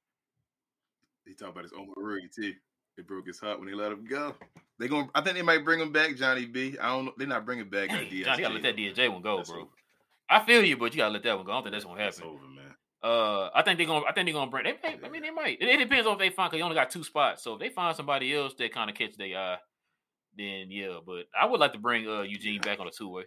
he 1.26 1.34
talked 1.34 1.52
about 1.52 1.64
his 1.64 1.72
Ruggie 1.72 2.34
too. 2.34 2.54
It 2.96 3.06
broke 3.06 3.26
his 3.26 3.38
heart 3.38 3.58
when 3.58 3.68
they 3.68 3.74
let 3.74 3.92
him 3.92 4.04
go. 4.08 4.34
They 4.78 4.88
going 4.88 5.08
I 5.14 5.20
think 5.20 5.36
they 5.36 5.42
might 5.42 5.64
bring 5.64 5.80
him 5.80 5.92
back, 5.92 6.16
Johnny 6.16 6.46
B. 6.46 6.76
I 6.80 6.88
don't 6.88 7.06
know. 7.06 7.12
They're 7.18 7.26
not 7.26 7.44
bringing 7.46 7.68
back 7.68 7.88
dang, 7.90 8.06
DSJ. 8.06 8.12
You 8.12 8.24
gotta 8.24 8.48
let 8.54 8.62
that 8.62 8.76
DSJ 8.76 9.12
one 9.12 9.22
go, 9.22 9.36
That's 9.38 9.50
bro. 9.50 9.60
over. 9.62 9.70
I 10.28 10.44
feel 10.44 10.64
you, 10.64 10.76
but 10.76 10.92
you 10.94 10.98
gotta 10.98 11.12
let 11.12 11.22
that 11.24 11.36
one 11.36 11.44
go. 11.46 11.52
I 11.52 11.54
don't 11.56 11.64
think 11.64 11.72
that's 11.74 11.84
gonna 11.84 11.98
That's 11.98 12.18
happen. 12.18 12.32
over, 12.32 12.46
man. 12.48 12.74
Uh, 13.02 13.50
I 13.54 13.62
think 13.62 13.78
they're 13.78 13.86
gonna. 13.86 14.06
I 14.06 14.12
think 14.12 14.26
they're 14.26 14.34
gonna 14.34 14.50
bring. 14.50 14.64
They 14.64 14.78
may, 14.82 14.98
I 15.04 15.08
mean, 15.10 15.22
they 15.22 15.30
might. 15.30 15.60
It, 15.60 15.68
it 15.68 15.76
depends 15.78 16.06
on 16.06 16.14
if 16.14 16.18
they 16.18 16.30
find. 16.30 16.50
Cause 16.50 16.58
they 16.58 16.62
only 16.62 16.76
got 16.76 16.90
two 16.90 17.04
spots. 17.04 17.42
So 17.42 17.54
if 17.54 17.60
they 17.60 17.68
find 17.68 17.94
somebody 17.96 18.34
else 18.34 18.54
that 18.54 18.72
kind 18.72 18.88
of 18.88 18.96
catch 18.96 19.16
their 19.16 19.36
eye, 19.36 19.58
then 20.36 20.70
yeah. 20.70 20.98
But 21.04 21.26
I 21.38 21.46
would 21.46 21.60
like 21.60 21.72
to 21.72 21.78
bring 21.78 22.08
uh 22.08 22.22
Eugene 22.22 22.60
back 22.60 22.80
on 22.80 22.86
a 22.88 22.90
two 22.90 23.08
way. 23.08 23.24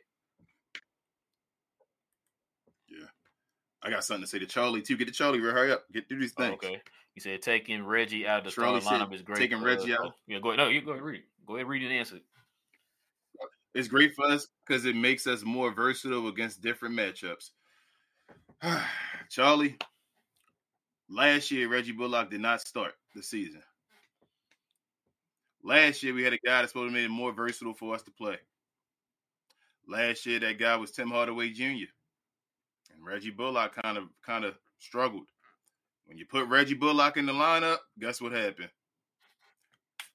I 3.83 3.89
got 3.89 4.03
something 4.03 4.23
to 4.23 4.27
say 4.27 4.39
to 4.39 4.45
Charlie 4.45 4.81
too. 4.81 4.97
Get 4.97 5.05
to 5.07 5.13
Charlie, 5.13 5.39
bro. 5.39 5.51
Hurry 5.51 5.71
up. 5.71 5.85
Get 5.91 6.07
through 6.09 6.19
these 6.19 6.33
Oh, 6.37 6.43
things. 6.43 6.55
okay. 6.63 6.81
You 7.15 7.21
said 7.21 7.41
taking 7.41 7.85
Reggie 7.85 8.27
out 8.27 8.39
of 8.39 8.43
the 8.45 8.51
Charlie 8.51 8.81
starting 8.81 9.07
lineup 9.07 9.13
is 9.13 9.21
great. 9.21 9.37
taking 9.37 9.61
Reggie 9.61 9.93
Uh, 9.93 10.03
out. 10.05 10.13
Yeah, 10.27 10.39
go 10.39 10.49
ahead. 10.49 10.57
No, 10.57 10.67
you 10.69 10.81
go 10.81 10.91
ahead 10.91 10.97
and 11.01 11.05
read. 11.11 11.19
it. 11.21 11.25
Go 11.45 11.55
ahead, 11.55 11.67
read 11.67 11.83
and 11.83 11.93
answer. 11.93 12.17
it. 12.17 12.23
It's 13.73 13.87
great 13.87 14.15
for 14.15 14.25
us 14.25 14.47
because 14.65 14.85
it 14.85 14.95
makes 14.95 15.27
us 15.27 15.43
more 15.43 15.71
versatile 15.71 16.27
against 16.29 16.61
different 16.61 16.95
matchups. 16.95 17.51
Charlie, 19.29 19.77
last 21.09 21.51
year 21.51 21.67
Reggie 21.67 21.91
Bullock 21.91 22.31
did 22.31 22.39
not 22.41 22.61
start 22.61 22.93
the 23.13 23.21
season. 23.21 23.61
Last 25.63 26.03
year 26.03 26.13
we 26.13 26.23
had 26.23 26.33
a 26.33 26.37
guy 26.37 26.61
that's 26.61 26.71
supposed 26.71 26.89
to 26.89 26.93
make 26.93 27.05
it 27.05 27.09
more 27.09 27.33
versatile 27.33 27.73
for 27.73 27.93
us 27.95 28.03
to 28.03 28.11
play. 28.11 28.37
Last 29.87 30.25
year 30.25 30.39
that 30.39 30.57
guy 30.57 30.75
was 30.77 30.91
Tim 30.91 31.09
Hardaway 31.09 31.49
Jr. 31.51 31.85
Reggie 33.05 33.29
Bullock 33.31 33.75
kind 33.81 33.97
of 33.97 34.05
kind 34.25 34.43
of 34.45 34.55
struggled. 34.79 35.27
When 36.05 36.17
you 36.17 36.25
put 36.25 36.47
Reggie 36.47 36.73
Bullock 36.75 37.17
in 37.17 37.25
the 37.25 37.33
lineup, 37.33 37.77
guess 37.99 38.21
what 38.21 38.31
happened? 38.31 38.69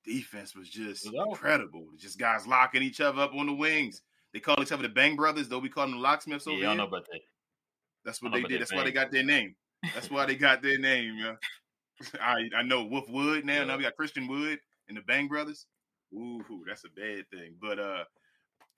Defense 0.05 0.55
was 0.55 0.69
just 0.69 1.05
It 1.07 1.13
was 1.13 1.21
awful. 1.21 1.33
incredible. 1.33 1.87
Just 1.99 2.19
guys 2.19 2.47
locking 2.47 2.83
each 2.83 3.01
other 3.01 3.21
up 3.23 3.35
on 3.35 3.47
the 3.47 3.53
wings. 3.53 4.03
They 4.33 4.41
call 4.41 4.57
each 4.63 4.73
other 4.73 4.85
the 4.85 4.89
Bang 4.89 5.17
Brothers, 5.17 5.49
though 5.49 5.59
we 5.59 5.69
call 5.69 5.87
them 5.87 5.97
the 5.97 6.01
Locksmiths 6.01 6.47
over 6.47 6.57
Yeah, 6.59 6.67
I 6.69 6.71
here. 6.71 6.79
know 6.79 6.87
about 6.87 7.07
that. 7.11 7.21
That's 8.05 8.23
what 8.23 8.33
they 8.33 8.43
did. 8.43 8.53
that 8.53 8.59
That's 8.61 8.73
why 8.73 8.85
they 8.85 8.93
got 8.93 9.11
their 9.11 9.25
name. 9.25 9.55
That's 9.95 10.11
why 10.11 10.27
they 10.27 10.37
got 10.37 10.63
their 10.63 10.79
name, 10.79 11.17
yeah. 11.19 11.35
I 12.21 12.49
I 12.57 12.63
know 12.63 12.85
Wolf 12.85 13.09
Wood 13.11 13.45
now. 13.45 13.65
Now 13.65 13.77
we 13.77 13.83
got 13.83 13.97
Christian 13.97 14.27
Wood 14.27 14.59
and 14.89 14.97
the 14.97 15.03
Bang 15.03 15.29
Brothers. 15.29 15.67
Ooh, 16.15 16.43
that's 16.67 16.85
a 16.85 16.89
bad 16.89 17.29
thing. 17.31 17.57
But 17.61 17.79
uh 17.79 18.05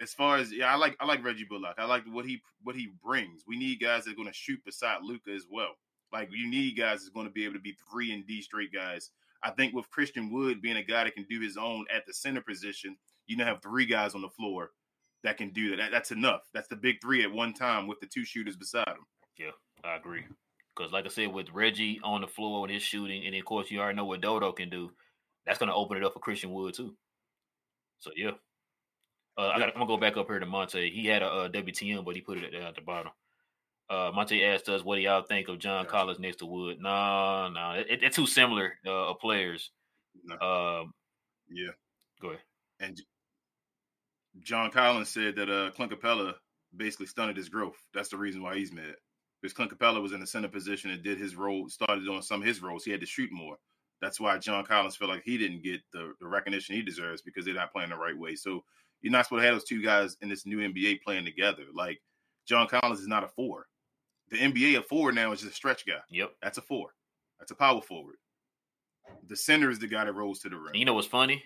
as 0.03 0.13
far 0.13 0.37
as 0.37 0.53
yeah, 0.53 0.73
I 0.73 0.77
like 0.77 0.97
I 1.01 1.07
like 1.07 1.25
Reggie 1.25 1.47
Bullock. 1.49 1.77
I 1.79 1.85
like 1.85 2.05
what 2.11 2.27
he 2.27 2.43
what 2.63 2.75
he 2.75 2.93
brings. 3.03 3.45
We 3.47 3.57
need 3.57 3.81
guys 3.81 4.05
that 4.05 4.13
are 4.13 4.17
going 4.17 4.29
to 4.29 4.35
shoot 4.35 4.63
beside 4.65 5.03
Luka 5.03 5.31
as 5.31 5.47
well. 5.51 5.77
Like 6.13 6.29
you 6.33 6.51
need 6.51 6.77
guys 6.77 7.01
that's 7.01 7.09
going 7.11 7.27
to 7.27 7.33
be 7.33 7.45
able 7.45 7.55
to 7.55 7.61
be 7.61 7.77
three 7.91 8.13
and 8.13 8.27
D 8.27 8.43
straight 8.43 8.73
guys. 8.73 9.11
I 9.45 9.51
think 9.51 9.75
with 9.75 9.91
Christian 9.91 10.33
Wood 10.33 10.61
being 10.61 10.77
a 10.77 10.83
guy 10.83 11.05
that 11.05 11.15
can 11.15 11.27
do 11.31 11.41
his 11.41 11.57
own 11.57 11.85
at 11.95 12.05
the 12.07 12.13
center 12.13 12.43
position, 12.43 12.97
you 13.27 13.37
now 13.37 13.47
have 13.47 13.63
three 13.63 13.87
guys 13.87 14.15
on 14.15 14.23
the 14.23 14.29
floor 14.29 14.71
that 15.25 15.37
can 15.37 15.51
do 15.51 15.71
that. 15.71 15.77
that. 15.77 15.91
That's 15.93 16.11
enough. 16.11 16.43
That's 16.53 16.69
the 16.69 16.77
big 16.77 16.97
three 17.01 17.23
at 17.23 17.33
one 17.33 17.55
time 17.55 17.87
with 17.87 18.01
the 18.01 18.07
two 18.07 18.25
shooters 18.25 18.57
beside 18.57 18.89
him. 18.89 19.07
Yeah, 19.39 19.51
I 19.85 19.97
agree. 19.97 20.25
Because 20.77 20.93
like 20.93 21.07
I 21.07 21.09
said, 21.09 21.33
with 21.33 21.51
Reggie 21.53 22.01
on 22.03 22.21
the 22.21 22.27
floor 22.27 22.63
with 22.63 22.71
his 22.71 22.83
shooting, 22.83 23.25
and 23.27 23.35
of 23.35 23.45
course 23.45 23.71
you 23.71 23.81
already 23.81 23.97
know 23.97 24.05
what 24.05 24.21
Dodo 24.21 24.53
can 24.53 24.71
do. 24.71 24.91
That's 25.47 25.59
going 25.59 25.69
to 25.69 25.75
open 25.75 25.97
it 25.97 26.05
up 26.05 26.13
for 26.13 26.21
Christian 26.21 26.53
Wood 26.53 26.75
too. 26.75 26.95
So 27.99 28.11
yeah, 28.17 28.33
uh, 29.39 29.49
I 29.49 29.59
got. 29.59 29.69
I'm 29.69 29.75
gonna 29.75 29.87
go 29.87 29.97
back 29.97 30.17
up 30.17 30.29
here 30.29 30.39
to 30.39 30.47
Monte. 30.47 30.91
He 30.91 31.07
had 31.07 31.23
a, 31.23 31.31
a 31.31 31.51
WTM, 31.51 32.05
but 32.05 32.15
he 32.15 32.21
put 32.21 32.39
it 32.39 32.55
at 32.55 32.75
the 32.75 32.83
bottom. 32.83 33.13
Uh, 33.89 34.11
Monte 34.15 34.45
asked 34.45 34.69
us, 34.69 34.83
"What 34.83 34.97
do 34.97 35.03
y'all 35.03 35.23
think 35.23 35.49
of 35.49 35.59
John 35.59 35.85
gotcha. 35.85 35.93
Collins 35.93 36.19
next 36.19 36.37
to 36.37 36.47
Wood?" 36.47 36.79
No, 36.81 37.49
no, 37.49 37.83
it, 37.89 38.01
they're 38.01 38.11
too 38.11 38.27
similar 38.27 38.75
uh, 38.89 39.15
players. 39.15 39.71
No. 40.25 40.35
Um, 40.37 40.93
yeah, 41.51 41.71
go 42.21 42.29
ahead. 42.29 42.41
And 42.81 43.01
John 44.41 44.71
Collins 44.71 45.09
said 45.09 45.37
that 45.37 45.51
uh, 45.51 45.71
Clint 45.71 45.93
Capela 45.93 46.35
basically 46.77 47.07
stunted 47.07 47.37
his 47.37 47.49
growth. 47.49 47.77
That's 47.95 48.09
the 48.09 48.17
reason 48.17 48.43
why 48.43 48.57
he's 48.57 48.73
mad. 48.73 48.95
Because 49.41 49.55
Clint 49.55 49.77
Capela 49.77 50.01
was 50.01 50.13
in 50.13 50.21
the 50.21 50.27
center 50.27 50.49
position 50.49 50.91
and 50.91 51.03
did 51.03 51.19
his 51.19 51.37
role, 51.37 51.69
started 51.69 52.09
on 52.09 52.23
some 52.23 52.41
of 52.41 52.47
his 52.47 52.63
roles. 52.63 52.85
He 52.85 52.93
had 52.93 53.01
to 53.01 53.07
shoot 53.07 53.31
more. 53.33 53.57
That's 54.01 54.21
why 54.21 54.39
John 54.39 54.65
Collins 54.65 54.97
felt 54.97 55.11
like 55.11 55.23
he 55.25 55.39
didn't 55.39 55.63
get 55.63 55.81
the, 55.93 56.13
the 56.21 56.27
recognition 56.27 56.75
he 56.75 56.83
deserves 56.83 57.23
because 57.23 57.45
they're 57.45 57.55
not 57.55 57.73
playing 57.73 57.91
the 57.91 57.97
right 57.97 58.17
way. 58.17 58.35
So 58.35 58.65
you're 59.03 59.13
not 59.13 59.27
supposed 59.27 59.43
to 59.43 59.47
have 59.47 59.55
those 59.57 59.65
two 59.65 59.83
guys 59.83 60.17
in 60.23 60.29
this 60.29 60.47
new 60.47 60.59
NBA 60.59 61.03
playing 61.03 61.25
together. 61.25 61.65
Like 61.75 62.01
John 62.47 62.67
Collins 62.67 63.01
is 63.01 63.09
not 63.09 63.25
a 63.25 63.29
four. 63.29 63.67
The 64.31 64.39
NBA 64.39 64.79
a 64.79 64.83
four 64.83 65.13
now 65.13 65.33
is 65.33 65.41
just 65.41 65.53
a 65.53 65.55
stretch 65.55 65.87
guy. 65.87 66.01
Yep, 66.11 66.33
that's 66.43 66.59
a 66.59 66.63
four. 66.63 66.95
That's 67.39 67.51
a 67.51 67.57
power 67.57 67.83
forward. 67.83 68.17
The 69.29 69.37
center 69.37 69.71
is 69.71 69.79
the 69.79 69.89
guy 69.89 70.05
that 70.05 70.13
rolls 70.13 70.41
to 70.41 70.49
the 70.49 70.57
rim. 70.57 70.75
You 70.75 70.85
know 70.85 70.95
what's 70.95 71.07
funny? 71.07 71.45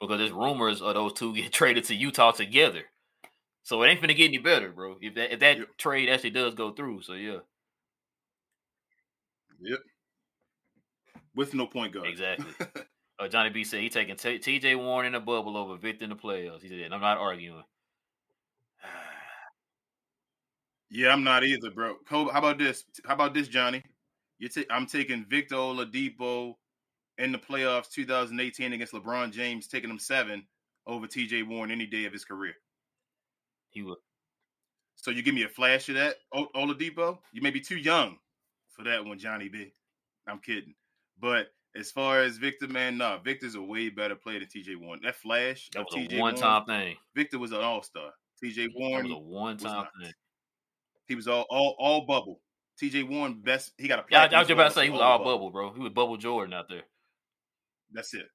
Because 0.00 0.18
there's 0.18 0.32
rumors 0.32 0.80
of 0.80 0.94
those 0.94 1.12
two 1.12 1.34
get 1.34 1.52
traded 1.52 1.84
to 1.84 1.94
Utah 1.94 2.32
together. 2.32 2.84
So 3.64 3.82
it 3.82 3.88
ain't 3.88 4.00
gonna 4.00 4.14
get 4.14 4.28
any 4.28 4.38
better, 4.38 4.70
bro. 4.70 4.96
If 5.00 5.14
that 5.14 5.32
if 5.34 5.40
that 5.40 5.58
yep. 5.58 5.76
trade 5.76 6.08
actually 6.08 6.30
does 6.30 6.54
go 6.54 6.72
through, 6.72 7.02
so 7.02 7.12
yeah. 7.12 7.38
Yep 9.60 9.78
with 11.34 11.54
no 11.54 11.66
point 11.66 11.92
guard. 11.92 12.06
Exactly. 12.06 12.46
uh, 13.22 13.28
Johnny 13.28 13.50
B 13.50 13.64
said 13.64 13.80
he 13.80 13.88
taking 13.88 14.16
T- 14.16 14.38
T.J. 14.38 14.74
Warren 14.74 15.06
in 15.06 15.12
the 15.12 15.20
bubble 15.20 15.56
over 15.56 15.76
Victor 15.76 16.04
in 16.04 16.10
the 16.10 16.16
playoffs. 16.16 16.62
He 16.62 16.68
said, 16.68 16.92
"I'm 16.92 17.00
not 17.00 17.18
arguing." 17.18 17.62
yeah, 20.90 21.12
I'm 21.12 21.24
not 21.24 21.44
either, 21.44 21.70
bro. 21.70 21.96
How 22.06 22.28
about 22.28 22.58
this? 22.58 22.84
How 23.06 23.14
about 23.14 23.34
this, 23.34 23.48
Johnny? 23.48 23.82
You 24.38 24.48
I'm 24.70 24.86
taking 24.86 25.24
Victor 25.24 25.54
Oladipo 25.54 26.54
in 27.18 27.30
the 27.30 27.38
playoffs 27.38 27.90
2018 27.90 28.72
against 28.72 28.92
LeBron 28.92 29.30
James, 29.30 29.68
taking 29.68 29.90
him 29.90 30.00
seven 30.00 30.44
over 30.86 31.06
T.J. 31.06 31.44
Warren 31.44 31.70
any 31.70 31.86
day 31.86 32.06
of 32.06 32.12
his 32.12 32.24
career. 32.24 32.54
He 33.70 33.82
would. 33.82 33.98
So 34.96 35.10
you 35.10 35.22
give 35.22 35.34
me 35.34 35.44
a 35.44 35.48
flash 35.48 35.88
of 35.88 35.94
that, 35.94 36.16
Oladipo? 36.34 37.18
You 37.32 37.42
may 37.42 37.50
be 37.50 37.60
too 37.60 37.76
young 37.76 38.18
for 38.70 38.84
that 38.84 39.04
one, 39.04 39.18
Johnny 39.18 39.48
B. 39.48 39.72
I'm 40.26 40.38
kidding. 40.38 40.74
But 41.20 41.48
as 41.74 41.90
far 41.90 42.20
as 42.20 42.36
Victor, 42.36 42.68
man, 42.68 42.98
no, 42.98 43.18
Victor's 43.24 43.54
a 43.54 43.62
way 43.62 43.88
better 43.88 44.14
player 44.14 44.40
than 44.40 44.48
TJ 44.48 44.76
Warren. 44.76 45.00
That 45.02 45.16
flash, 45.16 45.70
that 45.74 45.84
was 45.84 46.12
a 46.12 46.18
one 46.18 46.34
time 46.34 46.64
thing. 46.66 46.96
Victor 47.14 47.38
was 47.38 47.52
an 47.52 47.60
all 47.60 47.82
star. 47.82 48.10
TJ 48.42 48.68
Warren 48.74 49.04
was 49.08 49.12
a 49.12 49.18
one 49.18 49.56
time 49.56 49.86
thing. 50.00 50.12
He 51.06 51.14
was 51.14 51.28
all 51.28 51.46
all 51.50 51.74
all 51.78 52.06
bubble. 52.06 52.40
TJ 52.80 53.08
Warren 53.08 53.40
best. 53.42 53.72
He 53.78 53.88
got 53.88 54.00
a. 54.00 54.04
Yeah, 54.10 54.22
I, 54.22 54.40
was 54.40 54.48
just 54.48 54.50
about 54.50 54.68
to 54.68 54.74
say 54.74 54.84
he 54.84 54.90
was 54.90 55.00
all, 55.00 55.18
bubble. 55.18 55.32
bubble, 55.32 55.50
bro. 55.50 55.72
He 55.72 55.80
was 55.80 55.92
bubble 55.92 56.16
Jordan 56.16 56.54
out 56.54 56.68
there. 56.68 56.82
That's 57.92 58.12
it. 58.14 58.26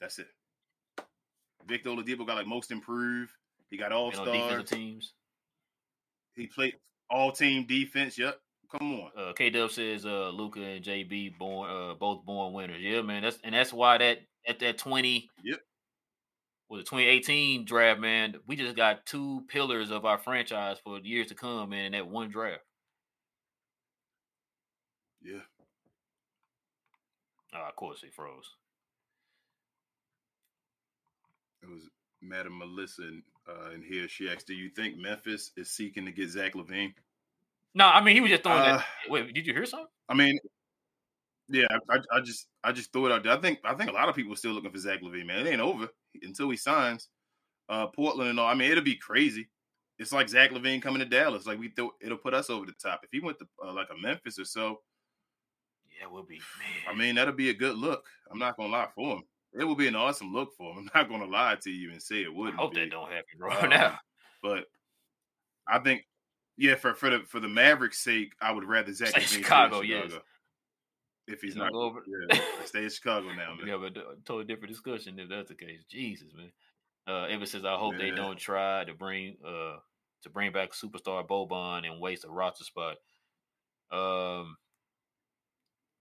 That's 0.00 0.18
it. 0.18 0.28
Victor 1.66 1.90
Oladipo 1.90 2.26
got 2.26 2.36
like 2.36 2.46
most 2.46 2.70
improved. 2.70 3.32
He 3.70 3.76
got 3.76 3.92
all 3.92 4.12
star 4.12 4.62
teams. 4.62 5.14
He 6.34 6.46
played 6.46 6.74
all 7.10 7.32
team 7.32 7.66
defense. 7.66 8.18
Yep. 8.18 8.38
Come 8.70 8.92
on. 8.92 9.10
Uh, 9.16 9.32
K 9.32 9.50
Dub 9.50 9.70
says 9.70 10.04
uh, 10.04 10.30
Luka 10.30 10.60
and 10.60 10.84
JB 10.84 11.38
born 11.38 11.70
uh, 11.70 11.94
both 11.94 12.24
born 12.24 12.52
winners. 12.52 12.80
Yeah, 12.80 13.02
man. 13.02 13.22
That's 13.22 13.38
and 13.44 13.54
that's 13.54 13.72
why 13.72 13.98
that 13.98 14.18
at 14.46 14.58
that 14.60 14.78
twenty. 14.78 15.28
Yep. 15.44 15.60
With 16.68 16.80
the 16.80 16.84
2018 16.84 17.64
draft, 17.64 18.00
man, 18.00 18.34
we 18.48 18.56
just 18.56 18.74
got 18.74 19.06
two 19.06 19.44
pillars 19.46 19.92
of 19.92 20.04
our 20.04 20.18
franchise 20.18 20.78
for 20.82 20.98
years 20.98 21.28
to 21.28 21.36
come, 21.36 21.70
man. 21.70 21.86
In 21.86 21.92
that 21.92 22.08
one 22.08 22.28
draft. 22.28 22.64
Yeah. 25.22 25.42
Uh, 27.54 27.68
of 27.68 27.76
course, 27.76 28.00
he 28.02 28.10
froze. 28.10 28.50
It 31.62 31.68
was 31.70 31.88
Madam 32.20 32.58
Melissa 32.58 33.02
in, 33.02 33.22
uh, 33.48 33.70
in 33.70 33.82
here. 33.82 34.08
She 34.08 34.28
asked, 34.28 34.48
"Do 34.48 34.54
you 34.54 34.70
think 34.70 34.96
Memphis 34.96 35.52
is 35.56 35.70
seeking 35.70 36.04
to 36.06 36.12
get 36.12 36.30
Zach 36.30 36.54
LaVine?" 36.54 36.94
No, 37.76 37.86
I 37.86 38.02
mean 38.02 38.14
he 38.14 38.22
was 38.22 38.30
just 38.30 38.42
throwing 38.42 38.62
uh, 38.62 38.78
that. 38.78 38.86
Wait, 39.10 39.34
did 39.34 39.46
you 39.46 39.52
hear 39.52 39.66
something? 39.66 39.86
I 40.08 40.14
mean, 40.14 40.38
yeah, 41.50 41.66
I, 41.90 41.98
I, 42.10 42.20
just 42.22 42.46
I 42.64 42.72
just 42.72 42.90
threw 42.90 43.04
it 43.04 43.12
out 43.12 43.22
there. 43.22 43.32
I 43.32 43.36
think 43.36 43.58
I 43.64 43.74
think 43.74 43.90
a 43.90 43.92
lot 43.92 44.08
of 44.08 44.16
people 44.16 44.32
are 44.32 44.36
still 44.36 44.52
looking 44.52 44.72
for 44.72 44.78
Zach 44.78 45.02
LaVine, 45.02 45.26
Man, 45.26 45.46
it 45.46 45.50
ain't 45.50 45.60
over 45.60 45.86
until 46.22 46.48
he 46.48 46.56
signs. 46.56 47.10
Uh, 47.68 47.86
Portland 47.88 48.30
and 48.30 48.40
all. 48.40 48.48
I 48.48 48.54
mean, 48.54 48.70
it'll 48.70 48.82
be 48.82 48.96
crazy. 48.96 49.50
It's 49.98 50.10
like 50.10 50.30
Zach 50.30 50.52
LaVine 50.52 50.80
coming 50.80 51.00
to 51.00 51.04
Dallas. 51.04 51.46
Like 51.46 51.58
we 51.58 51.68
throw, 51.68 51.90
it'll 52.00 52.16
put 52.16 52.32
us 52.32 52.48
over 52.48 52.64
the 52.64 52.72
top. 52.72 53.00
If 53.02 53.10
he 53.12 53.20
went 53.20 53.38
to 53.40 53.46
uh, 53.62 53.74
like 53.74 53.88
a 53.94 54.00
Memphis 54.00 54.38
or 54.38 54.46
so, 54.46 54.80
yeah, 56.00 56.06
we'll 56.10 56.22
be. 56.22 56.36
Man. 56.38 56.94
I 56.94 56.96
mean, 56.96 57.16
that'll 57.16 57.34
be 57.34 57.50
a 57.50 57.54
good 57.54 57.76
look. 57.76 58.06
I'm 58.30 58.38
not 58.38 58.56
gonna 58.56 58.72
lie 58.72 58.88
for 58.94 59.16
him. 59.16 59.24
It 59.52 59.64
will 59.64 59.76
be 59.76 59.88
an 59.88 59.96
awesome 59.96 60.32
look 60.32 60.54
for 60.56 60.72
him. 60.72 60.88
I'm 60.94 61.02
not 61.02 61.10
gonna 61.10 61.30
lie 61.30 61.56
to 61.62 61.70
you 61.70 61.92
and 61.92 62.02
say 62.02 62.22
it 62.22 62.34
wouldn't. 62.34 62.58
I 62.58 62.62
hope 62.62 62.72
be. 62.72 62.80
that 62.80 62.90
don't 62.90 63.10
happen 63.10 63.38
right 63.38 63.62
uh, 63.64 63.66
now. 63.66 63.98
But 64.42 64.64
I 65.68 65.78
think 65.78 66.06
yeah, 66.56 66.74
for 66.74 66.94
for 66.94 67.10
the 67.10 67.20
for 67.26 67.40
the 67.40 67.48
Mavericks' 67.48 68.02
sake, 68.02 68.32
I 68.40 68.52
would 68.52 68.64
rather 68.64 68.92
Zach 68.92 69.08
stay 69.08 69.20
Chicago, 69.20 69.82
Chicago. 69.82 70.08
Yes. 70.08 70.20
If 71.28 71.40
he's 71.40 71.56
not, 71.56 71.72
over. 71.72 72.04
yeah, 72.06 72.38
stay 72.64 72.84
in 72.84 72.90
Chicago 72.90 73.28
now, 73.30 73.56
man. 73.56 73.66
Yeah, 73.66 73.78
but 73.78 73.94
totally 74.24 74.44
different 74.44 74.72
discussion 74.72 75.18
if 75.18 75.28
that's 75.28 75.48
the 75.48 75.56
case. 75.56 75.84
Jesus, 75.90 76.28
man. 76.36 76.52
Uh, 77.08 77.24
Ever 77.24 77.46
since 77.46 77.64
I 77.64 77.74
hope 77.76 77.94
yeah. 77.94 77.98
they 77.98 78.10
don't 78.10 78.38
try 78.38 78.84
to 78.84 78.94
bring 78.94 79.36
uh 79.44 79.76
to 80.22 80.30
bring 80.30 80.52
back 80.52 80.72
superstar 80.72 81.26
Boban 81.26 81.88
and 81.88 82.00
waste 82.00 82.24
a 82.24 82.30
roster 82.30 82.64
spot. 82.64 82.96
Um, 83.90 84.56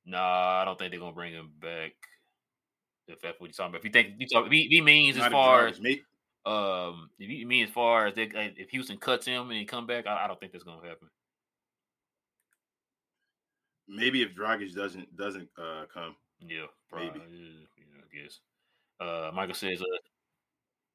nah, 0.05 0.61
I 0.61 0.65
don't 0.65 0.77
think 0.77 0.91
they're 0.91 0.99
gonna 0.99 1.13
bring 1.13 1.33
him 1.33 1.51
back. 1.59 1.91
If 3.07 3.21
that's 3.21 3.39
what 3.39 3.47
you're 3.47 3.53
talking 3.53 3.71
about. 3.71 3.79
If 3.79 3.85
you 3.85 3.91
think 3.91 4.15
you 4.19 4.27
talk, 4.27 4.45
if 4.47 4.51
he, 4.51 4.61
if 4.61 4.71
he 4.71 4.81
means 4.81 5.17
as 5.17 5.31
far 5.31 5.67
as 5.67 5.79
um, 6.45 7.09
if 7.19 7.29
you 7.29 7.47
mean 7.47 7.65
as 7.65 7.71
far 7.71 8.07
as 8.07 8.15
they, 8.15 8.29
if 8.57 8.69
Houston 8.69 8.97
cuts 8.97 9.25
him 9.25 9.49
and 9.49 9.59
he 9.59 9.65
come 9.65 9.87
back, 9.87 10.07
I, 10.07 10.25
I 10.25 10.27
don't 10.27 10.39
think 10.39 10.51
that's 10.51 10.63
gonna 10.63 10.87
happen. 10.87 11.09
Maybe 13.87 14.21
if 14.21 14.35
Dragic 14.35 14.73
doesn't 14.73 15.15
doesn't 15.15 15.49
uh, 15.57 15.85
come. 15.93 16.15
Yeah, 16.39 16.65
probably. 16.89 17.19
Maybe. 17.19 17.67
Yeah, 17.77 18.01
I 18.01 18.23
guess. 18.23 18.39
Uh, 18.99 19.31
Michael 19.33 19.55
says. 19.55 19.81
Uh, 19.81 19.85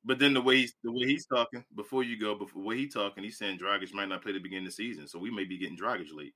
but 0.04 0.18
then 0.18 0.32
the 0.32 0.40
way 0.40 0.56
he's, 0.56 0.74
the 0.82 0.90
way 0.90 1.06
he's 1.06 1.26
talking 1.26 1.62
before 1.76 2.02
you 2.02 2.18
go, 2.18 2.34
before 2.34 2.62
way 2.62 2.78
he's 2.78 2.94
talking, 2.94 3.22
he's 3.22 3.36
saying 3.36 3.58
Dragic 3.58 3.92
might 3.92 4.08
not 4.08 4.22
play 4.22 4.32
the 4.32 4.38
beginning 4.38 4.64
of 4.64 4.70
the 4.70 4.74
season, 4.74 5.06
so 5.06 5.18
we 5.18 5.30
may 5.30 5.44
be 5.44 5.58
getting 5.58 5.76
Dragic 5.76 6.06
late. 6.14 6.34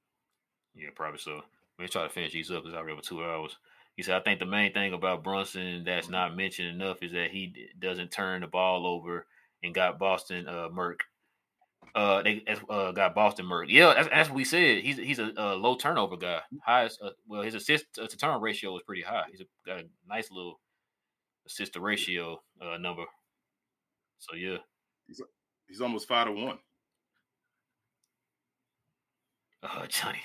Yeah, 0.74 0.88
probably 0.94 1.18
so. 1.18 1.40
We're 1.78 1.88
try 1.88 2.02
to 2.02 2.08
finish 2.08 2.32
these 2.32 2.50
up 2.50 2.62
because 2.62 2.76
I 2.76 2.82
read 2.82 2.96
for 2.96 3.02
two 3.02 3.24
hours. 3.24 3.56
He 3.96 4.02
said, 4.02 4.16
I 4.16 4.20
think 4.20 4.40
the 4.40 4.46
main 4.46 4.72
thing 4.72 4.92
about 4.92 5.22
Brunson 5.22 5.84
that's 5.84 6.08
not 6.08 6.36
mentioned 6.36 6.68
enough 6.68 7.02
is 7.02 7.12
that 7.12 7.30
he 7.30 7.70
doesn't 7.78 8.10
turn 8.10 8.40
the 8.40 8.48
ball 8.48 8.86
over 8.86 9.26
and 9.62 9.74
got 9.74 9.98
Boston 9.98 10.48
uh, 10.48 10.68
Merck. 10.68 11.00
Uh, 11.94 12.22
they 12.22 12.42
uh, 12.68 12.90
got 12.90 13.14
Boston 13.14 13.46
Merck. 13.46 13.66
Yeah, 13.68 13.94
that's, 13.94 14.08
that's 14.08 14.28
what 14.28 14.36
we 14.36 14.44
said. 14.44 14.82
He's 14.82 14.96
he's 14.96 15.20
a, 15.20 15.32
a 15.36 15.54
low 15.54 15.76
turnover 15.76 16.16
guy. 16.16 16.40
Highest, 16.64 17.00
uh, 17.00 17.10
well, 17.28 17.42
his 17.42 17.54
assist 17.54 17.84
to 17.94 18.08
turn 18.08 18.40
ratio 18.40 18.76
is 18.76 18.82
pretty 18.82 19.02
high. 19.02 19.24
He's 19.30 19.42
a, 19.42 19.44
got 19.64 19.78
a 19.78 19.84
nice 20.08 20.30
little 20.30 20.58
assist 21.46 21.74
to 21.74 21.80
ratio 21.80 22.42
uh, 22.60 22.78
number. 22.78 23.04
So 24.18 24.34
yeah, 24.34 24.56
he's 25.06 25.20
he's 25.68 25.80
almost 25.80 26.08
five 26.08 26.26
to 26.26 26.32
one. 26.32 26.58
Oh, 29.62 29.84
Johnny. 29.88 30.20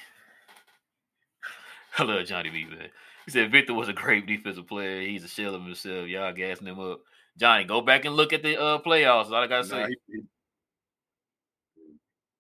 I 1.98 2.04
love 2.04 2.26
Johnny 2.26 2.50
B, 2.50 2.66
man. 2.66 2.90
He 3.30 3.34
said 3.34 3.52
Victor 3.52 3.76
was 3.76 3.88
a 3.88 3.94
great 3.94 4.26
defensive 4.26 4.66
player. 4.66 5.02
He's 5.02 5.24
a 5.24 5.28
shell 5.28 5.54
of 5.54 5.64
himself. 5.64 6.08
Y'all 6.08 6.34
gassing 6.34 6.66
him 6.66 6.80
up. 6.80 7.02
Johnny, 7.38 7.64
go 7.64 7.80
back 7.80 8.06
and 8.06 8.16
look 8.16 8.34
at 8.34 8.42
the 8.42 8.60
uh, 8.60 8.80
playoffs. 8.80 9.28
All 9.28 9.36
I 9.36 9.46
gotta 9.46 9.68
say. 9.68 9.86
he, 10.08 10.22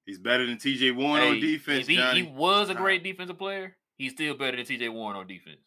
he's 0.07 0.17
better 0.17 0.47
than 0.47 0.57
TJ 0.57 0.95
Warren 0.95 1.21
hey, 1.21 1.29
on 1.29 1.39
defense. 1.39 1.85
He, 1.85 1.95
he 1.95 2.23
was 2.23 2.71
a 2.71 2.73
great 2.73 3.03
defensive 3.03 3.37
player. 3.37 3.77
He's 3.97 4.13
still 4.13 4.33
better 4.33 4.57
than 4.57 4.65
TJ 4.65 4.91
Warren 4.91 5.15
on 5.15 5.27
defense. 5.27 5.61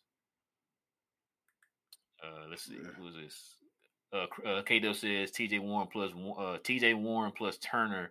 Uh, 2.21 2.49
let's 2.51 2.65
see. 2.65 2.75
Yeah. 2.83 2.91
Who 2.99 3.07
is 3.07 3.15
this? 3.15 3.55
uh, 4.13 4.27
uh 4.45 4.93
says 4.93 5.31
T.J. 5.31 5.61
Warren 5.61 5.87
plus 5.87 6.11
uh, 6.37 6.59
T.J. 6.65 6.95
Warren 6.95 7.31
plus 7.31 7.59
Turner 7.59 8.11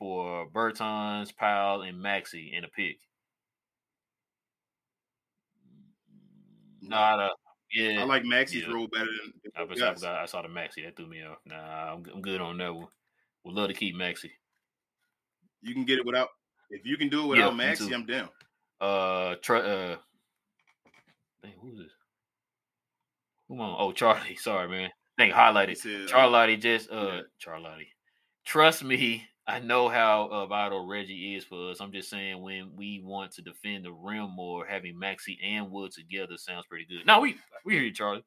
for 0.00 0.48
Bertans, 0.50 1.32
Powell, 1.36 1.82
and 1.82 2.02
Maxi 2.02 2.52
in 2.52 2.64
a 2.64 2.68
pick. 2.68 2.98
Not 6.80 7.20
a 7.20 7.30
yeah. 7.72 8.00
I 8.00 8.04
like 8.04 8.24
Maxi's 8.24 8.66
yeah. 8.66 8.72
role 8.72 8.88
better 8.88 9.06
than. 9.06 9.32
I, 9.56 9.62
I, 9.62 10.18
I, 10.18 10.22
I, 10.22 10.26
saw 10.26 10.42
the 10.42 10.48
Maxi 10.48 10.84
that 10.84 10.96
threw 10.96 11.06
me 11.06 11.22
off. 11.22 11.38
Nah, 11.46 11.92
I'm, 11.92 12.04
I'm 12.12 12.20
good 12.20 12.40
on 12.40 12.58
that 12.58 12.74
one. 12.74 12.88
Would 13.44 13.54
love 13.54 13.68
to 13.68 13.74
keep 13.74 13.94
Maxi. 13.94 14.30
You 15.62 15.74
can 15.74 15.84
get 15.84 15.98
it 15.98 16.06
without. 16.06 16.28
If 16.70 16.84
you 16.84 16.96
can 16.96 17.08
do 17.08 17.24
it 17.24 17.26
without 17.28 17.56
yeah, 17.56 17.72
Maxi, 17.72 17.94
I'm 17.94 18.06
down. 18.06 18.28
Uh, 18.80 19.36
try. 19.40 19.60
Uh, 19.60 19.96
dang, 21.42 21.52
who's 21.60 21.78
this? 21.78 21.92
Come 23.48 23.60
on. 23.60 23.76
Oh, 23.78 23.92
Charlie. 23.92 24.36
Sorry, 24.38 24.68
man. 24.68 24.90
Think 25.18 25.34
highlighted. 25.34 25.76
Said, 25.76 26.08
Charlotte 26.08 26.60
just 26.60 26.90
uh 26.90 27.10
yeah. 27.12 27.20
Charlotte. 27.38 27.86
Trust 28.44 28.82
me, 28.82 29.26
I 29.50 29.58
know 29.58 29.88
how 29.88 30.28
uh, 30.30 30.46
vital 30.46 30.86
Reggie 30.86 31.34
is 31.34 31.44
for 31.44 31.70
us. 31.70 31.80
I'm 31.80 31.92
just 31.92 32.08
saying 32.08 32.40
when 32.40 32.70
we 32.76 33.00
want 33.04 33.32
to 33.32 33.42
defend 33.42 33.84
the 33.84 33.92
rim 33.92 34.30
more, 34.34 34.64
having 34.64 34.94
Maxi 34.94 35.36
and 35.42 35.70
Wood 35.70 35.92
together 35.92 36.36
sounds 36.36 36.66
pretty 36.66 36.86
good. 36.86 37.06
No, 37.06 37.20
we 37.20 37.36
we 37.64 37.74
hear 37.74 37.82
you, 37.82 37.92
Charlie. 37.92 38.24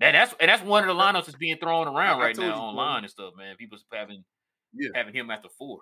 That, 0.00 0.12
that's 0.12 0.34
and 0.40 0.48
that's 0.48 0.62
one 0.62 0.88
of 0.88 0.94
the 0.94 1.00
lineups 1.00 1.26
that's 1.26 1.38
being 1.38 1.58
thrown 1.58 1.86
around 1.86 2.20
right 2.20 2.36
now 2.36 2.58
online 2.58 3.04
and 3.04 3.10
stuff, 3.10 3.34
man. 3.36 3.56
People 3.56 3.78
having 3.92 4.24
yeah. 4.74 4.90
having 4.94 5.14
him 5.14 5.30
after 5.30 5.48
four. 5.56 5.80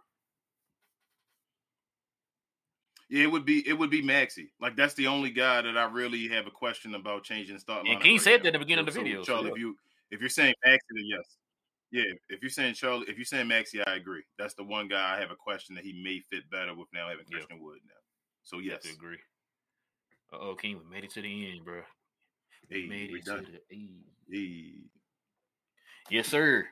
Yeah, 3.09 3.25
it 3.25 3.31
would 3.31 3.45
be 3.45 3.67
it 3.69 3.79
would 3.79 3.91
be 3.91 4.03
Maxi. 4.03 4.49
Like 4.61 4.77
that's 4.77 4.95
the 4.95 5.07
only 5.07 5.31
guy 5.31 5.63
that 5.63 5.77
I 5.77 5.85
really 5.85 6.29
have 6.29 6.47
a 6.47 6.51
question 6.51 6.95
about 6.95 7.25
changing 7.25 7.59
start. 7.59 7.87
And 7.87 8.01
King 8.01 8.13
right 8.13 8.21
said 8.21 8.37
now. 8.39 8.43
that 8.45 8.47
at 8.49 8.53
the 8.55 8.59
beginning 8.59 8.87
of 8.87 8.95
the 8.95 9.01
video. 9.01 9.23
Charlie, 9.23 9.49
so. 9.49 9.55
if 9.55 9.61
you 9.61 9.77
if 10.11 10.21
you're 10.21 10.31
saying 10.31 10.55
then 10.65 10.79
yes. 11.05 11.37
Yeah, 11.93 12.05
if 12.31 12.41
you're 12.41 12.51
saying 12.51 12.75
Charlie, 12.75 13.05
if 13.07 13.19
you're 13.19 13.25
saying 13.27 13.49
Maxi, 13.49 13.83
I 13.87 13.97
agree. 13.97 14.23
That's 14.39 14.55
the 14.55 14.65
one 14.65 14.89
guy 14.89 15.15
I 15.15 15.21
have 15.21 15.31
a 15.31 15.37
question 15.37 15.75
that 15.75 15.85
he 15.85 15.93
may 15.93 16.21
fit 16.31 16.51
better 16.51 16.75
with 16.75 16.89
now 16.95 17.11
having 17.11 17.27
Christian 17.31 17.63
Wood 17.63 17.81
now. 17.87 17.93
So 18.43 18.61
yes, 18.61 18.81
I 18.87 18.93
agree. 18.95 19.19
Oh, 20.33 20.55
King, 20.55 20.81
we 20.83 20.91
made 20.91 21.05
it 21.05 21.11
to 21.11 21.21
the 21.21 21.51
end, 21.51 21.67
bro. 21.67 21.83
We 22.71 22.83
hey, 22.83 22.89
made 22.89 23.11
it 23.11 23.25
done. 23.27 23.45
to 23.45 23.51
the 23.51 23.61
end. 23.71 24.05
Hey. 24.31 24.73
Yes, 26.11 26.29
sir. 26.29 26.67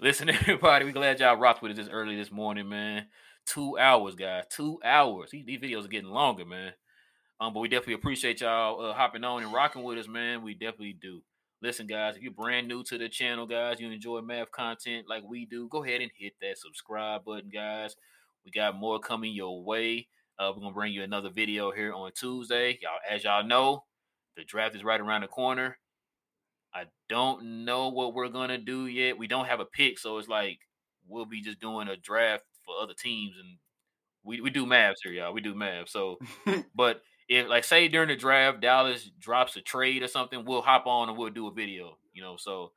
Listen, 0.00 0.30
everybody, 0.30 0.86
we 0.86 0.92
glad 0.92 1.20
y'all 1.20 1.36
rocked 1.36 1.62
with 1.62 1.72
us 1.72 1.76
this 1.76 1.88
early 1.88 2.16
this 2.16 2.32
morning, 2.32 2.68
man. 2.68 3.06
Two 3.44 3.78
hours, 3.78 4.14
guys. 4.14 4.44
Two 4.48 4.78
hours. 4.82 5.30
These, 5.32 5.44
these 5.44 5.60
videos 5.60 5.84
are 5.84 5.88
getting 5.88 6.10
longer, 6.10 6.46
man. 6.46 6.72
Um, 7.40 7.52
but 7.52 7.60
we 7.60 7.68
definitely 7.68 7.94
appreciate 7.94 8.40
y'all 8.40 8.82
uh, 8.82 8.94
hopping 8.94 9.24
on 9.24 9.42
and 9.42 9.52
rocking 9.52 9.82
with 9.82 9.98
us, 9.98 10.08
man. 10.08 10.42
We 10.42 10.54
definitely 10.54 10.94
do. 10.94 11.22
Listen, 11.62 11.86
guys, 11.86 12.16
if 12.16 12.22
you're 12.22 12.32
brand 12.32 12.66
new 12.66 12.82
to 12.82 12.98
the 12.98 13.08
channel, 13.08 13.46
guys, 13.46 13.78
you 13.78 13.88
enjoy 13.88 14.20
Mavs 14.20 14.50
content 14.50 15.06
like 15.08 15.22
we 15.22 15.46
do, 15.46 15.68
go 15.68 15.84
ahead 15.84 16.00
and 16.00 16.10
hit 16.18 16.32
that 16.40 16.58
subscribe 16.58 17.24
button, 17.24 17.50
guys. 17.54 17.94
We 18.44 18.50
got 18.50 18.74
more 18.74 18.98
coming 18.98 19.32
your 19.32 19.62
way. 19.62 20.08
Uh, 20.40 20.50
we're 20.52 20.60
gonna 20.60 20.74
bring 20.74 20.92
you 20.92 21.04
another 21.04 21.30
video 21.30 21.70
here 21.70 21.92
on 21.92 22.10
Tuesday. 22.16 22.80
Y'all, 22.82 22.98
as 23.08 23.22
y'all 23.22 23.46
know, 23.46 23.84
the 24.36 24.42
draft 24.42 24.74
is 24.74 24.82
right 24.82 25.00
around 25.00 25.20
the 25.20 25.28
corner. 25.28 25.78
I 26.74 26.86
don't 27.08 27.64
know 27.64 27.90
what 27.90 28.12
we're 28.12 28.26
gonna 28.26 28.58
do 28.58 28.88
yet. 28.88 29.16
We 29.16 29.28
don't 29.28 29.46
have 29.46 29.60
a 29.60 29.64
pick, 29.64 30.00
so 30.00 30.18
it's 30.18 30.28
like 30.28 30.58
we'll 31.06 31.26
be 31.26 31.42
just 31.42 31.60
doing 31.60 31.86
a 31.86 31.96
draft 31.96 32.42
for 32.66 32.74
other 32.82 32.94
teams, 32.94 33.36
and 33.38 33.58
we, 34.24 34.40
we 34.40 34.50
do 34.50 34.66
math 34.66 34.96
here, 35.04 35.12
y'all. 35.12 35.32
We 35.32 35.40
do 35.40 35.54
math. 35.54 35.90
So, 35.90 36.18
but 36.74 37.02
if 37.32 37.48
like 37.48 37.64
say 37.64 37.88
during 37.88 38.08
the 38.08 38.16
draft 38.16 38.60
Dallas 38.60 39.10
drops 39.18 39.56
a 39.56 39.60
trade 39.60 40.02
or 40.02 40.08
something, 40.08 40.44
we'll 40.44 40.62
hop 40.62 40.86
on 40.86 41.08
and 41.08 41.18
we'll 41.18 41.30
do 41.30 41.46
a 41.46 41.52
video. 41.52 41.96
You 42.12 42.22
know, 42.22 42.36
so 42.36 42.72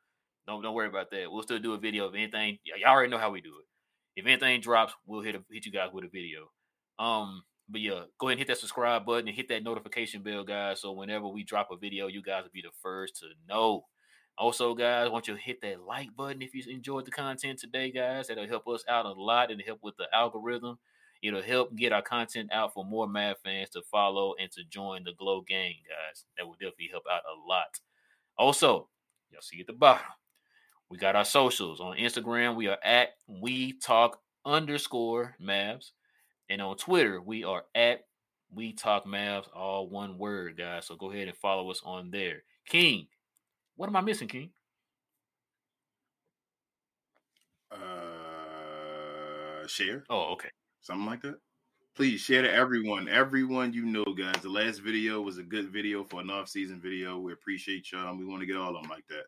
don't 0.47 0.61
don't 0.61 0.73
worry 0.73 0.87
about 0.87 1.11
that. 1.11 1.31
We'll 1.31 1.43
still 1.43 1.59
do 1.59 1.73
a 1.73 1.77
video 1.77 2.05
of 2.05 2.15
anything. 2.15 2.59
Y'all 2.63 2.91
already 2.91 3.09
know 3.09 3.17
how 3.17 3.31
we 3.31 3.41
do 3.41 3.53
it. 3.59 4.19
If 4.19 4.25
anything 4.25 4.61
drops, 4.61 4.93
we'll 5.05 5.21
hit 5.21 5.35
a, 5.35 5.43
hit 5.51 5.65
you 5.65 5.71
guys 5.71 5.89
with 5.91 6.05
a 6.05 6.09
video. 6.09 6.51
Um, 6.99 7.43
but 7.67 7.81
yeah, 7.81 8.03
go 8.19 8.27
ahead 8.27 8.33
and 8.33 8.39
hit 8.39 8.47
that 8.47 8.57
subscribe 8.57 9.05
button 9.05 9.27
and 9.27 9.35
hit 9.35 9.49
that 9.49 9.63
notification 9.63 10.21
bell, 10.21 10.43
guys. 10.43 10.81
So 10.81 10.91
whenever 10.93 11.27
we 11.27 11.43
drop 11.43 11.69
a 11.71 11.77
video, 11.77 12.07
you 12.07 12.21
guys 12.21 12.43
will 12.43 12.51
be 12.53 12.61
the 12.61 12.69
first 12.81 13.17
to 13.17 13.25
know. 13.49 13.85
Also, 14.37 14.75
guys, 14.75 15.09
want 15.09 15.27
you 15.27 15.35
to 15.35 15.41
hit 15.41 15.61
that 15.61 15.81
like 15.81 16.15
button 16.15 16.41
if 16.41 16.53
you 16.53 16.63
enjoyed 16.69 17.05
the 17.05 17.11
content 17.11 17.59
today, 17.59 17.89
guys. 17.91 18.27
That'll 18.27 18.47
help 18.47 18.67
us 18.67 18.83
out 18.87 19.05
a 19.05 19.11
lot 19.11 19.51
and 19.51 19.61
help 19.65 19.79
with 19.81 19.95
the 19.97 20.07
algorithm. 20.13 20.77
It'll 21.25 21.41
help 21.41 21.75
get 21.75 21.91
our 21.91 22.03
content 22.03 22.51
out 22.53 22.75
for 22.75 22.85
more 22.85 23.07
Mavs 23.07 23.37
fans 23.43 23.71
to 23.71 23.81
follow 23.81 24.35
and 24.39 24.51
to 24.51 24.63
join 24.63 25.03
the 25.03 25.13
Glow 25.13 25.41
gang, 25.41 25.73
guys. 25.87 26.25
That 26.37 26.45
will 26.45 26.53
definitely 26.53 26.89
help 26.91 27.05
out 27.11 27.23
a 27.25 27.33
lot. 27.49 27.79
Also, 28.37 28.89
y'all 29.31 29.41
see 29.41 29.59
at 29.59 29.65
the 29.65 29.73
bottom, 29.73 30.05
we 30.87 30.99
got 30.99 31.15
our 31.15 31.25
socials 31.25 31.81
on 31.81 31.97
Instagram. 31.97 32.55
We 32.55 32.67
are 32.67 32.77
at 32.83 33.15
We 33.25 33.73
Talk 33.73 34.19
underscore 34.45 35.35
Mavs, 35.41 35.93
and 36.47 36.61
on 36.61 36.77
Twitter 36.77 37.19
we 37.19 37.43
are 37.43 37.63
at 37.73 38.01
We 38.53 38.73
Talk 38.73 39.07
Mavs, 39.07 39.47
all 39.51 39.89
one 39.89 40.19
word, 40.19 40.57
guys. 40.57 40.85
So 40.85 40.95
go 40.95 41.11
ahead 41.11 41.27
and 41.27 41.37
follow 41.37 41.71
us 41.71 41.81
on 41.83 42.11
there. 42.11 42.43
King, 42.67 43.07
what 43.77 43.89
am 43.89 43.95
I 43.95 44.01
missing, 44.01 44.27
King? 44.27 44.51
Uh, 47.71 49.65
share. 49.65 50.03
Oh, 50.07 50.33
okay 50.33 50.49
something 50.85 51.05
like 51.05 51.21
that. 51.23 51.35
Please 51.95 52.21
share 52.21 52.41
to 52.41 52.53
everyone, 52.53 53.07
everyone 53.07 53.73
you 53.73 53.85
know, 53.85 54.03
guys. 54.17 54.35
The 54.41 54.49
last 54.49 54.79
video 54.81 55.21
was 55.21 55.37
a 55.37 55.43
good 55.43 55.71
video 55.71 56.03
for 56.03 56.21
an 56.21 56.29
off-season 56.29 56.81
video. 56.81 57.19
We 57.19 57.33
appreciate 57.33 57.91
y'all, 57.91 58.09
and 58.09 58.19
we 58.19 58.25
want 58.25 58.41
to 58.41 58.45
get 58.45 58.57
all 58.57 58.75
of 58.75 58.81
them 58.81 58.91
like 58.91 59.07
that. 59.07 59.23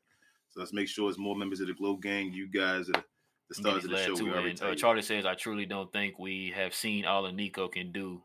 So 0.49 0.59
let's 0.59 0.73
make 0.73 0.87
sure 0.87 1.09
it's 1.09 1.17
more 1.17 1.35
members 1.35 1.61
of 1.61 1.67
the 1.67 1.73
Glow 1.73 1.95
Gang. 1.95 2.31
You 2.33 2.49
guys 2.49 2.89
are 2.89 3.03
the 3.49 3.55
stars 3.55 3.85
of 3.85 3.91
the 3.91 4.03
show. 4.03 4.15
Too, 4.15 4.33
and, 4.33 4.61
uh, 4.61 4.75
Charlie 4.75 5.01
says, 5.01 5.25
"I 5.25 5.35
truly 5.35 5.65
don't 5.65 5.91
think 5.91 6.19
we 6.19 6.51
have 6.55 6.75
seen 6.75 7.05
all 7.05 7.23
that 7.23 7.35
Nico 7.35 7.67
can 7.67 7.91
do." 7.91 8.21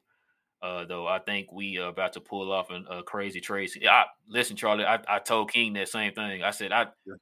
Uh, 0.61 0.85
though 0.85 1.09
I 1.09 1.19
think 1.19 1.51
we 1.53 1.79
are 1.79 1.89
about 1.89 2.13
to 2.13 2.21
pull 2.21 2.53
off 2.53 2.71
a, 2.71 2.99
a 2.99 3.03
crazy 3.03 3.41
trade. 3.41 3.71
I, 3.89 4.05
listen, 4.29 4.57
Charlie, 4.57 4.85
I, 4.85 5.01
I 5.09 5.19
told 5.19 5.53
King 5.53 5.73
that 5.73 5.89
same 5.89 6.13
thing. 6.13 6.43
I 6.43 6.53
said 6.53 6.73
I 6.73 6.87
yeah. 7.05 7.15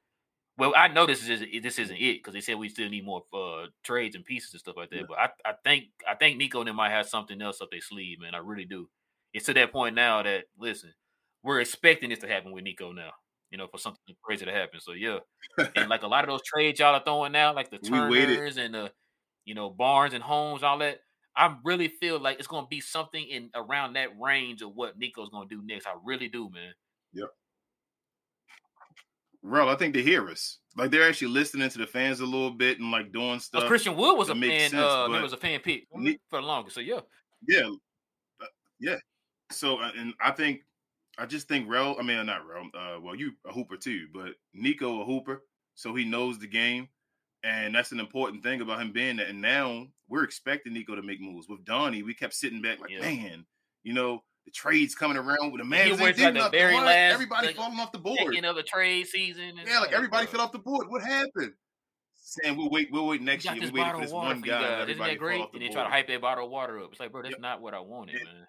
Well, 0.61 0.73
I 0.77 0.89
know 0.89 1.07
this 1.07 1.27
is 1.27 1.39
this 1.63 1.79
isn't 1.79 1.95
it 1.95 2.19
because 2.19 2.35
they 2.35 2.39
said 2.39 2.55
we 2.55 2.69
still 2.69 2.87
need 2.87 3.03
more 3.03 3.23
uh, 3.33 3.65
trades 3.83 4.15
and 4.15 4.23
pieces 4.23 4.53
and 4.53 4.59
stuff 4.59 4.77
like 4.77 4.91
that. 4.91 4.95
Yeah. 4.95 5.05
But 5.07 5.17
I, 5.17 5.29
I 5.43 5.53
think 5.63 5.85
I 6.07 6.13
think 6.13 6.37
Nico 6.37 6.59
and 6.59 6.67
them 6.67 6.75
might 6.75 6.91
have 6.91 7.07
something 7.09 7.41
else 7.41 7.61
up 7.61 7.71
their 7.71 7.81
sleeve, 7.81 8.19
man. 8.19 8.35
I 8.35 8.37
really 8.37 8.65
do. 8.65 8.87
It's 9.33 9.47
to 9.47 9.55
that 9.55 9.71
point 9.71 9.95
now 9.95 10.21
that 10.21 10.43
listen, 10.59 10.93
we're 11.41 11.61
expecting 11.61 12.11
this 12.11 12.19
to 12.19 12.27
happen 12.27 12.51
with 12.51 12.63
Nico 12.63 12.91
now. 12.91 13.09
You 13.49 13.57
know, 13.57 13.65
for 13.71 13.79
something 13.79 14.15
crazy 14.21 14.45
to 14.45 14.51
happen. 14.51 14.79
So 14.81 14.91
yeah, 14.91 15.17
and 15.75 15.89
like 15.89 16.03
a 16.03 16.07
lot 16.07 16.23
of 16.23 16.29
those 16.29 16.43
trades 16.43 16.79
y'all 16.79 16.93
are 16.93 17.03
throwing 17.03 17.31
now, 17.31 17.55
like 17.55 17.71
the 17.71 17.77
Turners 17.89 18.57
and 18.57 18.75
the 18.75 18.91
you 19.45 19.55
know 19.55 19.71
Barnes 19.71 20.13
and 20.13 20.23
Holmes, 20.23 20.61
all 20.61 20.77
that. 20.77 20.99
I 21.35 21.55
really 21.63 21.87
feel 21.87 22.19
like 22.19 22.37
it's 22.37 22.47
going 22.47 22.65
to 22.65 22.69
be 22.69 22.81
something 22.81 23.23
in 23.23 23.49
around 23.55 23.93
that 23.93 24.09
range 24.21 24.61
of 24.61 24.75
what 24.75 24.99
Nico's 24.99 25.29
going 25.29 25.49
to 25.49 25.55
do 25.55 25.63
next. 25.65 25.87
I 25.87 25.93
really 26.05 26.27
do, 26.27 26.51
man. 26.51 26.73
Yep. 27.13 27.29
Bro, 29.43 29.69
I 29.69 29.75
think 29.75 29.93
they 29.93 30.03
hear 30.03 30.29
us. 30.29 30.59
Like 30.77 30.91
they're 30.91 31.07
actually 31.07 31.29
listening 31.29 31.69
to 31.69 31.77
the 31.77 31.87
fans 31.87 32.19
a 32.19 32.25
little 32.25 32.51
bit 32.51 32.79
and 32.79 32.91
like 32.91 33.11
doing 33.11 33.39
stuff. 33.39 33.63
Oh, 33.65 33.67
Christian 33.67 33.95
Wood 33.95 34.17
was 34.17 34.29
a 34.29 34.35
fan. 34.35 34.69
Sense, 34.69 34.73
uh, 34.73 35.07
was 35.09 35.33
a 35.33 35.37
fan 35.37 35.59
pick 35.59 35.87
for 36.29 36.41
the 36.41 36.47
longest. 36.47 36.75
So 36.75 36.81
yeah, 36.81 36.99
yeah, 37.47 37.69
uh, 38.41 38.45
yeah. 38.79 38.97
So 39.51 39.77
uh, 39.79 39.91
and 39.97 40.13
I 40.21 40.31
think 40.31 40.61
I 41.17 41.25
just 41.25 41.47
think 41.47 41.69
Rel. 41.69 41.97
I 41.99 42.03
mean, 42.03 42.25
not 42.25 42.47
Rel. 42.47 42.69
Uh, 42.73 42.99
well, 43.01 43.15
you 43.15 43.33
a 43.45 43.51
hooper 43.51 43.77
too, 43.77 44.07
but 44.13 44.33
Nico 44.53 45.01
a 45.01 45.05
hooper, 45.05 45.43
so 45.75 45.93
he 45.93 46.05
knows 46.05 46.39
the 46.39 46.47
game, 46.47 46.87
and 47.43 47.75
that's 47.75 47.91
an 47.91 47.99
important 47.99 48.43
thing 48.43 48.61
about 48.61 48.79
him 48.79 48.91
being 48.91 49.17
that. 49.17 49.27
And 49.27 49.41
now 49.41 49.87
we're 50.07 50.23
expecting 50.23 50.73
Nico 50.73 50.95
to 50.95 51.01
make 51.01 51.19
moves. 51.19 51.49
With 51.49 51.65
Donnie, 51.65 52.03
we 52.03 52.13
kept 52.13 52.33
sitting 52.33 52.61
back 52.61 52.79
like, 52.79 52.91
yeah. 52.91 53.01
man, 53.01 53.45
you 53.83 53.93
know, 53.93 54.23
the 54.45 54.51
trades 54.51 54.95
coming 54.95 55.17
around 55.17 55.51
with 55.51 55.61
the 55.61 55.65
man. 55.65 55.97
Like 55.97 56.15
the 56.15 56.49
very 56.51 56.75
last, 56.75 57.13
everybody 57.13 57.47
like, 57.47 57.55
falling 57.55 57.79
off 57.79 57.91
the 57.91 57.99
board. 57.99 58.35
End 58.35 58.45
of 58.45 58.55
the 58.55 58.63
trade 58.63 59.07
season. 59.07 59.59
Yeah, 59.65 59.79
like 59.79 59.93
everybody 59.93 60.27
fell 60.27 60.41
off 60.41 60.51
the 60.51 60.59
board. 60.59 60.87
What 60.89 61.03
happened? 61.03 61.53
Saying 62.15 62.55
we'll 62.57 62.69
wait, 62.69 62.89
we'll 62.91 63.07
wait 63.07 63.21
next 63.21 63.45
year. 63.45 63.55
We 63.55 63.69
wait 63.71 63.91
for 63.91 64.01
this 64.01 64.11
one 64.11 64.41
guy. 64.41 64.83
Isn't 64.83 64.97
that 64.97 65.17
great? 65.17 65.45
and 65.53 65.61
they 65.61 65.69
try 65.69 65.83
to 65.83 65.89
hype 65.89 66.07
that 66.07 66.21
bottle 66.21 66.45
of 66.45 66.51
water 66.51 66.79
up. 66.79 66.91
It's 66.91 66.99
like, 66.99 67.11
bro, 67.11 67.21
that's 67.21 67.33
yep. 67.33 67.41
not 67.41 67.61
what 67.61 67.73
I 67.73 67.79
wanted, 67.79 68.15
and, 68.15 68.25
man. 68.25 68.47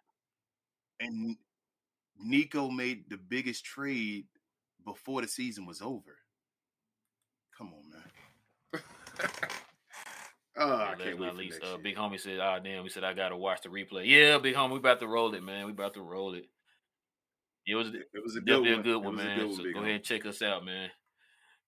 And 1.01 1.37
Nico 2.25 2.71
made 2.71 3.09
the 3.09 3.17
biggest 3.17 3.65
trade 3.65 4.27
before 4.85 5.23
the 5.23 5.29
season 5.29 5.67
was 5.67 5.81
over. 5.81 6.19
Come 7.57 7.73
on, 7.75 7.91
man. 7.91 8.83
Oh, 10.57 10.75
I 10.75 10.95
can't 10.99 11.19
wait 11.19 11.35
least, 11.35 11.61
uh, 11.65 11.79
Big 11.79 11.97
homie 11.97 12.21
said, 12.21 12.39
"Ah, 12.41 12.57
oh, 12.57 12.63
damn." 12.63 12.83
We 12.83 12.91
said, 12.91 13.05
"I 13.05 13.15
gotta 13.15 13.37
watch 13.37 13.63
the 13.63 13.71
replay." 13.71 14.07
Yeah, 14.07 14.39
big 14.39 14.55
homie, 14.55 14.73
we 14.73 14.79
about 14.79 15.01
to 15.01 15.07
roll 15.07 15.35
it, 15.35 15.43
man. 15.43 15.65
We 15.65 15.73
about 15.73 15.95
to 15.95 16.03
roll 16.03 16.35
it. 16.35 16.45
It 17.67 17.75
was 17.75 17.89
it 17.89 18.23
was 18.23 18.37
a 18.37 18.41
good 18.41 18.61
one. 18.61 18.81
a 18.81 18.83
good 18.83 18.97
one, 18.97 19.17
man. 19.17 19.39
Good 19.39 19.47
one, 19.47 19.57
so 19.57 19.73
go 19.73 19.81
ahead 19.81 19.95
and 19.95 20.05
check 20.05 20.27
us 20.27 20.43
out, 20.43 20.65
man. 20.65 20.91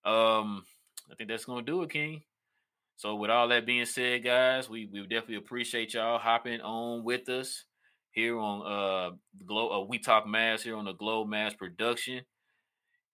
Um, 0.05 0.65
I 1.11 1.15
think 1.15 1.31
that's 1.31 1.44
gonna 1.44 1.62
do 1.62 1.82
it, 1.82 1.90
King. 1.90 2.23
So 2.97 3.16
with 3.16 3.31
all 3.31 3.48
that 3.48 3.66
being 3.66 3.86
said, 3.86 4.23
guys, 4.23 4.69
we 4.69 4.86
we 4.93 5.01
definitely 5.02 5.36
appreciate 5.36 5.94
y'all 5.94 6.19
hopping 6.19 6.61
on 6.61 7.05
with 7.05 7.28
us 7.28 7.65
here 8.11 8.39
on 8.39 8.66
uh 8.66 9.16
Glow. 9.47 9.82
Uh, 9.82 9.86
we 9.86 9.98
talk 9.98 10.27
mass 10.27 10.62
here 10.62 10.77
on 10.77 10.85
the 10.85 10.93
Glow 10.93 11.24
mass 11.24 11.55
production. 11.55 12.23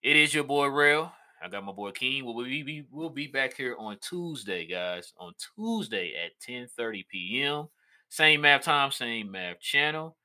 It 0.03 0.17
is 0.17 0.35
your 0.35 0.45
boy 0.45 0.67
Rail. 0.67 1.13
I 1.43 1.49
got 1.49 1.65
my 1.65 1.73
boy 1.73 1.91
King. 1.93 2.25
We'll 2.25 2.45
be, 2.45 2.85
we'll 2.91 3.09
be 3.09 3.27
back 3.27 3.57
here 3.57 3.75
on 3.79 3.97
Tuesday, 4.01 4.67
guys. 4.67 5.13
On 5.19 5.33
Tuesday 5.57 6.15
at 6.23 6.33
10:30 6.47 7.07
p.m. 7.09 7.69
Same 8.09 8.43
map 8.43 8.63
time, 8.63 8.91
same 8.91 9.31
map 9.31 9.61
channel. 9.61 10.17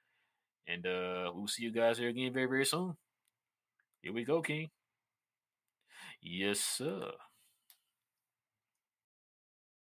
And 0.68 0.86
uh 0.86 1.32
we'll 1.34 1.48
see 1.48 1.64
you 1.64 1.72
guys 1.72 1.98
here 1.98 2.10
again 2.10 2.34
very, 2.34 2.48
very 2.48 2.66
soon. 2.66 2.96
Here 4.02 4.14
we 4.14 4.24
go, 4.24 4.42
King. 4.42 4.70
Yes, 6.22 6.60
sir. 6.60 7.12